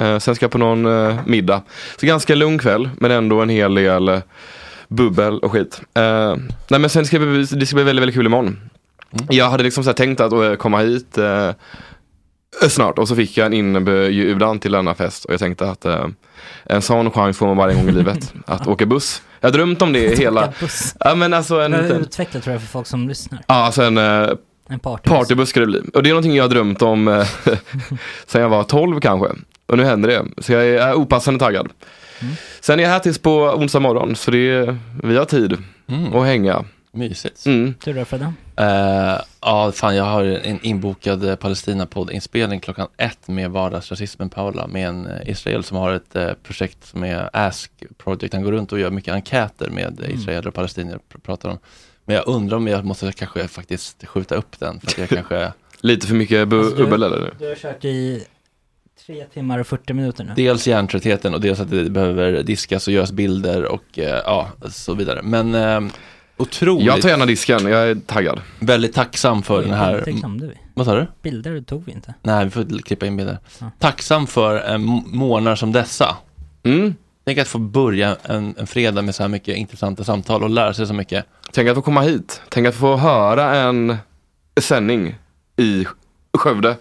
Eh, 0.00 0.18
sen 0.18 0.34
ska 0.34 0.44
jag 0.44 0.50
på 0.50 0.58
någon 0.58 0.86
eh, 0.86 1.18
middag. 1.26 1.62
Så 2.00 2.06
ganska 2.06 2.34
lugn 2.34 2.58
kväll 2.58 2.90
men 2.98 3.10
ändå 3.10 3.40
en 3.42 3.48
hel 3.48 3.74
del 3.74 4.20
bubbel 4.88 5.38
och 5.38 5.52
skit. 5.52 5.80
Nej 5.94 6.80
men 6.80 6.90
sen 6.90 7.06
ska 7.06 7.18
vi, 7.18 7.44
det 7.44 7.66
ska 7.66 7.74
bli 7.74 7.84
väldigt, 7.84 8.02
väldigt 8.02 8.16
kul 8.16 8.26
imorgon. 8.26 8.70
Jag 9.30 9.50
hade 9.50 9.62
liksom 9.64 9.84
så 9.84 9.92
tänkt 9.92 10.20
att 10.20 10.58
komma 10.58 10.78
hit 10.78 11.18
snart 12.68 12.98
och 12.98 13.08
så 13.08 13.16
fick 13.16 13.36
jag 13.36 13.46
en 13.46 13.52
inbjudan 13.52 14.58
till 14.58 14.72
denna 14.72 14.94
fest 14.94 15.24
och 15.24 15.32
jag 15.32 15.40
tänkte 15.40 15.70
att 15.70 15.86
en 16.64 16.82
sån 16.82 17.10
chans 17.10 17.38
får 17.38 17.46
man 17.46 17.56
bara 17.56 17.72
en 17.72 17.76
gång 17.76 17.88
i 17.88 17.92
livet. 17.92 18.34
Att 18.46 18.66
åka 18.66 18.86
buss. 18.86 19.22
Jag 19.44 19.50
har 19.50 19.52
drömt 19.52 19.82
om 19.82 19.92
det 19.92 20.18
hela... 20.18 20.52
Ja 21.00 21.14
men 21.14 21.34
alltså 21.34 21.60
en 21.60 21.70
liten... 21.72 21.90
utvecklat 22.00 22.42
tror 22.44 22.52
jag 22.54 22.60
för 22.62 22.68
folk 22.68 22.86
som 22.86 23.08
lyssnar. 23.08 23.40
Ja, 23.46 23.54
alltså 23.54 23.82
en 23.82 23.98
eh, 23.98 24.28
En 24.68 24.78
party. 24.78 25.08
partybuss 25.08 25.48
ska 25.48 25.60
det 25.60 25.66
bli. 25.66 25.80
Och 25.94 26.02
det 26.02 26.08
är 26.08 26.12
någonting 26.14 26.34
jag 26.36 26.44
har 26.44 26.48
drömt 26.48 26.82
om 26.82 27.08
eh, 27.08 27.26
sen 28.26 28.40
jag 28.42 28.48
var 28.48 28.62
12 28.64 29.00
kanske. 29.00 29.28
Och 29.66 29.76
nu 29.76 29.84
händer 29.84 30.08
det. 30.08 30.42
Så 30.42 30.52
jag 30.52 30.66
är 30.66 30.94
opassande 30.94 31.40
taggad. 31.40 31.68
Sen 32.60 32.78
är 32.78 32.82
jag 32.84 32.90
här 32.90 32.98
tills 32.98 33.18
på 33.18 33.30
onsdag 33.44 33.80
morgon. 33.80 34.16
Så 34.16 34.30
det 34.30 34.50
är, 34.50 34.78
vi 35.02 35.16
har 35.16 35.24
tid 35.24 35.56
Mm. 35.88 36.14
att 36.14 36.26
hänga. 36.26 36.64
Mysigt. 36.94 37.46
Mm. 37.46 37.74
Du 37.84 37.92
då 37.92 38.04
Fredde? 38.04 38.32
Eh, 38.56 39.20
ja, 39.40 39.72
fan 39.72 39.96
jag 39.96 40.04
har 40.04 40.24
en 40.24 40.58
inbokad 40.64 41.24
eh, 41.28 41.36
Palestina-podd-inspelning 41.36 42.60
klockan 42.60 42.88
ett 42.96 43.28
med 43.28 43.50
vardagsrasismen 43.50 44.30
Paula 44.30 44.66
med 44.66 44.88
en 44.88 45.06
eh, 45.06 45.28
israel 45.30 45.64
som 45.64 45.76
har 45.76 45.92
ett 45.92 46.42
projekt 46.42 46.84
som 46.86 47.04
är 47.04 47.30
Ask 47.32 47.70
Project. 47.98 48.34
Han 48.34 48.42
går 48.42 48.52
runt 48.52 48.72
och 48.72 48.78
gör 48.78 48.90
mycket 48.90 49.14
enkäter 49.14 49.70
med 49.70 50.00
Mm. 50.00 50.18
israeler 50.18 50.46
och 50.48 50.54
palestinier 50.54 50.98
pr- 51.12 51.20
pratar 51.20 51.48
om. 51.48 51.58
Men 52.04 52.16
jag 52.16 52.28
undrar 52.28 52.56
om 52.56 52.66
jag 52.66 52.84
måste 52.84 53.12
kanske 53.12 53.48
faktiskt 53.48 54.06
skjuta 54.06 54.34
upp 54.34 54.58
den 54.60 54.80
för 54.80 54.86
att 54.86 54.98
jag 54.98 55.08
kanske 55.26 55.52
Lite 55.80 56.06
för 56.06 56.14
mycket 56.14 56.48
bu- 56.48 56.58
Alltså, 56.58 56.76
du- 56.76 56.84
bubbel 56.84 57.02
eller? 57.02 57.34
Du 57.38 57.48
har 57.48 57.54
kört 57.54 57.84
i 57.84 58.24
Tre 59.06 59.24
timmar 59.24 59.58
och 59.58 59.66
40 59.66 59.92
minuter 59.92 60.24
nu. 60.24 60.32
Dels 60.36 60.66
hjärntröttheten 60.66 61.34
och 61.34 61.40
dels 61.40 61.60
att 61.60 61.70
det 61.70 61.90
behöver 61.90 62.42
diskas 62.42 62.86
och 62.86 62.92
göras 62.92 63.12
bilder 63.12 63.64
och 63.64 63.98
eh, 63.98 64.20
ja, 64.24 64.48
så 64.70 64.94
vidare. 64.94 65.22
Men 65.22 65.54
eh, 65.54 65.80
otroligt. 66.36 66.86
Jag 66.86 67.02
tar 67.02 67.08
gärna 67.08 67.26
disken, 67.26 67.66
jag 67.66 67.90
är 67.90 67.94
taggad. 67.94 68.40
Väldigt 68.58 68.94
tacksam 68.94 69.42
för 69.42 69.62
den 69.62 69.70
här. 69.70 70.02
Bilder 70.04 70.20
glömde 70.20 70.46
vi. 70.46 70.54
Vad 70.74 70.86
sa 70.86 70.94
du? 70.94 71.06
Bilder 71.22 71.60
tog 71.60 71.84
vi 71.84 71.92
inte. 71.92 72.14
Nej, 72.22 72.44
vi 72.44 72.50
får 72.50 72.82
klippa 72.82 73.06
in 73.06 73.16
bilder. 73.16 73.38
Tacksam 73.78 74.26
för 74.26 74.72
eh, 74.72 74.78
månader 75.06 75.56
som 75.56 75.72
dessa. 75.72 76.16
Mm. 76.62 76.94
Tänk 77.24 77.38
att 77.38 77.48
få 77.48 77.58
börja 77.58 78.16
en, 78.22 78.54
en 78.58 78.66
fredag 78.66 79.02
med 79.02 79.14
så 79.14 79.22
här 79.22 79.28
mycket 79.28 79.56
intressanta 79.56 80.04
samtal 80.04 80.42
och 80.42 80.50
lära 80.50 80.74
sig 80.74 80.86
så 80.86 80.94
mycket. 80.94 81.26
Tänk 81.52 81.68
att 81.68 81.74
få 81.74 81.82
komma 81.82 82.00
hit. 82.00 82.40
Tänk 82.48 82.66
att 82.66 82.74
få 82.74 82.96
höra 82.96 83.56
en 83.56 83.96
sändning 84.60 85.14
i 85.56 85.84
Skövde 86.38 86.76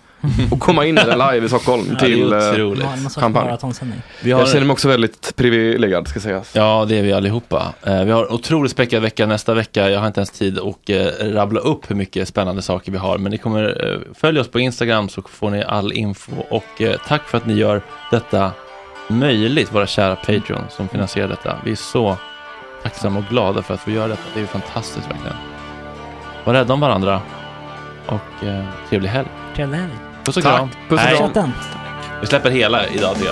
och 0.51 0.59
komma 0.59 0.85
in 0.85 0.97
i 0.97 1.01
den 1.01 1.17
live 1.17 1.45
i 1.45 1.49
Stockholm 1.49 1.95
till 1.99 2.33
eh, 2.33 2.39
Ja, 2.39 3.09
champagne. 3.15 3.45
maratonsändning. 3.45 4.01
Vi 4.21 4.31
har- 4.31 4.39
Jag 4.39 4.49
känner 4.49 4.65
mig 4.65 4.73
också 4.73 4.87
väldigt 4.87 5.33
privilegierad 5.35 6.07
ska 6.07 6.19
sägas. 6.19 6.55
Ja, 6.55 6.85
det 6.89 6.97
är 6.99 7.03
vi 7.03 7.13
allihopa. 7.13 7.73
Eh, 7.83 8.03
vi 8.03 8.11
har 8.11 8.25
en 8.25 8.29
otroligt 8.31 8.71
späckad 8.71 9.01
vecka 9.01 9.25
nästa 9.25 9.53
vecka. 9.53 9.89
Jag 9.89 9.99
har 9.99 10.07
inte 10.07 10.19
ens 10.19 10.31
tid 10.31 10.59
att 10.59 10.89
eh, 10.89 11.27
rabbla 11.33 11.59
upp 11.59 11.89
hur 11.91 11.95
mycket 11.95 12.27
spännande 12.27 12.61
saker 12.61 12.91
vi 12.91 12.97
har. 12.97 13.17
Men 13.17 13.31
ni 13.31 13.37
kommer 13.37 13.91
eh, 13.93 13.99
följa 14.15 14.41
oss 14.41 14.47
på 14.51 14.59
Instagram 14.59 15.09
så 15.09 15.21
får 15.21 15.49
ni 15.49 15.63
all 15.63 15.93
info. 15.93 16.31
Och 16.49 16.81
eh, 16.81 16.95
tack 17.07 17.27
för 17.27 17.37
att 17.37 17.45
ni 17.45 17.53
gör 17.53 17.81
detta 18.11 18.51
möjligt, 19.07 19.73
våra 19.73 19.87
kära 19.87 20.15
Patreon 20.15 20.63
som 20.69 20.87
finansierar 20.89 21.27
detta. 21.27 21.57
Vi 21.65 21.71
är 21.71 21.75
så 21.75 22.17
tacksamma 22.83 23.19
och 23.19 23.25
glada 23.29 23.61
för 23.61 23.73
att 23.73 23.79
få 23.79 23.91
göra 23.91 24.07
detta. 24.07 24.21
Det 24.33 24.39
är 24.39 24.41
ju 24.41 24.47
fantastiskt 24.47 25.07
verkligen. 25.09 25.35
Var 26.43 26.53
rädda 26.53 26.73
om 26.73 26.79
varandra 26.79 27.21
och 28.05 28.45
eh, 28.47 28.63
trevlig 28.89 29.09
helg. 29.09 29.27
Trevlig 29.55 29.77
helg. 29.77 29.91
Puss 30.25 30.37
och 30.37 30.43
Tack. 30.43 30.55
kram. 30.57 30.69
Puss 30.89 31.01
och 31.21 31.33
kram. 31.33 31.51
Vi 32.21 32.27
släpper 32.27 32.49
hela 32.49 32.87
idag 32.87 33.15
tycker 33.15 33.31